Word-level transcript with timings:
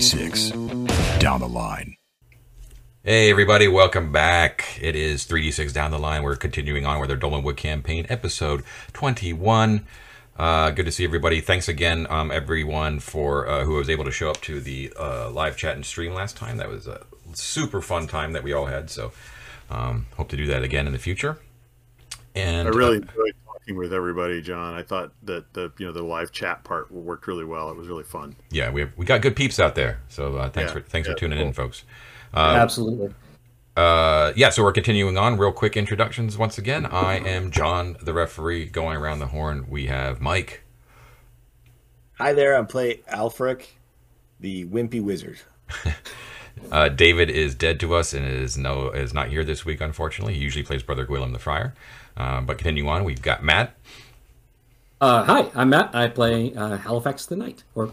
3d6 0.00 1.18
down 1.18 1.40
the 1.40 1.48
line. 1.48 1.94
Hey 3.04 3.30
everybody, 3.30 3.68
welcome 3.68 4.10
back. 4.10 4.78
It 4.80 4.96
is 4.96 5.26
3d6 5.26 5.74
down 5.74 5.90
the 5.90 5.98
line. 5.98 6.22
We're 6.22 6.36
continuing 6.36 6.86
on 6.86 7.02
with 7.02 7.10
our 7.10 7.18
Dolmenwood 7.18 7.58
campaign, 7.58 8.06
episode 8.08 8.64
21. 8.94 9.86
Uh, 10.38 10.70
good 10.70 10.86
to 10.86 10.90
see 10.90 11.04
everybody. 11.04 11.42
Thanks 11.42 11.68
again, 11.68 12.06
um, 12.08 12.30
everyone, 12.30 12.98
for 12.98 13.46
uh, 13.46 13.64
who 13.64 13.74
was 13.74 13.90
able 13.90 14.04
to 14.04 14.10
show 14.10 14.30
up 14.30 14.40
to 14.40 14.58
the 14.58 14.90
uh, 14.98 15.30
live 15.30 15.58
chat 15.58 15.74
and 15.76 15.84
stream 15.84 16.14
last 16.14 16.34
time. 16.34 16.56
That 16.56 16.70
was 16.70 16.86
a 16.86 17.04
super 17.34 17.82
fun 17.82 18.06
time 18.06 18.32
that 18.32 18.42
we 18.42 18.54
all 18.54 18.66
had. 18.66 18.88
So, 18.88 19.12
um, 19.68 20.06
hope 20.16 20.30
to 20.30 20.36
do 20.38 20.46
that 20.46 20.62
again 20.62 20.86
in 20.86 20.94
the 20.94 20.98
future. 20.98 21.38
And 22.34 22.68
I 22.68 22.70
really 22.70 22.96
uh, 22.96 23.00
enjoyed 23.02 23.34
talking 23.70 23.78
with 23.78 23.92
everybody, 23.92 24.40
John. 24.40 24.74
I 24.74 24.82
thought 24.82 25.12
that 25.22 25.52
the 25.54 25.72
you 25.78 25.86
know 25.86 25.92
the 25.92 26.02
live 26.02 26.32
chat 26.32 26.64
part 26.64 26.90
worked 26.90 27.26
really 27.26 27.44
well. 27.44 27.70
It 27.70 27.76
was 27.76 27.88
really 27.88 28.04
fun. 28.04 28.36
yeah, 28.50 28.70
we 28.70 28.82
have, 28.82 28.96
we 28.96 29.04
got 29.06 29.22
good 29.22 29.36
peeps 29.36 29.60
out 29.60 29.74
there. 29.74 30.00
So 30.08 30.36
uh, 30.36 30.50
thanks 30.50 30.70
Yeah, 30.70 30.74
for 30.74 30.80
thanks 30.80 31.08
yeah, 31.08 31.14
for 31.14 31.18
tuning 31.20 31.38
cool. 31.38 31.48
in, 31.48 31.52
folks. 31.52 31.84
Absolutely. 32.34 33.14
Uh, 33.76 34.32
yeah, 34.36 34.50
so 34.50 34.62
we're 34.62 34.72
continuing 34.72 35.16
on. 35.16 35.38
Real 35.38 35.52
quick 35.52 35.76
introductions 35.76 36.36
once 36.36 36.58
again. 36.58 36.86
I 36.86 37.16
am 37.18 37.50
John, 37.50 37.96
the 38.02 38.12
referee, 38.12 38.66
going 38.66 38.96
around 38.96 39.20
the 39.20 39.28
horn. 39.28 39.66
We 39.68 39.86
have 39.86 40.20
Mike. 40.20 40.62
Hi 42.18 42.32
there, 42.32 42.56
I'm 42.56 42.66
play 42.66 43.00
Alfric, 43.10 43.66
the 44.38 44.66
wimpy 44.66 45.02
wizard. 45.02 45.38
Uh, 46.70 46.88
David 46.88 47.30
is 47.30 47.54
dead 47.54 47.80
to 47.80 47.94
us 47.94 48.12
and 48.12 48.26
is 48.26 48.58
no 48.58 48.90
is 48.90 49.14
not 49.14 49.28
here 49.28 49.44
this 49.44 49.64
week. 49.64 49.80
Unfortunately, 49.80 50.34
he 50.34 50.40
usually 50.40 50.64
plays 50.64 50.82
Brother 50.82 51.06
Gwillem 51.06 51.32
the 51.32 51.38
Friar. 51.38 51.74
Uh, 52.20 52.42
but 52.42 52.58
continuing 52.58 52.86
on, 52.90 53.02
we've 53.04 53.22
got 53.22 53.42
Matt. 53.42 53.74
Uh, 55.00 55.24
hi, 55.24 55.50
I'm 55.54 55.70
Matt. 55.70 55.94
I 55.94 56.08
play 56.08 56.54
uh, 56.54 56.76
Halifax 56.76 57.24
the 57.24 57.34
Knight, 57.34 57.64
or 57.74 57.92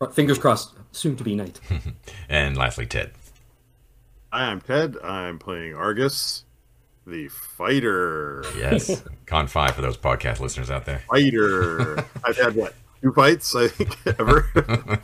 uh, 0.00 0.06
fingers 0.08 0.38
crossed, 0.38 0.74
soon 0.90 1.14
to 1.14 1.22
be 1.22 1.36
Knight. 1.36 1.60
And 2.28 2.56
lastly, 2.56 2.84
Ted. 2.84 3.12
Hi, 4.32 4.50
I'm 4.50 4.60
Ted. 4.60 4.96
I'm 5.04 5.38
playing 5.38 5.74
Argus, 5.74 6.46
the 7.06 7.28
fighter. 7.28 8.44
Yes, 8.56 9.04
Con 9.26 9.46
Five 9.46 9.76
for 9.76 9.82
those 9.82 9.96
podcast 9.96 10.40
listeners 10.40 10.68
out 10.68 10.84
there. 10.84 11.04
Fighter. 11.08 12.04
I've 12.24 12.36
had 12.36 12.56
what 12.56 12.74
two 13.00 13.12
fights 13.12 13.54
I 13.54 13.68
think 13.68 13.96
ever. 14.18 15.00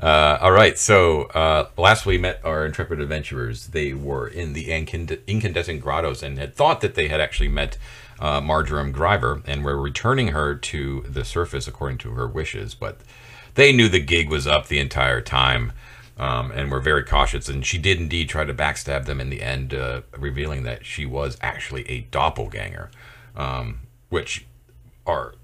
Uh, 0.00 0.36
all 0.42 0.52
right, 0.52 0.78
so 0.78 1.22
uh, 1.24 1.68
last 1.78 2.04
we 2.04 2.18
met 2.18 2.40
our 2.44 2.66
intrepid 2.66 3.00
adventurers. 3.00 3.68
They 3.68 3.94
were 3.94 4.28
in 4.28 4.52
the 4.52 4.66
incand- 4.66 5.20
incandescent 5.26 5.80
grottos 5.80 6.22
and 6.22 6.38
had 6.38 6.54
thought 6.54 6.82
that 6.82 6.94
they 6.94 7.08
had 7.08 7.20
actually 7.20 7.48
met 7.48 7.78
uh, 8.20 8.40
Marjoram 8.40 8.92
Gryver 8.92 9.42
and 9.46 9.64
were 9.64 9.80
returning 9.80 10.28
her 10.28 10.54
to 10.54 11.02
the 11.08 11.24
surface 11.24 11.66
according 11.66 11.98
to 11.98 12.10
her 12.10 12.26
wishes. 12.26 12.74
But 12.74 13.00
they 13.54 13.72
knew 13.72 13.88
the 13.88 14.00
gig 14.00 14.28
was 14.28 14.46
up 14.46 14.66
the 14.66 14.80
entire 14.80 15.22
time 15.22 15.72
um, 16.18 16.50
and 16.50 16.70
were 16.70 16.80
very 16.80 17.02
cautious. 17.02 17.48
And 17.48 17.64
she 17.64 17.78
did 17.78 17.98
indeed 17.98 18.28
try 18.28 18.44
to 18.44 18.54
backstab 18.54 19.06
them 19.06 19.20
in 19.20 19.30
the 19.30 19.42
end, 19.42 19.72
uh, 19.72 20.02
revealing 20.16 20.64
that 20.64 20.84
she 20.84 21.06
was 21.06 21.38
actually 21.40 21.88
a 21.88 22.02
doppelganger, 22.10 22.90
um, 23.34 23.80
which 24.10 24.46
are 25.06 25.34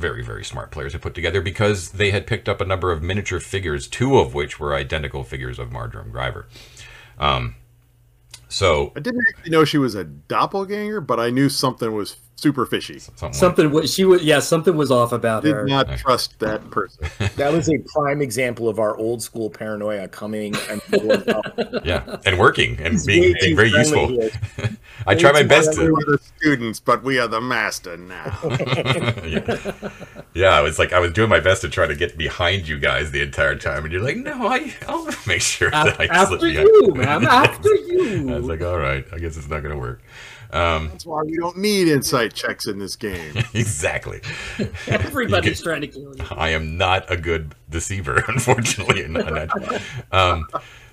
very, 0.00 0.24
very 0.24 0.44
smart 0.44 0.70
players 0.70 0.92
had 0.92 1.02
put 1.02 1.14
together 1.14 1.40
because 1.40 1.90
they 1.90 2.10
had 2.10 2.26
picked 2.26 2.48
up 2.48 2.60
a 2.60 2.64
number 2.64 2.90
of 2.90 3.02
miniature 3.02 3.40
figures, 3.40 3.86
two 3.86 4.18
of 4.18 4.34
which 4.34 4.58
were 4.58 4.74
identical 4.74 5.22
figures 5.22 5.58
of 5.58 5.70
Marjoram 5.70 6.10
Gryver. 6.10 6.46
Um, 7.18 7.56
so, 8.48 8.92
I 8.96 9.00
didn't 9.00 9.24
actually 9.28 9.50
know 9.50 9.64
she 9.64 9.78
was 9.78 9.94
a 9.94 10.04
doppelganger, 10.04 11.00
but 11.00 11.20
I 11.20 11.30
knew 11.30 11.48
something 11.48 11.92
was 11.92 12.16
super 12.40 12.66
fishy. 12.66 12.98
something 12.98 13.32
Something 13.32 13.70
was 13.70 13.92
she 13.92 14.04
was 14.04 14.22
yeah, 14.24 14.38
something 14.40 14.76
was 14.76 14.90
off 14.90 15.12
about 15.12 15.42
Did 15.42 15.54
her. 15.54 15.64
Did 15.64 15.70
not 15.70 15.98
trust 15.98 16.38
that 16.40 16.70
person. 16.70 17.06
That 17.36 17.52
was 17.52 17.68
a 17.70 17.78
prime 17.94 18.20
example 18.20 18.68
of 18.68 18.78
our 18.78 18.96
old 18.96 19.22
school 19.22 19.50
paranoia 19.50 20.08
coming 20.08 20.54
and 20.68 20.82
yeah, 21.84 22.16
and 22.26 22.38
working 22.38 22.78
and 22.80 22.98
being, 23.06 23.34
being 23.40 23.56
very 23.56 23.70
useful. 23.70 24.08
here. 24.08 24.30
I 25.06 25.14
try 25.14 25.32
my 25.32 25.42
too 25.42 25.48
best 25.48 25.78
We 25.78 25.86
to. 25.86 25.92
were 25.92 26.04
the 26.04 26.18
students, 26.36 26.80
but 26.80 27.02
we 27.02 27.18
are 27.18 27.28
the 27.28 27.40
master 27.40 27.96
now. 27.96 28.38
yeah. 29.24 29.72
yeah, 30.34 30.48
I 30.50 30.60
was 30.60 30.78
like, 30.78 30.92
I 30.92 30.98
was 31.00 31.12
doing 31.12 31.30
my 31.30 31.40
best 31.40 31.62
to 31.62 31.68
try 31.68 31.86
to 31.86 31.94
get 31.94 32.18
behind 32.18 32.68
you 32.68 32.78
guys 32.78 33.10
the 33.10 33.22
entire 33.22 33.56
time, 33.56 33.84
and 33.84 33.92
you're 33.92 34.02
like, 34.02 34.16
no, 34.16 34.46
I, 34.46 34.74
I'll 34.88 35.08
make 35.26 35.40
sure 35.40 35.70
that 35.70 36.00
I 36.00 36.06
after 36.06 36.38
slip 36.38 36.40
behind. 36.40 36.68
you, 36.68 36.94
man, 36.94 37.26
after 37.26 37.74
you. 37.74 38.30
I 38.34 38.36
was 38.36 38.46
like, 38.46 38.60
all 38.62 38.78
right, 38.78 39.04
I 39.12 39.18
guess 39.18 39.36
it's 39.36 39.48
not 39.48 39.60
going 39.62 39.74
to 39.74 39.78
work. 39.80 40.02
Um, 40.52 40.88
That's 40.88 41.06
why 41.06 41.22
we 41.22 41.36
don't 41.36 41.58
need 41.58 41.88
insight 41.88 42.34
checks 42.34 42.66
in 42.66 42.78
this 42.78 42.96
game. 42.96 43.36
exactly. 43.54 44.20
Everybody's 44.86 45.62
trying 45.64 45.82
to 45.82 45.86
kill 45.86 46.16
you. 46.16 46.24
I 46.30 46.50
am 46.50 46.76
not 46.76 47.10
a 47.10 47.16
good 47.16 47.54
deceiver, 47.68 48.24
unfortunately. 48.28 49.02
And- 49.04 49.16
and 49.18 49.50
um, 50.12 50.46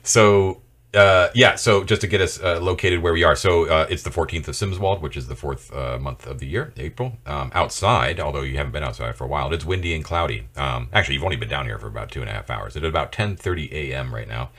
so, 0.03 0.61
uh, 0.93 1.29
yeah, 1.35 1.55
so 1.55 1.83
just 1.83 2.01
to 2.01 2.07
get 2.07 2.21
us 2.21 2.41
uh, 2.41 2.59
located 2.61 3.01
where 3.01 3.13
we 3.13 3.23
are. 3.23 3.35
So 3.35 3.65
uh, 3.67 3.87
it's 3.89 4.03
the 4.03 4.09
14th 4.09 4.47
of 4.47 4.55
Symswald, 4.55 5.01
which 5.01 5.17
is 5.17 5.27
the 5.27 5.35
fourth 5.35 5.73
uh, 5.73 5.97
month 5.99 6.25
of 6.25 6.39
the 6.39 6.47
year, 6.47 6.73
April. 6.77 7.17
Um, 7.25 7.51
outside, 7.53 8.19
although 8.19 8.41
you 8.41 8.57
haven't 8.57 8.71
been 8.71 8.83
outside 8.83 9.15
for 9.15 9.25
a 9.25 9.27
while, 9.27 9.53
it's 9.53 9.65
windy 9.65 9.93
and 9.93 10.03
cloudy. 10.03 10.47
Um, 10.55 10.89
actually, 10.93 11.15
you've 11.15 11.23
only 11.23 11.35
been 11.35 11.49
down 11.49 11.65
here 11.65 11.77
for 11.77 11.87
about 11.87 12.09
two 12.11 12.21
and 12.21 12.29
a 12.29 12.33
half 12.33 12.49
hours. 12.49 12.75
It's 12.75 12.85
about 12.85 13.11
10.30 13.11 13.71
a.m. 13.71 14.13
right 14.13 14.27
now. 14.27 14.49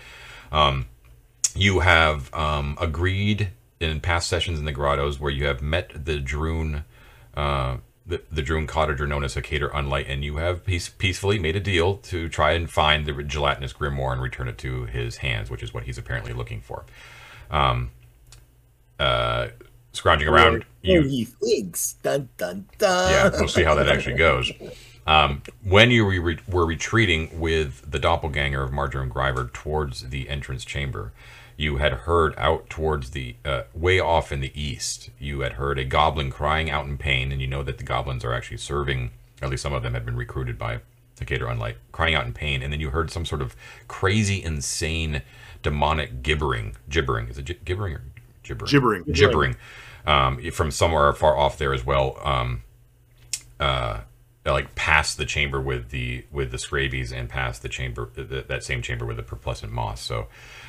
Um, 0.52 0.86
you 1.54 1.80
have 1.80 2.32
um, 2.34 2.76
agreed 2.80 3.50
in 3.80 4.00
past 4.00 4.28
sessions 4.28 4.58
in 4.58 4.64
the 4.64 4.72
grottos 4.72 5.20
where 5.20 5.30
you 5.30 5.46
have 5.46 5.62
met 5.62 6.04
the 6.04 6.18
Drune, 6.18 6.84
uh, 7.34 7.78
the, 8.06 8.22
the 8.30 8.42
Drune 8.42 8.66
cottager 8.66 9.06
known 9.08 9.24
as 9.24 9.34
Hacator 9.34 9.70
Unlight, 9.72 10.06
and 10.08 10.24
you 10.24 10.36
have 10.36 10.64
peace, 10.64 10.88
peacefully 10.88 11.38
made 11.38 11.56
a 11.56 11.60
deal 11.60 11.96
to 11.98 12.28
try 12.28 12.52
and 12.52 12.70
find 12.70 13.06
the 13.06 13.22
gelatinous 13.22 13.72
grimoire 13.72 14.12
and 14.12 14.22
return 14.22 14.48
it 14.48 14.58
to 14.58 14.86
his 14.86 15.18
hands, 15.18 15.50
which 15.50 15.62
is 15.62 15.72
what 15.72 15.84
he's 15.84 15.98
apparently 15.98 16.32
looking 16.32 16.60
for. 16.60 16.84
Um, 17.50 17.90
uh, 18.98 19.48
scrounging 19.92 20.28
around, 20.28 20.64
you, 20.82 21.02
he 21.02 21.24
thinks. 21.24 21.94
Dun 22.02 22.28
dun 22.36 22.66
dun. 22.78 23.10
yeah, 23.10 23.30
we'll 23.38 23.48
see 23.48 23.62
how 23.62 23.74
that 23.74 23.88
actually 23.88 24.16
goes. 24.16 24.50
Um, 25.06 25.42
when 25.64 25.90
you 25.90 26.06
re- 26.06 26.38
were 26.46 26.66
retreating 26.66 27.40
with 27.40 27.90
the 27.90 27.98
doppelganger 27.98 28.62
of 28.62 28.72
Marjoram 28.72 29.10
Gryver 29.10 29.50
towards 29.52 30.10
the 30.10 30.28
entrance 30.28 30.64
chamber, 30.66 31.12
you 31.58 31.78
had 31.78 31.92
heard 31.92 32.34
out 32.38 32.70
towards 32.70 33.10
the 33.10 33.34
uh, 33.44 33.62
way 33.74 33.98
off 33.98 34.30
in 34.30 34.40
the 34.40 34.52
east. 34.54 35.10
You 35.18 35.40
had 35.40 35.54
heard 35.54 35.76
a 35.76 35.84
goblin 35.84 36.30
crying 36.30 36.70
out 36.70 36.86
in 36.86 36.96
pain, 36.96 37.32
and 37.32 37.40
you 37.40 37.48
know 37.48 37.64
that 37.64 37.78
the 37.78 37.84
goblins 37.84 38.24
are 38.24 38.32
actually 38.32 38.58
serving. 38.58 39.10
At 39.42 39.50
least 39.50 39.64
some 39.64 39.74
of 39.74 39.82
them 39.82 39.92
had 39.92 40.06
been 40.06 40.16
recruited 40.16 40.56
by 40.56 40.80
Decatur 41.16 41.46
Unlight, 41.46 41.74
crying 41.90 42.14
out 42.14 42.26
in 42.26 42.32
pain, 42.32 42.62
and 42.62 42.72
then 42.72 42.78
you 42.78 42.90
heard 42.90 43.10
some 43.10 43.24
sort 43.24 43.42
of 43.42 43.56
crazy, 43.88 44.40
insane, 44.40 45.22
demonic 45.64 46.22
gibbering. 46.22 46.76
Gibbering 46.88 47.28
is 47.28 47.38
it 47.38 47.46
gi- 47.46 47.58
gibbering 47.64 47.94
or 47.94 48.02
gibbering? 48.44 48.70
Gibbering. 48.70 49.04
gibbering 49.12 49.56
um, 50.06 50.50
from 50.52 50.70
somewhere 50.70 51.12
far 51.12 51.36
off 51.36 51.58
there 51.58 51.74
as 51.74 51.84
well. 51.84 52.20
Um, 52.22 52.62
uh, 53.58 54.02
like 54.46 54.76
past 54.76 55.18
the 55.18 55.26
chamber 55.26 55.60
with 55.60 55.90
the 55.90 56.24
with 56.30 56.52
the 56.52 56.56
scrabies 56.56 57.12
and 57.12 57.28
past 57.28 57.62
the 57.62 57.68
chamber 57.68 58.10
th 58.14 58.46
that 58.46 58.64
same 58.64 58.80
chamber 58.80 59.04
with 59.04 59.16
the 59.16 59.22
perplescent 59.22 59.72
moss. 59.72 60.00
So 60.00 60.28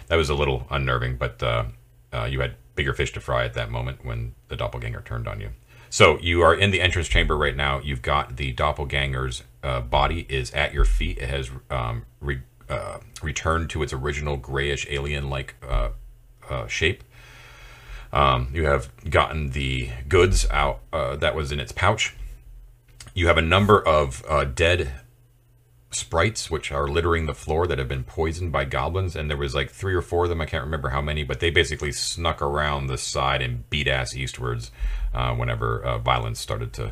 that 0.09 0.15
was 0.15 0.29
a 0.29 0.35
little 0.35 0.67
unnerving, 0.69 1.15
but 1.15 1.41
uh, 1.41 1.65
uh, 2.11 2.25
you 2.25 2.41
had 2.41 2.55
bigger 2.75 2.93
fish 2.93 3.13
to 3.13 3.21
fry 3.21 3.45
at 3.45 3.53
that 3.53 3.71
moment 3.71 4.03
when 4.03 4.35
the 4.49 4.55
doppelganger 4.55 5.01
turned 5.01 5.27
on 5.27 5.39
you. 5.39 5.49
So 5.89 6.19
you 6.19 6.41
are 6.41 6.53
in 6.53 6.71
the 6.71 6.81
entrance 6.81 7.07
chamber 7.07 7.35
right 7.35 7.55
now. 7.55 7.79
You've 7.79 8.01
got 8.01 8.37
the 8.37 8.53
doppelganger's 8.53 9.43
uh, 9.63 9.81
body 9.81 10.25
is 10.29 10.51
at 10.51 10.73
your 10.73 10.85
feet. 10.85 11.17
It 11.17 11.29
has 11.29 11.49
um, 11.69 12.05
re- 12.21 12.41
uh, 12.69 12.99
returned 13.23 13.69
to 13.71 13.81
its 13.81 13.91
original 13.91 14.37
grayish 14.37 14.85
alien-like 14.89 15.55
uh, 15.67 15.89
uh, 16.49 16.67
shape. 16.67 17.03
Um, 18.11 18.49
you 18.53 18.65
have 18.65 18.89
gotten 19.09 19.51
the 19.51 19.89
goods 20.07 20.47
out 20.49 20.79
uh, 20.93 21.15
that 21.17 21.35
was 21.35 21.51
in 21.51 21.59
its 21.59 21.71
pouch. 21.71 22.15
You 23.13 23.27
have 23.27 23.37
a 23.37 23.41
number 23.41 23.79
of 23.85 24.23
uh, 24.27 24.45
dead 24.45 24.93
sprites 25.91 26.51
which 26.51 26.71
are 26.71 26.87
littering 26.87 27.25
the 27.25 27.33
floor 27.33 27.65
that 27.65 27.79
have 27.79 27.87
been 27.87 28.03
poisoned 28.03 28.51
by 28.51 28.65
goblins, 28.65 29.15
and 29.15 29.29
there 29.29 29.37
was 29.37 29.55
like 29.55 29.71
three 29.71 29.95
or 29.95 30.01
four 30.01 30.25
of 30.25 30.29
them. 30.29 30.41
I 30.41 30.45
can't 30.45 30.63
remember 30.63 30.89
how 30.89 31.01
many, 31.01 31.23
but 31.23 31.39
they 31.39 31.49
basically 31.49 31.91
snuck 31.91 32.41
around 32.41 32.87
the 32.87 32.97
side 32.97 33.41
and 33.41 33.67
beat 33.69 33.87
ass 33.87 34.15
eastwards 34.15 34.71
uh, 35.13 35.33
whenever 35.33 35.81
uh, 35.81 35.97
violence 35.97 36.39
started 36.39 36.73
to 36.73 36.91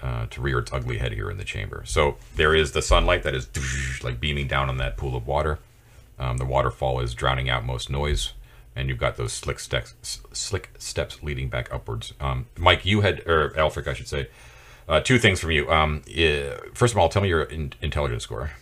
uh, 0.00 0.26
to 0.26 0.40
rear 0.40 0.60
its 0.60 0.72
ugly 0.72 0.98
head 0.98 1.12
here 1.12 1.28
in 1.28 1.38
the 1.38 1.44
chamber. 1.44 1.82
So 1.84 2.16
there 2.36 2.54
is 2.54 2.70
the 2.70 2.82
sunlight 2.82 3.24
that 3.24 3.34
is 3.34 3.48
like 4.04 4.20
beaming 4.20 4.46
down 4.46 4.68
on 4.68 4.76
that 4.76 4.96
pool 4.96 5.16
of 5.16 5.26
water. 5.26 5.58
Um, 6.20 6.36
the 6.36 6.44
waterfall 6.44 7.00
is 7.00 7.14
drowning 7.14 7.48
out 7.48 7.64
most 7.64 7.90
noise, 7.90 8.32
and 8.76 8.88
you've 8.88 8.98
got 8.98 9.16
those 9.16 9.32
slick 9.32 9.58
steps, 9.58 10.20
slick 10.32 10.70
steps 10.78 11.22
leading 11.22 11.48
back 11.48 11.72
upwards. 11.72 12.12
Um, 12.20 12.46
Mike, 12.56 12.84
you 12.84 13.00
had, 13.00 13.26
or 13.26 13.50
Alfric, 13.50 13.88
I 13.88 13.92
should 13.92 14.08
say, 14.08 14.28
uh, 14.88 15.00
two 15.00 15.18
things 15.18 15.40
from 15.40 15.50
you. 15.50 15.70
Um, 15.70 16.02
first 16.74 16.94
of 16.94 16.98
all, 16.98 17.08
tell 17.08 17.22
me 17.22 17.28
your 17.28 17.42
in- 17.42 17.74
intelligence 17.82 18.22
score. 18.22 18.52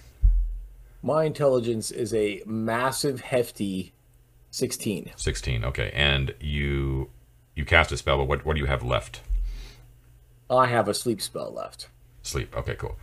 My 1.02 1.24
intelligence 1.24 1.90
is 1.90 2.12
a 2.12 2.42
massive, 2.46 3.20
hefty 3.20 3.92
16. 4.50 5.12
16. 5.14 5.64
Okay, 5.64 5.90
and 5.94 6.34
you 6.40 7.10
you 7.54 7.64
cast 7.64 7.92
a 7.92 7.96
spell, 7.96 8.18
but 8.18 8.24
what 8.24 8.44
what 8.44 8.54
do 8.54 8.60
you 8.60 8.66
have 8.66 8.82
left? 8.82 9.20
I 10.50 10.66
have 10.66 10.88
a 10.88 10.94
sleep 10.94 11.20
spell 11.20 11.52
left. 11.52 11.88
Sleep. 12.22 12.56
Okay, 12.56 12.74
cool. 12.74 12.96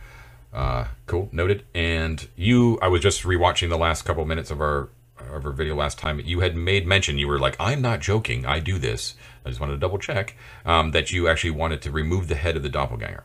Uh, 0.52 0.86
cool, 1.06 1.28
noted. 1.32 1.64
And 1.74 2.28
you, 2.36 2.78
I 2.80 2.88
was 2.88 3.00
just 3.00 3.22
rewatching 3.22 3.68
the 3.68 3.78
last 3.78 4.02
couple 4.02 4.24
minutes 4.24 4.50
of 4.50 4.60
our 4.60 4.88
of 5.18 5.46
our 5.46 5.52
video 5.52 5.74
last 5.74 5.98
time. 5.98 6.20
You 6.20 6.40
had 6.40 6.56
made 6.56 6.86
mention. 6.86 7.18
You 7.18 7.28
were 7.28 7.38
like, 7.38 7.56
"I'm 7.58 7.80
not 7.80 8.00
joking. 8.00 8.44
I 8.46 8.60
do 8.60 8.78
this." 8.78 9.14
I 9.44 9.48
just 9.48 9.60
wanted 9.60 9.74
to 9.74 9.78
double 9.78 9.98
check 9.98 10.36
um, 10.64 10.90
that 10.92 11.12
you 11.12 11.28
actually 11.28 11.50
wanted 11.50 11.82
to 11.82 11.90
remove 11.90 12.28
the 12.28 12.34
head 12.34 12.56
of 12.56 12.62
the 12.62 12.68
doppelganger. 12.68 13.24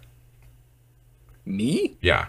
Me? 1.46 1.98
Yeah, 2.02 2.28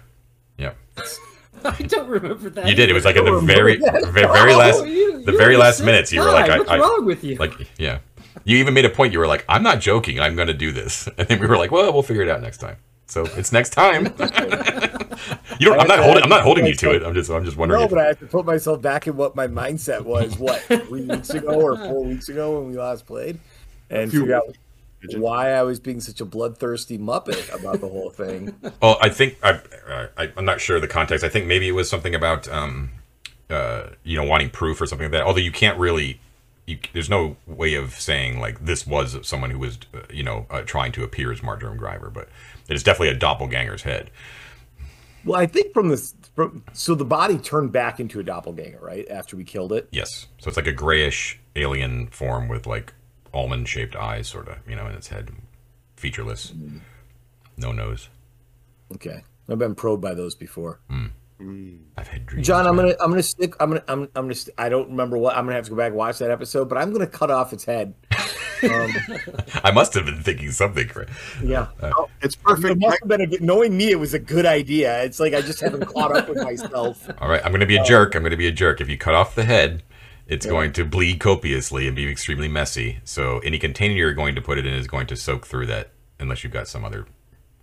yeah. 0.56 0.72
I 1.64 1.72
don't 1.82 2.08
remember 2.08 2.48
that. 2.50 2.68
You 2.68 2.74
did. 2.74 2.88
It 2.88 2.92
was 2.94 3.04
like 3.04 3.16
in 3.16 3.24
the 3.24 3.38
very, 3.40 3.76
that 3.76 4.06
very, 4.12 4.54
last, 4.54 4.80
Oh, 4.80 4.84
you- 4.84 5.24
the 5.24 5.32
very 5.32 5.56
last 5.56 5.82
minutes. 5.82 6.12
You 6.12 6.20
were 6.20 6.32
like, 6.32 6.50
I, 6.50 6.58
What's 6.58 6.70
I, 6.70 6.78
wrong 6.78 7.04
with 7.04 7.22
you? 7.24 7.36
like, 7.36 7.52
yeah. 7.78 7.98
You 8.44 8.56
even 8.58 8.72
made 8.72 8.84
a 8.84 8.90
point. 8.90 9.12
You 9.12 9.18
were 9.18 9.26
like, 9.26 9.44
I'm 9.48 9.62
not 9.62 9.80
joking. 9.80 10.20
I'm 10.20 10.36
going 10.36 10.48
to 10.48 10.54
do 10.54 10.72
this. 10.72 11.08
And 11.18 11.28
then 11.28 11.40
we 11.40 11.46
were 11.46 11.58
like, 11.58 11.70
well, 11.70 11.92
we'll 11.92 12.02
figure 12.02 12.22
it 12.22 12.28
out 12.28 12.40
next 12.40 12.58
time. 12.58 12.76
So 13.06 13.24
it's 13.36 13.50
next 13.52 13.70
time. 13.70 14.04
you 15.58 15.66
don't. 15.66 15.80
I'm 15.80 15.88
not 15.88 15.98
holding. 15.98 16.22
I'm 16.22 16.28
not 16.28 16.42
holding 16.42 16.64
you 16.64 16.74
to 16.76 16.94
it. 16.94 17.02
I'm 17.02 17.12
just. 17.12 17.28
I'm 17.28 17.44
just 17.44 17.56
wondering. 17.56 17.80
No, 17.80 17.88
but 17.88 17.98
I 17.98 18.06
have 18.06 18.20
to 18.20 18.26
put 18.26 18.46
myself 18.46 18.80
back 18.80 19.08
in 19.08 19.16
what 19.16 19.34
my 19.34 19.48
mindset 19.48 20.02
was. 20.02 20.38
What 20.38 20.60
three 20.62 21.06
weeks 21.06 21.30
ago 21.30 21.60
or 21.60 21.76
four 21.76 22.04
weeks 22.04 22.28
ago 22.28 22.60
when 22.60 22.70
we 22.70 22.78
last 22.78 23.06
played, 23.06 23.40
and 23.90 24.10
figure 24.10 24.34
out 24.34 24.56
why 25.16 25.52
I 25.52 25.62
was 25.62 25.80
being 25.80 26.00
such 26.00 26.20
a 26.20 26.24
bloodthirsty 26.24 26.98
muppet 26.98 27.52
about 27.58 27.80
the 27.80 27.88
whole 27.88 28.10
thing. 28.10 28.54
Well, 28.82 28.98
I 29.02 29.10
think 29.10 29.36
I, 29.42 29.60
I 30.16 30.32
I'm 30.36 30.44
not 30.44 30.60
sure 30.60 30.80
the 30.80 30.88
context. 30.88 31.24
I 31.24 31.28
think 31.28 31.46
maybe 31.46 31.68
it 31.68 31.72
was 31.72 31.90
something 31.90 32.14
about 32.14 32.48
um, 32.48 32.90
uh, 33.50 33.90
you 34.04 34.16
know, 34.16 34.24
wanting 34.24 34.50
proof 34.50 34.80
or 34.80 34.86
something 34.86 35.06
like 35.06 35.12
that. 35.12 35.22
Although 35.22 35.40
you 35.40 35.52
can't 35.52 35.78
really, 35.78 36.20
you, 36.66 36.78
there's 36.92 37.10
no 37.10 37.36
way 37.46 37.74
of 37.74 37.94
saying 37.94 38.40
like 38.40 38.64
this 38.64 38.86
was 38.86 39.18
someone 39.26 39.50
who 39.50 39.58
was, 39.58 39.78
uh, 39.92 40.00
you 40.10 40.22
know, 40.22 40.46
uh, 40.50 40.62
trying 40.62 40.92
to 40.92 41.04
appear 41.04 41.32
as 41.32 41.42
Marjoram 41.42 41.76
Gryver, 41.78 42.12
but 42.12 42.28
it 42.68 42.74
is 42.74 42.82
definitely 42.82 43.08
a 43.08 43.18
doppelganger's 43.18 43.82
head. 43.82 44.10
Well, 45.24 45.38
I 45.38 45.46
think 45.46 45.74
from 45.74 45.88
this, 45.88 46.14
from, 46.34 46.64
so 46.72 46.94
the 46.94 47.04
body 47.04 47.38
turned 47.38 47.72
back 47.72 48.00
into 48.00 48.20
a 48.20 48.22
doppelganger, 48.22 48.78
right? 48.80 49.06
After 49.10 49.36
we 49.36 49.44
killed 49.44 49.72
it. 49.72 49.88
Yes, 49.90 50.28
so 50.38 50.48
it's 50.48 50.56
like 50.56 50.66
a 50.66 50.72
grayish 50.72 51.38
alien 51.56 52.06
form 52.06 52.48
with 52.48 52.66
like 52.66 52.94
almond-shaped 53.32 53.94
eyes, 53.96 54.28
sort 54.28 54.48
of, 54.48 54.58
you 54.68 54.76
know, 54.76 54.86
in 54.86 54.94
its 54.94 55.08
head, 55.08 55.30
featureless, 55.96 56.52
no 57.56 57.72
nose. 57.72 58.08
Okay, 58.94 59.22
I've 59.48 59.58
been 59.58 59.74
probed 59.74 60.02
by 60.02 60.14
those 60.14 60.34
before. 60.34 60.80
Hmm. 60.88 61.06
Hmm. 61.38 61.76
I've 61.96 62.08
had 62.08 62.26
dreams. 62.26 62.46
John, 62.46 62.66
I'm 62.66 62.76
man. 62.76 62.86
gonna, 62.86 62.96
I'm 63.00 63.10
gonna 63.10 63.22
stick, 63.22 63.54
I'm 63.60 63.70
gonna, 63.70 63.84
I'm, 63.88 64.02
I'm 64.14 64.24
gonna, 64.24 64.34
st- 64.34 64.54
I 64.58 64.68
don't 64.68 64.90
remember 64.90 65.16
what, 65.16 65.36
I'm 65.36 65.44
gonna 65.44 65.56
have 65.56 65.64
to 65.64 65.70
go 65.70 65.76
back 65.76 65.88
and 65.88 65.96
watch 65.96 66.18
that 66.18 66.30
episode, 66.30 66.68
but 66.68 66.76
I'm 66.76 66.92
gonna 66.92 67.06
cut 67.06 67.30
off 67.30 67.52
its 67.52 67.64
head. 67.64 67.94
Um, 68.62 68.92
I 69.64 69.70
must 69.70 69.94
have 69.94 70.04
been 70.04 70.22
thinking 70.22 70.50
something. 70.50 70.86
Right? 70.94 71.08
yeah, 71.42 71.68
uh, 71.80 71.92
Oh, 71.96 72.10
it's 72.20 72.34
it 72.34 72.42
perfect. 72.42 72.78
must 72.78 72.98
have 73.00 73.08
been 73.08 73.22
a 73.22 73.26
good, 73.26 73.40
knowing 73.40 73.74
me, 73.74 73.90
it 73.90 73.98
was 73.98 74.12
a 74.12 74.18
good 74.18 74.44
idea. 74.44 75.02
It's 75.02 75.18
like 75.18 75.32
I 75.32 75.40
just 75.40 75.60
haven't 75.62 75.86
caught 75.86 76.14
up 76.14 76.28
with 76.28 76.36
myself. 76.44 77.08
All 77.22 77.30
right, 77.30 77.40
I'm 77.42 77.52
going 77.52 77.60
to 77.60 77.66
be 77.66 77.78
a 77.78 77.84
jerk. 77.84 78.14
I'm 78.14 78.20
going 78.20 78.32
to 78.32 78.36
be 78.36 78.48
a 78.48 78.52
jerk. 78.52 78.82
If 78.82 78.90
you 78.90 78.98
cut 78.98 79.14
off 79.14 79.34
the 79.34 79.44
head, 79.44 79.82
it's 80.30 80.46
going 80.46 80.72
to 80.74 80.84
bleed 80.84 81.20
copiously 81.20 81.86
and 81.86 81.94
be 81.94 82.08
extremely 82.10 82.48
messy. 82.48 83.00
So 83.04 83.40
any 83.40 83.58
container 83.58 83.94
you're 83.94 84.14
going 84.14 84.34
to 84.36 84.40
put 84.40 84.56
it 84.56 84.64
in 84.66 84.72
is 84.72 84.86
going 84.86 85.06
to 85.08 85.16
soak 85.16 85.46
through 85.46 85.66
that, 85.66 85.90
unless 86.18 86.42
you've 86.44 86.52
got 86.52 86.68
some 86.68 86.84
other. 86.84 87.04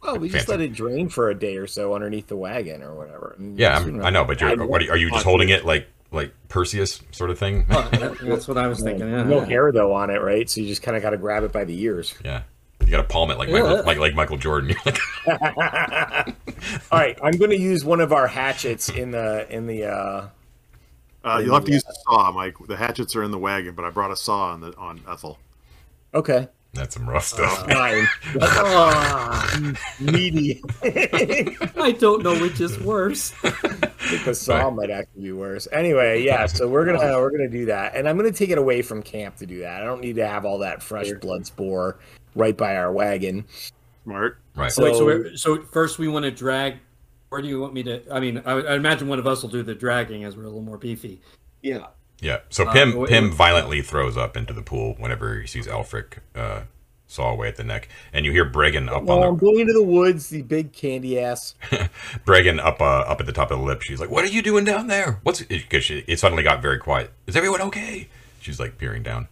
Well, 0.03 0.17
we 0.19 0.29
just 0.29 0.47
let 0.47 0.61
it 0.61 0.73
drain 0.73 1.09
for 1.09 1.29
a 1.31 1.35
day 1.35 1.57
or 1.57 1.65
so 1.65 1.95
underneath 1.95 2.27
the 2.27 2.37
wagon 2.37 2.83
or 2.83 2.93
whatever. 2.93 3.35
And 3.39 3.57
Yeah, 3.57 3.77
I'm, 3.79 3.97
know, 3.97 4.03
I 4.03 4.09
know, 4.11 4.23
but 4.25 4.39
you're, 4.39 4.65
what 4.67 4.81
are, 4.81 4.85
you- 4.85 4.91
are 4.91 4.97
you 4.97 5.09
just 5.09 5.25
holding 5.25 5.49
it 5.49 5.65
like 5.65 5.87
like 6.11 6.33
Perseus 6.49 7.01
sort 7.11 7.31
of 7.31 7.39
thing? 7.39 7.65
That's 7.67 8.47
what 8.47 8.57
I 8.57 8.67
was 8.67 8.79
thinking. 8.81 9.09
Yeah. 9.09 9.23
no 9.23 9.39
hair 9.41 9.71
though 9.71 9.93
on 9.93 10.09
it, 10.09 10.21
right? 10.21 10.49
So 10.49 10.61
you 10.61 10.67
just 10.67 10.81
kind 10.83 10.95
of 10.95 11.01
got 11.03 11.09
to 11.09 11.17
grab 11.17 11.43
it 11.43 11.51
by 11.51 11.65
the 11.65 11.77
ears. 11.81 12.13
yeah, 12.23 12.43
you 12.81 12.87
got 12.91 12.97
to 12.97 13.03
palm 13.03 13.31
it 13.31 13.37
like 13.37 13.49
Michael, 13.49 13.71
Yeah. 13.77 13.81
like 13.81 13.97
like 13.97 14.13
Michael 14.13 14.37
Jordan. 14.37 14.75
All 15.27 16.99
right, 16.99 17.17
I'm 17.23 17.37
going 17.37 17.51
to 17.51 17.59
use 17.59 17.83
one 17.83 17.99
of 17.99 18.13
our 18.13 18.27
hatchets 18.27 18.89
in 18.89 19.11
the 19.11 19.47
in 19.49 19.67
the. 19.67 19.85
uh 19.85 20.27
Uh, 21.23 21.41
you'll 21.43 21.53
have 21.55 21.65
to 21.65 21.71
use 21.71 21.83
the 21.83 21.95
saw, 22.05 22.31
Mike. 22.31 22.55
The 22.67 22.77
hatchets 22.77 23.15
are 23.15 23.23
in 23.23 23.31
the 23.31 23.37
wagon, 23.39 23.75
but 23.75 23.83
I 23.85 23.89
brought 23.89 24.11
a 24.11 24.15
saw 24.15 24.51
on 24.53 24.61
the 24.61 24.75
on 24.77 25.01
Ethel. 25.09 25.37
Okay, 26.13 26.47
That's 26.73 26.95
some 26.95 27.07
rough 27.09 27.25
stuff. 27.25 27.69
fine. 27.69 28.07
Ah, 28.41 29.59
meaty. 29.99 30.61
I 30.83 31.95
don't 31.99 32.23
know 32.23 32.39
which 32.39 32.61
is 32.61 32.79
worse. 32.79 33.31
the 33.41 34.33
saw 34.33 34.69
might 34.69 34.89
actually 34.89 35.23
be 35.23 35.31
worse. 35.33 35.67
Anyway, 35.71 36.23
yeah. 36.23 36.45
So 36.45 36.67
we're 36.67 36.85
gonna 36.85 36.99
we're 37.19 37.31
gonna 37.31 37.49
do 37.49 37.65
that, 37.65 37.95
and 37.95 38.07
I'm 38.07 38.15
gonna 38.15 38.31
take 38.31 38.49
it 38.51 38.57
away 38.57 38.81
from 38.81 39.03
camp 39.03 39.35
to 39.37 39.45
do 39.45 39.59
that. 39.59 39.81
I 39.81 39.85
don't 39.85 40.01
need 40.01 40.15
to 40.15 40.27
have 40.27 40.45
all 40.45 40.59
that 40.59 40.81
fresh 40.81 41.11
blood 41.19 41.45
spore 41.45 41.97
right 42.35 42.55
by 42.55 42.77
our 42.77 42.91
wagon. 42.91 43.45
Smart. 44.05 44.37
right. 44.55 44.71
So- 44.71 44.83
Wait, 44.83 44.95
so 44.95 45.05
we're, 45.05 45.35
so 45.35 45.61
first 45.63 45.99
we 45.99 46.07
want 46.07 46.23
to 46.23 46.31
drag. 46.31 46.77
Where 47.29 47.41
do 47.41 47.47
you 47.47 47.59
want 47.59 47.73
me 47.73 47.83
to? 47.83 48.01
I 48.11 48.19
mean, 48.19 48.41
I, 48.45 48.53
I 48.53 48.75
imagine 48.75 49.07
one 49.07 49.19
of 49.19 49.27
us 49.27 49.41
will 49.41 49.49
do 49.49 49.63
the 49.63 49.75
dragging 49.75 50.23
as 50.23 50.37
we're 50.37 50.43
a 50.43 50.47
little 50.47 50.61
more 50.61 50.77
beefy. 50.77 51.19
Yeah. 51.61 51.87
Yeah. 52.21 52.39
So 52.49 52.65
Pim 52.71 52.95
wait, 52.95 53.09
Pim 53.09 53.25
wait. 53.25 53.33
violently 53.33 53.81
throws 53.81 54.15
up 54.17 54.37
into 54.37 54.53
the 54.53 54.61
pool 54.61 54.95
whenever 54.97 55.39
he 55.41 55.47
sees 55.47 55.67
Alfric 55.67 56.19
uh, 56.35 56.61
saw 57.07 57.31
away 57.31 57.47
at 57.47 57.55
the 57.57 57.63
neck, 57.63 57.89
and 58.13 58.25
you 58.25 58.31
hear 58.31 58.49
Bregan 58.49 58.89
up 58.89 59.03
Well, 59.03 59.17
on 59.17 59.21
The... 59.21 59.27
I'm 59.27 59.37
going 59.37 59.59
into 59.59 59.73
the 59.73 59.83
woods. 59.83 60.29
The 60.29 60.41
big 60.41 60.73
candy 60.73 61.19
ass. 61.19 61.55
Bregan 62.25 62.59
up 62.59 62.81
uh, 62.81 63.01
up 63.01 63.19
at 63.19 63.25
the 63.25 63.33
top 63.33 63.51
of 63.51 63.59
the 63.59 63.65
lip. 63.65 63.81
She's 63.81 63.99
like, 63.99 64.09
"What 64.09 64.23
are 64.23 64.29
you 64.29 64.41
doing 64.41 64.63
down 64.65 64.87
there? 64.87 65.19
What's?" 65.23 65.41
Because 65.41 65.89
it 65.89 66.19
suddenly 66.19 66.43
got 66.43 66.61
very 66.61 66.79
quiet. 66.79 67.11
Is 67.27 67.35
everyone 67.35 67.61
okay? 67.61 68.07
She's 68.41 68.59
like 68.59 68.77
peering 68.77 69.03
down. 69.03 69.27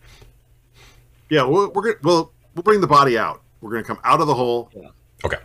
Yeah, 1.30 1.46
we're, 1.48 1.70
we're 1.70 1.82
gonna 1.82 1.96
we'll 2.04 2.32
we'll 2.54 2.64
bring 2.64 2.82
the 2.82 2.88
body 2.88 3.18
out. 3.18 3.42
We're 3.62 3.72
gonna 3.72 3.84
come 3.84 4.00
out 4.04 4.22
of 4.22 4.28
the 4.28 4.36
hole. 4.36 4.70
Okay. 5.24 5.38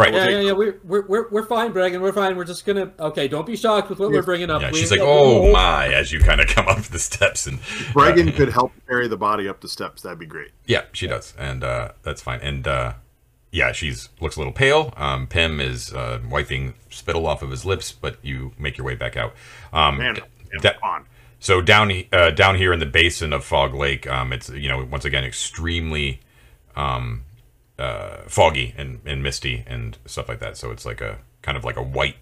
All 0.00 0.12
right. 0.12 0.14
Yeah, 0.14 0.24
take- 0.24 0.32
yeah, 0.34 0.40
yeah. 0.40 0.52
We're, 0.52 0.80
we're, 0.84 1.06
we're, 1.06 1.28
we're 1.30 1.46
fine, 1.46 1.72
Bregan. 1.72 2.00
We're 2.00 2.12
fine. 2.12 2.36
We're 2.36 2.44
just 2.44 2.64
gonna. 2.64 2.92
Okay, 2.98 3.28
don't 3.28 3.46
be 3.46 3.56
shocked 3.56 3.90
with 3.90 3.98
what 3.98 4.10
we're 4.10 4.22
bringing 4.22 4.50
up. 4.50 4.62
Yeah, 4.62 4.70
We- 4.72 4.78
she's 4.80 4.90
like, 4.90 5.00
"Oh 5.02 5.52
my!" 5.52 5.88
As 5.88 6.12
you 6.12 6.20
kind 6.20 6.40
of 6.40 6.46
come 6.48 6.66
up 6.68 6.82
the 6.84 6.98
steps, 6.98 7.46
and 7.46 7.58
Bregan 7.60 8.34
could 8.34 8.50
help 8.50 8.72
carry 8.88 9.08
the 9.08 9.16
body 9.16 9.48
up 9.48 9.60
the 9.60 9.68
steps. 9.68 10.02
That'd 10.02 10.18
be 10.18 10.26
great. 10.26 10.50
yeah, 10.66 10.82
she 10.92 11.06
does, 11.06 11.34
and 11.38 11.62
uh, 11.64 11.92
that's 12.02 12.22
fine. 12.22 12.40
And 12.40 12.66
uh, 12.66 12.94
yeah, 13.52 13.72
she's 13.72 14.08
looks 14.20 14.36
a 14.36 14.38
little 14.40 14.52
pale. 14.52 14.92
Um, 14.96 15.26
Pim 15.26 15.60
is 15.60 15.92
uh, 15.92 16.20
wiping 16.30 16.74
spittle 16.90 17.26
off 17.26 17.42
of 17.42 17.50
his 17.50 17.64
lips, 17.64 17.92
but 17.92 18.16
you 18.22 18.52
make 18.58 18.78
your 18.78 18.86
way 18.86 18.94
back 18.94 19.16
out. 19.16 19.34
Um, 19.72 19.98
Man, 19.98 20.14
d- 20.14 20.20
man, 20.52 20.60
da- 20.62 20.72
on. 20.88 21.06
So 21.40 21.60
down 21.62 21.90
uh, 22.12 22.30
down 22.30 22.56
here 22.56 22.72
in 22.72 22.80
the 22.80 22.86
basin 22.86 23.32
of 23.32 23.44
Fog 23.44 23.74
Lake, 23.74 24.06
um, 24.06 24.32
it's 24.32 24.50
you 24.50 24.68
know 24.68 24.84
once 24.90 25.04
again 25.04 25.24
extremely 25.24 26.20
um, 26.76 27.24
uh, 27.80 28.22
foggy 28.28 28.74
and, 28.76 29.00
and 29.06 29.22
misty 29.22 29.64
and 29.66 29.98
stuff 30.06 30.28
like 30.28 30.38
that. 30.40 30.56
So 30.56 30.70
it's 30.70 30.84
like 30.84 31.00
a 31.00 31.18
kind 31.42 31.56
of 31.56 31.64
like 31.64 31.76
a 31.76 31.82
white 31.82 32.16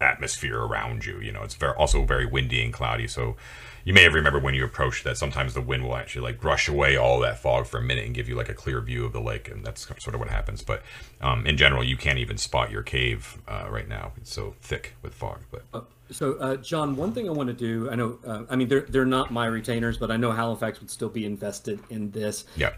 atmosphere 0.00 0.58
around 0.58 1.06
you. 1.06 1.20
You 1.20 1.32
know, 1.32 1.42
it's 1.42 1.54
very 1.54 1.74
also 1.74 2.04
very 2.04 2.26
windy 2.26 2.62
and 2.62 2.72
cloudy. 2.72 3.06
So 3.06 3.36
you 3.84 3.92
may 3.92 4.02
have 4.02 4.14
remembered 4.14 4.42
when 4.42 4.54
you 4.54 4.64
approached 4.64 5.04
that 5.04 5.16
sometimes 5.16 5.54
the 5.54 5.60
wind 5.60 5.84
will 5.84 5.96
actually 5.96 6.22
like 6.22 6.40
brush 6.40 6.68
away 6.68 6.96
all 6.96 7.20
that 7.20 7.38
fog 7.38 7.66
for 7.66 7.78
a 7.78 7.82
minute 7.82 8.04
and 8.04 8.14
give 8.14 8.28
you 8.28 8.34
like 8.34 8.48
a 8.48 8.54
clear 8.54 8.80
view 8.80 9.04
of 9.04 9.12
the 9.12 9.20
lake, 9.20 9.48
and 9.48 9.64
that's 9.64 9.86
sort 9.86 10.14
of 10.14 10.20
what 10.20 10.28
happens. 10.28 10.62
But 10.62 10.82
um, 11.20 11.46
in 11.46 11.56
general, 11.56 11.82
you 11.82 11.96
can't 11.96 12.18
even 12.18 12.36
spot 12.36 12.70
your 12.70 12.82
cave 12.82 13.38
uh, 13.48 13.66
right 13.70 13.88
now. 13.88 14.12
It's 14.16 14.32
so 14.32 14.54
thick 14.60 14.94
with 15.02 15.14
fog. 15.14 15.40
But 15.50 15.64
So, 16.10 16.34
uh, 16.34 16.56
John, 16.56 16.96
one 16.96 17.12
thing 17.12 17.28
I 17.28 17.32
want 17.32 17.48
to 17.48 17.54
do. 17.54 17.90
I 17.90 17.94
know. 17.94 18.18
Uh, 18.26 18.42
I 18.50 18.56
mean, 18.56 18.68
they're 18.68 18.82
they're 18.82 19.04
not 19.04 19.30
my 19.32 19.46
retainers, 19.46 19.96
but 19.96 20.10
I 20.10 20.16
know 20.16 20.30
Halifax 20.32 20.80
would 20.80 20.90
still 20.90 21.08
be 21.08 21.24
invested 21.24 21.80
in 21.90 22.10
this. 22.10 22.44
yeah. 22.56 22.72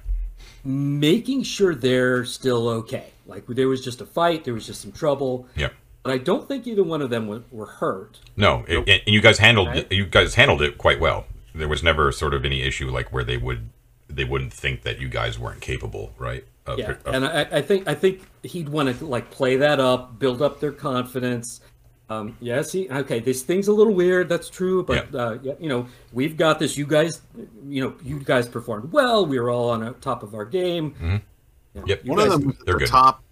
Making 0.64 1.42
sure 1.42 1.74
they're 1.74 2.24
still 2.24 2.68
okay. 2.68 3.10
Like 3.26 3.46
there 3.46 3.68
was 3.68 3.84
just 3.84 4.00
a 4.00 4.06
fight. 4.06 4.44
There 4.44 4.54
was 4.54 4.66
just 4.66 4.80
some 4.80 4.92
trouble. 4.92 5.46
Yeah. 5.56 5.70
But 6.02 6.12
I 6.12 6.18
don't 6.18 6.46
think 6.46 6.66
either 6.66 6.84
one 6.84 7.00
of 7.02 7.10
them 7.10 7.26
were, 7.28 7.42
were 7.50 7.66
hurt. 7.66 8.20
No, 8.36 8.64
it, 8.68 8.86
and 9.06 9.14
you 9.14 9.20
guys 9.20 9.38
handled 9.38 9.68
Right. 9.68 9.90
you 9.92 10.04
guys 10.06 10.34
handled 10.34 10.60
it 10.62 10.76
quite 10.78 11.00
well. 11.00 11.26
There 11.54 11.68
was 11.68 11.82
never 11.82 12.10
sort 12.12 12.34
of 12.34 12.44
any 12.44 12.62
issue 12.62 12.90
like 12.90 13.12
where 13.12 13.24
they 13.24 13.36
would 13.38 13.70
they 14.08 14.24
wouldn't 14.24 14.52
think 14.52 14.82
that 14.82 15.00
you 15.00 15.08
guys 15.08 15.38
weren't 15.38 15.60
capable, 15.62 16.12
right? 16.18 16.44
Of, 16.66 16.78
Yeah, 16.78 16.90
of- 16.92 17.14
and 17.14 17.24
I, 17.26 17.40
I 17.52 17.62
think 17.62 17.88
I 17.88 17.94
think 17.94 18.20
he'd 18.42 18.68
want 18.68 18.96
to 18.98 19.04
like 19.06 19.30
play 19.30 19.56
that 19.56 19.80
up, 19.80 20.18
build 20.18 20.42
up 20.42 20.60
their 20.60 20.72
confidence. 20.72 21.60
Um, 22.10 22.36
yes, 22.40 22.70
he 22.72 22.88
okay. 22.90 23.18
This 23.20 23.42
thing's 23.42 23.68
a 23.68 23.72
little 23.72 23.94
weird. 23.94 24.28
That's 24.28 24.50
true, 24.50 24.82
but 24.84 25.08
Yeah. 25.12 25.20
uh, 25.20 25.38
yeah, 25.42 25.52
you 25.58 25.68
know, 25.70 25.86
we've 26.12 26.36
got 26.36 26.58
this. 26.58 26.76
You 26.76 26.86
guys, 26.86 27.22
you 27.66 27.82
know, 27.82 27.94
you 28.04 28.20
guys 28.20 28.46
performed 28.46 28.92
well. 28.92 29.24
We 29.24 29.40
were 29.40 29.50
all 29.50 29.70
on 29.70 29.82
a 29.82 29.92
top 29.92 30.22
of 30.22 30.34
our 30.34 30.44
game. 30.44 30.94
Yeah, 31.74 31.82
Yep. 31.86 32.04
One 32.04 32.18
guys- 32.18 32.26
of 32.26 32.32
them 32.40 32.46
was 32.48 32.60
at 32.60 32.66
they're 32.66 32.74
the 32.74 32.78
good. 32.80 32.88
top, 32.88 33.22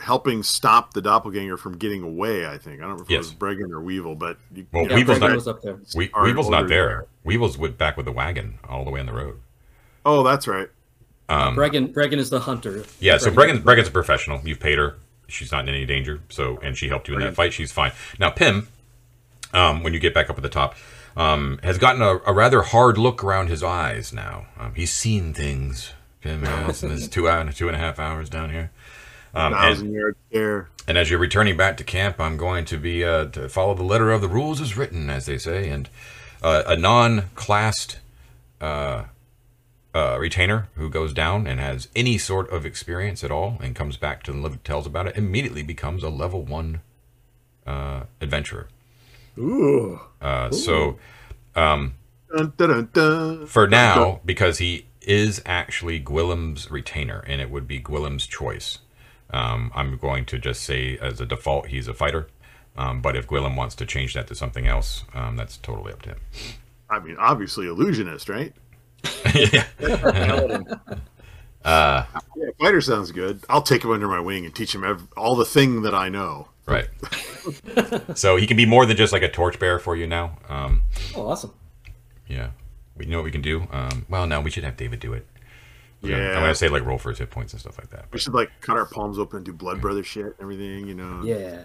helping 0.00 0.42
stop 0.42 0.94
the 0.94 1.02
doppelganger 1.02 1.56
from 1.58 1.76
getting 1.76 2.02
away. 2.02 2.46
I 2.46 2.56
think 2.56 2.80
I 2.80 2.86
don't 2.86 2.96
know 2.96 3.02
if 3.02 3.10
Yes. 3.10 3.26
it 3.26 3.28
was 3.28 3.34
Bregan 3.34 3.70
or 3.70 3.80
Weevil, 3.80 4.14
but 4.14 4.38
you, 4.54 4.66
Well, 4.72 4.84
you 4.84 4.88
yeah, 4.90 4.96
Weevil's 4.96 5.20
not- 5.20 5.34
was 5.34 5.46
up 5.48 5.60
there. 5.62 5.78
we, 5.94 6.08
Weevil's 6.08 6.48
not 6.48 6.66
there. 6.66 6.86
there. 6.88 7.06
Weevil's 7.24 7.58
with, 7.58 7.76
back 7.76 7.96
with 7.98 8.06
the 8.06 8.12
wagon 8.12 8.58
all 8.68 8.84
the 8.84 8.90
way 8.90 9.00
on 9.00 9.06
the 9.06 9.12
road. 9.12 9.36
Oh, 10.06 10.22
that's 10.22 10.48
right. 10.48 10.68
Um, 11.28 11.56
Bregan, 11.56 11.92
Bregan 11.92 12.16
is 12.18 12.30
the 12.30 12.40
hunter. 12.40 12.84
yeah, 13.00 13.16
so 13.18 13.30
Bregan- 13.30 13.62
Bregan, 13.62 13.62
Bregan's 13.62 13.88
a 13.88 13.92
professional. 13.92 14.40
You've 14.44 14.60
paid 14.60 14.78
her. 14.78 14.96
She's 15.28 15.50
not 15.52 15.68
in 15.68 15.74
any 15.74 15.86
danger. 15.86 16.20
So, 16.28 16.58
and 16.62 16.76
she 16.76 16.88
helped 16.88 17.08
you 17.08 17.14
in 17.14 17.20
that 17.20 17.34
fight. 17.34 17.52
She's 17.52 17.72
fine. 17.72 17.92
Now, 18.18 18.30
Pim, 18.30 18.68
um, 19.52 19.82
when 19.82 19.94
you 19.94 20.00
get 20.00 20.14
back 20.14 20.30
up 20.30 20.36
at 20.36 20.42
the 20.42 20.48
top, 20.48 20.76
um, 21.16 21.60
has 21.62 21.78
gotten 21.78 22.02
a, 22.02 22.18
a 22.26 22.32
rather 22.32 22.62
hard 22.62 22.98
look 22.98 23.22
around 23.22 23.48
his 23.48 23.62
eyes 23.62 24.12
now. 24.12 24.46
Um, 24.58 24.74
he's 24.74 24.92
seen 24.92 25.32
things. 25.32 25.92
Pim 26.20 26.42
has 26.42 26.82
in 26.82 26.90
his 26.90 27.06
two 27.08 27.28
hour, 27.28 27.50
two 27.52 27.68
and 27.68 27.76
a 27.76 27.78
half 27.78 27.98
hours 27.98 28.28
down 28.28 28.50
here. 28.50 28.70
Um, 29.34 29.52
and, 29.52 29.62
Thousand 29.62 29.92
yard 29.92 30.16
stare. 30.30 30.68
and 30.88 30.96
as 30.96 31.10
you're 31.10 31.18
returning 31.18 31.56
back 31.56 31.76
to 31.78 31.84
camp, 31.84 32.20
I'm 32.20 32.36
going 32.36 32.64
to 32.66 32.78
be 32.78 33.04
uh, 33.04 33.26
to 33.26 33.48
follow 33.48 33.74
the 33.74 33.82
letter 33.82 34.10
of 34.10 34.20
the 34.20 34.28
rules 34.28 34.60
as 34.60 34.76
written, 34.76 35.10
as 35.10 35.26
they 35.26 35.38
say, 35.38 35.68
and 35.68 35.88
uh, 36.42 36.62
a 36.66 36.76
non-classed 36.76 37.98
uh, 38.60 39.04
uh, 39.94 40.18
retainer 40.18 40.68
who 40.74 40.90
goes 40.90 41.12
down 41.12 41.46
and 41.46 41.60
has 41.60 41.88
any 41.94 42.18
sort 42.18 42.50
of 42.50 42.66
experience 42.66 43.22
at 43.22 43.30
all 43.30 43.58
and 43.62 43.76
comes 43.76 43.96
back 43.96 44.22
to 44.24 44.32
and 44.32 44.64
tells 44.64 44.86
about 44.86 45.06
it 45.06 45.16
immediately 45.16 45.62
becomes 45.62 46.02
a 46.02 46.08
level 46.08 46.42
one 46.42 46.80
uh, 47.66 48.02
adventurer. 48.20 48.68
Ooh. 49.38 50.00
Uh, 50.20 50.50
so 50.50 50.98
Dun, 52.36 52.52
dun, 52.56 52.68
dun, 52.68 52.88
dun. 52.92 53.46
for 53.46 53.68
now, 53.68 54.20
because 54.24 54.58
he 54.58 54.86
is 55.02 55.40
actually 55.46 56.00
Gwillem's 56.00 56.70
retainer, 56.70 57.20
and 57.28 57.40
it 57.40 57.50
would 57.50 57.68
be 57.68 57.80
Gwillem's 57.80 58.26
choice. 58.26 58.78
Um, 59.30 59.70
I'm 59.74 59.96
going 59.96 60.24
to 60.26 60.38
just 60.38 60.62
say, 60.64 60.98
as 60.98 61.20
a 61.20 61.26
default, 61.26 61.68
he's 61.68 61.88
a 61.88 61.94
fighter. 61.94 62.28
Um, 62.76 63.00
but 63.00 63.14
if 63.14 63.28
Gwillem 63.28 63.56
wants 63.56 63.76
to 63.76 63.86
change 63.86 64.14
that 64.14 64.26
to 64.28 64.34
something 64.34 64.66
else, 64.66 65.04
um, 65.14 65.36
that's 65.36 65.56
totally 65.58 65.92
up 65.92 66.02
to 66.02 66.10
him. 66.10 66.18
I 66.90 66.98
mean, 66.98 67.16
obviously 67.18 67.66
illusionist, 67.66 68.28
right? 68.28 68.52
Yeah. 69.34 69.64
Uh, 71.64 72.04
Yeah, 72.36 72.48
fighter 72.60 72.82
sounds 72.82 73.10
good. 73.10 73.42
I'll 73.48 73.62
take 73.62 73.82
him 73.82 73.90
under 73.90 74.06
my 74.06 74.20
wing 74.20 74.44
and 74.44 74.54
teach 74.54 74.74
him 74.74 74.84
ev- 74.84 75.08
all 75.16 75.34
the 75.34 75.46
thing 75.46 75.80
that 75.82 75.94
I 75.94 76.10
know. 76.10 76.48
right. 76.66 76.88
so 78.14 78.36
he 78.36 78.46
can 78.46 78.58
be 78.58 78.66
more 78.66 78.84
than 78.84 78.98
just 78.98 79.14
like 79.14 79.22
a 79.22 79.30
torchbearer 79.30 79.78
for 79.78 79.96
you 79.96 80.06
now. 80.06 80.36
Um, 80.50 80.82
Oh, 81.16 81.26
awesome. 81.30 81.54
yeah. 82.26 82.50
We 82.98 83.06
know 83.06 83.16
what 83.16 83.24
we 83.24 83.30
can 83.30 83.40
do. 83.40 83.66
Um, 83.72 84.04
well, 84.10 84.26
no, 84.26 84.42
we 84.42 84.50
should 84.50 84.64
have 84.64 84.76
David 84.76 85.00
do 85.00 85.14
it. 85.14 85.26
We're 86.02 86.10
gonna- 86.10 86.28
I'm 86.28 86.34
going 86.40 86.48
to 86.50 86.54
say 86.54 86.68
like 86.68 86.84
roll 86.84 86.98
for 86.98 87.08
his 87.08 87.18
hit 87.18 87.30
points 87.30 87.54
and 87.54 87.60
stuff 87.60 87.78
like 87.78 87.88
that. 87.90 88.06
We 88.12 88.18
should 88.18 88.34
like 88.34 88.50
cut 88.60 88.76
our 88.76 88.84
palms 88.84 89.18
open 89.18 89.38
and 89.38 89.46
do 89.46 89.54
blood 89.54 89.80
brother 89.80 90.04
shit 90.04 90.26
and 90.26 90.34
everything, 90.42 90.86
you 90.86 90.94
know. 90.94 91.22
Yeah. 91.24 91.62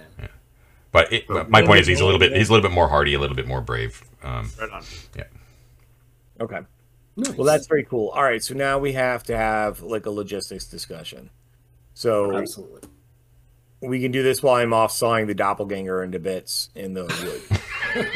But 0.93 1.11
it, 1.11 1.27
But 1.27 1.49
my 1.49 1.61
point 1.61 1.81
is, 1.81 1.87
he's 1.87 1.99
a 1.99 2.05
little 2.05 2.19
bit 2.21 2.31
he's 2.37 2.47
a 2.47 2.53
little 2.53 2.67
bit 2.67 2.73
more 2.73 2.87
hardy, 2.87 3.13
a 3.15 3.19
little 3.19 3.35
bit 3.35 3.47
more 3.47 3.59
brave. 3.59 4.01
Um, 4.23 4.49
Right 4.59 4.69
on. 4.71 4.83
Yeah. 5.17 5.23
Okay. 6.39 6.59
Nice. 7.19 7.35
Well, 7.35 7.45
that's 7.45 7.67
very 7.67 7.83
cool. 7.83 8.09
All 8.09 8.23
right, 8.23 8.43
so 8.43 8.53
now 8.53 8.79
we 8.79 8.93
have 8.93 9.23
to 9.23 9.35
have 9.35 9.81
like 9.81 10.05
a 10.05 10.09
logistics 10.11 10.65
discussion. 10.65 11.29
So 11.93 12.37
absolutely. 12.37 12.87
we 13.81 13.99
can 13.99 14.11
do 14.11 14.23
this 14.23 14.41
while 14.41 14.55
I'm 14.55 14.73
off 14.73 14.91
sawing 14.91 15.27
the 15.27 15.33
doppelganger 15.33 16.01
into 16.01 16.19
bits 16.19 16.69
in 16.75 16.93
the 16.93 17.03
wood. 17.03 17.59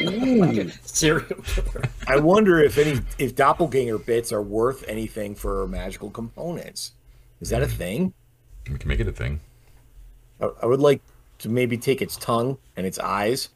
Ooh. 0.02 0.70
Serial 0.82 1.42
killer. 1.42 1.82
I 2.06 2.16
wonder 2.18 2.62
if 2.62 2.78
any 2.78 3.00
if 3.18 3.34
doppelganger 3.34 3.98
bits 3.98 4.32
are 4.32 4.42
worth 4.42 4.84
anything 4.88 5.34
for 5.34 5.66
magical 5.66 6.10
components. 6.10 6.92
Is 7.40 7.50
that 7.50 7.62
a 7.62 7.66
mm. 7.66 7.72
thing? 7.72 8.14
we 8.70 8.78
can 8.78 8.88
make 8.88 9.00
it 9.00 9.08
a 9.08 9.12
thing. 9.12 9.40
I, 10.40 10.48
I 10.62 10.66
would 10.66 10.80
like 10.80 11.02
to 11.40 11.48
maybe 11.50 11.76
take 11.76 12.00
its 12.00 12.16
tongue 12.16 12.56
and 12.76 12.86
its 12.86 12.98
eyes. 12.98 13.50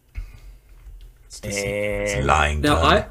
It's, 1.27 1.41
just- 1.41 1.59
it's 1.59 2.13
And 2.13 2.27
lying. 2.27 2.61
Now 2.61 2.75
tongue. 2.75 2.93
I, 2.93 3.07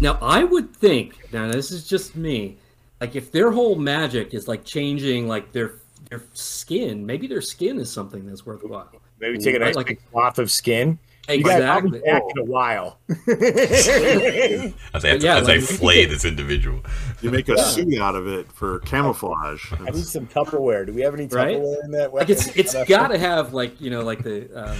now 0.00 0.18
I 0.20 0.44
would 0.44 0.74
think. 0.74 1.32
Now 1.32 1.50
this 1.50 1.70
is 1.70 1.86
just 1.86 2.16
me. 2.16 2.56
Like 3.00 3.14
if 3.16 3.30
their 3.32 3.50
whole 3.52 3.76
magic 3.76 4.34
is 4.34 4.48
like 4.48 4.64
changing, 4.64 5.28
like 5.28 5.52
their 5.52 5.74
their 6.10 6.22
skin. 6.32 7.04
Maybe 7.04 7.26
their 7.26 7.42
skin 7.42 7.78
is 7.78 7.90
something 7.92 8.24
that's 8.26 8.46
worthwhile. 8.46 8.88
maybe 9.20 9.38
take 9.38 9.56
a 9.56 9.58
nice 9.58 9.74
Like- 9.74 9.86
big 9.88 10.10
cloth 10.10 10.38
of 10.38 10.50
skin. 10.50 10.98
You 11.28 11.44
guys, 11.44 11.56
Exactly. 11.56 11.98
back 12.00 12.22
in 12.34 12.38
a 12.38 12.44
while. 12.44 12.98
as 13.28 15.04
I, 15.04 15.14
Yeah, 15.20 15.36
as 15.38 15.46
like, 15.48 15.60
we 15.60 15.66
could 15.66 15.76
flay 15.76 16.04
this 16.06 16.24
individual. 16.24 16.80
You 17.20 17.30
make 17.30 17.48
a 17.50 17.58
suit 17.58 17.98
out 18.00 18.14
of 18.14 18.26
it 18.26 18.50
for 18.52 18.78
camouflage. 18.80 19.72
I 19.72 19.90
need 19.90 20.06
some 20.06 20.26
Tupperware. 20.26 20.86
Do 20.86 20.92
we 20.94 21.02
have 21.02 21.14
any 21.14 21.26
Right? 21.26 21.58
Tupperware 21.58 21.84
in 21.84 21.90
that? 21.92 22.14
Like 22.14 22.30
it's 22.30 22.46
in 22.46 22.52
it's 22.56 22.72
that 22.72 22.88
got 22.88 23.08
to 23.08 23.18
have 23.18 23.52
like 23.52 23.78
you 23.80 23.90
know 23.90 24.02
like 24.02 24.22
the 24.22 24.48
um, 24.68 24.76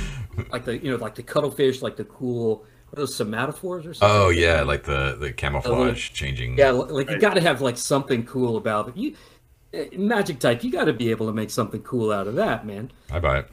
like 0.50 0.64
the 0.64 0.78
you 0.78 0.90
know 0.90 0.96
like 0.96 1.14
the 1.14 1.22
cuttlefish 1.22 1.82
like 1.82 1.96
the 1.96 2.04
cool 2.04 2.56
what 2.56 2.64
are 2.64 2.77
those 2.92 3.16
somatophores 3.16 3.86
or 3.86 3.94
something. 3.94 3.98
Oh 4.02 4.28
yeah, 4.30 4.62
like 4.62 4.84
the 4.84 5.16
the 5.18 5.32
camouflage 5.32 6.10
changing. 6.10 6.58
Yeah, 6.58 6.72
li- 6.72 6.90
like 6.90 7.10
you 7.10 7.18
got 7.18 7.34
to 7.34 7.40
have 7.40 7.60
like 7.60 7.76
something 7.76 8.24
cool 8.24 8.56
about 8.56 8.88
it. 8.88 8.96
You 8.96 9.16
eh, 9.72 9.88
magic 9.96 10.38
type, 10.38 10.64
you 10.64 10.72
got 10.72 10.84
to 10.84 10.92
be 10.92 11.10
able 11.10 11.26
to 11.26 11.32
make 11.32 11.50
something 11.50 11.82
cool 11.82 12.10
out 12.10 12.26
of 12.26 12.34
that, 12.36 12.66
man. 12.66 12.90
I 13.10 13.18
buy 13.18 13.40
it. 13.40 13.48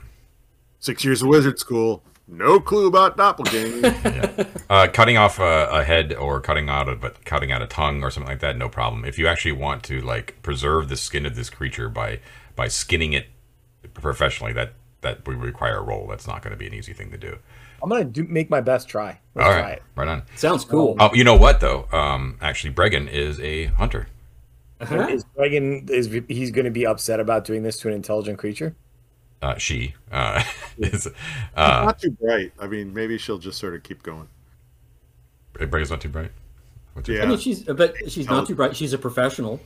Six 0.80 1.04
years 1.04 1.22
of 1.22 1.28
wizard 1.28 1.60
school. 1.60 2.04
No 2.28 2.60
clue 2.60 2.88
about 2.88 3.18
doppelganger. 3.18 4.48
Uh, 4.68 4.88
cutting 4.92 5.16
off 5.16 5.38
a, 5.38 5.70
a 5.72 5.84
head 5.84 6.12
or 6.12 6.42
cutting 6.42 6.70
out 6.70 6.90
a 6.90 6.96
but 6.96 7.24
cutting 7.24 7.52
out 7.52 7.62
a 7.62 7.68
tongue 7.68 8.02
or 8.02 8.10
something 8.10 8.28
like 8.28 8.40
that, 8.40 8.58
no 8.58 8.68
problem. 8.68 9.06
If 9.06 9.20
you 9.20 9.28
actually 9.28 9.52
want 9.52 9.84
to 9.84 10.02
like 10.02 10.42
preserve 10.42 10.90
the 10.90 10.98
skin 10.98 11.24
of 11.28 11.36
this 11.36 11.52
creature 11.52 11.88
by 11.88 12.20
by 12.56 12.68
skinning 12.68 13.14
it 13.14 13.28
professionally, 13.94 14.54
that 14.54 14.74
that 15.02 15.28
would 15.28 15.40
require 15.40 15.78
a 15.78 15.84
roll. 15.84 16.08
That's 16.08 16.26
not 16.26 16.42
going 16.42 16.50
to 16.50 16.58
be 16.58 16.66
an 16.66 16.74
easy 16.74 16.94
thing 16.94 17.12
to 17.12 17.18
do. 17.18 17.38
I'm 17.82 17.90
gonna 17.90 18.06
do, 18.06 18.24
make 18.24 18.50
my 18.50 18.62
best 18.62 18.90
try. 18.90 19.20
Let's 19.36 19.48
All 19.48 19.54
try 19.54 19.62
right, 19.62 19.78
it. 19.78 19.84
right 19.96 20.08
on. 20.08 20.24
Sounds 20.36 20.64
cool. 20.64 20.96
Oh, 21.00 21.14
you 21.14 21.26
know 21.26 21.36
what 21.36 21.60
though? 21.60 21.88
Um, 21.92 22.38
actually, 22.42 22.74
Bregan 22.74 23.12
is 23.12 23.40
a 23.42 23.66
hunter. 23.66 24.08
Uh-huh. 24.80 25.08
Is 25.08 25.26
Bregan 25.38 25.90
is 25.90 26.10
he's 26.28 26.52
going 26.52 26.66
to 26.66 26.72
be 26.72 26.86
upset 26.86 27.20
about 27.20 27.46
doing 27.46 27.64
this 27.64 27.78
to 27.80 27.90
an 27.90 27.94
intelligent 27.94 28.40
creature? 28.40 28.76
Uh, 29.42 29.58
she 29.58 29.94
uh, 30.12 30.42
is. 30.78 31.08
Uh, 31.56 31.84
Not 31.86 32.00
too 32.00 32.12
bright. 32.12 32.54
I 32.60 32.68
mean, 32.68 32.94
maybe 32.94 33.18
she'll 33.18 33.38
just 33.38 33.60
sort 33.60 33.76
of 33.76 33.84
keep 33.84 34.04
going. 34.04 34.28
Bregan's 35.54 35.92
not 35.92 36.02
too 36.02 36.10
bright. 36.10 36.32
What's 36.94 37.10
Yeah. 37.10 37.24
I 37.24 37.26
mean, 37.26 37.38
she's 37.38 37.64
but 37.64 37.94
she's 38.10 38.30
not 38.30 38.48
too 38.48 38.56
bright. 38.56 38.76
She's 38.76 38.94
a 38.94 38.98
professional, 38.98 39.60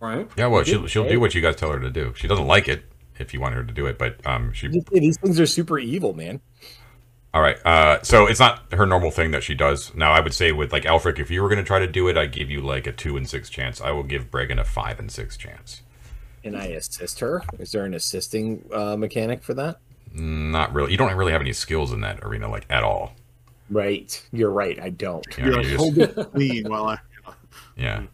right? 0.00 0.28
Yeah, 0.36 0.46
well, 0.46 0.62
she'll 0.62 0.86
she'll 0.86 1.08
do 1.08 1.18
what 1.18 1.34
you 1.34 1.42
guys 1.42 1.56
tell 1.56 1.72
her 1.72 1.80
to 1.80 1.90
do. 1.90 2.14
She 2.16 2.28
doesn't 2.28 2.46
like 2.46 2.68
it 2.68 2.84
if 3.18 3.34
you 3.34 3.40
want 3.40 3.54
her 3.54 3.64
to 3.64 3.72
do 3.72 3.86
it, 3.86 3.98
but 3.98 4.24
um, 4.26 4.52
she 4.52 4.68
These 4.68 5.16
things 5.18 5.40
are 5.40 5.46
super 5.46 5.78
evil, 5.78 6.14
man. 6.14 6.40
All 7.38 7.44
right. 7.44 7.64
Uh, 7.64 8.02
so 8.02 8.26
it's 8.26 8.40
not 8.40 8.64
her 8.72 8.84
normal 8.84 9.12
thing 9.12 9.30
that 9.30 9.44
she 9.44 9.54
does. 9.54 9.94
Now, 9.94 10.10
I 10.10 10.18
would 10.18 10.34
say 10.34 10.50
with 10.50 10.72
like 10.72 10.82
Alfric, 10.82 11.20
if 11.20 11.30
you 11.30 11.40
were 11.40 11.48
going 11.48 11.60
to 11.60 11.64
try 11.64 11.78
to 11.78 11.86
do 11.86 12.08
it, 12.08 12.16
I'd 12.18 12.32
give 12.32 12.50
you 12.50 12.60
like 12.60 12.88
a 12.88 12.90
two 12.90 13.16
and 13.16 13.28
six 13.28 13.48
chance. 13.48 13.80
I 13.80 13.92
will 13.92 14.02
give 14.02 14.28
Bregan 14.28 14.58
a 14.58 14.64
five 14.64 14.98
and 14.98 15.08
six 15.08 15.36
chance. 15.36 15.82
Can 16.42 16.56
I 16.56 16.64
assist 16.70 17.20
her? 17.20 17.44
Is 17.60 17.70
there 17.70 17.84
an 17.84 17.94
assisting 17.94 18.68
uh, 18.74 18.96
mechanic 18.96 19.44
for 19.44 19.54
that? 19.54 19.78
Not 20.12 20.74
really. 20.74 20.90
You 20.90 20.98
don't 20.98 21.14
really 21.14 21.30
have 21.30 21.40
any 21.40 21.52
skills 21.52 21.92
in 21.92 22.00
that 22.00 22.24
arena, 22.24 22.50
like 22.50 22.66
at 22.70 22.82
all. 22.82 23.12
Right. 23.70 24.20
You're 24.32 24.50
right. 24.50 24.76
I 24.82 24.90
don't. 24.90 25.24
You 25.38 25.44
know, 25.44 25.48
You're 25.50 25.56
like, 25.58 25.64
you 25.66 25.70
just- 25.70 25.84
hold 25.84 25.98
it 26.26 26.32
clean 26.32 26.68
while 26.68 26.86
I. 26.86 26.98
yeah. 27.76 27.98
Um, 27.98 28.08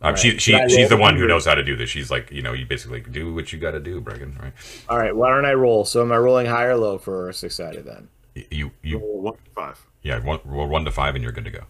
Right. 0.00 0.18
She 0.18 0.38
she 0.38 0.58
she's 0.70 0.88
the 0.88 0.96
one 0.96 1.16
who 1.16 1.26
knows 1.26 1.44
how 1.44 1.54
to 1.54 1.62
do 1.62 1.76
this. 1.76 1.90
She's 1.90 2.10
like 2.10 2.30
you 2.32 2.40
know 2.40 2.54
you 2.54 2.64
basically 2.64 3.02
do 3.02 3.34
what 3.34 3.52
you 3.52 3.58
got 3.58 3.72
to 3.72 3.80
do, 3.80 4.00
Bregan. 4.00 4.40
Right? 4.40 4.52
All 4.88 4.98
right. 4.98 5.14
Why 5.14 5.28
don't 5.28 5.44
I 5.44 5.52
roll? 5.52 5.84
So 5.84 6.00
am 6.00 6.10
I 6.10 6.16
rolling 6.16 6.46
high 6.46 6.64
or 6.64 6.76
low 6.76 6.96
for 6.96 7.30
six 7.34 7.56
sided 7.56 7.84
then? 7.84 8.08
You 8.50 8.70
you 8.82 8.98
Roll 8.98 9.20
one 9.20 9.34
five. 9.54 9.84
yeah 10.02 10.18
one, 10.18 10.40
roll 10.44 10.68
one 10.68 10.84
to 10.84 10.90
five 10.90 11.14
and 11.14 11.22
you're 11.22 11.32
good 11.32 11.44
to 11.44 11.50
go. 11.50 11.64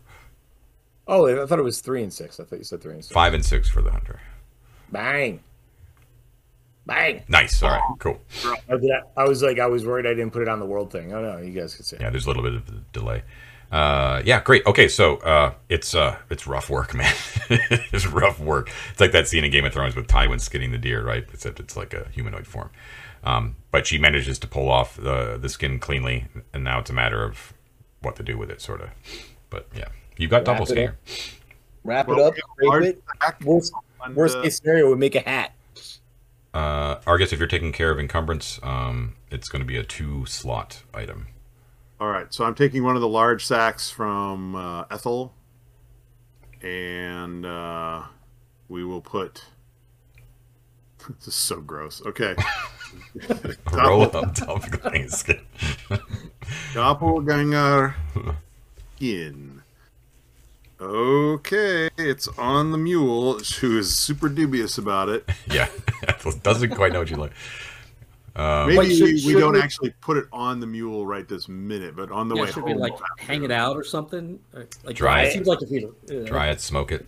Oh, 1.09 1.43
I 1.43 1.47
thought 1.47 1.59
it 1.59 1.63
was 1.63 1.81
three 1.81 2.03
and 2.03 2.13
six. 2.13 2.39
I 2.39 2.45
thought 2.45 2.59
you 2.59 2.65
said 2.65 2.81
three 2.81 2.95
and 2.95 3.05
six. 3.05 3.13
Five 3.13 3.35
and 3.35 3.45
six 3.45 3.69
for 3.69 3.83
the 3.83 3.91
hunter. 3.91 4.21
Bang. 4.91 5.41
Bang. 6.87 7.23
Nice. 7.29 7.63
All 7.63 7.71
right. 7.71 7.83
Cool. 7.99 8.21
I, 8.45 8.77
I 9.17 9.25
was 9.25 9.43
like, 9.43 9.59
I 9.59 9.67
was 9.67 9.85
worried 9.87 10.07
I 10.07 10.11
didn't 10.15 10.33
put 10.33 10.43
it 10.43 10.49
on 10.49 10.59
the 10.61 10.67
world 10.67 10.91
thing. 10.93 11.13
Oh 11.13 11.21
no, 11.23 11.39
you 11.39 11.53
guys 11.53 11.75
could 11.75 11.87
see. 11.87 11.97
Yeah, 12.01 12.11
there's 12.11 12.27
a 12.27 12.29
little 12.29 12.43
bit 12.43 12.55
of 12.55 12.69
a 12.69 12.73
delay. 12.93 13.23
Uh, 13.71 14.21
yeah, 14.27 14.41
great. 14.43 14.67
Okay, 14.67 14.87
so 14.87 15.17
uh, 15.19 15.55
it's 15.69 15.95
uh, 15.95 16.17
it's 16.29 16.47
rough 16.47 16.69
work, 16.69 16.95
man. 16.95 17.13
it's 17.49 18.07
rough 18.07 18.39
work. 18.39 18.71
It's 18.91 19.01
like 19.01 19.13
that 19.13 19.29
scene 19.29 19.45
in 19.45 19.51
Game 19.51 19.65
of 19.65 19.73
Thrones 19.73 19.97
with 19.97 20.07
Tywin 20.09 20.41
skinning 20.41 20.73
the 20.73 20.79
deer, 20.79 21.03
right? 21.05 21.25
Except 21.33 21.59
it's 21.59 21.77
like 21.77 21.95
a 21.95 22.07
humanoid 22.11 22.47
form. 22.47 22.71
Um, 23.25 23.57
but 23.71 23.87
she 23.87 23.99
manages 23.99 24.39
to 24.41 24.47
pull 24.49 24.69
off 24.69 24.97
the 24.97 25.39
the 25.41 25.49
skin 25.49 25.79
cleanly, 25.79 26.27
and 26.53 26.65
now 26.65 26.79
it's 26.81 26.91
a 26.91 26.95
matter 26.95 27.25
of 27.25 27.53
what 28.01 28.17
to 28.17 28.23
do 28.23 28.37
with 28.37 28.51
it, 28.51 28.61
sort 28.61 28.81
of. 28.81 28.91
But 29.51 29.69
yeah, 29.75 29.89
you've 30.17 30.31
got 30.31 30.45
double 30.45 30.67
Wrap 30.67 30.71
it 30.71 30.73
scare. 30.73 30.99
Wrap 31.85 32.09
Well, 32.09 32.19
it 32.19 32.23
up, 32.27 32.35
we 32.35 32.41
got 32.41 32.51
scrape 32.51 32.69
large 32.71 32.85
it. 32.85 33.03
sack 33.23 33.41
Worst, 33.45 33.73
worst 34.15 34.43
case 34.43 34.57
scenario 34.57 34.89
would 34.89 34.99
make 34.99 35.15
a 35.15 35.21
hat. 35.21 35.53
Uh, 36.55 37.01
Argus, 37.07 37.33
if 37.33 37.39
you're 37.39 37.49
taking 37.49 37.73
care 37.73 37.91
of 37.91 37.99
encumbrance, 37.99 38.61
um, 38.63 39.15
it's 39.31 39.49
going 39.49 39.61
to 39.63 39.67
be 39.67 39.77
a 39.77 39.83
two 39.85 40.27
slot 40.27 40.83
item. 40.93 41.29
All 41.99 42.09
right, 42.09 42.33
so 42.35 42.45
I'm 42.45 42.55
taking 42.55 42.83
one 42.83 42.95
of 42.97 43.01
the 43.01 43.09
large 43.09 43.47
sacks 43.47 43.91
from 43.91 44.57
uh, 44.57 44.85
Ethel, 44.91 45.33
and 46.61 47.47
uh, 47.47 48.03
we 48.69 48.85
will 48.85 49.01
put. 49.01 49.45
This 51.19 51.29
is 51.29 51.35
so 51.35 51.61
gross. 51.61 52.01
Okay, 52.07 52.37
Roll 53.73 54.03
up 54.03 54.13
doppelganger 54.35 55.09
skin. 55.09 55.41
doppelganger 56.75 57.95
in. 59.01 59.63
Okay, 60.81 61.91
it's 61.97 62.27
on 62.39 62.73
the 62.73 62.79
mule, 62.79 63.39
who 63.61 63.79
is 63.79 63.97
super 63.97 64.29
dubious 64.29 64.79
about 64.79 65.09
it. 65.09 65.29
yeah, 65.51 65.69
doesn't 66.43 66.71
quite 66.75 66.93
know 66.93 66.99
what 67.01 67.11
you 67.11 67.17
like. 67.17 67.33
Maybe 68.35 68.79
Wait, 68.79 68.97
should- 68.97 69.05
we, 69.27 69.35
we 69.35 69.41
don't 69.41 69.53
we- 69.53 69.61
actually 69.61 69.91
put 70.01 70.17
it 70.17 70.27
on 70.33 70.59
the 70.59 70.67
mule 70.67 71.07
right 71.07 71.29
this 71.29 71.49
minute, 71.49 71.95
but 71.95 72.11
on 72.11 72.29
the 72.29 72.35
Yeah, 72.35 72.43
way 72.43 72.47
should 72.49 72.63
home, 72.65 72.73
we 72.73 72.75
like 72.75 72.93
we'll 72.95 73.03
have 73.03 73.17
to 73.19 73.25
hang 73.25 73.45
it 73.45 73.51
out 73.53 73.77
or 73.77 73.85
something? 73.85 74.41
Or, 74.55 74.67
Like 74.85 74.97
Dry 74.97 75.23
it 75.23 75.29
it. 75.29 75.33
seems 75.35 75.47
like 75.47 75.63
if 75.63 75.71
you 75.71 75.95
uh, 76.11 76.27
Try 76.27 76.49
it, 76.49 76.61
smoke 76.61 76.91
it. 76.91 77.07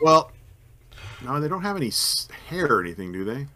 Well, 0.00 0.32
no, 1.24 1.38
they 1.40 1.48
don't 1.48 1.62
have 1.62 1.76
any 1.76 1.92
hair 2.48 2.66
or 2.66 2.80
anything, 2.82 3.12
do 3.12 3.24
they? 3.24 3.46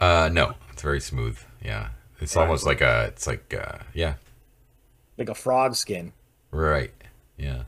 Uh, 0.00 0.30
no, 0.32 0.54
It's 0.72 0.82
very 0.82 1.00
smooth. 1.00 1.38
Yeah. 1.62 1.88
It's 2.20 2.34
Right. 2.36 2.42
almost 2.42 2.66
like 2.66 2.80
a. 2.80 3.04
It's 3.08 3.26
like 3.26 3.54
uh, 3.54 3.78
yeah. 3.94 4.14
Like 5.18 5.28
a 5.28 5.34
frog 5.34 5.74
skin. 5.76 6.12
Right. 6.50 6.92
Yeah. 7.36 7.64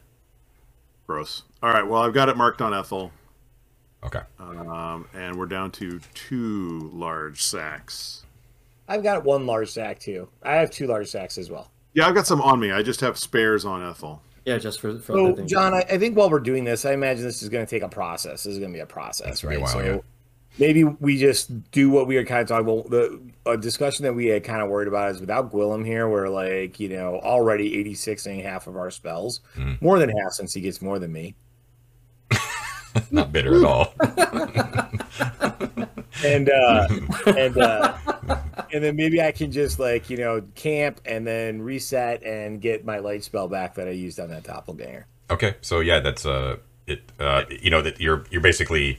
Gross. 1.07 1.43
All 1.62 1.71
right. 1.71 1.87
Well, 1.87 2.03
I've 2.03 2.15
got 2.15 2.29
it 2.29 2.37
marked 2.37 2.61
on 2.62 2.73
Ethel, 2.75 3.12
Okay. 4.05 4.21
um, 4.39 5.07
and 5.15 5.37
we're 5.37 5.47
down 5.47 5.71
to 5.73 6.01
two 6.15 6.91
large 6.93 7.43
sacks. 7.43 8.25
I've 8.89 9.03
got 9.03 9.25
one 9.25 9.47
large 9.47 9.71
sack 9.71 9.99
too. 9.99 10.29
I 10.43 10.55
have 10.57 10.71
two 10.71 10.87
large 10.87 11.09
sacks 11.09 11.39
as 11.39 11.51
well. 11.51 11.71
Yeah, 11.95 12.07
I've 12.09 12.15
got 12.15 12.27
some 12.27 12.41
on 12.41 12.59
me. 12.61 12.73
I 12.73 12.83
just 12.83 13.01
have 13.01 13.19
spares 13.19 13.65
on 13.65 13.83
Ethel. 13.87 14.23
Yeah, 14.45 14.59
just 14.59 14.81
for, 14.81 14.99
for 14.99 15.12
So, 15.12 15.27
other 15.27 15.37
things. 15.37 15.51
John, 15.51 15.73
I, 15.73 15.81
I 15.83 15.99
think 15.99 16.17
while 16.17 16.29
we're 16.29 16.41
doing 16.41 16.65
this, 16.65 16.85
I 16.85 16.93
imagine 16.93 17.25
this 17.25 17.43
is 17.43 17.49
going 17.49 17.65
to 17.65 17.71
take 17.71 17.83
a 17.83 17.89
process. 17.89 18.43
This 18.45 18.55
is 18.55 18.59
going 18.59 18.73
to 18.73 18.77
be 18.77 18.81
a 18.81 18.87
process, 18.87 19.29
It's 19.29 19.45
right? 19.45 19.59
a 19.59 19.61
while, 19.61 19.69
so 19.71 19.81
yeah. 19.81 19.99
Maybe 20.59 20.85
we 20.85 21.19
just 21.19 21.71
do 21.71 21.91
what 21.91 22.07
we 22.07 22.17
were 22.17 22.25
kind 22.25 22.41
of 22.43 22.49
talking 22.49 22.69
about. 22.69 22.91
The 22.91 23.21
a 23.47 23.57
discussion 23.57 24.05
that 24.05 24.15
we 24.15 24.27
had 24.27 24.45
kind 24.45 24.63
of 24.63 24.69
worried 24.69 24.89
about 24.89 25.11
is 25.11 25.21
without 25.21 25.53
Gwillem 25.53 25.85
here, 25.85 26.09
we're 26.09 26.29
like, 26.29 26.79
you 26.79 26.89
know, 26.89 27.19
already 27.21 27.79
86 27.81 28.27
and 28.27 28.41
a 28.41 28.43
half 28.43 28.67
of 28.67 28.77
our 28.77 28.91
spells, 28.91 29.41
Mm. 29.57 29.83
more 29.83 29.99
than 29.99 30.11
half 30.11 30.33
since 30.33 30.55
he 30.55 30.61
gets 30.61 30.81
more 30.81 30.99
than 30.99 31.13
me. 31.13 31.35
Not 33.11 33.33
bitter 33.33 33.57
at 33.59 33.65
all. 33.65 33.95
and 36.25 36.51
uh 36.51 36.89
and 37.27 37.59
uh 37.59 37.97
and 38.73 38.85
then 38.85 38.97
maybe 38.97 39.21
I 39.21 39.33
can 39.33 39.51
just 39.51 39.79
like 39.79 40.09
you 40.11 40.17
know 40.17 40.43
camp 40.55 41.01
and 41.05 41.27
then 41.27 41.63
reset 41.63 42.23
and 42.23 42.61
get 42.61 42.85
my 42.85 42.99
light 42.99 43.25
spell 43.25 43.49
back 43.49 43.75
that 43.75 43.89
I 43.89 43.93
used 43.93 44.21
on 44.21 44.29
that 44.29 44.45
doppelganger. 44.45 45.07
Okay, 45.31 45.57
so 45.63 45.81
yeah, 45.81 46.01
that's 46.01 46.27
uh, 46.27 46.57
it. 46.87 47.03
Uh, 47.19 47.45
you 47.49 47.71
know 47.71 47.81
that 47.83 48.01
you're 48.01 48.25
you're 48.31 48.43
basically 48.43 48.99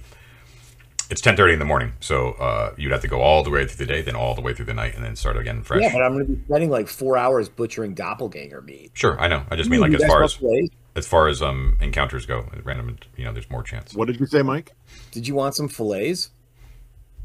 it's 1.14 1.22
ten 1.22 1.38
thirty 1.38 1.54
in 1.54 1.60
the 1.60 1.66
morning, 1.66 1.94
so 2.00 2.32
uh, 2.32 2.74
you'd 2.76 2.92
have 2.92 3.02
to 3.02 3.08
go 3.08 3.22
all 3.22 3.44
the 3.44 3.52
way 3.52 3.68
through 3.68 3.86
the 3.86 3.94
day, 3.94 4.02
then 4.02 4.16
all 4.16 4.34
the 4.34 4.42
way 4.42 4.52
through 4.52 4.66
the 4.66 4.74
night, 4.74 4.96
and 4.96 5.06
then 5.06 5.16
start 5.16 5.38
again 5.38 5.62
fresh. 5.62 5.84
Yeah, 5.84 5.94
but 5.94 6.02
I'm 6.02 6.14
going 6.14 6.26
to 6.26 6.34
be 6.34 6.44
spending 6.46 6.72
like 6.72 6.88
four 6.88 7.18
hours 7.18 7.50
butchering 7.50 7.94
doppelganger 7.94 8.64
meat. 8.64 8.90
Sure, 8.96 9.20
I 9.22 9.28
know. 9.28 9.46
I 9.52 9.56
just 9.56 9.70
mean 9.70 9.80
like 9.80 9.94
as 9.94 10.04
far 10.04 10.24
as 10.24 10.34
fillets? 10.34 10.76
as 10.96 11.06
far 11.06 11.28
as 11.28 11.44
um 11.44 11.78
encounters 11.82 12.26
go, 12.26 12.50
random. 12.64 12.98
You 13.16 13.26
know, 13.26 13.32
there's 13.32 13.50
more 13.52 13.62
chance. 13.62 13.94
What 13.94 14.08
did 14.08 14.20
you 14.20 14.26
say, 14.26 14.42
Mike? 14.42 14.74
Did 15.12 15.28
you 15.28 15.36
want 15.36 15.56
some 15.56 15.68
fillets? 15.68 16.32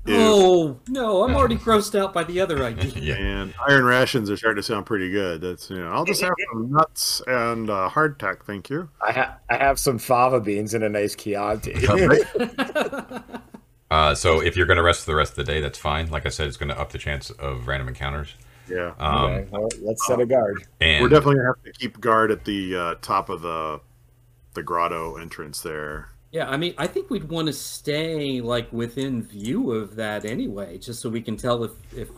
Oh 0.06 0.78
no, 0.88 1.24
I'm 1.24 1.34
already 1.34 1.56
grossed 1.64 1.98
out 1.98 2.12
by 2.12 2.24
the 2.24 2.40
other 2.40 2.62
idea. 2.64 2.92
Yeah, 2.94 3.14
And 3.16 3.54
iron 3.66 3.84
rations 3.84 4.30
are 4.30 4.36
starting 4.36 4.56
to 4.56 4.62
sound 4.62 4.84
pretty 4.84 5.10
good. 5.10 5.40
That's 5.40 5.70
you 5.70 5.76
know, 5.76 5.88
I'll 5.90 6.04
just 6.04 6.20
have 6.20 6.32
some 6.52 6.70
nuts 6.70 7.22
and 7.26 7.70
uh, 7.70 7.90
hardtack, 7.90 8.44
thank 8.44 8.68
you. 8.70 8.90
I, 9.06 9.12
ha- 9.12 9.38
I 9.48 9.56
have 9.56 9.78
some 9.78 9.98
fava 9.98 10.40
beans 10.40 10.74
and 10.74 10.84
a 10.84 10.88
nice 10.88 11.14
Chianti. 11.14 11.72
Uh, 13.90 14.14
so 14.14 14.40
if 14.40 14.56
you're 14.56 14.66
going 14.66 14.76
to 14.76 14.82
rest 14.82 15.04
for 15.04 15.10
the 15.10 15.16
rest 15.16 15.32
of 15.32 15.36
the 15.36 15.44
day, 15.52 15.60
that's 15.60 15.78
fine. 15.78 16.10
Like 16.10 16.26
I 16.26 16.28
said, 16.28 16.46
it's 16.46 16.56
going 16.58 16.68
to 16.68 16.78
up 16.78 16.92
the 16.92 16.98
chance 16.98 17.30
of 17.30 17.66
random 17.66 17.88
encounters. 17.88 18.34
Yeah, 18.68 18.92
Um, 18.98 19.24
Okay, 19.32 19.48
well, 19.50 19.68
let's 19.80 20.06
set 20.06 20.20
a 20.20 20.26
guard. 20.26 20.62
and 20.80 21.02
we're 21.02 21.08
definitely 21.08 21.36
gonna 21.36 21.48
have 21.56 21.62
to 21.64 21.72
keep 21.72 21.98
guard 22.02 22.30
at 22.30 22.44
the 22.44 22.76
uh, 22.76 22.94
top 23.00 23.30
of 23.30 23.40
the 23.40 23.80
the 24.52 24.62
grotto 24.62 25.16
entrance 25.16 25.62
there. 25.62 26.10
Yeah, 26.32 26.50
I 26.50 26.58
mean, 26.58 26.74
I 26.76 26.86
think 26.86 27.08
we'd 27.08 27.30
want 27.30 27.46
to 27.46 27.54
stay 27.54 28.42
like 28.42 28.70
within 28.70 29.22
view 29.22 29.72
of 29.72 29.96
that 29.96 30.26
anyway, 30.26 30.76
just 30.76 31.00
so 31.00 31.08
we 31.08 31.22
can 31.22 31.38
tell 31.38 31.64
if 31.64 31.70
if 31.96 32.08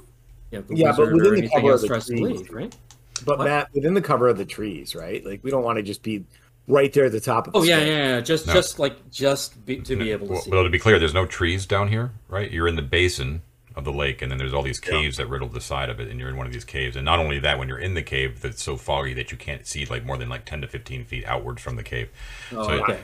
you 0.50 0.58
know, 0.58 0.62
the 0.62 0.74
Yeah, 0.74 0.90
but 0.96 1.12
within 1.12 1.20
or 1.20 1.30
the 1.30 1.38
anything 1.38 1.50
cover 1.50 1.66
of 1.68 1.72
else 1.74 1.80
the 1.82 1.86
tries 1.86 2.06
trees. 2.08 2.20
leave, 2.20 2.50
right? 2.50 2.76
But 3.24 3.38
What? 3.38 3.44
Matt, 3.44 3.68
within 3.72 3.94
the 3.94 4.02
cover 4.02 4.26
of 4.26 4.36
the 4.36 4.44
trees, 4.44 4.96
right? 4.96 5.24
Like 5.24 5.44
we 5.44 5.52
don't 5.52 5.62
want 5.62 5.76
to 5.76 5.84
just 5.84 6.02
be 6.02 6.24
right 6.70 6.92
there 6.92 7.06
at 7.06 7.12
the 7.12 7.20
top 7.20 7.46
of 7.48 7.52
the 7.52 7.58
Oh 7.58 7.62
yeah, 7.62 7.78
yeah, 7.78 7.86
yeah. 8.14 8.20
Just 8.20 8.46
No. 8.46 8.52
just 8.54 8.78
like 8.78 9.10
just 9.10 9.64
be, 9.66 9.76
to 9.82 9.96
be 9.96 10.10
able 10.12 10.26
to 10.28 10.32
well, 10.34 10.42
see. 10.42 10.50
well, 10.50 10.64
to 10.64 10.70
be 10.70 10.78
clear, 10.78 10.98
there's 10.98 11.14
no 11.14 11.26
trees 11.26 11.66
down 11.66 11.88
here, 11.88 12.12
right? 12.28 12.50
You're 12.50 12.68
in 12.68 12.76
the 12.76 12.82
basin 12.82 13.42
of 13.76 13.84
the 13.84 13.92
lake, 13.92 14.20
and 14.22 14.30
then 14.30 14.38
there's 14.38 14.52
all 14.52 14.62
these 14.62 14.80
Yeah. 14.84 14.92
caves 14.92 15.16
that 15.18 15.26
riddle 15.28 15.48
the 15.48 15.60
side 15.60 15.88
of 15.90 16.00
it, 16.00 16.08
and 16.08 16.18
you're 16.18 16.28
in 16.28 16.36
one 16.36 16.46
of 16.46 16.52
these 16.52 16.64
caves. 16.64 16.96
And 16.96 17.04
not 17.04 17.18
only 17.18 17.38
that, 17.38 17.58
when 17.58 17.68
you're 17.68 17.78
in 17.78 17.94
the 17.94 18.02
cave, 18.02 18.40
that's 18.40 18.62
so 18.62 18.76
foggy 18.76 19.14
that 19.14 19.30
you 19.30 19.36
can't 19.38 19.66
see 19.66 19.84
like 19.86 20.04
more 20.04 20.16
than 20.16 20.28
like 20.28 20.44
10 20.44 20.60
to 20.62 20.66
15 20.68 21.04
feet 21.04 21.24
outwards 21.26 21.62
from 21.62 21.76
the 21.76 21.82
cave. 21.82 22.08
oh, 22.52 22.64
so- 22.66 22.82
okay. 22.84 22.98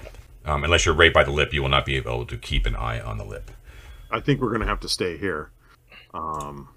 Um, 0.45 0.63
unless 0.65 0.85
you're 0.87 0.95
right 0.95 1.13
by 1.13 1.25
the 1.25 1.33
lip, 1.33 1.53
you 1.53 1.61
will 1.63 1.69
not 1.69 1.85
be 1.85 1.97
able 1.97 2.25
to 2.25 2.37
keep 2.37 2.67
an 2.67 2.77
eye 2.77 3.01
on 3.01 3.19
the 3.19 3.25
lip. 3.25 3.51
I 4.13 4.21
think 4.21 4.41
we're 4.41 4.53
gonna 4.53 4.67
have 4.67 4.79
to 4.81 4.89
stay 4.89 5.17
here. 5.17 5.51
Um, 6.15 6.69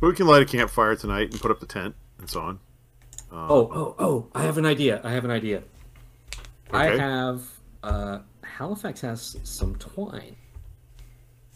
but 0.00 0.02
we 0.08 0.14
can 0.14 0.26
light 0.28 0.42
a 0.42 0.44
campfire 0.44 0.94
tonight 0.94 1.32
and 1.32 1.40
put 1.40 1.50
up 1.50 1.58
the 1.60 1.66
tent 1.66 1.94
and 2.18 2.30
so 2.30 2.40
on. 2.40 2.60
Um, 3.32 3.38
Oh, 3.50 3.70
oh, 3.74 3.94
oh! 3.98 4.26
I 4.36 4.42
have 4.44 4.56
an 4.56 4.64
idea. 4.66 5.00
I 5.02 5.10
have 5.10 5.24
an 5.24 5.32
idea. 5.32 5.62
I 6.72 6.86
have 6.96 7.42
uh, 7.82 8.18
Halifax 8.42 9.00
has 9.02 9.36
some 9.44 9.76
twine. 9.76 10.36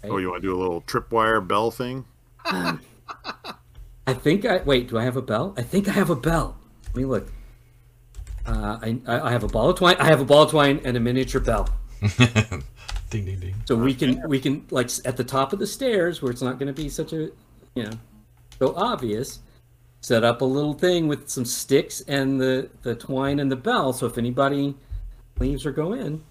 oh, 0.05 0.19
you 0.19 0.31
want 0.31 0.43
to 0.43 0.49
do 0.49 0.57
a 0.57 0.61
little 0.61 0.83
tripwire 0.83 1.47
bell 1.47 1.71
thing? 1.71 2.05
I 2.45 4.15
think 4.15 4.45
I 4.45 4.59
wait. 4.59 4.89
Do 4.89 4.99
I 4.99 5.05
have 5.05 5.17
a 5.17 5.23
bell? 5.23 5.55
I 5.57 5.63
think 5.63 5.89
I 5.89 5.93
have 5.93 6.11
a 6.11 6.17
bell. 6.17 6.57
Let 6.87 6.97
me 6.97 7.05
look. 7.05 7.33
Uh, 8.47 8.79
I 8.83 8.99
I 9.07 9.21
I 9.29 9.31
have 9.33 9.45
a 9.45 9.49
ball 9.49 9.71
of 9.71 9.77
twine. 9.77 9.97
I 9.99 10.07
have 10.07 10.21
a 10.21 10.25
ball 10.25 10.45
of 10.45 10.51
twine 10.51 10.81
and 10.85 10.97
a 10.97 11.01
miniature 11.01 11.41
bell. 11.41 11.69
ding, 13.11 13.25
ding, 13.25 13.41
ding. 13.41 13.55
So 13.67 13.77
we 13.77 13.95
can 13.95 14.27
we 14.29 14.41
can 14.41 14.67
like 14.71 14.91
at 15.05 15.17
the 15.17 15.25
top 15.25 15.53
of 15.53 15.59
the 15.59 15.67
stairs 15.67 16.23
where 16.23 16.31
it's 16.31 16.43
not 16.43 16.59
going 16.59 16.75
to 16.75 16.83
be 16.83 16.89
such 16.89 17.13
a 17.13 17.31
you 17.75 17.85
know 17.85 17.93
so 18.59 18.75
obvious. 18.77 19.41
Set 20.03 20.25
up 20.25 20.41
a 20.41 20.47
little 20.47 20.73
thing 20.73 21.09
with 21.09 21.29
some 21.29 21.45
sticks 21.45 22.01
and 22.03 22.41
the 22.41 22.71
the 22.83 22.95
twine 22.95 23.39
and 23.39 23.51
the 23.53 23.57
bell. 23.57 23.93
So 23.93 24.07
if 24.07 24.17
anybody 24.17 24.75
leaves 25.41 25.67
or 25.67 25.73
go 25.73 25.93
in, 25.93 26.23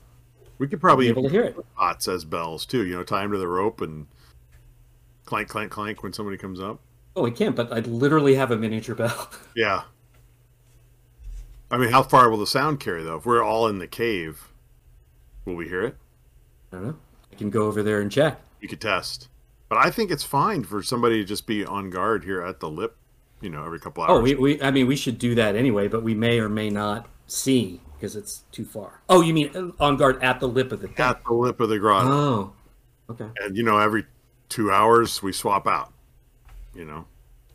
We 0.60 0.68
could 0.68 0.80
probably 0.80 1.06
be 1.06 1.10
able 1.10 1.24
to 1.24 1.30
hear 1.30 1.44
it. 1.44 1.58
pots 1.76 2.08
as 2.08 2.24
bells 2.24 2.66
too. 2.66 2.86
You 2.86 2.96
know, 2.96 3.04
tie 3.04 3.24
'em 3.24 3.32
to 3.32 3.38
the 3.38 3.48
rope 3.48 3.82
and 3.82 4.08
clank, 5.26 5.50
clank, 5.50 5.72
clank 5.72 6.04
when 6.04 6.14
somebody 6.14 6.38
comes 6.38 6.60
up. 6.60 6.80
Oh, 7.16 7.24
we 7.24 7.32
can't. 7.32 7.56
But 7.56 7.74
I 7.74 7.80
literally 7.80 8.36
have 8.36 8.52
a 8.52 8.56
miniature 8.58 8.96
bell. 8.96 9.30
Yeah. 9.56 9.84
I 11.72 11.78
mean, 11.78 11.90
how 11.92 12.02
far 12.04 12.30
will 12.30 12.38
the 12.38 12.48
sound 12.48 12.80
carry 12.80 13.04
though? 13.04 13.18
If 13.18 13.26
we're 13.26 13.44
all 13.44 13.68
in 13.68 13.80
the 13.80 13.88
cave, 13.88 14.48
will 15.46 15.56
we 15.56 15.68
hear 15.68 15.82
it? 15.84 15.96
I 16.72 16.78
don't 16.78 16.86
know. 16.88 16.96
I 17.32 17.36
can 17.36 17.50
go 17.50 17.68
over 17.68 17.84
there 17.84 18.02
and 18.02 18.12
check. 18.12 18.40
You 18.62 18.68
could 18.68 18.82
test. 18.82 19.28
But 19.70 19.78
I 19.78 19.92
think 19.92 20.10
it's 20.10 20.24
fine 20.24 20.64
for 20.64 20.82
somebody 20.82 21.18
to 21.20 21.24
just 21.24 21.46
be 21.46 21.64
on 21.64 21.90
guard 21.92 22.24
here 22.24 22.42
at 22.42 22.60
the 22.60 22.70
lip, 22.70 22.96
you 23.40 23.50
know, 23.52 23.64
every 23.66 23.80
couple 23.80 24.04
hours. 24.04 24.12
Oh, 24.18 24.22
we, 24.22 24.34
we 24.36 24.62
I 24.62 24.72
mean 24.72 24.88
we 24.88 24.96
should 24.96 25.20
do 25.20 25.36
that 25.36 25.56
anyway, 25.56 25.88
but 25.88 26.02
we 26.04 26.16
may 26.16 26.40
or 26.40 26.50
may 26.50 26.70
not 26.72 27.08
see 27.28 27.82
because 28.00 28.16
it's 28.16 28.44
too 28.52 28.64
far. 28.64 29.02
Oh, 29.10 29.22
you 29.22 29.34
mean 29.34 29.52
uh, 29.56 29.84
on 29.84 29.98
guard 29.98 30.24
at 30.24 30.40
the 30.40 30.48
lip 30.48 30.72
of 30.72 30.82
the 30.82 30.88
thing? 30.88 31.06
at 31.06 31.24
the 31.26 31.34
lip 31.34 31.60
of 31.60 31.70
the 31.70 31.78
grotto. 31.78 32.10
Oh, 32.10 32.54
okay. 33.10 33.28
and 33.42 33.58
you 33.58 33.64
know, 33.64 33.78
every 33.78 34.06
two 34.48 34.72
hours 34.72 35.22
we 35.22 35.34
swap 35.34 35.68
out. 35.68 35.94
You 36.74 36.86
know. 36.86 37.06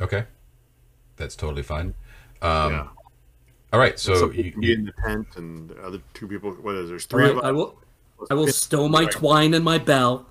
Okay, 0.00 0.24
that's 1.16 1.36
totally 1.36 1.62
fine. 1.62 1.94
Um, 2.42 2.72
yeah. 2.72 2.88
All 3.72 3.80
right, 3.80 3.98
so 3.98 4.14
Some 4.14 4.30
people 4.30 4.44
you, 4.44 4.52
can 4.52 4.60
be 4.60 4.66
you, 4.68 4.74
in 4.74 4.84
the 4.84 4.92
tent 5.04 5.26
and 5.36 5.70
the 5.70 5.82
other 5.82 6.00
two 6.12 6.28
people 6.28 6.52
what 6.52 6.76
is 6.76 6.90
there's 6.90 7.06
three 7.06 7.24
right, 7.24 7.32
of 7.32 7.44
I 7.44 7.48
us. 7.48 7.54
will. 7.54 7.78
I 8.30 8.34
will 8.34 8.46
stow 8.48 8.88
my 8.88 9.06
twine 9.06 9.54
and 9.54 9.64
my 9.64 9.78
bell. 9.78 10.26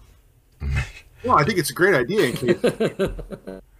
Well, 1.23 1.37
I 1.37 1.43
think 1.43 1.57
it's 1.57 1.69
a 1.69 1.73
great 1.73 1.95
idea 1.95 2.27
in 2.27 2.33
case 2.33 2.57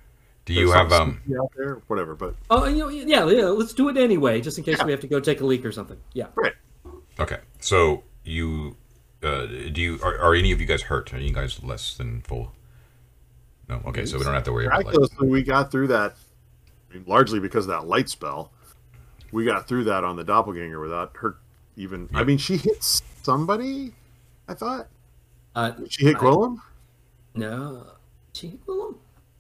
do 0.46 0.54
you 0.54 0.72
have 0.72 0.92
something 0.92 1.22
um? 1.36 1.42
out 1.42 1.52
there, 1.56 1.82
whatever. 1.88 2.16
But 2.16 2.36
Oh, 2.50 2.66
you 2.66 2.78
know, 2.80 2.90
yeah, 2.90 3.26
yeah. 3.28 3.46
Let's 3.46 3.74
do 3.74 3.90
it 3.90 3.98
anyway, 3.98 4.42
just 4.42 4.58
in 4.58 4.64
case 4.64 4.78
Yeah. 4.80 4.86
we 4.86 4.92
have 4.92 5.02
to 5.02 5.08
go 5.08 5.20
take 5.20 5.42
a 5.42 5.46
leak 5.46 5.64
or 5.66 5.72
something. 5.72 5.98
Yeah. 6.14 6.28
right. 6.36 6.54
Okay, 7.20 7.38
so 7.60 8.04
you 8.24 8.76
uh, 9.22 9.46
do 9.46 9.82
you 9.82 10.00
are, 10.04 10.18
are 10.20 10.34
any 10.36 10.52
of 10.52 10.60
you 10.60 10.66
guys 10.66 10.82
hurt? 10.84 11.14
Are 11.14 11.20
you 11.20 11.32
guys 11.34 11.64
less 11.64 11.96
than 11.96 12.22
full? 12.22 12.52
No. 13.70 13.82
Okay, 13.86 14.06
so 14.06 14.18
we 14.18 14.24
don't 14.26 14.34
have 14.34 14.44
to 14.44 14.52
worry 14.52 14.66
about 14.66 14.82
Miraculously, 14.84 15.28
we 15.30 15.44
got 15.44 15.72
through 15.72 15.88
that 15.88 16.16
I 16.90 16.96
mean, 16.96 17.04
largely 17.08 17.40
because 17.40 17.66
of 17.66 17.70
that 17.70 17.88
light 17.88 18.10
spell. 18.10 18.52
We 19.32 19.46
got 19.46 19.68
through 19.68 19.86
that 19.86 20.04
on 20.04 20.16
the 20.16 20.24
doppelganger 20.24 20.80
without 20.80 21.16
hurt 21.16 21.38
even. 21.78 22.10
I 22.14 22.24
mean, 22.24 22.38
she 22.38 22.58
hit 22.58 22.84
somebody. 22.84 23.94
I 24.48 24.54
thought 24.56 24.88
Uh, 25.56 25.70
Did 25.72 25.94
she 25.94 26.06
hit 26.06 26.18
I- 26.18 26.20
Gwillem. 26.20 26.58
no, 27.36 27.86
she 28.34 28.48
hit 28.50 28.66
Gwillem? 28.66 28.96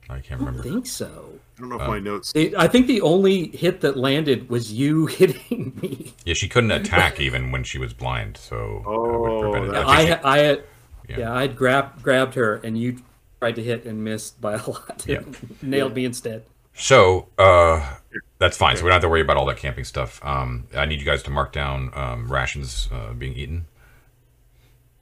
I 0.10 0.20
can't 0.20 0.40
remember. 0.40 0.60
I 0.60 0.64
think 0.64 0.86
so. 0.86 1.40
I 1.58 1.62
don't 1.62 1.70
know 1.70 1.76
if 1.76 1.82
Uh, 1.82 1.88
my 1.88 2.00
notes. 2.00 2.32
It, 2.36 2.54
I 2.56 2.68
think 2.68 2.88
the 2.88 3.02
only 3.02 3.48
hit 3.56 3.82
that 3.82 3.96
landed 3.98 4.50
was 4.50 4.72
you 4.74 5.06
hitting 5.20 5.78
me. 5.82 6.14
Yeah, 6.26 6.34
she 6.34 6.48
couldn't 6.50 6.72
attack 6.72 7.20
even 7.20 7.52
when 7.52 7.64
she 7.64 7.78
was 7.80 7.94
blind, 7.94 8.38
so 8.38 8.82
that 8.84 8.90
would 8.90 9.32
Oh, 9.32 9.42
prevent 9.42 9.66
it. 9.66 9.72
that- 9.74 9.88
I 9.88 9.94
I, 10.02 10.06
think 10.06 10.26
I, 10.26 10.38
had, 10.40 10.64
Yeah. 11.10 11.20
yeah, 11.20 11.34
I'd 11.34 11.56
grabbed 11.56 12.02
grabbed 12.04 12.36
her, 12.36 12.56
and 12.64 12.78
you 12.78 12.98
tried 13.40 13.56
to 13.56 13.64
hit 13.64 13.86
and 13.86 14.04
missed 14.04 14.40
by 14.42 14.54
a 14.56 14.70
lot. 14.70 15.04
Yeah. 15.08 15.22
Nailed 15.62 15.96
me 15.96 16.06
instead. 16.06 16.44
so 16.76 17.28
uh, 17.38 17.98
that's 18.40 18.58
fine. 18.58 18.76
So 18.78 18.84
we 18.84 18.88
don't 18.90 18.96
have 18.96 19.02
to 19.04 19.10
worry 19.10 19.22
about 19.22 19.38
all 19.38 19.46
that 19.46 19.58
camping 19.58 19.84
stuff. 19.86 20.20
Um, 20.26 20.68
I 20.76 20.86
need 20.86 21.00
you 21.00 21.06
guys 21.06 21.24
to 21.24 21.30
mark 21.30 21.54
down 21.54 21.92
um, 21.94 22.32
rations 22.32 22.90
uh, 22.92 23.14
being 23.14 23.34
eaten. 23.36 23.66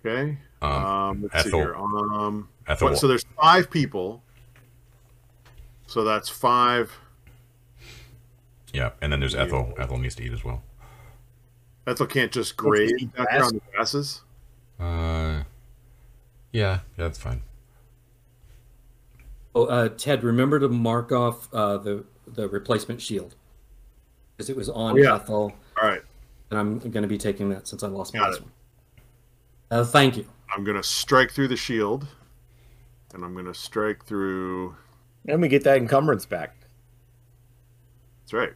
Okay. 0.05 0.37
Um, 0.61 0.71
Um, 0.71 1.21
let's 1.23 1.43
see 1.43 1.49
Ethel- 1.49 1.59
here. 1.59 1.75
Um, 1.75 2.49
Ethel- 2.67 2.89
what- 2.89 2.97
so 2.97 3.07
there's 3.07 3.25
five 3.41 3.69
people. 3.71 4.21
So 5.91 6.05
that's 6.05 6.29
five. 6.29 6.89
Yeah, 8.71 8.91
and 9.01 9.11
then 9.11 9.19
there's 9.19 9.35
Ethel. 9.35 9.73
Ethel 9.77 9.97
needs 9.97 10.15
to 10.15 10.23
eat 10.23 10.31
as 10.31 10.41
well. 10.41 10.63
Ethel 11.85 12.05
can't 12.05 12.31
just 12.31 12.55
graze 12.55 12.93
eat 12.97 13.09
out 13.17 13.41
on 13.41 13.55
the 13.55 13.61
grasses. 13.75 14.21
Uh, 14.79 15.43
yeah, 16.53 16.53
yeah, 16.53 16.79
that's 16.95 17.19
fine. 17.19 17.41
Oh, 19.53 19.65
uh, 19.65 19.89
Ted, 19.89 20.23
remember 20.23 20.61
to 20.61 20.69
mark 20.69 21.11
off 21.11 21.53
uh, 21.53 21.75
the 21.75 22.05
the 22.25 22.47
replacement 22.47 23.01
shield 23.01 23.35
because 24.37 24.49
it 24.49 24.55
was 24.55 24.69
on 24.69 24.93
Oh, 24.93 24.95
yeah. 24.95 25.15
Ethel, 25.15 25.51
All 25.81 25.89
right. 25.89 26.01
and 26.51 26.57
I'm 26.57 26.79
going 26.79 27.01
to 27.03 27.07
be 27.09 27.17
taking 27.17 27.49
that 27.49 27.67
since 27.67 27.83
I 27.83 27.87
lost 27.87 28.13
my 28.13 28.21
Got 28.21 28.29
last 28.29 28.37
it. 28.37 28.43
one. 28.43 28.51
Uh, 29.71 29.83
thank 29.83 30.15
you. 30.15 30.25
I'm 30.55 30.63
gonna 30.63 30.83
strike 30.83 31.31
through 31.31 31.49
the 31.49 31.57
shield, 31.57 32.07
and 33.13 33.25
I'm 33.25 33.35
gonna 33.35 33.53
strike 33.53 34.05
through. 34.05 34.77
And 35.27 35.41
we 35.41 35.47
get 35.47 35.63
that 35.63 35.77
encumbrance 35.77 36.25
back. 36.25 36.55
That's 38.23 38.33
right. 38.33 38.53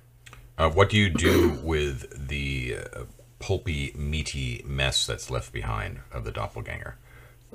Uh, 0.57 0.69
what 0.69 0.89
do 0.89 0.97
you 0.97 1.09
do 1.09 1.51
with 1.63 2.27
the 2.29 2.77
uh, 2.93 2.99
pulpy, 3.39 3.91
meaty 3.95 4.63
mess 4.65 5.05
that's 5.05 5.29
left 5.29 5.51
behind 5.51 5.99
of 6.11 6.23
the 6.23 6.31
doppelganger? 6.31 6.97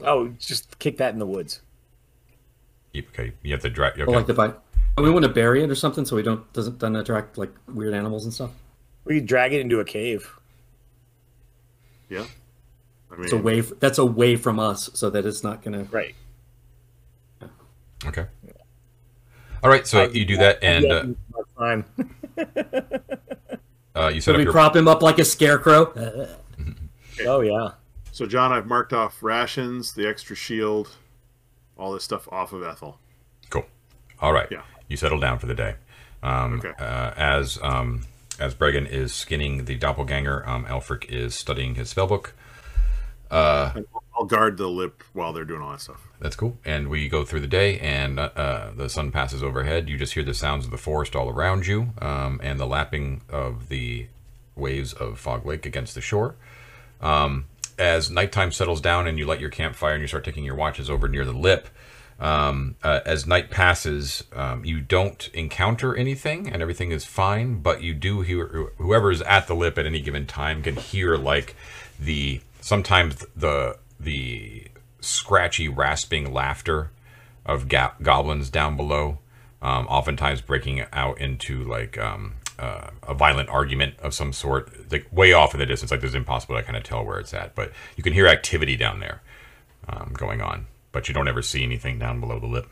Oh, 0.04 0.28
just 0.38 0.78
kick 0.78 0.98
that 0.98 1.12
in 1.12 1.18
the 1.18 1.26
woods. 1.26 1.60
You, 2.92 3.04
okay, 3.12 3.32
you 3.42 3.52
have 3.52 3.62
to 3.62 3.70
drag. 3.70 3.94
Okay. 3.94 4.02
Or 4.02 4.14
like 4.16 4.26
the 4.26 4.34
bite. 4.34 4.54
Oh, 4.98 5.02
we 5.02 5.10
want 5.10 5.24
to 5.24 5.30
bury 5.30 5.62
it 5.62 5.70
or 5.70 5.74
something 5.74 6.04
so 6.04 6.16
we 6.16 6.22
don't 6.22 6.50
doesn't 6.52 6.78
doesn't 6.78 6.96
attract 6.96 7.38
like 7.38 7.52
weird 7.68 7.94
animals 7.94 8.24
and 8.24 8.34
stuff. 8.34 8.50
We 9.04 9.14
could 9.20 9.26
drag 9.26 9.52
it 9.54 9.60
into 9.60 9.80
a 9.80 9.84
cave. 9.84 10.30
Yeah. 12.08 12.24
I 13.10 13.14
mean, 13.16 13.24
It's 13.24 13.32
away. 13.32 13.60
f- 13.60 13.72
That's 13.80 13.98
away 13.98 14.36
from 14.36 14.58
us, 14.58 14.90
so 14.94 15.08
that 15.10 15.24
it's 15.24 15.42
not 15.44 15.62
going 15.62 15.72
to. 15.86 15.90
Right. 15.92 16.14
okay. 18.06 18.26
All 19.62 19.70
right, 19.70 19.86
so 19.86 20.08
you 20.10 20.24
do 20.24 20.36
that, 20.38 20.62
and 20.62 20.86
uh, 20.90 21.04
Fine. 21.56 21.84
uh, 23.94 24.08
you 24.08 24.20
set 24.20 24.22
Should 24.22 24.34
up 24.34 24.38
we 24.38 24.44
your. 24.44 24.52
prop 24.52 24.74
him 24.74 24.88
up 24.88 25.02
like 25.02 25.18
a 25.18 25.24
scarecrow? 25.24 25.92
oh 27.26 27.40
yeah. 27.40 27.72
so 28.12 28.24
John, 28.26 28.52
I've 28.52 28.66
marked 28.66 28.92
off 28.92 29.22
rations, 29.22 29.92
the 29.92 30.08
extra 30.08 30.34
shield, 30.34 30.96
all 31.76 31.92
this 31.92 32.04
stuff 32.04 32.26
off 32.32 32.52
of 32.54 32.62
Ethel. 32.62 32.98
Cool. 33.50 33.66
All 34.20 34.32
right. 34.32 34.48
Yeah. 34.50 34.62
You 34.88 34.96
settle 34.96 35.18
down 35.20 35.38
for 35.38 35.46
the 35.46 35.54
day. 35.54 35.74
Um, 36.22 36.54
Okay. 36.64 36.72
uh, 36.82 37.12
as 37.16 37.58
um, 37.62 38.02
as 38.38 38.54
Bregan 38.54 38.88
is 38.88 39.14
skinning 39.14 39.66
the 39.66 39.76
doppelganger, 39.76 40.48
um, 40.48 40.64
Alfric 40.66 41.04
is 41.10 41.34
studying 41.34 41.74
his 41.74 41.92
spellbook. 41.92 42.30
And 43.30 43.86
I'll 44.20 44.26
guard 44.26 44.58
the 44.58 44.68
lip 44.68 45.02
while 45.14 45.32
they're 45.32 45.46
doing 45.46 45.62
all 45.62 45.70
that 45.70 45.80
stuff. 45.80 46.06
That's 46.20 46.36
cool. 46.36 46.58
And 46.62 46.88
we 46.88 47.08
go 47.08 47.24
through 47.24 47.40
the 47.40 47.46
day, 47.46 47.78
and 47.78 48.20
uh, 48.20 48.70
the 48.76 48.90
sun 48.90 49.10
passes 49.12 49.42
overhead. 49.42 49.88
You 49.88 49.96
just 49.96 50.12
hear 50.12 50.22
the 50.22 50.34
sounds 50.34 50.66
of 50.66 50.70
the 50.70 50.76
forest 50.76 51.16
all 51.16 51.30
around 51.30 51.66
you, 51.66 51.94
um, 52.02 52.38
and 52.42 52.60
the 52.60 52.66
lapping 52.66 53.22
of 53.30 53.70
the 53.70 54.08
waves 54.54 54.92
of 54.92 55.18
Fog 55.18 55.46
Lake 55.46 55.64
against 55.64 55.94
the 55.94 56.02
shore. 56.02 56.34
Um, 57.00 57.46
as 57.78 58.10
nighttime 58.10 58.52
settles 58.52 58.82
down, 58.82 59.06
and 59.06 59.18
you 59.18 59.24
light 59.24 59.40
your 59.40 59.48
campfire, 59.48 59.94
and 59.94 60.02
you 60.02 60.06
start 60.06 60.24
taking 60.24 60.44
your 60.44 60.54
watches 60.54 60.90
over 60.90 61.08
near 61.08 61.24
the 61.24 61.32
lip. 61.32 61.68
Um, 62.18 62.76
uh, 62.82 63.00
as 63.06 63.26
night 63.26 63.48
passes, 63.48 64.24
um, 64.34 64.66
you 64.66 64.82
don't 64.82 65.30
encounter 65.32 65.96
anything, 65.96 66.46
and 66.46 66.60
everything 66.60 66.90
is 66.90 67.06
fine. 67.06 67.62
But 67.62 67.82
you 67.82 67.94
do 67.94 68.20
hear 68.20 68.70
whoever 68.76 69.10
is 69.10 69.22
at 69.22 69.46
the 69.46 69.54
lip 69.54 69.78
at 69.78 69.86
any 69.86 70.02
given 70.02 70.26
time 70.26 70.62
can 70.62 70.76
hear 70.76 71.16
like 71.16 71.56
the 71.98 72.42
sometimes 72.60 73.24
the 73.34 73.78
the 74.00 74.68
scratchy, 75.00 75.68
rasping 75.68 76.32
laughter 76.32 76.90
of 77.44 77.68
goblins 77.68 78.50
down 78.50 78.76
below, 78.76 79.18
um, 79.62 79.86
oftentimes 79.86 80.40
breaking 80.40 80.84
out 80.92 81.20
into 81.20 81.64
like 81.64 81.98
um, 81.98 82.34
uh, 82.58 82.90
a 83.06 83.14
violent 83.14 83.48
argument 83.48 83.94
of 84.00 84.14
some 84.14 84.32
sort, 84.32 84.90
like 84.90 85.06
way 85.12 85.32
off 85.32 85.54
in 85.54 85.60
the 85.60 85.66
distance. 85.66 85.90
Like 85.90 86.02
it's 86.02 86.14
impossible 86.14 86.56
to 86.56 86.62
kind 86.62 86.76
of 86.76 86.82
tell 86.82 87.04
where 87.04 87.18
it's 87.18 87.34
at, 87.34 87.54
but 87.54 87.72
you 87.96 88.02
can 88.02 88.12
hear 88.12 88.26
activity 88.26 88.76
down 88.76 89.00
there 89.00 89.22
um, 89.88 90.12
going 90.16 90.40
on, 90.40 90.66
but 90.92 91.08
you 91.08 91.14
don't 91.14 91.28
ever 91.28 91.42
see 91.42 91.62
anything 91.62 91.98
down 91.98 92.20
below 92.20 92.38
the 92.38 92.46
lip 92.46 92.68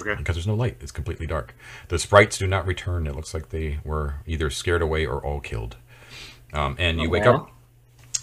Okay. 0.00 0.14
because 0.14 0.36
there's 0.36 0.46
no 0.46 0.54
light. 0.54 0.76
It's 0.80 0.92
completely 0.92 1.26
dark. 1.26 1.54
The 1.88 1.98
sprites 1.98 2.38
do 2.38 2.46
not 2.46 2.66
return. 2.66 3.06
It 3.06 3.14
looks 3.16 3.32
like 3.32 3.48
they 3.48 3.78
were 3.84 4.16
either 4.26 4.50
scared 4.50 4.82
away 4.82 5.06
or 5.06 5.24
all 5.24 5.40
killed. 5.40 5.76
Um, 6.52 6.76
and 6.78 7.00
you 7.00 7.10
wake 7.10 7.24
wow. 7.24 7.34
up. 7.34 7.50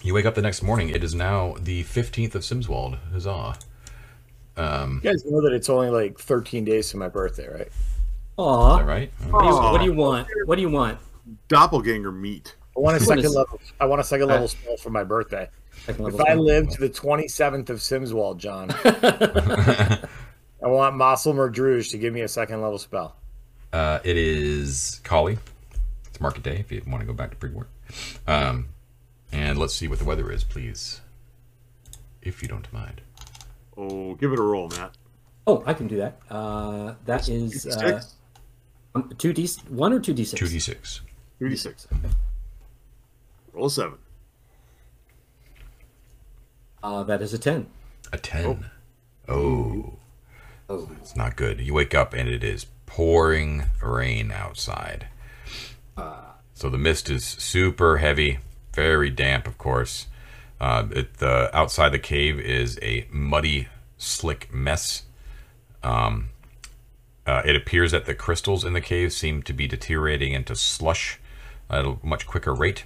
You 0.03 0.13
wake 0.13 0.25
up 0.25 0.35
the 0.35 0.41
next 0.41 0.61
morning. 0.61 0.89
It 0.89 1.01
is 1.01 1.15
now 1.15 1.55
the 1.61 1.83
15th 1.85 2.35
of 2.35 2.41
Symswald. 2.41 2.99
Huzzah. 3.13 3.55
You 4.57 4.99
guys 5.01 5.25
know 5.25 5.41
that 5.41 5.53
it's 5.53 5.69
only 5.69 5.89
like 5.89 6.19
13 6.19 6.65
days 6.65 6.89
to 6.89 6.97
my 6.97 7.07
birthday, 7.07 7.47
right? 7.47 7.69
Aw. 8.37 8.43
All 8.43 8.83
right. 8.83 9.09
What 9.29 9.41
do, 9.43 9.47
you, 9.47 9.55
what 9.55 9.77
do 9.79 9.85
you 9.85 9.93
want? 9.93 10.27
What 10.45 10.55
do 10.57 10.61
you 10.61 10.69
want? 10.69 10.99
Doppelganger 11.47 12.11
meat. 12.11 12.53
I 12.75 12.81
want 12.81 12.97
a 12.97 12.99
second 12.99 13.33
level. 13.33 13.61
I 13.79 13.85
want 13.85 14.01
a 14.01 14.03
second 14.03 14.27
level 14.27 14.49
spell 14.49 14.75
for 14.75 14.89
my 14.89 15.05
birthday. 15.05 15.49
Second 15.85 16.07
If 16.07 16.19
I 16.19 16.23
spell. 16.23 16.43
live 16.43 16.69
to 16.69 16.79
the 16.81 16.89
27th 16.89 17.69
of 17.69 17.77
Symswald, 17.77 18.37
John, 18.37 18.71
I 20.61 20.67
want 20.67 20.97
Mossel 20.97 21.33
Merdrouge 21.33 21.91
to 21.91 21.97
give 21.97 22.13
me 22.13 22.21
a 22.21 22.27
second 22.27 22.61
level 22.61 22.77
spell. 22.77 23.15
Uh, 23.71 23.99
it 24.03 24.17
is 24.17 24.99
Colly. 25.05 25.37
It's 26.07 26.19
market 26.19 26.43
day 26.43 26.57
if 26.57 26.71
you 26.71 26.81
want 26.87 27.01
to 27.01 27.07
go 27.07 27.13
back 27.13 27.31
to 27.31 27.37
Prigwort. 27.37 27.67
Um, 28.27 28.67
and 29.33 29.57
let's 29.57 29.75
see 29.75 29.87
what 29.87 29.99
the 29.99 30.05
weather 30.05 30.31
is, 30.31 30.43
please. 30.43 31.01
If 32.21 32.41
you 32.41 32.47
don't 32.47 32.71
mind. 32.71 33.01
Oh, 33.75 34.13
give 34.15 34.31
it 34.31 34.39
a 34.39 34.43
roll, 34.43 34.69
Matt. 34.69 34.95
Oh, 35.45 35.63
I 35.65 35.73
can 35.73 35.87
do 35.87 35.97
that. 35.97 36.19
Uh, 36.29 36.93
that 37.05 37.27
is 37.27 37.65
uh, 37.67 38.01
um, 38.95 39.11
two 39.17 39.33
d 39.33 39.49
one 39.67 39.91
or 39.91 39.99
two 39.99 40.13
d 40.13 40.23
six. 40.23 40.41
2d6. 40.41 41.01
3d6. 41.41 41.87
Roll 43.51 43.69
7. 43.69 43.97
Uh, 46.81 47.03
that 47.03 47.21
is 47.21 47.33
a 47.33 47.37
ten. 47.37 47.67
A 48.13 48.17
10. 48.17 48.65
Oh. 49.27 49.93
Oh. 50.69 50.89
It's 51.01 51.15
not 51.15 51.35
good. 51.35 51.59
You 51.59 51.73
wake 51.73 51.93
up 51.93 52.13
and 52.13 52.29
it 52.29 52.43
is 52.43 52.67
pouring 52.85 53.65
rain 53.81 54.31
outside. 54.31 55.07
So 56.55 56.69
the 56.69 56.77
mist 56.77 57.09
is 57.09 57.25
super 57.25 57.97
heavy, 57.97 58.39
very 58.73 59.09
damp, 59.09 59.47
of 59.47 59.57
course. 59.57 60.07
Uh, 60.59 60.87
it, 60.91 61.15
the 61.15 61.49
outside 61.55 61.89
the 61.89 61.99
cave 61.99 62.39
is 62.39 62.79
a 62.81 63.07
muddy, 63.11 63.67
slick 63.97 64.53
mess. 64.53 65.03
Um, 65.83 66.29
uh, 67.25 67.41
it 67.45 67.55
appears 67.55 67.91
that 67.91 68.05
the 68.05 68.15
crystals 68.15 68.63
in 68.65 68.73
the 68.73 68.81
cave 68.81 69.13
seem 69.13 69.43
to 69.43 69.53
be 69.53 69.67
deteriorating 69.67 70.33
into 70.33 70.55
slush 70.55 71.19
at 71.69 71.85
a 71.85 71.97
much 72.03 72.27
quicker 72.27 72.53
rate, 72.53 72.85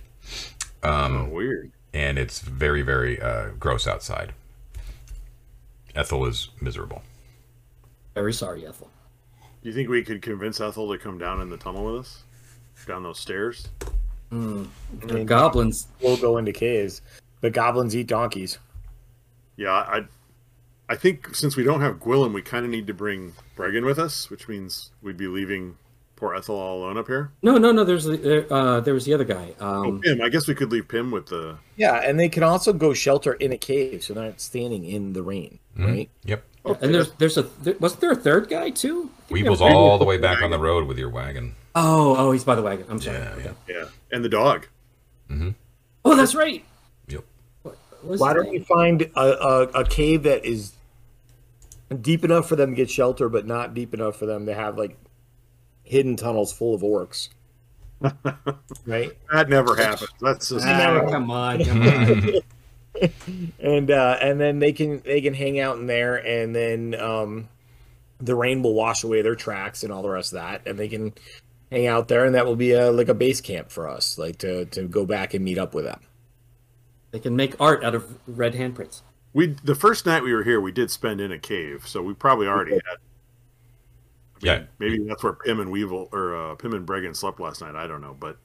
oh, 0.83 1.25
weird. 1.25 1.71
and 1.93 2.17
it's 2.17 2.39
very, 2.39 2.81
very 2.81 3.21
uh, 3.21 3.49
gross 3.59 3.87
outside. 3.87 4.33
Ethel 5.95 6.25
is 6.25 6.49
miserable. 6.61 7.01
Very 8.13 8.33
sorry, 8.33 8.65
Ethel. 8.65 8.89
Do 9.61 9.69
you 9.69 9.73
think 9.73 9.89
we 9.89 10.03
could 10.03 10.21
convince 10.21 10.61
Ethel 10.61 10.91
to 10.91 10.97
come 10.97 11.17
down 11.17 11.41
in 11.41 11.49
the 11.49 11.57
tunnel 11.57 11.85
with 11.85 12.01
us? 12.01 12.23
Down 12.85 13.03
those 13.03 13.19
stairs? 13.19 13.67
The 14.29 15.23
goblins. 15.25 15.87
We'll 16.01 16.17
go 16.17 16.37
into 16.37 16.51
caves. 16.51 17.01
The 17.41 17.49
goblins 17.49 17.95
eat 17.95 18.07
donkeys. 18.07 18.57
Yeah, 19.55 19.71
I 19.71 20.05
I 20.89 20.95
think 20.95 21.35
since 21.35 21.55
we 21.55 21.63
don't 21.63 21.81
have 21.81 21.99
Gwillem, 21.99 22.33
we 22.33 22.41
kind 22.41 22.65
of 22.65 22.71
need 22.71 22.87
to 22.87 22.93
bring 22.93 23.33
Bregan 23.55 23.85
with 23.85 23.99
us, 23.99 24.29
which 24.29 24.47
means 24.47 24.91
we'd 25.01 25.17
be 25.17 25.27
leaving 25.27 25.77
poor 26.15 26.33
Ethel 26.33 26.55
all 26.55 26.79
alone 26.79 26.97
up 26.97 27.07
here. 27.07 27.31
No, 27.41 27.57
no, 27.57 27.71
no. 27.71 27.83
There's 27.83 28.05
the 28.05 28.17
there, 28.17 28.53
uh, 28.53 28.79
there 28.79 28.93
was 28.93 29.05
the 29.05 29.13
other 29.13 29.23
guy. 29.23 29.53
Oh, 29.59 29.85
Um, 29.85 30.01
Pim. 30.01 30.21
I 30.21 30.29
guess 30.29 30.47
we 30.47 30.55
could 30.55 30.71
leave 30.71 30.87
Pim 30.87 31.11
with 31.11 31.27
the. 31.27 31.57
Yeah, 31.75 31.95
and 31.97 32.19
they 32.19 32.29
can 32.29 32.43
also 32.43 32.73
go 32.73 32.93
shelter 32.93 33.33
in 33.33 33.51
a 33.51 33.57
cave, 33.57 34.03
so 34.03 34.13
they're 34.13 34.25
not 34.25 34.41
standing 34.41 34.83
in 34.85 35.13
the 35.13 35.21
rain, 35.23 35.59
right? 35.77 36.09
Yep. 36.25 36.43
and 36.81 36.93
there's 36.93 37.11
there's 37.13 37.37
a 37.37 37.43
there, 37.61 37.75
wasn't 37.79 38.01
there 38.01 38.11
a 38.11 38.15
third 38.15 38.49
guy 38.49 38.69
too? 38.71 39.09
I 39.29 39.33
think 39.33 39.43
there 39.43 39.51
Weevil's 39.51 39.61
was- 39.61 39.73
all 39.73 39.97
the 39.97 40.05
way 40.05 40.17
back 40.17 40.41
on 40.41 40.51
the 40.51 40.59
road 40.59 40.87
with 40.87 40.97
your 40.97 41.09
wagon. 41.09 41.55
Oh, 41.75 42.15
oh, 42.17 42.31
he's 42.31 42.43
by 42.43 42.55
the 42.55 42.61
wagon. 42.63 42.85
I'm 42.89 42.99
sorry. 42.99 43.17
Yeah, 43.17 43.29
Okay. 43.33 43.51
Yeah, 43.69 43.85
and 44.11 44.23
the 44.25 44.29
dog. 44.29 44.65
Oh, 46.05 46.15
that's 46.15 46.33
right. 46.33 46.63
Yep. 47.09 47.23
What 47.63 47.77
was 48.03 48.19
Why 48.21 48.33
don't 48.33 48.45
name? 48.45 48.53
we 48.53 48.59
find 48.59 49.01
a, 49.01 49.19
a, 49.19 49.61
a 49.81 49.85
cave 49.85 50.23
that 50.23 50.45
is 50.45 50.71
deep 52.01 52.23
enough 52.23 52.47
for 52.47 52.55
them 52.55 52.69
to 52.71 52.75
get 52.75 52.89
shelter, 52.89 53.27
but 53.29 53.45
not 53.45 53.73
deep 53.73 53.93
enough 53.93 54.15
for 54.15 54.25
them 54.25 54.45
to 54.45 54.53
have 54.53 54.77
like 54.77 54.97
hidden 55.83 56.15
tunnels 56.15 56.53
full 56.53 56.73
of 56.73 56.81
orcs? 56.81 57.29
right? 58.85 59.11
That 59.33 59.49
never 59.49 59.75
happens. 59.75 60.09
That's 60.21 60.49
just. 60.49 60.65
Ah, 60.65 61.05
come 61.09 61.29
on, 61.29 61.63
come 61.65 61.81
on. 61.83 62.31
and 63.59 63.91
uh, 63.91 64.17
and 64.21 64.39
then 64.39 64.59
they 64.59 64.71
can 64.71 65.01
they 65.05 65.19
can 65.21 65.33
hang 65.33 65.59
out 65.59 65.77
in 65.77 65.87
there, 65.87 66.15
and 66.15 66.55
then 66.55 66.95
um, 66.99 67.49
the 68.19 68.35
rain 68.35 68.61
will 68.63 68.73
wash 68.73 69.03
away 69.03 69.21
their 69.21 69.35
tracks 69.35 69.83
and 69.83 69.91
all 69.93 70.01
the 70.01 70.09
rest 70.09 70.33
of 70.33 70.39
that, 70.39 70.65
and 70.67 70.77
they 70.77 70.87
can 70.87 71.13
hang 71.71 71.87
out 71.87 72.07
there, 72.07 72.25
and 72.25 72.33
that 72.35 72.45
will 72.45 72.55
be 72.55 72.71
a 72.71 72.91
like 72.91 73.09
a 73.09 73.13
base 73.13 73.41
camp 73.41 73.69
for 73.71 73.87
us, 73.87 74.17
like 74.17 74.37
to 74.39 74.65
to 74.65 74.87
go 74.87 75.05
back 75.05 75.33
and 75.33 75.43
meet 75.45 75.57
up 75.57 75.73
with 75.73 75.85
them. 75.85 75.99
they 77.11 77.19
can 77.19 77.35
make 77.35 77.59
art 77.61 77.83
out 77.83 77.95
of 77.95 78.17
red 78.27 78.53
handprints. 78.53 79.01
We 79.33 79.47
the 79.63 79.75
first 79.75 80.05
night 80.05 80.23
we 80.23 80.33
were 80.33 80.43
here, 80.43 80.59
we 80.59 80.71
did 80.71 80.89
spend 80.91 81.21
in 81.21 81.31
a 81.31 81.39
cave, 81.39 81.87
so 81.87 82.01
we 82.01 82.13
probably 82.13 82.47
already 82.47 82.73
had. 82.73 82.81
I 82.87 84.39
mean, 84.39 84.53
Yeah. 84.61 84.63
maybe 84.79 85.03
that's 85.07 85.23
where 85.23 85.33
Pim 85.33 85.59
and 85.59 85.71
Weevil 85.71 86.09
or 86.11 86.35
uh, 86.35 86.55
Pim 86.55 86.73
and 86.73 86.87
Bregan 86.87 87.15
slept 87.15 87.39
last 87.39 87.61
night. 87.61 87.75
I 87.75 87.87
don't 87.87 88.01
know, 88.01 88.15
but 88.19 88.37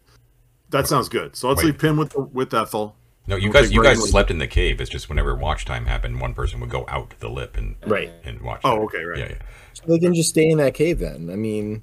that 0.71 0.87
sounds 0.89 1.09
good. 1.09 1.37
So 1.37 1.49
let's 1.49 1.59
Wait. 1.63 1.67
leave 1.73 1.79
Pim 1.79 1.97
with 1.97 2.15
with 2.17 2.53
Ethel. 2.55 2.97
No, 3.27 3.37
you 3.37 3.53
guys 3.53 3.71
you 3.73 3.81
Bregan 3.81 3.85
guys 3.85 4.01
would- 4.01 4.11
slept 4.11 4.31
in 4.31 4.39
the 4.39 4.47
cave. 4.47 4.81
It's 4.81 4.91
just 4.91 5.09
whenever 5.09 5.35
watch 5.37 5.65
time 5.65 5.87
happened, 5.87 6.21
one 6.21 6.35
person 6.35 6.61
would 6.61 6.71
go 6.71 6.85
out 6.89 7.11
to 7.11 7.21
the 7.21 7.29
lip 7.29 7.57
and 7.57 7.77
Right. 7.87 8.11
and 8.25 8.41
watch. 8.41 8.61
Oh, 8.65 8.83
it. 8.83 8.85
okay, 8.87 9.05
right. 9.05 9.19
Yeah, 9.19 9.29
yeah. 9.31 9.39
So 9.85 9.93
they 9.93 9.99
can 9.99 10.15
just 10.15 10.31
stay 10.31 10.49
in 10.49 10.59
that 10.59 10.75
cave 10.75 10.99
then. 10.99 11.31
I 11.31 11.37
mean, 11.37 11.83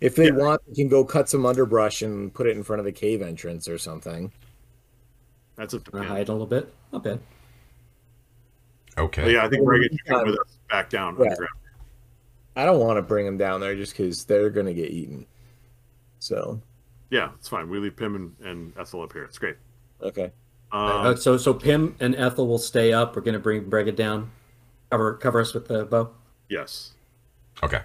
if 0.00 0.16
they 0.16 0.26
Yeah. 0.26 0.32
want, 0.36 0.62
they 0.66 0.74
can 0.74 0.88
go 0.88 1.04
cut 1.04 1.28
some 1.28 1.46
underbrush 1.46 2.02
and 2.02 2.32
put 2.32 2.46
it 2.46 2.56
in 2.56 2.62
front 2.62 2.80
of 2.80 2.86
the 2.86 2.92
cave 2.92 3.22
entrance 3.22 3.68
or 3.68 3.78
something. 3.78 4.32
That's 5.56 5.74
a 5.74 5.80
yeah. 5.94 6.02
hide 6.04 6.28
a 6.28 6.32
little 6.32 6.46
bit. 6.46 6.72
Not 6.92 7.04
bad. 7.04 7.20
Okay. 8.96 9.22
But 9.24 9.30
yeah, 9.32 9.44
I 9.44 9.48
think 9.48 9.64
Well, 9.66 9.76
Bregan 9.78 9.90
should 9.90 10.04
come 10.06 10.26
with 10.26 10.38
us 10.40 10.58
back 10.70 10.90
down 10.90 11.16
Yeah. 11.20 11.34
I 12.56 12.64
don't 12.64 12.80
want 12.80 12.96
to 12.96 13.02
bring 13.02 13.24
them 13.24 13.38
down 13.38 13.60
there 13.60 13.76
just 13.76 13.92
because 13.92 14.24
they're 14.24 14.50
going 14.50 14.66
to 14.66 14.74
get 14.74 14.90
eaten. 14.90 15.26
So, 16.18 16.60
Yeah, 17.10 17.30
it's 17.38 17.48
fine. 17.48 17.70
We 17.70 17.78
leave 17.78 17.96
Pim 17.96 18.16
and, 18.16 18.34
and 18.44 18.72
Ethel 18.76 19.02
up 19.02 19.12
here. 19.12 19.24
It's 19.24 19.38
great. 19.38 19.56
okay. 20.02 20.32
Um, 20.70 20.80
Uh, 20.90 21.14
so 21.16 21.36
so 21.38 21.54
Pim 21.54 21.96
and 21.98 22.14
Ethel 22.16 22.46
will 22.46 22.58
stay 22.58 22.92
up. 22.92 23.16
We're 23.16 23.22
gonna 23.22 23.38
bring 23.38 23.64
Brega 23.70 23.94
down. 23.96 24.30
Cover 24.90 25.14
cover 25.14 25.40
us 25.40 25.54
with 25.54 25.66
the 25.68 25.86
bow. 25.86 26.10
yes. 26.50 26.92
Okay. 27.62 27.80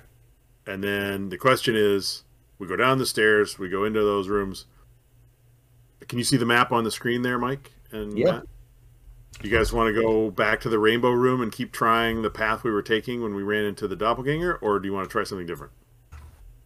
And 0.65 0.83
then 0.83 1.29
the 1.29 1.37
question 1.37 1.75
is, 1.75 2.23
we 2.59 2.67
go 2.67 2.75
down 2.75 2.97
the 2.97 3.05
stairs, 3.05 3.59
we 3.59 3.69
go 3.69 3.83
into 3.83 4.01
those 4.01 4.27
rooms. 4.27 4.65
Can 6.07 6.17
you 6.17 6.23
see 6.23 6.37
the 6.37 6.45
map 6.45 6.71
on 6.71 6.83
the 6.83 6.91
screen 6.91 7.21
there, 7.21 7.37
Mike? 7.37 7.71
And 7.91 8.17
Yeah. 8.17 8.31
Matt? 8.31 8.43
You 9.41 9.49
guys 9.49 9.73
want 9.73 9.93
to 9.93 9.99
go 9.99 10.29
back 10.29 10.61
to 10.61 10.69
the 10.69 10.77
rainbow 10.77 11.09
room 11.11 11.41
and 11.41 11.51
keep 11.51 11.71
trying 11.71 12.21
the 12.21 12.29
path 12.29 12.63
we 12.63 12.71
were 12.71 12.83
taking 12.83 13.23
when 13.23 13.33
we 13.33 13.41
ran 13.41 13.65
into 13.65 13.87
the 13.87 13.95
doppelganger, 13.95 14.55
or 14.57 14.79
do 14.79 14.87
you 14.87 14.93
want 14.93 15.09
to 15.09 15.11
try 15.11 15.23
something 15.23 15.47
different? 15.47 15.73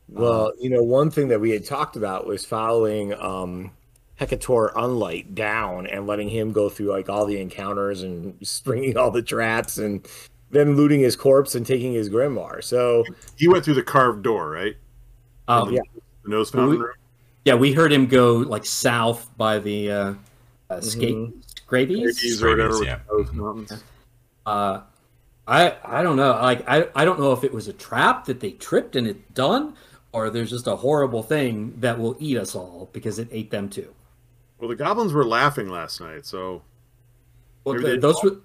Well, 0.10 0.54
you 0.60 0.70
know, 0.70 0.84
one 0.84 1.10
thing 1.10 1.30
that 1.30 1.40
we 1.40 1.52
had 1.52 1.66
talked 1.66 1.96
about 1.96 2.28
was 2.28 2.46
following 2.46 3.14
um, 3.14 3.72
Hecator 4.20 4.74
Unlight 4.74 5.34
down 5.34 5.88
and 5.88 6.08
letting 6.08 6.30
him 6.30 6.52
go 6.52 6.70
through 6.70 6.92
like 6.92 7.10
all 7.10 7.26
the 7.26 7.40
encounters 7.40 8.04
and 8.04 8.36
springing 8.48 8.98
all 8.98 9.12
the 9.12 9.22
traps 9.22 9.78
and 9.78 10.08
then 10.52 10.76
looting 10.76 11.00
his 11.02 11.16
corpse 11.16 11.56
and 11.56 11.66
taking 11.66 11.94
his 11.94 12.10
grimoire. 12.10 12.64
So, 12.64 13.04
He 13.36 13.48
went 13.48 13.66
through 13.66 13.74
the 13.76 13.84
carved 13.84 14.24
door, 14.24 14.50
right? 14.50 14.76
Um, 15.48 15.74
Yeah. 15.74 15.82
The 16.24 16.30
nose 16.30 16.50
fountain 16.50 16.70
we- 16.72 16.78
room. 16.86 16.94
Yeah, 17.46 17.56
we 17.56 17.72
heard 17.74 17.92
him 17.94 18.08
go 18.08 18.36
like 18.38 18.66
south 18.66 19.30
by 19.38 19.60
the 19.60 19.90
uh, 19.92 20.14
uh, 20.70 20.82
skate 20.82 21.16
Mhm. 21.16 21.34
Scrabies. 21.66 22.14
Scabies 22.16 22.44
or 22.44 22.50
whatever. 22.50 22.74
Scabies, 22.74 22.88
yeah. 22.88 23.00
those 23.10 23.28
Mhm. 23.30 23.82
Uh, 24.46 24.82
I 25.48 25.76
I 25.84 26.04
don't 26.04 26.18
know. 26.18 26.32
Like 26.32 26.68
I 26.68 26.90
I 26.94 27.06
don't 27.06 27.20
know 27.22 27.32
if 27.32 27.46
it 27.46 27.54
was 27.54 27.70
a 27.70 27.74
trap 27.74 28.26
that 28.26 28.42
they 28.42 28.52
tripped 28.52 28.98
and 28.98 29.08
it 29.08 29.34
done, 29.34 29.76
or 30.12 30.30
there's 30.30 30.50
just 30.50 30.68
a 30.68 30.76
horrible 30.78 31.24
thing 31.24 31.74
that 31.80 31.98
will 32.00 32.18
eat 32.20 32.38
us 32.38 32.54
all 32.54 32.90
because 32.92 33.18
it 33.18 33.30
ate 33.32 33.50
them 33.52 33.70
too. 33.70 33.94
Well, 34.60 34.68
the 34.70 34.76
goblins 34.76 35.14
were 35.14 35.26
laughing 35.26 35.70
last 35.70 36.02
night, 36.02 36.26
so 36.26 36.64
Well, 37.64 37.80
the- 37.80 37.98
those 37.98 38.22
were 38.24 38.38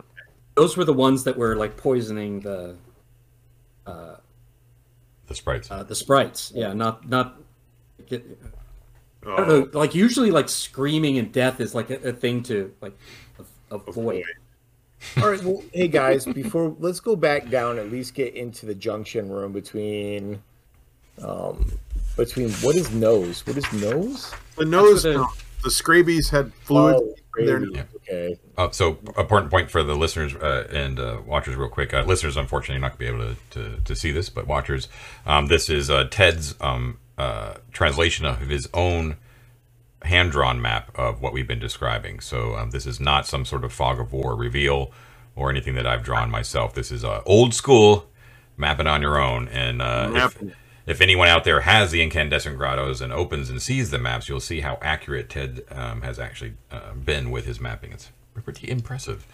those 0.55 0.77
were 0.77 0.85
the 0.85 0.93
ones 0.93 1.25
that 1.25 1.37
were 1.37 1.57
like 1.57 1.77
poisoning 1.77 2.41
the 2.41 2.77
uh, 3.87 4.17
The 5.27 5.35
sprites. 5.35 5.71
uh, 5.71 5.83
the 5.83 5.95
sprites. 5.95 6.53
Yeah, 6.55 6.73
not 6.73 7.09
not. 7.09 7.37
Get, 8.07 8.25
I 9.25 9.31
oh, 9.31 9.37
don't 9.37 9.49
know. 9.75 9.79
Like 9.79 9.95
usually, 9.95 10.31
like 10.31 10.49
screaming 10.49 11.19
and 11.19 11.33
death 11.33 11.61
is 11.61 11.75
like 11.75 11.91
a, 11.91 12.09
a 12.09 12.13
thing 12.13 12.43
to 12.45 12.73
like 12.81 12.97
avoid. 13.71 14.25
all 15.19 15.31
right, 15.31 15.43
well, 15.43 15.63
hey 15.73 15.89
guys, 15.89 16.25
before 16.27 16.77
let's 16.79 17.01
go 17.01 17.17
back 17.17 17.49
down, 17.49 17.79
at 17.79 17.91
least 17.91 18.15
get 18.15 18.35
into 18.35 18.67
the 18.67 18.75
junction 18.75 19.29
room 19.31 19.53
between, 19.53 20.41
um, 21.25 21.73
between 22.17 22.51
what 22.55 22.77
is 22.77 22.91
nose? 22.93 23.45
What 23.47 23.57
is 23.57 23.73
nose? 23.73 24.33
the 24.57 24.65
nose. 24.65 25.03
the- 25.05 25.27
The 25.63 25.71
Scrabies 25.71 26.29
had 26.29 26.53
fluid 26.55 26.97
Oh, 26.99 27.15
in 27.39 27.47
their 27.47 27.59
gravy. 27.59 27.75
Yeah. 27.75 27.85
Okay. 27.97 28.39
Uh, 28.57 28.71
so 28.71 28.99
important 29.17 29.51
point 29.51 29.71
for 29.71 29.83
the 29.83 29.95
listeners 29.95 30.35
uh, 30.35 30.69
and 30.71 30.99
uh, 30.99 31.21
watchers, 31.27 31.57
real 31.57 31.69
quick. 31.69 31.95
Uh, 31.95 32.03
listeners, 32.03 32.37
unfortunately, 32.37 32.81
not 32.81 32.99
going 32.99 33.13
to 33.13 33.19
be 33.19 33.25
able 33.25 33.35
to, 33.51 33.77
to, 33.77 33.81
to 33.85 33.97
see 33.97 34.13
this, 34.13 34.29
but 34.29 34.47
watchers, 34.47 34.89
um, 35.27 35.47
this 35.47 35.69
is 35.71 35.91
uh, 35.91 36.05
Ted's 36.11 36.55
um, 36.61 36.99
uh, 37.19 37.55
translation 37.73 38.27
of 38.27 38.41
his 38.41 38.69
own 38.75 39.17
hand 40.03 40.33
drawn 40.33 40.61
map 40.61 40.91
of 40.99 41.21
what 41.23 41.33
we've 41.33 41.47
been 41.47 41.61
describing. 41.61 42.21
So 42.21 42.57
um, 42.57 42.71
this 42.71 42.87
is 42.87 42.99
not 42.99 43.27
some 43.27 43.45
sort 43.45 43.65
of 43.65 43.73
fog 43.73 44.01
of 44.01 44.13
war 44.13 44.35
reveal 44.35 44.91
or 45.37 45.51
anything 45.51 45.75
that 45.77 45.87
I've 45.87 46.03
drawn 46.03 46.31
myself. 46.31 46.75
This 46.75 46.91
is 46.91 47.05
uh, 47.05 47.23
old 47.25 47.55
school 47.55 48.11
mapping 48.57 48.87
on 48.87 49.01
your 49.01 49.21
own. 49.21 49.49
And 49.49 49.81
uh, 49.81 50.11
if, 50.11 50.43
Mapping. 50.43 50.53
If 50.87 51.01
anyone 51.01 51.29
out 51.29 51.45
there 51.45 51.61
has 51.63 51.91
the 51.91 52.03
incandescent 52.03 52.57
grottos 52.59 53.01
and 53.01 53.13
opens 53.13 53.51
and 53.51 53.61
sees 53.63 53.91
the 53.91 53.99
maps, 53.99 54.29
you'll 54.29 54.41
see 54.41 54.61
how 54.61 54.79
accurate 54.83 55.31
Ted 55.31 55.63
um, 55.71 56.03
has 56.03 56.19
actually 56.19 56.55
uh, 56.71 56.93
been 56.95 57.31
with 57.31 57.47
his 57.47 57.61
mapping. 57.61 57.93
It's 57.93 58.11
pretty 58.45 58.71
impressive. 58.71 59.27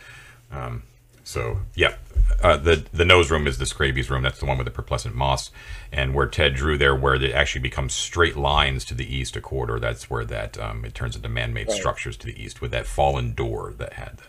Um, 0.50 0.82
so 1.24 1.58
yeah, 1.74 1.96
uh, 2.42 2.56
the 2.56 2.86
the 2.92 3.04
nose 3.04 3.30
room 3.30 3.46
is 3.46 3.58
the 3.58 3.66
Scraby's 3.66 4.08
room. 4.08 4.22
That's 4.22 4.38
the 4.38 4.46
one 4.46 4.56
with 4.56 4.64
the 4.64 4.70
perplescent 4.70 5.14
moss, 5.14 5.50
and 5.92 6.14
where 6.14 6.26
Ted 6.26 6.54
drew 6.54 6.78
there, 6.78 6.94
where 6.94 7.16
it 7.16 7.32
actually 7.32 7.60
becomes 7.60 7.92
straight 7.92 8.34
lines 8.34 8.82
to 8.86 8.94
the 8.94 9.14
east 9.14 9.36
a 9.36 9.42
quarter. 9.42 9.78
That's 9.78 10.08
where 10.08 10.24
that 10.24 10.58
um, 10.58 10.86
it 10.86 10.94
turns 10.94 11.16
into 11.16 11.28
man-made 11.28 11.70
structures 11.70 12.16
to 12.18 12.26
the 12.26 12.42
east 12.42 12.62
with 12.62 12.70
that 12.70 12.86
fallen 12.86 13.34
door 13.34 13.74
that 13.76 13.92
had, 13.94 14.20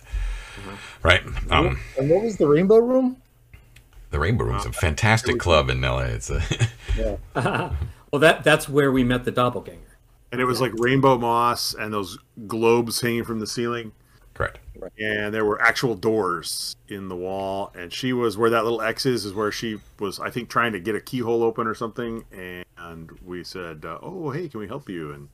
right? 1.01 1.23
Um, 1.49 1.79
And 1.97 2.09
what 2.09 2.23
was 2.23 2.35
the 2.35 2.47
rainbow 2.47 2.79
room? 2.79 3.15
The 4.11 4.19
Rainbow 4.19 4.45
Room's 4.45 4.65
a 4.65 4.71
fantastic 4.71 5.39
club 5.39 5.69
in 5.69 5.81
LA. 5.81 5.99
It's 6.17 6.29
a 6.29 6.41
Well, 8.11 8.19
that 8.19 8.43
that's 8.43 8.67
where 8.67 8.91
we 8.91 9.03
met 9.03 9.23
the 9.25 9.31
doppelganger. 9.31 9.97
and 10.31 10.41
it 10.41 10.45
was 10.45 10.59
like 10.61 10.71
rainbow 10.77 11.17
moss 11.17 11.73
and 11.73 11.93
those 11.93 12.17
globes 12.47 13.01
hanging 13.01 13.23
from 13.23 13.39
the 13.39 13.47
ceiling. 13.47 13.91
correct. 14.33 14.59
and 14.97 15.33
there 15.33 15.45
were 15.45 15.61
actual 15.61 15.93
doors 15.95 16.75
in 16.87 17.07
the 17.09 17.15
wall 17.15 17.71
and 17.77 17.93
she 17.93 18.13
was 18.13 18.35
where 18.37 18.49
that 18.49 18.63
little 18.63 18.81
x 18.81 19.05
is 19.05 19.25
is 19.25 19.33
where 19.33 19.51
she 19.51 19.77
was 19.99 20.19
i 20.21 20.29
think 20.31 20.49
trying 20.49 20.71
to 20.71 20.79
get 20.79 20.95
a 20.95 21.01
keyhole 21.01 21.43
open 21.43 21.67
or 21.67 21.75
something 21.75 22.23
and 22.31 23.11
we 23.25 23.43
said 23.43 23.83
uh, 23.85 23.99
oh 24.01 24.31
hey 24.31 24.47
can 24.47 24.59
we 24.61 24.67
help 24.67 24.87
you 24.89 25.11
and 25.11 25.27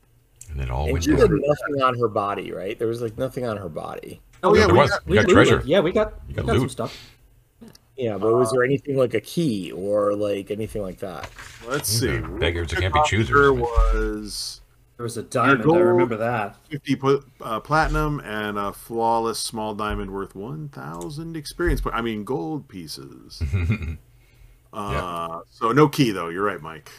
And 0.50 0.60
then 0.60 0.70
all 0.72 0.84
And 0.86 0.94
went 0.94 1.06
she 1.06 1.12
had 1.12 1.30
down. 1.30 1.42
nothing 1.42 1.82
on 1.82 1.98
her 2.00 2.08
body, 2.10 2.52
right? 2.52 2.78
There 2.78 2.88
was 2.88 3.02
like 3.02 3.18
nothing 3.18 3.46
on 3.48 3.58
her 3.58 3.70
body. 3.70 4.22
Oh 4.44 4.54
yeah, 4.54 4.66
There 4.66 4.74
we 4.76 4.80
was. 4.82 4.90
got- 4.92 5.08
You 5.08 5.16
got 5.16 5.28
we- 5.28 5.34
treasure. 5.34 5.62
Yeah, 5.66 5.80
we 5.80 5.92
got 5.92 6.08
You 6.28 6.28
we 6.28 6.34
got 6.36 6.46
got 6.46 6.52
some 6.54 6.62
loot. 6.62 6.72
stuff. 6.72 7.15
Yeah, 7.98 8.18
but 8.18 8.34
was 8.36 8.52
there 8.52 8.64
anything 8.64 8.98
like 8.98 9.14
a 9.14 9.22
key 9.22 9.72
or 9.72 10.14
like 10.16 10.52
anything 10.52 10.82
like 10.82 11.00
that? 11.00 11.30
let's 11.68 11.88
see 11.90 12.20
Beggars 12.20 12.70
that 12.72 12.80
can't 12.82 12.94
be 12.94 13.02
choosers. 13.06 13.30
There 13.36 13.54
was 13.54 14.62
There 14.98 15.04
was 15.04 15.18
a 15.18 15.24
diamond. 15.24 15.62
I 15.62 15.64
gold. 15.64 15.78
remember 15.80 16.18
that. 16.18 16.58
50 16.70 16.96
pu- 16.98 17.24
uh, 17.42 17.60
platinum 17.62 18.20
and 18.20 18.58
a 18.58 18.74
flawless 18.74 19.40
small 19.40 19.74
diamond 19.76 20.12
worth 20.12 20.36
1000 20.36 21.36
experience 21.38 21.82
point 21.82 21.96
i 21.96 22.02
mean 22.02 22.24
gold 22.24 22.68
pieces 22.68 23.42
uh, 24.74 25.40
so 25.50 25.72
no 25.72 25.88
key 25.88 26.12
though 26.12 26.30
you're 26.30 26.44
right 26.44 26.62
mike 26.62 26.92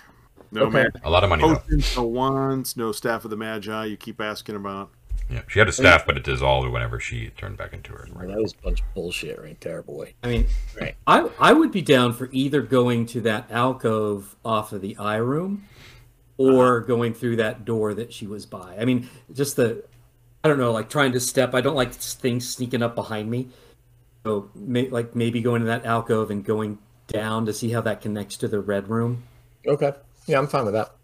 no 0.51 0.63
Okay. 0.63 0.75
man 0.85 0.91
a 1.05 1.11
lot 1.11 1.25
of 1.25 1.31
money 1.31 1.43
though. 1.43 1.57
potions 1.57 1.97
no 1.97 2.05
wands 2.05 2.77
no 2.77 2.93
staff 2.93 3.25
of 3.25 3.31
the 3.31 3.37
magi 3.37 3.85
you 3.85 3.97
keep 3.97 4.21
asking 4.21 4.57
about 4.57 4.91
Yeah, 5.29 5.43
she 5.49 5.59
had 5.59 5.69
a 5.69 5.73
staff, 5.73 6.07
but 6.07 6.17
it 6.17 6.25
dissolved 6.25 6.71
whenever 6.71 7.01
she 7.01 7.31
turned 7.31 7.57
back 7.57 7.73
into 7.73 7.93
her. 7.93 8.07
Well, 8.15 8.29
that 8.29 8.41
was 8.41 8.53
a 8.53 8.63
bunch 8.63 8.81
of 8.81 8.95
bullshit 8.95 9.41
right 9.43 9.61
there, 9.61 9.83
boy. 9.83 10.15
I 10.23 10.29
mean, 10.29 10.47
Right. 10.81 10.95
I 11.07 11.29
I 11.41 11.53
would 11.53 11.73
be 11.73 11.83
down 11.83 12.13
for 12.13 12.29
either 12.33 12.63
going 12.63 13.07
to 13.07 13.21
that 13.23 13.51
alcove 13.51 14.37
off 14.45 14.73
of 14.73 14.83
the 14.83 14.97
eye 14.99 15.17
room, 15.17 15.65
or 16.39 16.79
uh-huh. 16.79 16.87
going 16.87 17.15
through 17.15 17.37
that 17.37 17.65
door 17.65 17.95
that 17.95 18.13
she 18.13 18.27
was 18.27 18.47
by. 18.47 18.77
I 18.79 18.85
mean, 18.85 19.09
just 19.33 19.57
the 19.57 19.85
I 20.45 20.49
don't 20.49 20.59
know, 20.59 20.71
like 20.71 20.89
trying 20.89 21.11
to 21.13 21.21
step. 21.21 21.55
I 21.55 21.61
don't 21.61 21.75
like 21.75 21.93
things 21.93 22.49
sneaking 22.49 22.83
up 22.83 22.95
behind 22.95 23.29
me. 23.29 23.49
So, 24.25 24.51
may, 24.55 24.89
like 24.89 25.17
maybe 25.17 25.41
going 25.41 25.63
to 25.63 25.67
that 25.67 25.85
alcove 25.85 26.31
and 26.31 26.45
going 26.45 26.79
down 27.09 27.47
to 27.47 27.53
see 27.53 27.71
how 27.71 27.81
that 27.83 28.01
connects 28.01 28.37
to 28.39 28.49
the 28.49 28.61
red 28.61 28.89
room. 28.89 29.25
Okay. 29.67 29.93
Yeah, 30.27 30.39
I'm 30.39 30.47
fine 30.47 30.65
with 30.65 30.75
that. 30.75 30.96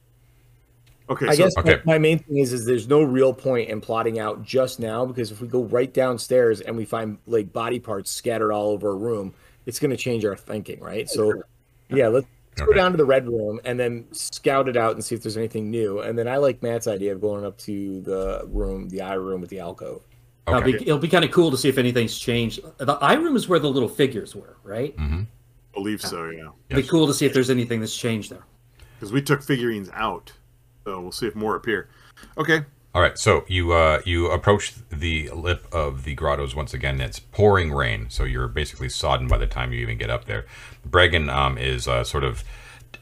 Okay 1.10 1.26
I 1.28 1.34
so 1.34 1.44
guess 1.44 1.56
Okay. 1.58 1.76
my, 1.84 1.94
my 1.94 1.98
main 1.98 2.18
thing 2.18 2.38
is 2.38 2.52
is 2.52 2.64
there's 2.64 2.88
no 2.88 3.02
real 3.02 3.32
point 3.34 3.68
in 3.70 3.80
plotting 3.80 4.18
out 4.18 4.42
just 4.44 4.80
now 4.80 5.04
because 5.04 5.30
if 5.30 5.40
we 5.40 5.48
go 5.48 5.62
right 5.64 5.92
downstairs 5.92 6.60
and 6.60 6.76
we 6.76 6.84
find 6.84 7.18
like 7.26 7.52
body 7.52 7.78
parts 7.80 8.10
scattered 8.10 8.52
all 8.52 8.68
over 8.70 8.90
a 8.90 8.94
room, 8.94 9.34
it's 9.66 9.78
going 9.78 9.90
to 9.90 9.96
change 9.96 10.24
our 10.24 10.36
thinking, 10.36 10.80
right? 10.80 11.08
So, 11.08 11.42
yeah, 11.88 12.08
let's, 12.08 12.26
let's 12.56 12.62
go 12.66 12.72
down 12.72 12.90
to 12.92 12.96
the 12.96 13.04
red 13.04 13.26
room 13.28 13.60
and 13.64 13.78
then 13.78 14.06
scout 14.12 14.68
it 14.68 14.76
out 14.76 14.94
and 14.94 15.04
see 15.04 15.14
if 15.14 15.22
there's 15.22 15.36
anything 15.36 15.70
new. 15.70 16.00
And 16.00 16.18
then 16.18 16.26
I 16.28 16.36
like 16.38 16.62
Matt's 16.62 16.86
idea 16.88 17.12
of 17.12 17.20
going 17.20 17.44
up 17.44 17.56
to 17.58 18.00
the 18.00 18.42
room, 18.48 18.88
the 18.88 19.02
eye 19.02 19.14
room 19.14 19.40
with 19.40 19.50
the 19.50 19.60
alcove. 19.60 20.02
It'll 20.48 20.58
Okay. 20.60 20.72
be, 20.72 20.82
it'll 20.82 20.98
be 20.98 21.08
kind 21.08 21.24
of 21.24 21.30
cool 21.30 21.50
to 21.52 21.56
see 21.56 21.68
if 21.68 21.78
anything's 21.78 22.18
changed. 22.18 22.60
The 22.78 22.94
eye 22.94 23.14
room 23.14 23.36
is 23.36 23.48
where 23.48 23.60
the 23.60 23.70
little 23.70 23.88
figures 23.88 24.34
were, 24.34 24.56
right? 24.64 24.96
Mm-hmm. 24.96 25.22
believe 25.72 26.02
so 26.02 26.28
yeah 26.30 26.38
It'd 26.40 26.52
be 26.70 26.82
Yes. 26.82 26.90
cool 26.90 27.06
to 27.06 27.14
see 27.14 27.24
if 27.26 27.32
there's 27.32 27.48
anything 27.50 27.78
that's 27.80 27.96
changed 27.96 28.30
there. 28.32 28.42
because 28.98 29.12
we 29.12 29.22
took 29.22 29.42
figurines 29.42 29.88
out 29.94 30.32
so 30.84 31.00
we'll 31.00 31.12
see 31.12 31.26
if 31.26 31.34
more 31.34 31.56
appear 31.56 31.88
okay 32.36 32.64
All 32.94 33.00
right, 33.00 33.16
so 33.18 33.46
you 33.48 33.72
uh, 33.72 34.02
you 34.04 34.30
approach 34.30 34.74
the 34.90 35.30
lip 35.30 35.66
of 35.72 36.04
the 36.04 36.14
grottos 36.14 36.54
once 36.54 36.74
again. 36.74 37.00
It's 37.00 37.18
pouring 37.18 37.72
rain, 37.72 38.10
so 38.10 38.24
you're 38.24 38.48
basically 38.48 38.90
sodden 38.90 39.28
by 39.28 39.38
the 39.38 39.46
time 39.46 39.72
you 39.72 39.80
even 39.80 39.96
get 39.96 40.10
up 40.10 40.26
there. 40.26 40.44
Bregan 40.86 41.32
um, 41.32 41.56
is 41.56 41.88
uh, 41.88 42.04
sort 42.04 42.22
of 42.22 42.44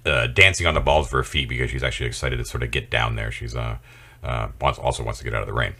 uh, 0.07 0.29
dancing 0.29 0.66
on 0.66 0.75
the 0.75 0.81
balls 0.81 1.07
of 1.07 1.12
her 1.12 1.25
feet 1.25 1.49
because 1.49 1.71
she's 1.71 1.83
actually 1.83 2.07
excited 2.07 2.37
to 2.37 2.45
sort 2.45 2.62
of 2.62 2.71
get 2.71 2.88
down 2.88 3.16
there. 3.16 3.33
She's 3.33 3.57
uh, 3.57 3.79
uh, 4.23 4.49
wants, 4.61 4.79
also 4.79 5.03
wants 5.03 5.19
to 5.19 5.25
get 5.25 5.35
out 5.35 5.43
of 5.43 5.49
the 5.49 5.53
rain. 5.53 5.75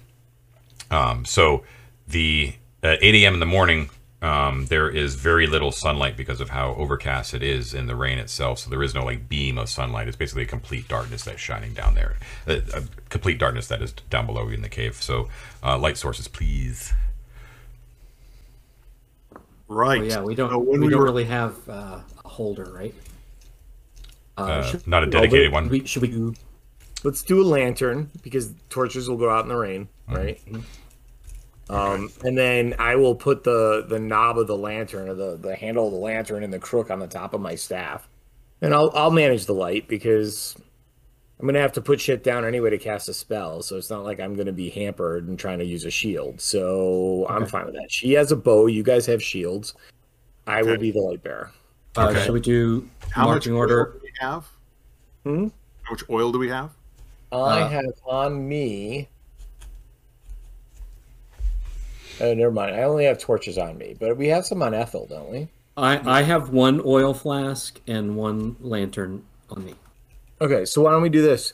Um, 0.90 1.24
so 1.24 1.62
the 2.08 2.54
at 2.82 3.02
8 3.02 3.14
a.m. 3.22 3.34
in 3.34 3.40
the 3.40 3.46
morning, 3.46 3.90
um, 4.22 4.66
there 4.66 4.88
is 4.90 5.14
very 5.14 5.46
little 5.46 5.72
sunlight 5.72 6.16
because 6.16 6.40
of 6.40 6.50
how 6.50 6.74
overcast 6.74 7.33
it 7.35 7.42
is 7.42 7.72
in 7.72 7.87
the 7.87 7.96
rain 7.96 8.18
itself. 8.18 8.59
So 8.59 8.70
there 8.70 8.83
is 8.83 8.94
no 8.94 9.04
like 9.04 9.28
beam 9.28 9.56
of 9.59 9.68
sunlight. 9.70 10.09
It's 10.09 10.16
basically 10.16 10.42
a 10.42 10.46
complete 10.46 10.88
darkness 10.88 11.24
that's 11.24 11.40
shining 11.40 11.72
down 11.74 11.94
there. 11.94 12.16
A, 12.46 12.59
a 12.74 12.83
complete 13.09 13.38
darkness 13.38 13.68
that 13.68 13.80
is 13.80 13.92
down 14.11 14.26
below 14.26 14.46
you 14.48 14.54
in 14.54 14.62
the 14.62 14.68
cave. 14.68 14.96
So 14.96 15.28
uh, 15.62 15.78
light 15.78 15.96
sources, 15.96 16.28
please. 16.28 16.92
Right. 19.68 20.00
Oh, 20.00 20.04
yeah, 20.04 20.20
we 20.22 20.35
don't 20.35 20.50
So 20.50 20.59
we, 20.59 20.78
we 20.78 20.88
don't 20.88 20.98
were- 20.98 21.04
really 21.04 21.24
have 21.24 21.56
uh, 21.68 22.00
a 22.24 22.28
holder, 22.28 22.70
right? 22.72 22.94
Uh, 24.37 24.42
Uh, 24.42 24.78
not 24.87 25.02
a 25.02 25.06
but 25.06 25.12
dedicated 25.12 25.52
one. 25.52 25.68
we, 25.68 25.85
should 25.87 26.02
we 26.02 26.09
do? 26.09 26.35
Let's 27.04 27.22
do 27.22 27.40
a 27.40 27.44
lantern 27.44 28.11
because 28.22 28.52
torches 28.68 29.09
will 29.09 29.16
go 29.16 29.30
out 29.30 29.44
in 29.44 29.48
the 29.48 29.56
rain, 29.56 29.88
right? 30.09 30.38
Um, 31.70 32.11
and 32.24 32.37
then 32.37 32.74
I 32.78 32.96
will 32.96 33.14
put 33.14 33.44
the 33.44 33.85
the 33.88 33.98
knob 34.00 34.38
of 34.38 34.46
the 34.48 34.56
lantern 34.56 35.09
or 35.09 35.14
the 35.14 35.37
the 35.37 35.54
handle 35.54 35.87
of 35.87 35.92
the 35.92 35.98
lantern 35.98 36.42
and 36.42 36.52
the 36.52 36.59
crook 36.59 36.90
on 36.90 36.98
the 36.98 37.06
top 37.06 37.33
of 37.33 37.40
my 37.40 37.54
staff, 37.54 38.09
and 38.61 38.74
I'll 38.74 38.90
I'll 38.94 39.11
manage 39.12 39.46
the 39.46 39.54
light 39.54 39.87
because 39.87 40.56
I'm 41.38 41.46
gonna 41.46 41.61
have 41.61 41.72
to 41.74 41.80
put 41.80 42.00
shit 42.00 42.24
down 42.24 42.44
anyway 42.44 42.70
to 42.70 42.78
cast 42.78 43.09
a 43.09 43.14
spell, 43.14 43.62
so 43.62 43.76
it's 43.76 43.88
not 43.88 44.02
like 44.04 44.18
I'm 44.20 44.35
gonna 44.35 44.52
be 44.52 44.68
hampered 44.70 45.28
and 45.28 45.38
trying 45.38 45.59
to 45.61 45.64
use 45.64 45.85
a 45.85 45.90
shield. 45.90 46.40
So 46.40 47.26
I'm 47.30 47.46
fine 47.46 47.66
with 47.66 47.74
that. 47.76 47.90
She 47.92 48.12
has 48.14 48.33
a 48.33 48.37
bow. 48.37 48.66
You 48.66 48.83
guys 48.83 49.06
have 49.06 49.22
shields. 49.22 49.74
I 50.46 50.62
will 50.62 50.76
be 50.76 50.90
the 50.90 51.00
light 51.00 51.22
bearer. 51.22 51.50
Uh, 51.96 52.09
Okay. 52.09 52.24
Should 52.24 52.33
we 52.35 52.40
do 52.40 52.88
How 53.11 53.22
much 53.26 53.30
marching 53.46 53.52
oil 53.52 53.59
order? 53.59 53.92
do 53.94 54.00
we 54.02 54.12
have? 54.20 54.48
Hmm? 55.24 55.48
How 55.83 55.92
much 55.92 56.02
oil 56.11 56.33
do 56.33 56.38
we 56.38 56.48
have? 56.48 56.70
I 57.33 57.37
Uh, 57.62 57.68
have 57.68 57.85
on 58.06 58.48
me. 58.48 59.09
Oh, 62.20 62.35
never 62.35 62.52
mind. 62.52 62.74
I 62.76 62.83
only 62.83 63.04
have 63.04 63.18
torches 63.18 63.59
on 63.59 63.78
me, 63.78 63.96
but 63.98 64.16
we 64.16 64.28
have 64.28 64.44
some 64.44 64.62
on 64.62 64.74
Ethel, 64.74 65.06
don't 65.06 65.30
we? 65.30 65.48
I 65.76 66.18
I 66.18 66.22
have 66.22 66.50
one 66.50 66.83
oil 66.85 67.14
flask 67.14 67.80
and 67.87 68.16
one 68.16 68.56
lantern 68.61 69.24
on 69.50 69.64
me. 69.64 69.74
Okay, 70.40 70.64
so 70.64 70.83
why 70.83 70.90
don't 70.90 71.02
we 71.02 71.09
do 71.09 71.22
this? 71.22 71.52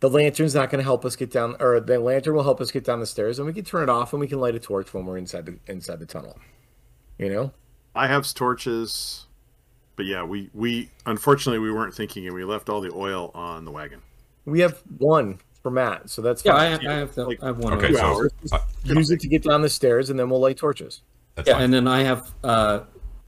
The 0.00 0.10
lantern's 0.10 0.54
not 0.54 0.70
going 0.70 0.80
to 0.80 0.84
help 0.84 1.04
us 1.04 1.14
get 1.14 1.30
down, 1.30 1.56
or 1.60 1.78
the 1.78 1.98
lantern 1.98 2.34
will 2.34 2.42
help 2.42 2.60
us 2.60 2.70
get 2.70 2.84
down 2.84 3.00
the 3.00 3.06
stairs, 3.06 3.38
and 3.38 3.46
we 3.46 3.52
can 3.52 3.64
turn 3.64 3.84
it 3.84 3.88
off, 3.88 4.12
and 4.12 4.20
we 4.20 4.26
can 4.26 4.40
light 4.40 4.54
a 4.54 4.58
torch 4.58 4.92
when 4.92 5.06
we're 5.06 5.18
inside 5.18 5.46
the 5.46 5.58
inside 5.66 5.98
the 5.98 6.06
tunnel. 6.06 6.38
You 7.18 7.30
know? 7.30 7.52
I 7.94 8.06
have 8.06 8.32
torches, 8.32 9.26
but 9.96 10.06
yeah, 10.06 10.24
we 10.24 10.50
we 10.54 10.90
unfortunately 11.06 11.58
we 11.58 11.72
weren't 11.72 11.94
thinking, 11.94 12.26
and 12.26 12.34
we 12.34 12.44
left 12.44 12.68
all 12.68 12.80
the 12.80 12.92
oil 12.92 13.30
on 13.34 13.64
the 13.64 13.70
wagon. 13.70 14.00
We 14.44 14.60
have 14.60 14.82
one 14.98 15.38
for 15.62 15.70
Matt, 15.70 16.10
so 16.10 16.20
that's 16.22 16.44
Yeah, 16.44 16.54
I, 16.56 16.58
fine. 16.58 16.70
have- 16.72 16.90
I 16.90 16.94
have 16.98 17.14
the, 17.14 17.24
Like, 17.26 17.42
I 17.42 17.46
have 17.46 17.58
one. 17.58 17.72
Okay, 17.74 17.86
oil 17.86 17.90
Two 17.92 17.96
so 17.96 18.04
hours. 18.04 18.32
uh, 18.52 18.58
Use 18.84 19.10
it 19.10 19.20
to 19.20 19.28
get 19.28 19.42
down 19.44 19.62
the 19.62 19.68
stairs, 19.68 20.10
and 20.10 20.18
then 20.18 20.28
we'll 20.28 20.40
light 20.40 20.56
torches. 20.56 21.02
that's 21.36 21.46
yeah, 21.48 21.54
fine. 21.54 21.64
and 21.64 21.74
then 21.74 21.86
I 21.88 22.02
have 22.02 22.30
uh, 22.42 22.80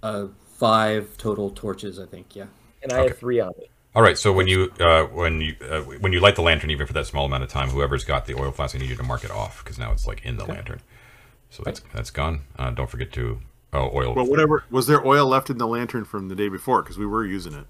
uh, 0.03 0.27
five 0.57 1.17
total 1.17 1.51
torches. 1.51 1.99
I 1.99 2.07
think. 2.07 2.35
Yeah. 2.37 2.47
And 2.83 2.93
I 2.93 2.99
Okay. 3.01 3.09
have 3.09 3.19
three 3.19 3.41
on 3.41 3.53
me. 3.59 3.69
All 3.95 4.03
right. 4.03 4.19
So 4.19 4.33
when 4.33 4.49
you 4.49 4.73
uh, 4.81 5.05
when 5.05 5.41
you 5.41 5.55
uh, 5.71 5.81
when 5.83 6.13
you 6.13 6.19
light 6.21 6.35
the 6.37 6.43
lantern, 6.43 6.71
even 6.71 6.87
for 6.87 6.93
that 6.93 7.07
small 7.07 7.25
amount 7.27 7.45
of 7.45 7.49
time, 7.49 7.71
whoever's 7.71 8.05
got 8.05 8.27
the 8.27 8.35
oil 8.35 8.51
flask, 8.51 8.75
I 8.75 8.79
need 8.81 8.91
you 8.91 8.97
to 8.97 9.03
mark 9.05 9.23
it 9.25 9.31
off 9.31 9.63
because 9.63 9.79
now 9.79 9.93
it's 9.93 10.07
like 10.07 10.25
in 10.25 10.37
the 10.37 10.45
lantern. 10.45 10.81
So 11.51 11.63
that's 11.65 11.81
that's 11.95 12.11
gone. 12.11 12.41
Uh, 12.59 12.71
don't 12.71 12.91
forget 12.91 13.13
to 13.13 13.39
oh 13.73 13.91
oil. 13.95 14.13
Well, 14.15 14.27
whatever. 14.27 14.65
Was 14.71 14.89
there 14.89 15.07
oil 15.07 15.27
left 15.27 15.49
in 15.51 15.59
the 15.59 15.69
lantern 15.69 16.05
from 16.05 16.29
the 16.29 16.35
day 16.35 16.49
before? 16.49 16.83
Because 16.83 16.99
we 16.99 17.07
were 17.07 17.25
using 17.25 17.55
it. 17.55 17.67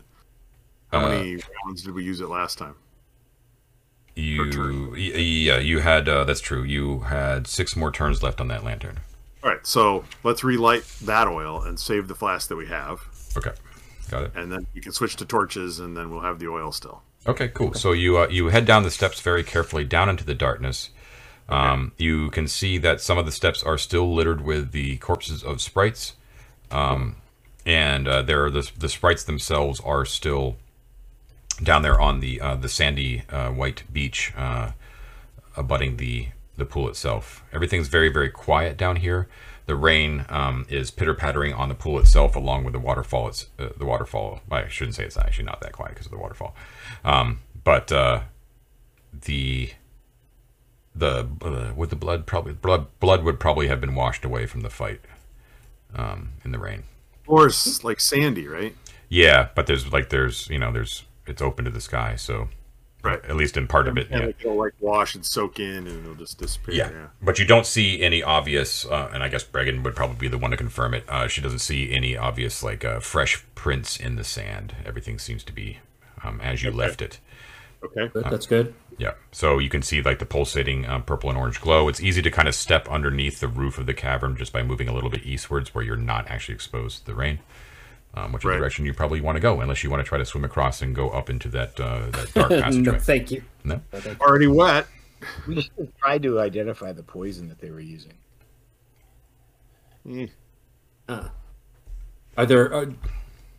How 0.90 1.00
Uh, 1.05 1.09
many 1.11 1.37
rounds 1.66 1.83
did 1.83 1.92
we 1.94 2.03
use 2.05 2.20
it 2.22 2.29
last 2.29 2.57
time? 2.57 2.77
You 4.16 4.94
yeah 4.96 5.59
you 5.59 5.81
had 5.81 6.09
uh, 6.09 6.24
that's 6.24 6.40
true. 6.40 6.62
You 6.62 7.00
had 7.00 7.46
six 7.46 7.74
more 7.77 7.90
turns 7.90 8.22
left 8.22 8.40
on 8.40 8.48
that 8.48 8.62
lantern. 8.64 9.00
All 9.42 9.50
right, 9.50 9.66
so 9.66 10.05
let's 10.22 10.42
relight 10.42 10.85
that 11.03 11.29
oil 11.29 11.61
and 11.62 11.79
save 11.79 12.09
the 12.09 12.14
flask 12.14 12.48
that 12.48 12.57
we 12.57 12.66
have, 12.68 13.00
Okay, 13.37 13.50
got 14.11 14.22
it. 14.22 14.33
and 14.35 14.50
then 14.50 14.66
you 14.72 14.81
can 14.81 14.92
switch 14.92 15.16
to 15.16 15.27
torches, 15.27 15.79
and 15.81 15.94
then 15.94 16.09
we'll 16.11 16.20
have 16.20 16.38
the 16.38 16.48
oil 16.48 16.72
still. 16.72 17.03
Okay, 17.27 17.48
cool. 17.48 17.74
So 17.74 17.92
you 17.92 18.16
uh, 18.16 18.29
you 18.29 18.48
head 18.48 18.64
down 18.64 18.85
the 18.85 18.90
steps 18.90 19.20
very 19.20 19.42
carefully 19.42 19.85
down 19.85 20.09
into 20.09 20.24
the 20.24 20.35
darkness. 20.35 20.90
Um, 21.48 21.92
You 21.98 22.31
can 22.31 22.48
see 22.48 22.79
that 22.79 23.03
some 23.03 23.18
of 23.18 23.27
the 23.27 23.33
steps 23.33 23.62
are 23.62 23.77
still 23.77 24.14
littered 24.14 24.40
with 24.42 24.72
the 24.72 24.96
corpses 24.96 25.42
of 25.42 25.61
sprites, 25.61 26.14
um, 26.70 27.16
and 27.66 28.09
uh, 28.09 28.22
there 28.22 28.44
are 28.46 28.50
the 28.50 28.70
the 28.79 28.88
sprites 28.88 29.24
themselves 29.24 29.79
are 29.81 30.07
still 30.07 30.57
down 31.62 31.82
there 31.82 32.00
on 32.00 32.20
the 32.20 32.40
uh, 32.40 32.56
the 32.56 32.68
sandy 32.68 33.22
uh, 33.30 33.50
white 33.50 33.84
beach, 33.92 34.32
uh, 34.36 34.72
abutting 35.56 35.96
the 35.96 36.28
the 36.56 36.64
pool 36.64 36.88
itself. 36.88 37.42
Everything's 37.52 37.88
very 37.88 38.08
very 38.08 38.30
quiet 38.30 38.76
down 38.76 38.96
here. 38.96 39.28
The 39.66 39.74
rain 39.74 40.26
um, 40.28 40.66
is 40.68 40.90
pitter 40.90 41.14
pattering 41.14 41.54
on 41.54 41.70
the 41.70 41.74
pool 41.74 41.98
itself, 41.98 42.36
along 42.36 42.64
with 42.64 42.74
the 42.74 42.78
waterfall. 42.78 43.28
It's 43.28 43.46
uh, 43.58 43.70
the 43.76 43.86
waterfall. 43.86 44.40
I 44.50 44.68
shouldn't 44.68 44.94
say 44.94 45.04
it's 45.04 45.16
actually 45.16 45.46
not 45.46 45.60
that 45.62 45.72
quiet 45.72 45.94
because 45.94 46.06
of 46.06 46.12
the 46.12 46.18
waterfall, 46.18 46.54
um, 47.04 47.40
but 47.62 47.90
uh, 47.90 48.22
the 49.12 49.70
the 50.94 51.28
uh, 51.42 51.72
with 51.74 51.90
the 51.90 51.96
blood 51.96 52.26
probably 52.26 52.52
blood 52.52 52.86
blood 53.00 53.24
would 53.24 53.40
probably 53.40 53.68
have 53.68 53.80
been 53.80 53.94
washed 53.94 54.24
away 54.24 54.46
from 54.46 54.60
the 54.60 54.70
fight 54.70 55.00
um, 55.94 56.32
in 56.44 56.52
the 56.52 56.58
rain. 56.58 56.84
Or 57.26 57.50
like 57.82 58.00
sandy, 58.00 58.46
right? 58.46 58.76
Yeah, 59.08 59.48
but 59.54 59.66
there's 59.66 59.92
like 59.92 60.10
there's 60.10 60.48
you 60.50 60.58
know 60.58 60.72
there's 60.72 61.04
it's 61.26 61.42
open 61.42 61.64
to 61.64 61.70
the 61.70 61.80
sky, 61.80 62.16
so 62.16 62.48
Right. 63.02 63.22
at 63.26 63.37
least 63.37 63.58
in 63.58 63.66
part 63.66 63.87
of 63.87 63.98
it. 63.98 64.08
And 64.10 64.22
Yeah. 64.22 64.28
it'll 64.40 64.56
like 64.56 64.72
wash 64.80 65.14
and 65.14 65.24
soak 65.26 65.60
in, 65.60 65.87
and 65.87 66.04
it'll 66.04 66.14
just 66.14 66.38
disappear. 66.38 66.74
Yeah. 66.74 66.90
Yeah. 66.90 67.06
but 67.20 67.38
you 67.38 67.44
don't 67.44 67.66
see 67.66 68.02
any 68.02 68.22
obvious, 68.22 68.87
uh, 68.87 69.10
and 69.12 69.22
I 69.22 69.28
guess 69.28 69.44
Bregan 69.44 69.82
would 69.84 69.94
probably 69.94 70.16
be 70.16 70.28
the 70.28 70.38
one 70.38 70.50
to 70.52 70.56
confirm 70.56 70.94
it. 70.94 71.04
Uh, 71.08 71.28
she 71.28 71.40
doesn't 71.42 71.58
see 71.58 71.92
any 71.92 72.16
obvious 72.16 72.62
like 72.62 72.84
uh, 72.84 73.00
fresh 73.00 73.42
prints 73.54 73.96
in 73.98 74.16
the 74.16 74.24
sand. 74.24 74.74
Everything 74.87 75.18
seems 75.18 75.44
to 75.44 75.52
be 75.52 75.78
um, 76.22 76.40
as 76.40 76.62
you 76.62 76.70
left 76.70 77.02
it. 77.02 77.18
Okay. 77.84 78.08
Good. 78.08 78.24
That's 78.30 78.46
good. 78.46 78.72
Yeah. 78.96 79.12
So 79.30 79.58
you 79.58 79.68
can 79.68 79.82
see 79.82 80.00
like 80.00 80.18
the 80.18 80.24
pulsating 80.24 80.87
um, 80.87 81.02
purple 81.02 81.28
and 81.28 81.38
orange 81.38 81.60
glow. 81.60 81.88
It's 81.88 82.00
easy 82.00 82.22
to 82.22 82.30
kind 82.30 82.48
of 82.48 82.54
step 82.54 82.88
underneath 82.88 83.40
the 83.40 83.48
roof 83.48 83.76
of 83.76 83.84
the 83.84 83.92
cavern 83.92 84.34
just 84.37 84.50
by 84.54 84.62
moving 84.62 84.88
a 84.88 84.94
little 84.94 85.10
bit 85.10 85.26
eastwards, 85.26 85.74
where 85.74 85.84
you're 85.84 85.96
not 85.98 86.30
actually 86.30 86.54
exposed 86.54 87.00
to 87.00 87.04
the 87.06 87.14
rain. 87.14 87.40
Um, 88.16 88.33
which 88.33 88.44
Right. 88.44 88.57
direction 88.59 88.87
you 88.87 88.94
probably 88.94 89.20
want 89.20 89.35
to 89.37 89.40
go, 89.40 89.61
unless 89.61 89.83
you 89.83 89.90
want 89.90 90.00
to 90.05 90.09
try 90.09 90.18
to 90.18 90.24
swim 90.24 90.44
across 90.44 90.81
and 90.83 90.94
go 90.94 91.11
up 91.11 91.29
into 91.29 91.48
that 91.48 91.81
uh, 91.81 92.11
that 92.11 92.33
dark 92.35 92.50
no, 92.74 92.98
thank 92.98 93.31
you. 93.33 93.42
No. 93.64 93.81
Already 94.20 94.46
wet. 94.46 94.87
We 95.48 95.62
should 95.62 95.72
have 95.79 95.96
tried 95.98 96.22
to 96.22 96.38
identify 96.40 96.92
the 96.92 97.03
poison 97.03 97.48
that 97.48 97.59
they 97.61 97.70
were 97.70 97.81
using. 97.81 98.12
Eh. 100.09 100.27
Are 102.37 102.46
there? 102.46 102.72
Are, 102.72 102.87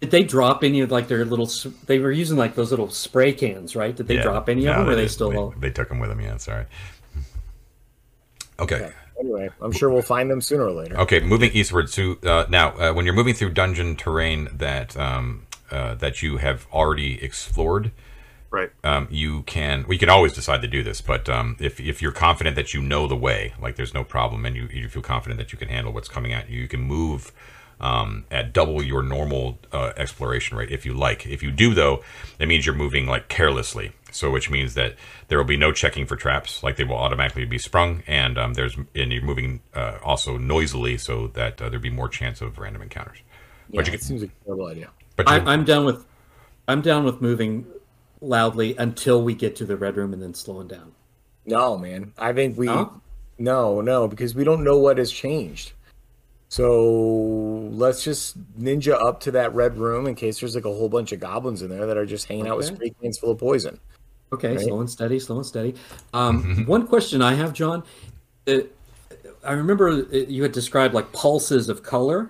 did 0.02 0.12
they 0.12 0.24
drop 0.24 0.64
any 0.64 0.82
of 0.82 0.92
like 0.92 1.08
their 1.08 1.26
little? 1.26 1.50
They 1.88 2.00
were 2.00 2.12
using 2.12 2.38
like 2.38 2.56
those 2.56 2.70
little 2.70 2.90
spray 2.90 3.34
cans, 3.34 3.76
right? 3.76 3.96
Did 3.96 4.08
they 4.08 4.16
Yeah. 4.16 4.22
drop 4.24 4.48
any 4.48 4.64
No, 4.66 4.72
of 4.72 4.78
them? 4.78 4.90
Or 4.90 4.92
are 4.92 4.96
they 4.96 5.08
still? 5.08 5.50
They, 5.52 5.68
they 5.68 5.72
took 5.72 5.90
them 5.90 6.00
with 6.00 6.10
them. 6.10 6.22
Yeah, 6.22 6.38
sorry. 6.38 6.66
Okay. 8.60 8.76
Okay. 8.76 8.94
Anyway, 9.20 9.50
I'm 9.62 9.72
sure 9.72 9.90
we'll 9.90 10.02
find 10.02 10.30
them 10.30 10.42
sooner 10.42 10.66
or 10.66 10.72
later. 10.72 10.98
Okay, 11.00 11.20
moving 11.22 11.52
eastward. 11.54 11.90
So 11.90 12.18
uh, 12.24 12.46
now, 12.50 12.72
uh, 12.78 12.94
when 12.94 13.06
you're 13.06 13.16
moving 13.16 13.34
through 13.34 13.52
dungeon 13.52 13.96
terrain 13.96 14.50
that 14.54 14.98
um, 14.98 15.48
uh, 15.72 15.96
that 15.96 16.22
you 16.22 16.38
have 16.38 16.68
already 16.74 17.24
explored, 17.24 17.92
Right. 18.52 18.72
um, 18.84 19.08
you 19.10 19.44
can. 19.44 19.86
We 19.88 19.98
can 19.98 20.10
always 20.10 20.34
decide 20.34 20.62
to 20.62 20.68
do 20.68 20.84
this, 20.84 21.02
but 21.02 21.28
um, 21.30 21.56
if 21.60 21.80
if 21.80 22.02
you're 22.02 22.12
confident 22.12 22.56
that 22.58 22.74
you 22.74 22.82
know 22.82 23.08
the 23.08 23.16
way, 23.16 23.54
like 23.62 23.76
there's 23.76 23.94
no 23.94 24.04
problem, 24.04 24.46
and 24.46 24.56
you 24.56 24.68
you 24.72 24.90
feel 24.90 25.02
confident 25.02 25.40
that 25.40 25.52
you 25.54 25.58
can 25.58 25.70
handle 25.70 25.94
what's 25.94 26.10
coming 26.10 26.34
at 26.34 26.50
you, 26.50 26.62
you 26.62 26.68
can 26.68 26.82
move. 26.82 27.32
Um, 27.78 28.24
at 28.32 28.54
double 28.54 28.82
your 28.82 29.04
normal 29.04 29.60
uh, 29.74 29.92
exploration 29.98 30.56
rate, 30.58 30.72
if 30.72 30.86
you 30.86 30.94
like. 30.94 31.26
If 31.28 31.44
you 31.44 31.52
do, 31.52 31.74
though, 31.74 32.04
that 32.38 32.48
means 32.48 32.66
you're 32.66 32.74
moving 32.74 33.06
like 33.06 33.28
carelessly. 33.28 33.92
So, 34.16 34.32
which 34.32 34.50
means 34.50 34.76
that 34.76 34.96
there 35.28 35.38
will 35.38 35.46
be 35.46 35.58
no 35.58 35.72
checking 35.72 36.06
for 36.06 36.16
traps, 36.16 36.64
like 36.64 36.78
they 36.78 36.84
will 36.86 36.96
automatically 36.96 37.46
be 37.46 37.58
sprung, 37.58 38.02
and 38.08 38.38
um, 38.38 38.54
there's 38.54 38.76
and 38.96 39.12
you're 39.12 39.22
moving 39.22 39.62
uh, 39.74 39.98
also 40.04 40.38
noisily, 40.38 40.98
so 40.98 41.28
that 41.28 41.62
uh, 41.62 41.70
there'd 41.70 41.82
be 41.82 41.90
more 41.90 42.08
chance 42.08 42.42
of 42.42 42.58
random 42.58 42.82
encounters. 42.82 43.18
Yeah, 43.70 43.82
but 43.82 43.88
you 43.88 43.94
it 43.94 43.98
can, 43.98 44.06
seems 44.06 44.22
like 44.22 44.32
a 44.42 44.46
terrible 44.46 44.68
idea. 44.68 44.90
but 45.16 45.28
I, 45.28 45.40
I'm 45.40 45.66
down 45.66 45.86
with. 45.86 46.06
I'm 46.68 46.82
down 46.82 47.04
with 47.04 47.22
moving 47.22 47.68
loudly 48.22 48.76
until 48.78 49.22
we 49.22 49.36
get 49.36 49.56
to 49.58 49.66
the 49.66 49.76
red 49.76 49.98
room 49.98 50.14
and 50.14 50.22
then 50.22 50.34
slowing 50.34 50.68
down. 50.68 50.94
No, 51.46 51.78
man. 51.78 52.14
I 52.18 52.34
think 52.34 52.58
we 52.58 52.68
No? 52.68 53.02
no, 53.38 53.82
no, 53.82 54.08
because 54.08 54.34
we 54.34 54.44
don't 54.44 54.64
know 54.64 54.78
what 54.78 54.98
has 54.98 55.12
changed. 55.12 55.74
So 56.48 57.70
let's 57.72 58.04
just 58.04 58.38
ninja 58.58 58.94
up 58.94 59.20
to 59.22 59.32
that 59.32 59.54
red 59.54 59.78
room 59.78 60.08
in 60.08 60.16
case 60.16 60.40
there's 60.40 60.56
like 60.56 60.66
a 60.66 60.72
whole 60.72 60.90
bunch 60.90 61.12
of 61.12 61.20
goblins 61.20 61.62
in 61.62 61.70
there 61.70 61.86
that 61.86 61.98
are 61.98 62.06
just 62.06 62.28
hanging 62.28 62.48
out 62.48 62.58
with 62.58 62.68
spray 62.68 62.92
cans 63.02 63.18
full 63.18 63.32
of 63.32 63.40
poison. 63.40 63.80
Okay, 64.34 64.56
Right. 64.56 64.60
slow 64.62 64.80
and 64.80 64.90
steady, 64.90 65.20
slow 65.20 65.38
and 65.38 65.46
steady. 65.46 65.76
Um, 66.14 66.66
one 66.66 66.88
question 66.88 67.22
I 67.22 67.36
have, 67.36 67.54
John. 67.54 67.84
Uh, 68.48 68.60
I 69.44 69.54
remember 69.54 69.90
uh, 69.90 70.04
you 70.12 70.44
had 70.44 70.52
described 70.52 70.94
like 70.94 71.12
pulses 71.14 71.70
of 71.70 71.84
color. 71.84 72.30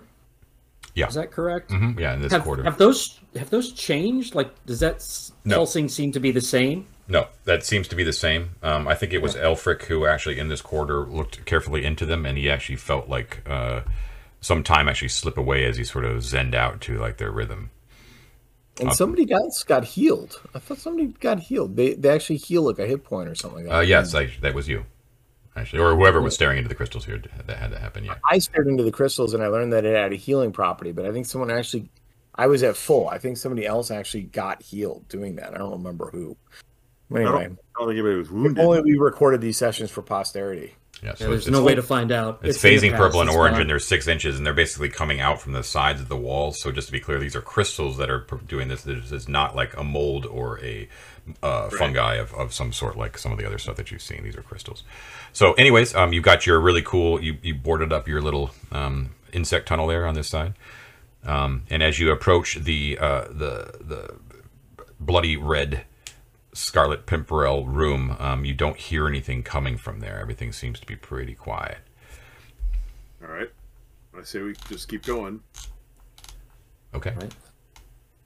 Yeah. 0.93 1.07
Is 1.07 1.15
that 1.15 1.31
correct? 1.31 1.71
Mhm, 1.71 1.99
yeah, 1.99 2.13
in 2.13 2.21
this 2.21 2.31
Have, 2.31 2.43
quarter. 2.43 2.63
have 2.63 2.77
those 2.77 3.19
have 3.37 3.49
those 3.49 3.71
changed? 3.73 4.33
Like, 4.35 4.49
does 4.65 4.79
that 4.79 5.05
No. 5.43 5.57
pulsing 5.57 5.89
seem 5.89 6.11
to 6.13 6.19
be 6.21 6.31
the 6.31 6.39
same? 6.41 6.85
No, 7.07 7.27
that 7.43 7.65
seems 7.65 7.87
to 7.89 7.95
be 7.95 8.03
the 8.03 8.13
same. 8.13 8.51
Um, 8.63 8.87
I 8.87 8.95
think 8.95 9.11
it 9.13 9.21
was 9.21 9.35
Alfric 9.35 9.83
who 9.83 10.05
actually 10.07 10.39
in 10.39 10.47
this 10.47 10.61
quarter 10.61 11.01
looked 11.01 11.45
carefully 11.45 11.83
into 11.85 12.05
them, 12.05 12.25
and 12.25 12.37
he 12.37 12.49
actually 12.49 12.77
felt 12.77 13.09
like 13.09 13.41
uh, 13.47 13.81
some 14.41 14.63
time 14.63 14.87
actually 14.87 15.09
slip 15.09 15.37
away 15.37 15.65
as 15.65 15.77
he 15.77 15.83
sort 15.83 16.05
of 16.05 16.17
zenned 16.23 16.55
out 16.55 16.81
to 16.81 16.97
like 16.97 17.17
their 17.17 17.31
rhythm. 17.31 17.71
And 18.79 18.93
somebody 18.93 19.31
else 19.31 19.63
got 19.63 19.85
healed. 19.85 20.41
I 20.53 20.59
thought 20.59 20.79
somebody 20.79 21.07
got 21.07 21.39
healed. 21.39 21.75
They 21.75 21.93
they 21.93 22.09
actually 22.09 22.37
heal 22.37 22.63
like 22.63 22.79
a 22.79 22.85
hit 22.85 23.03
point 23.03 23.29
or 23.29 23.35
something 23.35 23.59
like 23.59 23.67
that. 23.67 23.75
Uh, 23.77 23.81
yes, 23.81 24.13
I, 24.13 24.25
that 24.41 24.53
was 24.53 24.67
you, 24.67 24.85
actually, 25.55 25.79
or 25.81 25.95
whoever 25.95 26.21
was 26.21 26.33
staring 26.33 26.57
into 26.57 26.67
the 26.67 26.75
crystals 26.75 27.05
here 27.05 27.21
that 27.45 27.57
had 27.57 27.71
to 27.71 27.79
happen. 27.79 28.03
Yeah. 28.03 28.15
I 28.29 28.39
stared 28.39 28.67
into 28.67 28.83
the 28.83 28.91
crystals 28.91 29.33
and 29.33 29.41
I 29.41 29.47
learned 29.47 29.71
that 29.73 29.85
it 29.85 29.95
had 29.95 30.11
a 30.11 30.17
healing 30.17 30.51
property, 30.51 30.91
but 30.91 31.05
I 31.05 31.13
think 31.13 31.25
someone 31.25 31.49
actually 31.49 31.89
I 32.35 32.47
was 32.47 32.63
at 32.63 32.75
full. 32.75 33.07
I 33.07 33.17
think 33.17 33.37
somebody 33.37 33.65
else 33.65 33.91
actually 33.91 34.23
got 34.23 34.61
healed 34.61 35.07
doing 35.07 35.37
that. 35.37 35.53
I 35.53 35.57
don't 35.57 35.71
remember 35.71 36.09
who. 36.09 36.35
But 37.09 37.21
I 37.21 37.23
don't, 37.23 37.35
anyway, 37.35 37.45
I 37.45 37.79
don't 37.79 37.87
think 37.87 37.99
anybody 37.99 38.15
was 38.17 38.27
if 38.27 38.33
wounded. 38.33 38.63
only 38.63 38.81
we 38.81 38.97
recorded 38.97 39.39
these 39.39 39.57
sessions 39.57 39.89
for 39.89 40.01
posterity. 40.01 40.75
Yeah. 41.05 41.13
So 41.13 41.29
there's 41.29 41.47
it's, 41.47 41.51
no 41.51 41.63
way 41.63 41.75
to 41.75 41.83
find 41.83 42.11
out. 42.11 42.39
it's 42.41 42.59
the 42.59 42.67
phasing 42.67 42.95
purple 42.97 43.21
and 43.21 43.29
it's 43.29 43.37
orange, 43.37 43.59
and 43.59 43.69
they're 43.69 43.79
six 43.79 44.07
inches, 44.07 44.37
and 44.37 44.45
they're 44.45 44.55
basically 44.55 44.89
coming 44.89 45.19
out 45.19 45.39
from 45.39 45.51
the 45.51 45.63
sides 45.63 46.01
of 46.01 46.09
the 46.09 46.17
walls. 46.17 46.59
So 46.59 46.71
just 46.71 46.87
to 46.87 46.91
be 46.91 46.99
clear, 46.99 47.19
these 47.19 47.35
are 47.35 47.41
crystals 47.41 47.97
that 47.97 48.09
are 48.09 48.25
doing 48.47 48.69
this. 48.69 48.83
This 48.83 49.11
is 49.11 49.29
not 49.29 49.55
like 49.55 49.77
a 49.77 49.83
mold 49.83 50.25
or 50.25 50.59
a 50.61 50.89
uh, 51.43 51.69
fungi 51.69 52.15
of, 52.15 52.33
of 52.33 52.53
some 52.53 52.73
sort, 52.73 52.97
like 52.97 53.19
some 53.19 53.31
of 53.31 53.37
the 53.37 53.45
other 53.45 53.59
stuff 53.59 53.75
that 53.75 53.91
you've 53.91 54.01
seen. 54.01 54.23
These 54.23 54.35
are 54.35 54.41
crystals. 54.41 54.83
So, 55.31 55.53
anyways, 55.53 55.93
um, 55.93 56.11
you 56.11 56.21
got 56.21 56.47
your 56.47 56.59
really 56.59 56.81
cool. 56.81 57.23
You 57.23 57.37
you 57.43 57.53
boarded 57.53 57.93
up 57.93 58.07
your 58.07 58.21
little 58.21 58.49
um, 58.71 59.11
insect 59.31 59.67
tunnel 59.67 59.85
there 59.85 60.07
on 60.07 60.15
this 60.15 60.27
side, 60.27 60.55
um, 61.23 61.63
and 61.69 61.83
as 61.83 61.99
you 61.99 62.11
approach 62.11 62.55
the 62.55 62.97
uh, 62.99 63.25
the 63.25 63.77
the 63.79 64.15
bloody 64.99 65.37
red 65.37 65.85
Scarlet 66.55 67.05
Pimpernel 67.05 67.65
room, 67.65 68.15
um, 68.17 68.45
you 68.45 68.53
don't 68.53 68.77
hear 68.77 69.07
anything 69.07 69.43
coming 69.43 69.77
from 69.77 69.99
there. 69.99 70.19
Everything 70.21 70.53
seems 70.53 70.79
to 70.79 70.85
be 70.85 70.95
pretty 70.95 71.35
quiet. 71.35 71.79
All 73.21 73.27
right. 73.27 73.49
I 74.17 74.23
say 74.23 74.41
we 74.41 74.53
just 74.69 74.87
keep 74.87 75.03
going. 75.03 75.41
Okay. 76.93 77.11
Right. 77.11 77.33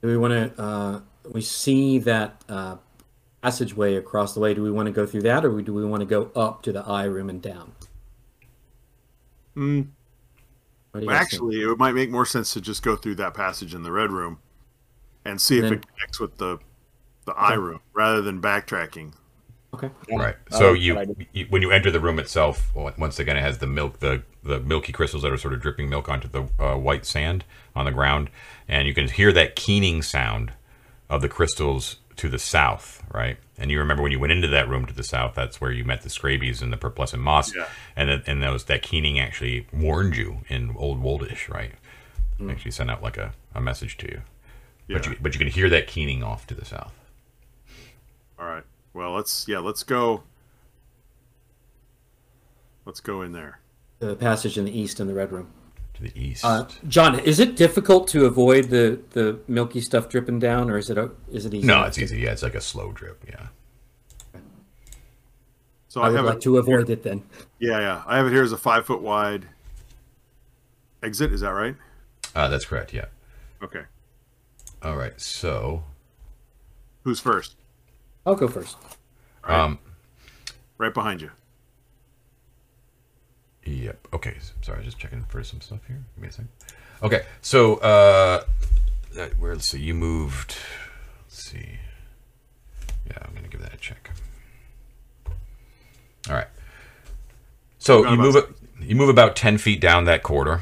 Do 0.02 0.08
we 0.08 0.18
want 0.18 0.56
to? 0.56 0.62
Uh, 0.62 1.00
we 1.32 1.42
see 1.42 1.98
that 2.00 2.44
uh, 2.48 2.76
passageway 3.42 3.96
across 3.96 4.36
the 4.36 4.40
way. 4.40 4.54
Do 4.54 4.62
we 4.62 4.70
want 4.70 4.86
to 4.86 4.92
go 4.92 5.08
through 5.08 5.24
that, 5.24 5.44
or 5.44 5.62
do 5.62 5.74
we 5.74 5.84
want 5.84 6.02
to 6.02 6.06
go 6.06 6.32
up 6.36 6.62
to 6.64 6.72
the 6.72 6.86
eye 6.86 7.06
room 7.06 7.30
and 7.30 7.42
down? 7.42 7.72
Hmm. 9.56 9.82
Do 9.82 9.88
Well, 10.94 11.06
guys 11.06 11.22
actually, 11.22 11.62
it 11.62 11.78
might 11.80 11.94
make 11.94 12.12
more 12.12 12.26
sense 12.28 12.54
to 12.54 12.62
just 12.62 12.84
go 12.84 12.96
through 12.96 13.16
that 13.16 13.34
passage 13.34 13.74
in 13.74 13.82
the 13.82 13.92
red 13.92 14.12
room 14.12 14.38
and 15.26 15.42
see 15.42 15.58
if 15.58 15.64
Then- 15.64 15.74
it 15.74 15.88
connects 15.88 16.20
with 16.20 16.38
the 16.38 16.60
the 17.30 17.40
eye 17.40 17.54
room 17.54 17.80
rather 17.94 18.22
than 18.22 18.42
backtracking. 18.42 19.14
Okay. 19.74 19.90
Right. 20.12 20.36
So 20.50 20.72
like 20.72 20.82
you, 20.82 21.16
you, 21.32 21.46
when 21.50 21.62
you 21.62 21.72
enter 21.72 21.92
the 21.92 22.00
room 22.00 22.18
itself, 22.20 22.72
once 22.76 23.20
again, 23.20 23.38
it 23.38 23.42
has 23.42 23.60
the 23.60 23.68
milk, 23.68 24.00
the 24.00 24.24
the 24.44 24.60
milky 24.60 24.92
crystals 24.92 25.22
that 25.24 25.32
are 25.32 25.38
sort 25.38 25.54
of 25.54 25.62
dripping 25.62 25.90
milk 25.90 26.10
onto 26.10 26.28
the 26.28 26.48
uh, 26.60 26.76
white 26.76 27.06
sand 27.06 27.44
on 27.76 27.86
the 27.86 27.92
ground, 27.92 28.30
and 28.68 28.88
you 28.88 28.94
can 28.94 29.08
hear 29.08 29.32
that 29.34 29.56
keening 29.56 30.02
sound 30.02 30.54
of 31.10 31.22
the 31.22 31.30
crystals 31.30 31.98
to 32.16 32.30
the 32.30 32.40
south, 32.40 33.04
right? 33.14 33.38
And 33.58 33.70
you 33.70 33.80
remember 33.80 34.02
when 34.02 34.12
you 34.12 34.20
went 34.20 34.32
into 34.32 34.48
that 34.48 34.68
room 34.68 34.86
to 34.86 34.94
the 34.94 35.04
south, 35.04 35.36
that's 35.36 35.62
where 35.62 35.72
you 35.72 35.84
met 35.86 36.02
the 36.02 36.10
Scrabies 36.10 36.62
and 36.62 36.72
the 36.74 36.78
Perplescent 36.78 37.22
Moss, 37.22 37.54
Yeah. 37.56 37.68
and 37.96 38.10
that, 38.10 38.24
and 38.28 38.42
those 38.42 38.64
that 38.66 38.82
keening 38.82 39.20
actually 39.20 39.68
warned 39.72 40.16
you 40.16 40.40
in 40.48 40.74
Old 40.78 41.02
Woldish, 41.02 41.48
right? 41.50 41.74
Actually 42.50 42.72
sent 42.72 42.90
out 42.90 43.04
like 43.04 43.18
a, 43.18 43.34
a 43.54 43.62
message 43.62 43.98
to 43.98 44.08
you, 44.08 44.22
but 44.88 45.06
you 45.06 45.18
but 45.22 45.34
you 45.34 45.40
can 45.40 45.50
hear 45.50 45.70
that 45.70 45.88
keening 45.88 46.24
off 46.24 46.48
to 46.48 46.54
the 46.56 46.64
south. 46.66 46.94
All 48.40 48.48
right. 48.48 48.64
Well, 48.94 49.12
let's 49.12 49.48
yeah, 49.48 49.60
let's 49.60 49.84
go. 49.84 50.24
Let's 52.86 53.00
go 53.00 53.22
in 53.22 53.34
there. 53.34 53.60
The 54.00 54.16
passage 54.16 54.58
in 54.58 54.66
the 54.66 54.78
east 54.78 55.00
in 55.00 55.08
the 55.08 55.14
red 55.14 55.32
room. 55.32 55.52
To 55.96 56.04
the 56.04 56.20
east. 56.20 56.46
Uh, 56.46 56.66
John, 56.88 57.20
is 57.20 57.40
it 57.40 57.56
difficult 57.56 58.08
to 58.10 58.26
avoid 58.26 58.70
the, 58.70 59.00
the 59.12 59.40
milky 59.48 59.82
stuff 59.82 60.08
dripping 60.10 60.40
down, 60.40 60.70
or 60.70 60.78
is 60.78 60.90
it 60.90 60.98
a, 60.98 61.12
is 61.32 61.46
it 61.46 61.54
easy? 61.54 61.68
no, 61.68 61.84
it's 61.84 61.98
easy. 61.98 62.20
Yeah, 62.20 62.32
it's 62.32 62.42
like 62.42 62.56
a 62.56 62.62
slow 62.62 62.92
drip. 62.94 63.24
Yeah. 63.28 63.48
So 65.90 66.02
I 66.02 66.06
I, 66.06 66.10
would 66.10 66.16
have 66.18 66.26
like 66.26 66.36
it. 66.38 66.42
to 66.44 66.58
avoid 66.58 66.90
it 66.90 67.04
then. 67.04 67.24
Yeah, 67.60 67.80
yeah. 67.80 68.04
I 68.08 68.18
have 68.18 68.28
it 68.28 68.32
here 68.32 68.44
as 68.44 68.54
a 68.54 68.58
five 68.58 68.86
foot 68.86 69.02
wide 69.02 69.48
exit. 71.04 71.34
Is 71.34 71.42
that 71.42 71.50
right? 71.50 71.76
Uh, 72.34 72.48
that's 72.48 72.66
correct. 72.66 72.94
Yeah. 72.94 73.06
Okay. 73.62 73.84
All 74.82 74.96
right. 74.96 75.20
So, 75.20 75.84
Who's 77.04 77.20
first? 77.20 77.56
I'll 78.26 78.36
go 78.36 78.48
first. 78.48 78.78
um, 79.44 79.80
Right 80.78 80.94
behind 80.94 81.22
you. 81.22 81.32
yep. 83.66 84.08
Okay. 84.14 84.38
Sorry, 84.62 84.78
I 84.78 84.80
was 84.80 84.86
just 84.86 85.00
checking 85.00 85.24
for 85.26 85.44
some 85.44 85.62
stuff 85.62 85.80
here. 85.88 86.02
Give 86.16 86.22
me 86.24 86.28
a 86.30 86.32
second. 86.32 86.50
Okay. 87.04 87.24
So, 87.42 87.76
uh, 87.78 88.44
that, 89.16 89.38
where? 89.40 89.54
Let's 89.54 89.68
see. 89.68 89.80
You 89.80 89.94
moved. 89.94 90.56
Let's 91.26 91.44
see. 91.44 91.78
Yeah, 93.08 93.18
I'm 93.24 93.34
gonna 93.36 93.48
give 93.48 93.62
that 93.62 93.74
a 93.74 93.78
check. 93.78 94.12
All 96.28 96.36
right. 96.36 96.48
So 97.80 98.10
you 98.10 98.18
move 98.18 98.36
it. 98.36 98.46
You 98.82 98.96
move 98.96 99.10
about 99.10 99.36
ten 99.36 99.58
feet 99.58 99.82
down 99.82 100.06
that 100.06 100.24
corridor. 100.24 100.62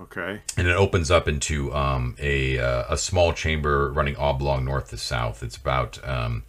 Okay. 0.00 0.40
and 0.56 0.66
it 0.68 0.76
opens 0.76 1.10
up 1.10 1.26
into 1.28 1.74
um, 1.74 2.14
a 2.20 2.58
uh, 2.58 2.84
a 2.88 2.96
small 2.96 3.32
chamber 3.32 3.90
running 3.92 4.16
oblong 4.16 4.64
north 4.64 4.90
to 4.90 4.96
south. 4.96 5.42
It's 5.42 5.56
about 5.56 5.98
um, 6.08 6.44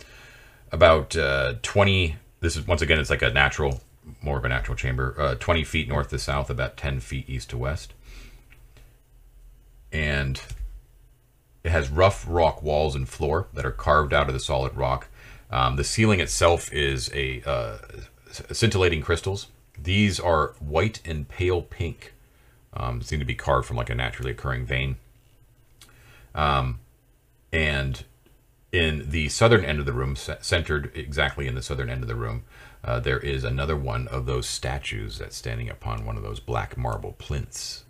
about 0.72 1.16
uh, 1.16 1.56
twenty. 1.62 2.18
This 2.40 2.56
is 2.56 2.68
once 2.68 2.82
again, 2.82 3.00
it's 3.00 3.10
like 3.10 3.22
a 3.22 3.32
natural, 3.32 3.82
more 4.22 4.38
of 4.38 4.46
a 4.46 4.50
natural 4.50 4.76
chamber. 4.76 5.16
Uh, 5.18 5.36
twenty 5.36 5.64
feet 5.64 5.88
north 5.88 6.10
to 6.10 6.20
south, 6.20 6.50
about 6.50 6.78
ten 6.78 7.00
feet 7.00 7.30
east 7.30 7.50
to 7.52 7.58
west, 7.58 7.94
and 9.92 10.42
it 11.64 11.72
has 11.72 11.90
rough 11.90 12.26
rock 12.28 12.64
walls 12.64 12.96
and 12.96 13.10
floor 13.10 13.48
that 13.54 13.66
are 13.66 13.72
carved 13.72 14.14
out 14.14 14.28
of 14.28 14.34
the 14.34 14.40
solid 14.40 14.76
rock. 14.76 15.08
Um, 15.52 15.76
the 15.76 15.84
ceiling 15.84 16.20
itself 16.20 16.72
is 16.72 17.10
a 17.14 17.42
uh, 17.46 17.78
scintillating 18.52 19.02
crystals. 19.02 19.48
These 19.82 20.20
are 20.20 20.54
white 20.60 21.02
and 21.06 21.28
pale 21.28 21.62
pink 21.62 22.14
um, 22.74 23.02
seem 23.02 23.20
to 23.20 23.26
be 23.26 23.36
carved 23.36 23.68
from 23.68 23.78
like 23.78 23.90
a 23.90 23.96
naturally 23.96 24.32
occurring 24.32 24.66
vein. 24.66 24.98
Um, 26.36 26.80
and 27.52 28.04
in 28.72 29.10
the 29.10 29.30
southern 29.30 29.66
end 29.66 29.80
of 29.80 29.86
the 29.86 29.94
room, 29.94 30.16
centered 30.16 30.92
exactly 30.96 31.48
in 31.48 31.56
the 31.56 31.62
southern 31.62 31.90
end 31.90 32.02
of 32.04 32.08
the 32.08 32.16
room, 32.16 32.44
uh, 32.84 33.00
there 33.00 33.20
is 33.20 33.44
another 33.44 33.76
one 33.76 34.08
of 34.08 34.26
those 34.26 34.48
statues 34.48 35.18
that's 35.18 35.36
standing 35.36 35.70
upon 35.70 36.06
one 36.06 36.18
of 36.18 36.24
those 36.24 36.40
black 36.40 36.78
marble 36.78 37.14
plinths. 37.14 37.84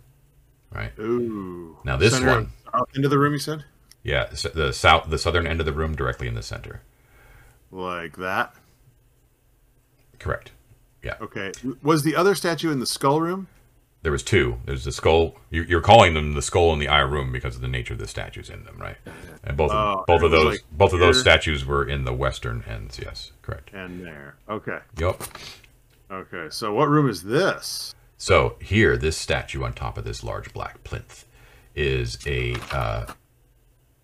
Right 0.72 0.92
Ooh. 0.98 1.78
now, 1.84 1.96
this 1.96 2.14
Center- 2.14 2.28
one, 2.30 2.52
out 2.72 2.88
into 2.94 3.08
the 3.08 3.18
room. 3.18 3.32
You 3.32 3.38
said 3.40 3.64
yeah, 4.02 4.26
the 4.54 4.72
south, 4.72 5.10
the 5.10 5.18
southern 5.18 5.46
end 5.46 5.60
of 5.60 5.66
the 5.66 5.72
room, 5.72 5.94
directly 5.94 6.26
in 6.28 6.34
the 6.34 6.42
center. 6.42 6.80
like 7.70 8.16
that. 8.16 8.54
Correct. 10.18 10.52
Yeah, 11.02 11.16
Okay. 11.20 11.50
Was 11.82 12.02
the 12.02 12.14
other 12.14 12.34
statue 12.34 12.70
in 12.70 12.78
the 12.78 12.86
skull 12.86 13.20
room? 13.20 13.48
There 14.02 14.12
was 14.12 14.22
two. 14.22 14.58
There's 14.64 14.84
the 14.84 14.92
skull. 14.92 15.36
you- 15.50 15.62
You're 15.64 15.80
calling 15.80 16.14
them 16.14 16.32
the 16.32 16.42
skull 16.42 16.72
and 16.72 16.80
the 16.80 16.88
eye 16.88 17.00
room 17.00 17.32
because 17.32 17.54
of 17.56 17.60
the 17.62 17.68
nature 17.68 17.92
of 17.94 17.98
the 18.00 18.08
statues 18.08 18.48
in 18.50 18.64
them, 18.64 18.76
right? 18.78 18.96
And 19.44 19.56
both 19.56 19.70
of, 19.70 19.98
Oh, 19.98 20.04
both 20.06 20.22
of 20.22 20.30
those 20.30 20.44
like 20.44 20.64
both 20.72 20.92
of 20.92 21.00
those 21.00 21.20
statues 21.20 21.64
were 21.66 21.84
in 21.86 22.04
the 22.04 22.14
western 22.14 22.64
ends. 22.66 22.98
Yes, 23.02 23.32
correct. 23.42 23.70
And 23.72 24.04
there. 24.04 24.36
Okay. 24.48 24.78
Yep. 24.98 25.22
Okay. 26.10 26.46
So 26.50 26.72
what 26.74 26.88
room 26.88 27.08
is 27.08 27.22
this? 27.24 27.94
So 28.16 28.56
here, 28.60 28.96
this 28.96 29.16
statue 29.16 29.62
on 29.64 29.72
top 29.72 29.96
of 29.96 30.04
this 30.04 30.22
large 30.24 30.52
black 30.52 30.82
plinth 30.84 31.24
is 31.74 32.18
a, 32.26 32.54
uh, 32.72 33.06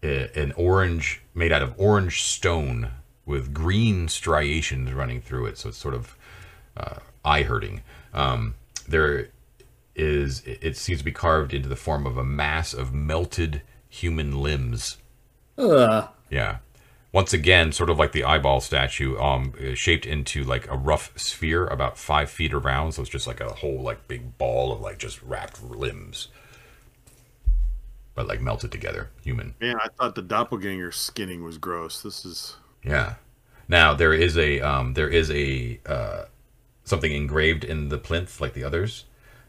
a 0.02 0.38
an 0.40 0.52
orange 0.56 1.20
made 1.34 1.52
out 1.52 1.62
of 1.62 1.74
orange 1.78 2.22
stone 2.22 2.90
with 3.26 3.52
green 3.52 4.08
striations 4.08 4.92
running 4.92 5.20
through 5.20 5.46
it. 5.46 5.58
So 5.58 5.68
it's 5.70 5.78
sort 5.78 5.94
of 5.94 6.16
uh, 6.76 6.96
eye 7.24 7.42
hurting. 7.42 7.82
Um, 8.14 8.54
there 8.88 9.28
is 9.96 10.40
it 10.46 10.58
it 10.62 10.76
seems 10.76 11.00
to 11.00 11.04
be 11.04 11.12
carved 11.12 11.52
into 11.52 11.68
the 11.68 11.76
form 11.76 12.06
of 12.06 12.16
a 12.16 12.24
mass 12.24 12.72
of 12.72 12.94
melted 12.94 13.62
human 13.88 14.40
limbs. 14.40 14.98
Ugh. 15.58 16.08
Yeah. 16.30 16.58
Once 17.12 17.32
again, 17.32 17.72
sort 17.72 17.88
of 17.88 17.98
like 17.98 18.12
the 18.12 18.24
eyeball 18.24 18.60
statue, 18.60 19.16
um, 19.18 19.54
shaped 19.74 20.04
into 20.04 20.44
like 20.44 20.70
a 20.70 20.76
rough 20.76 21.18
sphere 21.18 21.66
about 21.66 21.96
five 21.96 22.28
feet 22.28 22.52
around. 22.52 22.92
So 22.92 23.00
it's 23.00 23.10
just 23.10 23.26
like 23.26 23.40
a 23.40 23.54
whole 23.54 23.80
like 23.80 24.06
big 24.06 24.36
ball 24.36 24.70
of 24.70 24.82
like 24.82 24.98
just 24.98 25.22
wrapped 25.22 25.62
limbs, 25.62 26.28
but 28.14 28.26
like 28.26 28.42
melted 28.42 28.70
together, 28.70 29.08
human. 29.22 29.54
Man, 29.60 29.76
I 29.82 29.88
thought 29.88 30.14
the 30.14 30.20
doppelganger 30.20 30.92
skinning 30.92 31.42
was 31.42 31.56
gross. 31.56 32.02
This 32.02 32.26
is 32.26 32.56
Yeah. 32.84 33.14
Now 33.66 33.94
there 33.94 34.12
is 34.12 34.36
a 34.36 34.60
um, 34.60 34.92
there 34.92 35.08
is 35.08 35.30
a 35.30 35.80
uh, 35.86 36.24
something 36.84 37.12
engraved 37.12 37.64
in 37.64 37.88
the 37.88 37.98
plinth 37.98 38.42
like 38.42 38.52
the 38.52 38.64
others. 38.64 39.05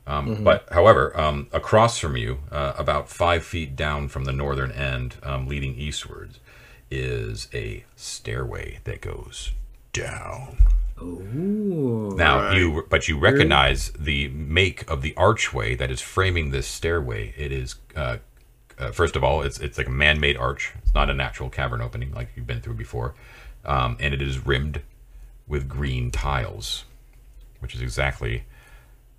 Um, 0.08 0.44
But 0.44 0.68
however, 0.72 1.16
um, 1.20 1.48
across 1.52 2.00
from 2.00 2.16
you, 2.16 2.40
uh, 2.52 2.74
about 2.78 3.10
five 3.10 3.44
feet 3.44 3.76
down 3.76 4.08
from 4.08 4.24
the 4.24 4.32
northern 4.32 4.72
end, 4.72 5.18
um, 5.22 5.48
leading 5.48 5.76
eastwards, 5.76 6.40
is 6.90 7.50
a 7.54 7.84
stairway 7.98 8.80
that 8.86 9.02
goes 9.02 9.52
down. 9.92 10.66
Ooh. 11.02 12.16
Now 12.18 12.40
Right. 12.40 12.58
you, 12.58 12.86
but 12.90 13.08
you 13.10 13.20
recognize 13.20 13.92
the 13.92 14.30
make 14.30 14.90
of 14.90 15.02
the 15.02 15.14
archway 15.18 15.76
that 15.76 15.92
is 15.92 16.02
framing 16.02 16.52
this 16.52 16.68
stairway. 16.68 17.34
It 17.38 17.52
is, 17.52 17.76
uh, 17.96 18.18
uh, 18.80 18.92
first 18.92 19.16
of 19.18 19.24
all, 19.24 19.42
it's 19.42 19.60
it's 19.60 19.78
like 19.78 19.88
a 19.88 19.92
man-made 19.92 20.38
arch. 20.38 20.72
It's 20.82 20.94
not 20.96 21.10
a 21.10 21.14
natural 21.14 21.50
cavern 21.50 21.82
opening 21.82 22.14
like 22.14 22.30
you've 22.36 22.48
been 22.48 22.62
through 22.62 22.76
before, 22.76 23.14
um, 23.66 23.98
and 24.00 24.14
it 24.14 24.22
is 24.22 24.46
rimmed 24.46 24.82
with 25.48 25.68
green 25.68 26.10
tiles, 26.12 26.86
which 27.60 27.76
is 27.76 27.82
exactly 27.82 28.44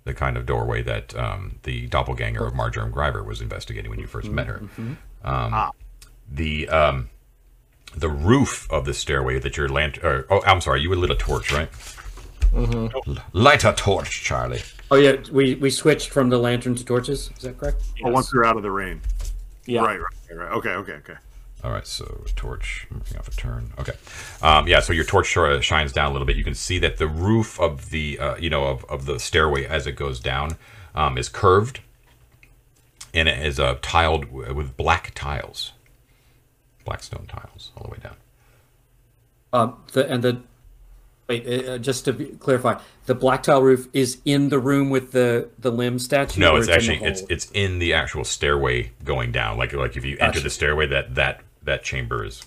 the 0.05 0.13
kind 0.13 0.37
of 0.37 0.45
doorway 0.45 0.81
that 0.83 1.15
um, 1.15 1.59
the 1.63 1.87
doppelganger 1.87 2.45
of 2.45 2.53
Marjoram 2.53 2.91
Gryver 2.91 3.23
was 3.23 3.41
investigating 3.41 3.89
when 3.89 3.99
you 3.99 4.07
1st 4.07 4.31
met 4.31 4.47
her. 4.47 4.61
Um, 5.23 5.71
The 6.31 6.69
um, 6.69 7.09
the 7.95 8.09
roof 8.09 8.67
of 8.71 8.85
the 8.85 8.93
stairway 8.93 9.39
that 9.39 9.57
your 9.57 9.67
lantern. 9.67 10.23
Oh, 10.29 10.41
I'm 10.45 10.61
sorry. 10.61 10.81
You 10.81 10.89
would 10.89 10.99
lit 10.99 11.09
a 11.09 11.15
torch, 11.15 11.51
right? 11.51 11.69
L- 12.55 12.89
Light 13.33 13.63
a 13.65 13.73
torch, 13.73 14.23
Charlie. 14.23 14.61
Oh 14.91 14.95
yeah, 14.95 15.17
we 15.31 15.55
we 15.55 15.69
switched 15.69 16.09
from 16.09 16.29
the 16.29 16.37
lantern 16.37 16.75
to 16.75 16.85
torches. 16.85 17.29
Is 17.37 17.43
that 17.43 17.57
correct? 17.57 17.81
Oh, 18.03 18.11
once 18.11 18.33
we're 18.33 18.45
out 18.45 18.57
of 18.57 18.63
the 18.63 18.71
rain. 18.71 19.01
Yeah. 19.65 19.81
Right, 19.81 19.99
right, 19.99 20.05
right, 20.31 20.37
right. 20.37 20.51
Okay, 20.57 20.69
okay, 20.71 20.93
okay. 20.93 21.15
All 21.63 21.71
right, 21.71 21.85
so 21.85 22.23
torch 22.35 22.87
moving 22.89 23.17
off 23.17 23.27
a 23.27 23.31
turn. 23.31 23.73
Okay, 23.77 23.91
um, 24.41 24.67
yeah. 24.67 24.79
So 24.79 24.93
your 24.93 25.03
torch 25.03 25.27
shines 25.27 25.91
down 25.91 26.09
a 26.09 26.13
little 26.13 26.25
bit. 26.25 26.37
You 26.37 26.43
can 26.43 26.55
see 26.55 26.79
that 26.79 26.97
the 26.97 27.07
roof 27.07 27.59
of 27.59 27.89
the 27.89 28.17
uh, 28.17 28.37
you 28.37 28.49
know 28.49 28.65
of, 28.65 28.85
of 28.85 29.05
the 29.05 29.19
stairway 29.19 29.65
as 29.65 29.85
it 29.85 29.93
goes 29.93 30.21
down 30.21 30.55
um, 30.95 31.17
is 31.17 31.27
curved, 31.27 31.81
and 33.13 33.27
it 33.27 33.45
is 33.45 33.59
uh, 33.59 33.77
tiled 33.81 34.31
with 34.31 34.77
black 34.77 35.11
tiles, 35.15 35.73
black 36.85 37.03
stone 37.03 37.25
tiles 37.27 37.71
all 37.75 37.83
the 37.83 37.89
way 37.89 37.97
down. 38.01 38.15
Um, 39.51 39.83
the 39.91 40.09
and 40.09 40.23
the 40.23 40.41
wait, 41.27 41.67
uh, 41.67 41.77
just 41.77 42.05
to 42.05 42.13
be, 42.13 42.25
clarify, 42.25 42.79
the 43.05 43.15
black 43.15 43.43
tile 43.43 43.61
roof 43.61 43.89
is 43.91 44.19
in 44.23 44.47
the 44.47 44.59
room 44.59 44.89
with 44.89 45.11
the 45.11 45.49
the 45.59 45.71
limb 45.71 45.99
statue. 45.99 46.39
No, 46.39 46.55
or 46.55 46.59
it's 46.59 46.69
actually 46.69 47.03
it's 47.03 47.23
it's 47.29 47.51
in 47.51 47.79
the 47.79 47.93
actual 47.93 48.23
stairway 48.23 48.91
going 49.03 49.33
down. 49.33 49.57
Like 49.57 49.73
like 49.73 49.97
if 49.97 50.05
you 50.05 50.15
enter 50.21 50.39
the 50.39 50.49
stairway, 50.49 50.87
that 50.87 51.15
that 51.15 51.41
that 51.69 51.83
chamber 51.83 52.23
is 52.25 52.45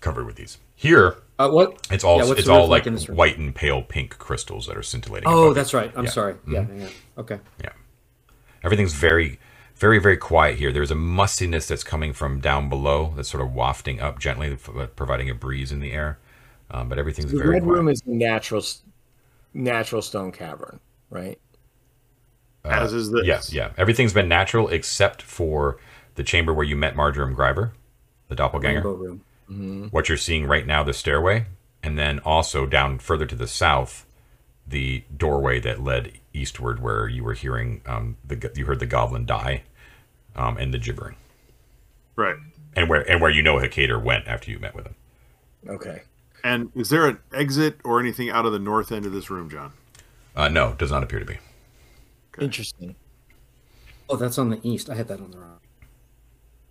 covered 0.00 0.26
with 0.26 0.36
these. 0.36 0.58
Here, 0.74 1.16
Uh, 1.38 1.48
what? 1.50 1.86
it's 1.90 2.04
all 2.04 2.24
yeah, 2.24 2.34
it's 2.36 2.48
all 2.48 2.68
like 2.68 2.86
in 2.86 2.96
white 2.98 3.36
and 3.38 3.54
pale 3.54 3.82
pink 3.82 4.16
crystals 4.18 4.66
that 4.66 4.76
are 4.76 4.82
scintillating. 4.82 5.28
Oh, 5.28 5.52
that's 5.52 5.74
right. 5.74 5.92
I'm 5.96 6.04
Yeah. 6.04 6.10
sorry. 6.10 6.34
Yeah, 6.46 6.66
yeah, 6.72 6.82
yeah. 6.84 6.88
Okay. 7.18 7.38
Yeah. 7.62 7.70
Everything's 8.62 8.92
very, 8.92 9.38
very, 9.76 9.98
very 9.98 10.16
quiet 10.16 10.58
here. 10.58 10.72
There's 10.72 10.90
a 10.90 10.94
mustiness 10.96 11.66
that's 11.66 11.82
coming 11.84 12.12
from 12.12 12.40
down 12.40 12.68
below 12.68 13.12
that's 13.16 13.28
sort 13.28 13.42
of 13.42 13.52
wafting 13.54 14.00
up 14.00 14.18
gently, 14.20 14.56
uh, 14.76 14.86
providing 14.94 15.28
a 15.30 15.34
breeze 15.34 15.72
in 15.72 15.80
the 15.80 15.92
air. 15.92 16.18
Um, 16.70 16.88
but 16.88 16.98
everything's 16.98 17.32
The 17.32 17.38
very 17.38 17.50
red 17.50 17.62
quiet. 17.62 17.74
room 17.76 17.88
is 17.88 18.00
the 18.02 18.12
natural, 18.12 18.62
natural 19.54 20.02
stone 20.02 20.30
cavern, 20.32 20.80
right? 21.10 21.38
As 22.64 22.92
is 22.92 23.10
this. 23.10 23.24
Yes, 23.26 23.52
yeah. 23.52 23.70
Everything's 23.78 24.12
been 24.12 24.28
natural 24.28 24.68
except 24.68 25.22
for 25.22 25.78
the 26.16 26.22
chamber 26.22 26.52
where 26.52 26.66
you 26.66 26.76
met 26.76 26.94
Marjoram 26.94 27.34
Gryver, 27.34 27.72
the 28.28 28.34
doppelganger. 28.34 28.82
Rainbow 28.82 29.20
room. 29.48 29.88
What 29.90 30.08
you're 30.08 30.18
seeing 30.18 30.46
right 30.46 30.66
now, 30.66 30.82
the 30.84 30.92
stairway, 30.92 31.46
and 31.82 31.98
then 31.98 32.18
also 32.20 32.66
down 32.66 32.98
further 32.98 33.24
to 33.26 33.34
the 33.34 33.46
south, 33.48 34.04
the 34.66 35.04
doorway 35.16 35.58
that 35.60 35.82
led 35.82 36.12
eastward, 36.34 36.80
where 36.82 37.08
you 37.08 37.24
were 37.24 37.32
hearing 37.32 37.80
um, 37.86 38.16
the 38.22 38.50
you 38.54 38.66
heard 38.66 38.78
the 38.80 38.86
goblin 38.86 39.24
die, 39.24 39.62
um, 40.36 40.58
and 40.58 40.74
the 40.74 40.78
gibbering, 40.78 41.16
Right. 42.14 42.36
and 42.76 42.90
where 42.90 43.10
and 43.10 43.22
where 43.22 43.30
you 43.30 43.40
know 43.42 43.56
Hikator 43.56 44.02
went 44.02 44.28
after 44.28 44.50
you 44.50 44.58
met 44.58 44.74
with 44.74 44.86
him. 44.86 44.94
Okay. 45.66 46.02
And 46.44 46.70
is 46.76 46.90
there 46.90 47.06
an 47.08 47.18
exit 47.32 47.78
or 47.84 47.98
anything 47.98 48.28
out 48.30 48.44
of 48.46 48.52
the 48.52 48.58
north 48.58 48.92
end 48.92 49.06
of 49.06 49.12
this 49.12 49.30
room, 49.30 49.48
John? 49.50 49.72
Uh, 50.36 50.48
no, 50.48 50.74
does 50.74 50.90
not 50.90 51.02
appear 51.02 51.18
to 51.18 51.24
be. 51.24 51.38
Interesting. 52.38 52.94
Oh, 54.08 54.16
that's 54.16 54.38
on 54.38 54.50
the 54.50 54.60
east. 54.62 54.88
I 54.88 54.94
had 54.94 55.08
that 55.08 55.20
on 55.20 55.30
the 55.32 55.38
wrong. 55.38 55.57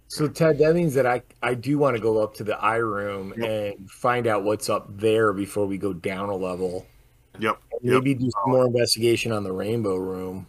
So 0.10 0.28
Ted, 0.28 0.58
that 0.60 0.74
means 0.74 0.93
that 0.93 1.05
I 1.05 1.22
I 1.43 1.53
do 1.53 1.78
want 1.78 1.95
to 1.97 2.01
go 2.01 2.22
up 2.24 2.34
to 2.36 2.43
the 2.43 2.58
I 2.58 2.78
room 2.78 3.34
and 3.43 3.89
find 3.91 4.26
out 4.28 4.43
what's 4.43 4.70
up 4.70 4.86
there 4.97 5.34
before 5.34 5.66
we 5.66 5.78
go 5.78 5.91
down 5.93 6.30
a 6.30 6.36
level. 6.36 6.86
Yep. 7.39 7.58
yep. 7.82 8.03
Maybe 8.03 8.14
do 8.16 8.32
some 8.32 8.51
more 8.51 8.66
investigation 8.66 9.32
on 9.32 9.43
the 9.43 9.51
rainbow 9.51 9.95
room. 9.97 10.47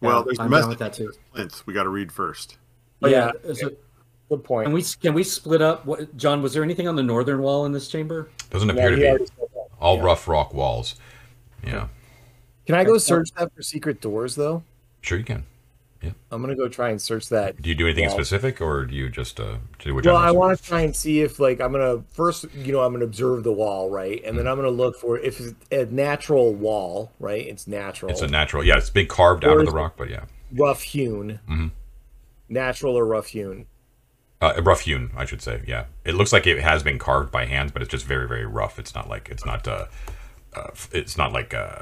Well, 0.00 0.18
Yeah, 0.18 0.22
there's 0.24 0.36
the 0.38 0.42
I'm 0.44 0.50
down 0.50 0.68
with 0.68 0.78
that 0.80 0.92
too. 0.92 1.12
plinth 1.32 1.66
we 1.66 1.72
got 1.72 1.84
to 1.84 1.88
read 1.88 2.10
first. 2.12 2.58
Oh, 3.02 3.08
yeah. 3.08 3.30
Yeah. 3.44 3.52
So, 3.54 3.70
Good 4.28 4.42
point. 4.44 4.66
can 4.66 4.72
we 4.74 4.82
can 5.00 5.14
we 5.14 5.22
split 5.22 5.62
up? 5.62 5.86
What, 5.86 6.16
John, 6.16 6.42
was 6.42 6.52
there 6.52 6.64
anything 6.64 6.88
on 6.88 6.96
the 6.96 7.02
northern 7.02 7.40
wall 7.42 7.64
in 7.64 7.72
this 7.72 7.88
chamber? 7.88 8.28
Doesn't 8.50 8.68
Yeah, 8.68 8.74
appear 8.74 8.90
to 8.90 8.96
be. 8.96 9.08
already 9.08 9.26
said 9.26 9.46
that. 9.54 9.66
All 9.80 9.96
Yeah. 9.98 10.02
rough 10.04 10.26
rock 10.28 10.52
walls. 10.52 10.96
Yeah, 11.64 11.88
Can 12.66 12.74
I 12.74 12.84
go 12.84 12.98
search 12.98 13.28
that 13.38 13.54
for 13.54 13.62
secret 13.62 14.00
doors 14.00 14.34
though? 14.34 14.62
sure 15.00 15.16
you 15.18 15.24
can. 15.24 15.44
I'm 16.30 16.40
gonna 16.42 16.54
go 16.54 16.68
try 16.68 16.90
and 16.90 17.00
search 17.00 17.28
that. 17.30 17.60
Do 17.60 17.68
you 17.68 17.74
do 17.74 17.86
anything 17.86 18.08
specific, 18.10 18.60
or 18.60 18.84
do 18.84 18.94
you 18.94 19.08
just 19.08 19.40
uh, 19.40 19.56
do 19.78 19.98
a 19.98 20.02
Well, 20.02 20.16
I 20.16 20.30
want 20.30 20.56
to 20.58 20.62
try 20.62 20.82
and 20.82 20.94
see 20.94 21.20
if 21.22 21.40
like 21.40 21.60
I'm 21.60 21.72
gonna 21.72 22.02
first, 22.12 22.44
you 22.54 22.72
know, 22.72 22.80
I'm 22.82 22.92
gonna 22.92 23.04
observe 23.04 23.42
the 23.44 23.52
wall, 23.52 23.90
right, 23.90 24.22
and 24.24 24.38
then 24.38 24.46
I'm 24.46 24.56
gonna 24.56 24.68
look 24.70 24.96
for 25.00 25.18
if 25.18 25.40
it's 25.40 25.54
a 25.72 25.86
natural 25.86 26.54
wall, 26.54 27.10
right? 27.18 27.46
It's 27.46 27.66
natural, 27.66 28.12
It's 28.12 28.20
a 28.22 28.28
natural. 28.28 28.62
Yeah, 28.64 28.76
it's 28.76 28.90
been 28.90 29.06
carved 29.08 29.44
out 29.44 29.58
of 29.58 29.66
the 29.66 29.72
rock, 29.72 29.94
but 29.96 30.10
yeah, 30.10 30.24
rough 30.52 30.82
hewn, 30.82 31.40
Mhm. 31.48 31.70
natural 32.48 32.94
or 32.96 33.06
rough 33.06 33.28
hewn. 33.28 33.66
uh, 34.42 34.60
rough 34.62 34.80
hewn, 34.82 35.10
I 35.16 35.24
should 35.24 35.40
say. 35.40 35.62
Yeah, 35.66 35.86
it 36.04 36.14
looks 36.14 36.32
like 36.32 36.46
it 36.46 36.60
has 36.60 36.82
been 36.82 36.98
carved 36.98 37.32
by 37.32 37.46
hands, 37.46 37.72
but 37.72 37.80
it's 37.80 37.90
just 37.90 38.04
very, 38.04 38.28
very 38.28 38.44
rough. 38.44 38.78
It's 38.78 38.94
not 38.94 39.08
like 39.08 39.28
it's 39.30 39.46
not. 39.46 39.66
Uh, 39.66 39.86
uh, 40.54 40.70
it's 40.92 41.16
not 41.16 41.32
like 41.32 41.54
uh, 41.54 41.80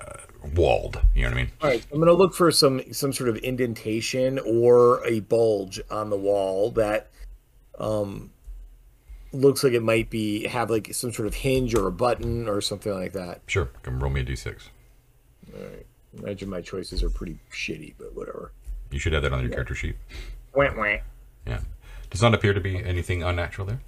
walled. 0.54 1.00
You 1.14 1.22
know 1.22 1.28
what 1.28 1.34
I 1.34 1.42
mean? 1.42 1.50
All 1.62 1.70
right, 1.70 1.86
I'm 1.92 1.98
gonna 1.98 2.12
look 2.12 2.34
for 2.34 2.50
some 2.50 2.92
some 2.92 3.12
sort 3.12 3.28
of 3.28 3.36
indentation 3.38 4.38
or 4.40 5.04
a 5.06 5.20
bulge 5.20 5.80
on 5.90 6.10
the 6.10 6.16
wall 6.16 6.70
that 6.72 7.10
um 7.78 8.30
looks 9.32 9.64
like 9.64 9.72
it 9.72 9.82
might 9.82 10.10
be 10.10 10.46
have 10.46 10.70
like 10.70 10.94
some 10.94 11.12
sort 11.12 11.26
of 11.26 11.34
hinge 11.34 11.74
or 11.74 11.86
a 11.86 11.92
button 11.92 12.48
or 12.48 12.60
something 12.60 12.92
like 12.92 13.12
that. 13.12 13.40
Sure. 13.46 13.68
Come 13.82 14.02
roll 14.02 14.12
me 14.12 14.20
a 14.20 14.24
d6. 14.24 14.68
All 15.54 15.62
right. 15.62 15.86
Imagine 16.18 16.48
my 16.48 16.60
choices 16.60 17.02
are 17.02 17.10
pretty 17.10 17.38
shitty, 17.52 17.94
but 17.98 18.14
whatever. 18.14 18.52
You 18.90 18.98
should 19.00 19.12
have 19.12 19.22
that 19.22 19.32
on 19.32 19.42
your 19.42 19.50
character 19.50 19.74
sheet. 19.74 19.96
Wah, 20.54 20.72
wah. 20.76 20.98
Yeah. 21.46 21.60
Does 22.10 22.22
not 22.22 22.34
appear 22.34 22.54
to 22.54 22.60
be 22.60 22.82
anything 22.82 23.24
unnatural 23.24 23.66
there. 23.66 23.80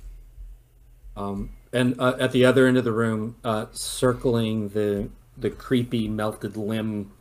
Um, 1.17 1.51
and 1.73 1.99
uh, 2.01 2.17
at 2.19 2.33
the 2.33 2.45
other 2.45 2.67
end 2.67 2.77
of 2.77 2.85
the 2.85 2.93
room, 2.93 3.37
uh, 3.45 3.67
circling 3.71 4.71
the 4.71 5.09
the 5.37 5.51
creepy 5.51 6.09
melted 6.09 6.57
limb 6.57 7.13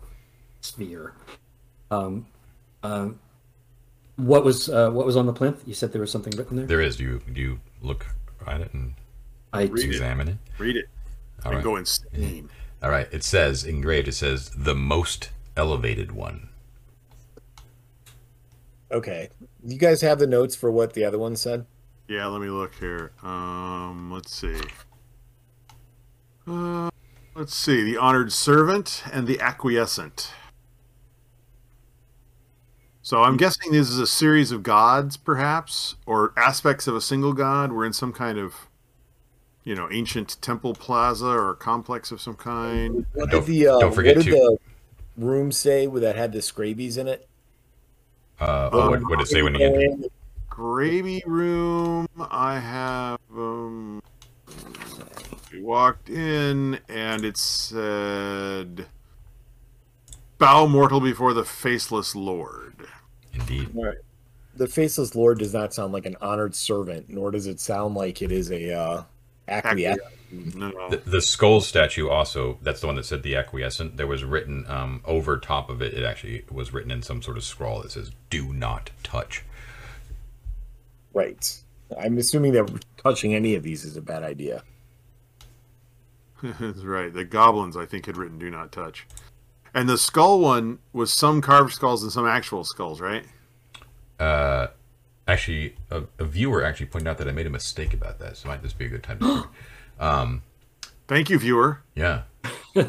sphere. 0.61 1.13
Um, 1.91 2.27
um, 2.83 3.19
what 4.15 4.43
was 4.45 4.69
uh, 4.69 4.89
what 4.91 5.05
was 5.05 5.15
on 5.15 5.25
the 5.25 5.33
plinth? 5.33 5.63
You 5.65 5.73
said 5.73 5.91
there 5.91 6.01
was 6.01 6.11
something 6.11 6.35
written 6.37 6.57
there. 6.57 6.65
There 6.65 6.81
is. 6.81 6.97
Do 6.97 7.03
you 7.03 7.21
do 7.31 7.41
you 7.41 7.59
look 7.81 8.05
at 8.47 8.61
it 8.61 8.73
and 8.73 8.93
I 9.53 9.63
Read 9.63 9.85
it. 9.85 9.87
examine 9.87 10.27
it? 10.29 10.37
Read 10.57 10.77
it. 10.77 10.85
All 11.43 11.51
and 11.51 11.55
right. 11.57 11.63
go 11.63 11.75
insane. 11.75 12.49
All 12.81 12.89
right. 12.89 13.07
It 13.11 13.23
says 13.23 13.63
engraved. 13.63 14.07
It 14.07 14.13
says 14.13 14.49
the 14.49 14.75
most 14.75 15.29
elevated 15.57 16.11
one. 16.11 16.49
Okay. 18.91 19.29
You 19.65 19.77
guys 19.77 20.01
have 20.01 20.19
the 20.19 20.27
notes 20.27 20.55
for 20.55 20.71
what 20.71 20.93
the 20.93 21.03
other 21.03 21.17
one 21.17 21.35
said? 21.35 21.65
Yeah, 22.07 22.27
let 22.27 22.39
me 22.41 22.49
look 22.49 22.75
here. 22.75 23.11
Um, 23.23 24.11
let's 24.11 24.33
see. 24.35 24.59
Uh, 26.47 26.89
let's 27.35 27.53
see. 27.53 27.83
The 27.83 27.97
honored 27.97 28.31
servant 28.31 29.03
and 29.11 29.27
the 29.27 29.39
acquiescent. 29.39 30.31
So 33.01 33.21
I'm 33.21 33.37
guessing 33.37 33.71
this 33.71 33.89
is 33.89 33.99
a 33.99 34.07
series 34.07 34.51
of 34.51 34.63
gods, 34.63 35.15
perhaps, 35.15 35.95
or 36.07 36.33
aspects 36.35 36.87
of 36.87 36.95
a 36.95 37.01
single 37.01 37.33
god. 37.33 37.71
We're 37.71 37.85
in 37.85 37.93
some 37.93 38.11
kind 38.11 38.39
of, 38.39 38.67
you 39.63 39.75
know, 39.75 39.87
ancient 39.91 40.41
temple 40.41 40.73
plaza 40.73 41.27
or 41.27 41.53
complex 41.53 42.11
of 42.11 42.19
some 42.19 42.33
kind. 42.33 43.05
What 43.13 43.29
did 43.29 43.45
the 43.45 43.67
uh, 43.67 43.79
don't 43.79 43.93
forget 43.93 44.15
what 44.15 44.25
did 44.25 44.31
to- 44.31 44.57
the 45.17 45.23
room 45.23 45.51
say 45.51 45.85
that 45.85 46.15
had 46.15 46.31
the 46.31 46.41
scabies 46.41 46.97
in 46.97 47.07
it? 47.07 47.27
Uh, 48.39 48.69
oh, 48.73 48.89
what, 48.89 49.01
what 49.03 49.19
did 49.19 49.27
it 49.27 49.27
say 49.27 49.43
when 49.43 49.53
you 49.53 49.65
entered? 49.65 50.09
Gravy 50.49 51.21
room. 51.27 52.07
I 52.17 52.57
have. 52.59 53.19
Um, 53.31 54.01
we 55.55 55.61
walked 55.61 56.09
in 56.09 56.79
and 56.89 57.23
it 57.23 57.37
said, 57.37 58.87
"Bow 60.37 60.67
mortal 60.67 60.99
before 60.99 61.33
the 61.33 61.45
faceless 61.45 62.15
lord." 62.15 62.87
Indeed. 63.33 63.69
The 64.55 64.67
faceless 64.67 65.15
lord 65.15 65.39
does 65.39 65.53
not 65.53 65.73
sound 65.73 65.91
like 65.91 66.05
an 66.05 66.15
honored 66.21 66.55
servant, 66.55 67.09
nor 67.09 67.31
does 67.31 67.45
it 67.47 67.59
sound 67.59 67.95
like 67.95 68.21
it 68.21 68.31
is 68.31 68.51
a 68.51 68.73
uh, 68.73 69.03
acquiescent. 69.47 70.01
No, 70.31 70.69
no. 70.69 70.89
The, 70.89 70.97
the 70.97 71.21
skull 71.21 71.61
statue 71.61 72.07
also, 72.09 72.57
that's 72.61 72.81
the 72.81 72.87
one 72.87 72.95
that 72.95 73.05
said 73.05 73.23
the 73.23 73.35
acquiescent. 73.35 73.97
There 73.97 74.07
was 74.07 74.23
written 74.23 74.65
um, 74.67 75.01
over 75.05 75.37
top 75.37 75.69
of 75.69 75.81
it, 75.81 75.93
it 75.93 76.03
actually 76.03 76.45
was 76.49 76.73
written 76.73 76.91
in 76.91 77.01
some 77.01 77.21
sort 77.21 77.37
of 77.37 77.43
scrawl 77.43 77.81
that 77.81 77.91
says, 77.91 78.11
do 78.29 78.53
not 78.53 78.91
touch. 79.03 79.43
Right. 81.13 81.61
I'm 81.99 82.17
assuming 82.17 82.53
that 82.53 82.85
touching 82.97 83.35
any 83.35 83.55
of 83.55 83.63
these 83.63 83.85
is 83.85 83.97
a 83.97 84.01
bad 84.01 84.23
idea. 84.23 84.63
That's 86.59 86.79
right. 86.83 87.13
The 87.13 87.25
goblins, 87.25 87.75
I 87.77 87.85
think, 87.85 88.05
had 88.05 88.17
written 88.17 88.37
"Do 88.39 88.49
not 88.49 88.71
touch," 88.71 89.07
and 89.73 89.89
the 89.89 89.97
skull 89.97 90.39
one 90.39 90.79
was 90.93 91.11
some 91.11 91.41
carved 91.41 91.73
skulls 91.73 92.03
and 92.03 92.11
some 92.11 92.27
actual 92.27 92.63
skulls, 92.63 93.01
right? 93.01 93.25
Uh, 94.19 94.67
actually, 95.27 95.75
a, 95.91 96.03
a 96.19 96.25
viewer 96.25 96.63
actually 96.63 96.85
pointed 96.87 97.07
out 97.07 97.17
that 97.17 97.27
I 97.27 97.31
made 97.31 97.47
a 97.47 97.51
mistake 97.51 97.93
about 97.93 98.19
that, 98.19 98.37
so 98.37 98.47
might 98.47 98.61
this 98.61 98.73
be 98.73 98.85
a 98.85 98.89
good 98.89 99.03
time 99.03 99.19
to. 99.19 99.47
Thank 101.07 101.29
you, 101.29 101.37
viewer. 101.37 101.81
yeah. 101.93 102.23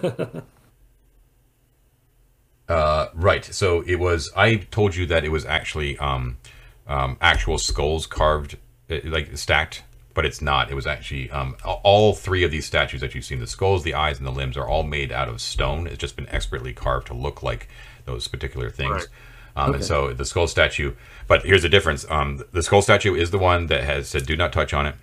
uh, 2.68 3.06
right. 3.14 3.44
So 3.44 3.82
it 3.82 3.96
was. 3.96 4.30
I 4.36 4.56
told 4.56 4.96
you 4.96 5.06
that 5.06 5.24
it 5.24 5.30
was 5.30 5.44
actually 5.44 5.98
um, 5.98 6.38
um, 6.86 7.18
actual 7.20 7.58
skulls 7.58 8.06
carved, 8.06 8.56
uh, 8.90 8.98
like 9.04 9.36
stacked, 9.36 9.82
but 10.16 10.24
it's 10.24 10.40
not. 10.40 10.70
It 10.70 10.74
was 10.74 10.86
actually 10.86 11.30
um, 11.30 11.56
all 11.62 12.14
three 12.14 12.42
of 12.42 12.50
these 12.50 12.64
statues 12.64 13.02
that 13.02 13.14
you've 13.14 13.26
seen 13.26 13.38
the 13.38 13.46
skulls, 13.46 13.84
the 13.84 13.92
eyes, 13.92 14.16
and 14.16 14.26
the 14.26 14.32
limbs 14.32 14.56
are 14.56 14.66
all 14.66 14.82
made 14.82 15.12
out 15.12 15.28
of 15.28 15.42
stone. 15.42 15.86
It's 15.86 15.98
just 15.98 16.16
been 16.16 16.28
expertly 16.30 16.72
carved 16.72 17.08
to 17.08 17.14
look 17.14 17.42
like 17.42 17.68
those 18.06 18.26
particular 18.26 18.70
things. 18.70 18.90
Right. 18.90 19.08
Um, 19.56 19.74
And 19.74 19.84
so 19.84 20.14
the 20.14 20.24
skull 20.24 20.46
statue, 20.46 20.94
but 21.28 21.44
here's 21.44 21.62
the 21.62 21.68
difference. 21.68 22.06
Um, 22.10 22.42
the 22.50 22.62
skull 22.62 22.80
statue 22.80 23.14
is 23.14 23.30
the 23.30 23.38
one 23.38 23.66
that 23.66 23.84
has 23.84 24.08
said 24.08 24.24
"Do 24.24 24.36
not 24.36 24.54
touch" 24.54 24.72
on 24.72 24.86
it. 24.86 24.94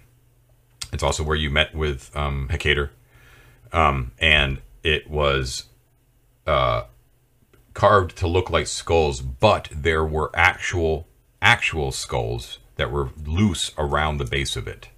It's 0.92 1.04
also 1.04 1.24
where 1.24 1.38
you 1.38 1.52
met 1.52 1.76
with 1.76 2.16
um, 2.16 2.48
Hecator, 2.52 2.90
um, 3.72 4.14
and 4.18 4.62
it 4.84 5.10
was 5.10 5.66
uh, 6.48 6.84
carved 7.76 8.18
to 8.18 8.28
look 8.28 8.50
like 8.50 8.66
skulls, 8.66 9.22
but 9.22 9.70
there 9.72 10.04
were 10.04 10.32
actual 10.34 11.08
actual 11.40 11.92
skulls 11.92 12.58
that 12.78 12.92
were 12.92 13.10
loose 13.26 13.72
around 13.78 14.18
the 14.18 14.26
base 14.26 14.56
of 14.56 14.68
it. 14.68 14.90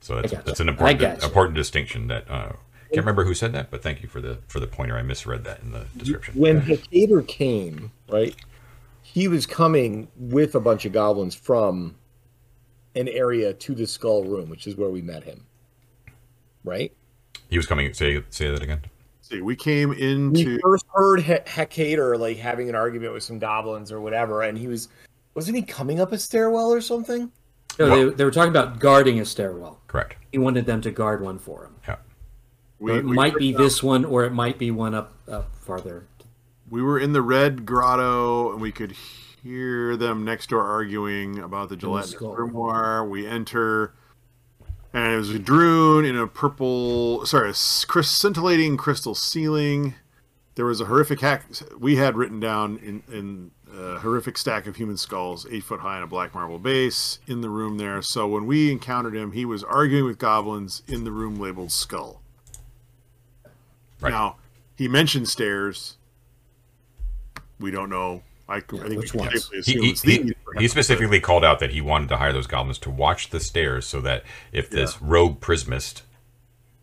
So 0.00 0.16
that's, 0.16 0.32
gotcha. 0.32 0.46
that's 0.46 0.60
an 0.60 0.68
important 0.68 1.00
gotcha. 1.00 1.24
important 1.24 1.56
distinction 1.56 2.08
that 2.08 2.30
uh, 2.30 2.52
can't 2.92 3.06
remember 3.06 3.24
who 3.24 3.34
said 3.34 3.52
that, 3.52 3.70
but 3.70 3.82
thank 3.82 4.02
you 4.02 4.08
for 4.08 4.20
the 4.20 4.38
for 4.48 4.58
the 4.58 4.66
pointer. 4.66 4.96
I 4.96 5.02
misread 5.02 5.44
that 5.44 5.62
in 5.62 5.70
the 5.70 5.86
description. 5.96 6.34
When 6.34 6.60
Hecator 6.60 7.26
came, 7.26 7.92
right, 8.08 8.34
he 9.02 9.28
was 9.28 9.46
coming 9.46 10.08
with 10.16 10.56
a 10.56 10.60
bunch 10.60 10.84
of 10.86 10.92
goblins 10.92 11.34
from 11.34 11.94
an 12.96 13.06
area 13.06 13.52
to 13.52 13.74
the 13.74 13.86
skull 13.86 14.24
room, 14.24 14.50
which 14.50 14.66
is 14.66 14.76
where 14.76 14.90
we 14.90 15.02
met 15.02 15.22
him. 15.22 15.46
Right? 16.64 16.92
He 17.48 17.56
was 17.56 17.66
coming. 17.66 17.94
Say 17.94 18.24
say 18.30 18.50
that 18.50 18.62
again. 18.62 18.80
See, 19.20 19.40
we 19.40 19.54
came 19.54 19.92
into. 19.92 20.30
We 20.30 20.40
into 20.40 20.58
first 20.60 20.86
heard 20.92 21.20
he- 21.20 21.34
Hecator 21.34 22.18
like 22.18 22.38
having 22.38 22.68
an 22.68 22.74
argument 22.74 23.12
with 23.12 23.22
some 23.22 23.38
goblins 23.38 23.92
or 23.92 24.00
whatever, 24.00 24.42
and 24.42 24.58
he 24.58 24.66
was 24.66 24.88
wasn't 25.34 25.56
he 25.56 25.62
coming 25.62 26.00
up 26.00 26.10
a 26.10 26.18
stairwell 26.18 26.72
or 26.72 26.80
something? 26.80 27.30
No, 27.88 28.10
they, 28.10 28.14
they 28.16 28.24
were 28.24 28.30
talking 28.30 28.50
about 28.50 28.78
guarding 28.78 29.18
a 29.20 29.24
stairwell. 29.24 29.80
Correct. 29.86 30.16
He 30.30 30.38
wanted 30.38 30.66
them 30.66 30.80
to 30.82 30.90
guard 30.90 31.20
one 31.22 31.38
for 31.38 31.64
him. 31.64 31.74
Yeah. 31.88 31.96
we, 32.78 32.92
it 32.98 33.04
we 33.04 33.12
might 33.12 33.34
be 33.36 33.52
first- 33.52 33.62
this 33.62 33.82
one, 33.82 34.04
or 34.04 34.24
it 34.24 34.32
might 34.32 34.58
be 34.58 34.70
one 34.70 34.94
up 34.94 35.12
up 35.28 35.50
farther. 35.56 36.06
We 36.68 36.82
were 36.82 36.98
in 37.00 37.12
the 37.12 37.22
red 37.22 37.66
grotto, 37.66 38.52
and 38.52 38.60
we 38.60 38.70
could 38.70 38.92
hear 39.42 39.96
them 39.96 40.24
next 40.24 40.50
door 40.50 40.62
arguing 40.62 41.38
about 41.40 41.68
the 41.70 41.76
gelatinous 41.76 42.12
skull. 42.12 42.36
grimoire. 42.36 43.08
We 43.08 43.26
enter, 43.26 43.94
and 44.92 45.14
it 45.14 45.16
was 45.16 45.34
a 45.34 45.38
Drune 45.40 46.06
in 46.08 46.16
a 46.16 46.26
purple, 46.28 47.26
sorry, 47.26 47.48
a 47.48 47.50
s- 47.50 47.84
crys- 47.84 48.08
scintillating 48.10 48.76
crystal 48.76 49.14
ceiling. 49.16 49.94
There 50.54 50.66
was 50.66 50.80
a 50.80 50.84
horrific 50.84 51.20
hack 51.20 51.46
we 51.78 51.96
had 51.96 52.16
written 52.16 52.38
down 52.38 52.76
in 52.78 53.02
in 53.12 53.50
a 53.76 53.98
horrific 53.98 54.36
stack 54.38 54.66
of 54.66 54.76
human 54.76 54.96
skulls, 54.96 55.46
eight 55.50 55.64
foot 55.64 55.80
high 55.80 55.96
on 55.96 56.02
a 56.02 56.06
black 56.06 56.34
marble 56.34 56.58
base 56.58 57.18
in 57.26 57.40
the 57.40 57.48
room 57.48 57.78
there. 57.78 58.02
So 58.02 58.26
when 58.26 58.46
we 58.46 58.70
encountered 58.70 59.14
him, 59.14 59.32
he 59.32 59.44
was 59.44 59.62
arguing 59.62 60.04
with 60.04 60.18
goblins 60.18 60.82
in 60.88 61.04
the 61.04 61.12
room 61.12 61.36
labeled 61.36 61.72
skull. 61.72 62.20
Right. 64.00 64.10
Now 64.10 64.36
he 64.76 64.88
mentioned 64.88 65.28
stairs. 65.28 65.96
We 67.58 67.70
don't 67.70 67.90
know. 67.90 68.22
I, 68.48 68.56
I 68.56 68.60
think 68.60 68.96
which 68.96 69.14
we 69.14 69.20
can 69.20 69.28
ones? 69.28 69.50
He, 69.64 69.92
he, 69.92 69.92
he, 69.92 70.34
he 70.58 70.68
specifically 70.68 71.20
called 71.20 71.44
out 71.44 71.60
that 71.60 71.70
he 71.70 71.80
wanted 71.80 72.08
to 72.08 72.16
hire 72.16 72.32
those 72.32 72.48
goblins 72.48 72.78
to 72.80 72.90
watch 72.90 73.30
the 73.30 73.38
stairs 73.38 73.86
so 73.86 74.00
that 74.00 74.24
if 74.50 74.68
this 74.68 75.00
rogue 75.00 75.40
prismist 75.40 76.02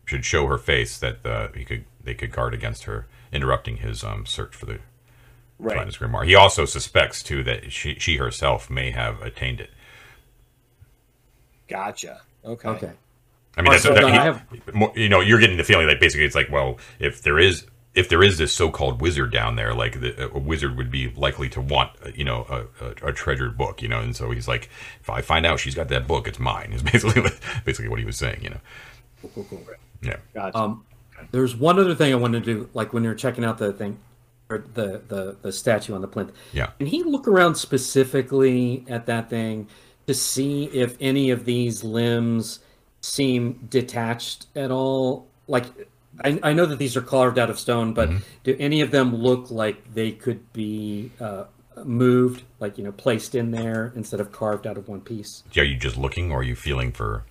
should 0.06 0.24
show 0.24 0.46
her 0.46 0.56
face, 0.56 0.96
that 0.98 1.26
uh, 1.26 1.48
he 1.54 1.64
could 1.64 1.84
they 2.02 2.14
could 2.14 2.32
guard 2.32 2.54
against 2.54 2.84
her 2.84 3.06
interrupting 3.32 3.78
his 3.78 4.02
um, 4.02 4.24
search 4.24 4.54
for 4.54 4.64
the 4.64 4.78
Right. 5.58 5.74
Gladys 5.74 5.96
Grimoire. 5.96 6.24
He 6.24 6.34
also 6.36 6.64
suspects 6.64 7.22
too 7.22 7.42
that 7.44 7.72
she 7.72 7.96
she 7.98 8.16
herself 8.16 8.70
may 8.70 8.90
have 8.92 9.20
attained 9.22 9.60
it. 9.60 9.70
Gotcha. 11.68 12.20
Okay. 12.44 12.68
Okay. 12.68 12.92
I 13.56 13.62
mean, 13.62 13.72
that's 13.72 13.82
so 13.82 13.92
that, 13.92 14.04
he- 14.04 14.10
I 14.10 14.24
have- 14.24 14.96
you 14.96 15.08
know, 15.08 15.20
you're 15.20 15.40
getting 15.40 15.56
the 15.56 15.64
feeling 15.64 15.86
like 15.88 16.00
basically 16.00 16.24
it's 16.24 16.34
like, 16.36 16.50
well, 16.50 16.78
if 17.00 17.22
there 17.22 17.38
is 17.38 17.66
if 17.94 18.08
there 18.08 18.22
is 18.22 18.38
this 18.38 18.52
so-called 18.52 19.00
wizard 19.00 19.32
down 19.32 19.56
there, 19.56 19.74
like 19.74 20.00
the, 20.00 20.30
a 20.32 20.38
wizard 20.38 20.76
would 20.76 20.90
be 20.90 21.08
likely 21.16 21.48
to 21.48 21.60
want, 21.60 21.90
uh, 22.06 22.10
you 22.14 22.22
know, 22.22 22.46
a, 22.80 22.84
a, 23.06 23.08
a 23.08 23.12
treasured 23.12 23.58
book, 23.58 23.82
you 23.82 23.88
know, 23.88 23.98
and 23.98 24.14
so 24.14 24.30
he's 24.30 24.46
like, 24.46 24.70
if 25.00 25.10
I 25.10 25.20
find 25.20 25.44
out 25.44 25.58
she's 25.58 25.74
got 25.74 25.88
that 25.88 26.06
book, 26.06 26.28
it's 26.28 26.38
mine. 26.38 26.72
Is 26.72 26.82
basically 26.92 27.20
what- 27.22 27.38
basically 27.64 27.88
what 27.88 27.98
he 27.98 28.04
was 28.04 28.16
saying, 28.16 28.40
you 28.44 28.50
know. 28.50 28.60
Cool, 29.34 29.44
cool. 29.50 29.66
Yeah. 30.00 30.16
Gotcha. 30.32 30.56
Um, 30.56 30.84
there's 31.32 31.56
one 31.56 31.80
other 31.80 31.96
thing 31.96 32.12
I 32.12 32.16
wanted 32.16 32.44
to 32.44 32.54
do, 32.54 32.70
like 32.72 32.92
when 32.92 33.02
you're 33.02 33.16
checking 33.16 33.44
out 33.44 33.58
the 33.58 33.72
thing, 33.72 33.98
or 34.50 34.64
the 34.74 35.02
the 35.08 35.36
the 35.42 35.52
statue 35.52 35.94
on 35.94 36.00
the 36.00 36.08
plinth. 36.08 36.32
Yeah. 36.52 36.66
Can 36.78 36.86
he 36.86 37.02
look 37.02 37.28
around 37.28 37.56
specifically 37.56 38.84
at 38.88 39.06
that 39.06 39.28
thing 39.28 39.68
to 40.06 40.14
see 40.14 40.64
if 40.66 40.96
any 41.00 41.30
of 41.30 41.44
these 41.44 41.84
limbs 41.84 42.60
seem 43.00 43.66
detached 43.68 44.46
at 44.56 44.70
all? 44.70 45.28
Like, 45.46 45.66
I, 46.24 46.38
I 46.42 46.52
know 46.52 46.66
that 46.66 46.78
these 46.78 46.96
are 46.96 47.02
carved 47.02 47.38
out 47.38 47.50
of 47.50 47.58
stone, 47.58 47.92
but 47.94 48.08
Mm-hmm. 48.08 48.18
do 48.44 48.56
any 48.58 48.80
of 48.80 48.90
them 48.90 49.14
look 49.14 49.50
like 49.50 49.94
they 49.94 50.12
could 50.12 50.52
be 50.52 51.10
uh, 51.20 51.44
moved, 51.84 52.42
like 52.60 52.78
you 52.78 52.84
know, 52.84 52.92
placed 52.92 53.34
in 53.34 53.50
there 53.50 53.92
instead 53.94 54.20
of 54.20 54.32
carved 54.32 54.66
out 54.66 54.76
of 54.78 54.88
one 54.88 55.00
piece? 55.00 55.42
Are 55.56 55.64
you 55.64 55.76
just 55.76 55.96
looking, 55.96 56.32
or 56.32 56.40
are 56.40 56.42
you 56.42 56.56
feeling 56.56 56.92
for? 56.92 57.24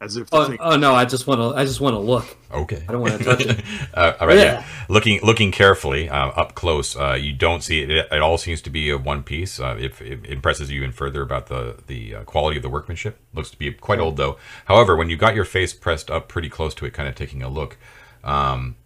As 0.00 0.16
if 0.16 0.28
the 0.28 0.36
Oh, 0.36 0.44
thing, 0.44 0.58
oh 0.60 0.76
no, 0.76 0.94
I 0.94 1.04
just 1.04 1.26
want 1.26 1.40
to. 1.40 1.58
I 1.58 1.64
just 1.64 1.80
want 1.80 1.94
to 1.94 1.98
look. 1.98 2.36
Okay. 2.52 2.84
I 2.88 2.92
don't 2.92 3.00
want 3.00 3.18
to 3.18 3.24
touch 3.24 3.46
it. 3.46 3.64
uh, 3.94 4.12
all 4.20 4.26
right. 4.26 4.36
Yeah. 4.36 4.44
Yeah. 4.44 4.64
Looking 4.88 5.20
looking 5.22 5.52
carefully 5.52 6.08
uh, 6.08 6.28
up 6.28 6.54
close, 6.54 6.96
uh, 6.96 7.14
you 7.14 7.32
don't 7.32 7.62
see 7.62 7.82
it. 7.82 7.90
It 7.90 8.20
all 8.20 8.38
seems 8.38 8.60
to 8.62 8.70
be 8.70 8.90
a 8.90 8.98
one 8.98 9.22
piece. 9.22 9.58
Uh, 9.58 9.76
if 9.78 10.02
it 10.02 10.24
impresses 10.26 10.70
you 10.70 10.78
even 10.78 10.92
further 10.92 11.22
about 11.22 11.46
the 11.46 11.76
the 11.86 12.16
uh, 12.16 12.24
quality 12.24 12.56
of 12.58 12.62
the 12.62 12.68
workmanship, 12.68 13.18
looks 13.32 13.50
to 13.50 13.58
be 13.58 13.72
quite 13.72 13.98
old 13.98 14.16
though. 14.16 14.36
However, 14.66 14.96
when 14.96 15.08
you 15.08 15.16
got 15.16 15.34
your 15.34 15.46
face 15.46 15.72
pressed 15.72 16.10
up 16.10 16.28
pretty 16.28 16.48
close 16.48 16.74
to 16.76 16.84
it, 16.84 16.92
kind 16.92 17.08
of 17.08 17.14
taking 17.14 17.42
a 17.42 17.48
look, 17.48 17.78
um, 18.22 18.76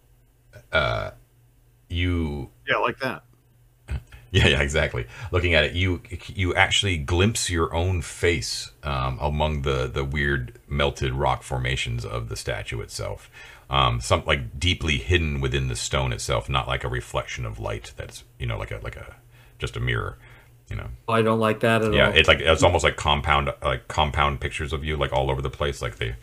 uh, 0.72 1.10
you 1.88 2.50
yeah, 2.68 2.76
like 2.76 2.98
that. 3.00 3.24
Yeah, 4.30 4.46
yeah, 4.46 4.60
exactly. 4.62 5.06
Looking 5.32 5.54
at 5.54 5.64
it, 5.64 5.72
you 5.72 6.02
you 6.26 6.54
actually 6.54 6.96
glimpse 6.98 7.50
your 7.50 7.74
own 7.74 8.02
face 8.02 8.70
um, 8.82 9.18
among 9.20 9.62
the 9.62 9.86
the 9.86 10.04
weird 10.04 10.58
melted 10.68 11.12
rock 11.12 11.42
formations 11.42 12.04
of 12.04 12.28
the 12.28 12.36
statue 12.36 12.80
itself. 12.80 13.30
Um, 13.68 14.00
some 14.00 14.24
like 14.26 14.58
deeply 14.58 14.98
hidden 14.98 15.40
within 15.40 15.68
the 15.68 15.76
stone 15.76 16.12
itself, 16.12 16.48
not 16.48 16.68
like 16.68 16.84
a 16.84 16.88
reflection 16.88 17.44
of 17.44 17.58
light. 17.58 17.92
That's 17.96 18.24
you 18.38 18.46
know 18.46 18.58
like 18.58 18.70
a 18.70 18.78
like 18.82 18.96
a 18.96 19.16
just 19.58 19.76
a 19.76 19.80
mirror. 19.80 20.16
You 20.68 20.76
know, 20.76 20.86
I 21.08 21.22
don't 21.22 21.40
like 21.40 21.60
that 21.60 21.82
at 21.82 21.92
yeah. 21.92 22.06
all. 22.06 22.12
Yeah, 22.12 22.18
it's 22.18 22.28
like 22.28 22.40
it's 22.40 22.62
almost 22.62 22.84
like 22.84 22.96
compound 22.96 23.52
like 23.62 23.88
compound 23.88 24.40
pictures 24.40 24.72
of 24.72 24.84
you 24.84 24.96
like 24.96 25.12
all 25.12 25.30
over 25.30 25.42
the 25.42 25.50
place, 25.50 25.82
like 25.82 25.96
they 25.96 26.14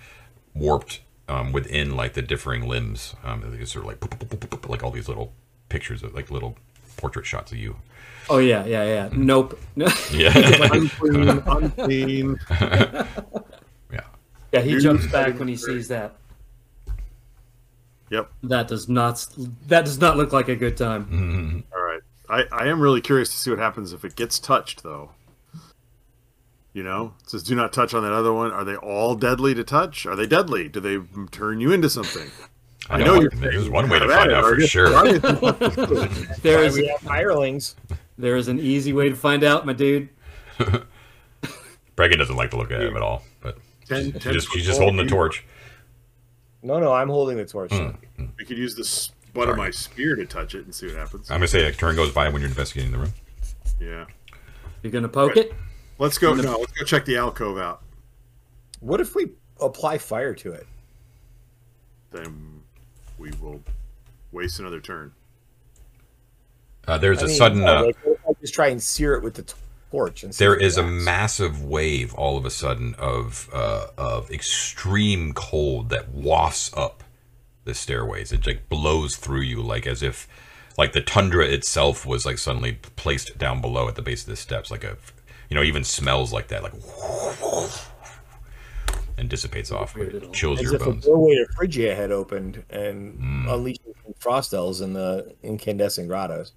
warped 0.53 1.01
um, 1.27 1.51
within 1.51 1.97
like 1.97 2.13
the 2.13 2.21
differing 2.21 2.67
limbs. 2.67 3.15
Um, 3.23 3.41
sort 3.65 3.85
of 3.85 4.01
like 4.01 4.69
like 4.69 4.83
all 4.83 4.91
these 4.91 5.09
little 5.09 5.33
pictures 5.67 6.03
of 6.03 6.13
like 6.13 6.31
little 6.31 6.57
portrait 6.95 7.25
shots 7.25 7.51
of 7.51 7.57
you. 7.57 7.77
Oh 8.29 8.39
yeah, 8.39 8.65
yeah, 8.65 8.83
yeah. 8.83 9.09
Nope. 9.13 9.59
Yeah. 10.11 10.33
Unclean, 10.71 11.29
unclean. 11.45 12.39
Yeah. 13.91 14.01
yeah, 14.51 14.61
he 14.61 14.79
jumps 14.79 15.07
back 15.07 15.39
when 15.39 15.47
he 15.47 15.55
sees 15.55 15.87
that. 15.87 16.15
Yep. 18.09 18.31
That 18.43 18.67
does 18.67 18.87
not. 18.89 19.25
That 19.67 19.85
does 19.85 19.99
not 19.99 20.17
look 20.17 20.33
like 20.33 20.47
a 20.47 20.55
good 20.55 20.77
time. 20.77 21.05
Mm-hmm. 21.05 21.59
All 21.75 21.81
right. 21.83 22.01
I, 22.29 22.43
I 22.51 22.67
am 22.67 22.79
really 22.79 23.01
curious 23.01 23.29
to 23.29 23.37
see 23.37 23.49
what 23.49 23.59
happens 23.59 23.93
if 23.93 24.03
it 24.05 24.15
gets 24.15 24.39
touched, 24.39 24.83
though. 24.83 25.11
You 26.73 26.83
know, 26.83 27.13
it 27.23 27.29
says 27.31 27.43
do 27.43 27.55
not 27.55 27.73
touch 27.73 27.93
on 27.93 28.03
that 28.03 28.13
other 28.13 28.31
one. 28.31 28.51
Are 28.51 28.63
they 28.63 28.75
all 28.75 29.15
deadly 29.15 29.55
to 29.55 29.63
touch? 29.63 30.05
Are 30.05 30.15
they 30.15 30.27
deadly? 30.27 30.69
Do 30.69 30.79
they 30.79 30.99
turn 31.31 31.59
you 31.59 31.71
into 31.71 31.89
something? 31.89 32.29
I 32.89 32.99
know 32.99 33.15
know. 33.15 33.21
you're 33.21 33.29
There's 33.31 33.69
one 33.69 33.89
way 33.89 33.99
to 33.99 34.07
find 34.07 34.31
out 34.31 34.43
for 34.45 34.59
you? 34.59 34.67
sure. 34.67 34.89
There 36.41 36.69
Why 37.03 37.23
is 38.17 38.23
we 38.23 38.29
have 38.29 38.35
hirelings. 38.35 38.35
there 38.35 38.35
is 38.35 38.47
an 38.47 38.59
easy 38.59 38.93
way 38.93 39.09
to 39.09 39.15
find 39.15 39.43
out, 39.43 39.65
my 39.65 39.73
dude. 39.73 40.09
Bregan 41.95 42.17
doesn't 42.17 42.35
like 42.35 42.51
the 42.51 42.57
look 42.57 42.71
at 42.71 42.81
him 42.81 42.95
at 42.95 43.01
all, 43.01 43.23
but 43.41 43.57
Ten, 43.87 44.11
she's 44.11 44.21
ten 44.21 44.33
just, 44.33 44.51
she's 44.51 44.65
just 44.65 44.79
holding 44.79 44.97
the 44.97 45.05
torch. 45.05 45.45
No, 46.61 46.79
no, 46.79 46.91
I'm 46.93 47.09
holding 47.09 47.37
the 47.37 47.45
torch. 47.45 47.71
Hmm. 47.71 47.91
We 48.37 48.45
could 48.45 48.57
use 48.57 48.75
the 48.75 48.81
s- 48.81 49.11
butt 49.33 49.49
of 49.49 49.57
my 49.57 49.71
spear 49.71 50.15
to 50.15 50.25
touch 50.25 50.55
it 50.55 50.65
and 50.65 50.73
see 50.75 50.87
what 50.87 50.95
happens. 50.95 51.31
I'm 51.31 51.37
gonna 51.37 51.47
say 51.47 51.65
a 51.65 51.71
turn 51.71 51.95
goes 51.95 52.11
by 52.11 52.29
when 52.29 52.41
you're 52.41 52.49
investigating 52.49 52.91
the 52.91 52.97
room. 52.97 53.13
Yeah. 53.79 54.05
You're 54.83 54.91
gonna 54.91 55.07
poke 55.07 55.37
it. 55.37 55.53
Let's 55.99 56.17
go. 56.17 56.33
No, 56.33 56.57
let's 56.59 56.71
go 56.73 56.85
check 56.85 57.05
the 57.05 57.17
alcove 57.17 57.57
out. 57.57 57.81
What 58.79 59.01
if 59.01 59.15
we 59.15 59.31
apply 59.59 59.97
fire 59.97 60.33
to 60.35 60.51
it? 60.51 60.67
Then 62.11 62.61
we 63.17 63.31
will 63.41 63.61
waste 64.31 64.59
another 64.59 64.79
turn. 64.79 65.13
Uh, 66.87 66.97
there's 66.97 67.19
I 67.19 67.25
a 67.25 67.27
mean, 67.27 67.37
sudden. 67.37 67.63
Uh, 67.67 67.85
like, 67.85 67.97
what 68.03 68.06
if 68.06 68.06
I 68.06 68.06
just 68.41 68.53
try 68.53 68.67
and 68.67 68.81
sear 68.81 69.13
it 69.15 69.23
with 69.23 69.35
the 69.35 69.53
torch. 69.91 70.23
And 70.23 70.33
see 70.33 70.43
there 70.43 70.55
if 70.55 70.61
it 70.61 70.65
is 70.65 70.77
a 70.77 70.83
massive 70.83 71.63
wave 71.63 72.13
all 72.13 72.37
of 72.37 72.45
a 72.45 72.49
sudden 72.49 72.95
of 72.97 73.49
uh, 73.53 73.87
of 73.97 74.29
extreme 74.31 75.33
cold 75.33 75.89
that 75.89 76.09
wafts 76.09 76.71
up 76.75 77.03
the 77.63 77.73
stairways. 77.73 78.31
It 78.31 78.45
like 78.45 78.69
blows 78.69 79.15
through 79.15 79.41
you 79.41 79.61
like 79.61 79.87
as 79.87 80.01
if 80.03 80.27
like 80.77 80.93
the 80.93 81.01
tundra 81.01 81.45
itself 81.45 82.05
was 82.05 82.25
like 82.25 82.37
suddenly 82.37 82.73
placed 82.95 83.37
down 83.37 83.61
below 83.61 83.87
at 83.87 83.95
the 83.95 84.01
base 84.01 84.21
of 84.23 84.29
the 84.29 84.35
steps, 84.35 84.69
like 84.71 84.83
a 84.83 84.97
you 85.49 85.55
know 85.55 85.63
even 85.63 85.83
smells 85.83 86.31
like 86.33 86.49
that, 86.49 86.63
like 86.63 86.73
and 89.17 89.29
dissipates 89.29 89.71
off, 89.71 89.95
Weird 89.95 90.15
at 90.15 90.23
all. 90.25 90.31
chills 90.31 90.59
As 90.59 90.63
your 90.65 90.75
if 90.75 90.81
a 90.85 90.93
doorway 90.93 91.35
to 91.35 91.47
Phrygia 91.55 91.95
had 91.95 92.11
opened 92.11 92.63
and 92.69 93.17
Mm. 93.19 93.53
unleashed 93.53 93.81
frost 94.19 94.53
elves 94.53 94.81
in 94.81 94.93
the 94.93 95.33
incandescent 95.43 96.07
grottos. 96.07 96.53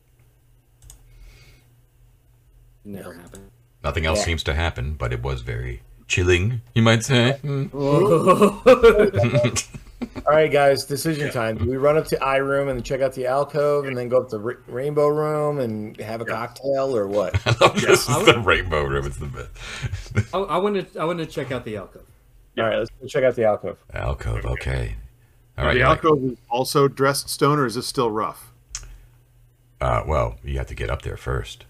Never 2.84 3.14
happened. 3.14 3.50
Nothing 3.82 4.06
else 4.06 4.20
Yeah. 4.20 4.24
seems 4.26 4.42
to 4.44 4.54
happen, 4.54 4.94
but 4.94 5.12
it 5.12 5.22
was 5.22 5.42
very 5.42 5.82
chilling, 6.06 6.60
you 6.74 6.82
might 6.82 7.04
say. 7.04 7.38
Mm. 7.42 7.72
All 10.26 10.34
right, 10.34 10.50
guys, 10.50 10.86
decision 10.86 11.30
time. 11.30 11.58
Do 11.58 11.66
we 11.66 11.76
run 11.76 11.98
up 11.98 12.06
to 12.06 12.24
I 12.24 12.36
room 12.38 12.68
and 12.68 12.82
check 12.82 13.02
out 13.02 13.12
the 13.12 13.26
alcove, 13.26 13.84
and 13.84 13.94
then 13.96 14.08
go 14.08 14.22
up 14.22 14.30
to 14.30 14.38
Ra- 14.38 14.54
Rainbow 14.66 15.08
room 15.08 15.58
and 15.60 15.94
have 16.00 16.22
a 16.22 16.24
cocktail, 16.24 16.96
or 16.96 17.06
what? 17.06 17.34
I 17.46 17.54
love 17.60 17.78
this 17.78 18.08
I 18.08 18.18
is 18.20 18.26
would- 18.26 18.36
the 18.36 18.40
rainbow 18.40 18.82
room. 18.84 19.04
It's 19.06 19.18
the 19.18 19.26
best. 19.26 20.34
I, 20.34 20.38
I 20.38 20.56
want 20.56 20.92
to. 20.94 21.00
I 21.00 21.04
want 21.04 21.18
to 21.18 21.26
check 21.26 21.52
out 21.52 21.66
the 21.66 21.76
alcove. 21.76 22.06
All 22.56 22.64
right, 22.64 22.78
let's 22.78 22.90
go 22.98 23.06
check 23.08 23.24
out 23.24 23.34
the 23.36 23.44
alcove. 23.44 23.76
Alcove, 23.92 24.46
okay. 24.46 24.96
All 25.58 25.66
right. 25.66 25.74
the 25.74 25.80
right. 25.80 25.88
alcove 25.90 26.24
is 26.24 26.38
also 26.48 26.88
dressed 26.88 27.28
stone, 27.28 27.58
or 27.58 27.66
is 27.66 27.74
this 27.74 27.86
still 27.86 28.10
rough? 28.10 28.50
uh, 29.82 30.02
well, 30.06 30.36
you 30.42 30.56
have 30.56 30.66
to 30.68 30.74
get 30.74 30.88
up 30.88 31.02
there 31.02 31.18
first. 31.18 31.66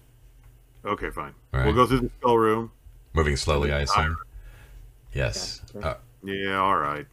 Okay, 0.85 1.09
fine. 1.11 1.33
Right. 1.51 1.65
We'll 1.65 1.75
go 1.75 1.85
through 1.85 1.99
the 2.01 2.11
skull 2.19 2.37
room. 2.37 2.71
Moving 3.13 3.35
slowly, 3.35 3.71
I 3.71 3.81
assume. 3.81 4.17
Yes. 5.13 5.61
Yeah, 5.75 5.81
Uh, 5.87 5.95
Yeah, 6.23 6.55
all 6.59 6.77
right. 6.77 7.05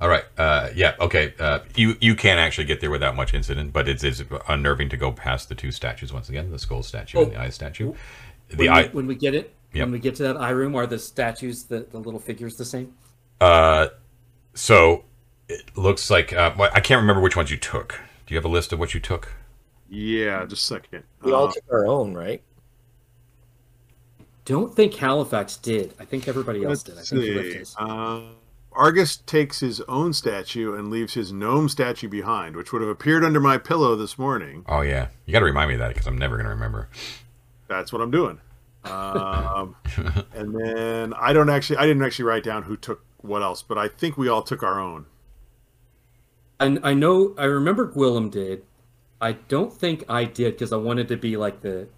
all 0.00 0.08
right. 0.08 0.24
Uh, 0.36 0.70
yeah. 0.74 0.94
Okay. 1.00 1.32
Uh, 1.38 1.60
you 1.76 1.96
you 2.00 2.14
can 2.14 2.38
actually 2.38 2.64
get 2.66 2.80
there 2.80 2.90
without 2.90 3.14
much 3.16 3.32
incident, 3.34 3.72
but 3.72 3.88
it's, 3.88 4.02
it's 4.04 4.22
unnerving 4.48 4.88
to 4.90 4.96
go 4.96 5.12
past 5.12 5.48
the 5.48 5.54
two 5.54 5.70
statues 5.70 6.12
once 6.12 6.28
again: 6.28 6.50
the 6.50 6.58
skull 6.58 6.82
statue 6.82 7.18
and 7.18 7.28
Oh. 7.28 7.30
the 7.30 7.40
eye 7.40 7.50
statue. 7.50 7.94
The 8.48 8.56
When, 8.56 8.68
eye. 8.68 8.82
we, 8.82 8.88
when 8.88 9.06
we 9.06 9.14
get 9.14 9.34
it, 9.34 9.54
Yep. 9.74 9.84
when 9.86 9.92
we 9.92 9.98
get 9.98 10.14
to 10.16 10.22
that 10.24 10.36
eye 10.36 10.50
room, 10.50 10.74
are 10.74 10.86
the 10.86 10.98
statues, 10.98 11.64
the, 11.64 11.80
the 11.90 11.98
little 11.98 12.20
figures, 12.20 12.56
the 12.56 12.64
same? 12.64 12.94
Uh, 13.40 13.88
so 14.54 15.04
it 15.48 15.76
looks 15.76 16.10
like 16.10 16.32
uh, 16.32 16.52
I 16.72 16.80
can't 16.80 17.00
remember 17.00 17.20
which 17.22 17.36
ones 17.36 17.50
you 17.50 17.56
took. 17.58 18.00
Do 18.26 18.34
you 18.34 18.38
have 18.38 18.44
a 18.44 18.48
list 18.48 18.72
of 18.72 18.78
what 18.78 18.92
you 18.94 19.00
took? 19.00 19.32
Yeah, 19.90 20.44
just 20.46 20.62
a 20.70 20.74
second. 20.74 21.04
We 21.22 21.32
all 21.32 21.48
Uh, 21.48 21.52
took 21.52 21.64
our 21.70 21.86
own, 21.86 22.14
right? 22.14 22.42
Don't 24.48 24.74
think 24.74 24.94
Halifax 24.94 25.58
did. 25.58 25.92
I 26.00 26.06
think 26.06 26.26
everybody 26.26 26.64
else 26.64 26.82
did. 26.82 26.94
I 26.94 26.96
let's 26.96 27.10
think 27.10 27.22
he 27.22 27.34
left 27.34 27.66
see. 27.66 27.74
Uh, 27.78 28.20
Argus 28.72 29.18
takes 29.18 29.60
his 29.60 29.82
own 29.82 30.14
statue 30.14 30.74
and 30.74 30.88
leaves 30.88 31.12
his 31.12 31.34
gnome 31.34 31.68
statue 31.68 32.08
behind, 32.08 32.56
which 32.56 32.72
would 32.72 32.80
have 32.80 32.88
appeared 32.88 33.24
under 33.24 33.40
my 33.40 33.58
pillow 33.58 33.94
this 33.94 34.18
morning. 34.18 34.64
Oh 34.66 34.80
yeah, 34.80 35.08
you 35.26 35.32
got 35.32 35.40
to 35.40 35.44
remind 35.44 35.68
me 35.68 35.74
of 35.74 35.80
that 35.80 35.88
because 35.88 36.06
I'm 36.06 36.16
never 36.16 36.38
gonna 36.38 36.48
remember. 36.48 36.88
That's 37.68 37.92
what 37.92 38.00
I'm 38.00 38.10
doing. 38.10 38.40
Um, 38.84 39.76
and 40.34 40.58
then 40.58 41.12
I 41.12 41.34
don't 41.34 41.50
actually, 41.50 41.76
I 41.76 41.82
didn't 41.82 42.02
actually 42.02 42.24
write 42.24 42.42
down 42.42 42.62
who 42.62 42.78
took 42.78 43.04
what 43.18 43.42
else, 43.42 43.62
but 43.62 43.76
I 43.76 43.86
think 43.86 44.16
we 44.16 44.28
all 44.28 44.42
took 44.42 44.62
our 44.62 44.80
own. 44.80 45.04
I, 46.58 46.78
I 46.82 46.94
know. 46.94 47.34
I 47.36 47.44
remember 47.44 47.86
Gwillem 47.86 48.30
did. 48.30 48.64
I 49.20 49.32
don't 49.32 49.74
think 49.74 50.04
I 50.08 50.24
did 50.24 50.54
because 50.54 50.72
I 50.72 50.78
wanted 50.78 51.08
to 51.08 51.18
be 51.18 51.36
like 51.36 51.60
the. 51.60 51.88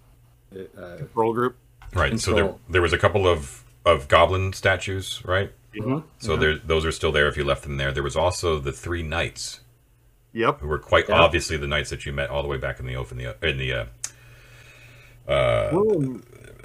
the, 0.51 0.67
Uh, 0.77 1.05
Roll 1.15 1.33
group. 1.33 1.55
Right. 1.93 2.19
So 2.19 2.33
there 2.33 2.53
there 2.69 2.81
was 2.81 2.93
a 2.93 2.97
couple 2.97 3.27
of 3.27 3.63
of 3.85 4.07
goblin 4.07 4.53
statues, 4.53 5.21
right? 5.25 5.51
mhm. 5.75 6.03
So 6.19 6.35
there 6.37 6.57
those 6.57 6.85
are 6.85 6.91
still 6.91 7.11
there 7.11 7.27
if 7.27 7.37
you 7.37 7.43
left 7.43 7.63
them 7.63 7.77
there. 7.77 7.91
There 7.91 8.03
was 8.03 8.15
also 8.15 8.59
the 8.59 8.71
three 8.71 9.03
knights 9.03 9.61
Yep. 10.33 10.59
who 10.61 10.67
were 10.67 10.79
quite 10.79 11.07
Yeah. 11.09 11.15
obviously 11.19 11.57
the 11.57 11.67
knights 11.67 11.89
that 11.89 12.05
you 12.05 12.13
met 12.13 12.29
all 12.29 12.41
the 12.41 12.47
way 12.47 12.57
back 12.57 12.79
in 12.79 12.85
the 12.85 12.95
oath 12.95 13.11
in 13.11 13.17
the 13.17 13.35
in 13.47 13.57
the 13.57 13.73
uh, 13.73 13.85
uh 15.31 15.71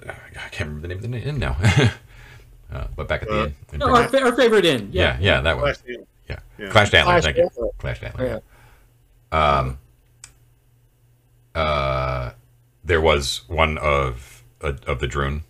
I 0.09 0.49
can't 0.51 0.69
remember 0.71 0.83
the 0.83 0.89
name 0.89 0.99
of 1.05 1.11
the 1.11 1.29
inn 1.29 1.39
now. 1.39 1.57
uh, 2.73 2.87
but 2.97 3.09
back 3.09 3.23
at 3.23 3.29
the 3.29 3.35
Uh, 3.41 3.45
inn. 3.47 3.55
in 3.73 3.83
Oh, 3.83 3.87
Britain. 3.89 4.03
our, 4.03 4.09
fa- 4.09 4.25
our 4.25 4.37
favorite 4.37 4.65
inn. 4.65 4.91
yeah, 4.93 5.17
Yeah. 5.19 5.37
yeah, 5.37 5.41
that 5.41 5.57
one. 5.57 5.75
Yeah. 6.29 6.39
Yeah. 6.59 6.69
Clash 6.71 6.95
Antler, 6.95 7.13
Clash 7.21 7.25
thank 7.25 7.37
you. 7.37 7.71
Clash 7.79 8.03
Antler. 8.03 8.43
Yeah. 9.33 9.59
Um, 9.59 9.79
uh, 11.55 12.31
there 12.85 13.01
was 13.01 13.43
one 13.49 13.79
of 13.79 14.36
of 14.87 15.01
the 15.01 15.07
Drune, 15.09 15.43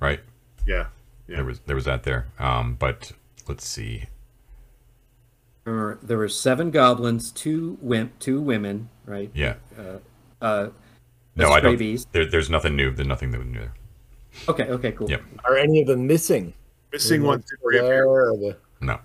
right? 0.00 0.20
yeah. 0.66 0.86
Yeah. 1.26 1.36
There 1.36 1.44
was 1.44 1.60
there 1.66 1.76
was 1.76 1.84
that 1.84 2.04
there. 2.04 2.26
Um, 2.38 2.74
but 2.78 3.12
let's 3.46 3.66
see. 3.66 4.04
Remember, 5.64 5.98
there 6.02 6.16
were 6.16 6.28
seven 6.28 6.70
goblins, 6.70 7.30
two 7.30 7.76
wimp, 7.82 8.18
two 8.18 8.40
women, 8.40 8.88
right? 9.04 9.30
Yeah. 9.34 9.54
Uh, 10.40 10.68
No, 11.36 11.50
I 11.50 11.60
don't. 11.60 11.72
Scabies. 11.72 12.06
There, 12.12 12.24
there's 12.24 12.48
nothing 12.48 12.76
new. 12.76 12.90
There's 12.92 13.06
nothing 13.06 13.30
new 13.30 13.44
there. 13.52 13.74
okay. 14.48 14.64
Okay. 14.64 14.92
Cool. 14.92 15.10
Yep. 15.10 15.22
Are 15.44 15.56
any 15.58 15.82
of 15.82 15.86
them 15.88 16.06
missing? 16.06 16.54
Missing 16.92 17.22
Are 17.22 17.26
one. 17.26 17.44
there, 17.70 18.04
the- 18.04 18.56
No. 18.80 18.98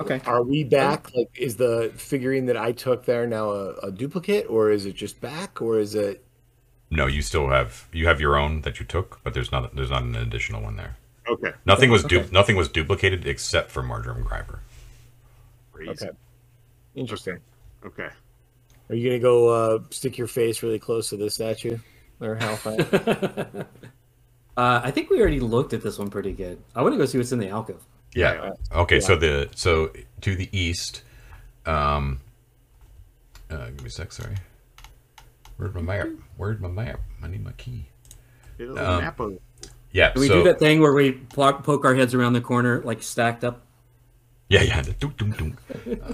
Okay. 0.00 0.22
Are 0.24 0.42
we 0.42 0.64
back? 0.64 1.12
Like, 1.14 1.28
is 1.36 1.56
the 1.56 1.92
figurine 1.96 2.46
that 2.46 2.56
I 2.56 2.72
took 2.72 3.04
there 3.04 3.26
now 3.26 3.50
a, 3.50 3.74
a 3.88 3.90
duplicate, 3.92 4.46
or 4.48 4.70
is 4.70 4.86
it 4.86 4.94
just 4.94 5.20
back, 5.20 5.60
or 5.60 5.78
is 5.78 5.94
it? 5.94 6.24
No, 6.90 7.06
you 7.06 7.20
still 7.22 7.48
have 7.48 7.86
you 7.92 8.06
have 8.06 8.20
your 8.20 8.36
own 8.36 8.62
that 8.62 8.80
you 8.80 8.86
took, 8.86 9.20
but 9.22 9.34
there's 9.34 9.52
not 9.52 9.74
there's 9.76 9.90
not 9.90 10.02
an 10.02 10.16
additional 10.16 10.62
one 10.62 10.76
there. 10.76 10.96
Okay. 11.28 11.52
Nothing 11.66 11.90
was 11.90 12.04
du- 12.04 12.20
Okay. 12.20 12.28
nothing 12.32 12.56
was 12.56 12.68
duplicated 12.68 13.26
except 13.26 13.70
for 13.70 13.82
Marjoram 13.82 14.24
Gryver. 14.24 14.60
Crazy. 15.72 15.90
Okay, 15.90 16.10
interesting. 16.94 17.38
Okay. 17.84 18.08
Are 18.88 18.94
you 18.94 19.10
gonna 19.10 19.20
go 19.20 19.48
uh, 19.48 19.78
stick 19.90 20.16
your 20.16 20.26
face 20.26 20.62
really 20.62 20.78
close 20.78 21.10
to 21.10 21.18
the 21.18 21.28
statue, 21.30 21.76
or 22.20 22.36
Halifax? 22.36 22.82
uh, 24.56 24.80
I 24.82 24.90
think 24.90 25.10
we 25.10 25.20
already 25.20 25.40
looked 25.40 25.74
at 25.74 25.82
this 25.82 25.98
one 25.98 26.08
pretty 26.08 26.32
good. 26.32 26.58
I 26.74 26.80
want 26.80 26.94
to 26.94 26.98
go 26.98 27.04
see 27.04 27.18
what's 27.18 27.32
in 27.32 27.38
the 27.38 27.50
alcove. 27.50 27.84
Yeah. 28.14 28.52
Okay. 28.72 29.00
So 29.00 29.14
the 29.14 29.50
so 29.54 29.92
to 30.22 30.34
the 30.34 30.48
east, 30.58 31.02
um, 31.66 32.20
uh, 33.50 33.66
give 33.66 33.82
me 33.82 33.88
a 33.88 33.90
sec. 33.90 34.10
Sorry. 34.12 34.36
Where's 35.58 35.74
my 35.74 35.82
map? 35.82 36.08
Where's 36.36 36.60
my 36.60 36.68
map? 36.68 37.00
I 37.22 37.26
need 37.28 37.44
my 37.44 37.52
key. 37.52 37.86
Um, 38.60 38.74
map 38.74 39.20
of- 39.20 39.38
Yeah. 39.92 40.12
Do 40.14 40.20
we 40.20 40.28
so 40.28 40.34
do 40.38 40.44
that 40.44 40.58
thing 40.58 40.80
where 40.80 40.92
we 40.94 41.12
po- 41.12 41.52
poke 41.54 41.84
our 41.84 41.94
heads 41.94 42.14
around 42.14 42.32
the 42.32 42.40
corner, 42.40 42.80
like 42.82 43.02
stacked 43.02 43.44
up? 43.44 43.62
yeah, 44.48 44.62
yeah. 44.62 44.80
the 44.80 44.92
dunk, 44.94 45.16
dunk, 45.18 45.36
dunk. 45.36 45.58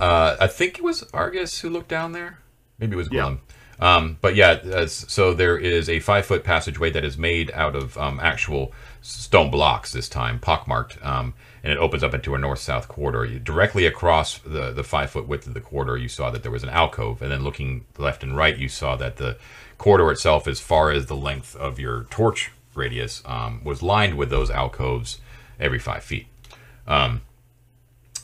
uh, 0.01 0.37
I 0.41 0.49
think 0.49 0.79
it 0.79 0.83
was 0.85 1.05
Argus 1.15 1.61
who 1.61 1.71
looked 1.71 1.89
down 1.89 2.11
there. 2.13 2.39
Maybe 2.79 2.95
it 2.95 2.97
was 2.97 3.09
Yeah. 3.13 3.37
Um, 3.81 4.19
but 4.21 4.35
yeah, 4.37 4.51
uh, 4.53 4.87
so 4.87 5.35
there 5.35 5.59
is 5.59 5.89
a 5.89 5.99
five 6.01 6.25
foot 6.27 6.43
passageway 6.45 6.91
that 6.91 7.05
is 7.05 7.19
made 7.19 7.51
out 7.53 7.75
of 7.77 7.99
um, 7.99 8.19
actual 8.21 8.73
stone 9.03 9.51
blocks 9.51 9.93
this 9.93 10.09
time, 10.09 10.39
pockmarked, 10.41 11.05
um, 11.05 11.35
and 11.65 11.73
it 11.73 11.79
opens 11.79 12.05
up 12.05 12.15
into 12.15 12.35
a 12.35 12.39
north 12.39 12.61
south 12.61 12.87
corridor. 12.87 13.25
You, 13.25 13.41
directly 13.41 13.87
across 13.87 14.39
the, 14.39 14.71
the 14.71 14.85
five 14.85 15.11
foot 15.11 15.27
width 15.27 15.47
of 15.47 15.55
the 15.55 15.61
corridor, 15.61 15.97
you 15.97 16.09
saw 16.09 16.31
that 16.31 16.43
there 16.43 16.53
was 16.53 16.63
an 16.63 16.69
alcove, 16.69 17.23
and 17.23 17.33
then 17.33 17.43
looking 17.43 17.87
left 17.99 18.23
and 18.23 18.37
right, 18.37 18.57
you 18.57 18.69
saw 18.69 18.95
that 18.97 19.17
the 19.17 19.39
corridor 19.79 20.13
itself, 20.13 20.47
as 20.47 20.61
far 20.61 20.93
as 20.93 21.07
the 21.07 21.17
length 21.17 21.57
of 21.57 21.81
your 21.81 22.05
torch 22.05 22.53
radius, 22.75 23.23
um, 23.25 23.65
was 23.65 23.83
lined 23.83 24.17
with 24.17 24.31
those 24.31 24.51
alcoves 24.51 25.19
every 25.59 25.79
five 25.79 26.05
feet. 26.05 26.27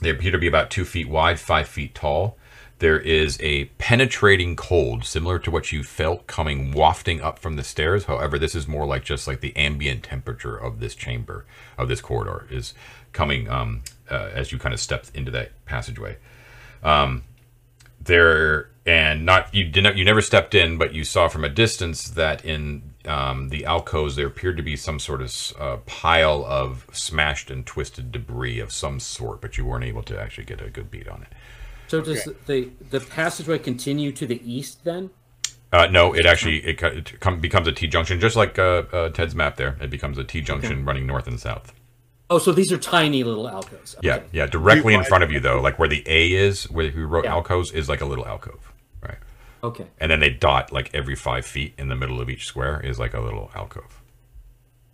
They 0.01 0.11
appear 0.11 0.32
to 0.32 0.38
be 0.38 0.47
about 0.47 0.70
two 0.70 0.84
feet 0.84 1.09
wide, 1.09 1.41
five 1.41 1.68
feet 1.68 1.95
tall. 1.95 2.36
There 2.78 2.99
is 2.99 3.38
a 3.43 3.66
penetrating 3.76 4.57
cold, 4.57 5.05
similar 5.05 5.38
to 5.41 5.51
what 5.51 5.70
you 5.70 5.82
felt 5.82 6.26
coming 6.26 6.72
wafting 6.72 7.20
up 7.20 7.38
from 7.38 7.57
the 7.57 7.62
stairs. 7.62 8.05
However, 8.05 8.38
this 8.38 8.55
is 8.55 8.66
more 8.66 8.86
like 8.86 9.05
just 9.05 9.28
like 9.28 9.41
the 9.41 9.55
ambient 9.55 10.05
temperature 10.05 10.57
of 10.57 10.80
this 10.80 10.95
chamber, 10.95 11.45
of 11.76 11.88
this 11.88 12.01
corridor, 12.01 12.47
is 12.51 12.72
coming 13.12 13.48
um, 13.48 13.82
uh, 14.11 14.30
as 14.32 14.52
you 14.52 14.58
kind 14.58 14.72
of 14.72 14.80
stepped 14.80 15.11
into 15.14 15.30
that 15.30 15.52
passageway. 15.66 16.16
Um, 16.82 17.24
there 18.00 18.70
and 18.86 19.26
not 19.26 19.54
you 19.54 19.64
did 19.64 19.84
not 19.84 19.96
you 19.96 20.04
never 20.04 20.22
stepped 20.22 20.54
in, 20.54 20.78
but 20.78 20.94
you 20.94 21.04
saw 21.04 21.28
from 21.28 21.44
a 21.44 21.48
distance 21.48 22.08
that 22.08 22.44
in 22.44 22.82
um, 23.04 23.50
the 23.50 23.64
alcoves 23.64 24.16
there 24.16 24.26
appeared 24.26 24.56
to 24.56 24.62
be 24.62 24.76
some 24.76 24.98
sort 24.98 25.22
of 25.22 25.52
uh, 25.58 25.76
pile 25.86 26.44
of 26.46 26.86
smashed 26.92 27.50
and 27.50 27.66
twisted 27.66 28.11
debris 28.11 28.58
of 28.58 28.72
some 28.72 28.98
sort, 28.98 29.40
but 29.40 29.58
you 29.58 29.64
weren't 29.64 29.84
able 29.84 30.02
to 30.04 30.18
actually 30.18 30.44
get 30.44 30.61
a 30.61 30.70
good 30.70 30.90
beat 30.90 31.08
on 31.08 31.22
it. 31.22 31.28
So 31.88 32.00
does 32.00 32.28
the 32.46 32.70
the 32.90 33.00
passageway 33.00 33.58
continue 33.58 34.12
to 34.12 34.26
the 34.26 34.40
east 34.50 34.84
then? 34.84 35.11
Uh, 35.72 35.86
no, 35.86 36.12
it 36.12 36.26
actually 36.26 36.58
it, 36.64 36.82
it 36.82 37.20
come, 37.20 37.38
becomes 37.38 37.68
a 37.68 37.72
T 37.72 37.86
junction, 37.86 38.18
just 38.18 38.34
like 38.34 38.58
uh, 38.58 38.84
uh, 38.92 39.08
Ted's 39.11 39.34
map 39.34 39.56
there. 39.56 39.76
It 39.80 39.90
becomes 39.90 40.18
a 40.18 40.24
T 40.24 40.40
junction 40.40 40.84
running 40.84 41.06
north 41.06 41.26
and 41.28 41.38
south. 41.38 41.72
Oh, 42.31 42.39
so 42.39 42.53
these 42.53 42.70
are 42.72 42.78
tiny 42.78 43.24
little 43.24 43.49
alcoves. 43.49 43.97
Yeah, 44.03 44.16
Okay. 44.16 44.24
yeah, 44.33 44.47
directly 44.47 44.95
in 44.95 45.03
front 45.05 45.24
of 45.24 45.33
you 45.33 45.41
though, 45.41 45.61
like 45.61 45.78
where 45.78 45.89
the 45.89 46.03
A 46.07 46.33
is, 46.33 46.64
where 46.70 46.87
you 46.87 47.07
wrote 47.07 47.24
Yeah. 47.24 47.33
alcoves, 47.35 47.72
is 47.72 47.89
like 47.89 48.01
a 48.01 48.07
little 48.07 48.26
alcove, 48.26 48.72
right? 49.03 49.18
Okay. 49.64 49.87
And 49.99 50.11
then 50.11 50.20
they 50.20 50.31
dot 50.31 50.70
like 50.72 50.91
every 50.95 51.16
five 51.16 51.45
feet 51.45 51.74
in 51.76 51.89
the 51.89 51.97
middle 51.97 52.20
of 52.20 52.31
each 52.31 52.47
square 52.47 52.81
is 52.81 52.99
like 53.01 53.14
a 53.14 53.20
little 53.20 53.51
alcove. 53.55 54.01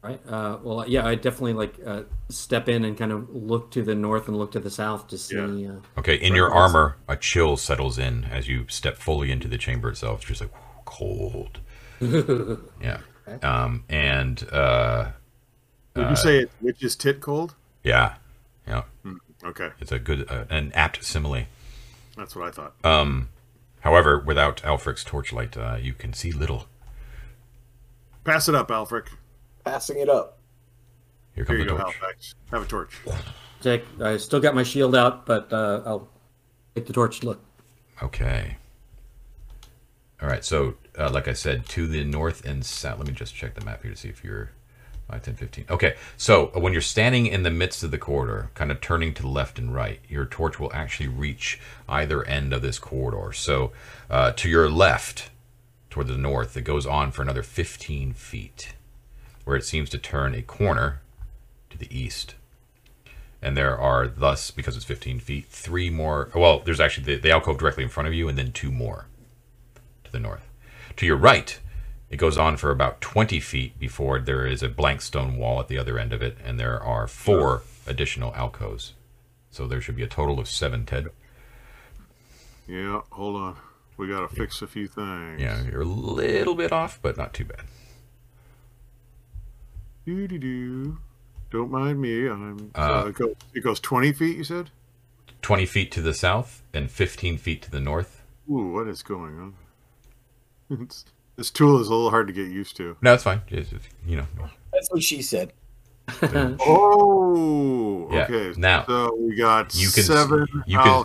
Right. 0.02 0.20
Uh, 0.28 0.58
well, 0.62 0.88
yeah, 0.88 1.04
I 1.04 1.16
definitely 1.16 1.54
like 1.54 1.74
uh, 1.84 2.02
step 2.28 2.68
in 2.68 2.84
and 2.84 2.96
kind 2.96 3.10
of 3.12 3.28
look 3.34 3.70
to 3.72 3.82
the 3.82 3.94
north 3.94 4.28
and 4.28 4.36
look 4.38 4.52
to 4.52 4.60
the 4.60 4.70
south 4.70 5.08
to 5.08 5.18
see. 5.18 5.34
Yeah. 5.36 5.70
Uh, 5.70 5.98
Okay, 5.98 6.14
in 6.14 6.34
your 6.34 6.50
armor, 6.52 6.96
a 7.08 7.16
chill 7.16 7.56
settles 7.56 7.98
in 7.98 8.24
as 8.24 8.46
you 8.48 8.66
step 8.68 8.96
fully 8.96 9.30
into 9.32 9.48
the 9.48 9.58
chamber 9.58 9.88
itself. 9.90 10.20
It's 10.20 10.28
just 10.28 10.40
like 10.40 10.52
cold. 10.84 11.58
yeah. 12.00 12.98
Um, 13.42 13.84
and 13.88 14.48
uh, 14.52 15.08
Did 15.96 16.10
you 16.10 16.16
say 16.16 16.38
it's 16.40 16.52
witch's 16.60 16.94
tit 16.96 17.20
cold? 17.20 17.54
yeah, 17.82 18.14
yeah, 18.66 18.82
Okay, 19.44 19.70
it's 19.80 19.92
a 19.92 19.98
good, 19.98 20.30
uh, 20.30 20.44
an 20.50 20.72
apt 20.74 21.04
simile. 21.04 21.46
that's 22.16 22.34
what 22.36 22.46
I 22.48 22.50
thought. 22.50 22.74
Uh, 22.84 23.20
However, 23.80 24.18
without 24.18 24.62
Alfric's 24.62 25.04
torchlight, 25.04 25.56
uh, 25.56 25.76
you 25.80 25.92
can 25.92 26.12
see 26.12 26.32
little. 26.32 26.66
Pass 28.24 28.48
it 28.48 28.54
up, 28.56 28.68
Alfric. 28.68 29.06
Passing 29.64 30.00
it 30.00 30.08
up. 30.08 30.38
Here 31.36 31.44
Here 31.44 31.44
comes 31.44 31.58
you 31.60 31.64
the 31.66 31.70
go, 31.70 31.82
torch. 31.84 31.94
Halifax. 32.00 32.34
Have 32.50 32.62
a 32.62 32.66
torch. 32.66 32.98
Take. 33.60 33.84
I 34.00 34.16
still 34.16 34.40
got 34.40 34.56
my 34.56 34.64
shield 34.64 34.96
out, 34.96 35.24
but 35.24 35.52
uh, 35.52 35.82
I'll 35.86 36.08
take 36.74 36.86
the 36.86 36.92
torch. 36.92 37.22
Look. 37.22 37.40
Okay. 38.02 38.56
All 40.20 40.28
right. 40.28 40.44
So, 40.44 40.74
uh, 40.98 41.10
like 41.10 41.28
I 41.28 41.32
said, 41.34 41.66
to 41.66 41.86
the 41.86 42.02
north 42.02 42.44
and 42.44 42.66
south. 42.66 42.98
Let 42.98 43.06
me 43.06 43.12
just 43.14 43.34
check 43.36 43.54
the 43.54 43.64
map 43.64 43.82
here 43.82 43.92
to 43.92 43.96
see 43.96 44.08
if 44.08 44.24
you're 44.24 44.50
5, 45.10 45.22
10, 45.22 45.34
15. 45.36 45.64
Okay. 45.70 45.94
So, 46.16 46.50
uh, 46.54 46.60
when 46.60 46.72
you're 46.72 46.82
standing 46.82 47.26
in 47.26 47.44
the 47.44 47.50
midst 47.50 47.84
of 47.84 47.90
the 47.90 47.98
corridor, 47.98 48.50
kind 48.54 48.72
of 48.72 48.80
turning 48.80 49.14
to 49.14 49.22
the 49.22 49.28
left 49.28 49.58
and 49.58 49.72
right, 49.72 50.00
your 50.08 50.24
torch 50.24 50.58
will 50.58 50.72
actually 50.72 51.08
reach 51.08 51.60
either 51.88 52.24
end 52.24 52.52
of 52.52 52.62
this 52.62 52.78
corridor. 52.78 53.32
So, 53.32 53.72
uh, 54.10 54.32
to 54.32 54.48
your 54.48 54.68
left, 54.68 55.30
toward 55.90 56.08
the 56.08 56.18
north, 56.18 56.56
it 56.56 56.62
goes 56.62 56.86
on 56.86 57.12
for 57.12 57.22
another 57.22 57.44
15 57.44 58.14
feet, 58.14 58.74
where 59.44 59.56
it 59.56 59.64
seems 59.64 59.88
to 59.90 59.98
turn 59.98 60.34
a 60.34 60.42
corner 60.42 61.00
to 61.70 61.78
the 61.78 61.88
east. 61.96 62.34
And 63.40 63.56
there 63.56 63.78
are 63.78 64.08
thus, 64.08 64.50
because 64.50 64.76
it's 64.76 64.84
15 64.84 65.20
feet, 65.20 65.46
three 65.46 65.88
more. 65.88 66.30
Well, 66.34 66.60
there's 66.64 66.80
actually 66.80 67.04
the, 67.04 67.20
the 67.20 67.30
alcove 67.30 67.58
directly 67.58 67.84
in 67.84 67.90
front 67.90 68.08
of 68.08 68.14
you, 68.14 68.28
and 68.28 68.36
then 68.36 68.50
two 68.50 68.72
more 68.72 69.06
to 70.02 70.10
the 70.10 70.18
north. 70.18 70.48
To 70.96 71.06
your 71.06 71.16
right, 71.16 71.60
it 72.10 72.16
goes 72.16 72.38
on 72.38 72.56
for 72.56 72.70
about 72.70 73.00
20 73.00 73.40
feet 73.40 73.78
before 73.78 74.18
there 74.20 74.46
is 74.46 74.62
a 74.62 74.68
blank 74.68 75.00
stone 75.02 75.36
wall 75.36 75.60
at 75.60 75.68
the 75.68 75.78
other 75.78 75.98
end 75.98 76.12
of 76.12 76.22
it, 76.22 76.36
and 76.44 76.58
there 76.58 76.80
are 76.82 77.06
four 77.06 77.62
additional 77.86 78.34
alcoves. 78.34 78.92
So 79.50 79.66
there 79.66 79.80
should 79.80 79.96
be 79.96 80.02
a 80.02 80.08
total 80.08 80.38
of 80.38 80.48
seven, 80.48 80.84
Ted. 80.84 81.08
Yeah, 82.68 83.00
hold 83.10 83.36
on. 83.36 83.56
We 83.96 84.08
gotta 84.08 84.28
fix 84.28 84.60
a 84.60 84.66
few 84.66 84.86
things. 84.86 85.40
Yeah, 85.40 85.62
you're 85.64 85.82
a 85.82 85.84
little 85.86 86.54
bit 86.54 86.72
off, 86.72 86.98
but 87.00 87.16
not 87.16 87.32
too 87.32 87.46
bad. 87.46 87.62
Doo 90.04 90.28
doo 90.28 90.38
doo. 90.38 90.98
Don't 91.50 91.70
mind 91.70 92.00
me. 92.00 92.26
I'm. 92.28 92.70
Uh, 92.74 93.02
Uh, 93.04 93.06
it, 93.08 93.14
goes, 93.14 93.34
it 93.54 93.60
goes 93.60 93.80
20 93.80 94.12
feet. 94.12 94.36
You 94.36 94.44
said. 94.44 94.70
20 95.42 95.64
feet 95.66 95.92
to 95.92 96.02
the 96.02 96.12
south 96.14 96.62
and 96.74 96.90
15 96.90 97.38
feet 97.38 97.62
to 97.62 97.70
the 97.70 97.80
north. 97.80 98.22
Ooh, 98.50 98.72
what 98.72 98.88
is 98.88 99.02
going 99.02 99.38
on? 99.38 99.54
It's, 100.82 101.04
this 101.36 101.50
tool 101.50 101.80
is 101.80 101.88
a 101.88 101.94
little 101.94 102.10
hard 102.10 102.26
to 102.26 102.32
get 102.32 102.48
used 102.48 102.76
to. 102.76 102.96
No, 103.00 103.10
that's 103.10 103.22
fine. 103.24 103.42
It's- 103.50 103.72
it's, 103.72 103.86
you 104.06 104.16
know, 104.16 104.26
That's 104.72 104.90
what 104.90 105.02
she 105.02 105.22
said. 105.22 105.52
Oh, 106.22 108.08
Yeah, 108.12 108.24
okay. 108.24 108.60
now, 108.60 108.84
so 108.86 109.14
we 109.18 109.34
got 109.36 109.74
you 109.74 109.88
can- 109.90 110.02
seven 110.04 110.46
you 110.66 110.78
can- 110.78 111.04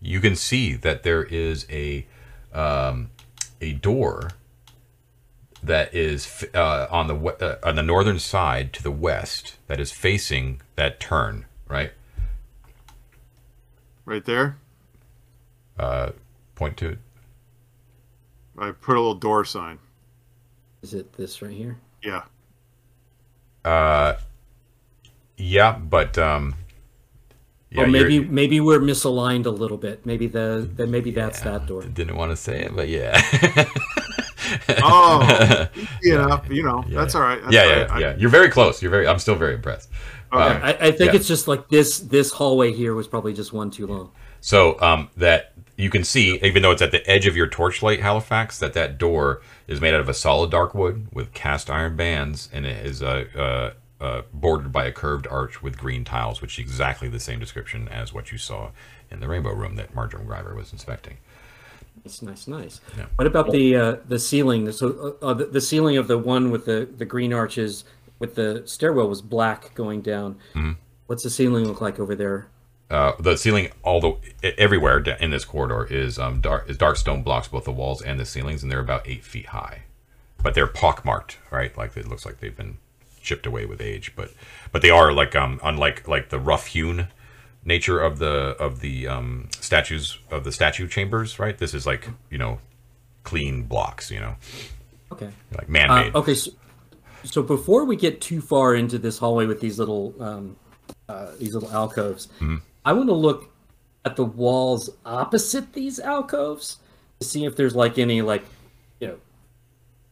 you 0.00 0.20
can 0.20 0.36
see 0.36 0.74
that 0.74 1.02
there 1.02 1.24
is 1.24 1.66
a 1.70 2.06
um, 2.52 3.10
a 3.60 3.72
door 3.74 4.30
that 5.62 5.92
is 5.94 6.46
uh, 6.54 6.86
on 6.90 7.08
the 7.08 7.14
uh, 7.16 7.58
on 7.68 7.74
the 7.76 7.82
northern 7.82 8.18
side 8.18 8.72
to 8.74 8.82
the 8.82 8.92
west 8.92 9.56
that 9.66 9.80
is 9.80 9.90
facing 9.92 10.60
that 10.76 11.00
turn 11.00 11.44
right 11.68 11.92
right 14.04 14.24
there. 14.24 14.56
uh, 15.78 16.10
point 16.54 16.76
to 16.76 16.88
it 16.90 16.98
I 18.60 18.72
put 18.72 18.96
a 18.96 19.00
little 19.00 19.14
door 19.14 19.44
sign. 19.44 19.78
Is 20.82 20.94
it 20.94 21.12
this 21.14 21.42
right 21.42 21.50
here? 21.52 21.78
Yeah. 22.02 22.22
uh, 23.64 24.14
yeah 25.36 25.72
but 25.78 26.16
um, 26.18 26.54
yeah, 27.70 27.82
or 27.82 27.86
maybe 27.86 28.14
you're- 28.14 28.26
maybe 28.28 28.60
we're 28.60 28.78
misaligned 28.80 29.46
a 29.46 29.50
little 29.50 29.76
bit. 29.76 30.06
Maybe 30.06 30.26
the, 30.26 30.68
the 30.76 30.86
maybe 30.86 31.10
that's 31.10 31.40
that 31.42 31.66
door. 31.66 31.82
didn't 31.82 32.16
want 32.16 32.30
to 32.32 32.36
say 32.36 32.62
it 32.62 32.74
but 32.74 32.88
yeah 32.88 33.20
Oh, 34.82 35.68
easy 36.02 36.12
enough. 36.14 36.48
You 36.50 36.62
know, 36.62 36.84
Yeah. 36.88 37.00
that's 37.00 37.14
all 37.14 37.20
right. 37.22 37.40
That's 37.42 37.52
yeah 37.54 37.60
all 37.62 37.68
yeah 37.68 37.80
right. 37.82 37.90
I- 37.90 38.00
yeah 38.00 38.16
you're 38.16 38.30
very 38.30 38.48
close 38.48 38.80
you're 38.80 38.90
very 38.90 39.06
I'm 39.06 39.18
still 39.18 39.34
very 39.34 39.54
impressed 39.54 39.90
Okay. 40.32 40.42
Um, 40.56 40.62
I, 40.62 40.74
I 40.74 40.90
think 40.90 41.12
Yeah. 41.12 41.16
it's 41.16 41.26
just 41.28 41.48
like 41.48 41.68
this 41.68 42.00
this 42.00 42.30
hallway 42.30 42.72
here 42.72 42.94
was 42.94 43.08
probably 43.08 43.32
just 43.32 43.52
one 43.54 43.70
too 43.70 43.86
long. 43.86 44.10
So 44.40 44.78
um, 44.80 45.08
that 45.16 45.52
you 45.78 45.90
can 45.90 46.02
see, 46.02 46.38
even 46.42 46.62
though 46.62 46.72
it's 46.72 46.82
at 46.82 46.90
the 46.90 47.08
edge 47.08 47.26
of 47.26 47.36
your 47.36 47.46
torchlight, 47.46 48.00
Halifax, 48.00 48.58
that 48.58 48.72
that 48.74 48.98
door 48.98 49.40
is 49.68 49.80
made 49.80 49.94
out 49.94 50.00
of 50.00 50.08
a 50.08 50.14
solid 50.14 50.50
dark 50.50 50.74
wood 50.74 51.06
with 51.12 51.32
cast 51.32 51.70
iron 51.70 51.94
bands, 51.94 52.48
and 52.52 52.66
it 52.66 52.84
is 52.84 53.00
uh, 53.00 53.24
uh, 53.36 54.04
uh, 54.04 54.22
bordered 54.34 54.72
by 54.72 54.86
a 54.86 54.92
curved 54.92 55.28
arch 55.28 55.62
with 55.62 55.78
green 55.78 56.04
tiles, 56.04 56.42
which 56.42 56.58
is 56.58 56.64
exactly 56.64 57.08
the 57.08 57.20
same 57.20 57.38
description 57.38 57.88
as 57.88 58.12
what 58.12 58.32
you 58.32 58.38
saw 58.38 58.70
in 59.08 59.20
the 59.20 59.28
Rainbow 59.28 59.54
Room 59.54 59.76
that 59.76 59.94
Marjoram 59.94 60.26
Gryver 60.26 60.54
was 60.56 60.72
inspecting. 60.72 61.18
It's 62.04 62.22
nice, 62.22 62.48
nice. 62.48 62.80
Yeah. 62.96 63.06
What 63.14 63.28
about 63.28 63.52
the 63.52 63.76
uh, 63.76 63.96
the 64.06 64.18
ceiling? 64.18 64.70
So 64.72 65.16
uh, 65.22 65.26
uh, 65.26 65.34
the, 65.34 65.46
the 65.46 65.60
ceiling 65.60 65.96
of 65.96 66.08
the 66.08 66.18
one 66.18 66.50
with 66.50 66.64
the, 66.64 66.88
the 66.96 67.04
green 67.04 67.32
arches 67.32 67.84
with 68.18 68.34
the 68.34 68.62
stairwell 68.66 69.08
was 69.08 69.22
black 69.22 69.74
going 69.74 70.00
down. 70.00 70.34
Mm-hmm. 70.54 70.72
What's 71.06 71.22
the 71.22 71.30
ceiling 71.30 71.66
look 71.66 71.80
like 71.80 72.00
over 72.00 72.16
there? 72.16 72.48
Uh, 72.90 73.12
the 73.20 73.36
ceiling, 73.36 73.68
all 73.82 74.00
the 74.00 74.58
everywhere 74.58 74.98
in 75.20 75.30
this 75.30 75.44
corridor 75.44 75.86
is 75.90 76.18
um, 76.18 76.40
dark 76.40 76.68
is 76.70 76.76
dark 76.78 76.96
stone 76.96 77.22
blocks, 77.22 77.48
both 77.48 77.64
the 77.64 77.72
walls 77.72 78.00
and 78.00 78.18
the 78.18 78.24
ceilings, 78.24 78.62
and 78.62 78.72
they're 78.72 78.80
about 78.80 79.06
eight 79.06 79.22
feet 79.24 79.46
high. 79.46 79.82
But 80.42 80.54
they're 80.54 80.66
pockmarked, 80.68 81.36
right? 81.50 81.76
Like 81.76 81.96
it 81.96 82.08
looks 82.08 82.24
like 82.24 82.40
they've 82.40 82.56
been 82.56 82.78
chipped 83.20 83.44
away 83.44 83.66
with 83.66 83.80
age. 83.82 84.12
But 84.16 84.32
but 84.72 84.80
they 84.80 84.88
are 84.90 85.12
like 85.12 85.36
um 85.36 85.60
unlike 85.62 86.08
like 86.08 86.30
the 86.30 86.38
rough 86.40 86.66
hewn 86.68 87.08
nature 87.64 88.00
of 88.00 88.18
the 88.18 88.56
of 88.58 88.80
the 88.80 89.06
um, 89.06 89.48
statues 89.60 90.18
of 90.30 90.44
the 90.44 90.52
statue 90.52 90.88
chambers, 90.88 91.38
right? 91.38 91.58
This 91.58 91.74
is 91.74 91.84
like 91.86 92.08
you 92.30 92.38
know 92.38 92.58
clean 93.24 93.64
blocks, 93.64 94.10
you 94.10 94.20
know, 94.20 94.36
Okay. 95.12 95.28
like 95.54 95.68
man 95.68 95.90
Uh, 95.90 95.94
made. 96.04 96.14
okay. 96.14 96.34
So, 96.34 96.52
so 97.24 97.42
before 97.42 97.84
we 97.84 97.96
get 97.96 98.22
too 98.22 98.40
far 98.40 98.74
into 98.74 98.96
this 98.96 99.18
hallway 99.18 99.44
with 99.44 99.60
these 99.60 99.78
little 99.78 100.14
um, 100.22 100.56
uh, 101.06 101.32
these 101.38 101.52
little 101.52 101.70
alcoves, 101.70 102.28
Mm-hmm. 102.40 102.56
I 102.88 102.92
want 102.94 103.10
to 103.10 103.14
look 103.14 103.50
at 104.06 104.16
the 104.16 104.24
walls 104.24 104.88
opposite 105.04 105.74
these 105.74 106.00
alcoves 106.00 106.78
to 107.20 107.26
see 107.26 107.44
if 107.44 107.54
there's 107.54 107.74
like 107.76 107.98
any 107.98 108.22
like 108.22 108.42
you 108.98 109.08
know 109.08 109.16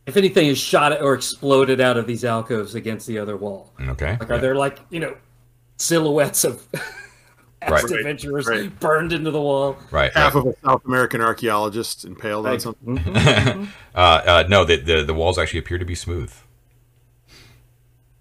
if 0.04 0.18
anything 0.18 0.48
is 0.48 0.58
shot 0.58 0.92
at 0.92 1.00
or 1.00 1.14
exploded 1.14 1.80
out 1.80 1.96
of 1.96 2.06
these 2.06 2.22
alcoves 2.22 2.74
against 2.74 3.06
the 3.06 3.18
other 3.18 3.34
wall. 3.36 3.72
Okay. 3.80 4.18
Like, 4.20 4.30
are 4.30 4.38
there 4.38 4.54
like 4.54 4.78
you 4.90 5.00
know 5.00 5.16
silhouettes 5.78 6.44
of 6.44 6.66
Right. 7.66 7.82
adventurers 7.82 8.46
Right. 8.46 8.78
burned 8.78 9.14
into 9.14 9.30
the 9.30 9.40
wall? 9.40 9.78
Right. 9.90 10.12
Half 10.12 10.34
right. 10.34 10.46
of 10.46 10.54
a 10.54 10.56
South 10.66 10.84
American 10.84 11.22
archaeologist 11.22 12.04
impaled 12.04 12.44
on 12.46 12.52
Like, 12.52 12.60
something. 12.60 12.98
mhm. 12.98 13.68
Uh, 13.94 13.98
uh, 13.98 14.44
no, 14.50 14.64
the, 14.66 14.76
the 14.76 15.02
the 15.02 15.14
walls 15.14 15.38
actually 15.38 15.60
appear 15.60 15.78
to 15.78 15.86
be 15.86 15.94
smooth. 15.94 16.30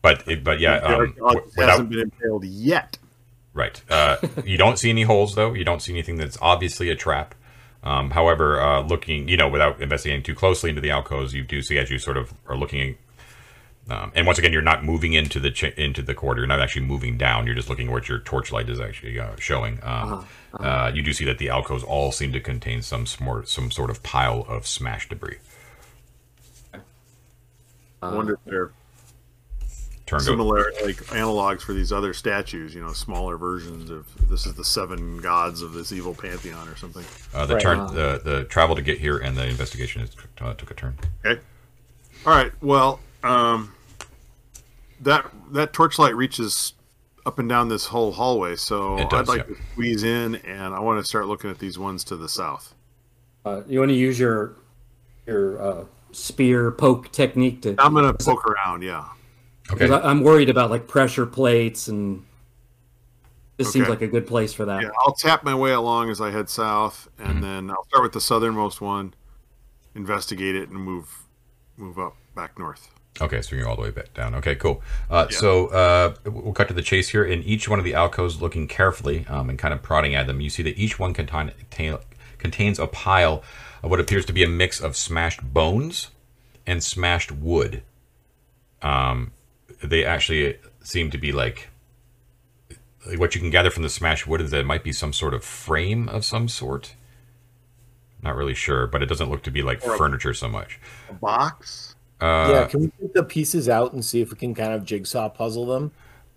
But 0.02 0.24
it, 0.28 0.44
but 0.46 0.60
yeah, 0.62 0.80
The 0.80 0.96
um, 1.00 1.16
without, 1.20 1.70
hasn't 1.70 1.90
been 1.90 2.00
impaled 2.00 2.46
yet. 2.46 2.98
Right. 3.56 3.82
Uh, 3.90 4.18
you 4.46 4.58
don't 4.58 4.78
see 4.78 4.92
any 4.92 5.04
holes 5.04 5.34
though. 5.34 5.54
You 5.54 5.64
don't 5.64 5.82
see 5.82 5.94
anything 5.94 6.18
that's 6.18 6.38
obviously 6.42 6.90
a 6.92 6.96
trap. 6.96 7.34
Um, 7.84 8.12
however, 8.12 8.60
uh, 8.62 8.82
looking, 8.82 9.28
you 9.28 9.38
know, 9.38 9.48
without 9.48 9.82
investigating 9.82 10.24
too 10.24 10.36
closely 10.36 10.70
into 10.70 10.82
the 10.82 10.92
alcoves, 10.92 11.34
you 11.34 11.44
do 11.44 11.62
see 11.62 11.78
as 11.78 11.90
you 11.90 11.98
sort 11.98 12.18
of 12.18 12.34
are 12.48 12.58
looking. 12.58 12.98
Um, 13.88 14.12
and 14.16 14.26
once 14.26 14.40
again, 14.40 14.52
you're 14.52 14.64
not 14.64 14.84
moving 14.84 15.14
into 15.14 15.40
the 15.40 15.52
ch- 15.52 15.76
into 15.78 16.02
the 16.02 16.16
corridor. 16.16 16.42
You're 16.42 16.48
not 16.48 16.60
actually 16.60 16.86
moving 16.86 17.18
down. 17.18 17.46
You're 17.46 17.56
just 17.56 17.70
looking 17.70 17.92
where 17.92 18.04
your 18.04 18.20
torchlight 18.20 18.68
is 18.70 18.80
actually 18.80 19.20
uh, 19.20 19.36
showing. 19.40 19.80
Um, 19.84 20.26
uh 20.60 20.90
you 20.94 21.02
do 21.04 21.12
see 21.12 21.26
that 21.26 21.38
the 21.38 21.50
alcoves 21.50 21.84
all 21.84 22.14
seem 22.14 22.32
to 22.32 22.40
contain 22.40 22.82
some 22.82 23.06
smor- 23.06 23.48
some 23.48 23.70
sort 23.70 23.90
of 23.90 24.02
pile 24.04 24.46
of 24.48 24.66
smashed 24.66 25.10
debris. 25.10 25.38
I 28.02 28.16
wonder 28.16 28.34
if 28.34 28.40
they're 28.46 28.72
turn 30.06 30.20
go. 30.20 30.26
similar 30.26 30.72
like 30.84 30.98
analogs 31.08 31.62
for 31.62 31.74
these 31.74 31.92
other 31.92 32.14
statues. 32.14 32.76
You 32.76 32.82
know, 32.82 32.94
smaller 32.94 33.38
versions 33.38 33.90
of 33.90 34.06
this 34.30 34.46
is 34.46 34.54
the 34.54 34.66
seven 34.66 35.18
gods 35.20 35.62
of 35.62 35.74
this 35.74 35.92
evil 35.92 36.14
pantheon 36.14 36.68
or 36.68 36.76
something. 36.76 37.04
Uh, 37.34 37.46
the 37.46 37.56
Right. 37.56 37.64
turn, 37.64 37.88
the 37.94 38.22
the 38.24 38.44
travel 38.46 38.76
to 38.76 38.82
get 38.82 39.00
here, 39.00 39.18
and 39.18 39.36
the 39.36 39.48
investigation 39.48 40.02
is, 40.02 40.12
uh, 40.42 40.54
took 40.54 40.72
a 40.72 40.74
turn. 40.74 40.98
Okay. 41.26 41.42
All 42.26 42.34
right. 42.34 42.52
Well, 42.62 43.00
um, 43.24 43.74
that 45.02 45.26
that 45.52 45.74
torchlight 45.74 46.16
reaches 46.16 46.74
up 47.26 47.40
and 47.40 47.50
down 47.50 47.70
this 47.70 47.88
whole 47.88 48.12
hallway, 48.12 48.56
so 48.56 48.98
does, 49.10 49.22
I'd 49.22 49.28
like 49.28 49.48
yeah. 49.48 49.56
to 49.56 49.62
squeeze 49.72 50.04
in, 50.04 50.36
and 50.36 50.74
I 50.76 50.80
want 50.80 51.00
to 51.00 51.08
start 51.08 51.26
looking 51.28 51.50
at 51.50 51.58
these 51.60 51.78
ones 51.80 52.04
to 52.06 52.16
the 52.16 52.30
south. 52.30 52.74
Uh, 53.44 53.62
you 53.68 53.80
want 53.80 53.90
to 53.90 53.96
use 53.96 54.20
your 54.20 54.54
your 55.26 55.62
uh, 55.62 55.86
spear 56.12 56.72
poke 56.72 57.12
technique 57.12 57.62
to. 57.64 57.76
I'm 57.80 57.94
gonna 57.94 58.14
poke 58.14 58.46
around. 58.46 58.84
Yeah. 58.84 59.06
Okay. 59.72 59.90
I, 59.90 60.00
I'm 60.10 60.22
worried 60.22 60.50
about 60.50 60.70
like 60.70 60.88
pressure 60.88 61.26
plates 61.26 61.88
and. 61.88 62.26
This 63.58 63.72
seems 63.72 63.88
like 63.88 64.02
a 64.02 64.08
good 64.08 64.28
place 64.28 64.54
for 64.54 64.66
that. 64.66 64.82
Yeah. 64.82 64.90
I'll 65.00 65.14
tap 65.14 65.46
my 65.46 65.56
way 65.56 65.72
along 65.72 66.10
as 66.10 66.20
I 66.20 66.30
head 66.30 66.50
south, 66.50 67.08
Mm-hmm. 67.18 67.32
and 67.32 67.42
then 67.44 67.72
I'll 67.72 67.86
start 67.86 68.04
with 68.04 68.12
the 68.12 68.20
southernmost 68.20 68.82
one, 68.82 69.14
investigate 69.96 70.56
it, 70.58 70.68
and 70.68 70.78
move 70.78 71.24
move 71.78 71.98
up 71.98 72.16
back 72.36 72.60
north. 72.60 72.90
Okay, 73.22 73.42
so 73.42 73.56
you're 73.56 73.66
all 73.66 73.78
the 73.78 73.82
way 73.82 73.92
back 73.92 74.14
down. 74.14 74.36
Okay, 74.36 74.56
cool. 74.56 74.82
Uh, 75.10 75.30
So 75.30 75.68
uh, 75.68 76.16
we'll 76.26 76.52
cut 76.52 76.68
to 76.68 76.74
the 76.74 76.82
chase 76.82 77.08
here. 77.08 77.24
In 77.24 77.42
each 77.44 77.70
one 77.70 77.80
of 77.80 77.86
the 77.86 77.94
alcoves, 77.94 78.42
looking 78.42 78.68
carefully 78.68 79.26
um, 79.30 79.50
and 79.50 79.58
kind 79.58 79.74
of 79.74 79.82
prodding 79.82 80.14
at 80.16 80.28
them, 80.28 80.42
you 80.42 80.50
see 80.50 80.64
that 80.64 80.78
each 80.78 81.00
one 81.00 81.14
contain, 81.14 81.52
contain, 81.58 81.98
contains 82.38 82.78
a 82.78 82.88
pile 82.88 83.42
of 83.82 83.90
what 83.90 84.02
appears 84.02 84.26
to 84.26 84.34
be 84.34 84.44
a 84.44 84.50
mix 84.50 84.82
of 84.82 84.98
smashed 84.98 85.54
bones 85.54 86.12
and 86.68 86.84
smashed 86.84 87.32
wood. 87.32 87.84
Um, 88.82 89.32
they 89.84 90.06
actually 90.06 90.58
seem 90.84 91.10
to 91.12 91.18
be 91.18 91.32
like 91.32 91.70
like 93.08 93.20
what 93.20 93.36
you 93.36 93.42
can 93.42 93.50
gather 93.50 93.70
from 93.70 93.84
the 93.84 93.90
smashed 93.90 94.28
wood 94.28 94.42
is 94.42 94.52
that 94.52 94.60
it 94.60 94.66
might 94.66 94.84
be 94.84 94.92
some 94.92 95.14
sort 95.14 95.34
of 95.34 95.44
frame 95.44 96.10
of 96.10 96.26
some 96.26 96.48
sort. 96.48 96.96
Not 98.22 98.36
really 98.36 98.56
sure, 98.56 98.88
but 98.88 99.04
it 99.04 99.06
doesn't 99.06 99.30
look 99.30 99.44
to 99.44 99.52
be 99.52 99.62
like 99.62 99.82
furniture 99.82 100.34
so 100.34 100.48
much. 100.48 100.80
A 101.10 101.14
box. 101.14 101.96
Uh, 102.20 102.50
yeah, 102.52 102.68
can 102.68 102.80
we 102.82 102.92
take 103.00 103.14
the 103.14 103.24
pieces 103.24 103.70
out 103.70 103.94
and 103.94 104.04
see 104.04 104.22
if 104.22 104.32
we 104.32 104.38
can 104.38 104.56
kind 104.56 104.74
of 104.74 104.84
jigsaw 104.84 105.30
puzzle 105.30 105.66
them? 105.68 105.92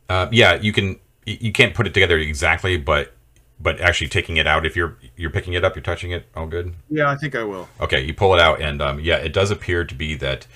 Uh, 0.09 0.29
yeah, 0.31 0.55
you 0.55 0.73
can. 0.73 0.99
You 1.25 1.53
can't 1.53 1.75
put 1.75 1.87
it 1.87 1.95
together 1.95 2.19
exactly, 2.19 2.77
but 2.77 3.15
but 3.61 3.81
actually 3.81 4.09
taking 4.09 4.37
it 4.37 4.47
out, 4.47 4.67
if 4.67 4.77
you're 4.77 4.99
you're 5.17 5.31
picking 5.31 5.55
it 5.55 5.65
up, 5.65 5.75
you're 5.75 5.83
touching 5.83 6.11
it. 6.11 6.27
All 6.35 6.47
good. 6.47 6.75
Yeah, 6.91 7.11
I 7.11 7.17
think 7.17 7.35
I 7.35 7.45
will. 7.45 7.69
Okay, 7.81 8.03
you 8.05 8.15
pull 8.15 8.35
it 8.35 8.41
out, 8.41 8.61
and 8.61 8.83
um, 8.83 9.01
yeah, 9.01 9.17
it 9.17 9.33
does 9.33 9.51
appear 9.51 9.85
to 9.85 9.95
be 9.95 10.15
that 10.17 10.47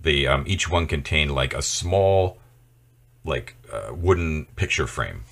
the 0.00 0.26
um, 0.26 0.44
each 0.46 0.68
one 0.70 0.86
contained 0.86 1.34
like 1.34 1.54
a 1.54 1.62
small, 1.62 2.38
like 3.24 3.56
uh, 3.72 3.92
wooden 3.94 4.46
picture 4.56 4.86
frame, 4.86 5.24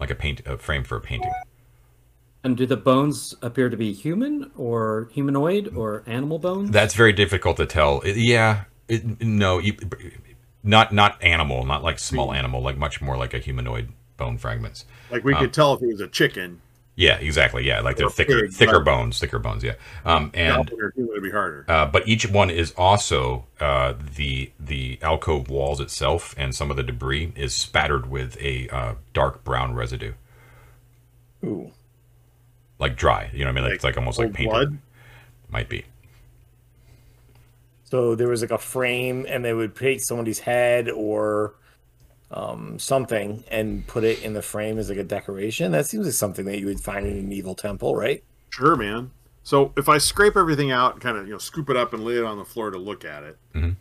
like 0.00 0.10
a 0.10 0.14
paint 0.14 0.42
a 0.46 0.58
frame 0.58 0.84
for 0.84 0.96
a 0.96 1.00
painting. 1.00 1.32
And 2.44 2.56
do 2.56 2.66
the 2.66 2.76
bones 2.76 3.34
appear 3.42 3.68
to 3.68 3.76
be 3.76 3.92
human 3.92 4.50
or 4.56 5.08
humanoid 5.12 5.76
or 5.76 6.04
animal 6.06 6.38
bones? 6.38 6.70
That's 6.70 6.94
very 6.94 7.12
difficult 7.12 7.56
to 7.56 7.66
tell. 7.66 8.00
It- 8.02 8.16
yeah, 8.16 8.64
it, 8.88 9.20
no, 9.20 9.58
you, 9.58 9.76
not 10.62 10.92
not 10.92 11.22
animal, 11.22 11.64
not 11.64 11.82
like 11.82 11.98
small 11.98 12.32
animal, 12.32 12.62
like 12.62 12.78
much 12.78 13.00
more 13.00 13.16
like 13.16 13.34
a 13.34 13.38
humanoid 13.38 13.88
bone 14.16 14.38
fragments. 14.38 14.84
Like 15.10 15.24
we 15.24 15.34
could 15.34 15.52
tell 15.52 15.74
if 15.74 15.82
it 15.82 15.86
was 15.88 16.00
a 16.00 16.08
chicken. 16.08 16.60
Yeah, 16.98 17.16
exactly. 17.18 17.64
Yeah, 17.64 17.80
like 17.80 17.96
they're 17.96 18.10
thicker, 18.10 18.40
pig, 18.40 18.52
thicker 18.52 18.80
but- 18.80 18.84
bones, 18.86 19.20
thicker 19.20 19.38
bones. 19.38 19.62
Yeah, 19.62 19.74
um, 20.04 20.32
and 20.34 20.56
Goblin 20.66 20.80
or 20.82 20.90
human 20.96 21.12
would 21.12 21.22
be 21.22 21.30
harder. 21.30 21.64
uh, 21.68 21.86
but 21.86 22.08
each 22.08 22.28
one 22.28 22.50
is 22.50 22.72
also 22.76 23.46
uh, 23.60 23.94
the 24.16 24.50
the 24.58 24.98
alcove 25.00 25.48
walls 25.48 25.78
itself, 25.78 26.34
and 26.36 26.52
some 26.52 26.72
of 26.72 26.76
the 26.76 26.82
debris 26.82 27.32
is 27.36 27.54
spattered 27.54 28.10
with 28.10 28.36
a 28.42 28.68
uh, 28.70 28.94
dark 29.12 29.44
brown 29.44 29.74
residue, 29.74 30.14
Ooh. 31.44 31.70
like 32.80 32.96
dry. 32.96 33.30
You 33.32 33.44
know 33.44 33.44
what 33.44 33.50
I 33.50 33.54
mean? 33.60 33.64
Like, 33.66 33.74
it's 33.74 33.84
like 33.84 33.96
almost 33.96 34.18
like 34.18 34.26
old 34.26 34.34
painted. 34.34 34.50
blood. 34.50 34.78
Might 35.50 35.68
be. 35.68 35.84
So 37.84 38.16
there 38.16 38.28
was 38.28 38.42
like 38.42 38.50
a 38.50 38.58
frame, 38.58 39.24
and 39.28 39.44
they 39.44 39.54
would 39.54 39.76
paint 39.76 40.02
somebody's 40.02 40.40
head 40.40 40.90
or 40.90 41.54
um, 42.30 42.78
something 42.78 43.42
and 43.50 43.86
put 43.86 44.04
it 44.04 44.22
in 44.22 44.34
the 44.34 44.42
frame 44.42 44.78
as 44.78 44.88
like 44.88 44.98
a 44.98 45.04
decoration. 45.04 45.72
That 45.72 45.86
seems 45.86 46.04
like 46.06 46.14
something 46.14 46.44
that 46.46 46.58
you 46.58 46.66
would 46.66 46.80
find 46.80 47.06
in 47.06 47.16
an 47.16 47.32
evil 47.32 47.54
temple, 47.54 47.96
right? 47.96 48.22
Sure, 48.50 48.76
man. 48.76 49.10
So 49.42 49.72
if 49.76 49.88
I 49.88 49.96
scrape 49.98 50.36
everything 50.36 50.70
out, 50.70 51.00
kind 51.00 51.16
of 51.16 51.26
you 51.26 51.32
know 51.32 51.38
scoop 51.38 51.70
it 51.70 51.76
up 51.76 51.92
and 51.94 52.04
lay 52.04 52.16
it 52.18 52.24
on 52.24 52.36
the 52.38 52.44
floor 52.44 52.70
to 52.70 52.76
look 52.78 53.04
at 53.04 53.22
it, 53.22 53.38
Mhm. 53.54 53.76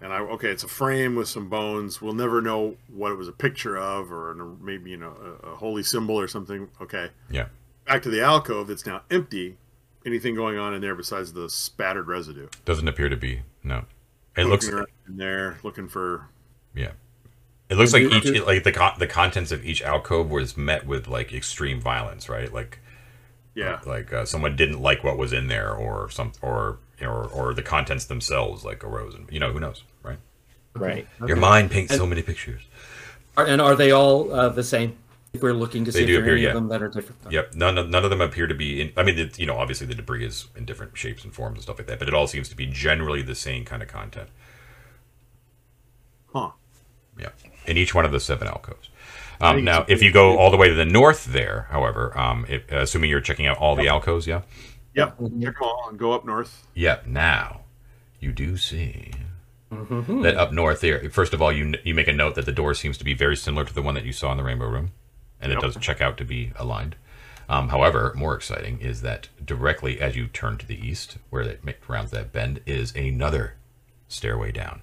and 0.00 0.12
I 0.12 0.18
okay, 0.18 0.48
it's 0.50 0.64
a 0.64 0.68
frame 0.68 1.14
with 1.14 1.28
some 1.28 1.48
bones. 1.48 2.02
We'll 2.02 2.14
never 2.14 2.42
know 2.42 2.76
what 2.88 3.12
it 3.12 3.16
was 3.16 3.28
a 3.28 3.32
picture 3.32 3.76
of, 3.78 4.10
or 4.10 4.32
an, 4.32 4.58
maybe 4.60 4.90
you 4.90 4.96
know 4.96 5.14
a, 5.44 5.50
a 5.50 5.54
holy 5.56 5.84
symbol 5.84 6.18
or 6.18 6.26
something. 6.26 6.68
Okay, 6.80 7.10
Yeah. 7.30 7.46
back 7.86 8.02
to 8.02 8.10
the 8.10 8.20
alcove. 8.22 8.70
It's 8.70 8.86
now 8.86 9.02
empty. 9.10 9.56
Anything 10.06 10.34
going 10.34 10.58
on 10.58 10.74
in 10.74 10.80
there 10.80 10.94
besides 10.94 11.32
the 11.32 11.48
spattered 11.50 12.08
residue? 12.08 12.48
Doesn't 12.64 12.88
appear 12.88 13.08
to 13.08 13.16
be. 13.16 13.42
No. 13.62 13.84
It 14.36 14.46
looks. 14.46 14.64
Looking 14.66 14.78
around 14.78 14.88
in 15.08 15.16
there, 15.16 15.58
looking 15.62 15.86
for. 15.88 16.26
Yeah. 16.74 16.92
It 17.70 17.76
looks 17.76 17.92
like 17.92 18.02
each 18.04 18.32
do- 18.32 18.44
like 18.44 18.64
the 18.64 18.72
con- 18.72 18.94
the 18.98 19.06
contents 19.06 19.52
of 19.52 19.64
each 19.64 19.82
alcove 19.82 20.30
was 20.30 20.56
met 20.56 20.86
with 20.86 21.06
like 21.08 21.32
extreme 21.32 21.80
violence, 21.80 22.28
right? 22.28 22.52
Like 22.52 22.78
Yeah, 23.54 23.80
like 23.86 24.12
uh, 24.12 24.24
someone 24.24 24.56
didn't 24.56 24.80
like 24.80 25.04
what 25.04 25.18
was 25.18 25.32
in 25.32 25.48
there, 25.48 25.74
or 25.74 26.10
some, 26.10 26.32
or 26.42 26.78
or 27.02 27.26
or 27.28 27.54
the 27.54 27.62
contents 27.62 28.06
themselves 28.06 28.64
like 28.64 28.84
arose, 28.84 29.14
and 29.14 29.30
you 29.30 29.40
know 29.40 29.52
who 29.52 29.60
knows, 29.60 29.82
right? 30.02 30.18
Right. 30.74 31.08
Your 31.26 31.36
mind 31.36 31.70
paints 31.70 31.94
so 31.94 32.06
many 32.06 32.22
pictures. 32.22 32.62
Are, 33.36 33.46
and 33.46 33.60
are 33.60 33.74
they 33.76 33.90
all 33.92 34.32
uh, 34.32 34.48
the 34.48 34.62
same? 34.64 34.96
If 35.32 35.42
we're 35.42 35.52
looking 35.54 35.84
to 35.84 35.92
see 35.92 36.00
They 36.00 36.04
if 36.04 36.06
do 36.06 36.12
there 36.12 36.20
are 36.22 36.24
appear, 36.24 36.32
any 36.32 36.42
yeah. 36.42 36.48
of 36.48 36.54
them 36.54 36.68
that 36.68 36.82
are 36.82 36.88
different. 36.88 37.20
Yep, 37.28 37.54
none 37.54 37.78
of, 37.78 37.88
none 37.90 38.04
of 38.04 38.10
them 38.10 38.20
appear 38.20 38.46
to 38.46 38.54
be. 38.54 38.80
In, 38.80 38.92
I 38.96 39.02
mean, 39.02 39.18
it, 39.18 39.38
you 39.38 39.46
know, 39.46 39.56
obviously 39.58 39.86
the 39.86 39.94
debris 39.94 40.24
is 40.24 40.48
in 40.56 40.64
different 40.64 40.96
shapes 40.96 41.24
and 41.24 41.34
forms 41.34 41.56
and 41.56 41.62
stuff 41.62 41.78
like 41.78 41.86
that, 41.88 41.98
but 41.98 42.08
it 42.08 42.14
all 42.14 42.26
seems 42.26 42.48
to 42.48 42.56
be 42.56 42.66
generally 42.66 43.22
the 43.22 43.34
same 43.34 43.64
kind 43.64 43.82
of 43.82 43.88
content. 43.88 44.30
huh? 46.32 46.50
Yeah, 47.18 47.30
in 47.68 47.76
each 47.76 47.94
one 47.94 48.04
of 48.04 48.12
the 48.12 48.20
seven 48.20 48.48
alcoves. 48.48 48.88
Um, 49.40 49.64
now, 49.64 49.84
if 49.88 50.02
you 50.02 50.10
go 50.12 50.36
all 50.36 50.50
the 50.50 50.56
way 50.56 50.68
to 50.68 50.74
the 50.74 50.84
north, 50.84 51.26
there, 51.26 51.68
however, 51.70 52.16
um, 52.18 52.44
if, 52.48 52.70
assuming 52.72 53.08
you're 53.10 53.20
checking 53.20 53.46
out 53.46 53.56
all 53.58 53.76
the 53.76 53.86
alcoves, 53.88 54.26
yeah, 54.26 54.40
Yep. 54.94 55.18
Check 55.18 55.54
them 55.54 55.54
all 55.62 55.86
and 55.90 55.98
go 55.98 56.10
up 56.12 56.24
north. 56.24 56.66
Yep. 56.74 57.06
Now, 57.06 57.60
you 58.18 58.32
do 58.32 58.56
see 58.56 59.12
that 59.70 60.34
up 60.36 60.50
north 60.52 60.80
there. 60.80 61.08
First 61.10 61.32
of 61.34 61.40
all, 61.42 61.52
you 61.52 61.74
you 61.84 61.94
make 61.94 62.08
a 62.08 62.12
note 62.12 62.34
that 62.34 62.46
the 62.46 62.52
door 62.52 62.74
seems 62.74 62.98
to 62.98 63.04
be 63.04 63.14
very 63.14 63.36
similar 63.36 63.64
to 63.64 63.72
the 63.72 63.82
one 63.82 63.94
that 63.94 64.04
you 64.04 64.12
saw 64.12 64.32
in 64.32 64.38
the 64.38 64.42
Rainbow 64.42 64.66
Room, 64.68 64.90
and 65.40 65.52
it 65.52 65.56
Yep. 65.56 65.62
does 65.62 65.76
check 65.76 66.00
out 66.00 66.16
to 66.16 66.24
be 66.24 66.52
aligned. 66.56 66.96
Um, 67.48 67.68
however, 67.68 68.12
more 68.16 68.34
exciting 68.34 68.80
is 68.80 69.02
that 69.02 69.28
directly 69.44 70.00
as 70.00 70.16
you 70.16 70.26
turn 70.26 70.58
to 70.58 70.66
the 70.66 70.84
east, 70.84 71.18
where 71.30 71.42
it 71.42 71.64
ma- 71.64 71.72
rounds 71.86 72.10
that 72.10 72.32
bend, 72.32 72.60
is 72.66 72.92
another 72.96 73.54
stairway 74.08 74.50
down. 74.52 74.82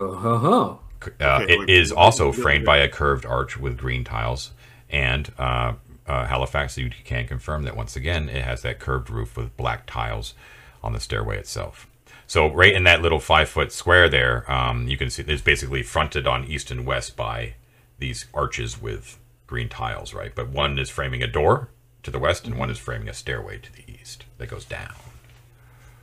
Oh, 0.00 0.80
Uh, 1.20 1.40
Okay, 1.42 1.54
it 1.54 1.58
like- 1.60 1.68
is 1.68 1.92
also 1.92 2.32
framed 2.32 2.64
by 2.64 2.78
a 2.78 2.88
curved 2.88 3.26
arch 3.26 3.58
with 3.58 3.76
green 3.78 4.04
tiles, 4.04 4.52
and 4.90 5.32
uh, 5.38 5.74
uh, 6.06 6.26
Halifax, 6.26 6.76
you 6.78 6.90
can 7.04 7.26
confirm 7.26 7.62
that 7.64 7.76
once 7.76 7.96
again 7.96 8.28
it 8.28 8.44
has 8.44 8.62
that 8.62 8.78
curved 8.78 9.10
roof 9.10 9.36
with 9.36 9.56
black 9.56 9.86
tiles 9.86 10.34
on 10.82 10.92
the 10.92 11.00
stairway 11.00 11.38
itself. 11.38 11.86
So 12.26 12.52
right 12.52 12.72
in 12.74 12.84
that 12.84 13.02
little 13.02 13.20
five 13.20 13.48
foot 13.48 13.72
square 13.72 14.08
there, 14.08 14.50
um, 14.50 14.88
you 14.88 14.96
can 14.96 15.10
see 15.10 15.22
it's 15.26 15.42
basically 15.42 15.82
fronted 15.82 16.26
on 16.26 16.44
east 16.44 16.70
and 16.70 16.86
west 16.86 17.16
by 17.16 17.54
these 17.98 18.26
arches 18.34 18.80
with 18.80 19.18
green 19.46 19.68
tiles, 19.68 20.14
right? 20.14 20.32
But 20.34 20.48
one 20.48 20.78
is 20.78 20.88
framing 20.90 21.22
a 21.22 21.26
door 21.26 21.68
to 22.02 22.10
the 22.10 22.18
west, 22.18 22.46
and 22.46 22.58
one 22.58 22.70
is 22.70 22.78
framing 22.78 23.08
a 23.08 23.12
stairway 23.14 23.58
to 23.58 23.72
the 23.72 23.84
east 23.86 24.24
that 24.38 24.48
goes 24.48 24.64
down. 24.64 24.92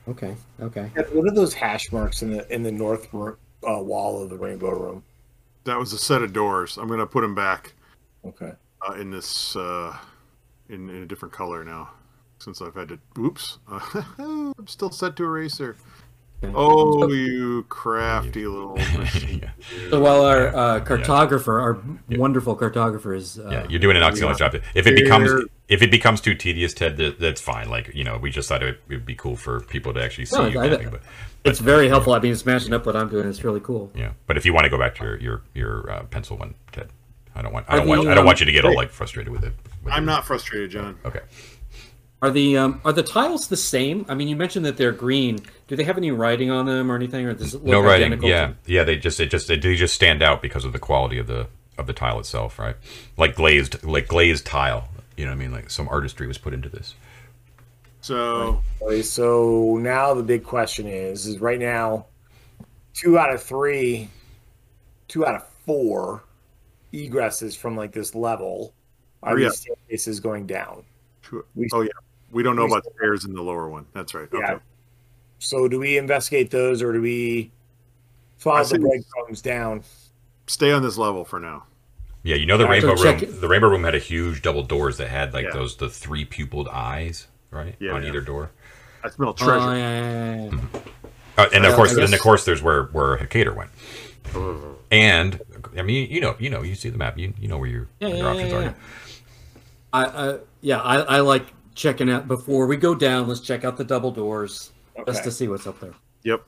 okay, 0.08 0.34
okay. 0.60 0.90
What 1.12 1.26
are 1.26 1.34
those 1.34 1.52
hash 1.54 1.92
marks 1.92 2.22
in 2.22 2.30
the 2.32 2.52
in 2.52 2.62
the 2.62 2.72
north 2.72 3.12
uh, 3.68 3.82
wall 3.82 4.22
of 4.22 4.30
the 4.30 4.36
rainbow 4.36 4.70
room? 4.70 5.04
That 5.64 5.78
was 5.78 5.92
a 5.92 5.98
set 5.98 6.22
of 6.22 6.32
doors. 6.32 6.76
I'm 6.78 6.88
gonna 6.88 7.06
put 7.06 7.20
them 7.22 7.34
back 7.34 7.74
Okay. 8.24 8.52
uh, 8.88 8.92
in 8.94 9.10
this 9.10 9.54
uh, 9.56 9.96
in, 10.68 10.88
in 10.88 11.02
a 11.02 11.06
different 11.06 11.32
color 11.34 11.64
now, 11.64 11.90
since 12.38 12.62
I've 12.62 12.74
had 12.74 12.88
to. 12.88 12.98
Oops, 13.18 13.58
I'm 14.18 14.66
still 14.66 14.90
set 14.90 15.16
to 15.16 15.24
eraser. 15.24 15.76
Okay. 16.42 16.52
Oh, 16.56 17.08
you 17.08 17.64
crafty 17.68 18.46
little. 18.46 18.76
yeah. 18.78 19.50
So 19.90 20.00
while 20.00 20.22
our 20.24 20.48
uh, 20.48 20.80
cartographer, 20.80 21.60
our 21.60 21.78
wonderful 22.18 22.56
cartographer, 22.56 23.16
is 23.16 23.38
uh, 23.38 23.48
Yeah, 23.50 23.66
you're 23.68 23.80
doing 23.80 23.96
an 23.96 24.02
excellent 24.02 24.38
job. 24.38 24.54
If 24.74 24.86
it 24.86 24.94
becomes 24.96 25.46
if 25.68 25.82
it 25.82 25.90
becomes 25.90 26.20
too 26.20 26.34
tedious, 26.34 26.74
Ted, 26.74 26.96
that, 26.96 27.18
that's 27.20 27.40
fine. 27.40 27.68
Like 27.68 27.94
you 27.94 28.04
know, 28.04 28.18
we 28.18 28.30
just 28.30 28.48
thought 28.48 28.62
it 28.62 28.80
would 28.88 29.04
be 29.06 29.14
cool 29.14 29.36
for 29.36 29.60
people 29.60 29.92
to 29.94 30.02
actually 30.02 30.26
see 30.26 30.36
No, 30.38 30.46
you 30.46 30.60
I- 30.60 30.68
camping. 30.68 30.90
But 30.90 31.02
it's 31.44 31.58
very 31.60 31.88
helpful. 31.88 32.12
I 32.12 32.18
mean, 32.20 32.32
it's 32.32 32.44
matching 32.44 32.72
up 32.74 32.84
what 32.84 32.96
I'm 32.96 33.08
doing. 33.08 33.26
It's 33.28 33.42
really 33.44 33.60
cool. 33.60 33.90
yeah, 33.94 34.12
but 34.26 34.36
if 34.36 34.44
you 34.44 34.52
want 34.52 34.64
to 34.64 34.70
go 34.70 34.78
back 34.78 34.94
to 34.96 35.04
your 35.04 35.16
your, 35.18 35.42
your 35.54 35.90
uh, 35.90 36.02
pencil 36.04 36.36
one, 36.36 36.54
Ted, 36.72 36.88
I 37.34 37.40
don't 37.42 37.52
want 37.52 37.64
I 37.68 37.76
don't 37.76 37.88
want 37.88 38.04
the, 38.04 38.10
I 38.10 38.14
don't 38.14 38.26
want 38.26 38.40
you 38.40 38.46
to 38.46 38.52
get 38.52 38.64
all 38.66 38.74
like 38.74 38.90
frustrated 38.90 39.32
with 39.32 39.44
it. 39.44 39.54
with 39.82 39.92
I'm 39.94 40.02
it. 40.02 40.06
not 40.06 40.26
frustrated, 40.26 40.70
John. 40.70 40.98
okay. 41.04 41.20
Are 42.22 42.30
the 42.30 42.56
um, 42.58 42.80
are 42.84 42.92
the 42.92 43.02
tiles 43.02 43.48
the 43.48 43.56
same? 43.56 44.04
I 44.08 44.14
mean, 44.14 44.28
you 44.28 44.36
mentioned 44.36 44.66
that 44.66 44.76
they're 44.76 44.92
green. 44.92 45.40
Do 45.68 45.76
they 45.76 45.84
have 45.84 45.96
any 45.96 46.10
writing 46.10 46.50
on 46.50 46.66
them 46.66 46.92
or 46.92 46.94
anything, 46.96 47.24
or 47.26 47.32
does 47.32 47.54
it 47.54 47.58
look 47.64 47.70
no 47.72 47.80
writing. 47.80 48.06
identical 48.12 48.28
Yeah, 48.28 48.46
to- 48.48 48.54
yeah. 48.66 48.84
They 48.84 48.96
just 48.96 49.18
it 49.20 49.30
just 49.30 49.48
they 49.48 49.56
do 49.56 49.74
just 49.74 49.94
stand 49.94 50.22
out 50.22 50.42
because 50.42 50.64
of 50.66 50.72
the 50.72 50.78
quality 50.78 51.18
of 51.18 51.26
the 51.28 51.46
of 51.78 51.86
the 51.86 51.94
tile 51.94 52.18
itself, 52.20 52.58
right? 52.58 52.76
Like 53.16 53.34
glazed 53.36 53.82
like 53.84 54.06
glazed 54.08 54.44
tile. 54.44 54.88
You 55.16 55.24
know 55.24 55.30
what 55.30 55.36
I 55.36 55.40
mean? 55.40 55.52
Like 55.52 55.70
some 55.70 55.88
artistry 55.88 56.26
was 56.26 56.36
put 56.36 56.52
into 56.52 56.68
this. 56.68 56.94
So 58.02 58.62
Okay, 58.82 59.02
so 59.02 59.78
now 59.80 60.12
the 60.14 60.22
big 60.22 60.44
question 60.44 60.86
is: 60.86 61.26
is 61.26 61.38
right 61.38 61.58
now, 61.58 62.06
two 62.94 63.18
out 63.18 63.32
of 63.32 63.42
three, 63.42 64.08
two 65.08 65.26
out 65.26 65.36
of 65.36 65.46
four 65.66 66.24
egresses 66.92 67.56
from 67.56 67.76
like 67.76 67.92
this 67.92 68.14
level 68.14 68.74
are 69.22 69.34
Oh, 69.34 69.36
yeah. 69.36 69.48
these 69.48 69.58
staircases 69.60 70.20
going 70.20 70.46
down. 70.46 70.82
Sure. 71.22 71.44
We- 71.54 71.68
Oh 71.72 71.82
yeah, 71.82 71.90
we 72.30 72.42
don't 72.42 72.56
know 72.56 72.66
about 72.66 72.84
the 72.84 72.90
stairs 72.96 73.24
in 73.24 73.34
the 73.34 73.42
lower 73.42 73.68
one. 73.68 73.86
That's 73.92 74.14
right. 74.14 74.28
Yeah. 74.32 74.52
Okay. 74.54 74.62
So 75.38 75.68
do 75.68 75.78
we 75.78 75.96
investigate 75.98 76.50
those, 76.50 76.82
or 76.82 76.92
do 76.92 77.00
we 77.00 77.50
follow 78.38 78.58
the 78.58 78.64
say- 78.66 78.78
breadcrumbs 78.78 79.40
down? 79.42 79.82
Stay 80.46 80.72
on 80.72 80.82
this 80.82 80.98
level 80.98 81.24
for 81.24 81.38
now. 81.40 81.64
Yeah, 82.22 82.36
you 82.36 82.44
know 82.44 82.58
the 82.58 82.64
All 82.64 82.70
right, 82.70 82.82
so 82.82 82.88
rainbow 82.88 83.02
check 83.02 83.20
room. 83.22 83.30
it- 83.30 83.40
The 83.40 83.48
rainbow 83.48 83.68
room 83.68 83.84
had 83.84 83.94
a 83.94 83.98
huge 83.98 84.42
double 84.42 84.62
doors 84.62 84.98
that 84.98 85.08
had 85.08 85.32
like 85.32 85.44
Yeah. 85.46 85.52
those 85.52 85.76
the 85.76 85.88
three 85.88 86.24
pupiled 86.24 86.68
eyes, 86.68 87.28
right, 87.50 87.76
Yeah, 87.78 87.92
on 87.92 88.02
yeah. 88.02 88.08
either 88.08 88.20
door. 88.20 88.50
I 89.02 89.08
smell 89.08 89.32
treasure. 89.32 89.54
Oh, 89.54 89.72
yeah, 89.72 90.00
yeah, 90.00 90.34
yeah, 90.44 90.50
yeah. 90.52 90.80
Uh, 91.38 91.48
and 91.54 91.64
of 91.64 91.74
course, 91.74 91.96
I 91.96 92.02
and 92.02 92.12
of 92.12 92.20
course, 92.20 92.44
there's 92.44 92.60
where 92.62 92.84
where 92.86 93.16
Hacator 93.16 93.54
went. 93.56 93.70
And 94.90 95.40
I 95.78 95.82
mean, 95.82 96.10
you 96.10 96.20
know, 96.20 96.36
you 96.38 96.50
know, 96.50 96.62
you 96.62 96.74
see 96.74 96.90
the 96.90 96.98
map. 96.98 97.16
You 97.16 97.32
you 97.40 97.48
know 97.48 97.56
where 97.56 97.68
your, 97.68 97.88
Yeah, 98.00 98.08
your 98.08 98.16
yeah, 98.18 98.24
options 98.26 98.52
yeah, 98.52 98.58
are. 98.58 98.74
I, 99.92 100.04
I 100.32 100.38
yeah, 100.60 100.80
I, 100.80 100.96
I 100.98 101.20
like 101.20 101.46
checking 101.80 102.10
out 102.10 102.28
before 102.28 102.66
we 102.66 102.76
go 102.76 102.94
down. 102.94 103.26
Let's 103.26 103.40
check 103.40 103.64
out 103.64 103.76
the 103.78 103.84
double 103.84 104.10
doors 104.10 104.72
just 105.06 105.24
to 105.24 105.30
see 105.30 105.48
what's 105.48 105.66
up 105.66 105.80
there. 105.80 105.94
Yep. 106.24 106.42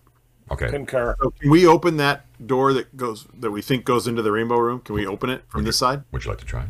Okay. 0.51 0.69
Concur. 0.69 1.17
So 1.23 1.31
can 1.31 1.51
we 1.51 1.67
open 1.67 1.97
that 1.97 2.27
door 2.47 2.75
that 2.75 2.95
goes 2.97 3.27
that 3.41 3.51
we 3.51 3.63
think 3.63 3.85
goes 3.85 4.07
into 4.07 4.21
the 4.23 4.31
rainbow 4.31 4.59
room? 4.59 4.81
Can 4.81 4.95
we 4.95 5.07
open 5.07 5.31
it 5.31 5.43
from 5.49 5.65
this 5.65 5.79
side? 5.79 6.03
Would 6.13 6.25
you 6.25 6.31
like 6.31 6.41
to 6.41 6.45
try? 6.45 6.67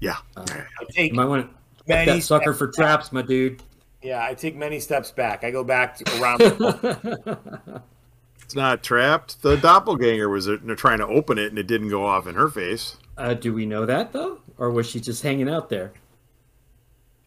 Yeah. 0.00 0.16
I 0.36 0.44
take 0.90 1.10
You 1.10 1.16
might 1.16 1.24
want 1.26 1.50
to 1.50 1.56
many 1.88 2.12
that 2.12 2.22
sucker 2.22 2.52
steps 2.54 2.58
for 2.58 2.66
back. 2.68 2.74
traps, 2.74 3.12
my 3.12 3.22
dude. 3.22 3.62
Yeah, 4.02 4.24
I 4.24 4.34
take 4.34 4.54
many 4.56 4.78
steps 4.80 5.10
back. 5.10 5.42
I 5.44 5.50
go 5.50 5.64
back 5.64 5.96
to 5.96 6.22
around. 6.22 7.82
It's 8.42 8.56
not 8.56 8.82
trapped. 8.82 9.42
The 9.42 9.56
doppelganger 9.56 10.28
was 10.28 10.48
uh, 10.48 10.56
trying 10.76 10.98
to 10.98 11.06
open 11.06 11.38
it 11.38 11.50
and 11.50 11.58
it 11.58 11.68
didn't 11.68 11.88
go 11.88 12.04
off 12.04 12.26
in 12.26 12.34
her 12.34 12.48
face. 12.48 12.96
uh, 13.16 13.32
do 13.34 13.54
we 13.54 13.64
know 13.64 13.86
that 13.86 14.12
though, 14.12 14.40
or 14.58 14.72
was 14.72 14.88
she 14.90 14.98
just 14.98 15.22
hanging 15.22 15.48
out 15.48 15.68
there? 15.68 15.92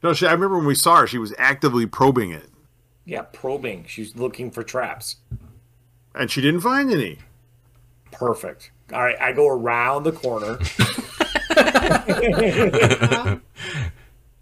No, 0.04 0.14
she, 0.14 0.28
I 0.28 0.34
remember 0.34 0.58
when 0.58 0.66
we 0.68 0.76
saw 0.76 0.97
her, 0.97 1.08
she 1.08 1.18
was 1.18 1.34
actively 1.38 1.86
probing 1.86 2.32
it, 2.32 2.49
yeah, 3.06 3.22
probing. 3.22 3.86
She's 3.88 4.16
looking 4.16 4.51
for 4.51 4.62
traps. 4.64 5.16
and 6.14 6.30
she 6.30 6.41
didn't 6.41 6.62
find 6.62 6.91
any. 6.91 7.20
Perfect. 8.12 8.72
All 8.93 9.01
right, 9.04 9.20
I 9.20 9.32
go 9.32 9.47
around 9.47 10.04
the 10.04 10.12
corner. 10.12 10.60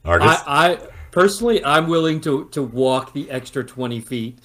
Argus. 0.05 0.27
I, 0.45 0.73
I 0.73 0.77
personally, 1.11 1.63
I'm 1.63 1.87
willing 1.87 2.21
to 2.21 2.45
to 2.49 2.63
walk 2.63 3.13
the 3.13 3.29
extra 3.29 3.63
twenty 3.63 3.99
feet, 3.99 4.39
to 4.39 4.41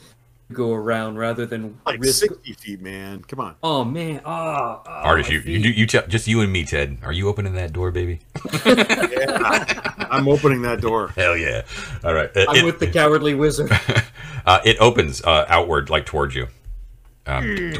go 0.52 0.72
around 0.72 1.16
rather 1.18 1.44
than 1.46 1.78
Like 1.84 2.00
risk. 2.00 2.20
sixty 2.20 2.52
feet, 2.52 2.80
man. 2.80 3.22
Come 3.22 3.40
on. 3.40 3.56
Oh 3.62 3.84
man, 3.84 4.20
oh, 4.24 4.30
oh, 4.30 4.82
Artist, 4.86 5.30
you, 5.30 5.40
you, 5.40 5.58
you, 5.58 5.70
you 5.70 5.86
tell, 5.86 6.06
just 6.06 6.26
you 6.28 6.40
and 6.40 6.52
me, 6.52 6.64
Ted. 6.64 6.98
Are 7.02 7.12
you 7.12 7.28
opening 7.28 7.54
that 7.54 7.72
door, 7.72 7.90
baby? 7.90 8.20
I'm 8.64 10.28
opening 10.28 10.62
that 10.62 10.80
door. 10.80 11.08
Hell 11.08 11.36
yeah! 11.36 11.62
All 12.04 12.14
right, 12.14 12.30
it, 12.34 12.48
I'm 12.48 12.56
it- 12.56 12.64
with 12.64 12.78
the 12.78 12.86
cowardly 12.86 13.34
wizard. 13.34 13.70
uh, 14.46 14.60
it 14.64 14.76
opens 14.78 15.22
uh, 15.24 15.44
outward, 15.48 15.90
like 15.90 16.06
towards 16.06 16.34
you, 16.34 16.46
um, 17.26 17.72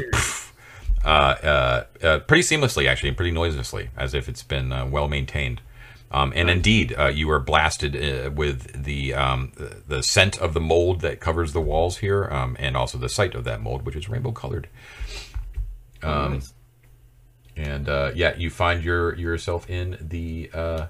uh, 1.05 1.07
uh, 1.07 1.83
uh, 2.03 2.19
pretty 2.19 2.43
seamlessly, 2.43 2.87
actually, 2.87 3.09
and 3.09 3.17
pretty 3.17 3.31
noiselessly, 3.31 3.89
as 3.97 4.13
if 4.13 4.27
it's 4.27 4.43
been 4.43 4.71
uh, 4.71 4.85
well 4.85 5.07
maintained. 5.07 5.61
Um, 6.09 6.31
and 6.35 6.49
indeed, 6.49 6.95
uh, 6.97 7.07
you 7.07 7.29
are 7.31 7.39
blasted 7.39 7.95
uh, 7.95 8.31
with 8.31 8.83
the 8.83 9.13
um, 9.13 9.51
the- 9.87 10.01
scent 10.01 10.39
of 10.39 10.53
the 10.53 10.61
mold 10.61 11.01
that 11.01 11.19
covers 11.19 11.51
the 11.51 11.59
walls 11.59 11.97
here, 11.97 12.25
um, 12.31 12.55
and 12.59 12.77
also 12.77 12.97
the 12.97 13.09
sight 13.09 13.35
of 13.35 13.43
that 13.43 13.61
mold, 13.61 13.85
which 13.85 13.95
is 13.95 14.07
rainbow 14.07 14.31
colored. 14.31 14.69
Um, 16.01 16.33
Nice. 16.35 16.53
and 17.57 17.89
uh, 17.89 18.11
yeah, 18.15 18.35
you 18.37 18.49
find 18.49 18.83
your 18.83 19.15
yourself 19.15 19.69
in 19.69 19.97
the 19.99 20.49
uh, 20.53 20.85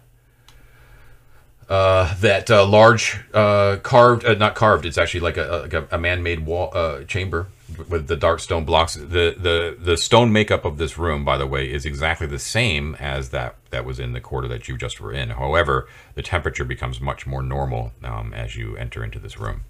uh, 1.67 2.13
that 2.19 2.51
uh, 2.51 2.65
large 2.65 3.19
uh, 3.33 3.77
carved, 3.81 4.23
uh, 4.23 4.35
not 4.35 4.53
carved. 4.53 4.85
It's 4.85 4.97
actually 4.99 5.21
like 5.21 5.37
a, 5.37 5.61
like 5.63 5.73
a, 5.73 5.87
a 5.91 5.97
man-made 5.97 6.45
wall 6.45 6.69
uh, 6.73 7.03
chamber 7.05 7.47
with 7.89 8.07
the 8.07 8.15
dark 8.15 8.39
stone 8.39 8.65
blocks. 8.65 8.95
The 8.95 9.35
the 9.37 9.77
the 9.79 9.97
stone 9.97 10.31
makeup 10.31 10.65
of 10.65 10.77
this 10.77 10.97
room, 10.97 11.25
by 11.25 11.37
the 11.37 11.47
way, 11.47 11.71
is 11.71 11.85
exactly 11.85 12.27
the 12.27 12.39
same 12.39 12.95
as 12.95 13.29
that 13.29 13.55
that 13.69 13.85
was 13.85 13.99
in 13.99 14.13
the 14.13 14.21
quarter 14.21 14.47
that 14.47 14.67
you 14.67 14.77
just 14.77 14.99
were 15.01 15.11
in. 15.11 15.29
However, 15.29 15.87
the 16.15 16.23
temperature 16.23 16.65
becomes 16.65 17.01
much 17.01 17.27
more 17.27 17.43
normal 17.43 17.91
um, 18.03 18.33
as 18.33 18.55
you 18.55 18.75
enter 18.77 19.03
into 19.03 19.19
this 19.19 19.37
room. 19.39 19.61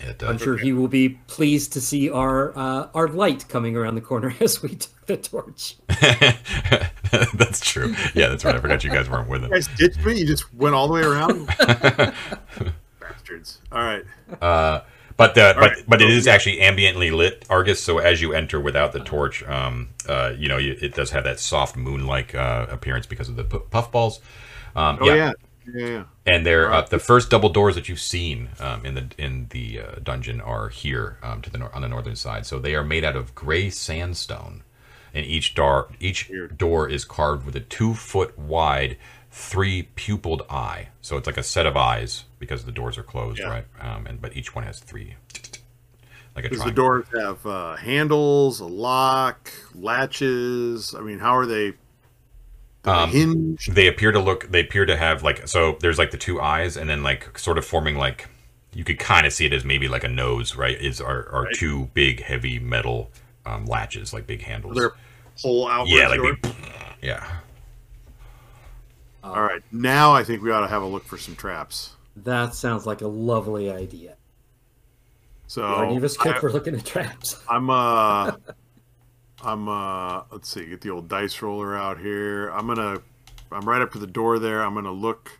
It, 0.00 0.22
uh, 0.22 0.28
I'm 0.28 0.38
sure 0.38 0.56
he 0.56 0.72
will 0.72 0.88
be 0.88 1.08
pleased 1.26 1.72
to 1.72 1.80
see 1.80 2.10
our 2.10 2.56
uh, 2.56 2.88
our 2.94 3.08
light 3.08 3.48
coming 3.48 3.76
around 3.76 3.96
the 3.96 4.00
corner 4.00 4.34
as 4.40 4.62
we 4.62 4.76
took 4.76 5.06
the 5.06 5.16
torch. 5.16 5.76
that's 7.34 7.60
true. 7.60 7.94
Yeah, 8.14 8.28
that's 8.28 8.44
right. 8.44 8.54
I 8.54 8.60
forgot 8.60 8.84
you 8.84 8.90
guys 8.90 9.08
weren't 9.08 9.28
with 9.28 9.42
him. 9.42 9.50
You 9.50 9.56
guys 9.56 9.68
ditched 9.76 10.04
me. 10.04 10.20
You 10.20 10.26
just 10.26 10.52
went 10.54 10.74
all 10.74 10.86
the 10.86 10.94
way 10.94 11.02
around. 11.02 11.46
Bastards. 13.00 13.60
All 13.72 13.82
right. 13.82 14.04
Uh, 14.40 14.82
but 15.18 15.34
the, 15.34 15.54
but 15.60 15.60
right. 15.60 15.84
but 15.86 16.02
it 16.02 16.10
is 16.10 16.26
actually 16.26 16.58
ambiently 16.58 17.12
lit, 17.14 17.44
Argus. 17.50 17.82
So 17.82 17.98
as 17.98 18.22
you 18.22 18.32
enter 18.32 18.60
without 18.60 18.92
the 18.92 19.00
torch, 19.00 19.42
um, 19.44 19.90
uh, 20.08 20.32
you 20.38 20.48
know, 20.48 20.58
it 20.58 20.94
does 20.94 21.10
have 21.10 21.24
that 21.24 21.40
soft 21.40 21.76
moon-like 21.76 22.34
uh, 22.34 22.66
appearance 22.70 23.06
because 23.06 23.28
of 23.28 23.36
the 23.36 23.44
pu- 23.44 23.66
puffballs. 23.70 24.20
Um, 24.76 24.98
Oh 25.02 25.06
yeah. 25.06 25.14
yeah. 25.16 25.32
Yeah. 25.74 25.86
yeah. 25.88 26.04
and 26.26 26.46
they're 26.46 26.72
uh, 26.72 26.82
the 26.82 26.98
first 26.98 27.30
double 27.30 27.50
doors 27.50 27.74
that 27.74 27.90
you've 27.90 28.00
seen 28.00 28.50
um, 28.60 28.86
in 28.86 28.94
the 28.94 29.08
in 29.18 29.48
the 29.50 29.80
uh, 29.80 29.94
dungeon 30.02 30.40
are 30.40 30.70
here 30.70 31.18
um, 31.22 31.42
to 31.42 31.50
the 31.50 31.58
nor- 31.58 31.74
on 31.74 31.82
the 31.82 31.88
northern 31.88 32.16
side. 32.16 32.46
So 32.46 32.58
they 32.58 32.74
are 32.74 32.84
made 32.84 33.04
out 33.04 33.16
of 33.16 33.34
gray 33.34 33.70
sandstone, 33.70 34.62
and 35.12 35.26
each 35.26 35.54
door 35.54 35.90
each 36.00 36.30
door 36.56 36.88
is 36.88 37.04
carved 37.04 37.44
with 37.44 37.56
a 37.56 37.60
two 37.60 37.94
foot 37.94 38.38
wide, 38.38 38.96
three 39.40 39.84
pupiled 39.94 40.42
eye. 40.50 40.88
So 41.00 41.16
it's 41.16 41.26
like 41.26 41.36
a 41.36 41.42
set 41.44 41.64
of 41.64 41.76
eyes 41.76 42.24
because 42.40 42.64
the 42.64 42.72
doors 42.72 42.98
are 42.98 43.02
closed, 43.04 43.38
Yeah. 43.38 43.48
right? 43.48 43.64
Um, 43.80 44.06
and 44.06 44.20
but 44.20 44.36
each 44.36 44.54
one 44.54 44.64
has 44.64 44.80
three, 44.80 45.14
like 46.34 46.44
a 46.44 46.48
Does 46.48 46.64
the 46.64 46.72
doors 46.72 47.06
have 47.14 47.46
uh, 47.46 47.76
handles, 47.76 48.58
a 48.60 48.66
lock, 48.66 49.50
latches? 49.74 50.92
I 50.94 51.00
mean, 51.02 51.20
how 51.20 51.36
are 51.36 51.46
they? 51.46 51.74
Um, 52.84 53.10
hinge? 53.10 53.66
they 53.66 53.86
appear 53.86 54.12
to 54.12 54.18
look 54.20 54.50
they 54.50 54.60
appear 54.60 54.86
to 54.86 54.96
have 54.96 55.22
like 55.22 55.46
so 55.46 55.76
there's 55.80 55.98
like 55.98 56.10
the 56.10 56.16
two 56.16 56.40
eyes 56.40 56.76
and 56.76 56.88
then 56.88 57.02
like 57.02 57.36
sort 57.38 57.58
of 57.58 57.66
forming 57.66 57.96
like 57.96 58.28
you 58.72 58.82
could 58.82 58.98
kind 58.98 59.26
of 59.26 59.32
see 59.32 59.44
it 59.44 59.52
as 59.52 59.62
maybe 59.64 59.88
like 59.88 60.04
a 60.04 60.08
nose 60.08 60.56
right 60.56 60.80
is 60.80 60.98
are, 61.00 61.28
are 61.30 61.42
Right. 61.44 61.54
two 61.54 61.90
big 61.92 62.22
heavy 62.22 62.58
metal 62.58 63.10
um, 63.44 63.66
latches 63.66 64.14
like 64.14 64.26
big 64.26 64.42
handles 64.42 64.76
They're 64.76 64.92
pull 65.42 65.66
outward. 65.68 65.90
yeah 65.90 66.08
like 66.08 66.20
big 66.42 66.54
yeah 67.02 67.37
All 69.34 69.42
right. 69.42 69.62
Now 69.72 70.12
I 70.12 70.24
think 70.24 70.42
we 70.42 70.50
ought 70.50 70.60
to 70.60 70.68
have 70.68 70.82
a 70.82 70.86
look 70.86 71.04
for 71.04 71.18
some 71.18 71.36
traps. 71.36 71.94
That 72.16 72.54
sounds 72.54 72.86
like 72.86 73.00
a 73.00 73.06
lovely 73.08 73.70
idea. 73.70 74.16
So 75.46 75.82
Any 75.82 75.96
of 75.96 76.04
us 76.04 76.18
I- 76.18 76.24
good 76.24 76.36
for 76.40 76.50
looking 76.52 76.74
at 76.74 76.84
traps? 76.84 77.40
I'm 77.48 77.70
uh 77.70 78.32
I'm 79.42 79.68
uh 79.68 80.22
let's 80.32 80.48
see, 80.48 80.66
get 80.66 80.80
the 80.80 80.90
old 80.90 81.08
dice 81.08 81.40
roller 81.42 81.76
out 81.76 81.98
here. 81.98 82.48
I'm 82.50 82.66
gonna 82.66 82.98
I'm 83.52 83.66
right 83.68 83.80
up 83.80 83.92
to 83.92 83.98
the 83.98 84.06
door 84.06 84.38
there. 84.38 84.62
I'm 84.62 84.74
gonna 84.74 84.92
look 84.92 85.38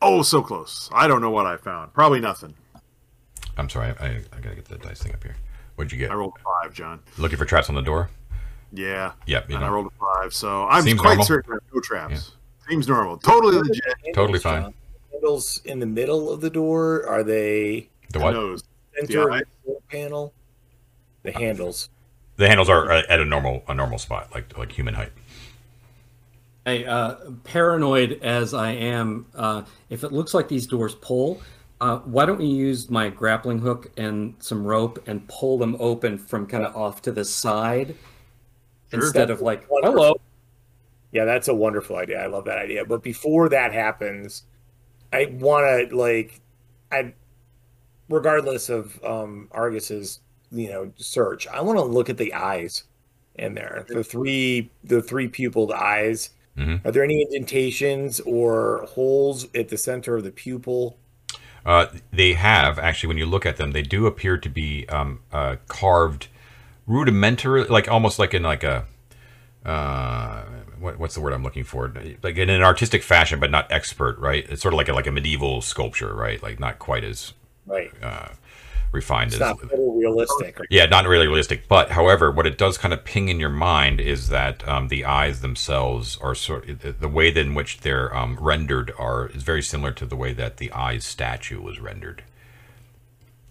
Oh, 0.00 0.22
so 0.22 0.42
close. 0.42 0.90
I 0.92 1.06
don't 1.08 1.20
know 1.22 1.30
what 1.30 1.46
I 1.46 1.56
found. 1.56 1.94
Probably 1.94 2.20
nothing. 2.20 2.54
i'm 3.56 3.68
sorry 3.70 3.94
I, 4.00 4.06
I 4.32 4.40
gotta 4.42 4.54
get 4.56 4.64
the 4.66 4.76
dice 4.78 5.00
thing 5.02 5.12
up 5.14 5.22
here 5.22 5.36
what'd 5.76 5.92
you 5.92 5.98
get 5.98 6.10
I 6.10 6.14
rolled 6.14 6.34
five, 6.44 6.72
John. 6.74 7.00
looking 7.18 7.38
for 7.38 7.44
traps 7.44 7.68
on 7.68 7.74
the 7.74 7.82
door 7.82 8.10
Yeah. 8.76 9.12
yep 9.26 9.48
you 9.48 9.56
And 9.56 9.64
I 9.64 9.68
rolled 9.68 9.86
a 9.86 9.90
five, 10.22 10.34
so 10.34 10.66
I'm 10.68 10.82
Seems 10.84 11.00
quite 11.00 11.10
normal. 11.10 11.24
certain 11.26 11.50
there 11.50 11.58
are 11.58 11.62
no 11.74 11.80
traps. 11.80 12.32
Seems 12.68 12.88
normal. 12.88 13.18
Totally 13.18 13.56
legit. 13.56 13.84
Totally 14.14 14.38
fine. 14.38 14.62
John. 14.62 14.74
Handles 15.12 15.60
in 15.64 15.78
the 15.80 15.86
middle 15.86 16.30
of 16.32 16.40
the 16.40 16.50
door. 16.50 17.06
Are 17.08 17.22
they 17.22 17.88
the 18.10 18.18
what 18.20 18.32
Nose. 18.32 18.64
center 18.96 19.12
Yeah, 19.30 19.38
of 19.38 19.40
the 19.64 19.70
door 19.72 19.80
panel? 19.90 20.32
The 21.22 21.32
handles. 21.32 21.88
the 22.36 22.48
handles 22.48 22.68
are 22.68 22.90
uh, 22.90 23.02
at 23.08 23.20
a 23.20 23.24
normal 23.24 23.62
a 23.68 23.74
normal 23.74 23.98
spot 23.98 24.28
like 24.34 24.56
like 24.58 24.72
human 24.72 24.94
height 24.94 25.12
Hey, 26.66 26.86
uh, 26.86 27.16
paranoid 27.44 28.20
as 28.22 28.54
I 28.54 28.70
am, 28.72 29.26
uh, 29.34 29.62
if 29.90 30.02
it 30.02 30.12
looks 30.12 30.32
like 30.32 30.48
these 30.48 30.66
doors 30.66 30.94
pull, 30.94 31.42
uh, 31.82 31.98
why 31.98 32.24
don't 32.24 32.38
we 32.38 32.46
use 32.46 32.88
my 32.88 33.10
grappling 33.10 33.58
hook 33.58 33.90
and 33.98 34.34
some 34.38 34.64
rope 34.66 34.98
and 35.06 35.28
pull 35.28 35.58
them 35.58 35.76
open 35.78 36.16
from 36.16 36.46
kind 36.46 36.64
of 36.64 36.74
off 36.74 37.02
to 37.02 37.12
the 37.12 37.22
side 37.24 37.94
instead 38.94 39.30
of 39.30 39.40
like, 39.40 39.68
Wonderful. 39.70 39.92
hello. 39.94 40.14
Yeah, 41.12 41.24
that's 41.24 41.48
a 41.48 41.54
wonderful 41.54 41.96
idea. 41.96 42.20
I 42.22 42.26
love 42.26 42.44
that 42.46 42.58
idea. 42.58 42.84
But 42.84 43.02
before 43.02 43.48
that 43.50 43.72
happens, 43.72 44.42
I 45.12 45.26
want 45.26 45.90
to 45.90 45.96
like, 45.96 46.40
I, 46.90 47.14
regardless 48.08 48.68
of 48.68 49.02
um 49.04 49.48
Argus's 49.52 50.20
you 50.50 50.68
know 50.68 50.92
search, 50.96 51.46
I 51.46 51.60
want 51.60 51.78
to 51.78 51.84
look 51.84 52.10
at 52.10 52.16
the 52.18 52.34
eyes 52.34 52.84
in 53.36 53.54
there. 53.54 53.84
The 53.88 54.02
three 54.02 54.70
the 54.82 55.00
three 55.02 55.28
pupiled 55.28 55.70
eyes. 55.72 56.30
Mhm. 56.58 56.84
Are 56.84 56.90
there 56.92 57.02
any 57.04 57.22
indentations 57.22 58.20
or 58.20 58.84
holes 58.88 59.46
at 59.54 59.68
the 59.68 59.76
center 59.78 60.16
of 60.16 60.24
the 60.24 60.30
pupil? 60.32 60.98
Uh, 61.66 61.86
they 62.12 62.34
have 62.34 62.78
actually, 62.78 63.08
when 63.08 63.16
you 63.18 63.26
look 63.26 63.46
at 63.46 63.56
them, 63.56 63.72
they 63.72 63.82
do 63.82 64.06
appear 64.06 64.36
to 64.36 64.48
be 64.48 64.86
um, 64.88 65.20
uh, 65.32 65.56
carved 65.66 66.28
rudimentary, 66.86 67.64
like 67.64 67.88
almost 67.88 68.18
like 68.18 68.34
in 68.34 68.42
like 68.42 68.62
a 68.64 68.84
uh, 69.64 70.42
what, 70.78 70.98
what's 70.98 71.14
the 71.14 71.20
word 71.20 71.32
I'm 71.32 71.42
looking 71.42 71.64
for? 71.64 71.92
Like 72.22 72.36
in 72.36 72.50
an 72.50 72.62
artistic 72.62 73.02
fashion, 73.02 73.40
but 73.40 73.50
not 73.50 73.70
expert, 73.72 74.18
right? 74.18 74.44
It's 74.48 74.60
sort 74.62 74.74
of 74.74 74.78
like 74.78 74.88
a, 74.88 74.92
like 74.92 75.06
a 75.06 75.12
medieval 75.12 75.62
sculpture, 75.62 76.14
right? 76.14 76.42
Like 76.42 76.60
not 76.60 76.78
quite 76.78 77.04
as 77.04 77.32
Right. 77.66 77.90
uh, 78.02 78.28
refined 78.92 79.28
It's 79.32 79.36
as 79.36 79.40
not 79.40 79.58
realistic. 79.72 80.58
yeah, 80.68 80.84
not 80.84 81.06
really 81.06 81.26
realistic. 81.26 81.66
But 81.66 81.92
however, 81.92 82.30
what 82.30 82.46
it 82.46 82.58
does 82.58 82.76
kind 82.76 82.92
of 82.92 83.04
ping 83.04 83.30
in 83.30 83.40
your 83.40 83.48
mind 83.48 84.00
is 84.02 84.28
that 84.28 84.66
um, 84.68 84.88
the 84.88 85.06
eyes 85.06 85.40
themselves 85.40 86.18
are 86.20 86.34
sort 86.34 86.68
of, 86.68 87.00
the 87.00 87.08
way 87.08 87.28
in 87.34 87.54
which 87.54 87.80
they're 87.80 88.14
um, 88.14 88.36
rendered 88.38 88.92
are 88.98 89.28
is 89.28 89.42
very 89.42 89.62
similar 89.62 89.92
to 89.92 90.04
the 90.04 90.14
way 90.16 90.34
that 90.34 90.58
the 90.58 90.70
eyes 90.72 91.06
statue 91.06 91.60
was 91.62 91.80
rendered. 91.80 92.22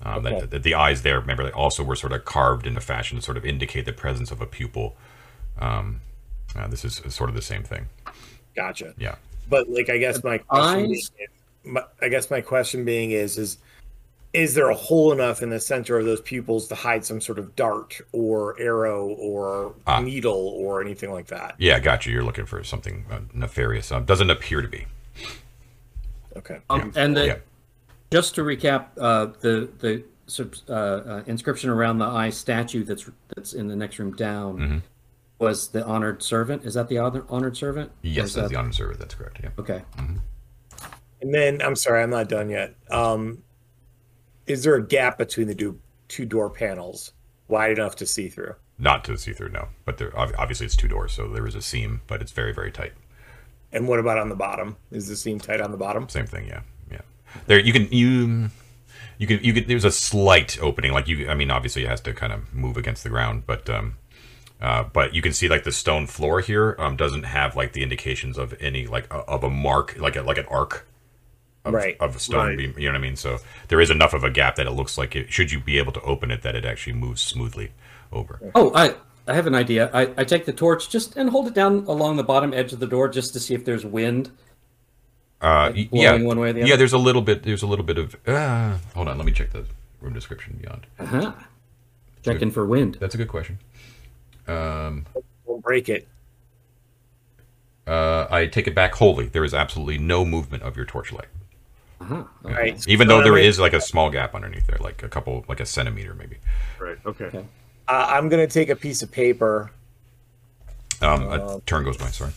Um, 0.06 0.26
Okay. 0.26 0.40
that, 0.42 0.52
that 0.52 0.64
the 0.64 0.76
eyes 0.76 1.02
there, 1.02 1.20
remember, 1.20 1.44
they 1.44 1.52
also 1.52 1.84
were 1.84 1.96
sort 1.96 2.12
of 2.14 2.26
carved 2.26 2.68
in 2.68 2.76
a 2.76 2.82
fashion 2.82 3.18
to 3.18 3.24
sort 3.24 3.38
of 3.38 3.46
indicate 3.46 3.86
the 3.86 3.94
presence 3.94 4.32
of 4.32 4.42
a 4.42 4.46
pupil. 4.46 4.96
Um, 5.60 6.02
uh, 6.56 6.68
this 6.68 6.84
is 6.84 7.02
sort 7.10 7.30
of 7.30 7.36
the 7.36 7.42
same 7.42 7.64
thing. 7.64 7.88
Gotcha. 8.56 8.94
Yeah. 8.98 9.16
But 9.50 9.70
like, 9.70 9.90
I 9.90 9.98
guess 9.98 10.24
my 10.24 10.38
question, 10.40 10.88
being, 10.90 11.02
my, 11.74 11.84
I 12.02 12.10
guess 12.10 12.30
my 12.30 12.42
question 12.42 12.84
being 12.86 13.12
is, 13.12 13.38
is, 13.38 13.58
is 14.34 14.56
there 14.56 14.70
a 14.70 14.76
hole 14.76 15.12
enough 15.12 15.42
in 15.44 15.50
the 15.50 15.60
center 15.60 15.98
of 15.98 16.06
those 16.06 16.20
pupils 16.22 16.68
to 16.68 16.76
hide 16.76 17.06
some 17.06 17.22
sort 17.22 17.38
of 17.40 17.56
dart 17.56 18.02
or 18.12 18.60
arrow 18.60 19.08
or 19.10 19.74
Ah. 19.86 20.02
needle 20.02 20.34
or 20.58 20.82
anything 20.82 21.12
like 21.12 21.28
that? 21.28 21.56
Yeah, 21.60 21.80
gotcha. 21.80 22.10
you. 22.10 22.16
You're 22.16 22.26
looking 22.26 22.46
for 22.46 22.64
something 22.64 23.06
uh, 23.12 23.20
nefarious. 23.34 23.92
Uh, 23.92 24.00
doesn't 24.00 24.30
appear 24.32 24.62
to 24.62 24.68
be. 24.68 24.86
Okay. 26.36 26.60
Um, 26.70 26.92
and 26.96 27.16
the, 27.16 27.26
Yeah. 27.28 27.36
Just 28.14 28.36
to 28.36 28.42
recap, 28.44 28.88
uh, 29.00 29.26
the 29.42 29.70
the 29.80 30.04
uh, 30.70 30.74
uh, 30.74 31.24
inscription 31.26 31.70
around 31.70 31.98
the 31.98 32.06
eye 32.06 32.30
statue 32.30 32.84
that's 32.84 33.10
that's 33.36 33.54
in 33.54 33.68
the 33.68 33.76
next 33.76 33.98
room 34.00 34.16
down 34.16 34.58
Mm-hmm. 34.58 34.78
was 35.40 35.70
the 35.70 35.84
honored 35.86 36.22
servant. 36.24 36.64
Is 36.64 36.76
that 36.76 36.88
the 36.88 37.00
honor, 37.00 37.26
honored 37.28 37.58
servant? 37.58 37.92
Yes, 38.04 38.34
that's 38.34 38.36
that- 38.36 38.50
the 38.50 38.56
honor 38.56 38.72
servant. 38.72 39.00
That's 39.00 39.16
correct. 39.16 39.40
Yeah. 39.44 39.50
Okay. 39.58 39.82
And 41.22 41.34
then 41.34 41.62
I'm 41.62 41.76
sorry, 41.76 42.04
I'm 42.04 42.10
not 42.10 42.30
done 42.30 42.50
yet. 42.50 42.76
Um, 42.92 43.44
is 44.46 44.64
there 44.64 44.76
a 44.76 44.86
gap 44.86 45.18
between 45.18 45.48
the 45.48 45.56
two 45.56 45.80
two 46.08 46.26
door 46.26 46.50
panels 46.50 47.14
wide 47.48 47.72
enough 47.80 47.96
to 47.98 48.06
see 48.06 48.30
through? 48.30 48.56
Not 48.78 49.04
to 49.06 49.18
see 49.18 49.34
through, 49.34 49.50
no. 49.50 49.70
But 49.86 49.98
there, 49.98 50.12
obviously, 50.18 50.66
it's 50.66 50.76
two 50.76 50.88
doors, 50.88 51.14
so 51.14 51.28
there 51.30 51.48
is 51.48 51.56
a 51.56 51.62
seam, 51.62 52.02
but 52.08 52.22
it's 52.22 52.32
very, 52.32 52.54
very 52.54 52.72
tight. 52.72 52.94
And 53.72 53.88
what 53.88 54.00
about 54.00 54.18
on 54.18 54.30
the 54.30 54.36
bottom? 54.36 54.76
Is 54.92 55.08
the 55.08 55.16
seam 55.16 55.40
tight 55.40 55.62
on 55.62 55.72
the 55.72 55.78
bottom? 55.78 56.10
Same 56.10 56.26
thing, 56.28 56.46
yeah, 56.48 56.62
yeah. 56.62 56.62
There, 57.48 57.60
you 57.60 57.74
can 57.74 57.88
you, 57.92 58.50
you 59.18 59.28
can 59.28 59.40
you 59.44 59.54
can. 59.54 59.68
There's 59.68 59.86
a 59.86 59.92
slight 59.92 60.58
opening, 60.62 60.92
like 60.94 61.08
you. 61.08 61.30
I 61.30 61.36
mean, 61.36 61.52
obviously, 61.52 61.84
it 61.84 61.90
has 61.90 62.02
to 62.02 62.14
kind 62.14 62.34
of 62.34 62.54
move 62.54 62.78
against 62.78 63.04
the 63.04 63.10
ground, 63.10 63.44
but 63.46 63.70
um, 63.70 63.98
uh, 64.62 64.84
but 64.84 65.14
you 65.14 65.22
can 65.22 65.34
see 65.34 65.48
like 65.48 65.64
the 65.64 65.72
stone 65.72 66.08
floor 66.08 66.40
here 66.42 66.76
um 66.80 66.96
doesn't 66.96 67.24
have 67.24 67.56
like 67.56 67.74
the 67.74 67.84
indications 67.84 68.38
of 68.38 68.56
any 68.62 68.88
like 68.88 69.14
uh, 69.14 69.24
of 69.28 69.44
a 69.44 69.50
mark, 69.50 69.98
like 69.98 70.16
a 70.16 70.22
like 70.22 70.38
an 70.38 70.46
arc. 70.50 70.88
Of, 71.66 71.74
Right. 71.74 71.96
of 72.02 72.18
a 72.18 72.20
stone 72.20 72.48
Right. 72.48 72.58
beam, 72.58 72.76
you 72.78 72.90
know 72.90 72.92
what 72.92 72.98
I 72.98 73.02
mean? 73.02 73.16
So 73.16 73.38
there 73.70 73.80
is 73.80 73.90
enough 73.90 74.14
of 74.14 74.26
a 74.26 74.30
gap 74.30 74.58
that 74.58 74.68
it 74.68 74.72
looks 74.72 74.98
like 74.98 75.16
it. 75.16 75.32
Should 75.32 75.50
you 75.54 75.62
be 75.62 75.78
able 75.78 75.94
to 75.94 76.02
open 76.02 76.30
it, 76.30 76.42
that 76.42 76.56
it 76.58 76.66
actually 76.66 76.92
moves 76.92 77.22
smoothly 77.22 77.72
over. 78.12 78.52
Oh, 78.54 78.74
I 78.76 78.96
I 79.28 79.34
have 79.34 79.48
an 79.48 79.56
idea. 79.56 79.90
I, 79.94 80.12
I 80.18 80.24
take 80.26 80.44
the 80.44 80.52
torch 80.52 80.90
just 80.90 81.16
and 81.16 81.30
hold 81.30 81.48
it 81.48 81.54
down 81.54 81.86
along 81.88 82.18
the 82.18 82.24
bottom 82.24 82.54
edge 82.54 82.74
of 82.74 82.82
the 82.82 82.88
door 82.88 83.08
just 83.08 83.32
to 83.32 83.40
see 83.40 83.54
if 83.54 83.64
there's 83.64 83.86
wind. 83.86 84.30
Uh, 85.44 85.72
Like 85.76 85.90
yeah, 85.92 86.16
one 86.22 86.40
way 86.40 86.50
or 86.52 86.54
the 86.54 86.66
yeah. 86.66 86.76
There's 86.78 86.94
a 86.94 86.98
little 86.98 87.22
bit. 87.22 87.44
There's 87.44 87.62
a 87.64 87.68
little 87.68 87.84
bit 87.86 87.98
of. 87.98 88.16
Uh, 88.26 88.78
hold 88.96 89.10
on, 89.10 89.18
let 89.18 89.26
me 89.26 89.32
check 89.34 89.52
the 89.52 89.66
room 90.02 90.14
description 90.14 90.58
beyond. 90.62 90.88
Uh-huh. 91.00 91.34
Checking 92.24 92.50
for 92.50 92.66
wind. 92.66 92.96
That's 93.02 93.14
a 93.14 93.18
good 93.18 93.28
question. 93.28 93.60
Um, 94.48 95.06
Won't 95.46 95.62
break 95.64 95.90
it. 95.90 96.08
uh, 97.86 98.28
I 98.32 98.46
take 98.48 98.68
it 98.68 98.74
back 98.76 98.96
wholly. 98.96 99.28
There 99.28 99.44
is 99.44 99.54
absolutely 99.54 99.98
no 99.98 100.24
movement 100.24 100.64
of 100.64 100.78
your 100.78 100.86
torchlight, 100.86 101.28
Uh-huh. 102.00 102.24
Yeah. 102.46 102.52
Right. 102.54 102.88
even 102.88 103.08
though 103.10 103.20
So 103.20 103.24
there 103.26 103.34
that 103.34 103.44
is 103.46 103.60
like 103.60 103.74
a 103.74 103.82
small 103.82 104.10
gap 104.10 104.34
underneath 104.36 104.66
there, 104.68 104.78
like 104.80 105.04
a 105.04 105.10
couple, 105.10 105.44
like 105.50 105.60
a 105.60 105.66
centimeter 105.66 106.14
maybe. 106.14 106.38
Right. 106.80 106.98
Okay. 107.06 107.26
Okay. 107.26 107.46
Uh, 107.90 108.06
I'm 108.10 108.30
gonna 108.30 108.48
take 108.48 108.70
a 108.70 108.76
piece 108.78 109.02
of 109.04 109.12
paper. 109.12 109.72
Um, 111.02 111.24
Uh, 111.28 111.58
a 111.58 111.62
turn 111.66 111.84
goes 111.84 111.98
by. 111.98 112.08
Sorry, 112.08 112.32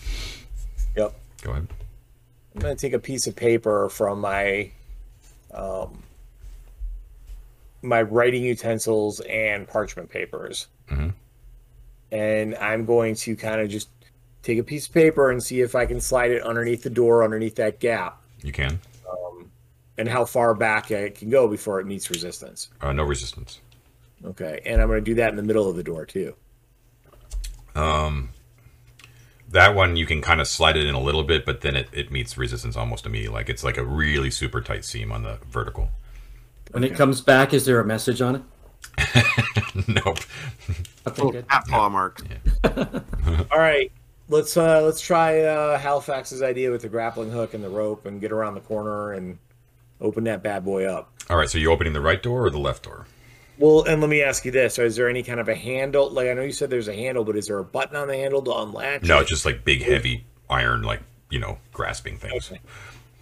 Yep. 0.96 1.14
go 1.42 1.50
ahead. 1.52 1.68
I'm 2.56 2.62
gonna 2.62 2.74
take 2.74 2.94
a 2.94 2.98
piece 2.98 3.26
of 3.26 3.36
paper 3.36 3.90
from 3.90 4.18
my 4.22 4.70
um, 5.52 6.02
my 7.82 8.00
writing 8.00 8.42
utensils 8.42 9.20
and 9.20 9.68
parchment 9.68 10.08
papers, 10.08 10.66
Mhm. 10.88 11.12
and 12.10 12.54
I'm 12.56 12.86
going 12.86 13.14
to 13.16 13.36
kind 13.36 13.60
of 13.60 13.68
just 13.68 13.90
take 14.42 14.58
a 14.58 14.62
piece 14.64 14.86
of 14.86 14.94
paper 14.94 15.30
and 15.30 15.42
see 15.42 15.60
if 15.60 15.74
I 15.74 15.84
can 15.84 16.00
slide 16.00 16.30
it 16.30 16.42
underneath 16.42 16.82
the 16.82 16.88
door, 16.90 17.22
underneath 17.24 17.56
that 17.56 17.78
gap, 17.78 18.22
You 18.42 18.52
can. 18.52 18.80
and 19.98 20.08
how 20.08 20.24
far 20.24 20.54
back 20.54 20.90
it 20.90 21.14
can 21.16 21.28
go 21.28 21.46
before 21.48 21.78
it 21.80 21.86
meets 21.86 22.08
resistance. 22.10 22.70
Uh, 22.80 22.92
no 22.92 23.02
resistance. 23.02 23.60
Okay, 24.24 24.60
and 24.64 24.80
I'm 24.80 24.88
going 24.88 25.04
to 25.04 25.10
do 25.10 25.14
that 25.16 25.28
in 25.30 25.36
the 25.36 25.42
middle 25.42 25.68
of 25.68 25.76
the 25.76 25.82
door 25.84 26.06
too. 26.06 26.34
That 29.56 29.74
one 29.74 29.96
you 29.96 30.04
can 30.04 30.20
kind 30.20 30.42
of 30.42 30.46
slide 30.46 30.76
it 30.76 30.86
in 30.86 30.94
a 30.94 31.00
little 31.00 31.22
bit, 31.24 31.46
but 31.46 31.62
then 31.62 31.76
it, 31.76 31.88
it 31.90 32.12
meets 32.12 32.36
resistance 32.36 32.76
almost 32.76 33.06
immediately. 33.06 33.34
Like 33.38 33.48
it's 33.48 33.64
like 33.64 33.78
a 33.78 33.84
really 33.84 34.30
super 34.30 34.60
tight 34.60 34.84
seam 34.84 35.10
on 35.10 35.22
the 35.22 35.38
vertical. 35.50 35.88
When 36.72 36.84
it 36.84 36.94
comes 36.94 37.22
back, 37.22 37.54
is 37.54 37.64
there 37.64 37.80
a 37.80 37.84
message 37.84 38.20
on 38.20 38.36
it? 38.36 38.42
nope. 39.88 40.18
Okay, 41.06 41.22
Oh, 41.22 41.30
good. 41.30 41.46
hat 41.48 41.64
paw 41.68 41.88
mark. 41.88 42.20
All 42.64 43.58
right, 43.58 43.90
let's 44.28 44.54
uh 44.58 44.82
let's 44.82 45.00
try 45.00 45.40
uh 45.40 45.78
Halifax's 45.78 46.42
idea 46.42 46.70
with 46.70 46.82
the 46.82 46.88
grappling 46.90 47.30
hook 47.30 47.54
and 47.54 47.64
the 47.64 47.70
rope 47.70 48.04
and 48.04 48.20
get 48.20 48.32
around 48.32 48.56
the 48.56 48.60
corner 48.60 49.12
and 49.12 49.38
open 50.02 50.24
that 50.24 50.42
bad 50.42 50.66
boy 50.66 50.84
up. 50.84 51.12
All 51.30 51.38
right. 51.38 51.48
So 51.48 51.56
you're 51.56 51.72
opening 51.72 51.94
the 51.94 52.02
right 52.02 52.22
door 52.22 52.44
or 52.44 52.50
the 52.50 52.58
left 52.58 52.82
door? 52.82 53.06
Well, 53.58 53.84
and 53.84 54.00
let 54.00 54.10
me 54.10 54.22
ask 54.22 54.44
you 54.44 54.50
this: 54.50 54.78
Is 54.78 54.96
there 54.96 55.08
any 55.08 55.22
kind 55.22 55.40
of 55.40 55.48
a 55.48 55.54
handle? 55.54 56.10
Like 56.10 56.28
I 56.28 56.34
know 56.34 56.42
you 56.42 56.52
said 56.52 56.70
there's 56.70 56.88
a 56.88 56.94
handle, 56.94 57.24
but 57.24 57.36
is 57.36 57.46
there 57.46 57.58
a 57.58 57.64
button 57.64 57.96
on 57.96 58.08
the 58.08 58.16
handle 58.16 58.42
to 58.42 58.52
unlatch? 58.52 59.02
No, 59.02 59.18
it? 59.18 59.22
it's 59.22 59.30
just 59.30 59.44
like 59.44 59.64
big, 59.64 59.82
heavy 59.82 60.24
iron, 60.50 60.82
like 60.82 61.00
you 61.30 61.38
know, 61.38 61.58
grasping 61.72 62.18
things. 62.18 62.50
Okay. 62.50 62.60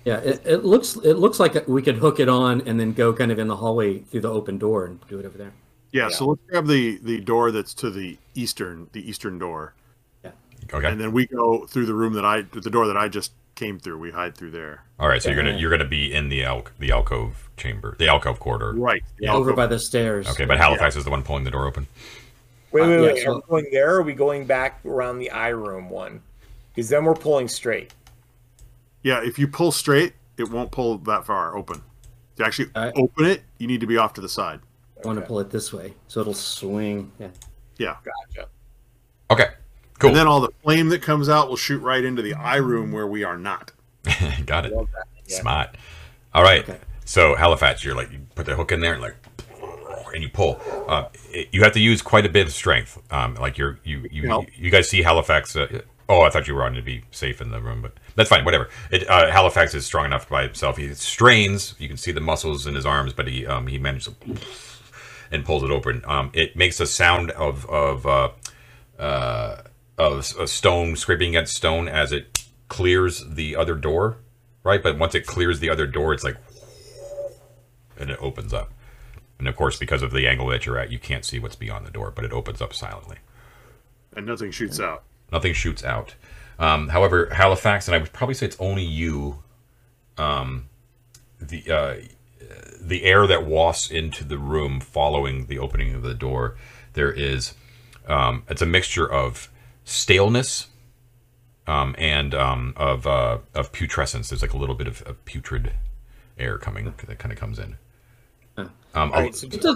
Yeah, 0.05 0.19
it, 0.19 0.43
it 0.45 0.65
looks 0.65 0.97
it 0.97 1.15
looks 1.15 1.41
like 1.41 1.67
we 1.67 1.81
could 1.83 1.97
hook 1.97 2.21
it 2.21 2.29
on 2.29 2.61
and 2.63 2.79
then 2.79 2.93
go 2.93 3.13
kind 3.15 3.33
of 3.33 3.39
in 3.39 3.49
the 3.49 3.57
hallway 3.57 4.01
through 4.01 4.21
the 4.21 4.31
open 4.31 4.59
door 4.59 4.85
and 4.85 5.01
do 5.09 5.19
it 5.19 5.25
over 5.25 5.39
there. 5.39 5.53
Yeah, 5.93 6.09
So 6.09 6.27
let's 6.27 6.43
grab 6.49 6.67
the 6.67 6.99
the 7.03 7.21
door 7.21 7.51
that's 7.53 7.73
to 7.75 7.91
the 7.91 8.19
eastern 8.35 8.89
the 8.93 9.09
eastern 9.09 9.39
door, 9.39 9.75
Yeah. 10.25 10.33
Okay. 10.75 10.89
and 10.89 11.01
then 11.01 11.13
we 11.13 11.27
go 11.27 11.67
through 11.67 11.87
the 11.87 11.95
room 11.95 12.13
that 12.15 12.25
I 12.25 12.43
the 12.43 12.69
door 12.69 12.87
that 12.89 12.97
I 12.97 13.09
just 13.09 13.33
came 13.55 13.79
through. 13.79 13.99
We 13.99 14.11
hide 14.11 14.37
through 14.37 14.51
there. 14.53 14.83
All 14.99 15.09
right. 15.09 15.23
So 15.23 15.31
you're 15.31 15.43
gonna 15.43 15.57
you're 15.57 15.71
gonna 15.71 15.85
be 15.85 16.13
in 16.13 16.29
the 16.29 16.45
al- 16.45 16.67
the 16.79 16.91
alcove 16.91 17.49
chamber, 17.57 17.97
the 17.99 18.09
alcove 18.09 18.41
corridor. 18.41 18.73
Right. 18.73 19.03
The 19.19 19.29
Over 19.29 19.53
by 19.53 19.67
the 19.67 19.79
stairs. 19.79 20.29
Okay, 20.29 20.45
but 20.45 20.59
Halifax 20.59 20.97
is 20.97 21.05
the 21.05 21.11
one 21.11 21.23
pulling 21.23 21.45
the 21.45 21.51
door 21.51 21.67
open. 21.67 21.87
Wait, 22.73 22.83
Uh, 22.83 22.87
wait, 22.87 22.95
yeah, 22.95 23.01
wait. 23.13 23.23
so- 23.25 23.31
Are 23.33 23.35
we 23.37 23.43
going 23.49 23.67
there? 23.73 23.95
Or 23.95 24.01
are 24.01 24.03
we 24.03 24.15
going 24.15 24.47
back 24.47 24.81
around 24.85 25.19
the 25.19 25.31
eye 25.31 25.49
room 25.51 25.89
one? 25.91 26.21
Because 26.75 26.89
then 26.89 27.05
we're 27.05 27.15
pulling 27.15 27.49
straight. 27.49 27.93
Yeah. 29.03 29.23
If 29.23 29.39
you 29.39 29.47
pull 29.47 29.71
straight, 29.73 30.15
it 30.37 30.51
won't 30.51 30.73
pull 30.73 30.99
that 30.99 31.25
far 31.25 31.57
open. 31.57 31.83
To 32.37 32.45
actually 32.45 32.71
All 32.75 32.85
right. 32.87 32.93
open 32.97 33.27
it, 33.27 33.43
you 33.59 33.69
need 33.69 33.81
to 33.81 33.87
be 33.87 33.97
off 33.97 34.13
to 34.15 34.21
the 34.21 34.29
side. 34.29 34.59
I 35.03 35.07
want 35.07 35.21
to 35.21 35.25
pull 35.25 35.39
it 35.39 35.51
this 35.51 35.73
way 35.73 35.95
so 36.09 36.21
it'll 36.21 36.35
swing. 36.35 37.13
Yeah. 37.21 37.29
Yeah. 37.79 37.97
Gotcha. 38.35 38.49
Okay. 39.31 39.51
Cool. 39.99 40.11
And 40.11 40.17
then 40.19 40.27
all 40.27 40.41
the 40.41 40.51
flame 40.63 40.89
that 40.91 41.03
comes 41.03 41.29
out 41.29 41.49
will 41.49 41.57
shoot 41.57 41.79
right 41.81 42.05
into 42.05 42.21
the 42.23 42.35
eye 42.35 42.57
room 42.57 42.93
where 42.93 43.07
we 43.07 43.23
are 43.25 43.39
not. 43.39 43.73
Got 44.47 44.67
it. 44.67 44.73
Love 44.73 44.89
that. 44.93 45.07
Yeah. 45.27 45.41
Smart. 45.41 45.77
All 46.35 46.43
right. 46.43 46.69
Okay. 46.69 46.79
So 47.05 47.35
Halifax, 47.35 47.85
you're 47.85 47.95
like 47.95 48.11
you 48.13 48.21
put 48.35 48.47
the 48.47 48.57
hook 48.57 48.73
in 48.73 48.81
there 48.81 48.95
and 48.95 49.03
like, 49.03 49.15
and 50.13 50.23
you 50.23 50.29
pull. 50.29 50.61
Uh, 50.89 51.09
it- 51.31 51.49
you 51.53 51.63
have 51.63 51.73
to 51.73 51.81
use 51.81 52.03
quite 52.03 52.25
a 52.27 52.29
bit 52.29 52.47
of 52.47 52.53
strength. 52.53 53.01
Um, 53.13 53.35
like 53.37 53.57
you're 53.59 53.79
you 53.85 54.07
you 54.11 54.27
Help. 54.27 54.47
you 54.57 54.71
guys 54.71 54.89
see 54.89 55.03
Halifax. 55.03 55.55
Uh, 55.57 55.81
oh, 56.09 56.23
I 56.23 56.31
thought 56.31 56.47
you 56.49 56.55
were 56.55 56.65
on 56.65 56.75
to 56.75 56.83
be 56.83 57.03
safe 57.11 57.41
in 57.41 57.51
the 57.51 57.61
room, 57.61 57.81
but 57.83 57.95
that's 58.15 58.29
fine. 58.29 58.45
Whatever. 58.45 58.69
It, 58.91 59.09
uh, 59.09 59.31
Halifax 59.31 59.75
is 59.75 59.85
strong 59.87 60.05
enough 60.07 60.29
by 60.29 60.43
himself. 60.45 60.77
He 60.77 60.93
strains. 60.95 61.75
You 61.79 61.89
can 61.89 61.97
see 61.97 62.13
the 62.13 62.21
muscles 62.21 62.67
in 62.67 62.75
his 62.75 62.87
arms, 62.87 63.13
but 63.13 63.27
he 63.29 63.47
um, 63.47 63.67
he 63.69 63.79
manages 63.79 64.13
to 64.15 64.37
and 65.33 65.45
pulls 65.45 65.63
it 65.63 65.71
open. 65.71 66.03
Um, 66.07 66.31
it 66.33 66.57
makes 66.57 66.79
a 66.81 66.87
sound 66.87 67.31
of 67.33 67.65
of 67.69 68.07
uh, 68.07 68.29
uh, 68.99 69.63
of 69.97 70.35
a 70.39 70.47
stone 70.47 70.97
scraping 70.97 71.31
against 71.31 71.55
stone 71.55 71.89
as 71.89 72.13
it 72.13 72.45
clears 72.69 73.25
the 73.29 73.55
other 73.57 73.75
door. 73.75 74.19
right? 74.65 74.83
But 74.83 74.99
once 74.99 75.15
it 75.15 75.27
clears 75.27 75.61
the 75.61 75.71
other 75.71 75.87
door, 75.87 76.13
it's 76.13 76.25
like, 76.25 76.37
and 77.99 78.11
it 78.11 78.19
opens 78.21 78.53
up. 78.53 78.73
And 79.39 79.47
of 79.47 79.57
course, 79.57 79.79
because 79.79 80.03
of 80.03 80.13
the 80.13 80.27
angle 80.27 80.47
that 80.49 80.67
you're 80.67 80.79
at, 80.79 80.91
you 80.91 80.99
can't 80.99 81.25
see 81.25 81.39
what's 81.39 81.57
beyond 81.57 81.87
the 81.87 81.91
door, 81.91 82.11
but 82.11 82.25
it 82.25 82.33
opens 82.33 82.61
up 82.61 82.73
silently. 82.73 83.19
And 84.17 84.27
nothing 84.27 84.51
shoots 84.51 84.81
out. 84.81 85.05
Nothing 85.33 85.53
shoots 85.53 85.85
out. 85.85 86.15
Um, 86.59 86.89
however, 86.89 87.29
Halifax, 87.33 87.89
and 87.89 87.95
I 87.95 87.99
would 87.99 88.13
probably 88.13 88.35
say 88.35 88.47
it's 88.47 88.61
only 88.61 88.85
you, 88.85 89.43
um, 90.17 90.69
the 91.41 91.71
uh, 91.71 91.95
the 92.81 93.05
air 93.05 93.27
that 93.27 93.45
wafts 93.45 93.91
into 93.91 94.25
the 94.25 94.39
room 94.39 94.79
following 94.79 95.47
the 95.47 95.59
opening 95.59 95.95
of 95.95 96.03
the 96.03 96.15
door, 96.15 96.57
there 96.93 97.11
is, 97.11 97.55
um, 98.07 98.45
it's 98.49 98.63
a 98.63 98.67
mixture 98.67 99.11
of 99.11 99.49
staleness 99.85 100.69
um, 101.67 101.95
and 101.99 102.35
um, 102.35 102.75
of 102.77 103.07
uh, 103.07 103.39
of 103.55 103.73
putrescence. 103.73 104.31
There's 104.31 104.43
like 104.43 104.53
a 104.53 104.59
little 104.59 104.75
bit 104.75 104.87
of, 104.87 105.03
of 105.03 105.25
putrid 105.25 105.73
air 106.39 106.59
coming 106.59 106.93
that 107.07 107.19
kind 107.19 107.33
of 107.33 107.39
comes 107.39 107.59
in. 107.59 107.77
Um, 108.57 109.13
All 109.13 109.33
so 109.33 109.49
just 109.49 109.67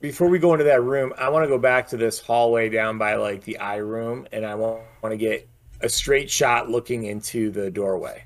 before 0.00 0.28
we 0.28 0.38
go 0.38 0.52
into 0.52 0.64
that 0.64 0.82
room, 0.82 1.12
I 1.18 1.28
want 1.28 1.44
to 1.44 1.48
go 1.48 1.58
back 1.58 1.88
to 1.88 1.96
this 1.96 2.20
hallway 2.20 2.68
down 2.68 2.98
by 2.98 3.16
like 3.16 3.42
the 3.42 3.58
eye 3.58 3.76
room, 3.76 4.28
and 4.32 4.46
I 4.46 4.54
want, 4.54 4.82
want 5.02 5.12
to 5.12 5.16
get 5.16 5.48
a 5.80 5.88
straight 5.88 6.30
shot 6.30 6.70
looking 6.70 7.04
into 7.04 7.50
the 7.50 7.70
doorway. 7.70 8.24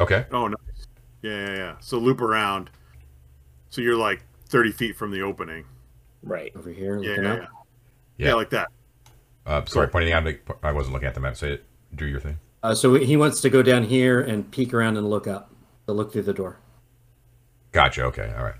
okay. 0.00 0.24
Oh, 0.32 0.48
nice. 0.48 0.58
Yeah, 1.22 1.32
yeah, 1.32 1.56
yeah. 1.56 1.74
So 1.80 1.98
loop 1.98 2.20
around. 2.20 2.70
So 3.70 3.80
you're 3.82 3.96
like 3.96 4.22
30 4.46 4.72
feet 4.72 4.96
from 4.96 5.10
the 5.10 5.22
opening. 5.22 5.64
Right. 6.22 6.52
Over 6.56 6.70
here, 6.70 7.02
Yeah, 7.02 7.16
yeah, 7.16 7.22
yeah. 7.22 7.34
Yeah. 7.36 7.46
Yeah, 8.28 8.34
like 8.34 8.50
that. 8.50 8.68
Uh, 9.48 9.64
sorry, 9.64 9.88
pointing 9.88 10.12
out. 10.12 10.26
I 10.62 10.72
wasn't 10.72 10.92
looking 10.92 11.08
at 11.08 11.14
the 11.14 11.20
map. 11.20 11.36
Say 11.36 11.54
it. 11.54 11.64
Do 11.94 12.06
your 12.06 12.20
thing. 12.20 12.38
Uh, 12.62 12.74
so 12.74 12.94
he 12.94 13.16
wants 13.16 13.40
to 13.40 13.50
go 13.50 13.62
down 13.62 13.84
here 13.84 14.20
and 14.20 14.50
peek 14.50 14.74
around 14.74 14.96
and 14.96 15.08
look 15.08 15.26
up. 15.26 15.50
To 15.86 15.94
look 15.94 16.12
through 16.12 16.24
the 16.24 16.34
door. 16.34 16.58
Gotcha. 17.72 18.02
Okay. 18.04 18.30
All 18.36 18.44
right. 18.44 18.56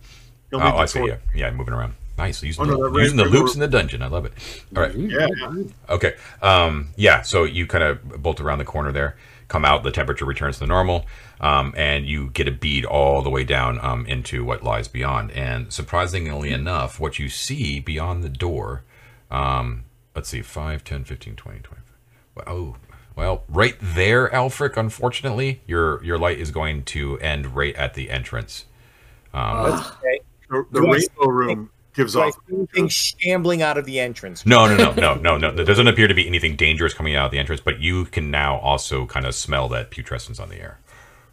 Oh, 0.55 0.59
I 0.59 0.87
see. 0.87 1.07
Yeah, 1.07 1.17
yeah, 1.35 1.51
moving 1.51 1.75
around. 1.75 1.93
Nice. 2.17 2.43
Using, 2.43 2.65
Oh, 2.65 2.67
no, 2.67 2.91
the, 2.91 2.99
using 3.01 3.19
the 3.19 3.27
loops 3.27 3.53
in 3.53 3.61
the 3.61 3.69
dungeon. 3.69 4.03
I 4.03 4.07
love 4.07 4.25
it. 4.25 4.33
All 4.75 4.83
right. 4.83 4.95
Yeah, 4.95 5.27
yeah. 5.37 5.63
Okay. 5.91 6.15
Um, 6.41 6.89
yeah. 6.97 7.21
So 7.21 7.45
you 7.45 7.67
kind 7.67 7.85
of 7.85 8.23
bolt 8.23 8.41
around 8.41 8.59
the 8.61 8.65
corner 8.65 8.93
there, 8.93 9.17
come 9.49 9.65
out. 9.67 9.83
The 9.83 9.91
temperature 9.91 10.25
returns 10.25 10.59
to 10.61 10.67
normal, 10.67 11.05
um, 11.39 11.75
and 11.77 12.07
you 12.07 12.31
get 12.31 12.49
a 12.49 12.51
bead 12.51 12.87
all 12.87 13.21
the 13.21 13.31
way 13.31 13.45
down 13.45 13.79
um, 13.85 14.07
into 14.07 14.43
what 14.43 14.65
lies 14.65 14.89
beyond. 14.89 15.31
And 15.33 15.71
surprisingly 15.71 16.51
enough, 16.51 16.99
what 16.99 17.19
you 17.19 17.29
see 17.29 17.79
beyond 17.79 18.25
the 18.25 18.31
door, 18.31 18.85
um, 19.31 19.85
let's 20.19 20.31
see, 20.31 20.43
5, 20.43 20.85
10, 20.85 21.05
15, 21.05 21.37
20, 21.37 21.61
25. 21.61 21.85
Well, 22.35 22.45
Oh, 22.49 22.77
well, 23.17 23.45
right 23.49 23.77
there, 23.81 24.29
Alfric. 24.31 24.77
Unfortunately, 24.77 25.63
your 25.67 26.03
your 26.05 26.19
light 26.19 26.39
is 26.41 26.51
going 26.53 26.85
to 26.87 27.19
end 27.21 27.55
right 27.57 27.75
at 27.77 27.95
the 27.95 28.11
entrance. 28.11 28.67
Um, 29.35 29.63
uh, 29.63 29.63
That's 29.63 29.87
okay. 30.03 30.21
The, 30.51 30.65
the 30.73 30.81
Do 30.81 30.93
I 30.93 31.01
rainbow 31.01 31.29
room 31.29 31.71
gives 31.95 32.15
So 32.15 32.23
I 32.23 32.29
off. 32.29 32.35
see 32.49 32.55
anything 32.57 32.89
shambling 32.89 33.63
out 33.63 33.79
of 33.79 33.87
the 33.87 34.01
entrance. 34.01 34.47
No, 34.47 34.67
no, 34.67 34.77
no, 34.77 34.93
no, 34.95 35.15
no, 35.17 35.39
no. 35.39 35.53
There 35.53 35.65
doesn't 35.65 35.89
appear 35.89 36.09
to 36.09 36.15
be 36.15 36.27
anything 36.27 36.57
dangerous 36.57 36.95
coming 36.95 37.15
out 37.17 37.27
of 37.27 37.31
the 37.33 37.39
entrance, 37.39 37.61
but 37.61 37.81
you 37.81 38.07
can 38.07 38.31
now 38.31 38.59
also 38.59 39.07
kind 39.07 39.27
of 39.27 39.35
smell 39.35 39.69
that 39.71 39.91
putrescence 39.91 40.41
on 40.41 40.49
the 40.49 40.61
air. 40.61 40.81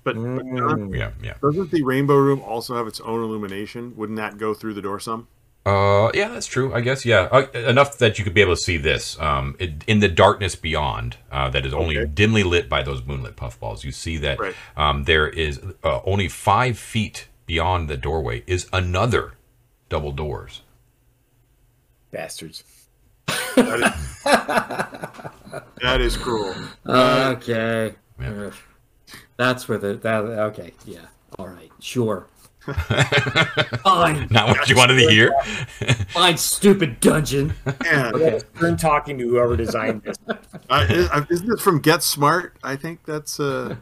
But, 0.03 0.17
but 0.35 0.45
mm. 0.45 0.57
John, 0.57 0.93
Yeah, 0.93 1.11
yeah. 1.23 1.35
doesn't 1.43 1.71
the 1.71 1.83
rainbow 1.83 2.17
room 2.17 2.41
also 2.41 2.75
have 2.75 2.87
its 2.87 2.99
own 3.01 3.23
illumination? 3.23 3.95
Wouldn't 3.95 4.17
that 4.17 4.37
go 4.37 4.53
through 4.53 4.75
the 4.75 4.81
door 4.81 4.99
some? 4.99 5.27
Uh, 5.65 6.11
yeah, 6.13 6.27
that's 6.27 6.45
true. 6.45 6.71
I 6.75 6.81
guess, 6.81 7.05
yeah, 7.05 7.21
uh, 7.31 7.47
enough 7.53 7.97
that 7.97 8.19
you 8.19 8.23
could 8.23 8.35
be 8.35 8.41
able 8.41 8.55
to 8.55 8.61
see 8.61 8.77
this. 8.77 9.19
Um, 9.19 9.55
it, 9.57 9.83
in 9.87 9.99
the 9.99 10.07
darkness 10.07 10.55
beyond, 10.55 11.17
uh, 11.31 11.49
that 11.49 11.65
is 11.65 11.73
only 11.73 11.97
Okay. 11.97 12.11
dimly 12.13 12.43
lit 12.43 12.69
by 12.69 12.83
those 12.83 13.03
moonlit 13.03 13.35
puffballs. 13.35 13.83
You 13.83 13.91
see 13.91 14.17
that 14.17 14.39
Right. 14.39 14.53
um, 14.77 15.05
there 15.05 15.27
is 15.27 15.59
uh, 15.83 16.01
only 16.05 16.27
five 16.27 16.77
feet 16.77 17.29
beyond 17.47 17.89
the 17.89 17.97
doorway 17.97 18.43
is 18.45 18.67
another 18.71 19.33
double 19.89 20.11
doors. 20.11 20.61
Bastards. 22.11 22.63
That 23.55 23.95
is 25.99 26.15
cruel. 26.21 26.53
Okay. 26.87 27.95
Yeah. 28.19 28.51
That's 29.37 29.67
where 29.67 29.77
the 29.77 29.95
that 29.95 30.23
okay, 30.23 30.73
yeah. 30.85 30.99
All 31.37 31.47
right, 31.47 31.71
sure. 31.79 32.27
Fine, 32.73 34.27
Not 34.31 34.47
what 34.49 34.69
you 34.69 34.75
wanted 34.75 34.95
to 34.95 35.09
hear. 35.09 35.33
fine, 36.09 36.37
stupid 36.37 36.99
dungeon. 36.99 37.53
Man, 37.83 38.15
Okay. 38.15 38.39
Turn 38.59 38.77
talking 38.77 39.17
to 39.17 39.27
whoever 39.27 39.55
designed 39.55 40.03
this. 40.03 40.17
uh, 40.69 40.85
is- 40.89 41.09
uh, 41.09 41.25
isn't 41.29 41.51
it 41.51 41.59
from 41.59 41.79
Get 41.79 42.03
Smart? 42.03 42.57
I 42.63 42.75
think 42.75 43.03
that's 43.05 43.39
uh, 43.39 43.75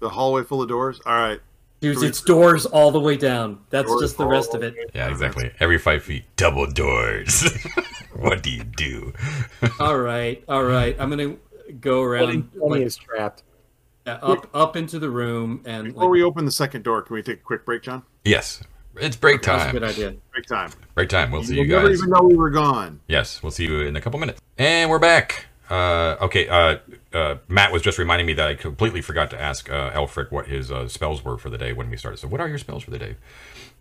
the 0.00 0.08
hallway 0.08 0.42
full 0.42 0.62
of 0.62 0.68
doors. 0.68 1.00
All 1.06 1.16
right. 1.16 1.40
Dude, 1.80 2.02
it's 2.02 2.22
doors 2.22 2.64
all 2.64 2.90
the 2.90 3.00
way 3.00 3.14
down. 3.16 3.60
That's 3.68 3.88
Doors 3.88 4.00
just 4.00 4.16
the 4.16 4.26
rest 4.26 4.54
of 4.54 4.62
it. 4.62 4.74
Yeah, 4.94 5.10
exactly. 5.10 5.50
Every 5.60 5.76
five 5.76 6.02
feet, 6.02 6.24
double 6.36 6.66
doors. 6.70 7.44
what 8.16 8.42
do 8.42 8.50
you 8.50 8.64
do? 8.64 9.12
All 9.78 9.98
right, 9.98 10.42
all 10.48 10.64
right. 10.64 10.96
I'm 10.98 11.10
gonna 11.10 11.36
go 11.82 12.00
around 12.02 12.50
Tony 12.58 12.78
like, 12.78 12.80
is 12.86 12.96
trapped. 12.96 13.42
Uh, 14.06 14.10
up 14.22 14.50
up 14.54 14.76
into 14.76 14.98
the 14.98 15.08
room 15.08 15.62
and 15.64 15.86
Before 15.88 16.02
like, 16.02 16.10
we 16.10 16.22
open 16.22 16.44
the 16.44 16.50
second 16.50 16.82
door, 16.84 17.00
can 17.02 17.14
we 17.14 17.22
take 17.22 17.38
a 17.38 17.42
quick 17.42 17.64
break, 17.64 17.82
John? 17.82 18.02
Yes, 18.24 18.62
it's 18.96 19.16
break 19.16 19.40
that's 19.42 19.62
a 19.62 19.64
time. 19.66 19.72
good 19.72 19.82
idea. 19.84 20.14
Break 20.32 20.46
time. 20.46 20.70
Break 20.94 21.08
time. 21.08 21.30
We'll 21.30 21.42
see 21.42 21.54
We'll 21.56 21.64
you 21.64 21.72
never 21.72 21.88
guys. 21.88 21.98
even 21.98 22.10
know 22.10 22.22
we 22.22 22.36
were 22.36 22.50
gone. 22.50 23.00
Yes, 23.08 23.42
we'll 23.42 23.50
see 23.52 23.64
you 23.64 23.80
in 23.80 23.96
a 23.96 24.02
couple 24.02 24.20
minutes. 24.20 24.42
And 24.58 24.90
we're 24.90 24.98
back. 24.98 25.46
Uh, 25.70 26.16
okay, 26.20 26.46
uh, 26.48 26.76
uh, 27.14 27.36
Matt 27.48 27.72
was 27.72 27.80
just 27.80 27.96
reminding 27.96 28.26
me 28.26 28.34
that 28.34 28.46
I 28.46 28.54
completely 28.54 29.00
forgot 29.00 29.30
to 29.30 29.40
ask 29.40 29.70
uh, 29.70 29.90
Alfric 29.92 30.30
what 30.30 30.48
his 30.48 30.70
uh, 30.70 30.86
spells 30.88 31.24
were 31.24 31.38
for 31.38 31.48
the 31.48 31.56
day 31.56 31.72
when 31.72 31.88
we 31.88 31.96
started. 31.96 32.18
So, 32.18 32.28
what 32.28 32.42
are 32.42 32.48
your 32.48 32.58
spells 32.58 32.82
for 32.82 32.90
the 32.90 32.98
day? 32.98 33.16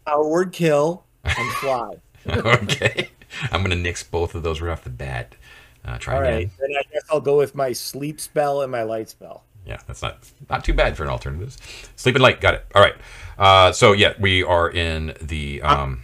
Our 0.08 0.26
word 0.26 0.54
kill 0.54 1.04
and 1.26 1.52
fly. 1.56 1.95
okay, 2.28 3.10
I'm 3.52 3.62
gonna 3.62 3.76
nix 3.76 4.02
both 4.04 4.34
of 4.36 4.44
those 4.44 4.62
right 4.62 4.72
off 4.72 4.86
the 4.86 4.90
bat. 4.90 5.36
Uh, 5.84 5.98
try 5.98 6.16
All 6.16 6.22
again. 6.24 6.52
Then 6.62 6.70
I 6.80 6.84
guess 6.94 7.04
I'll 7.12 7.20
go 7.20 7.38
with 7.38 7.56
my 7.56 7.74
sleep 7.74 8.22
spell 8.22 8.62
and 8.62 8.72
my 8.72 8.84
light 8.84 9.10
spell. 9.10 9.44
Yeah, 9.65 9.80
that's 9.88 10.02
not 10.02 10.18
not 10.49 10.64
too 10.65 10.73
bad 10.73 10.98
for 10.98 11.03
an 11.03 11.10
alternative. 11.10 11.56
Sleep 11.95 12.15
and 12.15 12.22
light, 12.22 12.41
got 12.41 12.53
it. 12.53 12.65
All 12.76 12.81
right. 12.81 12.95
Uh, 13.38 13.72
so 13.72 13.94
yeah, 13.94 14.14
we 14.19 14.44
are 14.44 14.69
in 14.69 15.15
the 15.22 15.61
um. 15.61 16.03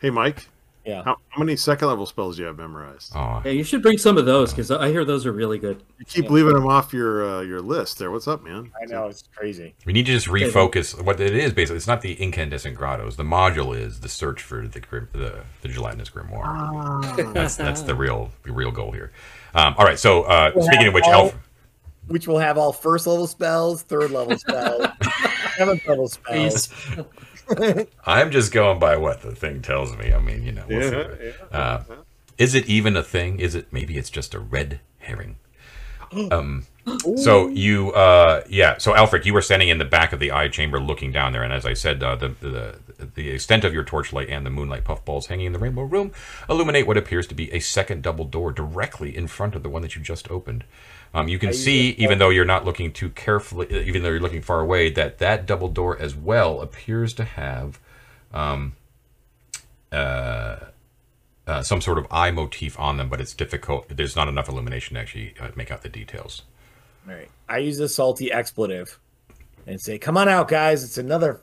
Hey, 0.00 0.10
Mike. 0.10 0.48
Yeah. 0.84 1.02
How, 1.04 1.18
how 1.28 1.40
many 1.40 1.54
second 1.54 1.88
level 1.88 2.06
spells 2.06 2.36
do 2.36 2.42
you 2.42 2.46
have 2.46 2.56
memorized? 2.56 3.14
aw. 3.14 3.42
Yeah, 3.44 3.50
you 3.50 3.62
should 3.62 3.82
bring 3.82 3.98
some 3.98 4.16
of 4.16 4.24
those 4.24 4.52
because 4.54 4.70
I 4.70 4.88
hear 4.88 5.04
those 5.04 5.26
are 5.26 5.32
really 5.32 5.58
good. 5.58 5.82
You 5.98 6.06
keep 6.06 6.30
leaving 6.30 6.54
them 6.54 6.66
off 6.66 6.94
your 6.94 7.28
uh, 7.28 7.40
your 7.42 7.60
list 7.60 7.98
there. 7.98 8.10
What's 8.10 8.26
up, 8.26 8.42
man? 8.42 8.72
I 8.80 8.86
know 8.86 9.06
it's 9.08 9.24
crazy. 9.36 9.74
We 9.84 9.92
need 9.92 10.06
to 10.06 10.12
just 10.12 10.28
refocus 10.28 10.98
what 11.04 11.20
it 11.20 11.36
is. 11.36 11.52
Basically, 11.52 11.76
it's 11.76 11.86
not 11.86 12.00
the 12.00 12.14
incandescent 12.14 12.74
grottos. 12.74 13.16
The 13.16 13.22
module 13.22 13.78
is 13.78 14.00
the 14.00 14.08
search 14.08 14.40
for 14.42 14.66
the 14.66 14.80
grim, 14.80 15.10
the, 15.12 15.40
the 15.60 15.68
gelatinous 15.68 16.08
grimoire. 16.08 16.44
Ah, 16.46 17.32
That's 17.34 17.56
that's 17.56 17.82
the 17.82 17.94
real 17.94 18.30
the 18.44 18.52
real 18.52 18.70
goal 18.70 18.92
here. 18.92 19.12
Um, 19.54 19.74
all 19.76 19.84
right. 19.84 19.98
So 19.98 20.22
uh, 20.22 20.52
We'll 20.54 20.64
speaking 20.64 20.86
of 20.86 20.94
which, 20.94 21.04
all- 21.04 21.12
Elf. 21.26 21.34
Which 22.08 22.26
will 22.26 22.38
have 22.38 22.58
all 22.58 22.72
first 22.72 23.06
level 23.06 23.26
spells, 23.26 23.82
third 23.82 24.10
level 24.10 24.36
spells, 24.38 24.86
seventh 25.56 25.86
level 25.86 26.08
spells. 26.08 26.68
I'm 28.06 28.30
just 28.30 28.52
going 28.52 28.78
by 28.78 28.96
what 28.96 29.22
the 29.22 29.34
thing 29.34 29.62
tells 29.62 29.96
me. 29.96 30.12
I 30.12 30.20
mean, 30.20 30.42
you 30.42 30.52
know. 30.52 30.64
We'll 30.68 30.90
see. 30.90 31.32
Uh, 31.52 31.80
is 32.36 32.54
it 32.54 32.66
even 32.66 32.96
a 32.96 33.02
thing? 33.02 33.40
Is 33.40 33.54
it 33.54 33.72
maybe 33.72 33.98
it's 33.98 34.10
just 34.10 34.34
a 34.34 34.38
red 34.38 34.80
herring? 34.98 35.36
Um, 36.30 36.64
so 37.16 37.48
you, 37.48 37.92
uh, 37.92 38.42
yeah. 38.48 38.78
So 38.78 38.94
Alfric, 38.94 39.26
you 39.26 39.34
were 39.34 39.42
standing 39.42 39.68
in 39.68 39.76
the 39.76 39.84
back 39.84 40.14
of 40.14 40.20
the 40.20 40.32
eye 40.32 40.48
chamber, 40.48 40.80
looking 40.80 41.12
down 41.12 41.32
there, 41.32 41.42
and 41.42 41.52
as 41.52 41.66
I 41.66 41.74
said, 41.74 42.02
uh, 42.02 42.16
the, 42.16 42.28
the 42.40 42.78
the 43.14 43.28
extent 43.30 43.64
of 43.64 43.74
your 43.74 43.84
torchlight 43.84 44.28
and 44.28 44.44
the 44.44 44.50
moonlight 44.50 44.84
puffballs 44.84 45.26
hanging 45.26 45.46
in 45.46 45.52
the 45.52 45.58
rainbow 45.58 45.82
room 45.82 46.12
illuminate 46.48 46.86
what 46.86 46.96
appears 46.96 47.26
to 47.28 47.34
be 47.34 47.52
a 47.52 47.60
second 47.60 48.02
double 48.02 48.24
door 48.24 48.52
directly 48.52 49.14
in 49.14 49.26
front 49.26 49.54
of 49.54 49.62
the 49.62 49.68
one 49.68 49.82
that 49.82 49.96
you 49.96 50.02
just 50.02 50.30
opened. 50.30 50.64
Um, 51.14 51.28
you 51.28 51.38
can 51.38 51.52
see, 51.52 51.90
even 51.92 52.18
though 52.18 52.28
you're 52.28 52.44
not 52.44 52.64
looking 52.64 52.92
too 52.92 53.10
carefully, 53.10 53.66
uh, 53.70 53.80
even 53.80 54.02
though 54.02 54.10
you're 54.10 54.20
looking 54.20 54.42
far 54.42 54.60
away, 54.60 54.90
that 54.90 55.18
that 55.18 55.46
double 55.46 55.68
door 55.68 55.98
as 55.98 56.14
well 56.14 56.60
appears 56.60 57.14
to 57.14 57.24
have 57.24 57.80
um, 58.32 58.74
uh, 59.90 60.56
uh, 61.46 61.62
some 61.62 61.80
sort 61.80 61.98
of 61.98 62.06
eye 62.10 62.30
motif 62.30 62.78
on 62.78 62.98
them, 62.98 63.08
but 63.08 63.20
it's 63.20 63.32
difficult. 63.32 63.88
There's 63.88 64.16
not 64.16 64.28
enough 64.28 64.48
illumination 64.48 64.94
to 64.94 65.00
actually 65.00 65.34
uh, 65.40 65.48
make 65.56 65.70
out 65.70 65.82
the 65.82 65.88
details. 65.88 66.42
All 67.08 67.14
right. 67.14 67.30
I 67.48 67.58
use 67.58 67.80
a 67.80 67.88
salty 67.88 68.30
expletive 68.30 68.98
and 69.66 69.80
say, 69.80 69.98
"Come 69.98 70.18
on 70.18 70.28
out, 70.28 70.48
guys! 70.48 70.84
It's 70.84 70.98
another 70.98 71.40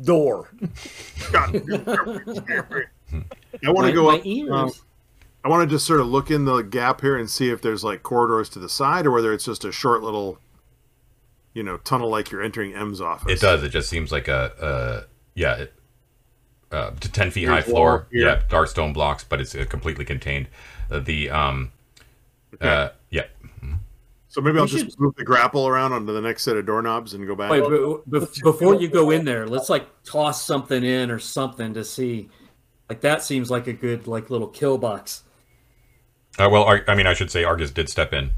door." 0.00 0.50
I 1.34 1.50
want 3.70 3.86
to 3.86 3.92
go 3.92 4.10
my 4.10 4.56
up. 4.56 4.72
Ears. 5.44 5.52
I 5.52 5.56
want 5.56 5.68
to 5.68 5.74
just 5.74 5.86
sort 5.86 6.00
of 6.00 6.06
look 6.06 6.30
in 6.30 6.44
the 6.44 6.62
gap 6.62 7.00
here 7.00 7.16
and 7.16 7.28
see 7.28 7.50
if 7.50 7.60
there's 7.62 7.84
like 7.84 8.02
corridors 8.02 8.48
to 8.50 8.58
the 8.58 8.68
side 8.68 9.06
or 9.06 9.10
whether 9.10 9.32
it's 9.32 9.44
just 9.44 9.64
a 9.64 9.72
short 9.72 10.02
little, 10.02 10.38
you 11.52 11.62
know, 11.62 11.76
tunnel 11.78 12.10
like 12.10 12.30
you're 12.30 12.42
entering 12.42 12.74
M's 12.74 13.00
office. 13.00 13.32
It 13.32 13.40
does. 13.40 13.62
It 13.62 13.68
just 13.70 13.88
seems 13.88 14.10
like 14.12 14.28
a, 14.28 14.52
uh, 14.60 15.04
yeah, 15.34 15.54
it, 15.56 15.74
uh, 16.72 16.90
to 16.90 17.12
ten 17.12 17.30
feet 17.30 17.46
high 17.46 17.60
Here's 17.60 17.66
wall 17.66 17.74
floor. 17.76 18.06
here. 18.10 18.26
Yeah, 18.26 18.42
dark 18.48 18.68
stone 18.68 18.92
blocks, 18.92 19.22
but 19.22 19.40
it's 19.40 19.54
uh, 19.54 19.64
completely 19.68 20.04
contained. 20.04 20.48
Uh, 20.90 20.98
the 21.00 21.30
um, 21.30 21.70
Okay. 22.54 22.68
uh, 22.68 22.88
yeah, 23.10 23.24
So 24.28 24.40
maybe 24.40 24.58
I'll 24.58 24.64
We 24.64 24.70
just 24.70 24.98
move 25.00 25.14
the 25.16 25.24
grapple 25.24 25.66
around 25.66 25.92
onto 25.92 26.12
the 26.12 26.20
next 26.20 26.44
set 26.44 26.56
of 26.56 26.66
doorknobs 26.66 27.14
and 27.14 27.26
go 27.26 27.34
back. 27.34 27.50
Wait, 27.50 27.62
but, 27.62 28.02
but 28.06 28.32
before 28.42 28.76
you 28.76 28.86
go 28.88 29.10
in 29.10 29.24
there, 29.24 29.46
let's 29.46 29.68
like 29.68 29.88
toss 30.04 30.44
something 30.44 30.84
in 30.84 31.10
or 31.10 31.18
something 31.18 31.74
to 31.74 31.84
see. 31.84 32.28
Like 32.88 33.00
that 33.00 33.22
seems 33.24 33.50
like 33.50 33.66
a 33.66 33.72
good 33.72 34.06
like 34.06 34.30
little 34.30 34.46
kill 34.48 34.78
box. 34.78 35.23
Uh, 36.38 36.48
well, 36.50 36.64
Ar- 36.64 36.84
I 36.88 36.94
mean, 36.94 37.06
I 37.06 37.14
should 37.14 37.30
say 37.30 37.44
Argus 37.44 37.70
did 37.70 37.88
step 37.88 38.12
in. 38.12 38.30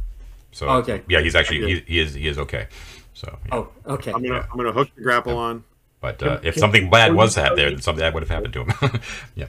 So 0.53 0.69
Okay. 0.69 1.03
yeah, 1.09 1.21
he's 1.21 1.35
actually 1.35 1.67
he, 1.75 1.81
he 1.87 1.99
is 2.01 2.15
he 2.15 2.29
is 2.29 2.39
okay. 2.39 2.67
So 3.15 3.39
yeah. 3.47 3.55
Oh, 3.57 3.69
okay. 3.87 4.13
I'm 4.13 4.23
gonna 4.23 4.47
I'm 4.51 4.57
gonna 4.57 4.73
hook 4.73 4.89
the 4.97 5.03
grapple 5.03 5.37
on. 5.37 5.65
but 6.01 6.23
uh, 6.23 6.39
if 6.43 6.55
can- 6.55 6.61
something 6.61 6.91
bad 6.91 7.15
was 7.15 7.37
we- 7.37 7.43
had 7.43 7.57
there, 7.57 7.71
then 7.71 7.81
something 7.83 8.01
that 8.01 8.15
would 8.15 8.23
have 8.23 8.31
happened 8.31 8.53
to 8.55 8.65
him. 8.65 9.01
yeah. 9.35 9.49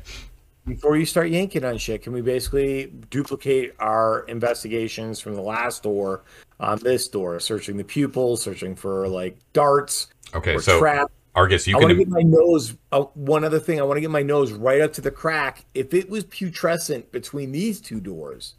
Before 0.65 0.98
you 0.98 1.06
start 1.06 1.30
yanking 1.30 1.64
on 1.64 1.78
shit, 1.78 2.02
can 2.03 2.11
we 2.11 2.19
basically 2.22 2.91
duplicate 3.10 3.74
our 3.80 4.24
investigations 4.28 5.18
from 5.22 5.34
the 5.36 5.41
last 5.41 5.84
door 5.84 6.24
on 6.60 6.78
this 6.80 7.07
door, 7.07 7.40
searching 7.40 7.78
the 7.78 7.86
pupils, 7.86 8.41
searching 8.41 8.76
for 8.76 9.07
like 9.07 9.38
darts 9.53 10.07
Okay. 10.36 10.56
or 10.56 10.60
So 10.61 10.78
traps? 10.80 11.14
Argus, 11.38 11.68
you 11.68 11.78
I 11.78 11.80
want 11.80 11.92
to 11.92 11.96
get 11.96 12.10
my 12.10 12.24
nose. 12.24 12.74
Uh, 12.92 13.02
one 13.14 13.44
other 13.44 13.60
thing, 13.60 13.80
I 13.80 13.84
want 13.84 13.98
to 13.98 14.02
get 14.02 14.10
my 14.10 14.24
nose 14.24 14.52
right 14.52 14.82
up 14.82 14.92
to 14.94 15.02
the 15.02 15.12
crack. 15.12 15.66
If 15.76 15.94
it 15.94 16.10
was 16.10 16.24
putrescent 16.24 17.12
between 17.12 17.52
these 17.52 17.80
two 17.80 18.00
doors, 18.00 18.56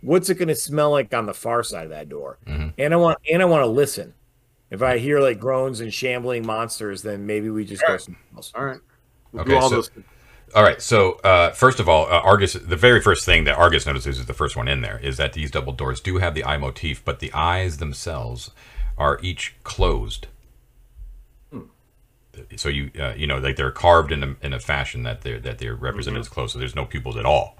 what's 0.00 0.28
it 0.28 0.34
going 0.34 0.48
to 0.48 0.54
smell 0.56 0.90
like 0.90 1.14
on 1.14 1.26
the 1.26 1.32
far 1.34 1.62
side 1.62 1.84
of 1.84 1.90
that 1.90 2.08
door? 2.08 2.38
Mm-hmm. 2.46 2.70
And 2.76 2.92
I 2.92 2.96
want 2.96 3.18
and 3.30 3.40
I 3.40 3.44
want 3.44 3.62
to 3.62 3.68
listen. 3.68 4.14
If 4.70 4.82
I 4.82 4.98
hear 4.98 5.20
like 5.20 5.38
groans 5.38 5.80
and 5.80 5.94
shambling 5.94 6.44
monsters, 6.44 7.02
then 7.02 7.24
maybe 7.26 7.50
we 7.50 7.64
just 7.64 7.86
go 7.86 7.96
somewhere 7.98 8.20
else. 8.34 8.52
All 8.54 8.64
right. 8.64 8.80
We'll 9.30 9.42
Okay, 9.42 9.52
do 9.52 9.56
all 9.58 9.68
so- 9.68 9.76
those. 9.76 9.90
All 10.54 10.62
right. 10.64 10.82
So 10.82 11.12
uh, 11.24 11.52
first 11.52 11.78
of 11.78 11.88
all, 11.88 12.06
uh, 12.06 12.20
Argus, 12.20 12.54
the 12.54 12.76
very 12.76 13.00
first 13.00 13.24
thing 13.24 13.44
that 13.44 13.56
Argus 13.56 13.86
notices 13.86 14.18
is 14.18 14.26
the 14.26 14.34
first 14.34 14.56
one 14.56 14.66
in 14.68 14.80
there 14.80 14.98
is 14.98 15.16
that 15.18 15.32
these 15.34 15.50
double 15.50 15.72
doors 15.72 16.00
do 16.00 16.18
have 16.18 16.34
the 16.34 16.44
eye 16.44 16.56
motif, 16.58 17.02
but 17.04 17.20
the 17.20 17.32
eyes 17.32 17.76
themselves 17.78 18.50
are 18.98 19.18
each 19.22 19.54
closed. 19.62 20.26
So 22.56 22.68
you 22.68 22.90
uh, 22.98 23.14
you 23.16 23.26
know 23.26 23.38
like 23.38 23.56
they're 23.56 23.70
carved 23.70 24.12
in 24.12 24.22
a, 24.22 24.36
in 24.42 24.52
a 24.52 24.60
fashion 24.60 25.02
that 25.02 25.22
they're 25.22 25.40
that 25.40 25.58
they're 25.58 25.74
represented 25.74 26.20
as 26.20 26.28
close 26.28 26.52
So 26.52 26.58
there's 26.58 26.76
no 26.76 26.84
pupils 26.84 27.16
at 27.16 27.26
all. 27.26 27.56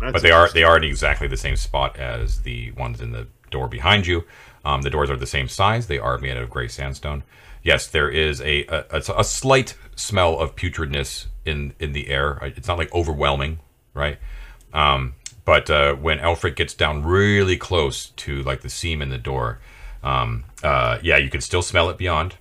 That's 0.00 0.12
but 0.12 0.22
they 0.22 0.30
are 0.30 0.50
they 0.50 0.64
are 0.64 0.76
in 0.76 0.84
exactly 0.84 1.28
the 1.28 1.36
same 1.36 1.56
spot 1.56 1.96
as 1.96 2.42
the 2.42 2.72
ones 2.72 3.00
in 3.00 3.12
the 3.12 3.26
door 3.50 3.68
behind 3.68 4.06
you. 4.06 4.24
Um, 4.64 4.82
the 4.82 4.90
doors 4.90 5.10
are 5.10 5.16
the 5.16 5.26
same 5.26 5.48
size. 5.48 5.86
They 5.86 5.98
are 5.98 6.18
made 6.18 6.36
out 6.36 6.42
of 6.42 6.50
gray 6.50 6.68
sandstone. 6.68 7.22
Yes, 7.62 7.86
there 7.86 8.08
is 8.08 8.40
a 8.40 8.64
a, 8.66 8.84
a 8.90 9.02
a 9.18 9.24
slight 9.24 9.76
smell 9.96 10.38
of 10.38 10.56
putridness 10.56 11.26
in 11.44 11.74
in 11.78 11.92
the 11.92 12.08
air. 12.08 12.38
It's 12.42 12.68
not 12.68 12.78
like 12.78 12.92
overwhelming, 12.94 13.58
right? 13.92 14.18
Um, 14.72 15.14
but 15.44 15.68
uh, 15.70 15.94
when 15.94 16.18
Alfric 16.18 16.56
gets 16.56 16.74
down 16.74 17.04
really 17.04 17.56
close 17.56 18.06
to 18.16 18.42
like 18.42 18.62
the 18.62 18.70
seam 18.70 19.02
in 19.02 19.10
the 19.10 19.18
door, 19.18 19.60
um, 20.02 20.44
uh, 20.62 20.98
yeah, 21.02 21.18
you 21.18 21.30
can 21.30 21.40
still 21.40 21.62
smell 21.62 21.90
it 21.90 21.98
beyond. 21.98 22.36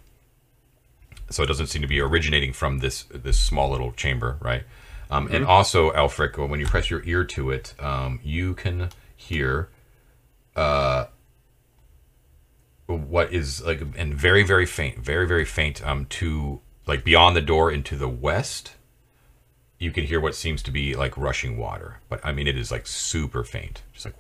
So 1.34 1.44
it 1.44 1.48
doesn't 1.48 1.68
seem 1.68 1.82
to 1.82 1.88
be 1.88 2.00
originating 2.00 2.54
from 2.54 2.80
this 2.80 3.04
this 3.12 3.40
small 3.40 3.70
little 3.72 3.92
chamber, 3.92 4.38
right? 4.42 4.64
Um, 5.10 5.28
And 5.32 5.46
also, 5.46 5.92
Alfric, 5.92 6.38
when 6.50 6.60
you 6.60 6.66
press 6.66 6.90
your 6.90 7.04
ear 7.06 7.24
to 7.26 7.52
it, 7.52 7.76
um, 7.80 8.20
you 8.24 8.54
can 8.56 8.90
hear 9.16 9.70
uh, 10.56 11.06
what 12.88 13.32
is 13.34 13.62
like 13.64 13.82
and 13.96 14.14
very 14.14 14.44
very 14.44 14.66
faint, 14.66 15.00
very 15.00 15.28
very 15.28 15.46
faint 15.46 15.86
um, 15.86 16.06
to 16.08 16.62
like 16.88 17.04
beyond 17.04 17.36
the 17.36 17.42
door 17.42 17.72
into 17.72 17.96
the 17.96 18.10
west. 18.10 18.76
You 19.80 19.92
can 19.92 20.06
hear 20.06 20.20
what 20.20 20.36
seems 20.36 20.64
to 20.64 20.72
be 20.72 20.96
like 20.96 21.18
rushing 21.18 21.58
water, 21.58 22.00
but 22.10 22.20
I 22.24 22.32
mean 22.32 22.48
it 22.48 22.58
is 22.58 22.72
like 22.72 22.88
super 22.88 23.44
faint, 23.44 23.82
just 23.94 24.06
like 24.06 24.16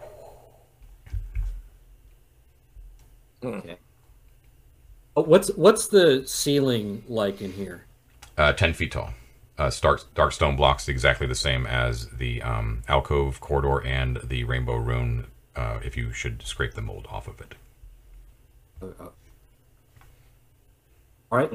Okay. 3.44 3.77
Oh, 5.15 5.23
What's 5.23 5.49
what's 5.56 5.88
the 5.88 6.23
ceiling 6.26 7.03
like 7.07 7.41
in 7.41 7.53
here? 7.53 7.85
uh, 8.38 8.52
10 8.53 8.73
feet 8.73 8.91
tall. 8.91 9.14
Uh, 9.60 9.69
dark, 9.81 10.02
dark 10.15 10.31
stone 10.31 10.56
blocks 10.56 10.88
exactly 10.88 11.27
the 11.27 11.35
same 11.35 11.68
as 11.68 12.07
the 12.10 12.41
um, 12.41 12.81
alcove 12.88 13.40
corridor 13.40 13.85
and 13.85 14.18
the 14.23 14.44
rainbow 14.44 14.76
rune. 14.76 15.27
Uh, 15.56 15.80
if 15.84 15.95
you 15.95 16.11
should 16.11 16.41
scrape 16.41 16.73
the 16.73 16.81
mold 16.81 17.06
off 17.11 17.27
of 17.27 17.40
it, 17.40 17.53
All 21.31 21.38
right. 21.38 21.52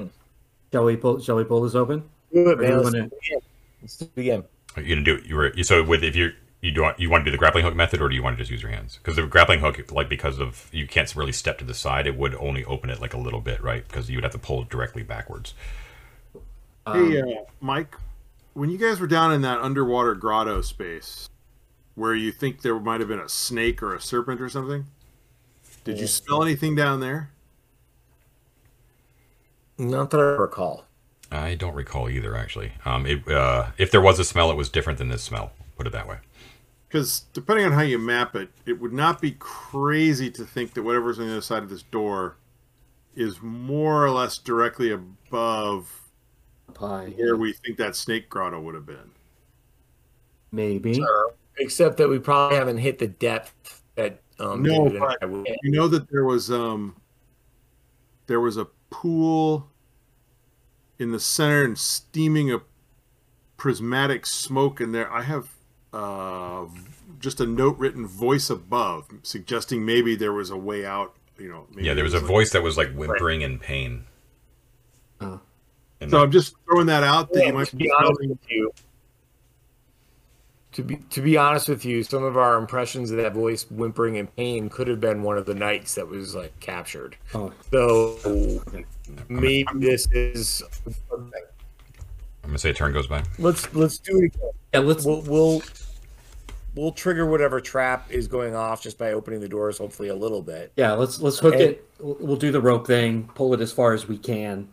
Shall 0.73 0.85
we 0.85 0.97
pull? 0.97 1.21
Shall 1.21 1.35
we 1.37 1.43
pull 1.45 1.63
this 1.63 1.75
open? 1.75 2.09
Do 2.33 2.51
it, 2.51 2.61
man. 2.61 2.71
you 2.71 2.77
Let's, 2.77 2.85
wanna- 2.85 3.09
do 3.09 3.17
it 3.17 3.27
again. 3.27 3.41
Let's 3.83 3.97
do 3.97 4.09
it 4.15 4.21
again. 4.21 4.45
Are 4.77 4.83
you 4.83 4.95
gonna 4.95 5.05
do 5.05 5.15
it. 5.17 5.25
you 5.27 5.35
were 5.35 5.53
so 5.65 5.83
with 5.83 6.05
if 6.05 6.15
you 6.15 6.31
you 6.61 6.73
do 6.73 6.83
want, 6.83 6.99
you 6.99 7.09
want 7.09 7.23
to 7.23 7.25
do 7.27 7.31
the 7.31 7.39
grappling 7.39 7.65
hook 7.65 7.77
method 7.77 8.01
or 8.01 8.09
do 8.09 8.15
you 8.15 8.23
want 8.23 8.37
to 8.37 8.43
just 8.43 8.51
use 8.51 8.63
your 8.63 8.71
hands? 8.71 8.99
Because 8.99 9.17
the 9.17 9.27
grappling 9.27 9.61
hook, 9.61 9.93
like 9.93 10.09
because 10.09 10.39
of 10.39 10.69
you 10.73 10.87
can't 10.87 11.15
really 11.15 11.33
step 11.33 11.59
to 11.59 11.65
the 11.65 11.75
side, 11.75 12.07
it 12.07 12.17
would 12.17 12.35
only 12.35 12.65
open 12.65 12.91
it 12.91 13.01
like 13.01 13.15
a 13.15 13.19
little 13.19 13.41
bit, 13.41 13.63
right? 13.63 13.87
Because 13.87 14.11
you 14.11 14.17
would 14.17 14.25
have 14.25 14.33
to 14.33 14.39
pull 14.39 14.63
it 14.63 14.69
directly 14.69 15.03
backwards. 15.03 15.55
Um, 16.87 17.11
Hey, 17.11 17.21
uh, 17.21 17.45
Mike, 17.61 17.95
when 18.55 18.71
you 18.71 18.79
guys 18.79 18.99
were 18.99 19.07
down 19.07 19.33
in 19.33 19.43
that 19.43 19.61
underwater 19.61 20.15
grotto 20.15 20.61
space, 20.63 21.29
where 21.95 22.15
you 22.15 22.33
think 22.33 22.63
there 22.63 22.79
might 22.79 23.01
have 23.01 23.09
been 23.09 23.21
a 23.21 23.29
snake 23.29 23.83
or 23.83 23.95
a 23.95 24.01
serpent 24.01 24.41
or 24.41 24.49
something, 24.49 24.87
did 25.85 25.99
you 25.99 26.07
smell 26.07 26.43
anything 26.43 26.75
down 26.75 27.01
there? 27.01 27.31
Not 29.79 30.11
that 30.11 30.19
I 30.19 30.23
recall. 30.23 30.85
I 31.31 31.55
don't 31.55 31.75
recall 31.75 32.09
either, 32.09 32.37
actually. 32.37 32.73
Um, 32.85 33.07
it, 33.07 33.29
uh, 33.29 33.67
if 33.79 33.91
there 33.91 34.01
was 34.01 34.19
a 34.19 34.25
smell, 34.25 34.51
it 34.51 34.57
was 34.57 34.69
different 34.69 34.99
than 34.99 35.09
this 35.09 35.23
smell. 35.23 35.53
Put 35.77 35.87
it 35.87 35.93
that 35.93 36.09
way. 36.09 36.19
Because 36.89 37.27
depending 37.35 37.67
on 37.67 37.73
how 37.73 37.83
you 37.83 37.99
map 37.99 38.35
it, 38.35 38.49
it 38.65 38.81
would 38.81 38.95
not 38.95 39.21
be 39.21 39.33
crazy 39.33 40.31
to 40.31 40.45
think 40.45 40.73
that 40.75 40.83
whatever's 40.83 41.19
on 41.19 41.27
the 41.27 41.33
other 41.33 41.41
side 41.43 41.63
of 41.63 41.69
this 41.69 41.83
door 41.83 42.37
is 43.15 43.43
more 43.43 44.05
or 44.05 44.11
less 44.11 44.39
directly 44.39 44.93
above 44.93 46.09
pie. 46.73 47.13
where 47.17 47.37
we 47.37 47.53
think 47.53 47.77
that 47.77 47.95
snake 47.95 48.31
grotto 48.31 48.61
would 48.61 48.75
have 48.75 48.87
been. 48.87 49.11
Maybe. 50.51 51.03
Except 51.59 51.99
that 51.99 52.09
we 52.09 52.19
probably 52.19 52.57
haven't 52.57 52.79
hit 52.79 52.99
the 52.99 53.09
depth 53.09 53.83
that 53.97 54.23
um 54.39 54.63
No, 54.63 54.89
but 54.89 55.21
You 55.63 55.71
know 55.73 55.89
that 55.89 56.09
there 56.11 56.25
was 56.25 56.51
um 56.51 56.97
there 58.27 58.41
was 58.41 58.57
a 58.57 58.67
pool 58.91 59.69
in 60.99 61.13
the 61.13 61.21
center 61.21 61.65
and 61.65 61.77
steaming 61.77 62.53
a 62.53 62.61
prismatic 63.57 64.25
smoke 64.25 64.81
in 64.81 64.93
there. 64.93 65.13
I 65.13 65.23
have 65.23 65.51
uh 65.93 66.67
just 67.19 67.41
a 67.41 67.47
note 67.47 67.77
written 67.79 68.07
voice 68.07 68.51
above 68.51 69.07
suggesting 69.23 69.85
maybe 69.85 70.15
there 70.15 70.33
was 70.33 70.51
a 70.51 70.57
way 70.57 70.85
out, 70.87 71.15
you 71.39 71.49
know. 71.49 71.67
Maybe 71.71 71.87
Yeah, 71.87 71.95
there 71.95 72.05
was 72.05 72.15
a 72.15 72.19
like- 72.19 72.27
voice 72.27 72.51
that 72.53 72.63
was 72.63 72.77
like 72.77 72.93
whimpering 72.95 73.41
in 73.43 73.59
pain. 73.59 74.05
Oh. 75.21 75.41
And 76.01 76.11
So 76.11 76.23
I'm 76.23 76.31
just 76.31 76.55
throwing 76.65 76.87
that 76.87 77.03
out 77.03 77.33
that 77.33 77.41
Yeah, 77.41 77.47
you 77.49 77.53
might 77.55 77.67
to 77.69 77.77
be 77.77 77.85
be 77.85 77.91
honest 77.91 78.21
with 78.21 78.39
you, 78.49 78.71
to 80.73 80.83
be 80.85 80.97
to 81.11 81.21
be 81.21 81.37
honest 81.37 81.69
with 81.69 81.85
you, 81.85 82.05
some 82.05 82.23
of 82.23 82.37
our 82.37 82.57
impressions 82.57 83.11
of 83.11 83.17
that 83.17 83.33
voice 83.35 83.65
whimpering 83.71 84.15
in 84.17 84.29
pain 84.29 84.69
could 84.69 84.87
have 84.87 85.01
been 85.01 85.23
one 85.25 85.37
of 85.39 85.47
the 85.47 85.55
knights 85.55 85.95
that 85.97 86.07
was 86.07 86.35
like 86.37 86.59
captured. 86.61 87.17
Oh, 87.35 87.53
So 87.73 88.63
maybe 89.29 89.67
this 89.75 90.07
is. 90.13 90.63
I'm 92.49 92.53
gonna 92.53 92.59
say 92.61 92.71
a 92.71 92.75
turn 92.75 92.95
goes 92.95 93.07
by. 93.07 93.23
Let's 93.39 93.75
let's 93.75 93.99
do 93.99 94.17
it 94.23 94.25
again. 94.35 94.51
yeah. 94.73 94.81
Let's. 94.81 95.05
We'll 95.05 95.21
we'll 95.21 95.63
we'll 96.75 96.93
trigger 96.93 97.27
whatever 97.27 97.61
trap 97.61 98.11
is 98.11 98.27
going 98.27 98.55
off 98.55 98.83
just 98.83 98.97
by 98.97 99.13
opening 99.13 99.41
the 99.41 99.49
doors, 99.51 99.77
hopefully 99.77 100.09
a 100.09 100.15
little 100.15 100.41
bit. 100.41 100.73
Yeah. 100.75 100.93
Let's 100.93 101.21
let's 101.21 101.39
hook 101.39 101.53
And- 101.55 101.63
it. 101.63 101.85
We'll 102.01 102.17
we'll 102.21 102.37
do 102.37 102.51
the 102.51 102.61
rope 102.63 102.87
thing. 102.87 103.29
Pull 103.35 103.53
it 103.53 103.61
as 103.61 103.71
far 103.71 103.93
as 103.93 104.09
we 104.09 104.17
can. 104.17 104.67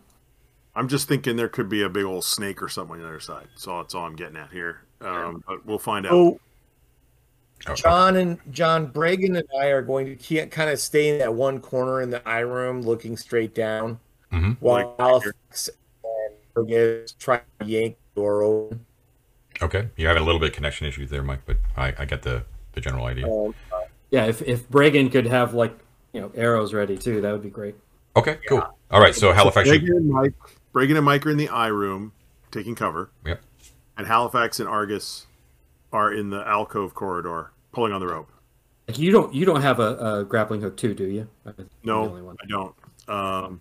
I'm 0.74 0.88
just 0.88 1.06
thinking 1.06 1.36
there 1.36 1.50
could 1.50 1.68
be 1.68 1.82
a 1.82 1.88
big 1.90 2.04
old 2.04 2.24
snake 2.24 2.62
or 2.62 2.68
something 2.70 2.94
on 2.96 3.02
the 3.02 3.06
other 3.08 3.20
side. 3.20 3.48
So 3.56 3.76
that's 3.76 3.94
all 3.94 4.06
I'm 4.06 4.16
getting 4.16 4.36
at 4.38 4.50
here. 4.52 4.80
Um, 5.02 5.44
but 5.46 5.66
we'll 5.66 5.78
find 5.78 6.06
out. 6.06 6.12
Oh, 6.12 6.40
Oh, 7.66 7.74
John 7.74 8.16
and 8.16 8.38
John 8.50 8.88
Bregan 8.90 9.36
and 9.38 9.44
I 9.60 9.66
are 9.68 9.80
going 9.82 10.16
to 10.18 10.46
kind 10.48 10.68
of 10.70 10.78
stay 10.78 11.08
in 11.08 11.18
that 11.18 11.34
one 11.34 11.58
corner 11.60 12.00
in 12.02 12.10
the 12.10 12.26
eye 12.28 12.40
room, 12.40 12.82
looking 12.82 13.16
straight 13.16 13.54
down, 13.54 13.98
Mhm. 14.32 14.56
while 14.60 14.88
Like. 14.98 15.00
Alex 15.00 15.70
and 16.56 16.66
Burgess 16.68 17.12
try 17.12 17.40
to 17.60 17.66
yank 17.66 17.96
the 18.14 18.20
door 18.20 18.42
open. 18.42 18.86
Okay, 19.62 19.88
you're 19.96 20.08
having 20.08 20.22
a 20.22 20.26
little 20.26 20.40
bit 20.40 20.50
of 20.50 20.54
connection 20.54 20.86
issues 20.86 21.10
there, 21.10 21.22
Mike, 21.22 21.40
but 21.46 21.56
I, 21.76 21.94
I 21.98 22.04
get 22.04 22.22
the, 22.22 22.44
the 22.72 22.80
general 22.80 23.06
idea. 23.06 23.26
Um, 23.30 23.54
Yeah. 24.10 24.26
If 24.26 24.42
if 24.42 24.68
Bregan 24.68 25.10
could 25.10 25.26
have 25.26 25.54
like 25.54 25.76
you 26.12 26.20
know 26.20 26.30
arrows 26.34 26.72
ready 26.74 26.96
too, 26.96 27.20
that 27.22 27.32
would 27.32 27.42
be 27.42 27.50
great. 27.50 27.74
Okay, 28.16 28.38
cool. 28.48 28.62
All 28.90 29.00
right, 29.00 29.14
so 29.14 29.32
Halifax. 29.32 29.68
Bregan 29.68 29.80
should- 29.80 29.88
and 29.88 30.08
Mike, 30.10 30.32
Bregan 30.74 30.96
and 30.96 31.04
Mike 31.04 31.26
are 31.26 31.30
in 31.30 31.36
the 31.38 31.48
eye 31.48 31.66
room, 31.68 32.12
taking 32.50 32.74
cover, 32.74 33.10
Yep. 33.26 33.40
and 33.98 34.06
Halifax 34.06 34.60
and 34.60 34.68
Argus 34.68 35.26
are 35.92 36.12
in 36.12 36.30
the 36.30 36.46
alcove 36.46 36.94
corridor, 36.94 37.52
pulling 37.72 37.92
on 37.92 38.00
the 38.00 38.06
rope. 38.08 38.30
Like 38.88 38.98
you 38.98 39.10
don't 39.10 39.34
you 39.34 39.44
don't 39.44 39.62
have 39.62 39.80
a, 39.80 39.96
a 40.20 40.24
grappling 40.24 40.60
hook 40.60 40.76
too, 40.76 40.94
do 40.94 41.04
you? 41.04 41.28
I'm 41.44 41.68
No. 41.82 42.34
I 42.42 42.46
don't. 42.46 42.74
Um, 43.08 43.60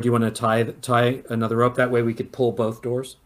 Do 0.00 0.06
you 0.06 0.12
want 0.12 0.24
to 0.24 0.30
tie 0.30 0.62
tie 0.82 1.22
another 1.28 1.56
rope 1.56 1.74
that 1.76 1.90
way 1.90 2.02
we 2.02 2.14
could 2.14 2.32
pull 2.32 2.52
both 2.52 2.82
doors? 2.82 3.16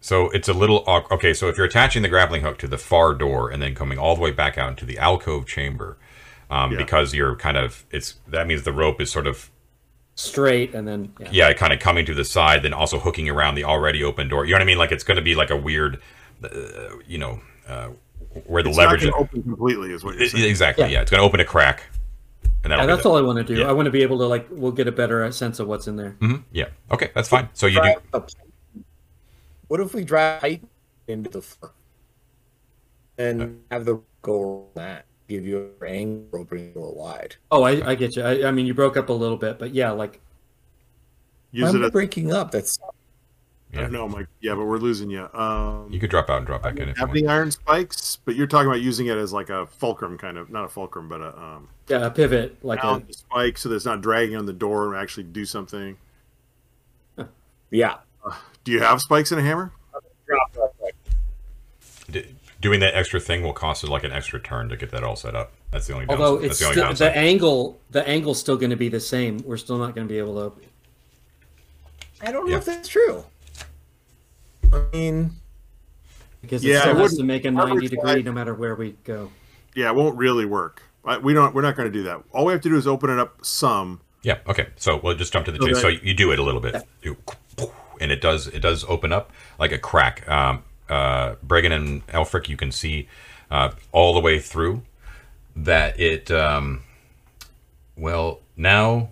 So 0.00 0.30
it's 0.30 0.48
a 0.48 0.52
little 0.54 0.84
okay. 1.10 1.34
So 1.34 1.48
if 1.48 1.56
you're 1.56 1.66
attaching 1.66 2.02
the 2.02 2.08
grappling 2.08 2.42
hook 2.42 2.58
to 2.58 2.66
the 2.68 2.78
far 2.78 3.14
door 3.14 3.50
and 3.50 3.62
then 3.62 3.74
coming 3.74 3.98
all 3.98 4.14
the 4.14 4.20
way 4.22 4.30
back 4.30 4.56
out 4.56 4.70
into 4.70 4.86
the 4.86 4.98
alcove 4.98 5.46
chamber, 5.46 5.98
um, 6.50 6.72
Yeah. 6.72 6.78
because 6.78 7.12
you're 7.14 7.36
kind 7.36 7.56
of 7.56 7.84
it's 7.90 8.14
that 8.28 8.46
means 8.46 8.62
the 8.62 8.72
rope 8.72 9.00
is 9.00 9.10
sort 9.10 9.26
of 9.26 9.50
Straight 10.16 10.74
and 10.74 10.86
then 10.86 11.12
yeah. 11.18 11.28
yeah, 11.32 11.52
kind 11.54 11.72
of 11.72 11.78
coming 11.80 12.04
to 12.04 12.12
the 12.12 12.24
side, 12.26 12.62
then 12.62 12.74
also 12.74 12.98
hooking 12.98 13.28
around 13.30 13.54
the 13.54 13.64
already 13.64 14.04
open 14.04 14.28
door. 14.28 14.44
You 14.44 14.50
know 14.52 14.56
what 14.56 14.62
I 14.62 14.66
mean? 14.66 14.76
Like 14.76 14.92
it's 14.92 15.04
going 15.04 15.16
to 15.16 15.22
be 15.22 15.34
like 15.34 15.48
a 15.48 15.56
weird, 15.56 15.98
uh, 16.44 16.48
you 17.06 17.16
know, 17.16 17.40
uh, 17.66 17.88
where 18.44 18.62
the 18.62 18.68
It's 18.68 18.76
leverage. 18.78 19.04
not 19.04 19.12
gonna 19.12 19.22
open 19.24 19.42
completely, 19.42 19.92
is 19.92 20.04
what 20.04 20.16
you're 20.18 20.28
saying. 20.28 20.44
exactly. 20.44 20.84
Yeah. 20.84 20.90
Yeah, 20.90 21.00
it's 21.02 21.10
going 21.10 21.20
to 21.22 21.24
open 21.26 21.40
a 21.40 21.44
crack, 21.44 21.84
and 21.86 21.90
that'll 21.90 21.99
Yeah, 22.64 22.84
that's 22.86 23.02
the- 23.02 23.08
all 23.08 23.16
I 23.16 23.22
want 23.22 23.38
to 23.38 23.44
do. 23.44 23.60
Yeah. 23.60 23.68
I 23.68 23.72
want 23.72 23.86
to 23.86 23.90
be 23.90 24.02
able 24.02 24.18
to 24.18 24.26
like 24.26 24.46
we'll 24.50 24.72
get 24.72 24.86
a 24.88 24.92
better 24.92 25.30
sense 25.32 25.58
of 25.60 25.66
what's 25.68 25.86
in 25.86 25.96
there. 25.96 26.16
Mm-hmm. 26.20 26.42
Yeah. 26.52 26.66
Okay, 26.90 27.10
that's 27.14 27.28
fine. 27.28 27.48
So 27.54 27.66
you 27.66 27.76
do. 27.76 27.80
Drive 27.80 27.96
a 28.12 28.20
pipe- 28.20 28.30
What 29.68 29.80
if 29.80 29.94
we 29.94 30.04
drive 30.04 30.40
pipe 30.40 30.62
into 31.08 31.30
the 31.30 31.42
floor 31.42 31.72
and 33.18 33.62
have 33.70 33.84
the 33.84 34.00
go 34.22 34.42
around 34.42 34.66
that? 34.74 35.06
Give 35.28 35.46
you 35.46 35.70
an 35.80 35.86
angle, 35.86 36.44
bring 36.44 36.68
the 36.72 36.80
door 36.80 36.92
wide. 36.92 37.36
Oh, 37.52 37.62
I, 37.62 37.90
I 37.90 37.94
get 37.94 38.16
you. 38.16 38.22
I, 38.24 38.48
I 38.48 38.50
mean, 38.50 38.66
you 38.66 38.74
broke 38.74 38.96
up 38.96 39.08
a 39.10 39.12
little 39.12 39.36
bit, 39.36 39.58
but 39.60 39.72
yeah, 39.72 39.92
like 39.92 40.20
Use 41.52 41.68
I'm 41.72 41.80
it 41.82 41.84
as 41.86 41.90
breaking 41.92 42.32
up. 42.32 42.50
That's 42.50 42.78
Yeah. 43.72 43.86
no, 43.86 44.08
Mike. 44.08 44.26
Yeah, 44.40 44.54
but 44.56 44.64
we're 44.64 44.78
losing 44.78 45.10
you. 45.10 45.28
Um, 45.32 45.86
You 45.92 46.00
could 46.00 46.10
drop 46.10 46.28
out 46.28 46.38
and 46.38 46.46
drop 46.46 46.62
back 46.62 46.76
in 46.78 46.88
if 46.88 46.96
have 46.98 47.12
the 47.12 47.26
iron 47.28 47.50
spikes, 47.52 48.18
but 48.24 48.34
you're 48.34 48.48
talking 48.48 48.66
about 48.66 48.80
using 48.80 49.06
it 49.06 49.16
as 49.16 49.32
like 49.32 49.48
a 49.48 49.66
fulcrum 49.66 50.18
kind 50.18 50.38
of, 50.38 50.50
not 50.50 50.64
a 50.64 50.68
fulcrum, 50.68 51.08
but 51.08 51.20
a 51.20 51.38
um, 51.40 51.68
yeah, 51.88 52.06
a 52.06 52.10
pivot, 52.10 52.56
like 52.64 52.82
a, 52.82 52.86
mount 52.86 53.14
spike, 53.14 53.58
so 53.58 53.68
that 53.68 53.76
it's 53.76 53.84
not 53.84 54.00
dragging 54.00 54.36
on 54.36 54.46
the 54.46 54.52
door 54.52 54.92
and 54.92 55.00
actually 55.00 55.22
do 55.24 55.44
something. 55.44 55.96
yeah. 57.70 57.98
Do 58.64 58.72
you 58.72 58.80
have 58.80 59.00
spikes 59.00 59.30
and 59.30 59.40
a 59.40 59.44
hammer? 59.44 59.72
Doing 62.60 62.80
that 62.80 62.94
extra 62.94 63.20
thing 63.20 63.42
will 63.42 63.52
cost 63.54 63.84
us 63.84 63.88
like 63.90 64.04
an 64.04 64.12
extra 64.12 64.38
turn 64.40 64.68
to 64.68 64.76
get 64.76 64.90
that 64.90 65.02
all 65.02 65.16
set 65.16 65.34
up. 65.34 65.52
That's 65.70 65.86
the 65.86 65.94
only 65.94 66.06
downside. 66.06 66.24
although 66.24 66.40
That's 66.42 66.50
it's 66.60 66.74
the 66.74 66.82
only 66.84 66.94
still, 66.96 67.08
the 67.08 67.16
angle, 67.16 67.80
the 67.90 68.06
angle's 68.06 68.38
still 68.38 68.56
going 68.56 68.70
to 68.70 68.76
be 68.76 68.88
the 68.90 69.00
same. 69.00 69.38
We're 69.46 69.56
still 69.56 69.78
not 69.78 69.94
going 69.94 70.06
to 70.06 70.12
be 70.12 70.18
able 70.18 70.50
to. 70.50 70.56
I 72.20 72.32
don't 72.32 72.44
know 72.46 72.52
Yeah. 72.52 72.58
if 72.58 72.64
that's 72.66 72.88
true. 72.88 73.24
I 74.72 74.82
mean, 74.92 75.30
Because 76.42 76.64
Yeah, 76.64 76.88
it 76.88 76.96
it 76.96 76.96
has 76.96 77.16
to 77.18 77.22
make 77.24 77.44
a 77.44 77.50
90 77.50 77.88
degree 77.88 78.00
slide- 78.00 78.24
no 78.24 78.32
matter 78.32 78.54
where 78.54 78.74
we 78.74 78.92
go. 79.04 79.30
Yeah, 79.74 79.90
it 79.90 79.94
won't 79.94 80.16
really 80.16 80.44
work. 80.46 80.82
We 81.22 81.32
don't. 81.34 81.54
We're 81.54 81.62
not 81.62 81.76
going 81.76 81.90
to 81.90 81.92
do 81.92 82.02
that. 82.04 82.22
All 82.32 82.44
we 82.44 82.52
have 82.52 82.60
to 82.62 82.68
do 82.68 82.76
is 82.76 82.86
open 82.86 83.10
it 83.10 83.18
up 83.18 83.44
some. 83.44 84.00
Yeah. 84.22 84.38
Okay. 84.46 84.68
So 84.76 85.00
we'll 85.02 85.14
just 85.16 85.32
jump 85.32 85.46
to 85.46 85.52
the 85.52 85.58
So 85.58 85.66
chase. 85.68 85.80
So 85.80 85.88
you 85.88 86.14
do 86.14 86.30
it 86.32 86.38
a 86.38 86.42
little 86.42 86.60
bit, 86.60 86.76
You- 87.02 87.16
and 88.00 88.10
it 88.12 88.20
does 88.20 88.46
it 88.48 88.60
does 88.60 88.84
open 88.88 89.12
up 89.12 89.32
like 89.58 89.72
a 89.72 89.78
crack. 89.78 90.28
Um, 90.28 90.62
uh, 90.88 91.34
Bregan 91.46 91.72
and 91.72 92.06
Alfric, 92.08 92.48
you 92.48 92.56
can 92.56 92.70
see 92.72 93.08
uh, 93.50 93.70
all 93.92 94.12
the 94.14 94.20
way 94.20 94.38
through 94.38 94.82
that 95.56 95.98
it. 96.00 96.30
Um, 96.30 96.82
well, 97.96 98.40
now, 98.56 99.10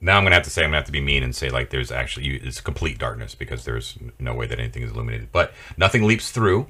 now 0.00 0.16
I'm 0.16 0.22
gonna 0.24 0.34
have 0.36 0.44
to 0.44 0.50
say 0.50 0.62
I'm 0.62 0.68
gonna 0.68 0.78
have 0.78 0.86
to 0.86 0.92
be 0.92 1.00
mean 1.00 1.22
and 1.22 1.34
say 1.34 1.50
like 1.50 1.70
there's 1.70 1.90
actually 1.90 2.26
you, 2.26 2.40
it's 2.42 2.60
complete 2.60 2.98
darkness 2.98 3.34
because 3.34 3.64
there's 3.64 3.96
no 4.18 4.34
way 4.34 4.46
that 4.46 4.58
anything 4.58 4.82
is 4.82 4.90
illuminated, 4.92 5.30
but 5.32 5.52
nothing 5.76 6.04
leaps 6.04 6.30
through. 6.30 6.68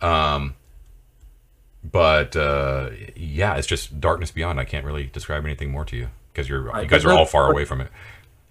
Um, 0.00 0.54
but 1.84 2.36
uh, 2.36 2.90
yeah, 3.16 3.54
it's 3.56 3.66
just 3.66 4.00
darkness 4.00 4.30
beyond. 4.30 4.58
I 4.60 4.64
can't 4.64 4.84
really 4.84 5.04
describe 5.04 5.44
anything 5.44 5.70
more 5.70 5.84
to 5.86 5.96
you 5.96 6.08
because 6.32 6.48
you're 6.48 6.62
Right, 6.62 6.82
you 6.82 6.88
guys 6.88 7.04
are 7.04 7.12
all 7.12 7.24
far 7.26 7.50
away 7.50 7.64
from 7.64 7.80
it. 7.80 7.88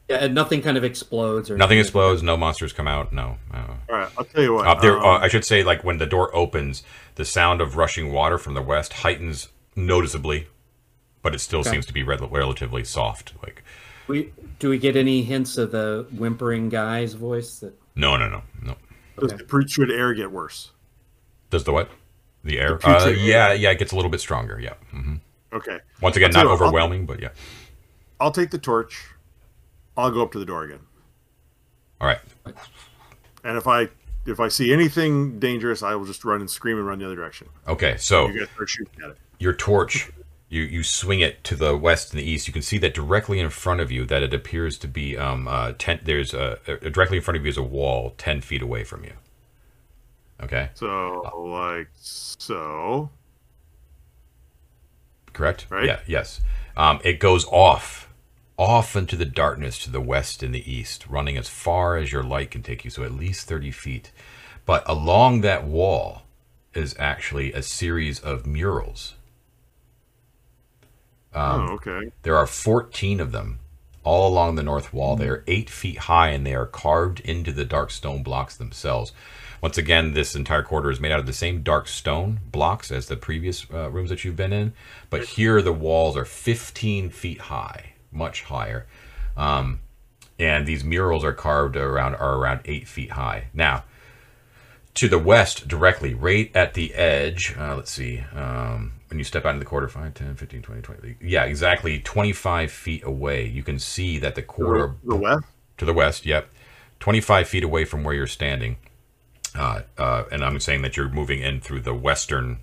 Yeah, 0.10 0.18
and 0.23 0.34
nothing 0.34 0.61
kind 0.61 0.77
of 0.77 0.85
explodes 0.85 1.49
or 1.52 1.57
Nothing 1.57 1.77
anything. 1.77 1.88
explodes. 1.88 2.23
No 2.23 2.38
monsters 2.38 2.72
come 2.72 2.88
out. 2.88 3.11
No. 3.11 3.38
uh, 3.53 3.57
All 3.89 3.95
right, 3.98 4.10
I'll 4.18 4.23
tell 4.23 4.41
you 4.41 4.53
what. 4.53 4.65
uh, 4.65 4.76
there, 4.76 4.98
um, 4.98 5.03
uh, 5.03 5.18
I 5.19 5.27
should 5.27 5.44
say, 5.44 5.64
like 5.64 5.84
when 5.84 5.98
the 5.98 6.06
door 6.06 6.34
opens, 6.34 6.84
the 7.15 7.26
sound 7.26 7.60
of 7.60 7.76
rushing 7.76 8.14
water 8.14 8.38
from 8.38 8.53
the 8.53 8.61
west 8.61 8.94
heightens 8.94 9.49
noticeably, 9.76 10.48
but 11.27 11.35
it 11.35 11.39
still 11.39 11.59
Okay. 11.59 11.71
seems 11.71 11.85
to 11.85 11.91
be 11.93 12.03
rel- 12.03 12.29
relatively 12.29 12.85
soft. 12.85 13.33
Like 13.43 13.61
We 14.07 14.31
do 14.59 14.69
we 14.69 14.77
get 14.77 14.95
any 14.95 15.23
hints 15.23 15.57
of 15.57 15.71
the 15.71 16.07
whimpering 16.11 16.69
guy's 16.69 17.15
voice? 17.15 17.59
That 17.59 17.73
no, 17.97 18.15
no, 18.15 18.29
no, 18.29 18.41
no. 18.63 18.75
does 19.19 19.33
the 19.33 19.43
putrid 19.43 19.91
air 19.91 20.13
get 20.13 20.31
worse? 20.31 20.71
Does 21.49 21.65
the 21.65 21.73
what? 21.73 21.89
The 22.45 22.59
air? 22.59 22.77
The 22.77 22.87
uh, 22.87 23.07
yeah, 23.09 23.51
yeah. 23.51 23.71
It 23.71 23.79
gets 23.79 23.91
a 23.91 23.95
little 23.97 24.09
bit 24.09 24.21
stronger. 24.21 24.57
Yeah. 24.57 24.75
hmm 24.91 25.15
Okay, 25.51 25.79
Once 26.01 26.15
again, 26.15 26.29
I'll 26.29 26.33
not 26.33 26.43
you 26.43 26.49
what, 26.49 26.61
I'll- 26.61 26.67
overwhelming, 26.67 27.05
but 27.05 27.19
yeah. 27.19 27.29
I'll 28.21 28.31
take 28.31 28.51
the 28.51 28.57
torch. 28.57 29.07
I'll 29.97 30.11
go 30.11 30.21
up 30.21 30.31
to 30.31 30.39
the 30.39 30.45
door 30.45 30.63
again, 30.63 30.79
All 31.99 32.07
right. 32.07 32.19
and 33.43 33.57
if 33.57 33.67
I 33.67 33.89
if 34.25 34.39
I 34.39 34.47
see 34.47 34.71
anything 34.71 35.39
dangerous, 35.39 35.83
I 35.83 35.95
will 35.95 36.05
just 36.05 36.23
run 36.23 36.39
and 36.39 36.49
scream 36.49 36.77
and 36.77 36.85
run 36.87 36.99
the 36.99 37.05
other 37.05 37.15
direction. 37.15 37.47
Okay. 37.67 37.97
So 37.97 38.27
You 38.27 38.39
guys 38.39 38.49
start 38.53 38.69
shooting 38.69 39.03
at 39.03 39.09
it. 39.11 39.17
your 39.39 39.53
torch 39.53 40.09
you 40.49 40.61
you 40.61 40.83
swing 40.83 41.19
it 41.19 41.43
to 41.43 41.55
the 41.55 41.75
west 41.75 42.11
and 42.11 42.19
the 42.19 42.29
east 42.29 42.47
you 42.47 42.53
can 42.53 42.61
see 42.61 42.77
that 42.77 42.93
directly 42.93 43.39
in 43.39 43.49
front 43.49 43.81
of 43.81 43.91
you 43.91 44.05
that 44.05 44.23
it 44.23 44.33
appears 44.33 44.77
to 44.77 44.87
be 44.87 45.17
um 45.17 45.47
uh 45.47 45.73
ten 45.77 45.99
there's 46.03 46.33
a, 46.33 46.57
directly 46.91 47.17
in 47.17 47.23
front 47.23 47.37
of 47.37 47.43
you 47.43 47.49
is 47.49 47.57
a 47.57 47.63
wall 47.63 48.13
10 48.17 48.41
feet 48.41 48.61
away 48.61 48.83
from 48.83 49.03
you. 49.03 49.13
Okay? 50.41 50.69
So 50.73 51.21
like 51.37 51.89
so. 51.95 53.09
correct? 55.33 55.67
Right. 55.69 55.85
yeah 55.85 55.99
yes. 56.07 56.41
Um 56.75 56.99
it 57.03 57.19
goes 57.19 57.45
off 57.45 58.05
off 58.57 58.95
into 58.95 59.15
the 59.15 59.25
darkness 59.25 59.77
to 59.77 59.91
the 59.91 60.01
west 60.01 60.41
and 60.41 60.55
the 60.55 60.71
east 60.71 61.05
running 61.07 61.37
as 61.37 61.47
far 61.47 61.95
as 61.95 62.11
your 62.11 62.23
light 62.23 62.49
can 62.49 62.63
take 62.63 62.83
you 62.83 62.89
so 62.89 63.03
at 63.03 63.11
least 63.11 63.47
30 63.47 63.71
feet. 63.71 64.11
But 64.65 64.87
along 64.87 65.41
that 65.41 65.65
wall 65.65 66.23
is 66.73 66.95
actually 66.97 67.53
a 67.53 67.61
series 67.61 68.19
of 68.19 68.45
murals 68.45 69.16
Um, 71.33 71.61
oh, 71.61 71.73
okay. 71.73 72.11
There 72.23 72.35
are 72.35 72.47
14 72.47 73.19
of 73.19 73.31
them 73.31 73.59
all 74.03 74.27
along 74.27 74.55
the 74.55 74.63
north 74.63 74.93
wall. 74.93 75.15
They 75.15 75.27
are 75.27 75.43
eight 75.47 75.69
feet 75.69 75.97
high 75.97 76.29
and 76.29 76.45
they 76.45 76.55
are 76.55 76.65
carved 76.65 77.19
into 77.21 77.51
the 77.51 77.65
dark 77.65 77.91
stone 77.91 78.23
blocks 78.23 78.55
themselves. 78.55 79.11
Once 79.61 79.77
again, 79.77 80.13
this 80.13 80.35
entire 80.35 80.63
quarter 80.63 80.89
is 80.89 80.99
made 80.99 81.11
out 81.11 81.19
of 81.19 81.25
the 81.25 81.33
same 81.33 81.61
dark 81.61 81.87
stone 81.87 82.39
blocks 82.51 82.91
as 82.91 83.07
the 83.07 83.17
previous 83.17 83.65
uh, 83.73 83.89
rooms 83.89 84.09
that 84.09 84.23
you've 84.23 84.35
been 84.35 84.53
in, 84.53 84.71
but 85.09 85.25
here 85.25 85.61
the 85.61 85.73
walls 85.73 86.15
are 86.15 86.25
15 86.25 87.09
feet 87.09 87.41
high, 87.41 87.93
much 88.11 88.43
higher. 88.43 88.85
Um, 89.35 89.81
and 90.39 90.65
these 90.65 90.83
murals 90.83 91.25
are 91.25 91.33
carved 91.33 91.75
around 91.75 92.15
are 92.15 92.35
around 92.35 92.61
eight 92.65 92.87
feet 92.87 93.11
high. 93.11 93.47
Now, 93.53 93.83
to 94.93 95.07
the 95.07 95.19
west 95.19 95.67
directly 95.67 96.13
right 96.13 96.49
at 96.55 96.73
the 96.73 96.93
edge 96.95 97.55
uh, 97.57 97.75
let's 97.75 97.91
see 97.91 98.23
um, 98.33 98.93
when 99.09 99.17
you 99.19 99.23
step 99.23 99.45
out 99.45 99.49
into 99.49 99.59
the 99.59 99.65
quarter 99.65 99.88
5 99.88 100.13
10 100.13 100.35
15 100.35 100.61
20 100.61 100.81
20 100.81 101.15
yeah 101.21 101.43
exactly 101.45 101.99
25 101.99 102.71
feet 102.71 103.03
away 103.05 103.45
you 103.45 103.63
can 103.63 103.79
see 103.79 104.17
that 104.19 104.35
the 104.35 104.41
quarter 104.41 104.88
To 105.03 105.07
The 105.09 105.15
west. 105.15 105.43
to 105.77 105.85
the 105.85 105.93
west 105.93 106.25
yep 106.25 106.49
25 106.99 107.47
feet 107.47 107.63
away 107.63 107.85
from 107.85 108.03
where 108.03 108.13
you're 108.15 108.27
standing 108.27 108.77
uh, 109.55 109.81
uh, 109.97 110.23
and 110.31 110.43
i'm 110.43 110.59
saying 110.59 110.81
that 110.81 110.97
you're 110.97 111.09
moving 111.09 111.39
in 111.41 111.61
through 111.61 111.81
the 111.81 111.93
western 111.93 112.59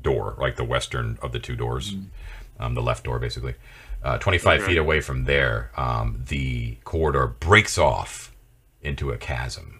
door 0.00 0.36
like 0.38 0.56
the 0.56 0.64
western 0.64 1.18
of 1.22 1.32
the 1.32 1.38
two 1.40 1.56
doors 1.56 1.94
um, 2.60 2.74
the 2.74 2.82
left 2.82 3.04
door 3.04 3.18
basically 3.18 3.54
uh, 4.04 4.16
25 4.18 4.60
Okay. 4.60 4.66
feet 4.72 4.78
away 4.78 5.00
from 5.00 5.24
there 5.24 5.70
um, 5.76 6.22
the 6.28 6.76
corridor 6.84 7.26
breaks 7.26 7.76
off 7.78 8.32
into 8.80 9.10
a 9.10 9.16
chasm 9.16 9.77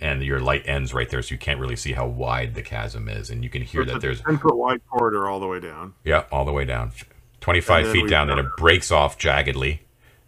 and 0.00 0.22
your 0.22 0.40
light 0.40 0.62
ends 0.66 0.92
right 0.92 1.08
there 1.08 1.22
so 1.22 1.32
you 1.34 1.38
can't 1.38 1.58
really 1.58 1.76
see 1.76 1.92
how 1.92 2.06
wide 2.06 2.54
the 2.54 2.62
chasm 2.62 3.08
is 3.08 3.30
and 3.30 3.42
you 3.42 3.48
can 3.50 3.62
hear 3.62 3.82
It's 3.82 3.90
that 3.92 3.96
a 3.96 4.00
there's 4.00 4.20
ten 4.20 4.38
foot 4.38 4.56
wide 4.56 4.80
corridor 4.90 5.28
all 5.28 5.40
the 5.40 5.46
way 5.46 5.60
down. 5.60 5.94
yeah, 6.04 6.24
all 6.30 6.44
the 6.44 6.52
way 6.52 6.64
down. 6.64 6.92
25 7.40 7.92
feet 7.92 8.08
down, 8.08 8.26
then 8.28 8.38
it 8.38 8.46
breaks 8.56 8.90
off 8.90 9.18
jaggedly. 9.18 9.78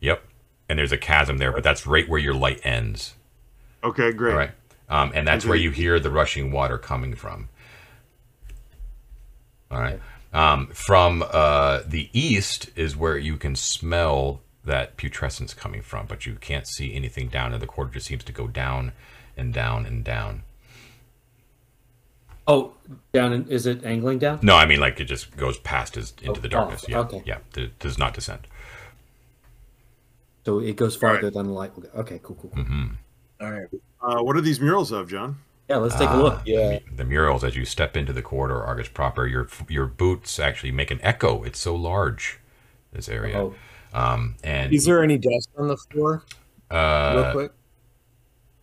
Yep. 0.00 0.22
And 0.68 0.78
there's 0.78 0.92
a 0.92 0.98
chasm 0.98 1.38
there, 1.38 1.50
but 1.52 1.64
that's 1.64 1.86
right 1.86 2.08
where 2.08 2.20
your 2.20 2.34
light 2.34 2.60
ends. 2.64 3.14
Okay, 3.82 4.12
great. 4.12 4.32
All 4.32 4.38
right. 4.38 4.50
Um, 4.88 5.12
and 5.14 5.26
that's 5.26 5.44
where 5.44 5.56
you 5.56 5.70
hear 5.70 5.98
the 5.98 6.10
rushing 6.10 6.52
water 6.52 6.78
coming 6.78 7.14
from. 7.14 7.48
All 9.70 9.80
right. 9.80 10.00
Um, 10.32 10.68
from 10.68 11.24
uh, 11.30 11.80
the 11.86 12.08
east 12.12 12.70
is 12.76 12.96
where 12.96 13.18
you 13.18 13.36
can 13.36 13.56
smell 13.56 14.40
that 14.64 14.96
putrescence 14.96 15.54
coming 15.54 15.82
from, 15.82 16.06
but 16.06 16.26
you 16.26 16.34
can't 16.34 16.66
see 16.66 16.94
anything 16.94 17.28
down, 17.28 17.52
and 17.52 17.62
the 17.62 17.66
corridor 17.66 17.94
just 17.94 18.06
seems 18.06 18.24
to 18.24 18.32
go 18.32 18.46
down 18.46 18.92
and 19.38 19.54
down 19.54 19.86
and 19.86 20.04
down. 20.04 20.42
oh, 22.46 22.72
down 23.12 23.32
and 23.32 23.48
is 23.48 23.66
it 23.66 23.84
angling 23.84 24.18
down? 24.18 24.38
No, 24.42 24.56
I 24.56 24.64
mean 24.66 24.80
like 24.80 24.98
it 25.00 25.04
just 25.04 25.36
goes 25.36 25.58
past 25.58 25.94
his, 25.94 26.12
into 26.22 26.38
Oh, 26.38 26.42
the 26.42 26.48
darkness. 26.48 26.84
off, 26.84 26.88
Yeah, 26.88 26.98
okay. 27.00 27.22
yeah, 27.26 27.38
it 27.56 27.78
does 27.78 27.98
not 27.98 28.14
descend. 28.14 28.46
So 30.46 30.58
it 30.60 30.76
goes 30.76 30.96
farther 30.96 31.24
Right. 31.24 31.32
than 31.34 31.46
the 31.48 31.52
light 31.52 31.74
will 31.76 31.82
go. 31.82 31.90
Okay, 32.00 32.20
cool, 32.22 32.36
cool, 32.40 32.50
cool. 32.54 32.64
hmm 32.64 32.86
all 33.40 33.52
right. 33.52 33.68
Uh, 34.02 34.22
what 34.22 34.34
are 34.36 34.40
these 34.40 34.60
murals 34.60 34.90
of, 34.90 35.08
John? 35.08 35.36
Yeah, 35.68 35.76
let's 35.76 35.94
take 35.94 36.08
a 36.08 36.12
Ah. 36.12 36.22
look. 36.22 36.40
Yeah. 36.46 36.78
the 36.96 37.04
murals 37.04 37.44
as 37.44 37.54
you 37.54 37.64
step 37.66 37.96
into 37.96 38.12
the 38.12 38.22
corridor 38.22 38.62
Argus 38.64 38.88
proper 38.88 39.26
your 39.26 39.48
your 39.68 39.86
boots 39.86 40.38
actually 40.40 40.72
make 40.72 40.90
an 40.90 40.98
echo 41.02 41.44
it's 41.44 41.58
so 41.58 41.76
large 41.76 42.38
this 42.92 43.08
area 43.08 43.36
Oh, 43.38 43.54
um 43.92 44.36
and 44.42 44.72
Is 44.72 44.86
there 44.86 45.02
any 45.04 45.18
dust 45.18 45.50
on 45.58 45.68
the 45.68 45.76
floor? 45.76 46.24
Uh, 46.70 47.12
Real 47.22 47.32
quick. 47.32 47.52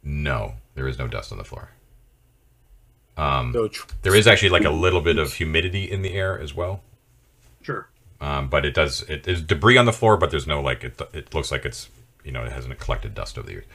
no 0.03 0.53
there 0.75 0.87
is 0.87 0.99
no 0.99 1.07
dust 1.07 1.31
on 1.31 1.37
the 1.37 1.43
floor 1.43 1.69
So 3.53 3.67
tr- 3.67 3.87
There 4.01 4.15
is 4.15 4.27
actually 4.27 4.49
like 4.49 4.65
a 4.65 4.69
little 4.69 5.01
bit 5.01 5.17
of 5.17 5.33
humidity 5.33 5.89
in 5.89 6.01
the 6.01 6.13
air 6.13 6.39
as 6.39 6.53
well. 6.53 6.81
Sure. 7.61 7.87
Um, 8.21 8.49
but 8.49 8.65
it 8.65 8.73
does 8.73 9.01
it, 9.03 9.23
there's 9.23 9.41
debris 9.41 9.77
on 9.77 9.85
the 9.85 9.93
floor, 9.93 10.17
but 10.17 10.31
there's 10.31 10.47
no 10.47 10.61
like 10.61 10.83
it. 10.83 10.99
It 11.13 11.33
looks 11.33 11.51
like 11.51 11.65
it's 11.65 11.89
you 12.23 12.31
know 12.31 12.43
it 12.43 12.51
hasn't 12.51 12.77
collected 12.79 13.13
dust 13.13 13.37
over 13.37 13.47
the 13.47 13.53
years. 13.53 13.65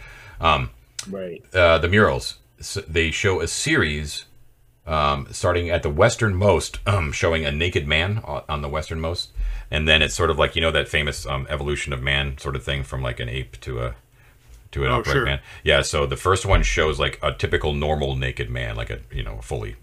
right. 1.08 1.42
uh, 1.54 1.78
the 1.78 1.88
murals. 1.88 2.38
S 2.58 2.78
they 2.86 3.10
show 3.10 3.40
a 3.40 3.48
series 3.48 4.26
um, 4.86 5.26
starting 5.30 5.70
at 5.70 5.82
the 5.82 5.90
westernmost, 5.90 6.78
um, 6.86 7.12
showing 7.12 7.44
a 7.44 7.52
naked 7.52 7.86
man 7.86 8.22
on 8.24 8.62
the 8.62 8.68
westernmost, 8.68 9.30
and 9.70 9.86
then 9.86 10.02
it's 10.02 10.14
sort 10.14 10.30
of 10.30 10.38
like 10.38 10.56
you 10.56 10.62
know 10.62 10.70
that 10.70 10.88
famous 10.88 11.26
um, 11.26 11.46
evolution 11.48 11.92
of 11.92 12.02
man 12.02 12.36
sort 12.38 12.56
of 12.56 12.64
thing 12.64 12.82
from 12.82 13.02
like 13.02 13.20
an 13.20 13.28
ape 13.28 13.60
to 13.60 13.80
a 13.80 13.94
to 14.72 14.84
an 14.84 14.90
Oh, 14.90 14.98
upright 15.00 15.14
sure. 15.14 15.24
man. 15.24 15.40
Yeah. 15.64 15.82
So 15.82 16.06
the 16.06 16.16
first 16.16 16.46
one 16.46 16.62
shows 16.62 16.98
like 16.98 17.18
a 17.22 17.32
typical 17.32 17.74
normal 17.74 18.16
naked 18.16 18.50
man, 18.50 18.76
like 18.76 18.90
a 18.90 19.00
you 19.12 19.22
know 19.22 19.38
fully 19.40 19.76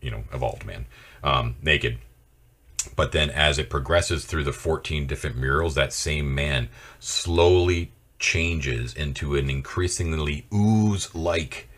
you 0.00 0.10
know 0.10 0.24
evolved 0.32 0.64
man, 0.64 0.86
um, 1.22 1.56
naked. 1.62 1.98
But 2.96 3.12
then 3.12 3.28
as 3.30 3.58
it 3.58 3.68
progresses 3.68 4.24
through 4.24 4.44
the 4.44 4.52
14 4.52 5.06
different 5.06 5.36
murals, 5.36 5.74
that 5.74 5.92
same 5.92 6.34
man 6.34 6.68
slowly 6.98 7.92
changes 8.18 8.94
into 8.94 9.36
an 9.36 9.50
increasingly 9.50 10.46
ooze 10.52 11.14
like 11.14 11.68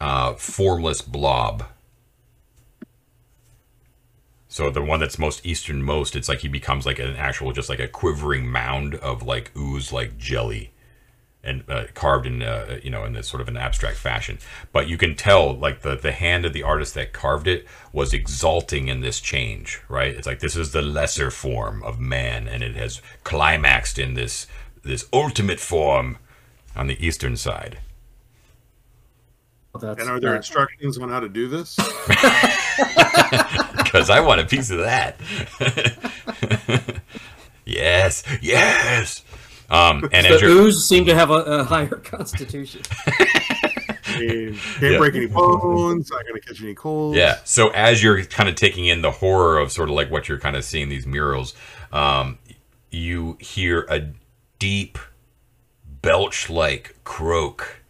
uh, 0.00 0.34
formless 0.34 1.02
blob. 1.02 1.64
So 4.48 4.70
the 4.70 4.82
one 4.82 4.98
that's 5.00 5.18
most 5.18 5.44
easternmost, 5.44 6.16
it's 6.16 6.28
like 6.28 6.38
he 6.40 6.48
becomes 6.48 6.86
like 6.86 6.98
an 6.98 7.16
actual, 7.16 7.52
just 7.52 7.68
like 7.68 7.80
a 7.80 7.88
quivering 7.88 8.46
mound 8.50 8.94
of 8.94 9.22
like 9.22 9.50
ooze 9.56 9.92
like 9.92 10.16
jelly 10.16 10.72
and 11.44 11.62
uh, 11.68 11.84
carved 11.94 12.26
in 12.26 12.42
uh, 12.42 12.78
you 12.82 12.90
know 12.90 13.04
in 13.04 13.12
this 13.12 13.28
sort 13.28 13.40
of 13.40 13.48
an 13.48 13.56
abstract 13.56 13.96
fashion. 13.96 14.38
But 14.72 14.88
you 14.88 14.98
can 14.98 15.14
tell 15.14 15.54
like 15.56 15.82
the 15.82 15.94
the 15.96 16.12
hand 16.12 16.44
of 16.44 16.52
the 16.52 16.62
artist 16.62 16.94
that 16.94 17.12
carved 17.12 17.46
it 17.46 17.66
was 17.92 18.12
exalting 18.12 18.88
in 18.88 19.00
this 19.00 19.20
change 19.20 19.80
right? 19.88 20.14
It's 20.14 20.26
like 20.26 20.40
this 20.40 20.56
is 20.56 20.72
the 20.72 20.82
lesser 20.82 21.30
form 21.30 21.82
of 21.84 21.98
man 22.00 22.48
and 22.48 22.62
it 22.62 22.74
has 22.76 23.00
climaxed 23.24 23.98
in 23.98 24.14
this 24.14 24.46
this 24.82 25.06
ultimate 25.12 25.60
form 25.60 26.18
on 26.76 26.86
the 26.86 27.04
eastern 27.04 27.36
side. 27.36 27.78
That's, 29.80 30.00
And 30.00 30.10
are 30.10 30.18
there 30.18 30.30
that- 30.30 30.36
instructions 30.38 30.98
on 30.98 31.08
how 31.08 31.20
to 31.20 31.28
do 31.28 31.46
this? 31.46 31.76
because 33.76 34.10
i 34.10 34.20
want 34.20 34.40
a 34.40 34.44
piece 34.44 34.70
of 34.70 34.78
that. 34.78 35.16
Yes 37.64 38.22
yes 38.40 39.22
um 39.70 40.04
and 40.12 40.26
as 40.26 40.40
the 40.40 40.46
you're 40.46 40.56
ooze 40.56 40.86
seem 40.86 41.04
to 41.06 41.14
have 41.14 41.30
a, 41.30 41.34
a 41.34 41.64
higher 41.64 41.86
constitution. 41.96 42.82
I 43.06 44.20
mean, 44.20 44.54
can't 44.78 44.92
Yeah. 44.92 44.98
break 44.98 45.14
any 45.14 45.26
bones. 45.26 46.10
Not 46.10 46.22
going 46.26 46.40
to 46.40 46.46
catch 46.46 46.62
any 46.62 46.74
colds. 46.74 47.16
Yeah. 47.16 47.38
So 47.44 47.68
as 47.68 48.02
you're 48.02 48.24
kind 48.24 48.48
of 48.48 48.54
taking 48.54 48.86
in 48.86 49.02
the 49.02 49.10
horror 49.10 49.58
of 49.58 49.70
sort 49.70 49.90
of 49.90 49.94
like 49.94 50.10
what 50.10 50.28
you're 50.28 50.40
kind 50.40 50.56
of 50.56 50.64
seeing 50.64 50.88
these 50.88 51.06
murals, 51.06 51.54
um, 51.92 52.38
you 52.90 53.36
hear 53.40 53.86
a 53.90 54.08
deep 54.58 54.98
belch-like 56.02 56.96
croak 57.04 57.82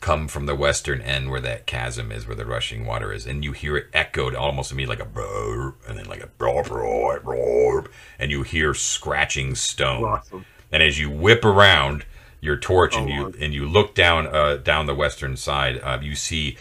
come 0.00 0.28
from 0.28 0.46
the 0.46 0.54
western 0.54 1.00
end 1.00 1.30
where 1.30 1.40
that 1.40 1.66
chasm 1.66 2.12
is, 2.12 2.26
where 2.26 2.36
the 2.36 2.44
rushing 2.46 2.84
water 2.86 3.12
is, 3.12 3.26
and 3.26 3.42
you 3.44 3.52
hear 3.52 3.76
it 3.76 3.86
echoed 3.92 4.34
almost 4.34 4.68
to 4.70 4.74
me 4.74 4.86
like 4.86 5.00
a 5.00 5.06
brrr, 5.06 5.74
and 5.88 5.98
then 5.98 6.04
like 6.06 6.22
a 6.22 6.26
brrr, 6.38 6.64
brrr, 6.64 7.20
brrr, 7.22 7.86
and 8.18 8.30
you 8.30 8.42
hear 8.42 8.74
scratching 8.74 9.54
stone. 9.54 10.04
Awesome. 10.04 10.44
And 10.74 10.82
as 10.82 10.98
you 10.98 11.08
whip 11.08 11.44
around 11.44 12.04
your 12.40 12.56
torch 12.56 12.96
and 12.96 13.06
Oh, 13.08 13.14
you 13.14 13.20
Lord. 13.22 13.36
and 13.36 13.54
you 13.54 13.64
look 13.64 13.94
down 13.94 14.26
uh, 14.26 14.56
down 14.56 14.86
the 14.86 14.94
western 14.94 15.36
side, 15.36 15.80
uh, 15.84 16.00
you 16.02 16.16
see 16.16 16.56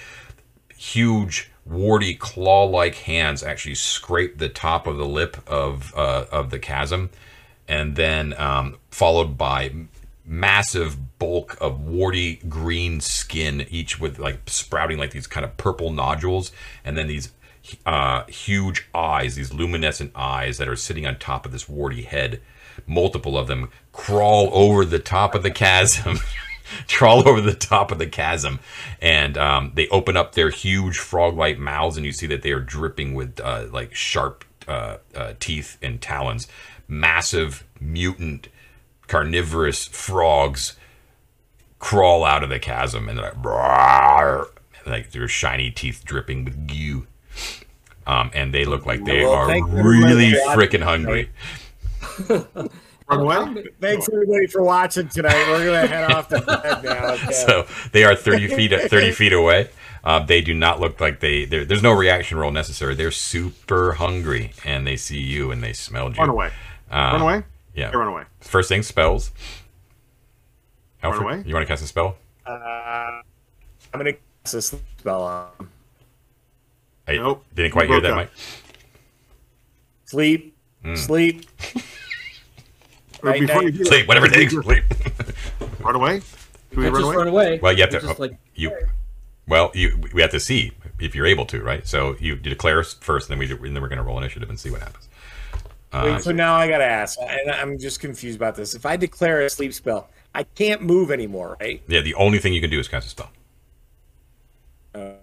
huge 0.78 1.50
warty 1.66 2.14
claw-like 2.14 2.96
hands 2.96 3.42
actually 3.42 3.74
scrape 3.74 4.38
the 4.38 4.50
top 4.50 4.86
of 4.86 4.98
the 4.98 5.06
lip 5.08 5.38
of 5.48 5.92
uh, 5.98 6.26
of 6.32 6.52
the 6.52 6.60
chasm, 6.60 7.10
and 7.68 7.96
then 7.96 8.36
um, 8.38 8.78
followed 8.92 9.36
by 9.36 9.72
massive 10.24 11.18
bulk 11.18 11.58
of 11.60 11.82
warty 11.82 12.36
green 12.48 13.02
skin, 13.02 13.66
each 13.72 14.00
with 14.00 14.20
like 14.20 14.42
sprouting 14.46 15.00
like 15.00 15.10
these 15.10 15.26
kind 15.26 15.44
of 15.44 15.58
purple 15.58 15.92
nodules, 15.92 16.52
and 16.86 16.96
then 16.96 17.08
these 17.08 17.32
uh, 17.88 18.26
huge 18.26 18.88
eyes, 18.94 19.34
these 19.34 19.52
luminescent 19.52 20.12
eyes 20.14 20.60
that 20.60 20.68
are 20.68 20.76
sitting 20.76 21.08
on 21.08 21.18
top 21.18 21.48
of 21.48 21.52
this 21.52 21.68
warty 21.68 22.04
head. 22.04 22.40
Multiple 22.88 23.38
of 23.38 23.46
them 23.48 23.70
crawl 23.94 24.50
over 24.52 24.84
the 24.84 25.00
top 25.00 25.34
of 25.36 25.44
the 25.44 25.52
chasm. 25.52 26.18
crawl 26.90 27.28
over 27.28 27.40
the 27.40 27.54
top 27.54 27.92
of 27.92 28.00
the 28.00 28.08
chasm 28.08 28.60
and 29.00 29.38
um, 29.38 29.72
they 29.76 29.88
open 29.90 30.18
up 30.18 30.34
their 30.34 30.50
huge 30.50 30.98
frog-like 30.98 31.60
mouths 31.60 31.98
and 31.98 32.06
you 32.06 32.12
see 32.12 32.26
that 32.26 32.42
they 32.42 32.52
are 32.52 32.60
dripping 32.60 33.14
with 33.14 33.40
uh, 33.42 33.66
like 33.72 33.94
sharp 33.94 34.44
uh, 34.68 34.98
uh, 35.16 35.34
teeth 35.40 35.78
and 35.82 36.02
talons. 36.02 36.48
Massive 36.88 37.64
mutant 37.80 38.48
carnivorous 39.08 39.86
frogs 39.86 40.76
crawl 41.80 42.24
out 42.24 42.44
of 42.44 42.50
the 42.50 42.60
chasm 42.60 43.08
and 43.10 43.18
they're 43.20 43.26
like, 43.26 43.42
"Rawr," 43.42 44.48
like 44.86 45.12
their 45.12 45.28
shiny 45.28 45.70
teeth 45.70 46.04
dripping 46.06 46.46
with 46.46 46.68
goo. 46.68 47.06
Um, 48.08 48.32
and 48.34 48.54
they 48.54 48.66
look 48.66 48.86
like 48.86 49.06
they 49.06 49.24
Well, 49.24 49.34
are 49.34 49.48
thank 49.48 49.70
you 49.70 49.78
everybody 49.78 50.14
really 50.14 50.32
freaking 50.56 50.82
hungry 50.82 51.30
Run 53.10 53.20
away. 53.20 53.66
Thanks 53.82 54.08
everybody 54.12 54.48
for 54.48 54.64
watching 54.64 55.08
tonight. 55.10 55.46
We're 55.50 55.66
gonna 55.66 55.88
head 55.88 56.12
off 56.12 56.28
to 56.30 56.42
bed 56.42 56.84
now. 56.84 57.14
Okay. 57.14 57.32
so 57.34 57.68
they 57.92 58.04
are 58.04 58.16
30 58.16 58.48
feet 58.48 58.72
30 58.90 59.12
feet 59.12 59.34
away 59.34 59.70
uh, 60.04 60.20
they 60.20 60.42
do 60.42 60.54
not 60.54 60.80
look 60.80 61.00
like 61.00 61.20
they 61.20 61.46
there's 61.46 61.84
no 61.84 61.92
reaction 61.94 62.38
roll 62.38 62.52
necessary 62.52 62.96
they're 62.96 63.12
super 63.12 63.94
hungry 63.94 64.52
and 64.66 64.86
they 64.88 64.96
see 64.96 65.20
you 65.20 65.52
and 65.52 65.62
they 65.64 65.74
smell 65.74 66.10
you 66.10 66.16
Run 66.18 66.30
away. 66.30 66.52
Uh, 66.92 66.96
Run 67.14 67.22
away. 67.22 67.44
yeah 67.76 67.90
Yeah, 67.92 67.98
run 67.98 68.08
away. 68.08 68.24
first 68.42 68.70
thing 68.70 68.82
spells 68.84 69.32
Alfric, 71.04 71.22
away? 71.22 71.44
you 71.46 71.54
want 71.54 71.64
to 71.68 71.72
cast 71.72 71.84
a 71.84 71.88
spell 71.88 72.18
uh, 72.46 72.50
I'm 72.52 73.22
gonna 73.94 74.14
cast 74.44 74.56
a 74.56 74.62
sleep 74.62 74.82
spell 74.98 75.24
on 75.24 75.70
I 77.08 77.14
Nope. 77.18 77.44
didn't 77.54 77.72
quite 77.72 77.90
hear 77.90 78.02
that 78.02 78.12
up. 78.12 78.18
Mike 78.18 78.32
sleep, 80.06 80.56
Hmm. 80.84 80.96
sleep. 80.96 81.46
Or 83.24 83.30
Night, 83.32 83.40
before 83.42 83.62
night. 83.64 83.74
you 83.74 83.80
do 83.80 83.86
sleep 83.86 84.08
whatever 84.08 84.26
it 84.28 84.34
takes 84.34 84.54
sleep 84.54 84.84
Run 85.80 85.96
away. 85.96 86.20
Do 86.72 86.80
we 86.80 86.86
run 86.86 86.94
just 86.94 87.04
away? 87.06 87.16
run 87.16 87.28
away. 87.28 87.60
well 87.62 87.74
you 87.74 87.82
have 87.82 87.92
You're 87.92 88.02
to 88.02 88.08
just 88.08 88.20
like 88.20 88.38
you 88.56 88.72
well 89.48 89.72
you 89.74 90.00
we 90.14 90.22
have 90.22 90.32
to 90.32 90.40
see 90.40 90.72
if 91.00 91.16
you're 91.16 91.26
able 91.26 91.46
to 91.48 91.62
right 91.62 91.88
so 91.88 92.16
you 92.20 92.36
declare 92.36 92.84
first 92.84 93.30
and 93.30 93.40
then 93.42 93.48
we 93.48 93.54
and 93.68 93.76
then 93.76 93.82
we're 93.82 93.88
going 93.90 93.98
to 93.98 94.04
roll 94.04 94.18
initiative 94.18 94.50
and 94.50 94.60
see 94.60 94.70
what 94.72 94.82
happens 94.82 95.08
Uh, 95.94 96.02
Wait, 96.16 96.24
so 96.24 96.32
now 96.32 96.56
I 96.56 96.68
gotta 96.68 96.86
ask, 96.86 97.20
and 97.22 97.52
I'm 97.52 97.78
just 97.78 98.00
confused 98.00 98.36
about 98.36 98.56
this. 98.56 98.74
If 98.74 98.84
I 98.86 98.98
declare 98.98 99.42
a 99.42 99.50
sleep 99.50 99.74
spell, 99.74 100.10
I 100.34 100.42
can't 100.44 100.82
move 100.82 101.12
anymore, 101.12 101.56
right? 101.62 101.82
yeah 101.88 102.02
the 102.02 102.16
only 102.16 102.40
thing 102.40 102.52
you 102.54 102.62
can 102.62 102.70
do 102.72 102.80
is 102.80 102.88
cast 102.88 103.06
a 103.08 103.10
spell 103.10 103.30
Okay. 104.96 105.18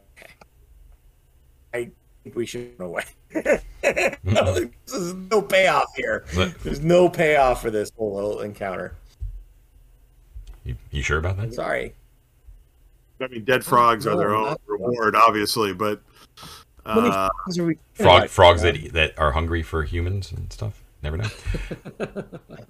I 2.20 2.24
think 2.24 2.36
we 2.36 2.44
should 2.44 2.72
run 2.78 2.90
away. 2.90 3.04
There's 3.82 5.14
no 5.14 5.40
payoff 5.40 5.86
here. 5.96 6.24
There's 6.62 6.80
no 6.80 7.08
payoff 7.08 7.62
for 7.62 7.70
this 7.70 7.90
whole 7.96 8.14
little 8.14 8.40
encounter. 8.40 8.94
you, 10.64 10.76
you 10.90 11.02
sure 11.02 11.18
about 11.18 11.38
that 11.38 11.54
Sorry. 11.54 11.94
I 13.22 13.26
mean, 13.28 13.44
dead 13.44 13.64
frogs 13.64 14.06
are 14.06 14.16
their 14.16 14.34
own 14.34 14.44
not- 14.44 14.60
reward, 14.66 15.14
obviously, 15.16 15.72
but 15.72 16.02
uh, 16.84 17.28
frogs, 17.94 18.32
frogs 18.32 18.62
that 18.62 18.92
that 18.92 19.18
are 19.18 19.32
hungry 19.32 19.62
for 19.62 19.84
humans 19.84 20.32
and 20.32 20.52
stuff. 20.52 20.82
Never 21.02 21.16
know. 21.16 21.28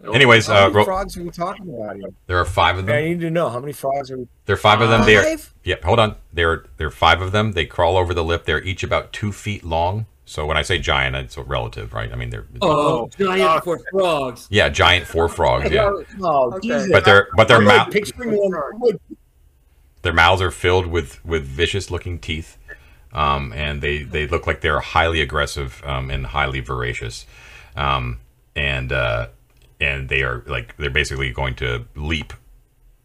Anyways, 0.15 0.47
How 0.47 0.55
uh, 0.55 0.61
many 0.69 0.75
ro- 0.77 0.85
frogs 0.85 1.17
are 1.17 1.23
we 1.23 1.31
talking 1.31 1.69
about 1.75 1.97
here? 1.97 2.11
there 2.27 2.39
are 2.39 2.45
five 2.45 2.79
of 2.79 2.87
them. 2.87 2.97
I 2.97 3.03
need 3.09 3.21
to 3.21 3.31
know 3.31 3.49
how 3.49 3.59
many 3.61 3.73
frogs 3.73 4.11
are 4.11 4.19
we. 4.19 4.29
There 4.47 4.55
are 4.55 4.59
five 4.59 4.81
of 4.81 4.89
them. 4.89 5.05
There. 5.05 5.23
Five? 5.23 5.53
Yep. 5.65 5.83
Hold 5.85 5.99
on. 5.99 6.17
There. 6.33 6.65
There 6.77 6.87
are 6.87 6.93
five 6.93 7.21
of 7.21 7.33
them. 7.33 7.53
They 7.53 7.67
crawl 7.67 7.97
over 7.97 8.15
the 8.15 8.25
lip. 8.25 8.45
They're 8.45 8.63
each 8.63 8.83
about 8.83 9.13
two 9.13 9.33
feet 9.33 9.65
long. 9.65 10.07
So 10.27 10.47
when 10.47 10.57
I 10.57 10.63
say 10.63 10.79
giant, 10.79 11.17
it's 11.17 11.37
relative, 11.37 11.93
right? 11.93 12.13
I 12.13 12.15
mean 12.15 12.31
they're 12.31 12.47
oh, 12.63 13.09
giant 13.19 13.43
Oh. 13.43 13.61
for 13.65 13.81
frogs. 13.91 14.47
yeah, 14.49 14.69
giant 14.69 15.07
four 15.09 15.29
frogs. 15.29 15.69
Yeah, 15.73 15.91
Oh, 16.23 16.53
Okay. 16.55 16.69
Jesus. 16.69 16.93
but 16.93 17.05
their 17.05 17.27
but 17.35 17.49
their 17.49 17.57
I'm 17.57 17.65
like 17.65 17.77
mouth 17.79 17.91
picturing 17.93 18.31
one. 18.37 18.99
their 20.03 20.13
mouths 20.13 20.41
are 20.41 20.53
filled 20.53 20.87
with 20.87 21.25
with 21.25 21.43
vicious 21.45 21.91
looking 21.91 22.21
teeth, 22.21 22.59
um, 23.13 23.53
and 23.53 23.83
they 23.83 24.05
they 24.05 24.29
look 24.29 24.47
like 24.47 24.61
they're 24.61 24.79
highly 24.79 25.21
aggressive 25.21 25.83
um, 25.85 26.11
and 26.13 26.27
highly 26.27 26.61
voracious, 26.61 27.27
um, 27.77 28.21
and 28.57 28.93
uh, 28.93 29.29
and 29.81 30.09
they 30.09 30.23
are 30.23 30.43
like 30.47 30.77
they're 30.77 30.91
basically 30.91 31.31
going 31.31 31.55
to 31.57 31.87
leap. 31.97 32.33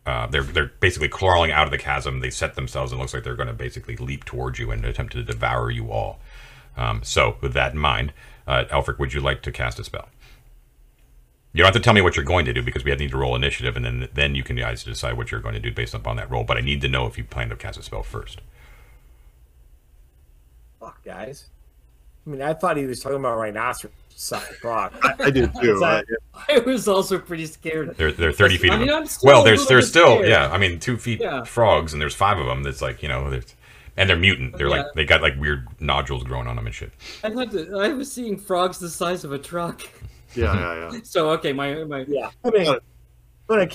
Uh, 0.06 0.28
they're 0.28 0.44
they're 0.44 0.72
basically 0.80 1.08
crawling 1.08 1.52
out 1.52 1.66
of 1.66 1.72
the 1.72 1.78
chasm. 1.78 2.20
They 2.20 2.30
set 2.30 2.56
themselves 2.56 2.92
and 2.92 3.00
it 3.00 3.02
looks 3.02 3.14
like 3.14 3.24
they're 3.24 3.36
going 3.36 3.48
to 3.48 3.54
basically 3.54 3.96
leap 3.96 4.26
towards 4.26 4.60
you 4.60 4.72
and 4.72 4.84
attempt 4.86 5.14
to 5.14 5.24
devour 5.24 5.72
you 5.72 5.92
all. 5.92 6.20
Um, 6.78 7.02
so 7.04 7.38
with 7.42 7.54
that 7.54 7.74
in 7.74 7.80
mind, 7.80 8.14
uh, 8.46 8.66
Alfric, 8.70 9.00
would 9.00 9.14
you 9.14 9.22
like 9.22 9.42
to 9.44 9.52
cast 9.52 9.80
a 9.80 9.84
spell? 9.84 10.10
You 11.54 11.60
don't 11.60 11.74
have 11.74 11.82
to 11.82 11.84
tell 11.84 11.94
me 11.94 12.02
what 12.02 12.18
you're 12.18 12.26
going 12.26 12.44
to 12.46 12.54
do 12.54 12.62
because 12.62 12.84
we 12.84 12.94
need 12.96 13.12
to 13.12 13.18
roll 13.18 13.34
initiative, 13.34 13.78
and 13.78 13.86
then 13.86 14.10
then 14.14 14.36
you 14.36 14.44
can 14.44 14.58
guys 14.58 14.84
decide 14.84 15.16
what 15.16 15.32
you're 15.32 15.40
going 15.40 15.56
to 15.56 15.62
do 15.62 15.72
based 15.72 15.94
upon 15.94 16.18
that 16.18 16.30
roll. 16.30 16.44
But 16.44 16.58
I 16.58 16.62
need 16.62 16.82
to 16.82 16.90
know 16.90 17.08
if 17.08 17.18
you 17.18 17.24
plan 17.24 17.50
to 17.50 17.56
cast 17.56 17.80
a 17.80 17.84
spell 17.84 18.04
first. 18.04 18.42
Fuck, 20.82 21.04
guys. 21.04 21.46
I 22.28 22.30
mean, 22.30 22.42
I 22.42 22.54
thought 22.54 22.76
he 22.76 22.86
was 22.86 23.00
talking 23.00 23.20
about 23.20 23.38
rhinoceros 23.38 23.94
size 24.16 24.44
frog. 24.62 24.94
I 25.20 25.30
do 25.30 25.48
too. 25.48 25.80
that- 25.80 26.06
I- 26.34 26.56
I 26.56 26.60
was 26.60 26.88
also 26.88 27.18
pretty 27.20 27.46
scared. 27.46 27.96
They're 27.98 28.12
they're 28.12 28.32
thirty 28.32 28.58
feet. 28.58 28.72
I 28.72 28.78
mean. 28.78 28.90
I'm 28.90 29.06
still 29.06 29.28
well, 29.28 29.44
there's 29.44 29.66
there's 29.68 29.88
still 29.90 30.18
scared. 30.18 30.30
yeah. 30.30 30.50
I 30.52 30.58
mean, 30.58 30.80
two 30.80 30.98
feet 30.98 31.22
Yeah. 31.22 31.44
frogs, 31.44 31.94
and 31.94 32.02
there's 32.02 32.16
five 32.16 32.38
of 32.40 32.46
them. 32.46 32.64
That's 32.64 32.82
like 32.82 33.02
you 33.04 33.10
know, 33.10 33.30
there's, 33.30 33.56
and 33.98 34.10
they're 34.10 34.18
mutant. 34.18 34.58
They're 34.58 34.68
Yeah. 34.68 34.84
like 34.84 34.94
they 34.96 35.06
got 35.06 35.22
like 35.22 35.36
weird 35.40 35.68
nodules 35.80 36.24
growing 36.24 36.48
on 36.48 36.56
them 36.56 36.66
and 36.66 36.76
shit. 36.76 36.92
I 37.24 37.30
had 37.32 37.52
to, 37.52 37.78
I 37.80 37.90
was 37.90 38.12
seeing 38.12 38.38
frogs 38.38 38.78
the 38.80 38.90
size 38.90 39.24
of 39.24 39.32
a 39.32 39.38
truck. 39.40 39.82
yeah, 40.36 40.54
yeah, 40.54 40.92
yeah. 40.92 41.00
So 41.04 41.30
okay, 41.32 41.54
my 41.54 41.84
my 41.86 42.06
yeah, 42.08 42.30
I 42.44 42.50
mean, 42.52 42.68
I'm 42.68 42.80
gonna, 43.48 43.70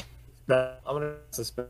I'm 0.87 0.95
gonna 0.97 1.15
suspend. 1.31 1.69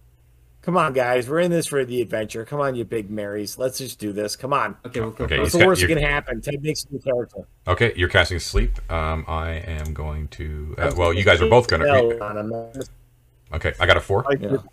Come 0.62 0.76
on, 0.76 0.92
guys, 0.92 1.26
we're 1.26 1.40
in 1.40 1.50
this 1.50 1.66
for 1.68 1.86
the 1.86 2.02
adventure. 2.02 2.44
Come 2.44 2.60
on, 2.60 2.74
you 2.74 2.84
big 2.84 3.10
Marys, 3.10 3.56
let's 3.56 3.78
just 3.78 3.98
do 3.98 4.12
this. 4.12 4.36
Come 4.36 4.52
on. 4.52 4.76
okay, 4.84 5.00
we'll 5.00 5.10
go. 5.10 5.24
Okay, 5.24 5.38
What's 5.38 5.52
the 5.52 5.66
worst 5.66 5.80
that 5.80 5.88
can 5.88 5.96
happen? 5.96 6.42
Ted 6.42 6.62
makes 6.62 6.84
a 6.84 6.92
new 6.92 6.98
character. 6.98 7.46
Okay, 7.66 7.94
you're 7.96 8.10
casting 8.10 8.38
sleep. 8.38 8.78
Um, 8.92 9.24
I 9.26 9.52
am 9.52 9.94
going 9.94 10.28
to. 10.28 10.74
Uh, 10.76 10.92
well, 10.96 11.14
you 11.14 11.24
guys 11.24 11.40
are 11.40 11.48
both 11.48 11.66
gonna. 11.66 11.86
Spell. 11.86 12.72
Okay, 13.54 13.72
I 13.80 13.86
got 13.86 13.96
a 13.96 14.00
four. 14.00 14.22
Mike, 14.28 14.40
Yeah. 14.42 14.50
you're, 14.50 14.64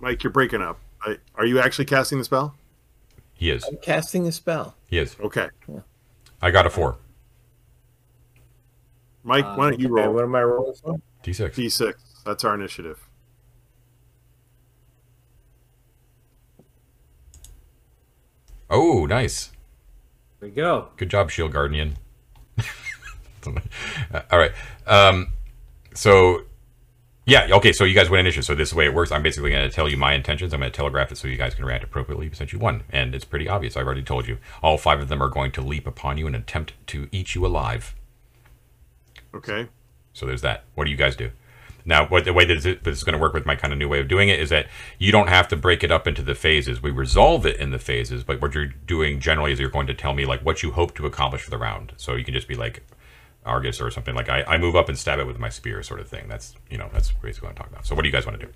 Mike, 0.00 0.22
you're 0.24 0.32
breaking 0.32 0.62
up. 0.62 0.78
I, 1.02 1.18
are 1.34 1.44
you 1.44 1.60
actually 1.60 1.84
casting 1.84 2.16
the 2.18 2.24
spell? 2.24 2.54
He 3.34 3.50
is. 3.50 3.64
I'm 3.64 3.76
casting 3.76 4.26
a 4.26 4.32
spell. 4.32 4.76
He 4.86 4.98
is. 4.98 5.14
Okay, 5.20 5.48
I 6.40 6.50
got 6.52 6.64
a 6.66 6.70
four. 6.70 6.96
Mike, 9.22 9.44
Uh, 9.44 9.56
why 9.56 9.70
don't 9.70 9.80
you 9.80 9.92
Okay, 9.92 10.04
roll 10.06 10.14
what 10.14 10.24
am 10.24 10.34
I 10.34 10.42
rolling 10.42 10.74
for? 10.74 10.96
D6. 11.22 11.50
d6? 11.54 11.92
That's 12.24 12.44
our 12.44 12.54
initiative. 12.54 13.03
Oh, 18.70 19.06
nice. 19.06 19.50
There 20.40 20.48
we 20.48 20.54
go. 20.54 20.88
Good 20.96 21.08
job, 21.08 21.30
Shield 21.30 21.52
Guardian. 21.52 21.96
All 23.46 24.38
right. 24.38 24.52
Um, 24.86 25.32
so, 25.94 26.42
yeah, 27.26 27.48
okay, 27.52 27.72
so 27.72 27.84
you 27.84 27.94
guys 27.94 28.10
win 28.10 28.20
initiative. 28.20 28.44
So 28.44 28.54
this 28.54 28.68
is 28.68 28.72
the 28.72 28.78
way 28.78 28.86
it 28.86 28.94
works. 28.94 29.12
I'm 29.12 29.22
basically 29.22 29.50
going 29.50 29.68
to 29.68 29.74
tell 29.74 29.88
you 29.88 29.96
my 29.96 30.12
intentions. 30.12 30.52
I'm 30.52 30.60
going 30.60 30.70
to 30.70 30.76
telegraph 30.76 31.12
it 31.12 31.16
so 31.16 31.28
you 31.28 31.36
guys 31.36 31.54
can 31.54 31.64
react 31.64 31.84
appropriately 31.84 32.30
since 32.32 32.52
you 32.52 32.58
won. 32.58 32.84
And 32.90 33.14
it's 33.14 33.24
pretty 33.24 33.48
obvious. 33.48 33.76
I've 33.76 33.86
already 33.86 34.02
told 34.02 34.26
you. 34.26 34.38
All 34.62 34.76
five 34.76 35.00
of 35.00 35.08
them 35.08 35.22
are 35.22 35.28
going 35.28 35.52
to 35.52 35.62
leap 35.62 35.86
upon 35.86 36.18
you 36.18 36.26
and 36.26 36.36
attempt 36.36 36.74
to 36.88 37.08
eat 37.12 37.34
you 37.34 37.46
alive. 37.46 37.94
Okay. 39.34 39.68
So 40.12 40.26
there's 40.26 40.42
that. 40.42 40.64
What 40.74 40.84
do 40.84 40.90
you 40.90 40.96
guys 40.96 41.16
do? 41.16 41.30
Now, 41.86 42.06
what 42.06 42.24
the 42.24 42.32
way 42.32 42.44
that 42.46 42.62
this 42.82 42.96
is 42.96 43.04
going 43.04 43.12
to 43.12 43.18
work 43.18 43.34
with 43.34 43.44
my 43.44 43.56
kind 43.56 43.72
of 43.72 43.78
new 43.78 43.88
way 43.88 44.00
of 44.00 44.08
doing 44.08 44.30
it 44.30 44.40
is 44.40 44.48
that 44.50 44.68
you 44.98 45.12
don't 45.12 45.28
have 45.28 45.48
to 45.48 45.56
break 45.56 45.84
it 45.84 45.90
up 45.92 46.06
into 46.06 46.22
the 46.22 46.34
phases. 46.34 46.82
We 46.82 46.90
resolve 46.90 47.44
it 47.44 47.56
in 47.58 47.70
the 47.72 47.78
phases, 47.78 48.24
but 48.24 48.40
what 48.40 48.54
you're 48.54 48.66
doing 48.66 49.20
generally 49.20 49.52
is 49.52 49.60
you're 49.60 49.68
going 49.68 49.86
to 49.88 49.94
tell 49.94 50.14
me 50.14 50.24
like 50.24 50.40
what 50.44 50.62
you 50.62 50.70
hope 50.72 50.94
to 50.96 51.04
accomplish 51.06 51.42
for 51.42 51.50
the 51.50 51.58
round. 51.58 51.92
So 51.98 52.14
you 52.14 52.24
can 52.24 52.32
just 52.32 52.48
be 52.48 52.54
like 52.54 52.82
Argus 53.44 53.82
or 53.82 53.90
something 53.90 54.14
like 54.14 54.30
I, 54.30 54.42
I 54.44 54.56
move 54.56 54.74
up 54.76 54.88
and 54.88 54.96
stab 54.98 55.18
it 55.18 55.26
with 55.26 55.38
my 55.38 55.50
spear, 55.50 55.82
sort 55.82 56.00
of 56.00 56.08
thing. 56.08 56.26
That's 56.26 56.54
you 56.70 56.78
know 56.78 56.88
that's 56.92 57.12
basically 57.12 57.48
what 57.48 57.50
I'm 57.50 57.56
talking 57.56 57.72
about. 57.74 57.86
So 57.86 57.94
what 57.94 58.00
do 58.02 58.08
you 58.08 58.12
guys 58.12 58.24
want 58.26 58.40
to 58.40 58.46
do? 58.46 58.52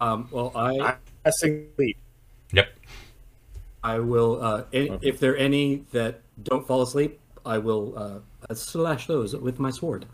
Um, 0.00 0.28
well, 0.30 0.52
I 0.54 0.96
Casting 1.24 1.68
sleep. 1.76 1.96
Yep. 2.52 2.68
I 3.82 3.98
will. 3.98 4.42
Uh, 4.42 4.64
i- 4.72 4.98
If 5.02 5.20
there 5.20 5.32
are 5.32 5.36
any 5.36 5.84
that 5.92 6.20
don't 6.42 6.66
fall 6.66 6.82
asleep, 6.82 7.20
I 7.44 7.58
will 7.58 8.22
uh, 8.50 8.54
slash 8.54 9.06
those 9.06 9.36
with 9.36 9.58
my 9.58 9.70
sword. 9.70 10.06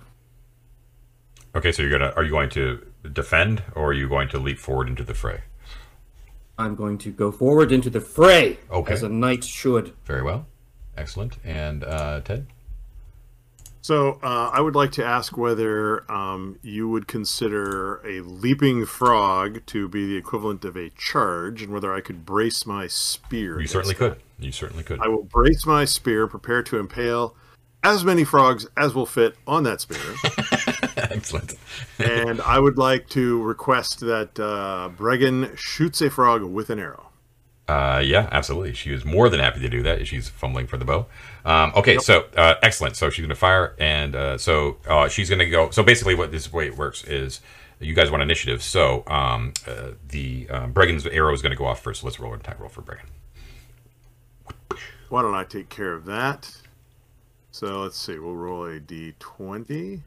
Okay, 1.55 1.73
so 1.73 1.83
you're 1.83 1.91
gonna 1.99 2.13
are 2.17 2.25
you 2.25 2.31
going 2.31 2.51
to 2.51 2.87
defend 3.13 3.63
or 3.75 3.87
are 3.91 3.93
you 3.93 4.09
going 4.09 4.29
to 4.29 4.39
leap 4.39 4.59
forward 4.59 4.89
into 4.89 5.03
the 5.03 5.15
fray? 5.15 5.43
I'm 6.59 6.75
going 6.75 6.99
to 6.99 7.11
go 7.11 7.33
forward 7.33 7.73
into 7.73 7.89
the 7.89 8.01
fray, 8.03 8.59
Okay. 8.71 8.93
as 8.93 9.03
a 9.03 9.09
knight 9.09 9.45
should. 9.45 9.95
Very 10.05 10.23
well, 10.23 10.47
excellent. 10.97 11.39
And 11.43 11.83
uh, 11.83 12.21
Ted, 12.21 12.47
So 13.81 14.21
uh, 14.23 14.51
I 14.53 14.61
would 14.61 14.75
like 14.77 14.93
to 14.93 15.05
ask 15.05 15.39
whether 15.39 16.11
um, 16.13 16.59
you 16.63 16.87
would 16.91 17.09
consider 17.09 17.97
a 18.07 18.21
leaping 18.21 18.85
frog 18.85 19.65
to 19.67 19.89
be 19.89 20.07
the 20.07 20.17
equivalent 20.17 20.67
of 20.67 20.77
a 20.77 20.91
charge, 20.91 21.63
and 21.63 21.73
whether 21.73 21.95
I 21.95 22.03
could 22.03 22.27
brace 22.27 22.67
my 22.67 22.87
spear. 22.89 23.59
you 23.59 23.67
certainly 23.67 23.95
that. 23.95 23.99
could. 24.19 24.23
You 24.39 24.53
certainly 24.53 24.85
could. 24.85 25.01
I 25.01 25.09
will 25.09 25.23
brace 25.25 25.65
my 25.65 25.87
spear, 25.87 26.27
prepare 26.27 26.63
to 26.65 26.77
impale 26.79 27.35
as 27.83 28.05
many 28.05 28.25
frogs 28.25 28.67
as 28.77 28.95
will 28.95 29.07
fit 29.07 29.35
on 29.47 29.63
that 29.63 29.81
spear, 29.81 29.99
excellent. 31.17 31.55
and 31.99 32.41
I 32.41 32.59
would 32.59 32.79
like 32.79 33.09
to 33.11 33.43
request 33.43 34.01
that 34.01 34.39
uh, 34.39 34.91
Bregan 34.97 35.57
shoots 35.57 36.01
a 36.01 36.11
frog 36.11 36.43
with 36.43 36.71
an 36.71 36.79
arrow. 36.79 37.11
Uh, 37.69 38.01
yeah, 38.05 38.29
absolutely. 38.33 38.73
She 38.73 38.93
is 38.93 39.05
more 39.05 39.29
than 39.29 39.39
happy 39.39 39.61
to 39.61 39.69
do 39.69 39.83
that. 39.85 40.05
She's 40.07 40.29
fumbling 40.29 40.67
for 40.67 40.77
the 40.77 40.85
bow. 40.85 41.07
Um, 41.45 41.73
okay, 41.77 41.99
so 41.99 42.27
uh, 42.37 42.57
excellent. 42.65 42.97
So 42.97 43.11
she's 43.11 43.23
going 43.23 43.29
to 43.29 43.37
fire, 43.37 43.77
and 43.79 44.17
uh, 44.17 44.39
so 44.39 44.79
uh, 44.89 45.09
she's 45.09 45.29
going 45.29 45.39
to 45.39 45.49
go. 45.49 45.71
So 45.71 45.85
basically, 45.85 46.17
what 46.17 46.33
this 46.33 46.53
way 46.53 46.67
it 46.67 46.77
works 46.77 47.05
is 47.05 47.41
you 47.79 47.95
guys 47.95 48.11
want 48.11 48.25
initiative. 48.25 48.63
So 48.63 49.05
um, 49.07 49.53
uh, 49.69 49.93
the 50.09 50.49
um, 50.51 50.75
Bregan's 50.75 51.07
arrow 51.07 51.33
is 51.33 51.43
going 51.43 51.53
to 51.53 51.57
go 51.57 51.67
off 51.67 51.81
first. 51.81 52.01
So 52.01 52.09
let's 52.09 52.19
roll 52.19 52.35
an 52.35 52.41
attack 52.41 52.59
roll 52.59 52.69
for 52.69 52.83
Bregan. 52.83 53.07
Why 55.09 55.23
don't 55.23 55.35
I 55.37 55.45
take 55.45 55.69
care 55.69 55.93
of 55.93 56.07
that? 56.07 56.57
So 57.53 57.83
let's 57.83 57.99
see, 57.99 58.19
we'll 58.19 58.37
roll 58.37 58.65
a 58.65 58.81
d20. 58.81 60.03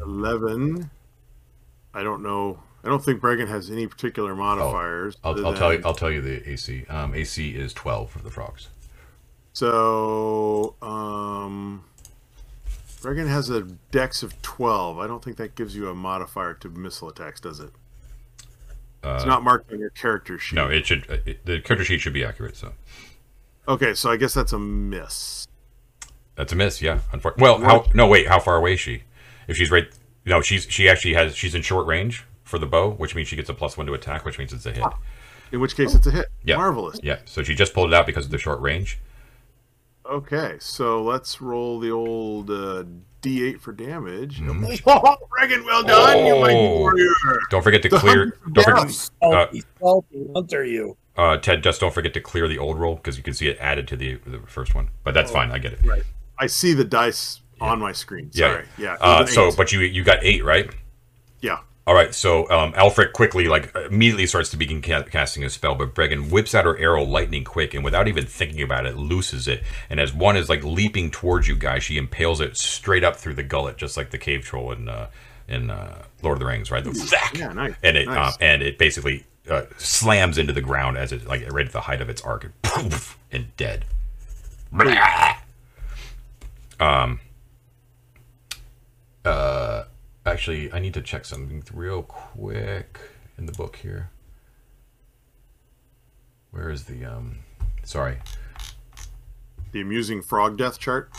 11. 0.00 0.90
I 1.94 2.02
don't 2.02 2.22
know. 2.22 2.62
I 2.84 2.88
don't 2.88 3.04
think 3.04 3.20
Bregan 3.20 3.48
has 3.48 3.70
any 3.70 3.86
particular 3.86 4.32
oh, 4.32 4.36
modifiers. 4.36 5.16
Oh, 5.24 5.32
I'll, 5.32 5.46
I'll 5.48 5.54
tell 5.54 5.72
you. 5.72 5.82
I'll 5.84 5.94
tell 5.94 6.10
you 6.10 6.20
the 6.20 6.48
AC. 6.48 6.84
Um, 6.88 7.14
AC 7.14 7.50
is 7.50 7.72
12 7.72 8.10
for 8.10 8.20
the 8.20 8.30
frogs. 8.30 8.68
So, 9.52 10.76
um, 10.80 11.84
Bregan 13.00 13.28
has 13.28 13.50
a 13.50 13.62
dex 13.90 14.22
of 14.22 14.40
12. 14.42 14.98
I 14.98 15.06
don't 15.06 15.22
think 15.22 15.36
that 15.38 15.54
gives 15.54 15.74
you 15.74 15.88
a 15.88 15.94
modifier 15.94 16.54
to 16.54 16.68
missile 16.68 17.08
attacks, 17.08 17.40
does 17.40 17.58
it? 17.60 17.70
Uh, 19.02 19.14
it's 19.16 19.26
not 19.26 19.42
marked 19.42 19.72
on 19.72 19.78
your 19.80 19.90
character 19.90 20.38
sheet. 20.38 20.56
No, 20.56 20.68
it 20.68 20.86
should. 20.86 21.06
It, 21.26 21.44
the 21.44 21.60
character 21.60 21.84
sheet 21.84 22.00
should 22.00 22.12
be 22.12 22.24
accurate. 22.24 22.56
So. 22.56 22.72
Okay, 23.66 23.94
so 23.94 24.10
I 24.10 24.16
guess 24.16 24.34
that's 24.34 24.52
a 24.52 24.58
miss 24.58 25.46
that's 26.38 26.54
a 26.54 26.56
miss. 26.56 26.80
Yeah. 26.80 27.00
Unfor- 27.12 27.36
well, 27.36 27.58
how? 27.60 27.84
No, 27.92 28.06
wait. 28.06 28.26
How 28.28 28.38
far 28.40 28.56
away 28.56 28.72
is 28.72 28.80
she? 28.80 29.02
If 29.46 29.58
she's 29.58 29.70
right. 29.70 29.86
No, 30.24 30.40
she's 30.40 30.66
she 30.70 30.88
actually 30.88 31.12
has. 31.14 31.36
She's 31.36 31.54
in 31.54 31.60
short 31.60 31.86
range 31.86 32.24
for 32.44 32.58
the 32.58 32.66
bow, 32.66 32.92
which 32.92 33.14
means 33.14 33.28
she 33.28 33.36
gets 33.36 33.50
a 33.50 33.54
plus 33.54 33.76
one 33.76 33.86
to 33.86 33.92
attack, 33.94 34.24
which 34.24 34.38
means 34.38 34.54
it's 34.54 34.64
a 34.64 34.72
hit. 34.72 34.84
In 35.52 35.60
which 35.60 35.76
case, 35.76 35.94
it's 35.94 36.06
a 36.06 36.10
hit. 36.10 36.26
Yeah. 36.44 36.56
Marvelous. 36.56 36.98
Yeah, 37.02 37.18
so 37.26 37.42
she 37.42 37.54
just 37.54 37.74
pulled 37.74 37.92
it 37.92 37.94
out 37.94 38.06
because 38.06 38.24
of 38.26 38.30
the 38.30 38.38
short 38.38 38.60
range. 38.60 38.98
Okay, 40.06 40.56
so 40.58 41.02
let's 41.02 41.40
roll 41.42 41.78
the 41.80 41.90
old 41.90 42.50
uh, 42.50 42.84
d8 43.22 43.60
for 43.60 43.72
damage. 43.72 44.40
Mm-hmm. 44.40 44.64
Oh, 44.86 45.16
Bregan, 45.30 45.64
well 45.66 45.82
done, 45.82 46.24
you 46.26 46.40
mighty 46.40 46.54
Oh. 46.54 46.78
warrior. 46.78 47.08
Don't 47.50 47.62
forget 47.62 47.82
to 47.82 47.88
clear. 47.90 48.36
Don't 48.52 48.64
forget, 48.64 48.82
deaths. 48.84 49.10
uh, 49.20 49.30
Salty, 49.30 49.62
salty 49.80 50.26
hunter 50.34 50.64
you. 50.64 50.96
uh, 51.16 51.36
Ted. 51.38 51.62
Just 51.62 51.80
don't 51.80 51.92
forget 51.92 52.14
to 52.14 52.20
clear 52.20 52.48
the 52.48 52.58
old 52.58 52.78
roll 52.78 52.96
because 52.96 53.16
you 53.18 53.22
can 53.22 53.34
see 53.34 53.48
it 53.48 53.58
added 53.60 53.86
to 53.88 53.96
the 53.96 54.14
the 54.26 54.38
first 54.46 54.74
one. 54.74 54.88
But 55.04 55.12
that's 55.14 55.30
fine. 55.30 55.50
I 55.50 55.58
get 55.58 55.74
it. 55.74 55.84
Right. 55.84 56.02
I 56.38 56.46
see 56.46 56.72
the 56.74 56.84
dice 56.84 57.40
on 57.60 57.80
my 57.80 57.92
screen. 57.92 58.30
Yeah. 58.32 58.52
Sorry. 58.52 58.64
Yeah. 58.78 58.94
it 58.94 58.98
Uh, 59.00 59.26
so, 59.26 59.52
but 59.56 59.72
you 59.72 59.80
you 59.80 60.04
got 60.04 60.18
eight, 60.22 60.44
right? 60.44 60.70
yeah. 61.40 61.58
All 61.86 61.94
right. 61.94 62.14
So 62.14 62.48
um, 62.50 62.74
Alfric 62.74 63.12
quickly, 63.12 63.48
like 63.48 63.74
immediately, 63.74 64.26
starts 64.26 64.50
to 64.50 64.56
begin 64.58 64.82
ca- 64.82 65.04
casting 65.04 65.42
a 65.42 65.50
spell, 65.50 65.74
but 65.74 65.94
Bregan 65.94 66.30
whips 66.30 66.54
out 66.54 66.66
her 66.66 66.78
arrow 66.78 67.02
lightning 67.02 67.44
quick, 67.44 67.72
and 67.72 67.82
without 67.82 68.08
even 68.08 68.26
thinking 68.26 68.62
about 68.62 68.84
it, 68.84 68.96
looses 68.96 69.48
it. 69.48 69.62
And 69.88 69.98
as 69.98 70.12
one 70.12 70.36
is 70.36 70.48
like 70.50 70.62
leaping 70.62 71.10
towards 71.10 71.48
you 71.48 71.56
guys, 71.56 71.82
she 71.82 71.96
impales 71.96 72.40
it 72.42 72.56
straight 72.58 73.04
up 73.04 73.16
through 73.16 73.34
the 73.34 73.42
gullet, 73.42 73.78
just 73.78 73.96
like 73.96 74.10
the 74.10 74.18
cave 74.18 74.44
troll 74.44 74.70
in 74.72 74.88
uh, 74.88 75.08
in 75.48 75.70
uh, 75.70 76.02
Lord 76.22 76.34
of 76.36 76.40
the 76.40 76.46
Rings, 76.46 76.70
right? 76.70 76.84
The! 76.84 77.30
Yeah, 77.34 77.52
nice. 77.54 77.74
and 77.82 77.96
it 77.96 78.06
nice. 78.06 78.34
um, 78.34 78.38
and 78.40 78.62
it 78.62 78.76
basically 78.76 79.24
uh, 79.48 79.62
slams 79.78 80.36
into 80.36 80.52
the 80.52 80.60
ground 80.60 80.98
as 80.98 81.10
it 81.10 81.26
like 81.26 81.50
right 81.50 81.66
at 81.66 81.72
the 81.72 81.80
height 81.80 82.02
of 82.02 82.10
its 82.10 82.20
arc, 82.20 82.44
and 82.44 82.62
poof, 82.62 83.18
and 83.32 83.56
dead. 83.56 83.86
Blah. 84.70 85.36
Um. 86.80 87.20
Uh, 89.24 89.84
actually, 90.24 90.72
I 90.72 90.78
need 90.78 90.94
to 90.94 91.02
check 91.02 91.24
something 91.24 91.62
real 91.72 92.02
quick 92.02 92.98
in 93.36 93.46
the 93.46 93.52
book 93.52 93.76
here. 93.76 94.10
Where 96.50 96.70
is 96.70 96.84
the 96.84 97.04
um? 97.04 97.40
Sorry. 97.84 98.18
the 99.72 99.80
amusing 99.80 100.22
frog 100.22 100.56
death 100.56 100.78
chart. 100.78 101.10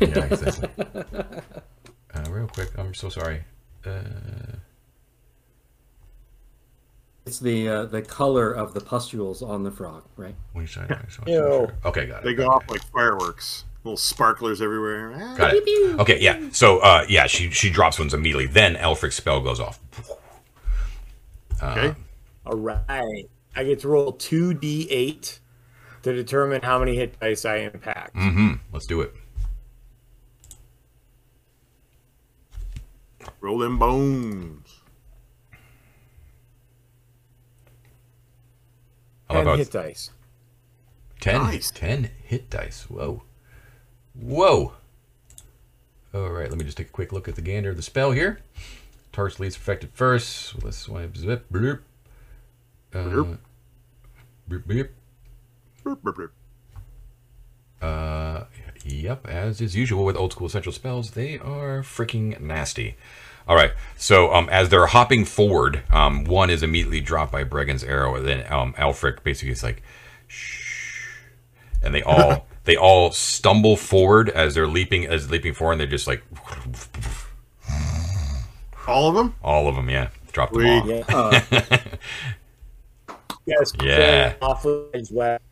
Yeah, 0.00 0.24
exactly. 0.24 0.68
uh, 2.14 2.30
real 2.30 2.46
quick, 2.46 2.70
I'm 2.78 2.94
so 2.94 3.08
sorry. 3.08 3.42
Uh, 3.84 4.00
It's 7.26 7.38
the 7.38 7.68
uh, 7.68 7.84
the 7.86 8.02
color 8.02 8.52
of 8.52 8.74
the 8.74 8.80
pustules 8.80 9.42
on 9.42 9.62
the 9.62 9.70
frog, 9.70 10.04
right? 10.16 10.34
which 10.52 10.76
I- 10.78 10.84
I- 10.84 11.04
so- 11.08 11.22
Ew. 11.26 11.68
Okay, 11.84 12.06
got 12.06 12.18
it. 12.22 12.24
They 12.24 12.34
go 12.34 12.46
got 12.46 12.52
it. 12.62 12.64
off 12.64 12.70
like 12.70 12.82
fireworks. 12.92 13.64
Little 13.82 13.96
sparklers 13.96 14.60
everywhere. 14.60 15.12
Ah. 15.14 15.34
Got 15.36 15.54
it. 15.54 16.00
Okay, 16.00 16.20
yeah. 16.20 16.38
So, 16.52 16.80
uh, 16.80 17.06
yeah, 17.08 17.26
she 17.26 17.50
she 17.50 17.70
drops 17.70 17.98
ones 17.98 18.12
immediately. 18.12 18.46
Then 18.46 18.76
Alfric's 18.76 19.16
spell 19.16 19.40
goes 19.40 19.58
off. 19.58 19.80
Okay. 21.62 21.94
All 22.46 22.56
right. 22.56 23.24
I 23.56 23.64
get 23.64 23.80
to 23.80 23.88
roll 23.88 24.12
2d8 24.12 25.38
to 26.02 26.12
determine 26.14 26.62
how 26.62 26.78
many 26.78 26.96
hit 26.96 27.18
dice 27.20 27.44
I 27.44 27.56
impact. 27.56 28.16
Mm-hmm. 28.16 28.54
Let's 28.72 28.86
do 28.86 29.00
it. 29.00 29.14
Roll 33.40 33.58
them 33.58 33.78
bones. 33.78 34.80
Ten 39.30 39.58
hit 39.58 39.70
dice. 39.70 40.10
10? 41.20 41.42
Nice. 41.42 41.70
10 41.70 42.10
hit 42.24 42.50
dice. 42.50 42.84
Whoa. 42.88 43.22
Whoa. 44.14 44.74
All 46.12 46.30
right, 46.30 46.48
let 46.48 46.58
me 46.58 46.64
just 46.64 46.76
take 46.76 46.88
a 46.88 46.92
quick 46.92 47.12
look 47.12 47.28
at 47.28 47.36
the 47.36 47.42
gander 47.42 47.70
of 47.70 47.76
the 47.76 47.82
spell 47.82 48.10
here. 48.12 48.40
Target's 49.12 49.40
least 49.40 49.56
affected 49.56 49.90
first. 49.92 50.62
Let's 50.62 50.78
swipe 50.78 51.16
zip. 51.16 51.46
Bloop. 51.52 51.80
Uh, 52.92 52.98
Bloop. 52.98 53.38
bloop, 54.48 54.62
bloop. 54.64 54.88
Burp, 55.84 56.02
burp. 56.02 56.32
Uh, 57.80 58.44
yep, 58.84 59.26
as 59.26 59.60
is 59.60 59.74
usual 59.74 60.04
with 60.04 60.16
old 60.16 60.32
school 60.32 60.46
essential 60.46 60.72
spells, 60.72 61.12
they 61.12 61.38
are 61.38 61.82
freaking 61.82 62.38
nasty. 62.40 62.96
All 63.48 63.56
right, 63.56 63.72
so 63.96 64.32
um, 64.34 64.48
as 64.50 64.68
they're 64.68 64.86
hopping 64.86 65.24
forward, 65.24 65.82
um, 65.90 66.24
one 66.24 66.50
is 66.50 66.62
immediately 66.62 67.00
dropped 67.00 67.32
by 67.32 67.42
Bregan's 67.42 67.82
arrow, 67.82 68.14
and 68.16 68.26
then 68.26 68.52
um, 68.52 68.74
Alfric 68.74 69.22
basically 69.22 69.52
is 69.52 69.62
like, 69.62 69.82
shh, 70.26 71.16
and 71.82 71.94
they 71.94 72.02
all 72.02 72.46
they 72.70 72.76
all 72.76 73.10
stumble 73.10 73.76
forward 73.76 74.28
as 74.30 74.54
they're 74.54 74.68
leaping 74.68 75.04
as 75.06 75.28
leaping 75.28 75.52
forward, 75.52 75.72
and 75.72 75.80
they're 75.80 75.88
just 75.88 76.06
like 76.06 76.22
All 78.86 79.08
of 79.08 79.16
them? 79.16 79.34
all 79.42 79.66
of 79.66 79.74
them, 79.74 79.90
yeah, 79.90 80.10
drop 80.30 80.52
them 80.52 80.62
Sweet. 80.84 81.02
off. 81.12 81.50
Yeah. 81.50 81.58
Uh, 81.58 81.78
Yes. 83.46 83.72
Yeah. 83.82 84.34
Off 84.40 84.64
with 84.64 84.92
his 84.94 85.10
weapon. 85.10 85.44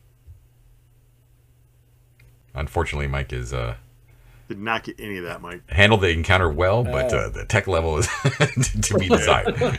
Unfortunately, 2.54 3.08
Mike 3.08 3.32
is 3.32 3.52
uh, 3.52 3.74
Did 4.48 4.60
not 4.60 4.84
get 4.84 5.00
any 5.00 5.16
of 5.16 5.24
that, 5.24 5.40
Mike. 5.42 5.68
handled 5.70 6.02
the 6.02 6.10
encounter 6.10 6.48
well, 6.48 6.84
but 6.84 7.12
uh, 7.12 7.30
the 7.30 7.44
tech 7.46 7.66
level 7.66 7.98
is 7.98 8.06
to 8.82 8.94
be 8.98 9.08
desired. 9.16 9.76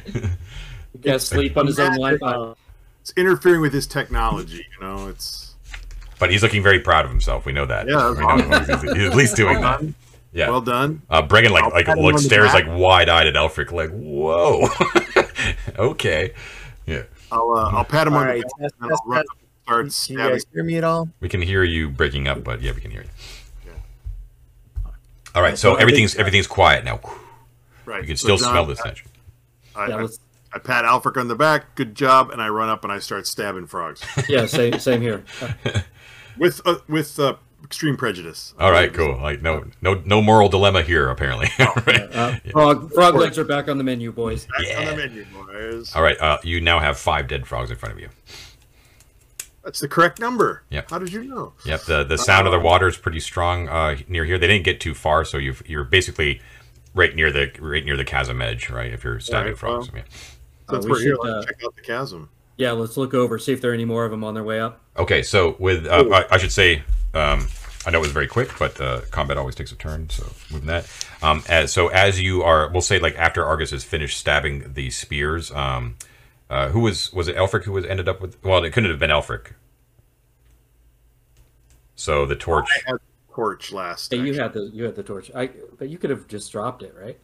yeah, 1.04 1.18
sleep 1.18 1.56
on 1.56 1.68
his 1.68 1.80
own 1.80 1.96
life. 1.96 2.22
Uh, 2.22 2.56
It's 3.02 3.14
interfering 3.16 3.62
with 3.62 3.72
his 3.72 3.88
technology. 3.88 4.66
You 4.78 4.86
know, 4.86 5.08
it's 5.08 5.49
but 6.20 6.30
he's 6.32 6.44
looking 6.44 6.62
very 6.62 6.80
proud 6.80 7.06
of 7.06 7.12
himself. 7.12 7.46
We 7.46 7.52
know 7.54 7.66
that. 7.66 7.88
Yeah, 7.88 8.12
we 8.12 8.18
know 8.20 8.60
he's, 8.60 8.82
he's 8.82 9.10
at 9.10 9.16
least 9.16 9.36
doing 9.36 9.62
that. 9.62 9.80
done. 9.80 9.96
Yeah. 10.32 10.50
Well 10.50 10.62
done. 10.62 11.02
Uh, 11.10 11.24
Bregan 11.24 11.50
like 11.50 11.64
I'll 11.64 11.72
like 11.72 11.86
pat 11.88 11.98
looks 11.98 12.24
stares 12.24 12.52
back. 12.52 12.68
like 12.68 12.78
wide 12.80 13.10
eyed 13.10 13.26
at 13.28 13.34
Alfric 13.34 13.72
like 13.72 13.90
whoa, 13.90 14.68
okay, 15.92 16.34
yeah. 16.86 17.04
I'll 17.32 17.50
uh, 17.52 17.72
I'll 17.72 17.84
pat 17.86 18.06
him 18.08 18.14
all 18.14 18.20
on 18.20 18.28
right. 18.28 18.44
the 18.44 18.44
back 18.44 18.62
Test, 18.62 18.76
and 18.80 18.90
test, 18.90 19.02
I'll 19.06 19.12
run 19.12 19.20
up 19.20 19.26
and 19.82 19.94
start 19.94 20.18
Can 20.18 20.26
you 20.28 20.34
guys 20.34 20.46
hear 20.54 20.64
me 20.64 20.78
at 20.78 20.84
all? 20.84 21.10
We 21.20 21.30
can 21.30 21.42
hear 21.42 21.64
you 21.64 21.90
breaking 21.90 22.28
up, 22.28 22.44
but 22.44 22.62
yeah, 22.62 22.74
we 22.74 22.82
can 22.82 22.92
hear 22.92 23.02
you. 23.04 23.10
Yeah. 23.66 24.92
All 25.36 25.42
right, 25.42 25.58
so 25.58 25.74
So 25.74 25.80
everything's 25.80 26.14
think- 26.14 26.20
everything's 26.22 26.48
quiet 26.48 26.84
now. 26.86 27.00
Right. 27.86 28.02
You 28.02 28.08
can 28.08 28.18
So, 28.18 28.26
still 28.28 28.38
John, 28.38 28.50
smell 28.52 28.66
the 28.66 28.76
stench. 28.76 29.04
I, 29.76 29.88
Yeah, 29.88 29.98
I, 30.06 30.08
I 30.54 30.60
pat 30.60 30.86
Alfric 30.86 31.18
on 31.20 31.28
the 31.28 31.36
back. 31.36 31.74
Good 31.76 31.96
job, 31.96 32.30
and 32.30 32.40
I 32.42 32.50
run 32.50 32.70
up 32.70 32.84
and 32.84 32.94
I 32.94 33.00
start 33.00 33.26
stabbing 33.26 33.66
frogs 33.66 34.04
yeah, 34.30 34.46
same 34.46 34.78
same 34.80 35.02
here. 35.02 35.24
Uh, 36.40 36.44
with 36.44 36.62
uh, 36.66 36.76
with 36.88 37.20
uh, 37.20 37.36
extreme 37.64 37.98
prejudice. 37.98 38.54
All 38.60 38.72
right, 38.72 38.94
cool. 38.94 39.18
Like 39.22 39.42
no 39.42 39.66
no 39.82 40.02
no 40.06 40.22
moral 40.22 40.50
dilemma 40.50 40.82
here 40.82 41.10
apparently. 41.10 41.48
Right. 41.86 42.16
uh, 42.16 42.36
frog 42.52 42.92
frog 42.94 43.16
legs 43.16 43.38
are 43.38 43.44
back 43.46 43.68
on 43.68 43.78
the 43.78 43.84
menu, 43.84 44.12
boys. 44.12 44.46
Back 44.46 44.60
on 44.60 44.66
Yeah. 44.84 44.90
the 44.92 44.98
menu, 44.98 45.26
boys. 45.34 45.96
All 45.96 46.02
right, 46.04 46.20
uh, 46.20 46.38
you 46.44 46.62
now 46.62 46.80
have 46.80 46.98
five 46.98 47.28
dead 47.28 47.48
frogs 47.48 47.70
in 47.72 47.78
front 47.78 47.94
of 47.94 48.00
you. 48.00 48.10
That's 49.64 49.80
the 49.82 49.88
correct 49.88 50.20
number. 50.20 50.64
Yep. 50.70 50.90
How 50.90 51.00
did 51.00 51.12
you 51.14 51.24
know? 51.24 51.54
Yep, 51.66 51.82
the 51.84 52.04
the 52.04 52.18
sound 52.18 52.48
of 52.48 52.54
the 52.54 52.60
water 52.60 52.88
is 52.88 52.98
pretty 52.98 53.20
strong 53.20 53.68
uh, 53.68 53.98
near 54.08 54.24
here. 54.26 54.38
They 54.38 54.48
didn't 54.48 54.64
get 54.66 54.80
too 54.80 54.94
far, 54.94 55.26
so 55.26 55.38
you've, 55.38 55.62
you're 55.68 55.84
basically 55.84 56.42
right 56.96 57.14
near 57.16 57.32
the 57.32 57.52
right 57.60 57.84
near 57.84 57.98
the 57.98 58.06
chasm 58.06 58.42
edge, 58.42 58.70
right? 58.70 58.92
If 58.92 59.04
you're 59.04 59.20
stabbing 59.20 59.50
Right, 59.52 59.58
frogs. 59.58 59.92
well. 59.92 60.02
yeah. 60.04 60.14
Since 60.72 60.86
we 60.86 60.92
we're 60.92 61.00
here, 61.02 61.16
should, 61.16 61.24
let's 61.24 61.46
uh, 61.46 61.50
check 61.50 61.64
out 61.66 61.76
the 61.76 61.82
chasm. 61.82 62.30
Yeah, 62.58 62.72
let's 62.72 62.98
look 62.98 63.14
over, 63.14 63.38
see 63.40 63.54
if 63.54 63.62
there 63.62 63.72
are 63.72 63.74
any 63.74 63.86
more 63.86 64.06
of 64.06 64.12
them 64.12 64.24
on 64.24 64.34
their 64.34 64.44
way 64.44 64.60
up. 64.60 64.82
Okay, 65.00 65.24
so 65.24 65.56
with 65.60 65.88
uh, 65.88 66.06
I, 66.12 66.36
I 66.36 66.38
should 66.38 66.52
say, 66.52 66.84
um, 67.14 67.48
I 67.86 67.90
know 67.90 68.00
it 68.00 68.02
was 68.02 68.12
very 68.12 68.28
quick, 68.28 68.52
but 68.60 68.80
uh, 68.82 69.02
combat 69.10 69.38
always 69.38 69.56
takes 69.56 69.72
a 69.72 69.76
turn. 69.76 70.10
So 70.10 70.26
moving 70.52 70.68
that. 70.68 70.92
Um, 71.24 71.42
as, 71.48 71.72
so 71.72 71.88
as 71.88 72.22
you 72.22 72.44
are, 72.44 72.70
we'll 72.70 72.82
say 72.82 73.00
like 73.00 73.18
after 73.18 73.46
Argus 73.46 73.72
has 73.72 73.86
finished 73.86 74.20
stabbing 74.20 74.74
the 74.74 74.90
spears, 74.90 75.52
um, 75.52 75.96
uh, 76.50 76.70
who 76.70 76.82
was 76.82 77.14
was 77.14 77.30
it 77.30 77.38
Alfric 77.38 77.64
who 77.64 77.72
was 77.72 77.86
ended 77.86 78.10
up 78.10 78.20
with? 78.22 78.44
Well, 78.44 78.64
it 78.64 78.74
couldn't 78.74 78.90
have 78.90 79.00
been 79.00 79.10
Alfric. 79.10 79.54
So 81.96 82.26
the 82.26 82.36
torch. 82.36 82.68
I 82.86 82.92
had 82.92 83.00
torch 83.34 83.72
last. 83.72 84.12
Hey, 84.12 84.20
you 84.20 84.34
had 84.34 84.52
the 84.52 84.70
you 84.74 84.84
had 84.84 84.96
the 84.96 85.04
torch. 85.04 85.32
I 85.34 85.50
but 85.78 85.88
you 85.88 85.98
could 85.98 86.10
have 86.10 86.28
just 86.28 86.52
dropped 86.52 86.84
it, 86.84 86.94
right? 87.00 87.18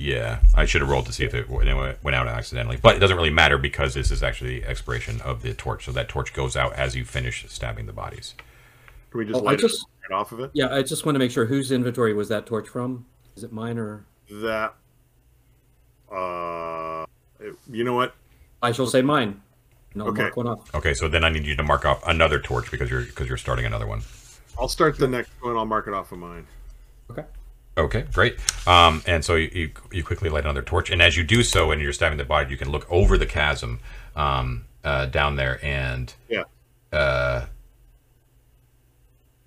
Yeah, 0.00 0.38
I 0.54 0.64
should 0.64 0.80
have 0.80 0.88
rolled 0.88 1.04
to 1.06 1.12
see 1.12 1.24
if 1.24 1.34
it 1.34 1.50
went 1.50 1.68
went 2.02 2.14
out 2.14 2.26
accidentally, 2.26 2.78
but 2.80 2.96
it 2.96 3.00
doesn't 3.00 3.18
really 3.18 3.28
matter 3.28 3.58
because 3.58 3.92
this 3.92 4.10
is 4.10 4.22
actually 4.22 4.60
the 4.60 4.66
expiration 4.66 5.20
of 5.20 5.42
the 5.42 5.52
torch. 5.52 5.84
So 5.84 5.92
that 5.92 6.08
torch 6.08 6.32
goes 6.32 6.56
out 6.56 6.72
as 6.72 6.96
you 6.96 7.04
finish 7.04 7.44
stabbing 7.50 7.84
the 7.84 7.92
bodies. 7.92 8.34
Can 9.10 9.18
we 9.18 9.26
just 9.26 9.36
Oh, 9.38 9.42
I 9.42 9.50
light 9.50 9.58
just- 9.58 9.84
it 10.08 10.12
off 10.14 10.32
of 10.32 10.40
it? 10.40 10.52
Yeah, 10.54 10.74
I 10.74 10.80
just 10.82 11.04
want 11.04 11.16
to 11.16 11.18
make 11.18 11.30
sure 11.30 11.44
whose 11.44 11.70
inventory 11.70 12.14
was 12.14 12.30
that 12.30 12.46
torch 12.46 12.66
from? 12.66 13.04
Is 13.36 13.44
it 13.44 13.52
mine 13.52 13.76
or 13.76 14.06
That. 14.30 14.74
Uh, 16.10 17.04
it- 17.38 17.56
you 17.70 17.84
know 17.84 17.94
what? 17.94 18.14
I 18.62 18.72
shall 18.72 18.86
say 18.86 19.02
mine. 19.02 19.42
And 19.92 20.02
I'll 20.02 20.08
Okay. 20.08 20.22
mark 20.22 20.36
one 20.38 20.46
off. 20.46 20.74
Okay, 20.74 20.94
so 20.94 21.08
then 21.08 21.24
I 21.24 21.28
need 21.28 21.44
you 21.44 21.56
to 21.56 21.62
mark 21.62 21.84
off 21.84 22.02
another 22.06 22.38
torch 22.38 22.70
because 22.70 22.88
you're 22.90 23.02
because 23.02 23.28
you're 23.28 23.36
starting 23.36 23.66
another 23.66 23.86
one. 23.86 24.00
I'll 24.58 24.68
start 24.68 24.96
the 24.96 25.08
next 25.08 25.30
one. 25.42 25.58
I'll 25.58 25.66
mark 25.66 25.86
it 25.88 25.92
off 25.92 26.10
of 26.12 26.18
mine. 26.20 26.46
Okay. 27.10 27.24
Okay, 27.80 28.04
great. 28.12 28.36
Um, 28.68 29.02
and 29.06 29.24
so 29.24 29.34
you, 29.36 29.50
you, 29.54 29.70
you 29.90 30.04
quickly 30.04 30.28
light 30.28 30.44
another 30.44 30.62
torch, 30.62 30.90
and 30.90 31.00
as 31.00 31.16
you 31.16 31.24
do 31.24 31.42
so, 31.42 31.70
and 31.70 31.80
you're 31.80 31.92
stabbing 31.94 32.18
the 32.18 32.24
body, 32.24 32.50
you 32.50 32.56
can 32.58 32.70
look 32.70 32.86
over 32.90 33.16
the 33.16 33.26
chasm 33.26 33.80
um, 34.14 34.66
uh, 34.84 35.06
down 35.06 35.36
there, 35.36 35.58
and 35.64 36.12
Yeah. 36.28 36.44
uh, 36.92 37.46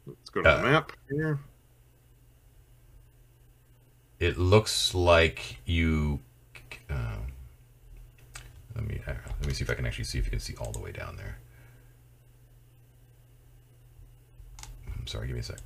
Let's 0.07 0.29
go 0.31 0.41
to 0.41 0.49
Uh, 0.49 0.57
the 0.57 0.63
map 0.63 0.91
here. 1.09 1.39
it 4.19 4.37
looks 4.37 4.93
like 4.95 5.57
you. 5.65 6.19
Um, 6.89 7.27
let 8.75 8.85
me 8.87 8.99
uh, 9.07 9.13
let 9.39 9.45
me 9.47 9.53
see 9.53 9.63
if 9.63 9.69
I 9.69 9.75
can 9.75 9.85
actually 9.85 10.05
see 10.05 10.17
if 10.17 10.25
you 10.25 10.31
can 10.31 10.39
see 10.39 10.55
all 10.55 10.71
the 10.71 10.79
way 10.79 10.91
down 10.91 11.15
there. 11.17 11.37
I'm 14.97 15.05
sorry, 15.07 15.27
give 15.27 15.35
me 15.35 15.41
a 15.41 15.43
sec. 15.43 15.59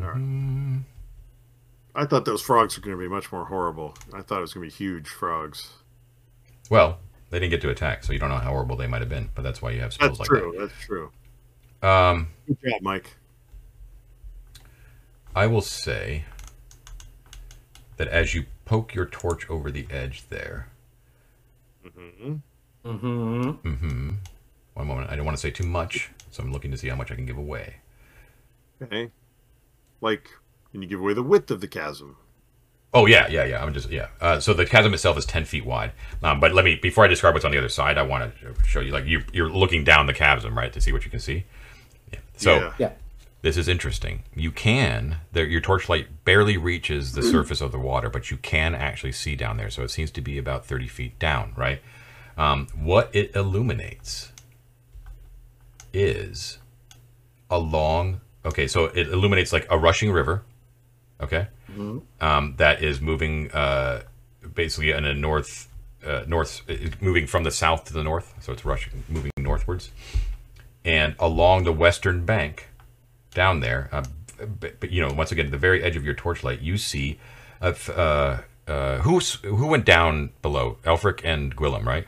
All 0.00 0.08
right. 0.08 0.80
I 1.94 2.04
thought 2.04 2.24
those 2.24 2.42
frogs 2.42 2.76
were 2.76 2.82
going 2.82 2.96
to 2.96 3.00
be 3.02 3.08
much 3.08 3.32
more 3.32 3.46
horrible. 3.46 3.94
I 4.12 4.22
thought 4.22 4.38
it 4.38 4.42
was 4.42 4.52
going 4.52 4.68
to 4.68 4.70
be 4.70 4.84
huge 4.84 5.08
frogs. 5.08 5.70
Well, 6.70 6.98
they 7.30 7.38
didn't 7.38 7.50
get 7.50 7.60
to 7.62 7.70
attack, 7.70 8.04
so 8.04 8.12
you 8.12 8.18
don't 8.18 8.28
know 8.28 8.36
how 8.36 8.50
horrible 8.50 8.76
they 8.76 8.86
might 8.86 9.00
have 9.00 9.08
been. 9.08 9.30
But 9.34 9.42
that's 9.42 9.62
why 9.62 9.70
you 9.70 9.80
have 9.80 9.92
skills 9.92 10.18
That's 10.18 10.30
like 10.30 10.40
true. 10.40 10.54
That's 10.58 10.72
true. 10.84 11.10
that. 11.80 11.88
Um, 11.88 12.28
Good 12.46 12.58
job, 12.64 12.82
Mike. 12.82 13.16
I 15.34 15.46
will 15.46 15.60
say 15.62 16.24
that 17.96 18.08
as 18.08 18.34
you 18.34 18.44
poke 18.64 18.94
your 18.94 19.06
torch 19.06 19.48
over 19.50 19.70
the 19.70 19.86
edge 19.90 20.28
there, 20.28 20.68
hmm 21.82 22.36
Mm-hmm. 22.84 23.50
hmm 23.50 24.10
one 24.74 24.86
moment, 24.86 25.10
I 25.10 25.16
don't 25.16 25.24
want 25.24 25.36
to 25.36 25.40
say 25.40 25.50
too 25.50 25.64
much, 25.66 26.10
so 26.30 26.42
I'm 26.42 26.52
looking 26.52 26.70
to 26.70 26.76
see 26.76 26.88
how 26.88 26.94
much 26.96 27.10
I 27.10 27.14
can 27.14 27.26
give 27.26 27.38
away. 27.38 27.76
Okay. 28.82 29.10
Like, 30.00 30.30
can 30.72 30.82
you 30.82 30.88
give 30.88 31.00
away 31.00 31.14
the 31.14 31.22
width 31.22 31.50
of 31.50 31.60
the 31.60 31.68
chasm? 31.68 32.16
Oh 32.94 33.06
yeah, 33.06 33.26
yeah, 33.28 33.44
yeah. 33.44 33.62
I'm 33.62 33.74
just 33.74 33.90
yeah. 33.90 34.08
Uh, 34.20 34.40
so 34.40 34.54
the 34.54 34.64
chasm 34.64 34.94
itself 34.94 35.18
is 35.18 35.26
ten 35.26 35.44
feet 35.44 35.66
wide. 35.66 35.92
Um, 36.22 36.40
but 36.40 36.54
let 36.54 36.64
me 36.64 36.76
before 36.76 37.04
I 37.04 37.08
describe 37.08 37.34
what's 37.34 37.44
on 37.44 37.50
the 37.50 37.58
other 37.58 37.68
side, 37.68 37.98
I 37.98 38.02
want 38.02 38.32
to 38.40 38.54
show 38.64 38.80
you 38.80 38.92
like 38.92 39.04
you 39.04 39.22
you're 39.32 39.50
looking 39.50 39.84
down 39.84 40.06
the 40.06 40.14
chasm 40.14 40.56
right 40.56 40.72
to 40.72 40.80
see 40.80 40.92
what 40.92 41.04
you 41.04 41.10
can 41.10 41.20
see. 41.20 41.44
Yeah. 42.12 42.18
So 42.36 42.56
Yeah. 42.56 42.72
Yeah. 42.78 42.92
this 43.42 43.56
is 43.56 43.68
interesting. 43.68 44.22
You 44.34 44.50
can 44.50 45.16
there 45.32 45.44
your 45.44 45.60
torchlight 45.60 46.24
barely 46.24 46.56
reaches 46.56 47.12
the 47.12 47.22
surface 47.34 47.60
of 47.60 47.72
the 47.72 47.78
water, 47.78 48.08
but 48.08 48.30
you 48.30 48.38
can 48.38 48.74
actually 48.74 49.12
see 49.12 49.34
down 49.34 49.56
there. 49.58 49.68
So 49.68 49.82
it 49.82 49.90
seems 49.90 50.10
to 50.12 50.20
be 50.22 50.38
about 50.38 50.64
thirty 50.64 50.88
feet 50.88 51.18
down, 51.18 51.52
right? 51.56 51.82
Um, 52.38 52.68
what 52.74 53.10
it 53.14 53.34
illuminates 53.34 54.32
is 55.92 56.58
a 57.50 57.58
long. 57.58 58.20
Okay, 58.46 58.66
so 58.66 58.86
it 58.86 59.08
illuminates 59.08 59.52
like 59.52 59.66
a 59.70 59.76
rushing 59.78 60.10
river. 60.12 60.42
Okay, 61.20 61.48
um, 62.20 62.54
that 62.58 62.82
is 62.82 63.00
moving 63.00 63.50
uh, 63.52 64.02
basically 64.54 64.90
in 64.92 65.04
a 65.04 65.12
north, 65.14 65.68
uh, 66.06 66.22
north, 66.26 66.62
moving 67.00 67.26
from 67.26 67.42
the 67.44 67.50
south 67.50 67.84
to 67.86 67.92
the 67.92 68.02
north. 68.02 68.34
So 68.40 68.52
it's 68.52 68.64
rushing, 68.64 69.02
moving 69.08 69.32
northwards, 69.38 69.90
and 70.84 71.14
along 71.18 71.64
the 71.64 71.72
western 71.72 72.24
bank, 72.24 72.68
down 73.34 73.60
there. 73.60 73.88
Uh, 73.92 74.04
but, 74.60 74.80
but 74.80 74.90
you 74.90 75.00
know, 75.06 75.12
once 75.12 75.32
again, 75.32 75.46
at 75.46 75.50
the 75.52 75.58
very 75.58 75.82
edge 75.82 75.96
of 75.96 76.04
your 76.04 76.14
torchlight, 76.14 76.60
you 76.60 76.76
see 76.78 77.18
a, 77.60 77.68
f- 77.68 77.88
uh, 77.90 78.38
uh, 78.68 78.98
who's 78.98 79.34
who 79.36 79.66
went 79.66 79.84
down 79.84 80.30
below? 80.42 80.78
Alfric 80.84 81.20
and 81.24 81.56
Gwillem, 81.56 81.84
right? 81.84 82.06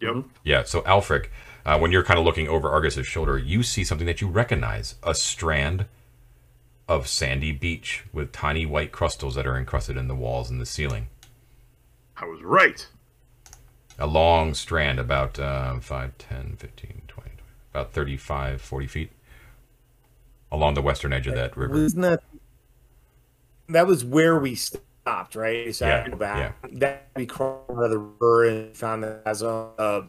Yep. 0.00 0.24
Yeah. 0.44 0.62
So 0.64 0.80
Alfric, 0.82 1.26
uh, 1.64 1.78
when 1.78 1.92
you're 1.92 2.04
kind 2.04 2.18
of 2.18 2.24
looking 2.24 2.48
over 2.48 2.68
Argus's 2.68 3.06
shoulder, 3.06 3.38
you 3.38 3.62
see 3.62 3.84
something 3.84 4.06
that 4.06 4.20
you 4.20 4.28
recognize: 4.28 4.96
a 5.02 5.14
strand 5.14 5.86
of 6.88 7.06
sandy 7.06 7.52
beach 7.52 8.04
with 8.12 8.32
tiny 8.32 8.66
white 8.66 8.92
crystals 8.92 9.34
that 9.36 9.46
are 9.46 9.56
encrusted 9.56 9.96
in 9.96 10.08
the 10.08 10.14
walls 10.14 10.50
and 10.50 10.60
the 10.60 10.66
ceiling. 10.66 11.08
I 12.16 12.24
was 12.26 12.42
right. 12.42 12.86
A 13.98 14.06
long 14.06 14.54
strand, 14.54 14.98
about 14.98 15.38
uh, 15.38 15.78
5, 15.78 16.18
10, 16.18 16.56
15, 16.56 17.02
20, 17.06 17.30
about 17.72 17.92
35, 17.92 18.60
40 18.60 18.86
feet 18.86 19.12
along 20.50 20.74
the 20.74 20.82
western 20.82 21.12
edge 21.12 21.26
of 21.26 21.34
that 21.34 21.56
river. 21.56 21.72
Wasn't 21.74 22.02
that 22.02 22.22
that 23.68 23.86
was 23.86 24.04
where 24.04 24.38
we 24.38 24.54
stopped, 24.54 25.34
right? 25.34 25.74
So 25.74 25.86
I 25.86 25.88
Yeah, 25.88 25.96
had 25.96 26.04
to 26.04 26.10
go 26.10 26.16
back. 26.16 26.56
That 26.72 27.08
we 27.16 27.26
crawled 27.26 27.70
out 27.70 27.84
of 27.84 27.90
the 27.90 27.98
river 27.98 28.44
and 28.46 28.76
found 28.76 29.02
the 29.04 29.20
chasm, 29.24 29.70
uh, 29.78 30.02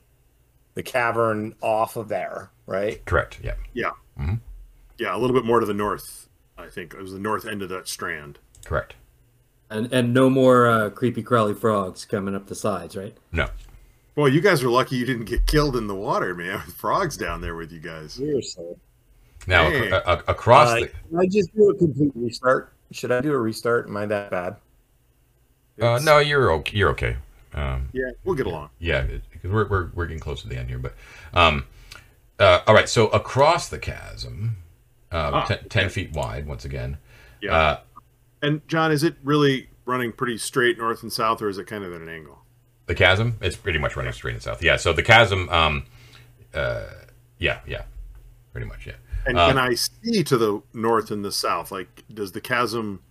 the 0.74 0.84
cavern 0.84 1.56
off 1.62 1.96
of 1.96 2.08
there, 2.08 2.52
right? 2.66 3.04
Correct. 3.06 3.40
Yeah. 3.44 3.56
Yeah. 3.74 3.92
Yeah, 4.98 5.16
a 5.16 5.18
little 5.18 5.36
bit 5.36 5.46
more 5.46 5.60
to 5.60 5.66
the 5.66 5.74
north. 5.74 6.28
I 6.58 6.68
think 6.68 6.94
it 6.94 7.02
was 7.02 7.12
the 7.12 7.20
north 7.20 7.46
end 7.48 7.62
of 7.64 7.70
that 7.70 7.88
strand. 7.88 8.38
Correct. 8.66 8.94
And 9.70 9.92
and 9.92 10.14
no 10.14 10.30
more 10.30 10.68
uh, 10.68 10.90
creepy 10.92 11.24
crawly 11.24 11.54
frogs 11.56 12.06
coming 12.06 12.36
up 12.36 12.48
the 12.48 12.56
sides, 12.56 12.96
right? 12.96 13.18
No. 13.32 13.48
Boy, 14.14 14.28
you 14.28 14.42
guys 14.42 14.62
are 14.64 14.70
lucky 14.70 14.98
you 14.98 15.06
didn't 15.06 15.26
get 15.26 15.48
killed 15.48 15.76
in 15.76 15.88
the 15.88 15.96
water, 15.96 16.36
man. 16.36 16.62
With 16.66 16.76
frogs 16.78 17.18
down 17.18 17.42
there 17.42 17.56
with 17.56 17.72
you 17.72 17.80
guys. 17.80 18.14
Seriously. 18.14 18.76
Now 19.48 19.70
Hey. 19.70 19.88
ac- 19.88 19.96
a- 20.06 20.24
across 20.28 20.70
Uh, 20.70 20.76
the 20.82 20.88
can 20.88 21.20
I 21.20 21.26
just 21.26 21.56
do 21.56 21.70
a 21.70 21.76
complete 21.76 22.12
restart? 22.14 22.74
Should 22.92 23.12
I 23.12 23.22
do 23.22 23.32
a 23.34 23.40
restart? 23.40 23.88
Am 23.88 23.98
I 23.98 24.06
that 24.06 24.30
bad? 24.30 24.58
Uh, 25.82 26.00
no, 26.04 26.20
you're 26.20 26.52
okay. 26.52 26.78
You're 26.78 26.90
okay. 26.92 27.18
Um, 27.54 27.90
Yeah, 27.94 28.12
we'll 28.24 28.36
get 28.36 28.46
along. 28.48 28.70
yeah, 28.80 29.02
because 29.02 29.52
we're, 29.52 29.68
we're 29.68 29.90
we're 29.94 30.06
getting 30.06 30.20
close 30.20 30.42
to 30.44 30.48
the 30.48 30.58
end 30.58 30.70
here. 30.70 30.80
But 30.80 30.94
um, 31.34 31.66
uh, 32.40 32.62
all 32.68 32.74
right. 32.74 32.88
So 32.90 33.08
across 33.10 33.70
the 33.70 33.78
chasm, 33.80 34.58
uh, 35.12 35.32
Ah, 35.34 35.46
ten, 35.46 35.68
10 35.70 35.90
feet 35.90 36.14
wide, 36.14 36.48
once 36.48 36.66
again. 36.66 36.98
Yeah. 37.42 37.56
Uh, 37.56 37.80
And 38.42 38.68
John, 38.68 38.92
is 38.92 39.04
it 39.04 39.16
really 39.24 39.70
running 39.86 40.12
pretty 40.14 40.38
straight 40.38 40.78
north 40.78 41.02
and 41.04 41.12
south, 41.12 41.42
or 41.42 41.50
is 41.50 41.58
it 41.58 41.68
kind 41.68 41.84
of 41.84 41.94
at 41.94 42.02
an 42.02 42.10
angle? 42.10 42.38
the 42.88 42.96
chasm. 42.96 43.38
It's 43.42 43.56
pretty 43.56 43.80
much 43.80 43.96
running 43.96 44.12
straight 44.12 44.34
and 44.34 44.44
south. 44.44 44.62
Yeah. 44.64 44.76
So 44.76 44.92
the 44.92 45.04
chasm. 45.04 45.48
Um, 45.50 45.86
uh, 46.54 46.86
yeah, 47.38 47.60
yeah, 47.66 47.84
pretty 48.52 48.68
much. 48.68 48.86
Yeah. 48.86 48.94
And 49.26 49.38
Uh, 49.38 49.48
can 49.50 49.58
I 49.58 49.76
see 49.76 50.24
to 50.26 50.38
the 50.38 50.62
north 50.74 51.10
and 51.12 51.24
the 51.24 51.32
south? 51.32 51.72
Like, 51.72 52.04
does 52.14 52.32
the 52.34 52.42
chasm 52.42 53.02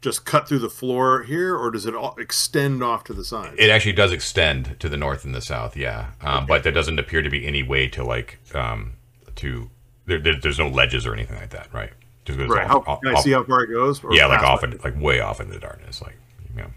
just 0.00 0.24
cut 0.24 0.48
through 0.48 0.60
the 0.60 0.70
floor 0.70 1.22
here, 1.24 1.56
or 1.56 1.70
does 1.70 1.84
it 1.86 1.94
all 1.94 2.14
extend 2.18 2.82
off 2.82 3.04
to 3.04 3.12
the 3.12 3.24
sides? 3.24 3.56
It 3.58 3.68
actually 3.70 3.92
does 3.92 4.12
extend 4.12 4.78
to 4.80 4.88
the 4.88 4.96
north 4.96 5.24
and 5.24 5.34
the 5.34 5.40
south. 5.42 5.76
Yeah. 5.76 6.10
Um, 6.20 6.46
But 6.46 6.62
there 6.62 6.72
doesn't 6.72 6.98
appear 6.98 7.22
to 7.22 7.30
be 7.30 7.46
any 7.46 7.62
way 7.62 7.88
to 7.88 8.04
like 8.04 8.38
um, 8.54 8.92
to. 9.36 9.70
There, 10.06 10.18
there, 10.20 10.36
there's 10.40 10.58
no 10.58 10.68
ledges 10.68 11.04
or 11.06 11.12
anything 11.12 11.36
like 11.36 11.50
that, 11.50 11.68
right? 11.72 11.90
Just 12.24 12.38
right. 12.38 12.64
off- 12.70 12.86
How, 12.86 12.92
off- 12.92 13.00
can 13.02 13.16
I 13.16 13.20
see 13.20 13.32
how 13.32 13.42
far 13.44 13.62
it 13.64 13.68
goes? 13.68 14.00
Yeah, 14.10 14.26
like 14.26 14.42
off 14.42 14.62
in, 14.64 14.78
like 14.84 14.98
way 15.00 15.20
off 15.20 15.40
into 15.40 15.52
the 15.54 15.60
darkness, 15.60 16.00
like 16.02 16.16
you 16.54 16.62
know. 16.62 16.70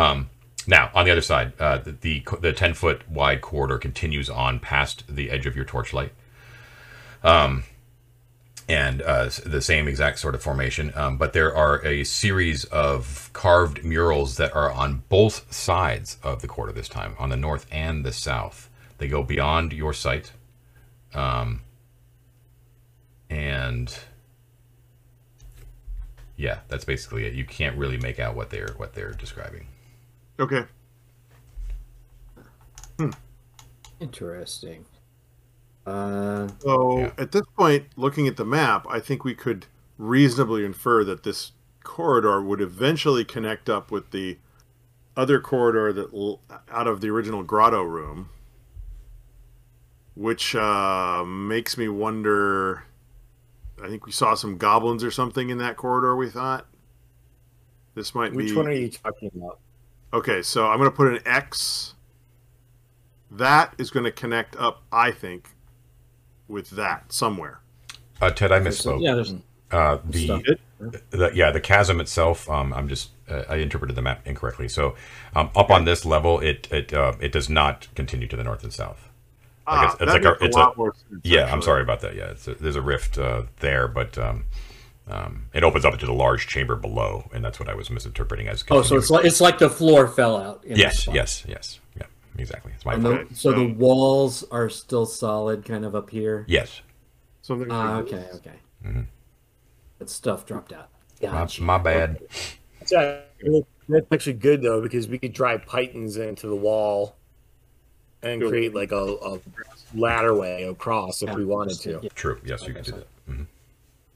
Um, 0.00 0.30
now 0.66 0.90
on 0.94 1.04
the 1.04 1.10
other 1.10 1.20
side, 1.20 1.52
uh, 1.60 1.78
the, 1.78 1.92
the 1.92 2.24
the 2.40 2.52
ten 2.52 2.74
foot 2.74 3.08
wide 3.10 3.40
corridor 3.40 3.78
continues 3.78 4.28
on 4.30 4.58
past 4.60 5.04
the 5.08 5.30
edge 5.30 5.46
of 5.46 5.54
your 5.56 5.64
torchlight. 5.64 6.12
Um, 7.22 7.64
and 8.68 9.02
uh, 9.02 9.28
the 9.44 9.60
same 9.60 9.88
exact 9.88 10.18
sort 10.18 10.34
of 10.34 10.42
formation, 10.42 10.92
um, 10.94 11.16
but 11.18 11.32
there 11.32 11.54
are 11.54 11.84
a 11.84 12.04
series 12.04 12.64
of 12.66 13.30
carved 13.32 13.84
murals 13.84 14.36
that 14.36 14.54
are 14.54 14.70
on 14.70 15.02
both 15.08 15.52
sides 15.52 16.18
of 16.22 16.42
the 16.42 16.48
corridor 16.48 16.74
this 16.74 16.88
time, 16.88 17.14
on 17.18 17.28
the 17.28 17.36
north 17.36 17.66
and 17.70 18.04
the 18.04 18.12
south. 18.12 18.70
They 18.98 19.08
go 19.08 19.22
beyond 19.22 19.72
your 19.72 19.92
sight, 19.92 20.32
um, 21.12 21.62
and 23.28 23.92
yeah, 26.36 26.60
that's 26.68 26.84
basically 26.84 27.26
it. 27.26 27.34
You 27.34 27.44
can't 27.44 27.76
really 27.76 27.98
make 27.98 28.20
out 28.20 28.36
what 28.36 28.50
they're 28.50 28.74
what 28.76 28.94
they're 28.94 29.12
describing. 29.12 29.66
Okay. 30.38 30.64
Hmm. 32.98 33.10
Interesting. 34.00 34.84
Uh, 35.86 36.48
So 36.60 36.98
Yeah. 36.98 37.12
at 37.18 37.32
this 37.32 37.42
point, 37.56 37.86
looking 37.96 38.28
at 38.28 38.36
the 38.36 38.44
map, 38.44 38.86
I 38.88 39.00
think 39.00 39.24
we 39.24 39.34
could 39.34 39.66
reasonably 39.98 40.64
infer 40.64 41.04
that 41.04 41.22
this 41.24 41.52
corridor 41.82 42.40
would 42.40 42.60
eventually 42.60 43.24
connect 43.24 43.68
up 43.68 43.90
with 43.90 44.10
the 44.10 44.38
other 45.16 45.40
corridor 45.40 45.92
that 45.92 46.14
l- 46.14 46.40
out 46.70 46.86
of 46.86 47.00
the 47.00 47.10
original 47.10 47.42
grotto 47.42 47.82
room, 47.82 48.28
which 50.14 50.54
uh, 50.54 51.24
makes 51.26 51.76
me 51.76 51.88
wonder. 51.88 52.84
I 53.82 53.88
think 53.88 54.06
we 54.06 54.12
saw 54.12 54.34
some 54.34 54.58
goblins 54.58 55.02
or 55.02 55.10
something 55.10 55.50
in 55.50 55.58
that 55.58 55.76
corridor. 55.76 56.14
We 56.14 56.30
thought 56.30 56.66
this 57.94 58.14
might 58.14 58.32
Which 58.32 58.50
be 58.50 58.56
one 58.56 58.68
are 58.68 58.72
you 58.72 58.90
talking 58.90 59.30
about? 59.34 59.58
okay. 60.12 60.42
So 60.42 60.68
I'm 60.68 60.78
going 60.78 60.90
to 60.90 60.96
put 60.96 61.08
an 61.12 61.20
X. 61.26 61.94
That 63.30 63.74
is 63.78 63.90
going 63.90 64.04
to 64.04 64.12
connect 64.12 64.54
up, 64.56 64.82
I 64.92 65.10
think, 65.10 65.50
with 66.52 66.70
that 66.70 67.12
somewhere. 67.12 67.58
Uh, 68.20 68.30
Ted, 68.30 68.52
I 68.52 68.60
misspoke. 68.60 69.02
yeah, 69.02 69.14
there's 69.14 69.34
Uh, 69.72 69.98
the, 70.04 70.58
the 71.10 71.30
yeah 71.34 71.50
the 71.50 71.60
chasm 71.60 72.00
itself. 72.00 72.48
Um, 72.48 72.72
I'm 72.74 72.88
just 72.88 73.10
uh, 73.28 73.44
I 73.48 73.56
interpreted 73.56 73.96
the 73.96 74.02
map 74.02 74.20
incorrectly. 74.26 74.68
So 74.68 74.94
um, 75.34 75.50
up 75.56 75.70
on 75.70 75.84
this 75.86 76.04
level, 76.04 76.38
it 76.40 76.68
it 76.70 76.92
uh, 76.92 77.14
it 77.20 77.32
does 77.32 77.48
not 77.48 77.88
continue 77.96 78.28
to 78.28 78.36
the 78.36 78.44
north 78.44 78.62
and 78.62 78.72
south. 78.72 79.08
Like 79.66 79.78
Ah, 79.78 79.84
it's, 79.84 79.94
it's 79.94 79.98
that 80.00 80.06
like 80.12 80.24
a, 80.24 80.30
makes 80.30 80.42
it's 80.42 80.56
lot 80.56 80.74
a 80.74 80.78
more 80.78 80.94
sense, 80.94 81.20
yeah. 81.24 81.52
I'm 81.52 81.62
sorry 81.62 81.82
about 81.82 82.00
that. 82.00 82.14
Yeah, 82.14 82.30
it's 82.32 82.46
a, 82.48 82.54
there's 82.54 82.76
a 82.76 82.82
rift 82.82 83.16
uh, 83.16 83.42
there, 83.60 83.88
but 83.88 84.18
um, 84.18 84.44
um, 85.08 85.46
it 85.54 85.62
opens 85.64 85.84
up 85.84 85.94
into 85.94 86.06
the 86.06 86.12
large 86.12 86.48
chamber 86.48 86.76
below, 86.76 87.30
and 87.32 87.44
that's 87.44 87.58
what 87.60 87.68
I 87.68 87.74
was 87.74 87.88
misinterpreting 87.88 88.48
as. 88.48 88.64
oh, 88.70 88.82
so 88.82 88.96
it's 88.96 89.08
like 89.10 89.24
it's 89.24 89.40
like 89.40 89.58
the 89.58 89.70
floor 89.70 90.06
fell 90.08 90.36
out. 90.36 90.64
in 90.64 90.76
yes, 90.76 91.06
that 91.06 91.14
yes, 91.14 91.44
yes, 91.48 91.78
yeah, 91.78 91.81
exactly. 92.38 92.72
It's 92.74 92.84
my 92.84 92.94
And 92.94 93.04
the, 93.04 93.10
Okay, 93.10 93.34
so, 93.34 93.52
the 93.52 93.66
walls 93.72 94.44
are 94.50 94.68
still 94.70 95.06
solid, 95.06 95.64
kind 95.64 95.84
of 95.84 95.94
up 95.94 96.10
here. 96.10 96.44
Yes, 96.48 96.80
Something 97.42 97.70
Ah, 97.72 97.96
like 97.96 98.04
okay, 98.06 98.16
this. 98.16 98.36
okay. 98.36 98.54
Mhm. 98.86 99.06
That 99.98 100.08
stuff 100.10 100.46
dropped 100.46 100.72
out. 100.72 100.88
my, 101.20 101.28
Gotcha. 101.28 101.62
my 101.62 101.78
bad. 101.78 102.20
That's, 102.80 102.92
actually- 102.92 104.32
good 104.34 104.62
though 104.62 104.80
because 104.80 105.08
we 105.08 105.18
could 105.18 105.32
drive 105.32 105.66
pitons 105.66 106.16
into 106.16 106.46
the 106.48 106.56
wall 106.56 107.16
and 108.22 108.40
Cool. 108.40 108.50
create 108.50 108.74
like 108.74 108.92
a, 108.92 108.96
a 109.22 109.38
ladder 109.94 110.34
way 110.34 110.62
across 110.64 111.22
if 111.22 111.34
we 111.34 111.44
wanted 111.44 111.78
to. 111.80 112.00
Yeah. 112.02 112.08
True. 112.14 112.40
Yes, 112.44 112.66
you 112.66 112.74
can 112.74 112.82
do 112.84 112.92
that. 112.92 113.06
Mhm. 113.28 113.46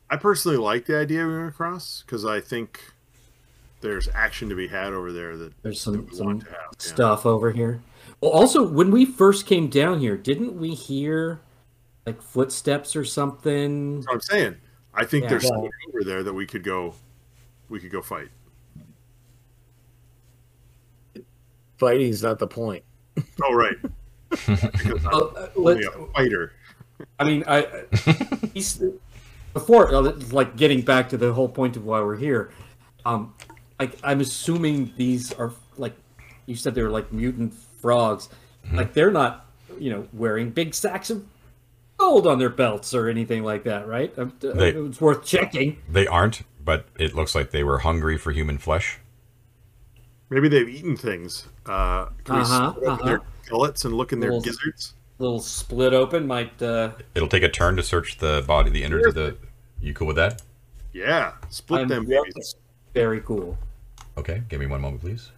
I 0.09 0.17
personally 0.17 0.57
like 0.57 0.87
the 0.87 0.97
idea 0.99 1.27
we 1.27 1.37
went 1.37 1.49
across 1.49 2.03
because 2.07 2.25
I 2.25 2.41
think 2.41 2.93
there's 3.81 4.09
action 4.15 4.49
to 4.49 4.55
be 4.55 4.69
had 4.69 4.93
over 4.93 5.13
there 5.13 5.37
that 5.37 5.53
There's 5.63 5.81
some 5.81 6.09
some 6.13 6.27
want 6.27 6.41
to 6.45 6.47
have. 6.51 6.59
yeah. 6.73 6.79
stuff 6.79 7.27
over 7.27 7.51
here. 7.51 7.81
Well, 8.27 8.40
also 8.40 8.66
when 8.66 8.90
we 8.90 9.05
first 9.05 9.47
came 9.47 9.69
down 9.69 10.01
here, 10.01 10.16
didn't 10.16 10.59
we 10.59 10.74
hear 10.74 11.40
like 12.05 12.20
footsteps 12.20 12.97
or 12.97 13.05
something? 13.05 13.97
That's 13.97 14.07
what 14.09 14.15
I'm 14.15 14.20
saying. 14.20 14.57
I 14.94 15.05
think 15.05 15.23
Yeah. 15.24 15.28
there's 15.31 15.44
Yeah. 15.44 15.51
something 15.51 15.70
over 15.90 16.03
there 16.05 16.23
that 16.24 16.35
we 16.35 16.44
could 16.44 16.65
go, 16.65 16.94
we 17.69 17.78
could 17.78 17.93
go 17.93 18.03
fight. 18.03 18.28
Fighting's 21.78 22.23
not 22.23 22.40
the 22.40 22.48
point. 22.48 22.82
Oh 23.44 23.55
right, 23.55 23.77
because 24.31 25.05
I'm 25.05 25.15
uh, 25.36 25.48
only 25.55 25.85
a 25.85 25.90
fighter. 26.12 26.53
I 27.20 27.24
mean, 27.24 27.44
I 27.47 27.85
he's 28.55 28.82
before 29.53 29.94
uh, 29.94 30.01
like 30.32 30.57
getting 30.57 30.81
back 30.81 31.11
to 31.11 31.16
the 31.16 31.32
whole 31.32 31.48
point 31.48 31.77
of 31.77 31.85
why 31.85 32.01
we're 32.01 32.16
here. 32.16 32.51
Um, 33.05 33.35
like 33.78 33.97
I'm 34.03 34.20
assuming 34.20 34.93
these 34.97 35.32
are 35.35 35.53
like 35.77 35.94
you 36.47 36.57
said 36.57 36.74
they 36.74 36.82
were 36.82 36.90
like 36.90 37.12
mutant 37.12 37.55
frogs. 37.91 38.29
Like 38.73 38.95
they're 38.95 39.13
not, 39.13 39.47
you 39.79 39.91
know, 39.91 40.09
wearing 40.13 40.51
big 40.51 40.75
sacks 40.75 41.09
of 41.09 41.25
gold 41.99 42.27
on 42.27 42.41
their 42.41 42.51
belts 42.51 42.93
or 42.93 43.09
anything 43.09 43.45
like 43.45 43.63
that, 43.63 43.87
right? 43.87 44.13
Uh, 44.19 44.27
They- 44.41 44.71
it's 44.71 45.01
worth 45.01 45.25
checking. 45.25 45.79
They 45.89 46.05
aren't, 46.09 46.43
but 46.65 46.87
it 46.99 47.15
looks 47.15 47.37
like 47.37 47.53
they 47.53 47.63
were 47.63 47.79
hungry 47.79 48.19
for 48.19 48.33
human 48.33 48.59
flesh. 48.59 48.99
Maybe 50.31 50.49
they've 50.49 50.69
eaten 50.69 50.97
things. 50.97 51.47
Uh, 51.65 52.07
can 52.25 52.37
Uh-huh, 52.41 52.73
we 52.75 52.81
split 52.81 52.89
open 52.93 53.07
their 53.07 53.17
uh-huh. 53.19 53.25
gullets 53.49 53.85
and 53.85 53.95
look 53.95 54.13
in 54.13 54.19
their 54.19 54.31
Little- 54.31 54.43
gizzards? 54.43 54.95
little 55.19 55.39
split 55.41 55.95
open 55.95 56.27
might. 56.27 56.61
Uh, 56.61 56.91
It'll 57.15 57.29
take 57.29 57.45
a 57.45 57.49
turn 57.49 57.77
to 57.77 57.83
search 57.85 58.19
the 58.19 58.43
body, 58.49 58.69
the 58.71 58.83
innards 58.83 59.07
of 59.07 59.15
the. 59.15 59.37
You 59.81 59.95
cool 59.95 60.09
with 60.09 60.17
that? 60.17 60.43
Yeah, 60.93 61.35
split 61.51 61.81
I'm- 61.83 61.89
them 61.89 62.05
babies. 62.07 62.57
very 62.95 63.21
cool. 63.21 63.57
Okay, 64.19 64.43
give 64.49 64.59
me 64.59 64.67
one 64.67 64.81
moment, 64.81 65.03
please. 65.03 65.31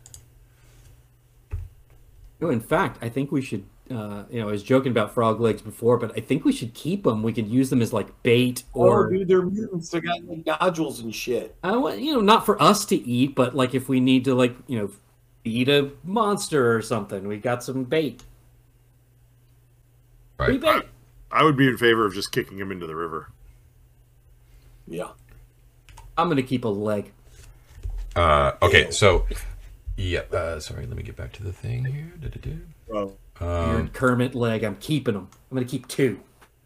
No, 2.40 2.51
in 2.51 2.60
fact, 2.60 3.02
I 3.02 3.09
think 3.09 3.32
we 3.32 3.43
should 3.43 3.65
uh, 3.90 4.24
you 4.31 4.40
know, 4.40 4.48
I 4.48 4.52
was 4.52 4.62
joking 4.62 4.90
about 4.93 5.15
frog 5.15 5.40
legs 5.40 5.62
before, 5.62 5.97
but 5.97 6.12
I 6.16 6.20
think 6.20 6.44
we 6.44 6.52
should 6.52 6.74
keep 6.74 7.05
them. 7.05 7.23
We 7.23 7.32
could 7.32 7.48
use 7.48 7.70
them 7.70 7.81
as 7.81 7.93
like 7.93 8.23
bait 8.23 8.65
Oh, 8.74 8.81
or, 8.82 9.10
dude, 9.10 9.28
they're 9.28 9.43
mutants. 9.43 9.89
They 9.90 10.01
got 10.01 10.23
like 10.24 10.44
nodules 10.44 11.01
and 11.01 11.15
shit. 11.15 11.56
I 11.65 11.74
want 11.77 11.98
you 12.01 12.12
know, 12.12 12.20
not 12.20 12.44
for 12.44 12.60
us 12.62 12.85
to 12.86 12.97
eat, 12.97 13.35
but 13.35 13.55
like 13.55 13.74
if 13.74 13.89
we 13.89 14.01
need 14.01 14.24
to 14.27 14.35
like 14.35 14.55
you 14.66 14.78
know, 14.78 14.90
eat 15.44 15.69
a 15.69 15.90
monster 16.05 16.77
or 16.77 16.82
something, 16.82 17.27
we 17.27 17.39
got 17.39 17.65
some 17.65 17.85
bait. 17.85 18.23
Free 20.36 20.59
Right. 20.59 20.60
bait. 20.82 20.82
I 21.31 21.44
would 21.44 21.56
be 21.56 21.66
in 21.66 21.77
favor 21.78 22.05
of 22.06 22.15
just 22.15 22.31
kicking 22.32 22.59
him 22.59 22.70
into 22.70 22.86
the 22.86 22.97
river. 22.97 23.31
Yeah. 24.86 25.09
I'm 26.16 26.28
gonna 26.28 26.43
keep 26.43 26.65
a 26.65 26.69
leg. 26.69 27.12
Uh, 28.16 28.52
okay, 28.60 28.90
so 28.90 29.27
yeah. 29.99 30.20
Uh, 30.33 30.61
sorry, 30.61 30.87
let 30.87 30.97
me 30.97 31.03
get 31.03 31.16
back 31.16 31.33
to 31.35 31.43
the 31.43 31.53
thing 31.53 31.85
here. 31.85 32.12
Da-da-da. 32.20 32.57
Bro. 32.87 33.16
Your 33.41 33.89
Kermit 33.93 34.35
leg. 34.35 34.65
I'm 34.65 34.77
keeping 34.77 35.15
them. 35.15 35.29
I'm 35.51 35.57
gonna 35.57 35.66
keep 35.66 35.87
two. 35.89 36.20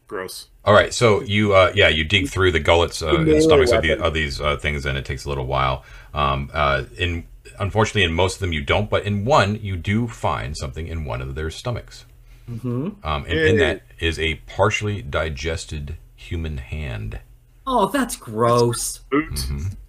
Gross. 0.06 0.48
All 0.64 0.74
right, 0.74 0.92
so 0.92 1.22
you 1.22 1.54
uh, 1.54 1.72
yeah 1.74 1.88
you 1.88 2.04
dig 2.04 2.28
through 2.28 2.52
the 2.52 2.60
gullets 2.60 3.02
uh, 3.02 3.14
and 3.14 3.42
stomachs 3.42 3.72
of, 3.72 3.82
the, 3.82 3.90
weapon. 3.90 4.04
of 4.04 4.14
these 4.14 4.40
uh, 4.40 4.56
things, 4.56 4.84
and 4.84 4.98
it 4.98 5.04
takes 5.04 5.24
a 5.24 5.28
little 5.28 5.46
while. 5.46 5.84
Um, 6.12 6.50
uh, 6.52 6.84
in 6.98 7.26
unfortunately, 7.58 8.04
in 8.04 8.12
most 8.12 8.34
of 8.34 8.40
them 8.40 8.52
you 8.52 8.62
don't, 8.62 8.90
but 8.90 9.04
in 9.04 9.24
one 9.24 9.56
you 9.62 9.76
do 9.76 10.06
find 10.06 10.56
something 10.56 10.86
in 10.86 11.04
one 11.04 11.22
of 11.22 11.34
their 11.34 11.50
stomachs. 11.50 12.04
Mm-hmm. 12.50 12.88
Um, 13.02 13.24
and 13.24 13.32
in 13.32 13.56
that 13.58 13.82
is 13.98 14.18
a 14.18 14.34
partially 14.46 15.00
digested 15.02 15.96
human 16.14 16.58
hand. 16.58 17.20
Oh, 17.66 17.86
that's 17.86 18.16
gross. 18.16 18.98
Boot. 19.10 19.46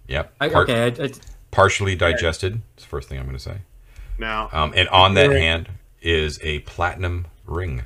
Yep, 0.08 0.34
I, 0.40 0.48
par- 0.48 0.62
okay, 0.62 0.82
I, 0.84 1.04
I, 1.04 1.10
partially 1.54 1.94
digested. 1.94 2.60
It's 2.74 2.82
the 2.84 2.88
first 2.88 3.08
thing 3.08 3.18
I'm 3.18 3.24
going 3.26 3.36
to 3.36 3.42
say. 3.42 3.58
Now, 4.18 4.48
Um, 4.52 4.72
and 4.76 4.88
on 4.88 5.14
that 5.14 5.28
Ring. 5.30 5.42
hand 5.42 5.68
is 6.02 6.38
a 6.42 6.58
platinum 6.60 7.26
ring. 7.46 7.84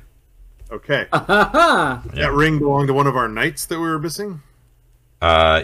okay. 0.71 1.05
ha 1.13 1.19
ha. 1.53 2.01
That 2.13 2.31
ring 2.33 2.57
belonged 2.59 2.87
to 2.87 2.93
one 2.93 3.07
of 3.07 3.15
our 3.15 3.27
knights 3.27 3.65
that 3.67 3.79
we 3.79 3.87
were 3.87 3.99
missing. 3.99 4.41
Uh, 5.21 5.63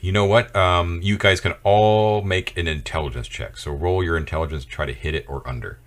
you 0.00 0.12
know 0.12 0.24
what? 0.26 0.54
Um, 0.54 1.00
you 1.02 1.16
guys 1.18 1.40
can 1.40 1.54
all 1.62 2.22
make 2.22 2.56
an 2.56 2.66
intelligence 2.68 3.26
check. 3.28 3.56
So 3.56 3.72
roll 3.72 4.02
your 4.04 4.16
intelligence, 4.16 4.64
try 4.64 4.86
to 4.86 4.92
hit 4.92 5.14
it 5.14 5.24
or 5.28 5.46
under. 5.48 5.78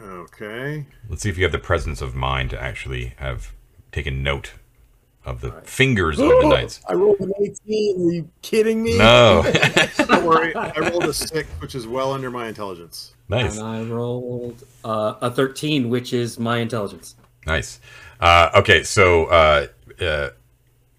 Okay. 0.00 0.86
Let's 1.08 1.22
see 1.22 1.28
if 1.30 1.36
you 1.38 1.44
have 1.44 1.52
the 1.52 1.58
presence 1.58 2.00
of 2.02 2.14
mind 2.14 2.50
to 2.50 2.60
actually 2.62 3.14
have 3.16 3.52
taken 3.92 4.22
note 4.22 4.52
of 5.24 5.40
the 5.40 5.52
fingers 5.62 6.18
of 6.18 6.28
the 6.28 6.48
knights. 6.48 6.80
I 6.88 6.94
rolled 6.94 7.18
an 7.20 7.32
18. 7.40 8.08
Are 8.08 8.12
you 8.12 8.28
kidding 8.42 8.82
me? 8.82 8.98
No, 8.98 9.42
Don't 9.96 10.24
worry. 10.24 10.54
I 10.54 10.78
rolled 10.90 11.04
a 11.04 11.14
six, 11.14 11.48
which 11.60 11.74
is 11.74 11.86
well 11.86 12.12
under 12.12 12.30
my 12.30 12.46
intelligence. 12.48 13.14
nice, 13.28 13.56
And 13.56 13.66
I 13.66 13.82
rolled 13.82 14.62
uh, 14.84 15.14
a 15.22 15.30
13, 15.30 15.88
which 15.88 16.12
is 16.12 16.38
my 16.38 16.58
intelligence. 16.58 17.16
nice. 17.46 17.80
Uh, 18.20 18.50
okay, 18.54 18.82
so 18.84 19.24
uh, 19.26 19.66
uh, 20.00 20.30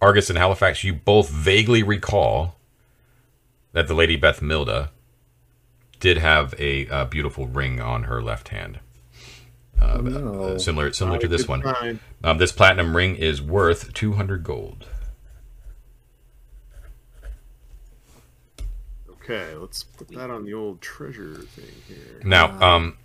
Argus 0.02 0.30
and 0.30 0.38
Halifax, 0.38 0.84
you 0.84 0.94
both 0.94 1.30
vaguely 1.30 1.82
recall 1.82 2.56
that 3.72 3.88
the 3.88 3.94
Lady 3.96 4.16
Beth 4.16 4.42
Milda 4.42 4.90
did 6.00 6.18
have 6.18 6.54
a 6.60 6.88
uh, 6.90 7.06
beautiful 7.06 7.48
ring 7.48 7.80
on 7.82 8.04
her 8.04 8.22
left 8.22 8.50
hand. 8.50 8.80
Uh, 9.82 9.98
No. 10.02 10.44
uh, 10.44 10.60
similar 10.60 10.92
similar 10.94 11.18
to 11.20 11.28
Not 11.28 11.34
a 11.34 11.38
this 11.38 11.48
one. 11.48 11.64
sign. 11.64 12.00
Um, 12.26 12.40
this 12.40 12.52
platinum 12.52 12.96
ring 12.96 13.16
is 13.16 13.40
worth 13.40 13.94
200 13.94 14.44
gold. 14.44 14.88
Okay, 19.12 19.54
let's 19.54 19.84
put 19.84 20.08
that 20.08 20.32
on 20.32 20.44
the 20.44 20.56
old 20.56 20.82
treasure 20.82 21.36
thing 21.36 21.66
here. 21.88 22.22
Now, 22.24 22.60
um, 22.60 22.98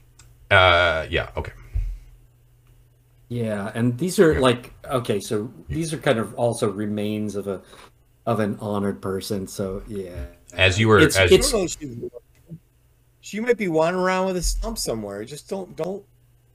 uh, 0.51 1.07
yeah, 1.11 1.29
okay. 1.37 1.53
Yeah, 3.29 3.71
and 3.75 3.99
these 3.99 4.19
are 4.19 4.41
like 4.41 4.73
okay, 4.87 5.21
so 5.21 5.53
these 5.69 5.93
are 5.93 5.99
kind 5.99 6.19
of 6.19 6.35
also 6.35 6.71
remains 6.71 7.37
of 7.37 7.47
a 7.47 7.61
of 8.25 8.41
an 8.41 8.57
honored 8.61 9.03
person. 9.03 9.47
So 9.47 9.83
yeah, 9.87 10.27
As 10.55 10.81
you 10.81 10.89
were, 10.89 10.99
It's- 10.99 11.17
as, 11.17 11.21
I 11.31 11.35
it's- 11.35 11.51
don't 11.51 11.61
know 11.61 11.65
if 11.67 11.71
she's- 11.79 12.11
She 13.21 13.39
might 13.39 13.59
be 13.59 13.69
wandering 13.69 14.03
around 14.03 14.27
with 14.27 14.37
a 14.39 14.43
stump 14.43 14.79
somewhere. 14.79 15.25
Just 15.25 15.49
don't 15.49 15.77
don't 15.77 16.05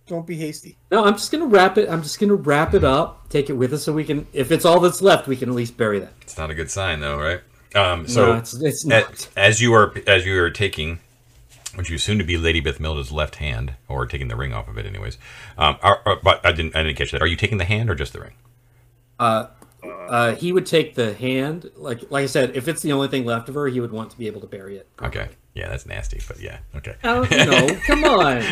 don't 0.07 0.27
be 0.27 0.35
hasty. 0.35 0.77
no, 0.91 1.03
I'm 1.05 1.13
just 1.13 1.31
gonna 1.31 1.45
wrap 1.47 1.77
it. 1.77 1.89
I'm 1.89 2.03
just 2.03 2.19
gonna 2.19 2.35
wrap 2.35 2.73
it 2.73 2.83
up, 2.83 3.29
take 3.29 3.49
it 3.49 3.53
with 3.53 3.73
us, 3.73 3.83
so 3.83 3.93
we 3.93 4.03
can. 4.03 4.27
If 4.33 4.51
it's 4.51 4.65
all 4.65 4.79
that's 4.79 5.01
left, 5.01 5.27
we 5.27 5.35
can 5.35 5.49
at 5.49 5.55
least 5.55 5.77
bury 5.77 5.99
that. 5.99 6.13
it's 6.21 6.37
not 6.37 6.49
a 6.51 6.53
good 6.55 6.69
sign, 6.71 6.99
though, 6.99 7.17
right? 7.17 7.41
Um, 7.75 8.07
so 8.07 8.27
no, 8.27 8.37
it's 8.37 8.53
it's 8.53 8.85
a- 8.85 8.89
not. 8.89 9.29
as 9.35 9.61
you 9.61 9.73
are 9.73 9.93
as 10.07 10.25
you 10.25 10.39
are 10.41 10.49
taking, 10.49 10.99
which 11.75 11.89
you 11.89 11.95
assume 11.97 12.17
to 12.19 12.23
be 12.23 12.37
Lady 12.37 12.59
Beth 12.61 12.79
Milda's 12.79 13.11
left 13.11 13.35
hand, 13.35 13.73
or 13.87 14.05
taking 14.05 14.27
the 14.29 14.35
ring 14.35 14.53
off 14.53 14.67
of 14.67 14.77
it, 14.77 14.85
anyways. 14.85 15.17
Um, 15.57 15.77
are, 15.81 16.01
are- 16.05 16.19
but 16.23 16.45
I 16.45 16.51
didn't 16.51 16.75
I 16.75 16.83
didn't 16.83 16.97
catch 16.97 17.11
that. 17.11 17.21
Are 17.21 17.27
you 17.27 17.35
taking 17.35 17.57
the 17.57 17.65
hand 17.65 17.89
or 17.89 17.95
just 17.95 18.13
the 18.13 18.21
ring? 18.21 18.33
Uh, 19.19 19.47
uh, 19.83 20.35
he 20.35 20.51
would 20.53 20.65
take 20.65 20.95
the 20.95 21.13
hand, 21.15 21.69
like 21.75 22.09
like 22.11 22.23
I 22.23 22.27
said, 22.27 22.55
if 22.55 22.67
it's 22.67 22.81
the 22.81 22.91
only 22.93 23.07
thing 23.07 23.25
left 23.25 23.49
of 23.49 23.55
her, 23.55 23.67
he 23.67 23.79
would 23.79 23.91
want 23.91 24.11
to 24.11 24.17
be 24.17 24.27
able 24.27 24.41
to 24.41 24.47
bury 24.47 24.77
it. 24.77 24.87
Okay, 25.01 25.29
yeah, 25.55 25.69
that's 25.69 25.85
nasty, 25.85 26.21
but 26.27 26.39
yeah, 26.39 26.59
okay. 26.75 26.95
Oh, 27.03 27.21
no, 27.31 27.79
come 27.87 28.03
on. 28.03 28.43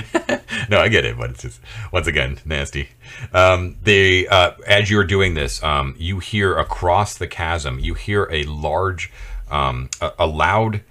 no, 0.70 0.80
I 0.80 0.88
get 0.88 1.04
it, 1.06 1.18
but 1.18 1.32
it's 1.32 1.42
just 1.44 1.60
once 1.92 2.08
again 2.08 2.40
nasty. 2.46 2.90
Um, 3.34 3.76
they, 3.84 4.26
uh, 4.28 4.52
as 4.66 4.90
you're 4.90 5.04
doing 5.04 5.34
this, 5.34 5.62
um, 5.62 5.96
you 5.98 6.20
hear 6.20 6.58
across 6.58 7.18
the 7.18 7.28
chasm, 7.28 7.78
you 7.80 7.94
hear 7.94 8.28
a 8.32 8.44
large, 8.46 9.12
um, 9.52 9.90
a, 10.02 10.12
a 10.20 10.26
loud, 10.26 10.82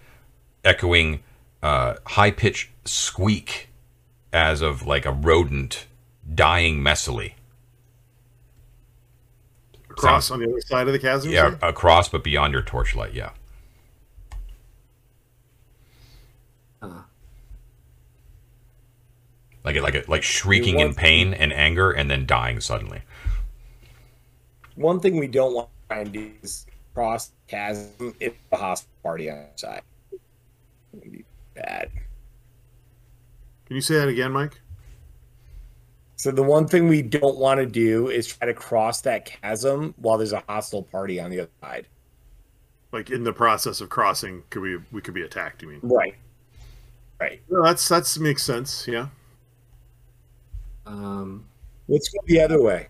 echoing, 0.65 1.23
uh, 1.63 1.95
high 2.07 2.31
pitched 2.31 2.69
squeak, 2.85 3.69
as 4.35 4.61
of 4.63 4.87
like 4.87 5.05
a 5.07 5.13
rodent 5.13 5.87
dying 6.35 6.79
messily. 6.81 7.33
Across 9.91 10.27
Sounds- 10.27 10.31
on 10.31 10.41
the 10.41 10.51
other 10.53 10.61
side 10.63 10.87
of 10.87 10.93
the 10.93 10.99
chasm. 10.99 11.31
Yeah, 11.31 11.55
across, 11.63 12.09
but 12.09 12.25
beyond 12.25 12.53
your 12.53 12.63
torchlight. 12.63 13.15
Yeah. 13.15 13.31
Uh. 16.83 17.03
Like 19.65 19.77
it, 19.77 19.83
like 19.83 19.95
it, 19.95 20.09
like 20.09 20.23
shrieking 20.23 20.81
in 20.81 20.89
What- 20.89 20.97
pain 20.97 21.33
and 21.33 21.53
anger, 21.53 21.93
and 21.93 22.11
then 22.11 22.27
dying 22.27 22.61
suddenly. 22.61 23.03
One 24.75 24.99
thing 25.01 25.17
we 25.19 25.29
don't 25.29 25.55
want 25.55 25.69
to 25.69 25.89
try 25.89 26.01
and 26.03 26.13
do 26.13 26.33
is 26.43 26.67
cross 26.95 27.29
the 27.29 27.35
chasm 27.47 28.15
if 28.19 28.35
the 28.51 28.57
hostile 28.57 28.89
party 29.03 29.31
on 29.31 29.37
the 29.37 29.59
side. 29.59 29.83
It'd 30.97 31.13
be 31.13 31.25
bad. 31.55 31.91
Can 33.67 33.77
you 33.77 33.83
say 33.83 33.95
that 33.97 34.09
again, 34.09 34.33
Mike? 34.33 34.61
So 36.17 36.31
the 36.31 36.43
one 36.43 36.67
thing 36.67 36.89
we 36.89 37.03
don't 37.03 37.37
want 37.39 37.59
to 37.59 37.67
do 37.67 38.09
is 38.09 38.27
try 38.27 38.47
to 38.47 38.55
cross 38.55 39.01
that 39.03 39.27
chasm 39.27 39.95
while 39.97 40.19
there's 40.19 40.33
a 40.33 40.43
hostile 40.49 40.83
party 40.83 41.21
on 41.21 41.31
the 41.31 41.41
other 41.41 41.51
side. 41.61 41.87
Like 42.93 43.11
in 43.11 43.25
the 43.25 43.33
process 43.33 43.81
of 43.81 43.89
crossing, 43.89 44.43
could 44.51 44.63
we 44.63 44.79
we 44.91 45.01
could 45.01 45.15
be 45.15 45.23
attacked? 45.23 45.63
You 45.63 45.69
mean? 45.69 45.81
Right. 45.83 46.15
Right. 47.23 47.41
Well, 47.49 47.63
that's 47.63 47.89
that's 47.89 48.19
makes 48.19 48.43
sense. 48.43 48.89
Yeah. 48.89 49.07
Um, 50.85 51.47
Let's 51.87 52.09
go 52.09 52.19
the 52.27 52.41
other 52.41 52.61
way. 52.61 52.89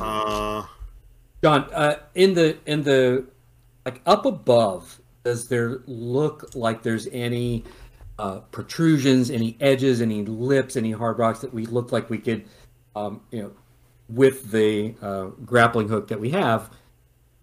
Uh, 0.00 0.64
John, 1.42 1.68
uh, 1.72 1.96
in 2.14 2.34
the 2.34 2.56
in 2.66 2.84
the 2.84 3.26
like 3.84 4.00
up 4.06 4.26
above, 4.26 5.00
does 5.24 5.48
there 5.48 5.80
look 5.86 6.54
like 6.54 6.84
there's 6.84 7.08
any 7.08 7.64
uh, 8.20 8.38
protrusions, 8.52 9.28
any 9.28 9.56
edges, 9.60 10.00
any 10.00 10.24
lips, 10.24 10.76
any 10.76 10.92
hard 10.92 11.18
rocks 11.18 11.40
that 11.40 11.52
we 11.52 11.66
look 11.66 11.90
like 11.90 12.08
we 12.08 12.18
could, 12.18 12.44
um, 12.94 13.22
you 13.32 13.42
know, 13.42 13.52
with 14.08 14.52
the 14.52 14.94
uh, 15.02 15.24
grappling 15.44 15.88
hook 15.88 16.06
that 16.06 16.20
we 16.20 16.30
have, 16.30 16.70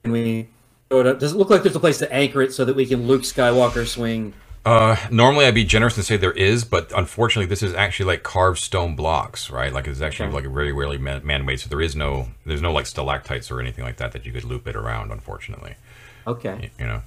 and 0.05 0.13
we 0.13 0.23
throw 0.23 0.31
it 0.31 0.43
up? 0.43 0.54
Does 0.89 1.33
it 1.33 1.35
look 1.35 1.49
like 1.49 1.63
there's 1.63 1.75
a 1.75 1.79
place 1.79 1.97
to 1.99 2.11
anchor 2.13 2.41
it 2.41 2.53
so 2.53 2.63
that 2.65 2.75
we 2.75 2.85
can 2.85 3.07
Luke 3.07 3.23
Skywalker 3.23 3.85
swing? 3.87 4.33
Uh, 4.65 4.95
normally 5.11 5.45
I'd 5.45 5.53
be 5.53 5.63
generous 5.63 5.95
and 5.95 6.05
say 6.05 6.17
there 6.17 6.31
is, 6.31 6.63
but 6.65 6.91
unfortunately 6.95 7.45
this 7.47 7.61
is 7.61 7.73
actually 7.75 8.07
like 8.07 8.23
carved 8.23 8.57
stone 8.59 8.95
blocks, 8.95 9.49
right? 9.51 9.71
Like 9.71 9.87
it's 9.87 10.01
actually 10.01 10.27
Okay. 10.29 10.35
like 10.47 10.53
very 10.53 10.71
rarely 10.71 10.97
man- 10.97 11.25
man-made, 11.25 11.59
so 11.59 11.69
there 11.69 11.81
is 11.81 11.95
no 11.95 12.29
there's 12.45 12.61
no 12.63 12.71
like 12.71 12.85
stalactites 12.87 13.51
or 13.51 13.59
anything 13.59 13.83
like 13.83 13.97
that 13.97 14.11
that 14.13 14.25
you 14.25 14.31
could 14.31 14.43
loop 14.43 14.67
it 14.67 14.75
around. 14.75 15.11
Unfortunately, 15.11 15.75
Okay. 16.25 16.53
Y- 16.55 16.71
you 16.79 16.85
know. 16.87 17.01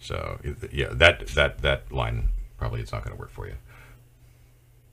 So 0.00 0.38
yeah, 0.72 0.88
that 0.92 1.26
that 1.28 1.58
that 1.62 1.92
line 1.92 2.28
probably 2.56 2.80
is 2.80 2.92
not 2.92 3.02
going 3.04 3.14
to 3.14 3.20
work 3.20 3.30
for 3.30 3.46
you. 3.46 3.54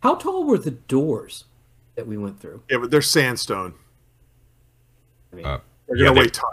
How 0.02 0.16
tall 0.16 0.44
were 0.44 0.58
the 0.58 0.72
doors 0.72 1.46
that 1.96 2.06
we 2.08 2.18
went 2.18 2.40
through? 2.42 2.64
yeah, 2.70 2.78
but 2.80 2.92
they're 2.92 3.02
sandstone. 3.02 3.76
I 5.32 5.36
mean, 5.38 5.46
Uh, 5.46 5.60
They're 5.88 5.98
yeah, 5.98 6.04
gonna 6.06 6.16
they're, 6.16 6.24
weigh 6.24 6.30
ton. 6.30 6.52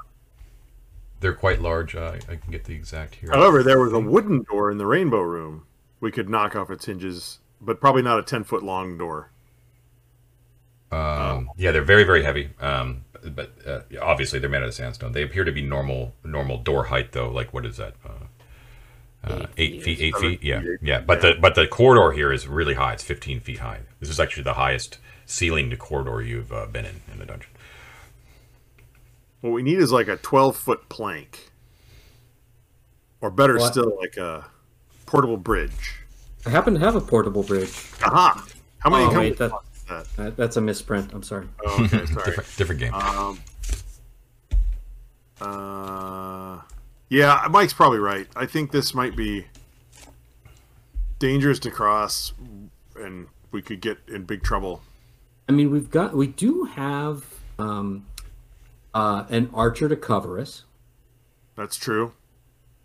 They're 1.22 1.32
quite 1.32 1.62
large. 1.62 1.94
Uh, 1.96 2.16
I 2.28 2.36
can 2.36 2.50
get 2.52 2.64
the 2.64 2.74
exact 2.74 3.14
here. 3.14 3.30
However, 3.32 3.62
there 3.62 3.80
was 3.80 3.92
a 3.94 3.98
wooden 4.00 4.42
door 4.42 4.70
in 4.70 4.76
the 4.76 4.86
rainbow 4.86 5.20
room. 5.22 5.64
We 6.00 6.10
could 6.10 6.28
knock 6.28 6.54
off 6.54 6.70
its 6.70 6.84
hinges, 6.84 7.38
but 7.60 7.80
probably 7.80 8.02
not 8.02 8.18
a 8.18 8.22
ten 8.22 8.44
foot 8.44 8.62
long 8.62 8.98
door. 8.98 9.30
Um, 10.90 11.48
yeah, 11.56 11.70
they're 11.70 11.82
very 11.82 12.04
very 12.04 12.22
heavy. 12.22 12.50
Um, 12.60 13.04
but 13.24 13.52
uh, 13.66 13.80
obviously 14.02 14.38
they're 14.38 14.50
made 14.50 14.58
out 14.62 14.68
of 14.68 14.74
sandstone. 14.74 15.12
They 15.12 15.22
appear 15.22 15.44
to 15.44 15.52
be 15.52 15.62
normal 15.62 16.12
normal 16.24 16.58
door 16.58 16.84
height 16.84 17.12
though. 17.12 17.30
Like 17.30 17.54
what 17.54 17.64
is 17.64 17.78
that? 17.78 17.94
Uh, 18.04 18.26
Uh, 19.24 19.46
eight 19.56 19.80
feet, 19.84 20.00
eight 20.00 20.14
Seven 20.14 20.30
feet, 20.30 20.42
yeah, 20.42 20.60
feet, 20.60 20.68
eight 20.70 20.78
yeah. 20.82 21.00
But 21.00 21.22
yeah. 21.22 21.30
the 21.34 21.40
but 21.40 21.54
the 21.54 21.68
corridor 21.68 22.10
here 22.10 22.32
is 22.32 22.48
really 22.48 22.74
high. 22.74 22.94
It's 22.94 23.04
15 23.04 23.38
feet 23.38 23.60
high. 23.60 23.82
This 24.00 24.08
is 24.08 24.18
actually 24.18 24.42
the 24.42 24.54
highest 24.54 24.98
ceilinged 25.26 25.78
corridor 25.78 26.20
you've 26.22 26.52
uh, 26.52 26.66
been 26.66 26.84
in 26.84 27.02
in 27.12 27.18
the 27.20 27.26
dungeon. 27.26 27.51
What 29.42 29.50
we 29.50 29.62
need 29.62 29.78
is 29.78 29.92
like 29.92 30.08
a 30.08 30.16
12 30.16 30.56
foot 30.56 30.88
plank. 30.88 31.50
Or 33.20 33.30
better 33.30 33.58
What? 33.58 33.72
still, 33.72 33.96
like 34.00 34.16
a 34.16 34.46
portable 35.06 35.36
bridge. 35.36 35.96
I 36.46 36.50
happen 36.50 36.74
to 36.74 36.80
have 36.80 36.96
a 36.96 37.00
portable 37.00 37.42
bridge. 37.42 37.70
Aha! 38.02 38.46
How 38.78 38.90
many 38.90 39.04
Oh, 39.04 39.10
how 39.10 39.18
wait, 39.20 39.36
that, 39.38 39.52
that? 39.88 40.06
Uh, 40.18 40.30
that's 40.30 40.56
a 40.56 40.60
misprint. 40.60 41.12
I'm 41.12 41.22
sorry. 41.22 41.46
Oh, 41.64 41.84
okay, 41.84 42.06
sorry. 42.06 42.24
Different 42.24 42.56
different 42.56 42.80
game. 42.80 42.94
Um, 42.94 43.38
uh, 45.40 46.60
yeah, 47.08 47.46
Mike's 47.50 47.72
probably 47.72 47.98
right. 47.98 48.26
I 48.36 48.46
think 48.46 48.70
this 48.72 48.94
might 48.94 49.16
be 49.16 49.46
dangerous 51.18 51.58
to 51.60 51.70
cross, 51.70 52.32
and 52.96 53.28
we 53.50 53.60
could 53.62 53.80
get 53.80 53.98
in 54.08 54.24
big 54.24 54.42
trouble. 54.42 54.82
I 55.48 55.52
mean, 55.52 55.70
we've 55.70 55.90
got 55.90 56.16
we 56.16 56.28
do 56.28 56.64
have 56.64 57.24
um, 57.58 58.06
uh, 58.94 59.24
an 59.30 59.50
archer 59.54 59.88
to 59.88 59.96
cover 59.96 60.38
us. 60.38 60.64
That's 61.56 61.76
true. 61.76 62.12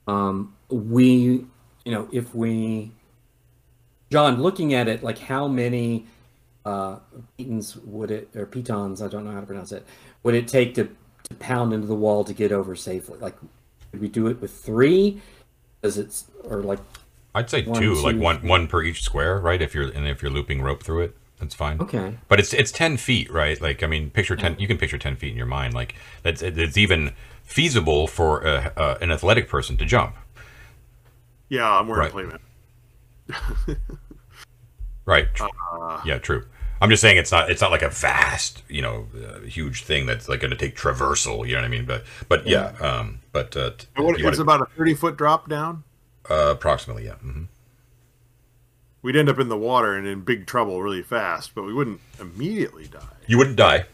Um, 0.07 0.55
we, 0.69 1.45
you 1.85 1.91
know, 1.91 2.07
if 2.11 2.34
we, 2.34 2.91
John, 4.11 4.41
looking 4.41 4.73
at 4.73 4.88
it, 4.88 5.03
like 5.03 5.19
how 5.19 5.47
many 5.47 6.05
uh, 6.65 6.97
pitons 7.38 7.75
would 7.77 8.11
it, 8.11 8.29
or 8.35 8.45
pitons, 8.45 9.01
I 9.01 9.07
don't 9.07 9.25
know 9.25 9.31
how 9.31 9.41
to 9.41 9.45
pronounce 9.45 9.71
it, 9.71 9.85
would 10.23 10.35
it 10.35 10.47
take 10.47 10.75
to, 10.75 10.89
to 11.29 11.35
pound 11.35 11.73
into 11.73 11.88
the 11.88 11.95
wall 11.95 12.23
to 12.23 12.34
get 12.34 12.51
over 12.51 12.75
safely? 12.75 13.19
Like, 13.19 13.35
could 13.91 14.01
we 14.01 14.07
do 14.07 14.27
it 14.27 14.41
with 14.41 14.51
three? 14.51 15.21
Does 15.81 15.97
it, 15.97 16.23
or 16.43 16.61
like, 16.61 16.79
I'd 17.35 17.49
say 17.49 17.63
one, 17.63 17.81
two, 17.81 17.93
like 17.95 18.15
two, 18.15 18.21
one 18.21 18.47
one 18.47 18.67
per 18.67 18.81
each 18.81 19.03
square, 19.03 19.39
right? 19.39 19.61
If 19.61 19.75
you're 19.75 19.89
and 19.89 20.07
if 20.07 20.21
you're 20.21 20.31
looping 20.31 20.61
rope 20.61 20.81
through 20.81 21.03
it, 21.03 21.17
that's 21.39 21.53
fine. 21.55 21.80
okay, 21.81 22.18
But 22.27 22.39
it's 22.39 22.53
it's 22.53 22.72
10 22.72 22.97
feet, 22.97 23.31
right? 23.31 23.59
Like 23.61 23.84
I 23.84 23.88
mean, 23.88 24.09
picture 24.09 24.35
10. 24.35 24.57
You 24.59 24.68
can 24.68 24.77
picture 24.77 24.97
10 24.97 25.15
feet 25.18 25.31
in 25.31 25.38
your 25.38 25.45
mind. 25.45 25.73
Like 25.73 25.95
that's 26.23 26.41
it's 26.41 26.77
even 26.77 27.14
feasible 27.43 28.07
for 28.07 28.45
uh, 28.45 28.72
uh, 28.76 28.97
an 29.01 29.11
athletic 29.11 29.47
person 29.47 29.77
to 29.77 29.85
jump. 29.85 30.15
Yeah, 31.49 31.69
I'm 31.80 31.88
wearing 31.88 32.11
Right. 32.14 32.26
a 32.26 32.38
playmat. 33.38 33.77
Right. 35.05 35.27
Uh, 35.39 36.01
yeah, 36.05 36.18
true. 36.18 36.43
I'm 36.81 36.89
just 36.89 37.01
saying 37.01 37.18
it's 37.18 37.31
not 37.31 37.49
it's 37.49 37.61
not 37.61 37.72
like 37.72 37.81
a 37.81 37.89
vast, 37.89 38.61
you 38.68 38.81
know, 38.81 39.07
uh, 39.26 39.39
huge 39.39 39.84
thing 39.84 40.05
that's 40.05 40.27
like 40.27 40.41
going 40.41 40.51
to 40.51 40.57
take 40.57 40.76
traversal. 40.76 41.47
You 41.47 41.53
know 41.55 41.61
what 41.61 41.65
I 41.65 41.69
mean? 41.69 41.85
But 41.85 42.03
but 42.27 42.45
yeah, 42.45 42.73
um, 42.81 43.22
but 43.31 43.55
uh, 43.55 43.72
what, 43.95 44.19
you 44.19 44.27
it's 44.27 44.38
wanna- 44.38 44.41
about 44.41 44.61
a 44.61 44.65
30 44.77 44.93
foot 44.95 45.18
drop 45.18 45.47
down. 45.49 45.84
uh, 46.30 46.49
approximately, 46.51 47.05
yeah. 47.05 47.14
hmm 47.15 47.43
We'd 49.07 49.15
end 49.15 49.29
up 49.29 49.39
in 49.39 49.47
the 49.47 49.55
water 49.57 49.95
and 49.95 50.05
in 50.05 50.19
big 50.19 50.47
trouble 50.47 50.84
really 50.84 51.01
fast, 51.01 51.55
but 51.55 51.63
we 51.63 51.73
wouldn't 51.73 52.01
immediately 52.19 52.88
die. 52.88 52.99
You 53.25 53.38
wouldn't 53.38 53.55
die. 53.55 53.85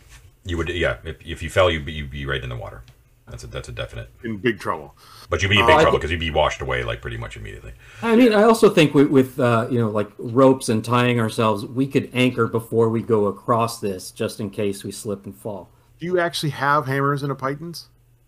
You 0.43 0.57
would, 0.57 0.69
yeah. 0.69 0.97
If, 1.03 1.17
if 1.23 1.43
you 1.43 1.51
fell, 1.51 1.69
you'd 1.69 1.85
be, 1.85 1.93
you'd 1.93 2.09
be 2.09 2.25
right 2.25 2.41
in 2.41 2.49
the 2.49 2.55
water. 2.55 2.81
That's 3.29 3.43
a 3.43 3.47
that's 3.47 3.69
a 3.69 3.71
definite. 3.71 4.09
In 4.23 4.37
big 4.37 4.59
trouble. 4.59 4.95
But 5.29 5.43
you'd 5.43 5.49
be 5.49 5.59
in 5.59 5.67
big 5.67 5.75
I 5.75 5.83
trouble 5.83 5.91
think- 5.91 6.01
because 6.01 6.09
you'd 6.09 6.19
be 6.19 6.31
washed 6.31 6.61
away 6.61 6.83
like 6.83 6.99
pretty 6.99 7.17
much 7.17 7.37
immediately. 7.37 7.73
I 8.01 8.15
mean, 8.15 8.33
I 8.33 8.41
also 8.41 8.71
think 8.71 8.95
with, 8.95 9.09
with 9.11 9.39
uh, 9.39 9.67
you 9.69 9.77
know, 9.77 9.91
like 9.91 10.09
ropes 10.17 10.69
and 10.69 10.83
tying 10.83 11.19
ourselves, 11.19 11.63
we 11.63 11.85
could 11.85 12.09
anchor 12.15 12.47
before 12.47 12.89
we 12.89 13.03
go 13.03 13.27
across 13.27 13.79
this, 13.79 14.09
just 14.09 14.39
in 14.39 14.49
case 14.49 14.83
we 14.83 14.91
slip 14.91 15.25
and 15.27 15.35
fall. 15.35 15.69
Do 15.99 16.07
you 16.07 16.19
actually 16.19 16.49
have 16.49 16.87
hammers 16.87 17.21
and 17.21 17.31
a 17.31 17.35
pitons? 17.35 17.85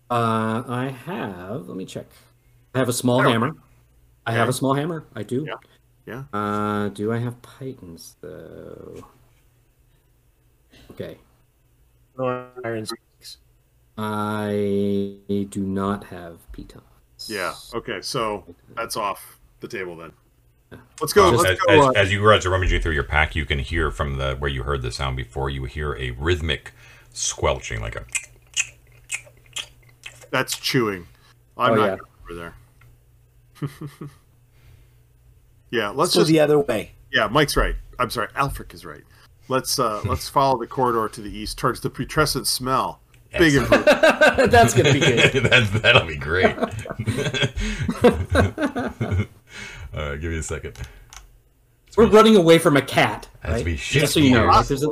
Uh, 0.08 0.62
I 0.68 0.94
have. 1.04 1.66
Let 1.66 1.76
me 1.76 1.84
check. 1.84 2.06
I 2.76 2.78
have 2.78 2.88
a 2.88 2.92
small 2.92 3.24
Yeah. 3.24 3.30
hammer. 3.32 3.56
I 4.24 4.30
have 4.34 4.48
a 4.48 4.52
small 4.52 4.74
hammer. 4.74 5.04
I 5.16 5.24
do. 5.24 5.44
Yeah. 5.48 5.54
Yeah. 6.06 6.24
Uh, 6.32 6.88
do 6.90 7.12
I 7.12 7.18
have 7.18 7.34
pitons 7.42 8.16
though? 8.20 9.04
Okay. 10.92 11.18
No 12.16 12.48
iron 12.64 12.86
sticks. 12.86 13.38
I 13.98 15.16
do 15.50 15.60
not 15.62 16.04
have 16.04 16.38
pitons. 16.52 16.84
Yeah. 17.26 17.54
Okay. 17.74 18.00
So 18.02 18.44
that's 18.76 18.96
off 18.96 19.38
the 19.60 19.68
table 19.68 19.96
then. 19.96 20.12
Let's 21.00 21.12
go. 21.12 21.30
Just 21.32 21.44
let's 21.44 21.60
as, 21.60 21.66
go. 21.66 21.90
as, 21.90 21.96
uh, 21.96 21.98
as 22.00 22.12
you 22.12 22.24
guys 22.24 22.44
are 22.46 22.50
rummaging 22.50 22.80
through 22.82 22.92
your 22.92 23.04
pack, 23.04 23.34
you 23.36 23.44
can 23.44 23.58
hear 23.58 23.90
from 23.90 24.18
the 24.18 24.34
where 24.36 24.50
you 24.50 24.62
heard 24.64 24.82
the 24.82 24.90
sound 24.92 25.16
before. 25.16 25.48
You 25.50 25.64
hear 25.64 25.94
a 25.96 26.10
rhythmic 26.12 26.72
squelching, 27.12 27.80
like 27.80 27.96
a. 27.96 28.04
that's 30.30 30.56
chewing. 30.58 31.06
I'm 31.56 31.72
Oh, 31.72 31.76
not 31.76 31.86
yeah. 31.86 31.96
over 32.30 32.34
there. 32.34 34.10
yeah. 35.70 35.88
Let's 35.88 35.98
Let's 35.98 36.14
go 36.14 36.20
just. 36.22 36.30
the 36.32 36.40
other 36.40 36.58
way. 36.60 36.92
Yeah. 37.12 37.28
Mike's 37.28 37.56
right. 37.56 37.74
I'm 37.98 38.10
sorry. 38.10 38.28
Alfric 38.28 38.74
is 38.74 38.84
right. 38.84 39.02
Let's 39.48 39.78
uh 39.78 40.00
let's 40.06 40.28
follow 40.28 40.58
the 40.58 40.66
corridor 40.66 41.08
to 41.08 41.20
the 41.20 41.30
east 41.36 41.58
towards 41.58 41.80
the 41.80 41.90
putrescent 41.90 42.46
smell. 42.46 43.00
Big 43.38 43.54
Excellent. 43.56 43.86
improvement. 43.88 44.50
That's 44.50 44.72
gonna 44.74 44.92
be 44.92 45.00
good. 45.00 45.32
That's, 45.50 45.70
that'll 45.80 46.06
be 46.06 46.16
great. 46.16 46.56
All 49.94 50.02
right, 50.10 50.20
give 50.20 50.30
me 50.32 50.38
a 50.38 50.42
second. 50.42 50.78
We're 51.96 52.06
running 52.08 52.36
away 52.36 52.58
from 52.58 52.76
a 52.76 52.82
cat, 52.82 53.28
As 53.42 53.54
right? 53.54 53.64
we 53.64 53.76
shift 53.76 54.02
Just 54.02 54.14
so 54.14 54.20
you 54.20 54.32
know, 54.32 54.42
gears. 54.42 54.54
like, 54.56 54.66
there's 54.68 54.84
a 54.84 54.88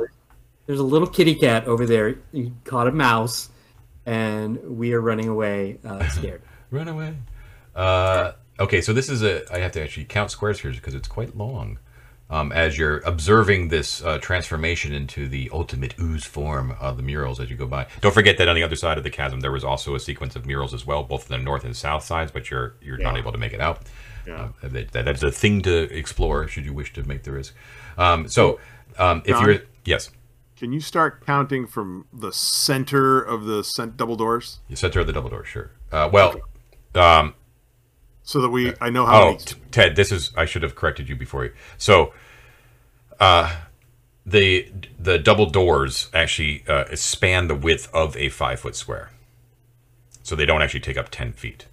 there's 0.65 0.79
a 0.79 0.83
little 0.83 1.07
kitty 1.07 1.35
cat 1.35 1.65
over 1.67 1.85
there. 1.85 2.15
You 2.31 2.53
caught 2.63 2.87
a 2.87 2.91
mouse, 2.91 3.49
and 4.07 4.57
we 4.77 4.93
are 4.93 5.01
running 5.01 5.27
away, 5.27 5.77
uh, 5.85 6.07
scared. 6.09 6.41
Run 6.71 6.87
away. 6.87 7.15
Uh, 7.75 8.31
okay, 8.59 8.81
so 8.81 8.93
this 8.93 9.09
is 9.09 9.23
a. 9.23 9.43
I 9.53 9.59
have 9.59 9.71
to 9.73 9.83
actually 9.83 10.05
count 10.05 10.31
squares 10.31 10.59
here 10.59 10.71
because 10.71 10.93
it's 10.93 11.07
quite 11.07 11.35
long. 11.35 11.79
Um, 12.27 12.51
as 12.51 12.75
you're 12.75 13.01
observing 13.05 13.67
this 13.67 14.03
uh, 14.03 14.17
transformation 14.17 14.91
into 14.93 15.27
the 15.27 15.47
ultimate 15.53 15.93
ooze 16.01 16.25
form 16.25 16.75
of 16.79 16.97
the 16.97 17.03
murals 17.03 17.39
as 17.39 17.51
you 17.51 17.55
go 17.55 17.67
by. 17.67 17.85
Don't 18.01 18.15
forget 18.15 18.39
that 18.39 18.47
on 18.47 18.55
the 18.55 18.63
other 18.63 18.75
side 18.75 18.97
of 18.97 19.03
the 19.03 19.11
chasm 19.11 19.41
there 19.41 19.51
was 19.51 19.63
also 19.63 19.93
a 19.93 19.99
sequence 19.99 20.35
of 20.35 20.43
murals 20.43 20.73
as 20.73 20.87
well, 20.87 21.03
both 21.03 21.31
on 21.31 21.37
the 21.37 21.43
north 21.45 21.63
and 21.63 21.77
south 21.77 22.03
sides, 22.03 22.31
but 22.31 22.49
you're 22.49 22.73
you're 22.81 22.97
not 22.97 23.15
able 23.15 23.31
to 23.31 23.37
make 23.37 23.53
it 23.53 23.61
out. 23.61 23.81
Yeah. 24.25 24.49
Uh, 24.63 24.69
that, 24.69 24.91
that- 24.93 25.05
that's 25.05 25.21
a 25.21 25.31
thing 25.31 25.61
to 25.61 25.83
explore 25.95 26.47
should 26.47 26.65
you 26.65 26.73
wish 26.73 26.91
to 26.93 27.03
make 27.03 27.21
the 27.23 27.31
risk. 27.31 27.53
Um, 27.95 28.27
so 28.27 28.59
um, 28.97 29.21
if 29.23 29.35
John? 29.37 29.45
you're 29.45 29.59
yes, 29.85 30.09
Can 30.57 30.73
you 30.73 30.79
start 30.79 31.23
counting 31.23 31.67
from 31.67 32.07
the 32.11 32.31
center 32.33 33.21
of 33.21 33.45
the 33.45 33.63
cent- 33.63 33.97
double 33.97 34.15
doors 34.15 34.61
The 34.67 34.75
center 34.75 34.99
of 35.01 35.05
the 35.05 35.13
double 35.13 35.29
door, 35.29 35.45
sure. 35.45 35.69
Uh, 35.91 36.09
well, 36.11 36.33
um, 36.95 37.35
so 38.25 38.41
that 38.41 38.49
we 38.49 38.73
I 38.81 38.89
know 38.89 39.05
how 39.05 39.21
Oh, 39.21 39.25
many. 39.31 39.39
Ted, 39.71 39.95
this 39.95 40.11
is 40.11 40.31
I 40.35 40.43
should 40.45 40.63
have 40.63 40.75
corrected 40.75 41.07
you 41.07 41.15
before 41.15 41.45
you. 41.45 41.53
So, 41.77 42.11
uh, 43.19 43.55
the 44.25 44.69
the 44.99 45.17
double 45.17 45.45
doors 45.45 46.09
actually 46.13 46.65
uh, 46.67 46.93
span 46.95 47.47
the 47.47 47.55
width 47.55 47.87
of 47.93 48.17
a 48.17 48.27
five 48.29 48.59
foot 48.59 48.75
square, 48.75 49.11
so 50.23 50.35
they 50.35 50.45
don't 50.45 50.61
actually 50.61 50.81
take 50.81 50.97
up 50.97 51.09
ten 51.09 51.31
feet. 51.31 51.67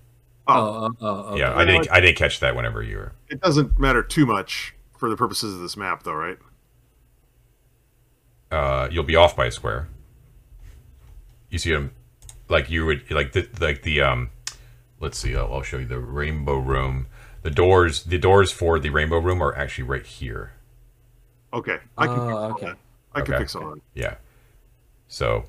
Oh, 0.46 0.86
oh, 0.86 0.96
oh, 1.00 1.08
okay. 1.30 1.40
Yeah, 1.40 1.56
I 1.56 1.64
didn't 1.64 1.90
I 1.90 2.00
didn't 2.00 2.16
catch 2.16 2.40
that 2.40 2.54
whenever 2.54 2.82
you 2.82 2.98
were. 2.98 3.12
It 3.30 3.40
doesn't 3.40 3.78
matter 3.78 4.02
too 4.02 4.26
much 4.26 4.74
for 4.98 5.08
the 5.08 5.16
purposes 5.16 5.54
of 5.54 5.60
this 5.60 5.76
map, 5.76 6.02
though, 6.02 6.12
right? 6.12 6.38
Uh, 8.50 8.88
you'll 8.90 9.04
be 9.04 9.16
off 9.16 9.34
by 9.34 9.46
a 9.46 9.50
square. 9.50 9.88
You 11.48 11.58
see 11.58 11.70
them, 11.72 11.92
like 12.48 12.68
you 12.70 12.84
would 12.84 13.10
like 13.10 13.32
the 13.32 13.48
like 13.58 13.82
the 13.82 14.02
um. 14.02 14.30
Let's 15.02 15.18
see. 15.18 15.34
I'll, 15.34 15.52
I'll 15.52 15.62
show 15.62 15.78
you 15.78 15.84
the 15.84 15.98
rainbow 15.98 16.58
room. 16.58 17.08
The 17.42 17.50
doors, 17.50 18.04
the 18.04 18.18
doors 18.18 18.52
for 18.52 18.78
the 18.78 18.90
rainbow 18.90 19.18
room 19.18 19.42
are 19.42 19.52
actually 19.56 19.82
right 19.84 20.06
here. 20.06 20.52
Okay, 21.52 21.78
I 21.98 22.06
can. 22.06 22.18
Oh, 22.18 22.24
fix 22.24 22.32
all 22.32 22.50
okay. 22.52 22.66
that. 22.66 22.76
I 23.12 23.20
can 23.20 23.38
fix 23.38 23.56
all 23.56 23.70
that. 23.72 23.80
Yeah. 23.94 24.14
So, 25.08 25.46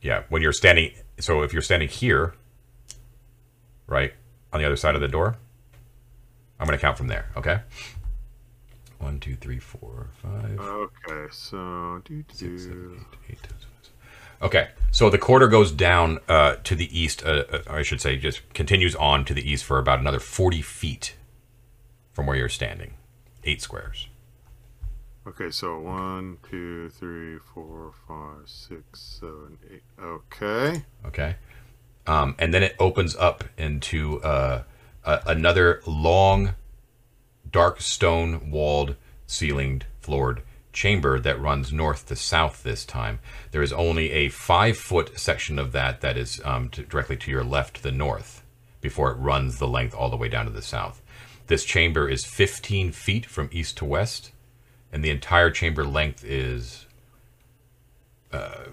yeah, 0.00 0.22
when 0.28 0.42
you're 0.42 0.52
standing, 0.52 0.92
so 1.18 1.42
if 1.42 1.52
you're 1.52 1.60
standing 1.60 1.88
here, 1.88 2.34
right 3.88 4.14
on 4.52 4.60
the 4.60 4.64
other 4.64 4.76
side 4.76 4.94
of 4.94 5.00
the 5.00 5.08
door, 5.08 5.36
I'm 6.60 6.66
going 6.68 6.78
to 6.78 6.80
count 6.80 6.96
from 6.96 7.08
there. 7.08 7.30
Okay. 7.36 7.60
One, 8.98 9.18
two, 9.18 9.34
three, 9.34 9.58
four, 9.58 10.06
five, 10.22 10.58
Okay, 10.60 11.26
so 11.32 12.00
do 12.04 12.22
do. 12.38 12.96
eight, 13.28 13.32
eight, 13.32 13.38
nine, 13.42 13.58
ten. 13.60 13.73
Okay, 14.44 14.68
so 14.90 15.08
the 15.08 15.16
quarter 15.16 15.48
goes 15.48 15.72
down 15.72 16.18
uh, 16.28 16.56
to 16.64 16.74
the 16.74 16.96
east. 16.96 17.24
Uh, 17.24 17.44
uh, 17.50 17.62
I 17.66 17.80
should 17.80 18.02
say, 18.02 18.18
just 18.18 18.42
continues 18.52 18.94
on 18.94 19.24
to 19.24 19.32
the 19.32 19.50
east 19.50 19.64
for 19.64 19.78
about 19.78 20.00
another 20.00 20.20
forty 20.20 20.60
feet 20.60 21.16
from 22.12 22.26
where 22.26 22.36
you're 22.36 22.50
standing, 22.50 22.92
eight 23.44 23.62
squares. 23.62 24.08
Okay, 25.26 25.50
so 25.50 25.78
one, 25.78 26.36
two, 26.50 26.90
three, 26.90 27.38
four, 27.38 27.92
five, 28.06 28.46
six, 28.46 29.00
seven, 29.00 29.56
eight. 29.72 29.82
Okay. 29.98 30.84
Okay. 31.06 31.36
Um, 32.06 32.34
and 32.38 32.52
then 32.52 32.62
it 32.62 32.76
opens 32.78 33.16
up 33.16 33.44
into 33.56 34.22
uh, 34.22 34.64
a, 35.04 35.20
another 35.26 35.80
long, 35.86 36.50
dark 37.50 37.80
stone 37.80 38.50
walled, 38.50 38.96
ceilinged, 39.26 39.84
floored 40.00 40.42
chamber 40.74 41.18
that 41.18 41.40
runs 41.40 41.72
north 41.72 42.06
to 42.08 42.16
south 42.16 42.62
this 42.62 42.84
time. 42.84 43.20
There 43.52 43.62
is 43.62 43.72
only 43.72 44.10
a 44.10 44.28
five 44.28 44.76
foot 44.76 45.18
section 45.18 45.58
of 45.58 45.72
that 45.72 46.00
that 46.02 46.16
is 46.18 46.40
um, 46.44 46.68
to, 46.70 46.82
directly 46.82 47.16
to 47.16 47.30
your 47.30 47.44
left, 47.44 47.76
to 47.76 47.82
the 47.82 47.92
north. 47.92 48.42
before 48.80 49.10
it 49.10 49.14
runs 49.14 49.58
the 49.58 49.66
length 49.66 49.94
all 49.94 50.10
the 50.10 50.16
way 50.16 50.28
down 50.28 50.44
to 50.44 50.50
the 50.50 50.60
south. 50.60 51.00
This 51.46 51.64
chamber 51.64 52.08
is 52.08 52.26
15 52.26 52.92
feet 52.92 53.24
from 53.26 53.48
east 53.50 53.78
to 53.78 53.84
west, 53.86 54.32
and 54.92 55.02
the 55.02 55.10
entire 55.10 55.50
chamber 55.50 55.84
length 55.84 56.22
is 56.24 56.84
uh, 58.32 58.64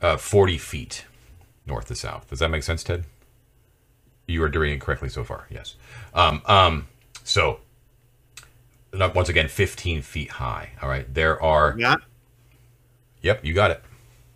uh, 0.00 0.16
40 0.16 0.58
feet 0.58 1.04
north 1.66 1.86
to 1.86 1.94
south. 1.94 2.28
Does 2.28 2.38
that 2.38 2.50
make 2.50 2.62
sense, 2.62 2.82
Ted? 2.84 3.04
You 4.26 4.42
are 4.42 4.48
doing 4.48 4.72
it 4.72 4.80
correctly 4.80 5.08
so 5.08 5.24
far. 5.24 5.46
Yes. 5.50 5.76
Um, 6.14 6.42
um, 6.46 6.88
so, 7.24 7.60
not- 8.98 9.14
once 9.14 9.28
again, 9.28 9.48
15 9.48 10.02
feet 10.02 10.30
high. 10.32 10.70
All 10.82 10.88
right. 10.88 11.12
There 11.12 11.40
are. 11.42 11.74
Yeah. 11.78 11.96
Yep, 13.22 13.44
you 13.44 13.54
got 13.54 13.70
it. 13.70 13.82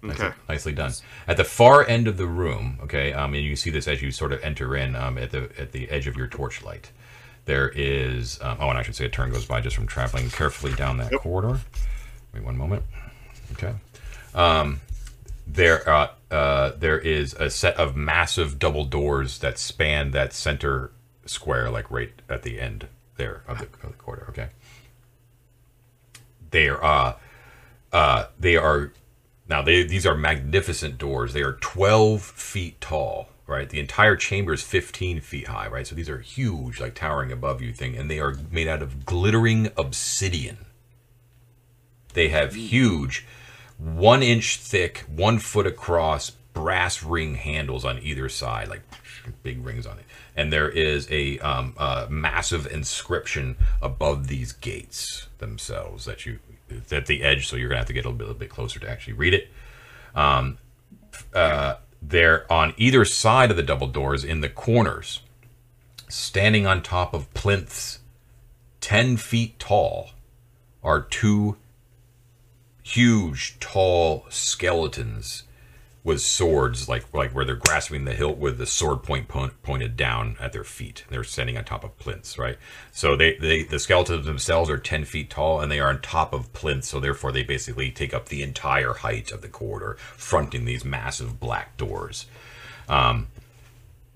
Nicely, 0.02 0.24
Okay. 0.26 0.34
nicely 0.48 0.72
done. 0.72 0.92
At 1.28 1.36
the 1.36 1.44
far 1.44 1.86
end 1.86 2.08
of 2.08 2.16
the 2.16 2.26
room, 2.26 2.78
okay, 2.84 3.12
um, 3.12 3.34
and 3.34 3.44
you 3.44 3.54
see 3.54 3.68
this 3.70 3.86
as 3.86 4.00
you 4.00 4.10
sort 4.10 4.32
of 4.32 4.42
enter 4.42 4.74
in 4.74 4.96
um, 4.96 5.18
at 5.18 5.30
the 5.30 5.50
at 5.58 5.72
the 5.72 5.90
edge 5.90 6.06
of 6.06 6.16
your 6.16 6.26
torchlight. 6.26 6.90
There 7.44 7.68
is, 7.68 8.40
um, 8.40 8.56
oh, 8.60 8.70
and 8.70 8.78
I 8.78 8.82
should 8.82 8.94
say 8.96 9.04
a 9.04 9.08
turn 9.10 9.30
goes 9.30 9.44
by 9.44 9.60
just 9.60 9.76
from 9.76 9.86
traveling 9.86 10.30
carefully 10.30 10.72
down 10.72 10.96
that 10.98 11.12
corridor. 11.12 11.60
Wait 12.32 12.42
one 12.42 12.56
moment. 12.56 12.82
Okay. 13.52 13.74
Um, 14.34 14.80
there, 15.46 15.86
uh, 15.88 16.08
uh, 16.30 16.72
there 16.78 16.98
is 16.98 17.34
a 17.34 17.50
set 17.50 17.76
of 17.76 17.94
massive 17.96 18.58
double 18.58 18.84
doors 18.86 19.40
that 19.40 19.58
span 19.58 20.12
that 20.12 20.32
center 20.32 20.92
square, 21.26 21.68
like 21.70 21.90
right 21.90 22.12
at 22.28 22.42
the 22.42 22.58
end 22.60 22.86
there 23.20 23.42
of 23.46 23.58
the, 23.58 23.64
of 23.64 23.92
the 23.92 23.98
corridor. 23.98 24.26
Okay. 24.30 24.48
They 26.50 26.68
are, 26.68 26.82
uh, 26.82 27.16
uh, 27.92 28.24
they 28.38 28.56
are 28.56 28.92
now 29.48 29.62
they 29.62 29.82
these 29.82 30.06
are 30.06 30.16
magnificent 30.16 30.96
doors. 30.96 31.32
They 31.32 31.42
are 31.42 31.54
12 31.54 32.22
feet 32.22 32.80
tall, 32.80 33.28
right? 33.46 33.68
The 33.68 33.80
entire 33.80 34.16
chamber 34.16 34.54
is 34.54 34.62
15 34.62 35.20
feet 35.20 35.48
high, 35.48 35.68
right? 35.68 35.86
So 35.86 35.94
these 35.94 36.08
are 36.08 36.20
huge, 36.20 36.80
like 36.80 36.94
towering 36.94 37.30
above 37.30 37.60
you 37.60 37.72
thing, 37.72 37.96
and 37.96 38.10
they 38.10 38.20
are 38.20 38.34
made 38.50 38.68
out 38.68 38.82
of 38.82 39.04
glittering 39.04 39.70
obsidian. 39.76 40.58
They 42.14 42.28
have 42.28 42.54
huge, 42.54 43.26
one 43.76 44.22
inch 44.22 44.56
thick, 44.56 45.04
one 45.08 45.38
foot 45.38 45.66
across 45.66 46.30
brass 46.30 47.02
ring 47.02 47.34
handles 47.34 47.84
on 47.84 47.98
either 48.00 48.28
side, 48.28 48.68
like 48.68 48.82
big 49.42 49.64
rings 49.64 49.86
on 49.86 49.98
it. 49.98 50.04
And 50.40 50.50
there 50.50 50.70
is 50.70 51.06
a 51.10 51.38
um, 51.40 51.74
uh, 51.76 52.06
massive 52.08 52.66
inscription 52.66 53.56
above 53.82 54.28
these 54.28 54.52
gates 54.52 55.26
themselves 55.36 56.06
that 56.06 56.24
you 56.24 56.38
at 56.90 57.04
the 57.04 57.22
edge, 57.22 57.46
so 57.46 57.56
you're 57.56 57.68
gonna 57.68 57.80
have 57.80 57.88
to 57.88 57.92
get 57.92 58.06
a 58.06 58.08
little 58.08 58.26
bit, 58.26 58.30
a 58.30 58.38
bit 58.38 58.48
closer 58.48 58.80
to 58.80 58.88
actually 58.88 59.12
read 59.12 59.34
it. 59.34 59.50
Um, 60.14 60.56
uh, 61.34 61.74
there 62.00 62.50
on 62.50 62.72
either 62.78 63.04
side 63.04 63.50
of 63.50 63.58
the 63.58 63.62
double 63.62 63.86
doors, 63.86 64.24
in 64.24 64.40
the 64.40 64.48
corners, 64.48 65.20
standing 66.08 66.66
on 66.66 66.82
top 66.82 67.12
of 67.12 67.30
plinths, 67.34 67.98
ten 68.80 69.18
feet 69.18 69.58
tall, 69.58 70.12
are 70.82 71.02
two 71.02 71.58
huge, 72.82 73.60
tall 73.60 74.24
skeletons 74.30 75.42
with 76.02 76.20
swords, 76.20 76.88
like 76.88 77.12
like 77.12 77.34
where 77.34 77.44
they're 77.44 77.54
grasping 77.56 78.04
the 78.04 78.14
hilt 78.14 78.38
with 78.38 78.58
the 78.58 78.66
sword 78.66 79.02
point 79.02 79.28
pointed 79.28 79.96
down 79.96 80.36
at 80.40 80.52
their 80.52 80.64
feet. 80.64 81.04
They're 81.10 81.24
standing 81.24 81.58
on 81.58 81.64
top 81.64 81.84
of 81.84 81.98
plinths, 81.98 82.38
right? 82.38 82.56
So 82.90 83.16
they, 83.16 83.36
they 83.36 83.64
the 83.64 83.78
skeletons 83.78 84.26
themselves 84.26 84.70
are 84.70 84.78
ten 84.78 85.04
feet 85.04 85.30
tall, 85.30 85.60
and 85.60 85.70
they 85.70 85.80
are 85.80 85.90
on 85.90 86.00
top 86.00 86.32
of 86.32 86.52
plinths. 86.52 86.88
So 86.88 87.00
therefore, 87.00 87.32
they 87.32 87.42
basically 87.42 87.90
take 87.90 88.14
up 88.14 88.28
the 88.28 88.42
entire 88.42 88.94
height 88.94 89.30
of 89.30 89.42
the 89.42 89.48
corridor, 89.48 89.96
fronting 90.16 90.64
these 90.64 90.84
massive 90.84 91.38
black 91.38 91.76
doors. 91.76 92.26
Um, 92.88 93.28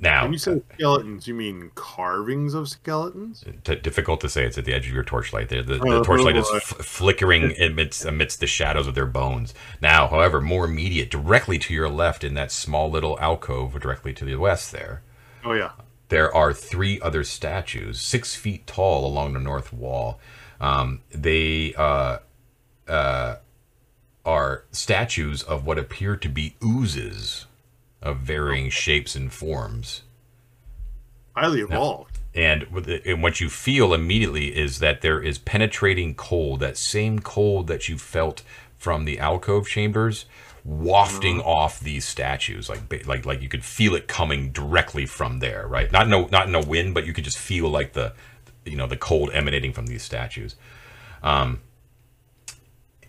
now, 0.05 0.23
When 0.23 0.33
you 0.33 0.39
say 0.39 0.63
skeletons, 0.75 1.27
you 1.27 1.35
mean 1.35 1.73
carvings 1.75 2.55
of 2.55 2.69
skeletons? 2.69 3.45
T- 3.65 3.75
difficult 3.75 4.21
to 4.21 4.29
say. 4.29 4.45
It's 4.45 4.57
at 4.57 4.65
the 4.65 4.73
edge 4.73 4.87
of 4.87 4.95
your 4.95 5.03
torchlight. 5.03 5.49
The, 5.49 5.63
the, 5.63 5.79
the 5.79 5.97
Oh, 5.97 6.03
torchlight 6.05 6.37
is 6.37 6.49
f- 6.55 6.63
flickering 6.63 7.61
amidst, 7.61 8.05
amidst 8.05 8.39
the 8.41 8.47
shadows 8.47 8.87
of 8.87 8.95
their 8.95 9.07
bones. 9.07 9.55
Now, 9.81 10.07
however, 10.07 10.41
more 10.41 10.67
immediate, 10.67 11.11
directly 11.11 11.59
to 11.59 11.75
your 11.75 11.89
left 11.89 12.23
in 12.23 12.35
that 12.35 12.53
small 12.53 12.91
little 12.91 13.19
alcove, 13.19 13.81
directly 13.81 14.13
to 14.15 14.25
the 14.25 14.37
west 14.37 14.71
there, 14.71 15.03
Oh 15.45 15.53
yeah. 15.53 15.73
there 16.11 16.33
are 16.35 16.53
three 16.53 17.01
other 17.01 17.25
statues, 17.25 18.01
six 18.01 18.35
feet 18.37 18.67
tall 18.67 19.07
along 19.07 19.33
the 19.33 19.41
north 19.41 19.73
wall. 19.73 20.21
Um, 20.61 21.01
they 21.11 21.75
uh, 21.75 22.19
uh, 22.87 23.37
are 24.25 24.65
statues 24.71 25.43
of 25.43 25.67
what 25.67 25.79
appear 25.79 26.17
to 26.17 26.29
be 26.29 26.57
oozes 26.65 27.47
of 28.05 28.19
varying 28.19 28.71
shapes 28.71 29.17
and 29.17 29.33
forms. 29.33 30.03
Highly 31.35 31.61
evolved. 31.63 32.19
And, 32.35 32.65
with 32.65 32.85
the- 32.85 33.05
and 33.09 33.23
what 33.23 33.41
you 33.41 33.49
feel 33.49 33.93
immediately 33.95 34.57
is 34.57 34.79
that 34.79 35.01
there 35.01 35.21
is 35.21 35.39
penetrating 35.39 36.15
cold, 36.15 36.61
that 36.61 36.77
same 36.77 37.19
cold 37.19 37.67
that 37.67 37.89
you 37.89 37.99
felt 37.99 38.43
from 38.77 39.05
the 39.05 39.19
alcove 39.19 39.67
chambers, 39.67 40.27
wafting 40.65 41.41
off 41.41 41.81
these 41.81 42.05
statues, 42.05 42.69
like 42.69 43.07
like 43.07 43.27
like 43.27 43.43
you 43.43 43.49
could 43.49 43.65
feel 43.65 43.95
it 43.95 44.09
coming 44.09 44.51
directly 44.51 45.07
from 45.07 45.39
there, 45.41 45.67
right? 45.67 45.91
Not 45.91 46.09
no 46.09 46.27
not 46.31 46.49
in 46.49 46.55
a 46.55 46.61
wind, 46.61 46.95
but 46.95 47.07
you 47.07 47.13
could 47.13 47.25
just 47.25 47.39
feel 47.39 47.69
like 47.69 47.93
the 47.95 48.15
you 48.65 48.77
know 48.77 48.87
the 48.87 48.97
cold 48.97 49.31
emanating 49.33 49.73
from 49.73 49.87
these 49.87 50.03
statues. 50.03 50.57
Um. 51.23 51.61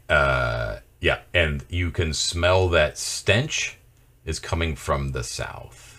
Uh. 0.09 0.77
Yeah, 1.01 1.19
and 1.33 1.63
you 1.69 1.91
can 1.91 2.13
smell 2.13 2.69
that 2.69 2.97
stench 2.97 3.77
is 4.25 4.39
coming 4.39 4.75
from 4.75 5.11
the 5.11 5.23
south. 5.23 5.95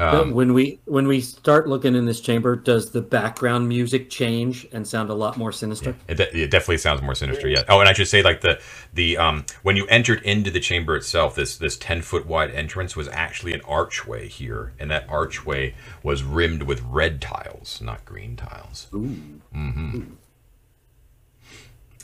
Um, 0.00 0.30
when 0.32 0.54
we 0.54 0.78
when 0.84 1.08
we 1.08 1.20
start 1.20 1.68
looking 1.68 1.96
in 1.96 2.06
this 2.06 2.20
chamber, 2.20 2.54
does 2.54 2.92
the 2.92 3.02
background 3.02 3.68
music 3.68 4.08
change 4.08 4.64
and 4.70 4.86
sound 4.86 5.10
a 5.10 5.14
lot 5.14 5.36
more 5.36 5.50
sinister? 5.50 5.96
It, 6.06 6.14
de- 6.14 6.42
it 6.44 6.50
definitely 6.52 6.78
sounds 6.78 7.02
more 7.02 7.16
sinister. 7.16 7.48
Yeah. 7.48 7.64
Oh, 7.68 7.80
and 7.80 7.88
I 7.88 7.94
should 7.94 8.06
say, 8.06 8.22
like 8.22 8.40
the 8.40 8.60
the 8.94 9.16
um 9.16 9.44
when 9.62 9.76
you 9.76 9.86
entered 9.86 10.22
into 10.22 10.52
the 10.52 10.60
chamber 10.60 10.94
itself, 10.94 11.34
this 11.34 11.56
this 11.56 11.76
ten 11.76 12.02
foot 12.02 12.26
wide 12.26 12.52
entrance 12.52 12.94
was 12.94 13.08
actually 13.08 13.54
an 13.54 13.60
archway 13.62 14.28
here, 14.28 14.72
and 14.78 14.88
that 14.92 15.04
archway 15.08 15.74
was 16.04 16.22
rimmed 16.22 16.62
with 16.62 16.80
red 16.82 17.20
tiles, 17.20 17.80
not 17.80 18.04
green 18.04 18.36
tiles. 18.36 18.86
Mm-hmm. 18.92 20.02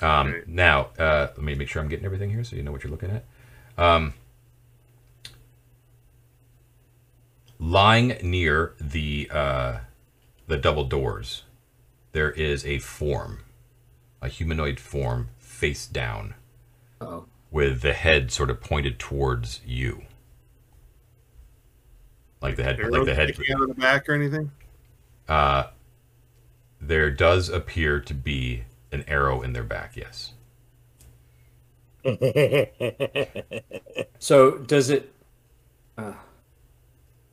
Um, 0.03 0.33
Right. 0.33 0.49
now, 0.49 0.89
uh, 0.99 1.29
let 1.37 1.43
me 1.43 1.55
make 1.55 1.69
sure 1.69 1.81
I'm 1.81 1.89
getting 1.89 2.05
everything 2.05 2.31
here, 2.31 2.43
so 2.45 2.57
you 2.57 2.63
know 2.63 2.73
what 2.73 2.83
you're 2.85 2.91
looking 2.91 3.11
at. 3.11 3.25
Um, 3.79 4.15
lying 7.59 8.17
near 8.23 8.75
the 8.81 9.29
uh, 9.33 9.79
the 10.47 10.57
double 10.57 10.85
doors, 10.85 11.45
there 12.13 12.31
is 12.31 12.65
a 12.67 12.79
form, 12.79 13.41
a 14.21 14.29
humanoid 14.29 14.79
form, 14.81 15.29
face 15.39 15.87
down, 15.87 16.35
Oh, 17.01 17.27
with 17.51 17.81
the 17.83 17.93
head 17.95 18.31
sort 18.31 18.51
of 18.51 18.61
pointed 18.61 18.99
towards 18.99 19.61
you, 19.65 20.03
like 22.43 22.57
the 22.57 22.65
head, 22.65 22.79
like 22.81 23.05
the 23.05 23.15
head. 23.15 23.31
out 23.53 23.63
of 23.63 23.69
the 23.69 23.75
back 23.75 24.09
or 24.09 24.13
anything? 24.15 24.51
Uh, 25.29 25.69
there 26.81 27.11
does 27.11 27.49
appear 27.49 27.99
to 28.01 28.13
be 28.13 28.65
an 28.95 29.05
arrow 29.09 29.43
in 29.43 29.53
their 29.53 29.63
back. 29.65 29.97
Yes. 29.97 30.33
so 34.19 34.59
does 34.59 34.91
it? 34.91 35.13
Uh, 35.97 36.13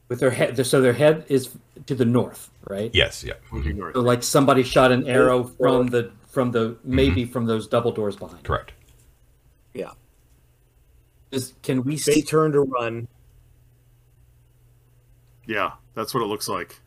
with 0.07 0.19
their 0.19 0.29
head, 0.31 0.63
so 0.65 0.81
their 0.81 0.93
head 0.93 1.25
is 1.29 1.49
to 1.85 1.95
the 1.95 2.05
north, 2.05 2.49
right? 2.69 2.91
Yes. 2.93 3.23
Yeah. 3.23 3.33
Looking 3.51 3.77
north. 3.77 3.95
So 3.95 4.01
like 4.01 4.23
somebody 4.23 4.63
shot 4.63 4.91
an 4.91 5.07
arrow 5.07 5.43
from 5.45 5.87
the 5.87 6.11
from 6.27 6.51
the 6.51 6.77
maybe 6.83 7.25
from 7.25 7.45
those 7.45 7.67
double 7.67 7.91
doors 7.91 8.15
behind. 8.15 8.43
Correct. 8.43 8.71
yeah. 9.73 9.91
Is, 11.31 11.53
can 11.63 11.83
we 11.83 11.93
They 11.93 11.97
see? 12.15 12.21
turn 12.23 12.51
to 12.51 12.59
run. 12.61 13.07
Yeah, 15.47 15.71
that's 15.95 16.13
what 16.13 16.21
it 16.21 16.27
looks 16.27 16.49
like. 16.49 16.79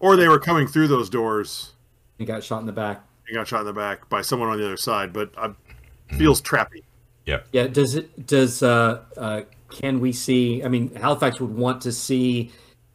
Or 0.00 0.16
they 0.16 0.28
were 0.28 0.38
coming 0.38 0.66
through 0.66 0.88
those 0.88 1.08
doors 1.10 1.72
And 2.18 2.26
got 2.26 2.42
shot 2.42 2.60
in 2.60 2.66
the 2.66 2.72
back. 2.72 3.05
And 3.26 3.36
got 3.36 3.48
shot 3.48 3.60
in 3.60 3.66
the 3.66 3.72
back 3.72 4.08
by 4.08 4.22
someone 4.22 4.48
on 4.48 4.58
the 4.58 4.64
other 4.64 4.76
side, 4.76 5.12
but 5.12 5.30
I 5.36 5.52
feels 6.16 6.40
trappy. 6.40 6.82
Yeah. 7.24 7.40
Yeah. 7.52 7.66
Does 7.66 7.94
it? 7.94 8.26
Does 8.26 8.62
uh, 8.62 9.02
uh, 9.16 9.42
can 9.70 10.00
we 10.00 10.12
see? 10.12 10.62
I 10.62 10.68
mean, 10.68 10.94
Halifax 10.94 11.40
would 11.40 11.54
want 11.54 11.82
to 11.82 11.92
see 11.92 12.52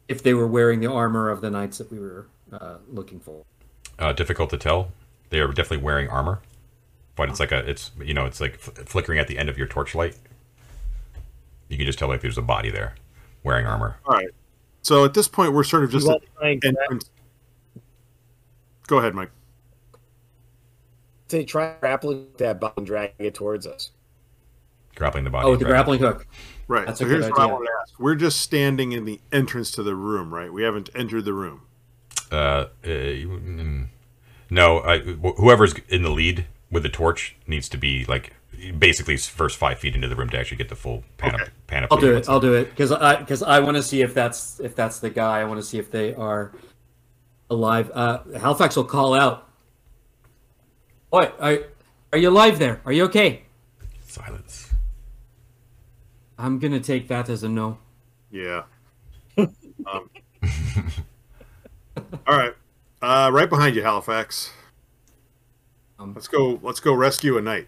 if 0.07 0.23
they 0.23 0.33
were 0.33 0.47
wearing 0.47 0.79
the 0.79 0.91
armor 0.91 1.29
of 1.29 1.41
the 1.41 1.49
knights 1.49 1.77
that 1.79 1.91
we 1.91 1.99
were 1.99 2.27
uh, 2.51 2.77
looking 2.89 3.19
for. 3.19 3.43
Uh, 3.99 4.13
difficult 4.13 4.49
to 4.51 4.57
tell. 4.57 4.91
They 5.29 5.39
are 5.39 5.47
definitely 5.47 5.83
wearing 5.83 6.09
armor, 6.09 6.41
but 7.15 7.29
it's 7.29 7.39
like 7.39 7.51
a 7.51 7.59
it's 7.69 7.91
you 8.03 8.13
know 8.13 8.25
it's 8.25 8.41
like 8.41 8.53
f- 8.53 8.85
flickering 8.87 9.19
at 9.19 9.27
the 9.27 9.37
end 9.37 9.49
of 9.49 9.57
your 9.57 9.67
torchlight. 9.67 10.17
You 11.69 11.77
can 11.77 11.85
just 11.85 11.99
tell 11.99 12.07
like 12.07 12.21
there's 12.21 12.37
a 12.37 12.41
body 12.41 12.69
there 12.69 12.95
wearing 13.43 13.65
armor. 13.65 13.97
All 14.05 14.15
right. 14.15 14.29
So 14.81 15.05
at 15.05 15.13
this 15.13 15.27
point, 15.27 15.53
we're 15.53 15.63
sort 15.63 15.83
of 15.83 15.91
just 15.91 16.07
at 16.07 16.13
all 16.13 16.21
and. 16.41 17.05
Go 18.87 18.97
ahead, 18.97 19.15
Mike. 19.15 19.31
Say 21.31 21.43
try 21.45 21.75
grappling 21.79 22.27
that 22.37 22.59
button, 22.59 22.83
drag 22.83 23.13
it 23.17 23.33
towards 23.33 23.65
us. 23.65 23.91
grappling 24.95 25.23
the 25.23 25.29
body. 25.29 25.47
Oh, 25.47 25.51
with 25.51 25.59
the 25.59 25.65
grappling 25.65 25.99
hook. 25.99 26.27
Right. 26.67 26.85
That's 26.85 26.99
so 26.99 27.05
here's 27.05 27.25
good 27.25 27.31
what 27.31 27.39
I 27.39 27.43
idea. 27.45 27.53
wanted 27.55 27.65
to 27.67 27.71
ask. 27.81 27.99
We're 27.99 28.15
just 28.15 28.39
standing 28.41 28.91
in 28.91 29.05
the 29.05 29.19
entrance 29.31 29.71
to 29.71 29.83
the 29.83 29.95
room, 29.95 30.33
right? 30.33 30.51
We 30.53 30.63
haven't 30.63 30.89
entered 30.95 31.25
the 31.25 31.33
room. 31.33 31.61
Uh, 32.31 32.35
uh, 32.35 32.67
mm, 32.87 33.87
no, 34.49 34.79
I, 34.79 34.99
whoever's 34.99 35.73
in 35.89 36.03
the 36.03 36.09
lead 36.11 36.45
with 36.69 36.83
the 36.83 36.89
torch 36.89 37.35
needs 37.47 37.67
to 37.69 37.77
be 37.77 38.05
like 38.05 38.33
basically 38.77 39.17
first 39.17 39.57
five 39.57 39.79
feet 39.79 39.95
into 39.95 40.07
the 40.07 40.15
room 40.15 40.29
to 40.29 40.37
actually 40.39 40.57
get 40.57 40.69
the 40.69 40.75
full 40.75 41.03
panop- 41.17 41.41
Okay. 41.41 41.51
panoply. 41.67 41.95
I'll 41.95 42.01
do 42.01 42.15
it. 42.15 42.29
I'll 42.29 42.39
do 42.39 42.53
it 42.53 42.69
because 42.69 42.91
I 42.93 43.15
because 43.17 43.43
I 43.43 43.59
want 43.59 43.75
to 43.75 43.83
see 43.83 44.01
if 44.01 44.13
that's 44.13 44.59
if 44.61 44.75
that's 44.75 44.99
the 44.99 45.09
guy. 45.09 45.41
I 45.41 45.43
want 45.45 45.59
to 45.59 45.65
see 45.65 45.77
if 45.79 45.91
they 45.91 46.13
are 46.15 46.53
alive. 47.49 47.91
Uh, 47.93 48.19
Halifax 48.39 48.77
will 48.77 48.85
call 48.85 49.13
out. 49.13 49.49
What 51.11 51.35
are 51.41 51.59
are 52.13 52.17
you 52.17 52.29
alive 52.29 52.57
there? 52.57 52.79
Are 52.85 52.93
you 52.93 53.03
okay? 53.03 53.43
Silence. 54.07 54.71
I'm 56.37 56.57
gonna 56.57 56.79
take 56.79 57.09
that 57.09 57.27
as 57.27 57.43
a 57.43 57.49
no. 57.49 57.79
Yeah. 58.31 58.63
um, 59.37 59.49
all 59.85 60.09
right. 62.27 62.53
Uh, 63.01 63.29
right 63.33 63.49
behind 63.49 63.75
you, 63.75 63.83
Halifax. 63.83 64.51
Um, 65.99 66.13
Let's 66.13 66.29
go. 66.29 66.61
Let's 66.63 66.79
go 66.79 66.93
rescue 66.93 67.37
a 67.37 67.41
knight. 67.41 67.67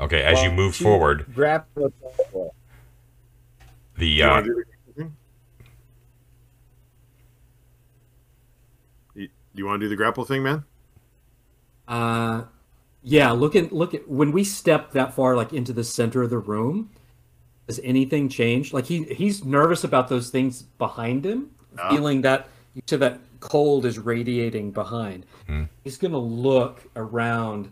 Okay, 0.00 0.22
as 0.22 0.40
you 0.44 0.52
move 0.52 0.76
forward, 0.76 1.26
Grapple. 1.34 1.92
the 3.98 4.06
You 4.06 4.24
uh, 4.24 4.40
do 4.40 4.64
the? 4.96 5.10
You, 9.16 9.28
you 9.52 9.66
want 9.66 9.80
to 9.80 9.86
do 9.86 9.88
the 9.88 9.96
grapple 9.96 10.24
thing, 10.24 10.44
man? 10.44 10.64
Uh, 11.90 12.44
yeah. 13.02 13.32
Look 13.32 13.54
at 13.56 13.72
look 13.72 13.92
at 13.94 14.08
when 14.08 14.32
we 14.32 14.44
step 14.44 14.92
that 14.92 15.12
far, 15.14 15.36
like 15.36 15.52
into 15.52 15.72
the 15.74 15.84
center 15.84 16.22
of 16.22 16.30
the 16.30 16.38
room. 16.38 16.90
Has 17.66 17.80
anything 17.84 18.28
changed? 18.28 18.72
Like 18.72 18.86
he 18.86 19.04
he's 19.04 19.44
nervous 19.44 19.84
about 19.84 20.08
those 20.08 20.30
things 20.30 20.62
behind 20.62 21.24
him, 21.26 21.50
Ah. 21.78 21.90
feeling 21.90 22.22
that 22.22 22.48
to 22.86 22.96
that 22.98 23.20
cold 23.40 23.84
is 23.84 23.98
radiating 23.98 24.70
behind. 24.70 25.26
He's 25.84 25.96
gonna 25.98 26.18
look 26.18 26.82
around 26.94 27.70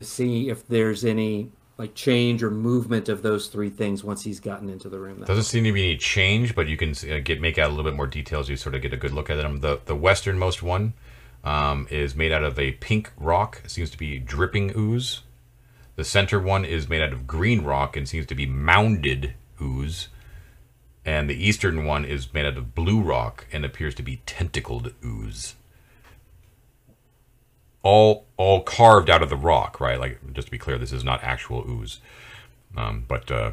to 0.00 0.06
see 0.06 0.48
if 0.48 0.66
there's 0.68 1.04
any 1.04 1.50
like 1.78 1.94
change 1.94 2.42
or 2.42 2.50
movement 2.50 3.08
of 3.08 3.22
those 3.22 3.46
three 3.48 3.70
things 3.70 4.04
once 4.04 4.22
he's 4.22 4.40
gotten 4.40 4.68
into 4.68 4.88
the 4.90 4.98
room. 4.98 5.22
Doesn't 5.24 5.44
seem 5.44 5.64
to 5.64 5.72
be 5.72 5.84
any 5.84 5.96
change, 5.96 6.54
but 6.54 6.68
you 6.68 6.76
can 6.76 6.90
uh, 7.10 7.20
get 7.24 7.40
make 7.40 7.58
out 7.58 7.68
a 7.68 7.72
little 7.74 7.90
bit 7.90 7.96
more 7.96 8.06
details. 8.06 8.48
You 8.50 8.56
sort 8.56 8.74
of 8.74 8.82
get 8.82 8.92
a 8.92 8.96
good 8.98 9.12
look 9.12 9.30
at 9.30 9.36
them. 9.36 9.60
The 9.60 9.80
the 9.86 9.96
westernmost 9.96 10.62
one 10.62 10.92
um, 11.44 11.86
is 11.90 12.14
made 12.14 12.32
out 12.32 12.44
of 12.44 12.58
a 12.58 12.72
pink 12.72 13.12
rock. 13.16 13.62
It 13.64 13.70
seems 13.70 13.90
to 13.90 13.98
be 13.98 14.18
dripping 14.18 14.72
ooze. 14.76 15.20
The 15.96 16.04
center 16.04 16.40
one 16.40 16.64
is 16.64 16.88
made 16.88 17.02
out 17.02 17.12
of 17.12 17.26
green 17.26 17.62
rock 17.62 17.96
and 17.96 18.08
seems 18.08 18.26
to 18.26 18.34
be 18.34 18.46
mounded 18.46 19.34
ooze. 19.60 20.08
And 21.04 21.28
the 21.28 21.46
eastern 21.46 21.84
one 21.84 22.04
is 22.04 22.32
made 22.32 22.46
out 22.46 22.56
of 22.56 22.74
blue 22.74 23.00
rock 23.00 23.46
and 23.52 23.64
appears 23.64 23.94
to 23.96 24.02
be 24.02 24.22
tentacled 24.26 24.92
ooze. 25.04 25.54
All 27.82 28.26
all 28.36 28.62
carved 28.62 29.08
out 29.08 29.22
of 29.22 29.30
the 29.30 29.36
rock, 29.36 29.80
right? 29.80 29.98
Like 29.98 30.20
just 30.34 30.48
to 30.48 30.52
be 30.52 30.58
clear, 30.58 30.76
this 30.76 30.92
is 30.92 31.02
not 31.02 31.24
actual 31.24 31.64
ooze, 31.66 32.00
um, 32.76 33.06
but 33.08 33.30
uh, 33.30 33.52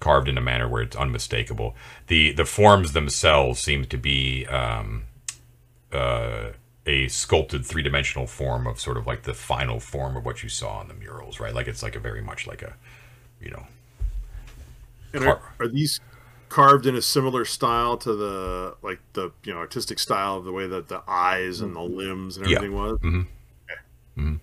carved 0.00 0.28
in 0.28 0.36
a 0.36 0.42
manner 0.42 0.68
where 0.68 0.82
it's 0.82 0.96
unmistakable. 0.96 1.74
The 2.08 2.32
the 2.32 2.44
forms 2.44 2.92
themselves 2.92 3.60
seem 3.60 3.86
to 3.86 3.96
be 3.96 4.44
um, 4.46 5.04
uh, 5.90 6.50
a 6.86 7.08
sculpted 7.08 7.64
three 7.64 7.82
dimensional 7.82 8.26
form 8.26 8.66
of 8.66 8.78
sort 8.78 8.96
of 8.96 9.06
like 9.06 9.22
the 9.22 9.34
final 9.34 9.80
form 9.80 10.16
of 10.16 10.24
what 10.24 10.42
you 10.42 10.48
saw 10.48 10.78
on 10.78 10.88
the 10.88 10.94
murals, 10.94 11.40
right? 11.40 11.54
Like 11.54 11.66
it's 11.68 11.82
like 11.82 11.96
a 11.96 12.00
very 12.00 12.20
much 12.20 12.46
like 12.46 12.62
a, 12.62 12.74
you 13.40 13.50
know, 13.50 13.66
And 15.12 15.24
are, 15.24 15.36
Car- 15.36 15.52
are 15.60 15.68
these 15.68 16.00
carved 16.48 16.86
in 16.86 16.94
a 16.94 17.02
similar 17.02 17.44
style 17.44 17.96
to 17.96 18.14
the 18.14 18.76
like 18.82 19.00
the 19.14 19.32
you 19.44 19.52
know 19.52 19.58
artistic 19.58 19.98
style 19.98 20.36
of 20.36 20.44
the 20.44 20.52
way 20.52 20.66
that 20.66 20.88
the 20.88 21.02
eyes 21.08 21.60
and 21.60 21.74
the 21.74 21.80
limbs 21.80 22.36
and 22.36 22.46
Yeah. 22.48 22.56
everything 22.58 22.76
was? 22.76 22.98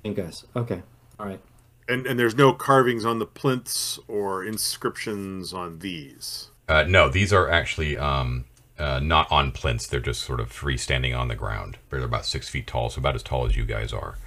think 0.03 0.17
guys. 0.17 0.45
Okay. 0.55 0.81
All 1.19 1.25
right. 1.27 1.39
And 1.87 2.05
and 2.07 2.17
there's 2.19 2.35
no 2.35 2.53
carvings 2.53 3.05
on 3.05 3.19
the 3.19 3.25
plinths 3.25 3.99
or 4.07 4.43
inscriptions 4.45 5.53
on 5.53 5.79
these. 5.79 6.49
uh, 6.67 6.83
no, 6.87 7.09
these 7.09 7.31
are 7.33 7.49
actually 7.49 7.97
um, 7.97 8.45
uh, 8.77 8.99
not 8.99 9.31
on 9.31 9.51
plinths. 9.51 9.87
They're 9.87 9.99
just 9.99 10.23
sort 10.23 10.39
of 10.39 10.51
freestanding 10.51 11.17
on 11.17 11.27
the 11.27 11.35
ground. 11.35 11.77
They're 11.89 11.99
about 12.01 12.25
six 12.25 12.49
feet 12.49 12.67
tall, 12.67 12.89
so 12.89 12.99
about 12.99 13.15
as 13.15 13.23
tall 13.23 13.45
as 13.45 13.55
you 13.55 13.65
guys 13.65 13.93
are. 13.93 14.17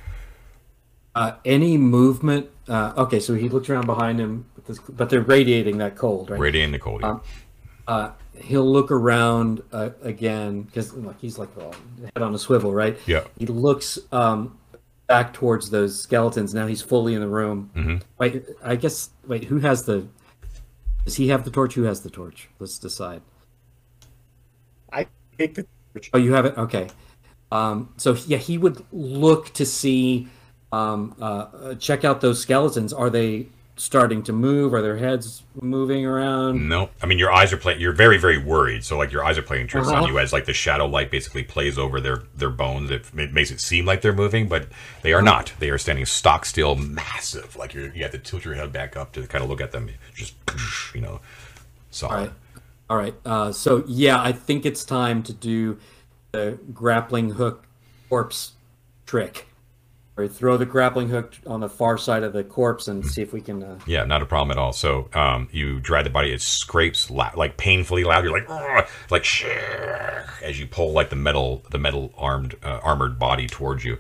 Uh, 1.15 1.35
any 1.45 1.77
movement? 1.77 2.51
Uh, 2.69 2.93
okay, 2.97 3.21
so 3.21 3.35
he 3.35 3.49
looks 3.49 3.69
around 3.69 3.87
behind 3.87 4.19
him, 4.19 4.47
with 4.57 4.67
this, 4.67 4.79
but 4.81 5.11
they're 5.11 5.21
radiating 5.21 5.79
that 5.79 5.97
cold, 5.97 6.31
right? 6.31 6.41
Radiating 6.41 6.73
the 6.73 6.79
cold. 6.79 7.05
Um, 7.05 7.21
uh, 7.87 8.11
he'll 8.37 8.71
look 8.71 8.91
around 8.91 9.63
uh, 9.73 9.91
again 10.03 10.63
because 10.63 10.93
like 10.95 11.21
he's 11.21 11.39
like 11.39 11.55
well, 11.57 11.75
head 12.15 12.23
on 12.23 12.35
a 12.35 12.39
swivel, 12.39 12.73
right? 12.73 12.99
Yeah. 13.07 13.25
He 13.39 13.47
looks 13.47 13.99
um, 14.11 14.59
back 15.07 15.33
towards 15.33 15.71
those 15.71 16.01
skeletons. 16.01 16.55
Now 16.55 16.67
he's 16.67 16.83
fully 16.83 17.15
in 17.15 17.21
the 17.21 17.29
room. 17.29 17.71
Mhm. 17.77 18.03
Wait, 18.19 18.45
I 18.63 18.77
guess. 18.77 19.11
Wait, 19.27 19.45
who 19.45 19.59
has 19.59 19.85
the? 19.85 20.07
Does 21.05 21.17
he 21.17 21.29
have 21.29 21.45
the 21.45 21.51
torch? 21.51 21.75
Who 21.75 21.83
has 21.83 22.01
the 22.01 22.11
torch? 22.11 22.49
Let's 22.59 22.79
decide. 22.79 23.21
I 25.35 25.47
picked 25.47 25.55
the. 25.57 25.67
Oh, 26.13 26.19
you 26.19 26.33
have 26.35 26.45
it. 26.47 26.57
Okay. 26.59 26.89
Um, 27.53 27.93
so 27.97 28.17
yeah, 28.27 28.39
he 28.39 28.59
would 28.59 28.85
look 28.93 29.53
to 29.55 29.65
see, 29.67 30.29
um, 30.73 31.15
uh, 31.21 31.25
uh, 31.25 31.75
check 31.77 32.05
out 32.05 32.21
those 32.21 32.41
skeletons. 32.43 32.93
Are 32.93 33.11
they 33.11 33.47
starting 33.77 34.23
to 34.25 34.33
move? 34.33 34.73
Are 34.75 34.83
their 34.83 34.97
heads 34.97 35.43
moving 35.61 36.05
around? 36.05 36.69
No, 36.69 36.91
I 37.03 37.07
mean 37.07 37.19
your 37.19 37.33
eyes 37.33 37.53
are 37.53 37.57
playing. 37.57 37.81
You're 37.81 37.93
very, 37.93 38.19
very 38.19 38.39
worried. 38.39 38.85
So 38.85 38.97
like 38.99 39.13
your 39.13 39.25
eyes 39.25 39.39
are 39.39 39.43
playing 39.43 39.69
tricks 39.69 39.87
on 39.89 39.95
Uh-huh. 39.99 40.07
you 40.07 40.19
as 40.19 40.33
like 40.33 40.47
the 40.47 40.53
shadow 40.53 40.87
light 40.87 41.11
basically 41.13 41.45
plays 41.45 41.79
over 41.79 42.01
their 42.01 42.23
their 42.37 42.51
bones. 42.51 42.91
It, 42.91 43.05
it 43.17 43.33
makes 43.33 43.53
it 43.53 43.61
seem 43.61 43.85
like 43.87 44.01
they're 44.01 44.13
moving, 44.13 44.49
but 44.49 44.67
they 45.03 45.13
are 45.13 45.23
not. 45.23 45.53
They 45.61 45.71
are 45.71 45.79
standing 45.79 46.07
stock 46.07 46.45
still, 46.47 46.75
massive. 46.75 47.55
Like 47.57 47.75
you're, 47.75 47.95
you 47.95 48.03
have 48.03 48.13
to 48.13 48.19
tilt 48.19 48.45
your 48.45 48.55
head 48.55 48.73
back 48.73 48.97
up 48.97 49.13
to 49.13 49.27
kind 49.29 49.45
of 49.45 49.51
look 49.51 49.61
at 49.61 49.71
them. 49.71 49.89
Just 50.15 50.35
you 50.93 51.01
know, 51.01 51.21
solid. 51.91 52.15
All 52.15 52.21
right. 52.23 52.33
All 52.95 53.01
right. 53.01 53.17
Uh, 53.25 53.51
so 53.51 53.83
yeah, 53.89 54.23
I 54.23 54.31
think 54.31 54.65
it's 54.65 54.85
time 54.85 55.25
to 55.25 55.33
do 55.33 55.81
the 56.31 56.61
grappling 56.73 57.31
hook 57.31 57.67
corpse 58.09 58.53
trick. 59.05 59.49
Or 60.17 60.29
throw 60.29 60.57
the 60.57 60.65
grappling 60.65 61.09
hook 61.09 61.35
on 61.45 61.59
the 61.59 61.69
far 61.69 61.99
side 61.99 62.23
of 62.23 62.33
the 62.33 62.45
corpse 62.45 62.87
and 62.87 63.05
see 63.05 63.21
if 63.21 63.33
we 63.33 63.41
can. 63.41 63.65
Uh, 63.65 63.81
Yeah, 63.85 64.05
not 64.05 64.23
a 64.23 64.27
problem 64.27 64.53
at 64.53 64.59
all. 64.59 64.73
So 64.73 65.09
um, 65.13 65.49
you 65.51 65.81
drag 65.81 66.05
the 66.05 66.11
body. 66.11 66.33
It 66.33 66.41
scrapes 66.41 67.11
like 67.11 67.57
painfully 67.57 68.05
loud. 68.05 68.23
You're 68.23 68.41
like 68.41 68.89
like 69.11 69.27
as 70.41 70.61
you 70.61 70.69
pull 70.69 70.93
like 70.93 71.11
the 71.11 71.17
metal 71.17 71.65
the 71.73 71.79
metal 71.79 72.15
armed 72.17 72.55
uh, 72.63 72.79
armored 72.85 73.19
body 73.19 73.49
towards 73.49 73.85
you. 73.85 73.99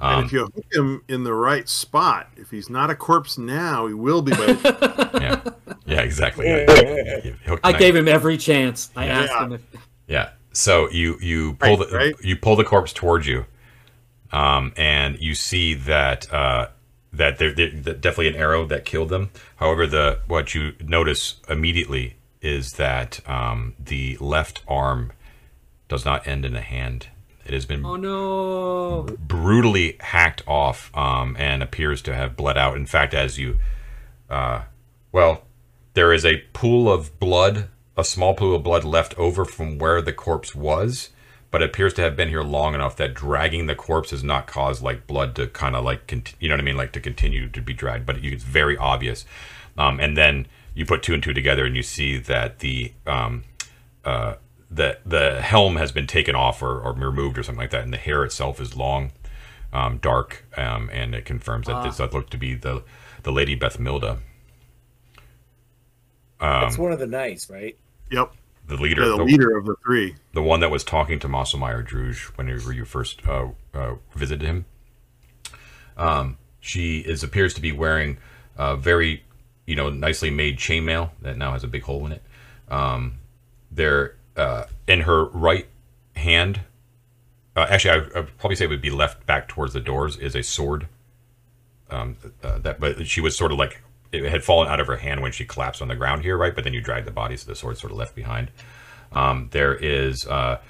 And 0.00 0.14
Um, 0.20 0.24
if 0.24 0.32
you 0.32 0.40
hook 0.46 0.64
him 0.72 1.02
in 1.08 1.24
the 1.24 1.34
right 1.34 1.68
spot, 1.68 2.30
if 2.36 2.50
he's 2.50 2.70
not 2.70 2.88
a 2.88 2.94
corpse 2.94 3.36
now, 3.36 3.86
he 3.86 3.92
will 3.94 4.22
be 4.22 4.32
by 4.32 4.46
the 4.46 5.10
yeah, 5.20 5.74
yeah, 5.86 6.00
exactly. 6.00 6.46
Yeah, 6.46 7.20
you 7.24 7.34
hook 7.46 7.60
I 7.62 7.72
gave 7.72 7.94
him 7.94 8.08
every 8.08 8.38
chance. 8.38 8.90
I 8.96 9.06
asked 9.06 9.32
Yeah. 9.32 9.44
him 9.44 9.52
if. 9.52 9.62
Yeah. 10.06 10.28
So 10.52 10.90
you 10.90 11.18
you 11.20 11.54
pull 11.54 11.76
Right, 11.76 11.88
the 11.90 11.96
right. 11.96 12.14
you 12.22 12.36
pull 12.36 12.56
the 12.56 12.64
corpse 12.64 12.92
towards 12.92 13.26
you, 13.26 13.44
um, 14.32 14.72
and 14.76 15.18
you 15.20 15.34
see 15.34 15.74
that 15.74 16.32
uh, 16.32 16.68
that 17.12 17.38
there 17.38 17.52
there- 17.52 17.68
definitely 17.70 18.28
an 18.28 18.36
arrow 18.36 18.64
that 18.66 18.84
killed 18.84 19.10
them. 19.10 19.30
However, 19.56 19.86
the 19.86 20.20
what 20.26 20.54
you 20.54 20.72
notice 20.80 21.36
immediately 21.48 22.16
is 22.40 22.72
that 22.74 23.20
um, 23.28 23.74
the 23.78 24.16
left 24.18 24.62
arm 24.66 25.12
does 25.88 26.04
not 26.06 26.26
end 26.26 26.44
in 26.46 26.56
a 26.56 26.62
hand. 26.62 27.08
It 27.50 27.54
has 27.54 27.66
been 27.66 27.84
Oh 27.84 27.96
no! 27.96 29.16
brutally 29.18 29.96
hacked 29.98 30.44
off 30.46 30.96
um, 30.96 31.34
and 31.36 31.64
appears 31.64 32.00
to 32.02 32.14
have 32.14 32.36
bled 32.36 32.56
out. 32.56 32.76
In 32.76 32.86
fact, 32.86 33.12
as 33.12 33.40
you, 33.40 33.58
uh, 34.30 34.62
well, 35.10 35.42
there 35.94 36.12
is 36.12 36.24
a 36.24 36.44
pool 36.52 36.88
of 36.88 37.18
blood, 37.18 37.66
a 37.96 38.04
small 38.04 38.34
pool 38.34 38.54
of 38.54 38.62
blood 38.62 38.84
left 38.84 39.18
over 39.18 39.44
from 39.44 39.78
where 39.78 40.00
the 40.00 40.12
corpse 40.12 40.54
was, 40.54 41.08
but 41.50 41.60
it 41.60 41.70
appears 41.70 41.92
to 41.94 42.02
have 42.02 42.14
been 42.14 42.28
here 42.28 42.44
long 42.44 42.72
enough 42.72 42.94
that 42.98 43.14
dragging 43.14 43.66
the 43.66 43.74
corpse 43.74 44.12
has 44.12 44.22
not 44.22 44.46
caused 44.46 44.80
like 44.80 45.08
blood 45.08 45.34
to 45.34 45.48
kind 45.48 45.74
of 45.74 45.84
like, 45.84 46.06
cont- 46.06 46.34
you 46.38 46.48
know 46.48 46.54
what 46.54 46.60
I 46.60 46.64
mean, 46.64 46.76
like 46.76 46.92
to 46.92 47.00
continue 47.00 47.48
to 47.48 47.60
be 47.60 47.72
dragged. 47.72 48.06
But 48.06 48.18
it's 48.24 48.44
very 48.44 48.76
obvious. 48.76 49.24
Um, 49.76 49.98
and 49.98 50.16
then 50.16 50.46
you 50.72 50.86
put 50.86 51.02
two 51.02 51.14
and 51.14 51.22
two 51.22 51.34
together 51.34 51.64
and 51.64 51.74
you 51.74 51.82
see 51.82 52.16
that 52.16 52.60
the 52.60 52.92
um, 53.08 53.42
uh, 54.04 54.34
the 54.70 54.98
the 55.04 55.40
helm 55.42 55.76
has 55.76 55.92
been 55.92 56.06
taken 56.06 56.34
off 56.34 56.62
or, 56.62 56.80
or 56.80 56.92
removed 56.92 57.38
or 57.38 57.42
something 57.42 57.60
like 57.60 57.70
that, 57.70 57.82
and 57.84 57.92
the 57.92 57.98
hair 57.98 58.24
itself 58.24 58.60
is 58.60 58.76
long, 58.76 59.12
um, 59.72 59.98
dark, 59.98 60.46
um, 60.56 60.88
and 60.92 61.14
it 61.14 61.24
confirms 61.24 61.66
that 61.66 61.82
this 61.82 61.96
does 61.96 62.12
look 62.12 62.30
to 62.30 62.38
be 62.38 62.54
the 62.54 62.82
the 63.22 63.32
Lady 63.32 63.56
Bethmilda, 63.56 64.18
That's 66.40 66.78
one 66.78 66.92
of 66.92 66.98
the 66.98 67.06
knights, 67.06 67.50
right? 67.50 67.76
Yep. 68.10 68.32
the 68.66 68.76
leader, 68.76 69.02
Yeah, 69.02 69.08
the 69.08 69.16
the, 69.16 69.24
leader 69.24 69.56
of 69.56 69.66
the 69.66 69.76
three. 69.84 70.16
the 70.32 70.42
one 70.42 70.60
that 70.60 70.70
was 70.70 70.84
talking 70.84 71.18
to 71.20 71.28
Masselmeyer 71.28 71.84
Druge 71.84 72.24
whenever 72.36 72.72
you 72.72 72.84
first 72.84 73.26
uh, 73.26 73.48
uh, 73.74 73.96
visited 74.14 74.46
him. 74.46 74.64
Um, 75.96 76.38
she 76.60 77.00
is 77.00 77.22
appears 77.22 77.52
to 77.54 77.60
be 77.60 77.72
wearing 77.72 78.18
uh, 78.56 78.76
very 78.76 79.24
you 79.66 79.76
know, 79.76 79.88
nicely 79.88 80.30
made 80.30 80.58
chainmail 80.58 81.10
that 81.22 81.36
now 81.36 81.52
has 81.52 81.62
a 81.62 81.68
big 81.68 81.82
hole 81.84 82.04
in 82.04 82.10
it. 82.10 82.22
Um, 82.68 83.18
there, 83.70 84.16
uh, 84.40 84.66
in 84.86 85.02
her 85.02 85.26
right 85.26 85.68
hand, 86.16 86.60
uh, 87.56 87.66
actually, 87.68 87.90
I 87.90 88.20
would 88.20 88.38
probably 88.38 88.56
say 88.56 88.64
it 88.64 88.68
would 88.68 88.80
be 88.80 88.90
left 88.90 89.26
back 89.26 89.48
towards 89.48 89.72
the 89.72 89.80
doors 89.80 90.16
is 90.16 90.34
a 90.34 90.42
sword. 90.42 90.88
Um, 91.90 92.16
uh, 92.42 92.58
that, 92.58 92.80
but 92.80 93.06
she 93.06 93.20
was 93.20 93.36
sort 93.36 93.52
of 93.52 93.58
like 93.58 93.82
it 94.12 94.24
had 94.24 94.42
fallen 94.42 94.68
out 94.68 94.80
of 94.80 94.86
her 94.86 94.96
hand 94.96 95.22
when 95.22 95.32
she 95.32 95.44
collapsed 95.44 95.82
on 95.82 95.88
the 95.88 95.96
ground 95.96 96.22
here, 96.22 96.36
right? 96.36 96.54
But 96.54 96.64
then 96.64 96.72
you 96.72 96.80
drag 96.80 97.04
the 97.04 97.10
body, 97.10 97.36
so 97.36 97.46
the 97.46 97.54
sword 97.54 97.78
sort 97.78 97.92
of 97.92 97.98
left 97.98 98.14
behind. 98.14 98.50
Um, 99.12 99.48
there 99.50 99.74
is 99.74 100.26
uh, 100.26 100.60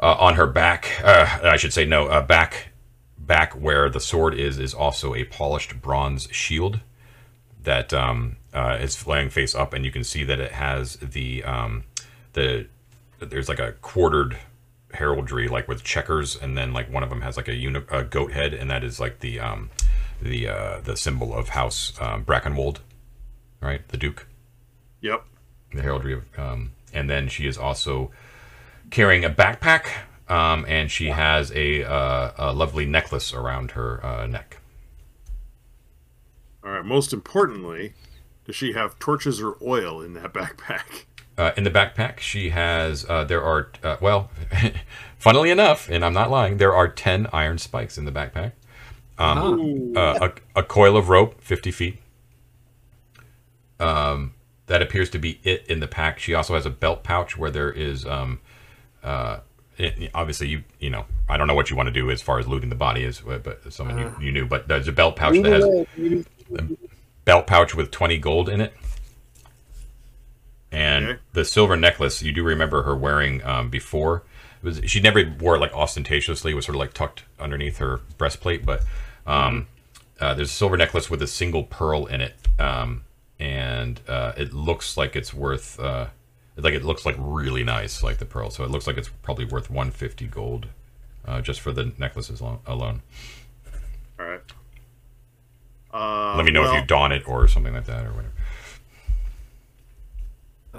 uh, 0.00 0.16
on 0.18 0.34
her 0.34 0.46
back, 0.46 1.00
uh, 1.04 1.40
I 1.42 1.56
should 1.56 1.72
say 1.72 1.84
no, 1.84 2.06
uh, 2.06 2.22
back 2.22 2.68
back 3.18 3.52
where 3.52 3.90
the 3.90 4.00
sword 4.00 4.34
is 4.34 4.58
is 4.58 4.72
also 4.72 5.14
a 5.14 5.24
polished 5.24 5.82
bronze 5.82 6.28
shield 6.30 6.80
that 7.62 7.92
um, 7.92 8.36
uh, 8.54 8.78
is 8.80 9.06
laying 9.06 9.28
face 9.28 9.54
up, 9.54 9.74
and 9.74 9.84
you 9.84 9.90
can 9.90 10.04
see 10.04 10.24
that 10.24 10.40
it 10.40 10.52
has 10.52 10.96
the 10.96 11.44
um, 11.44 11.84
the 12.32 12.66
there's 13.18 13.48
like 13.48 13.58
a 13.58 13.72
quartered 13.72 14.38
heraldry 14.94 15.48
like 15.48 15.68
with 15.68 15.82
checkers, 15.84 16.36
and 16.36 16.56
then 16.56 16.72
like 16.72 16.90
one 16.92 17.02
of 17.02 17.10
them 17.10 17.20
has 17.22 17.36
like 17.36 17.48
a, 17.48 17.54
uni- 17.54 17.84
a 17.90 18.04
goat 18.04 18.32
head, 18.32 18.54
and 18.54 18.70
that 18.70 18.82
is 18.84 18.98
like 19.00 19.20
the 19.20 19.40
um, 19.40 19.70
the 20.22 20.48
uh, 20.48 20.80
the 20.80 20.96
symbol 20.96 21.34
of 21.34 21.50
House 21.50 21.92
um, 22.00 22.24
Brackenwold, 22.24 22.78
right? 23.60 23.86
The 23.88 23.96
Duke 23.96 24.26
Yep. 25.00 25.24
the 25.72 25.82
heraldry 25.82 26.14
of 26.14 26.24
um, 26.38 26.72
and 26.92 27.08
then 27.08 27.28
she 27.28 27.46
is 27.46 27.56
also 27.58 28.10
carrying 28.90 29.24
a 29.24 29.30
backpack 29.30 29.86
um, 30.28 30.64
and 30.68 30.90
she 30.90 31.06
has 31.08 31.50
a, 31.52 31.84
uh, 31.84 32.32
a 32.36 32.52
lovely 32.52 32.84
necklace 32.84 33.32
around 33.32 33.72
her 33.72 34.04
uh, 34.04 34.26
neck 34.26 34.58
All 36.64 36.70
right. 36.72 36.84
Most 36.84 37.12
importantly, 37.12 37.94
does 38.44 38.56
she 38.56 38.72
have 38.72 38.98
torches 38.98 39.40
or 39.40 39.56
oil 39.62 40.00
in 40.00 40.14
that 40.14 40.32
backpack? 40.34 41.04
Uh, 41.38 41.52
in 41.56 41.64
the 41.64 41.70
backpack 41.70 42.20
she 42.20 42.50
has 42.50 43.06
uh, 43.08 43.24
there 43.24 43.42
are 43.42 43.70
uh, 43.82 43.96
well 44.00 44.30
funnily 45.18 45.50
enough 45.50 45.88
and 45.88 46.04
i'm 46.04 46.12
not 46.12 46.30
lying 46.30 46.58
there 46.58 46.74
are 46.74 46.88
10 46.88 47.28
iron 47.32 47.58
spikes 47.58 47.96
in 47.96 48.04
the 48.04 48.12
backpack. 48.12 48.52
Um, 49.20 49.94
uh, 49.96 50.30
a, 50.54 50.60
a 50.60 50.62
coil 50.62 50.96
of 50.96 51.08
rope 51.08 51.40
50 51.42 51.72
feet. 51.72 51.98
Um, 53.80 54.34
that 54.66 54.80
appears 54.80 55.10
to 55.10 55.18
be 55.18 55.40
it 55.42 55.66
in 55.66 55.80
the 55.80 55.88
pack. 55.88 56.20
She 56.20 56.34
also 56.34 56.54
has 56.54 56.64
a 56.66 56.70
belt 56.70 57.02
pouch 57.02 57.36
where 57.36 57.50
there 57.50 57.70
is 57.72 58.06
um, 58.06 58.40
uh, 59.02 59.40
it, 59.78 60.10
obviously 60.14 60.48
you 60.48 60.64
you 60.80 60.90
know 60.90 61.04
i 61.28 61.36
don't 61.36 61.46
know 61.46 61.54
what 61.54 61.70
you 61.70 61.76
want 61.76 61.86
to 61.86 61.92
do 61.92 62.10
as 62.10 62.20
far 62.20 62.38
as 62.38 62.48
looting 62.48 62.68
the 62.68 62.74
body 62.74 63.04
is 63.04 63.20
but 63.20 63.72
someone 63.72 63.96
you, 63.96 64.14
you 64.20 64.32
knew 64.32 64.44
but 64.44 64.66
there's 64.66 64.88
a 64.88 64.92
belt 64.92 65.14
pouch 65.14 65.40
that 65.40 65.52
has 65.52 66.24
belt 67.24 67.46
pouch 67.46 67.74
with 67.74 67.90
20 67.90 68.18
gold 68.18 68.48
in 68.48 68.60
it 68.60 68.74
and 70.70 71.06
Okay. 71.08 71.20
the 71.32 71.44
silver 71.44 71.76
necklace 71.76 72.22
you 72.22 72.32
do 72.32 72.42
remember 72.42 72.82
her 72.82 72.94
wearing 72.96 73.42
um, 73.44 73.70
before. 73.70 74.22
It 74.62 74.64
was 74.66 74.80
she 74.86 75.00
never 75.00 75.22
wore 75.38 75.56
it 75.56 75.60
like 75.60 75.72
ostentatiously. 75.74 76.52
It 76.52 76.54
was 76.54 76.66
sort 76.66 76.74
of 76.76 76.80
like 76.80 76.92
tucked 76.92 77.22
underneath 77.38 77.78
her 77.78 78.00
breastplate. 78.18 78.66
But 78.66 78.82
um, 79.26 79.68
uh, 80.20 80.34
there's 80.34 80.50
a 80.50 80.52
silver 80.52 80.76
necklace 80.76 81.08
with 81.08 81.22
a 81.22 81.26
single 81.26 81.62
pearl 81.64 82.06
in 82.06 82.20
it. 82.20 82.34
Um, 82.58 83.04
and 83.38 84.00
uh, 84.08 84.32
it 84.36 84.52
looks 84.52 84.96
like 84.96 85.14
it's 85.14 85.32
worth 85.32 85.78
uh, 85.78 86.08
like 86.56 86.74
it 86.74 86.84
looks 86.84 87.06
like 87.06 87.14
really 87.18 87.62
nice 87.62 88.02
like 88.02 88.18
the 88.18 88.24
pearl. 88.26 88.50
So 88.50 88.64
it 88.64 88.70
looks 88.70 88.86
like 88.86 88.96
it's 88.96 89.10
probably 89.22 89.44
worth 89.44 89.70
150 89.70 90.26
gold 90.26 90.66
uh, 91.24 91.40
just 91.40 91.60
for 91.60 91.70
the 91.72 91.92
necklaces 91.98 92.40
alone. 92.40 93.02
All 94.18 94.26
right. 94.26 94.40
Uh, 95.94 96.36
let 96.36 96.44
me 96.44 96.50
know 96.50 96.62
well, 96.62 96.74
if 96.74 96.80
you 96.80 96.86
don 96.86 97.12
it 97.12 97.26
or 97.26 97.48
something 97.48 97.72
like 97.72 97.86
that 97.86 98.04
or 98.04 98.10
whatever 98.10 98.32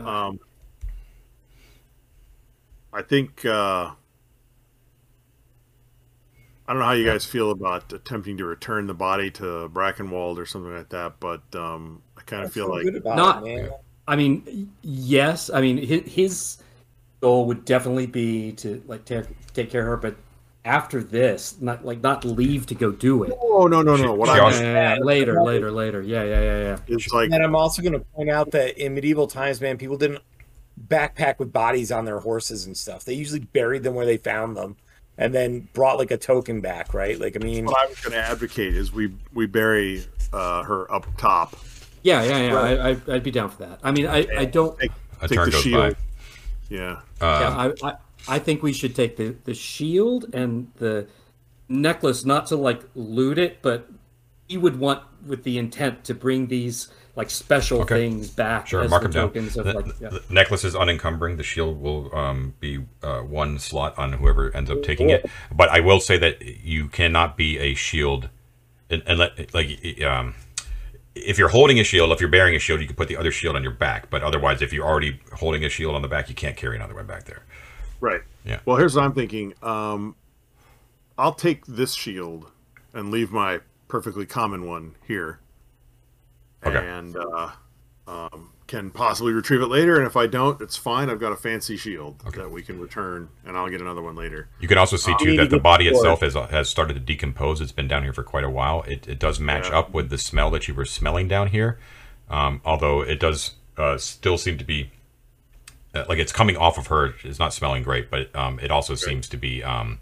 Um, 0.06 0.40
I 2.92 3.02
think 3.02 3.46
uh, 3.46 3.92
I 6.70 6.74
don't 6.74 6.80
know 6.80 6.86
how 6.86 6.92
you 6.94 7.06
guys 7.06 7.26
feel 7.26 7.52
about 7.52 7.92
attempting 7.94 8.38
to 8.38 8.46
return 8.46 8.88
the 8.88 8.94
body 8.94 9.32
to 9.32 9.70
Brackenwold 9.74 10.38
or 10.38 10.46
something 10.46 10.74
like 10.74 10.90
that, 10.90 11.20
but 11.20 11.42
um, 11.56 12.02
I 12.18 12.22
kind 12.22 12.44
of 12.44 12.54
feel 12.54 12.70
like 12.70 12.86
Not- 13.04 13.48
it, 13.48 13.64
man. 13.64 13.72
I 14.08 14.16
mean, 14.16 14.72
yes. 14.82 15.52
I 15.52 15.62
mean, 15.62 15.78
his, 15.78 16.02
his 16.12 16.58
goal 17.22 17.46
would 17.46 17.64
definitely 17.66 18.08
be 18.08 18.54
to 18.54 18.82
like 18.88 19.06
take 19.06 19.26
take 19.54 19.70
care 19.70 19.82
of 19.82 19.88
her, 19.88 19.98
but 19.98 20.16
after 20.70 21.02
this, 21.02 21.60
not 21.60 21.84
like 21.84 22.02
not 22.02 22.24
leave 22.24 22.68
to 22.68 22.76
go 22.76 22.92
do 22.92 23.24
it. 23.24 23.34
oh 23.42 23.66
no 23.66 23.82
no 23.82 23.96
no 23.96 24.14
what 24.14 24.28
she 24.28 24.34
I 24.36 24.40
also- 24.40 24.64
Yeah, 24.64 24.98
later, 25.02 25.42
later, 25.42 25.72
later. 25.72 26.04
Yeah, 26.04 26.24
yeah, 26.24 26.42
yeah, 26.42 26.60
yeah. 26.62 26.78
it's 26.88 27.12
like 27.12 27.32
And 27.32 27.44
I'm 27.44 27.56
also 27.56 27.82
going 27.82 27.94
to 27.94 28.00
point 28.00 28.30
out 28.30 28.52
that 28.52 28.78
in 28.78 28.94
medieval 28.94 29.26
times, 29.26 29.60
man, 29.60 29.80
people 29.80 29.98
didn't 29.98 30.22
backpack 30.88 31.40
with 31.40 31.52
bodies 31.52 31.92
on 31.92 32.06
their 32.06 32.20
horses 32.20 32.68
and 32.68 32.78
stuff. 32.78 33.04
They 33.04 33.16
usually 33.16 33.40
buried 33.40 33.82
them 33.82 33.96
where 33.96 34.06
they 34.06 34.18
found 34.18 34.56
them, 34.56 34.78
and 35.18 35.34
then 35.34 35.68
brought 35.74 35.98
like 35.98 36.12
a 36.12 36.18
token 36.18 36.62
back, 36.62 36.94
right? 36.94 37.20
Like, 37.20 37.36
I 37.36 37.40
mean, 37.40 37.66
what 37.66 37.76
I 37.84 37.88
was 37.88 38.00
going 38.00 38.14
to 38.14 38.20
advocate 38.20 38.76
is 38.76 38.94
we 38.94 39.12
we 39.34 39.48
bury 39.48 40.06
uh, 40.32 40.62
her 40.64 40.92
up 40.94 41.08
top. 41.18 41.56
Yeah, 42.04 42.22
yeah, 42.24 42.38
yeah. 42.38 42.54
Right. 42.54 42.80
I, 42.80 42.90
I, 42.90 43.16
I'd 43.16 43.24
be 43.24 43.32
down 43.32 43.50
for 43.50 43.64
that. 43.66 43.80
I 43.82 43.90
mean, 43.92 44.06
I, 44.06 44.28
I 44.38 44.46
don't. 44.46 44.78
Take, 44.80 44.92
take 45.22 45.30
the 45.46 45.52
shield. 45.52 45.96
by 45.96 46.00
Yeah. 46.70 47.00
yeah, 47.20 47.72
I, 47.82 47.88
I, 47.90 47.94
I 48.28 48.40
think 48.40 48.62
we 48.64 48.74
should 48.74 48.96
take 48.96 49.18
the 49.18 49.36
the 49.46 49.54
shield 49.54 50.34
and 50.34 50.72
the 50.78 51.08
necklace, 51.68 52.26
not 52.26 52.48
to 52.48 52.56
like 52.56 52.82
loot 52.96 53.38
it, 53.38 53.62
but 53.62 53.90
he 54.48 54.58
would 54.58 54.80
want 54.80 55.04
with 55.26 55.44
the 55.44 55.58
intent 55.58 56.04
to 56.06 56.14
bring 56.14 56.48
these 56.48 56.88
like 57.16 57.30
special 57.30 57.82
Okay. 57.82 57.96
things 58.10 58.30
back 58.30 58.68
Sure, 58.68 58.82
as 58.84 58.90
mark 58.90 59.04
the 59.04 59.10
them 59.10 59.14
down. 59.14 59.28
tokens 59.30 59.58
of 59.58 59.66
The, 59.66 59.74
like. 59.74 59.86
Yeah. 60.00 60.10
the 60.10 60.24
necklace 60.30 60.64
is 60.64 60.74
unencumbering. 60.76 61.38
The 61.38 61.44
shield 61.44 61.82
will 61.82 62.16
um, 62.16 62.54
be 62.60 62.86
uh, 63.04 63.20
one 63.22 63.60
slot 63.60 63.98
on 63.98 64.14
whoever 64.14 64.56
ends 64.56 64.70
up 64.72 64.82
taking 64.84 65.10
it. 65.10 65.26
But 65.54 65.70
I 65.70 65.82
will 65.82 66.00
say 66.00 66.18
that 66.18 66.42
you 66.42 66.88
cannot 66.88 67.36
be 67.36 67.58
a 67.60 67.74
shield, 67.76 68.30
and, 68.90 69.04
and 69.06 69.20
let, 69.20 69.54
like 69.54 70.02
um, 70.04 70.36
if 71.14 71.38
you're 71.38 71.50
holding 71.50 71.78
a 71.80 71.84
shield, 71.84 72.12
if 72.14 72.22
you're 72.22 72.30
bearing 72.30 72.56
a 72.56 72.60
shield, 72.60 72.80
you 72.80 72.88
can 72.88 72.96
put 72.96 73.10
the 73.10 73.18
other 73.18 73.32
shield 73.32 73.56
on 73.58 73.64
your 73.64 73.74
back. 73.74 74.10
But 74.10 74.24
otherwise, 74.24 74.62
if 74.62 74.72
you're 74.72 74.86
already 74.88 75.20
holding 75.34 75.66
a 75.66 75.70
shield 75.70 75.96
on 75.96 76.02
the 76.02 76.08
back, 76.08 76.30
you 76.30 76.36
can't 76.36 76.56
carry 76.56 76.76
another 76.78 76.96
one 76.96 77.06
back 77.06 77.26
there. 77.26 77.44
Right. 78.00 78.22
Yeah. 78.46 78.60
Well, 78.66 78.78
here's 78.78 78.96
what 78.96 79.04
I'm 79.04 79.14
thinking. 79.14 79.54
Um, 79.62 80.16
I'll 81.18 81.34
take 81.34 81.66
this 81.66 81.94
shield 81.94 82.50
and 82.94 83.12
leave 83.12 83.32
my 83.32 83.60
perfectly 83.88 84.26
common 84.26 84.66
one 84.68 84.96
here. 85.08 85.40
Okay. 86.66 86.78
And 86.78 87.16
uh, 87.16 87.52
um, 88.08 88.52
can 88.68 88.92
possibly 88.92 89.34
retrieve 89.34 89.62
it 89.62 89.68
later. 89.68 89.98
And 89.98 90.06
if 90.06 90.16
I 90.16 90.28
don't, 90.28 90.62
it's 90.62 90.78
fine. 90.78 91.10
I've 91.10 91.20
got 91.20 91.32
a 91.32 91.36
fancy 91.36 91.76
shield 91.76 92.20
that 92.36 92.52
we 92.52 92.62
can 92.62 92.80
return, 92.80 93.30
and 93.46 93.58
I'll 93.58 93.70
get 93.70 93.82
another 93.82 94.02
one 94.02 94.16
later. 94.16 94.48
You 94.60 94.68
can 94.68 94.78
also 94.78 94.96
see 94.96 95.14
too 95.20 95.26
need 95.26 95.38
to 95.38 95.44
that 95.44 95.50
the 95.50 95.60
body 95.60 95.88
itself 95.88 96.22
has 96.22 96.36
has 96.36 96.70
started 96.70 96.94
to 96.94 97.00
decompose. 97.00 97.62
It's 97.62 97.72
been 97.72 97.88
down 97.88 98.04
here 98.04 98.14
for 98.14 98.24
quite 98.24 98.44
a 98.44 98.50
while. 98.50 98.84
It, 98.84 99.08
it 99.08 99.20
does 99.20 99.40
match 99.40 99.70
Yeah. 99.70 99.80
up 99.80 99.92
with 99.94 100.10
the 100.10 100.18
smell 100.18 100.52
that 100.52 100.68
you 100.68 100.74
were 100.74 100.86
smelling 100.86 101.28
down 101.28 101.48
here, 101.48 101.80
um, 102.30 102.62
although 102.64 103.02
it 103.02 103.20
does 103.20 103.56
uh, 103.78 103.98
still 103.98 104.38
seem 104.38 104.58
to 104.58 104.66
be 104.66 104.84
uh, 104.84 104.99
like 105.94 106.20
it's 106.20 106.32
coming 106.32 106.58
off 106.58 106.78
of 106.78 106.88
her. 106.88 107.14
It's 107.24 107.40
not 107.40 107.54
smelling 107.54 107.84
great, 107.84 108.10
but 108.10 108.36
um, 108.36 108.60
it 108.60 108.72
also 108.72 108.96
seems 108.96 109.28
to 109.30 109.38
be 109.38 109.64
um, 109.64 110.00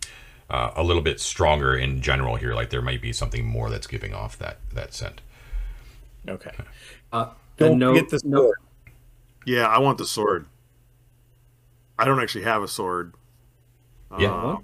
uh, 0.50 0.72
a 0.76 0.84
little 0.84 1.02
bit 1.02 1.20
stronger 1.20 1.76
in 1.76 2.02
general 2.02 2.36
here. 2.36 2.54
Like 2.54 2.70
there 2.70 2.82
might 2.82 3.02
be 3.02 3.14
something 3.14 3.46
more 3.46 3.70
that's 3.70 3.88
giving 3.88 4.14
off 4.14 4.38
that 4.40 4.58
that 4.74 4.94
scent. 4.94 5.22
okay. 6.28 6.52
Uh, 7.12 7.30
Don't 7.58 7.72
and 7.72 7.80
no, 7.80 7.94
forget 7.94 8.10
the 8.10 8.22
no, 8.26 8.38
sword. 8.38 8.58
Yeah, 9.46 9.68
I 9.68 9.80
want 9.80 9.98
the 9.98 10.06
sword. 10.06 10.46
I 11.98 12.06
don't 12.06 12.20
actually 12.20 12.44
have 12.44 12.62
a 12.62 12.68
sword. 12.68 13.14
Yeah. 14.20 14.60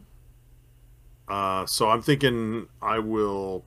Uh, 1.30 1.32
uh, 1.32 1.66
so 1.66 1.90
I'm 1.90 2.02
thinking 2.02 2.68
I 2.82 3.00
will. 3.00 3.64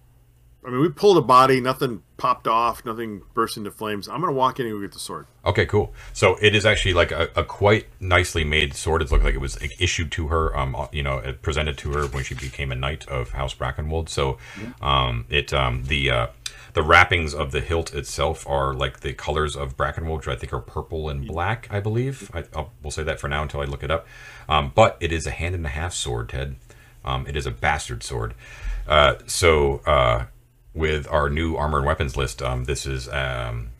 I 0.67 0.71
mean, 0.71 0.81
we 0.81 0.89
pulled 0.89 1.17
a 1.17 1.23
body. 1.23 1.61
Nothing 1.61 2.03
popped 2.17 2.49
off. 2.49 2.85
Nothing 2.85 3.23
burst 3.35 3.57
into 3.57 3.71
flames. 3.71 4.09
I'm 4.09 4.21
gonna 4.21 4.33
walk 4.33 4.59
in 4.59 4.67
and 4.67 4.75
go 4.75 4.81
get 4.81 4.91
the 4.91 4.99
sword. 4.99 5.27
Okay, 5.45 5.65
cool. 5.65 5.95
So 6.13 6.37
it 6.43 6.57
is 6.57 6.67
actually 6.67 6.95
like 6.95 7.13
a, 7.13 7.31
a 7.37 7.45
quite 7.45 7.87
nicely 8.01 8.43
made 8.43 8.75
sword. 8.75 9.01
It 9.01 9.13
looked 9.13 9.23
like 9.23 9.35
it 9.35 9.41
was 9.41 9.57
issued 9.79 10.11
to 10.13 10.27
her, 10.27 10.57
um, 10.59 10.77
you 10.91 11.05
know, 11.05 11.19
it 11.19 11.41
presented 11.41 11.79
to 11.79 11.93
her 11.93 12.07
when 12.09 12.25
she 12.25 12.35
became 12.35 12.73
a 12.73 12.75
knight 12.75 13.07
of 13.07 13.31
House 13.31 13.55
Brackenwold. 13.55 14.09
So, 14.09 14.39
um, 14.83 15.25
it 15.31 15.55
um, 15.55 15.85
the 15.85 16.11
uh, 16.11 16.27
the 16.73 16.83
wrappings 16.83 17.33
of 17.33 17.53
the 17.53 17.61
hilt 17.61 17.95
itself 17.95 18.45
are 18.49 18.75
like 18.75 19.01
the 19.01 19.13
colors 19.13 19.55
of 19.55 19.77
Brackenwold, 19.77 20.17
which 20.17 20.29
I 20.29 20.35
think 20.35 20.53
are 20.53 20.61
purple 20.61 21.09
and 21.09 21.29
black. 21.29 21.69
I 21.71 21.79
believe. 21.79 22.29
I, 22.35 22.43
I'll, 22.57 22.73
we'll 22.83 22.91
say 22.91 23.05
that 23.05 23.21
for 23.21 23.29
now 23.29 23.43
until 23.43 23.61
I 23.61 23.67
look 23.67 23.85
it 23.85 23.93
up. 23.93 24.05
Um, 24.49 24.73
but 24.75 24.97
it 24.99 25.13
is 25.13 25.29
a 25.29 25.31
hand 25.31 25.55
and 25.55 25.65
a 25.65 25.71
half 25.71 25.95
sword, 25.95 26.31
Ted. 26.31 26.57
Um, 27.05 27.25
it 27.29 27.37
is 27.37 27.47
a 27.47 27.53
bastard 27.53 28.03
sword. 28.03 28.35
Uh, 28.89 29.15
so 29.27 29.81
uh, 29.87 30.27
with 30.77 31.09
our 31.11 31.31
new 31.31 31.57
armor 31.57 31.79
and 31.79 31.87
weapons 31.87 32.17
list, 32.17 32.43
um, 32.43 32.65
this 32.67 32.87
is 32.87 33.09
um, 33.09 33.71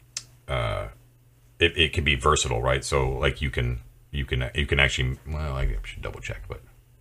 it, 1.59 1.77
it 1.77 1.93
can 1.93 2.05
be 2.05 2.15
versatile, 2.17 2.63
right? 2.63 2.85
So 2.85 3.11
like 3.11 3.41
you 3.43 3.51
can 3.51 3.81
you 4.11 4.25
can 4.25 4.51
you 4.55 4.67
can 4.67 4.81
actually 4.81 5.19
well 5.27 5.57
I 5.57 5.77
should 5.85 6.03
double 6.03 6.21
check, 6.21 6.43
but 6.49 6.61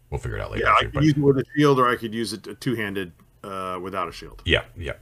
we'll 0.10 0.20
figure 0.20 0.38
it 0.38 0.42
out 0.42 0.52
later. 0.52 0.66
Yeah, 0.66 0.74
I 0.74 0.84
could 0.84 0.94
But 0.94 1.04
use 1.04 1.14
it 1.18 1.20
with 1.20 1.38
a 1.38 1.46
shield, 1.56 1.80
or 1.80 1.90
I 1.90 1.96
could 1.96 2.14
use 2.14 2.34
it 2.34 2.62
two 2.62 2.76
handed 2.76 3.12
uh, 3.44 3.80
without 3.82 4.08
a 4.08 4.12
shield. 4.12 4.42
yeah, 4.46 4.64
yeah, 4.78 4.94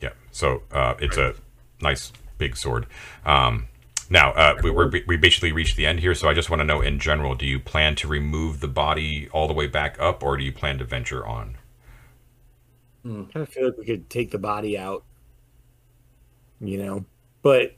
yeah. 0.00 0.10
So 0.32 0.62
uh, 0.72 0.94
it's 1.00 1.16
a 1.16 1.34
nice 1.80 2.12
big 2.38 2.56
sword. 2.56 2.86
Um, 3.24 3.68
now 4.08 4.32
uh, 4.32 4.54
we, 4.62 4.70
we're, 4.70 4.90
we 5.06 5.16
basically 5.16 5.52
reached 5.52 5.76
the 5.76 5.86
end 5.86 6.00
here, 6.00 6.14
so 6.14 6.28
I 6.28 6.34
just 6.34 6.50
want 6.50 6.60
to 6.60 6.64
know 6.64 6.80
in 6.80 6.98
general: 6.98 7.34
Do 7.34 7.46
you 7.46 7.58
plan 7.60 7.94
to 7.96 8.08
remove 8.08 8.60
the 8.60 8.68
body 8.68 9.28
all 9.32 9.48
the 9.48 9.54
way 9.54 9.66
back 9.66 9.96
up, 10.00 10.22
or 10.22 10.36
do 10.36 10.44
you 10.44 10.52
plan 10.52 10.78
to 10.78 10.84
venture 10.84 11.26
on? 11.26 11.56
I 13.06 13.32
kind 13.32 13.46
of 13.46 13.48
feel 13.48 13.66
like 13.66 13.78
we 13.78 13.84
could 13.84 14.10
take 14.10 14.30
the 14.30 14.38
body 14.38 14.76
out, 14.76 15.04
you 16.60 16.78
know, 16.78 17.04
but 17.42 17.76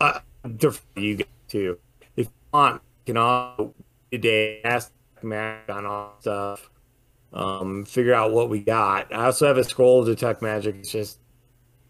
uh, 0.00 0.20
defer 0.56 0.80
you 0.96 1.16
guys 1.16 1.26
too. 1.48 1.78
If 2.16 2.26
you 2.26 2.32
want, 2.52 2.82
you 3.06 3.12
can 3.12 3.16
all 3.18 3.74
today 4.10 4.62
ask 4.64 4.90
Mac 5.22 5.68
on 5.68 5.84
all 5.84 6.14
stuff, 6.20 6.70
um, 7.32 7.84
figure 7.84 8.14
out 8.14 8.32
what 8.32 8.48
we 8.48 8.60
got. 8.60 9.14
I 9.14 9.26
also 9.26 9.46
have 9.46 9.58
a 9.58 9.64
scroll 9.64 10.00
of 10.00 10.06
detect 10.06 10.40
magic. 10.40 10.76
It's 10.76 10.90
just 10.90 11.18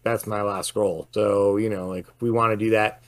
that's 0.03 0.27
my 0.27 0.41
last 0.41 0.67
scroll. 0.67 1.07
So 1.13 1.57
you 1.57 1.69
know, 1.69 1.87
like 1.87 2.07
we 2.19 2.29
want 2.29 2.51
to 2.51 2.57
do 2.57 2.71
that. 2.71 3.03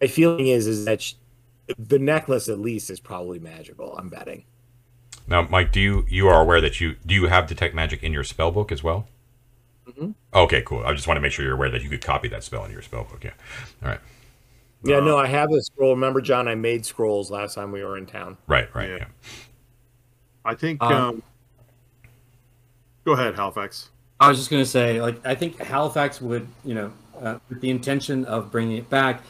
My 0.00 0.08
feeling 0.08 0.48
is 0.48 0.66
is 0.66 0.84
that 0.84 1.00
sh- 1.00 1.14
the 1.78 1.98
necklace 1.98 2.48
at 2.48 2.58
least 2.58 2.90
is 2.90 3.00
probably 3.00 3.38
magical. 3.38 3.96
I'm 3.96 4.10
betting. 4.10 4.44
Now, 5.32 5.48
Mike, 5.48 5.72
do 5.72 5.80
you 5.80 6.04
you 6.10 6.28
are 6.28 6.42
aware 6.42 6.60
that 6.60 6.78
you 6.78 6.96
do 7.06 7.14
you 7.14 7.26
have 7.28 7.46
detect 7.46 7.74
magic 7.74 8.02
in 8.02 8.12
your 8.12 8.22
spell 8.22 8.50
book 8.50 8.70
as 8.70 8.84
well? 8.84 9.08
Mhm. 9.88 10.12
Okay, 10.34 10.60
cool. 10.60 10.84
I 10.84 10.92
just 10.92 11.08
want 11.08 11.16
to 11.16 11.22
make 11.22 11.32
sure 11.32 11.42
you're 11.42 11.54
aware 11.54 11.70
that 11.70 11.82
you 11.82 11.88
could 11.88 12.02
copy 12.02 12.28
that 12.28 12.44
spell 12.44 12.66
in 12.66 12.70
your 12.70 12.82
spell 12.82 13.04
book. 13.04 13.24
Yeah. 13.24 13.30
All 13.82 13.88
right. 13.88 14.00
Yeah, 14.84 15.00
no, 15.00 15.16
I 15.16 15.26
have 15.28 15.50
a 15.50 15.62
scroll. 15.62 15.92
Remember, 15.92 16.20
John, 16.20 16.48
I 16.48 16.54
made 16.54 16.84
scrolls 16.84 17.30
last 17.30 17.54
time 17.54 17.72
we 17.72 17.82
were 17.82 17.96
in 17.96 18.04
town. 18.04 18.36
Right. 18.46 18.68
Right. 18.74 18.90
Yeah. 18.90 18.96
Yeah. 18.96 19.06
I 20.44 20.54
think. 20.54 20.82
Um, 20.82 20.92
Um, 20.92 21.22
go 23.06 23.12
ahead, 23.12 23.34
Halifax. 23.34 23.88
I 24.20 24.28
was 24.28 24.36
just 24.36 24.50
gonna 24.50 24.66
say, 24.66 25.00
like, 25.00 25.18
I 25.26 25.34
think 25.34 25.56
Halifax 25.56 26.20
would, 26.20 26.46
you 26.62 26.74
know, 26.74 26.92
uh, 27.18 27.38
with 27.48 27.62
the 27.62 27.70
intention 27.70 28.26
of 28.26 28.52
bringing 28.52 28.76
it 28.76 28.90
back, 28.90 29.22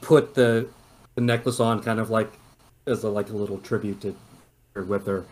put 0.00 0.34
the 0.34 0.66
the 1.14 1.20
necklace 1.20 1.60
on, 1.60 1.80
kind 1.80 2.00
of 2.00 2.10
like 2.10 2.32
as 2.88 3.04
a 3.04 3.08
like 3.08 3.30
a 3.30 3.36
little 3.36 3.58
tribute 3.58 4.00
to 4.00 4.16
her 4.74 4.82
with 4.82 5.06
her. 5.06 5.24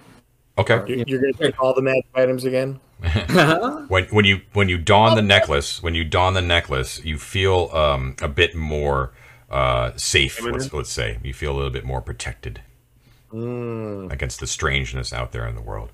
Okay. 0.58 0.82
You're, 0.86 1.04
you're 1.06 1.20
going 1.20 1.34
to 1.34 1.38
take 1.38 1.60
all 1.62 1.74
the 1.74 1.82
magic 1.82 2.06
items 2.14 2.44
again? 2.44 2.80
When 3.88 4.04
when 4.04 4.24
you 4.24 4.42
when 4.52 4.68
you 4.68 4.78
don 4.78 5.16
the 5.16 5.22
necklace, 5.22 5.82
when 5.82 5.94
you 5.94 6.04
don 6.04 6.34
the 6.34 6.40
necklace, 6.42 7.04
you 7.04 7.18
feel 7.18 7.68
um, 7.72 8.14
a 8.22 8.28
bit 8.28 8.54
more 8.54 9.12
uh, 9.50 9.90
safe. 9.96 10.40
Let's, 10.40 10.72
let's 10.72 10.90
say 10.90 11.18
you 11.22 11.34
feel 11.34 11.52
a 11.52 11.56
little 11.56 11.70
bit 11.72 11.84
more 11.84 12.00
protected 12.00 12.60
Mm. 13.32 14.12
against 14.12 14.40
the 14.40 14.46
strangeness 14.46 15.10
out 15.10 15.32
there 15.32 15.46
in 15.48 15.54
the 15.54 15.62
world. 15.62 15.90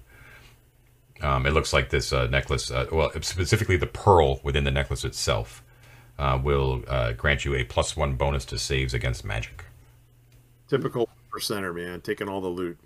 Um, 1.20 1.46
it 1.46 1.52
looks 1.52 1.72
like 1.72 1.90
this 1.90 2.12
uh, 2.12 2.26
necklace, 2.26 2.68
uh, 2.68 2.86
well, 2.90 3.12
specifically 3.22 3.76
the 3.76 3.86
pearl 3.86 4.40
within 4.42 4.64
the 4.64 4.72
necklace 4.72 5.04
itself, 5.04 5.62
uh, 6.18 6.36
will 6.42 6.82
uh, 6.88 7.12
grant 7.12 7.44
you 7.44 7.54
a 7.54 7.62
plus 7.62 7.96
one 7.96 8.14
bonus 8.16 8.44
to 8.46 8.58
saves 8.58 8.92
against 8.92 9.24
magic. 9.24 9.64
Typical 10.68 11.08
percenter, 11.32 11.72
man, 11.72 12.00
taking 12.00 12.28
all 12.28 12.40
the 12.40 12.48
loot. 12.48 12.76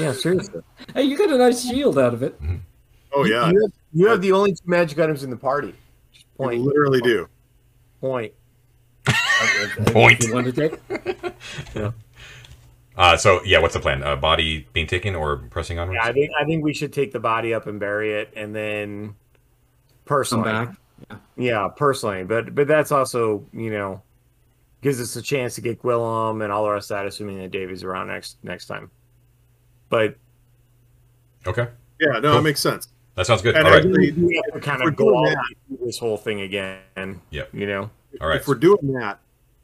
Yeah, 0.00 0.12
seriously. 0.12 0.62
hey, 0.94 1.02
you 1.02 1.16
got 1.16 1.30
a 1.30 1.38
nice 1.38 1.64
shield 1.68 1.98
out 1.98 2.14
of 2.14 2.22
it. 2.22 2.40
Oh 3.12 3.24
yeah, 3.24 3.50
You, 3.50 3.60
have, 3.62 3.72
you 3.92 4.06
have 4.08 4.22
the 4.22 4.32
only 4.32 4.52
two 4.52 4.64
magic 4.66 4.98
items 4.98 5.22
in 5.22 5.30
the 5.30 5.36
party. 5.36 5.74
Just 6.12 6.26
you 6.26 6.36
point. 6.36 6.60
literally 6.62 7.00
do. 7.00 7.28
Point. 8.00 8.32
Point. 9.86 10.22
You 10.24 10.34
want 10.34 10.46
to 10.46 10.52
take? 10.52 10.78
yeah. 11.74 11.90
Uh, 12.96 13.16
so 13.16 13.42
yeah, 13.44 13.58
what's 13.58 13.74
the 13.74 13.80
plan? 13.80 14.02
Uh, 14.02 14.14
body 14.16 14.66
being 14.72 14.86
taken 14.86 15.14
or 15.14 15.38
pressing 15.50 15.78
onwards? 15.78 15.98
Yeah, 16.02 16.08
I 16.08 16.12
think 16.12 16.30
I 16.40 16.44
think 16.44 16.62
we 16.62 16.72
should 16.74 16.92
take 16.92 17.12
the 17.12 17.20
body 17.20 17.54
up 17.54 17.66
and 17.66 17.80
bury 17.80 18.12
it, 18.20 18.32
and 18.36 18.54
then 18.54 19.06
Come 19.06 19.14
personally, 20.04 20.52
back. 20.52 20.76
yeah, 21.36 21.68
personally, 21.74 22.24
but 22.24 22.54
but 22.54 22.68
that's 22.68 22.92
also 22.92 23.44
you 23.52 23.70
know 23.70 24.02
gives 24.82 25.00
us 25.00 25.16
a 25.16 25.22
chance 25.22 25.54
to 25.54 25.60
get 25.60 25.80
Gwillem 25.82 26.42
and 26.42 26.52
all 26.52 26.64
the 26.64 26.70
rest 26.70 26.90
of 26.90 26.96
that, 26.98 27.06
assuming 27.06 27.38
that 27.38 27.50
Davey's 27.50 27.82
around 27.82 28.08
next 28.08 28.36
next 28.42 28.66
time. 28.66 28.90
But 29.92 30.16
Okay, 31.46 31.68
Yeah, 32.00 32.12
no, 32.20 32.30
Cool. 32.30 32.38
it 32.38 32.42
makes 32.42 32.60
sense. 32.60 32.88
that 33.14 33.26
sounds 33.26 33.42
good. 33.42 33.54
And 33.56 33.66
All 33.66 33.70
right, 33.72 33.84
actually- 33.84 34.12
we 34.12 34.34
have 34.46 34.54
to 34.54 34.60
kind 34.66 34.80
We're 34.82 34.88
of 34.88 34.96
go 34.96 35.04
doing 35.04 35.16
all 35.16 35.24
that. 35.26 35.84
this 35.84 35.98
whole 35.98 36.16
thing 36.16 36.40
again. 36.40 37.20
Yeah, 37.30 37.42
You 37.52 37.66
know. 37.66 37.90
all 38.22 38.28
right. 38.28 38.40
If 38.40 38.48
we're 38.48 38.54
doing 38.54 38.94
that, 38.94 39.20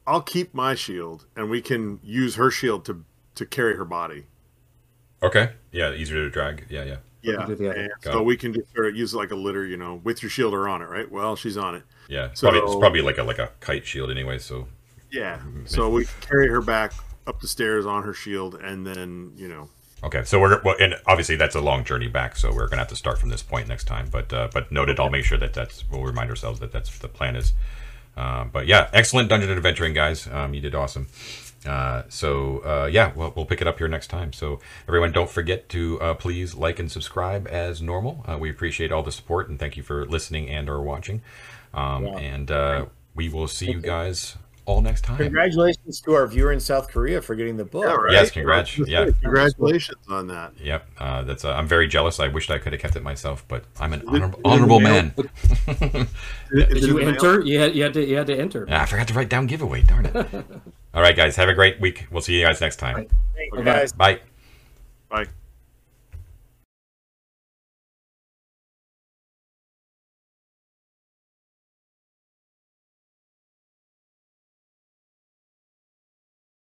I'll 0.06 0.20
keep 0.20 0.52
my 0.52 0.74
shield, 0.74 1.24
and 1.34 1.48
we 1.48 1.62
can 1.62 1.98
use 2.04 2.34
her 2.36 2.50
shield 2.50 2.84
to 2.86 3.04
to 3.36 3.46
carry 3.46 3.76
her 3.76 3.84
body. 3.86 4.26
Okay, 5.22 5.52
yeah, 5.72 5.92
easier 5.92 6.16
to 6.24 6.28
drag. 6.30 6.66
Yeah, 6.68 6.84
yeah. 6.84 6.96
Yeah, 7.22 7.46
do 7.46 7.70
and 7.70 7.90
so 8.00 8.18
it. 8.18 8.24
we 8.24 8.36
can 8.36 8.52
just 8.52 8.72
sort 8.74 8.86
of 8.88 8.96
use 8.96 9.14
like 9.14 9.30
a 9.30 9.36
litter, 9.36 9.64
you 9.64 9.76
know, 9.76 10.00
with 10.04 10.22
your 10.22 10.28
shield 10.30 10.52
or 10.54 10.68
on 10.68 10.82
it, 10.82 10.86
right? 10.88 11.10
Well, 11.10 11.36
she's 11.36 11.56
on 11.56 11.74
it. 11.76 11.84
Yeah, 12.08 12.26
it's, 12.26 12.40
So- 12.40 12.50
probably, 12.50 12.66
it's 12.70 12.78
probably 12.80 13.00
like 13.02 13.16
a 13.18 13.22
like 13.22 13.38
a 13.38 13.50
kite 13.60 13.86
shield 13.86 14.10
anyway. 14.10 14.38
So 14.38 14.68
Yeah, 15.10 15.38
mm-hmm. 15.38 15.64
so 15.66 15.88
we 15.88 16.04
can 16.04 16.14
carry 16.20 16.48
her 16.48 16.60
back 16.60 16.92
up 17.26 17.40
the 17.40 17.48
stairs 17.48 17.86
on 17.86 18.02
her 18.02 18.12
shield, 18.14 18.56
and 18.56 18.84
then 18.86 19.32
you 19.36 19.46
know, 19.48 19.68
okay, 20.02 20.24
so 20.24 20.40
we're 20.40 20.60
well, 20.62 20.76
and 20.80 20.94
obviously 21.06 21.36
that's 21.36 21.54
a 21.54 21.60
long 21.60 21.84
journey 21.84 22.08
back. 22.08 22.36
So 22.36 22.52
we're 22.52 22.68
gonna 22.68 22.80
have 22.82 22.88
to 22.88 22.96
start 22.96 23.18
from 23.18 23.30
this 23.30 23.42
point 23.42 23.68
next 23.68 23.84
time. 23.84 24.08
But 24.10 24.32
uh, 24.32 24.48
but 24.52 24.70
noted, 24.72 24.98
I'll 25.00 25.10
make 25.10 25.24
sure 25.24 25.38
that 25.38 25.54
that's 25.54 25.84
we'll 25.90 26.04
remind 26.04 26.30
ourselves 26.30 26.60
that 26.60 26.72
that's 26.72 26.98
the 26.98 27.08
plan 27.08 27.36
is. 27.36 27.52
Uh, 28.16 28.44
but 28.44 28.66
yeah, 28.66 28.90
excellent 28.92 29.28
dungeon 29.28 29.48
and 29.50 29.56
adventuring, 29.56 29.94
guys. 29.94 30.26
Um, 30.26 30.52
you 30.54 30.60
did 30.60 30.74
awesome. 30.74 31.06
Uh, 31.66 32.02
so 32.08 32.58
uh, 32.64 32.86
yeah, 32.86 33.12
we'll, 33.14 33.32
we'll 33.36 33.44
pick 33.46 33.60
it 33.60 33.66
up 33.66 33.78
here 33.78 33.88
next 33.88 34.08
time. 34.08 34.32
So 34.32 34.60
everyone, 34.86 35.12
don't 35.12 35.30
forget 35.30 35.68
to 35.70 36.00
uh, 36.00 36.14
please 36.14 36.54
like 36.54 36.78
and 36.78 36.90
subscribe 36.90 37.46
as 37.48 37.82
normal. 37.82 38.24
Uh, 38.26 38.38
we 38.38 38.50
appreciate 38.50 38.92
all 38.92 39.02
the 39.02 39.12
support 39.12 39.48
and 39.48 39.58
thank 39.58 39.76
you 39.76 39.82
for 39.82 40.06
listening 40.06 40.48
and 40.48 40.68
or 40.68 40.82
watching. 40.82 41.22
Um, 41.74 42.06
Yeah. 42.06 42.18
And 42.18 42.50
uh, 42.50 42.86
we 43.14 43.28
will 43.28 43.48
see 43.48 43.70
you 43.70 43.80
guys 43.80 44.36
all 44.68 44.80
next 44.82 45.02
time. 45.02 45.16
Congratulations 45.16 46.00
to 46.02 46.12
our 46.12 46.26
viewer 46.26 46.52
in 46.52 46.60
South 46.60 46.88
Korea 46.88 47.22
for 47.22 47.34
getting 47.34 47.56
the 47.56 47.64
book. 47.64 47.84
Yeah, 47.84 47.94
right. 47.94 48.12
Yes, 48.12 48.30
congrats. 48.30 48.78
Yeah. 48.78 49.08
congratulations 49.22 49.98
on 50.08 50.26
that. 50.28 50.52
Yep, 50.62 50.88
uh, 50.98 51.22
that's. 51.22 51.44
Uh, 51.44 51.54
I'm 51.54 51.66
very 51.66 51.88
jealous. 51.88 52.20
I 52.20 52.28
wished 52.28 52.50
I 52.50 52.58
could 52.58 52.72
have 52.72 52.80
kept 52.82 52.94
it 52.96 53.02
myself, 53.02 53.44
but 53.48 53.64
I'm 53.80 53.92
an 53.92 54.02
honorable, 54.06 54.40
honorable 54.44 54.80
man. 54.80 55.14
Is 55.66 56.06
Did 56.68 56.82
you 56.84 56.98
enter? 56.98 57.40
You 57.40 57.58
had 57.58 57.74
you 57.74 57.82
had 57.82 57.94
to 57.94 58.04
you 58.04 58.16
had 58.16 58.26
to 58.26 58.38
enter. 58.38 58.66
Ah, 58.70 58.82
I 58.82 58.86
forgot 58.86 59.08
to 59.08 59.14
write 59.14 59.28
down 59.30 59.46
giveaway. 59.46 59.82
Darn 59.82 60.06
it! 60.06 60.14
All 60.94 61.02
right, 61.02 61.16
guys, 61.16 61.36
have 61.36 61.48
a 61.48 61.54
great 61.54 61.80
week. 61.80 62.06
We'll 62.10 62.22
see 62.22 62.38
you 62.38 62.44
guys 62.44 62.60
next 62.60 62.76
time. 62.76 62.96
Thank 63.34 63.52
you 63.52 63.60
Okay. 63.60 63.64
guys. 63.64 63.92
Bye. 63.92 64.20
Bye. 65.08 65.26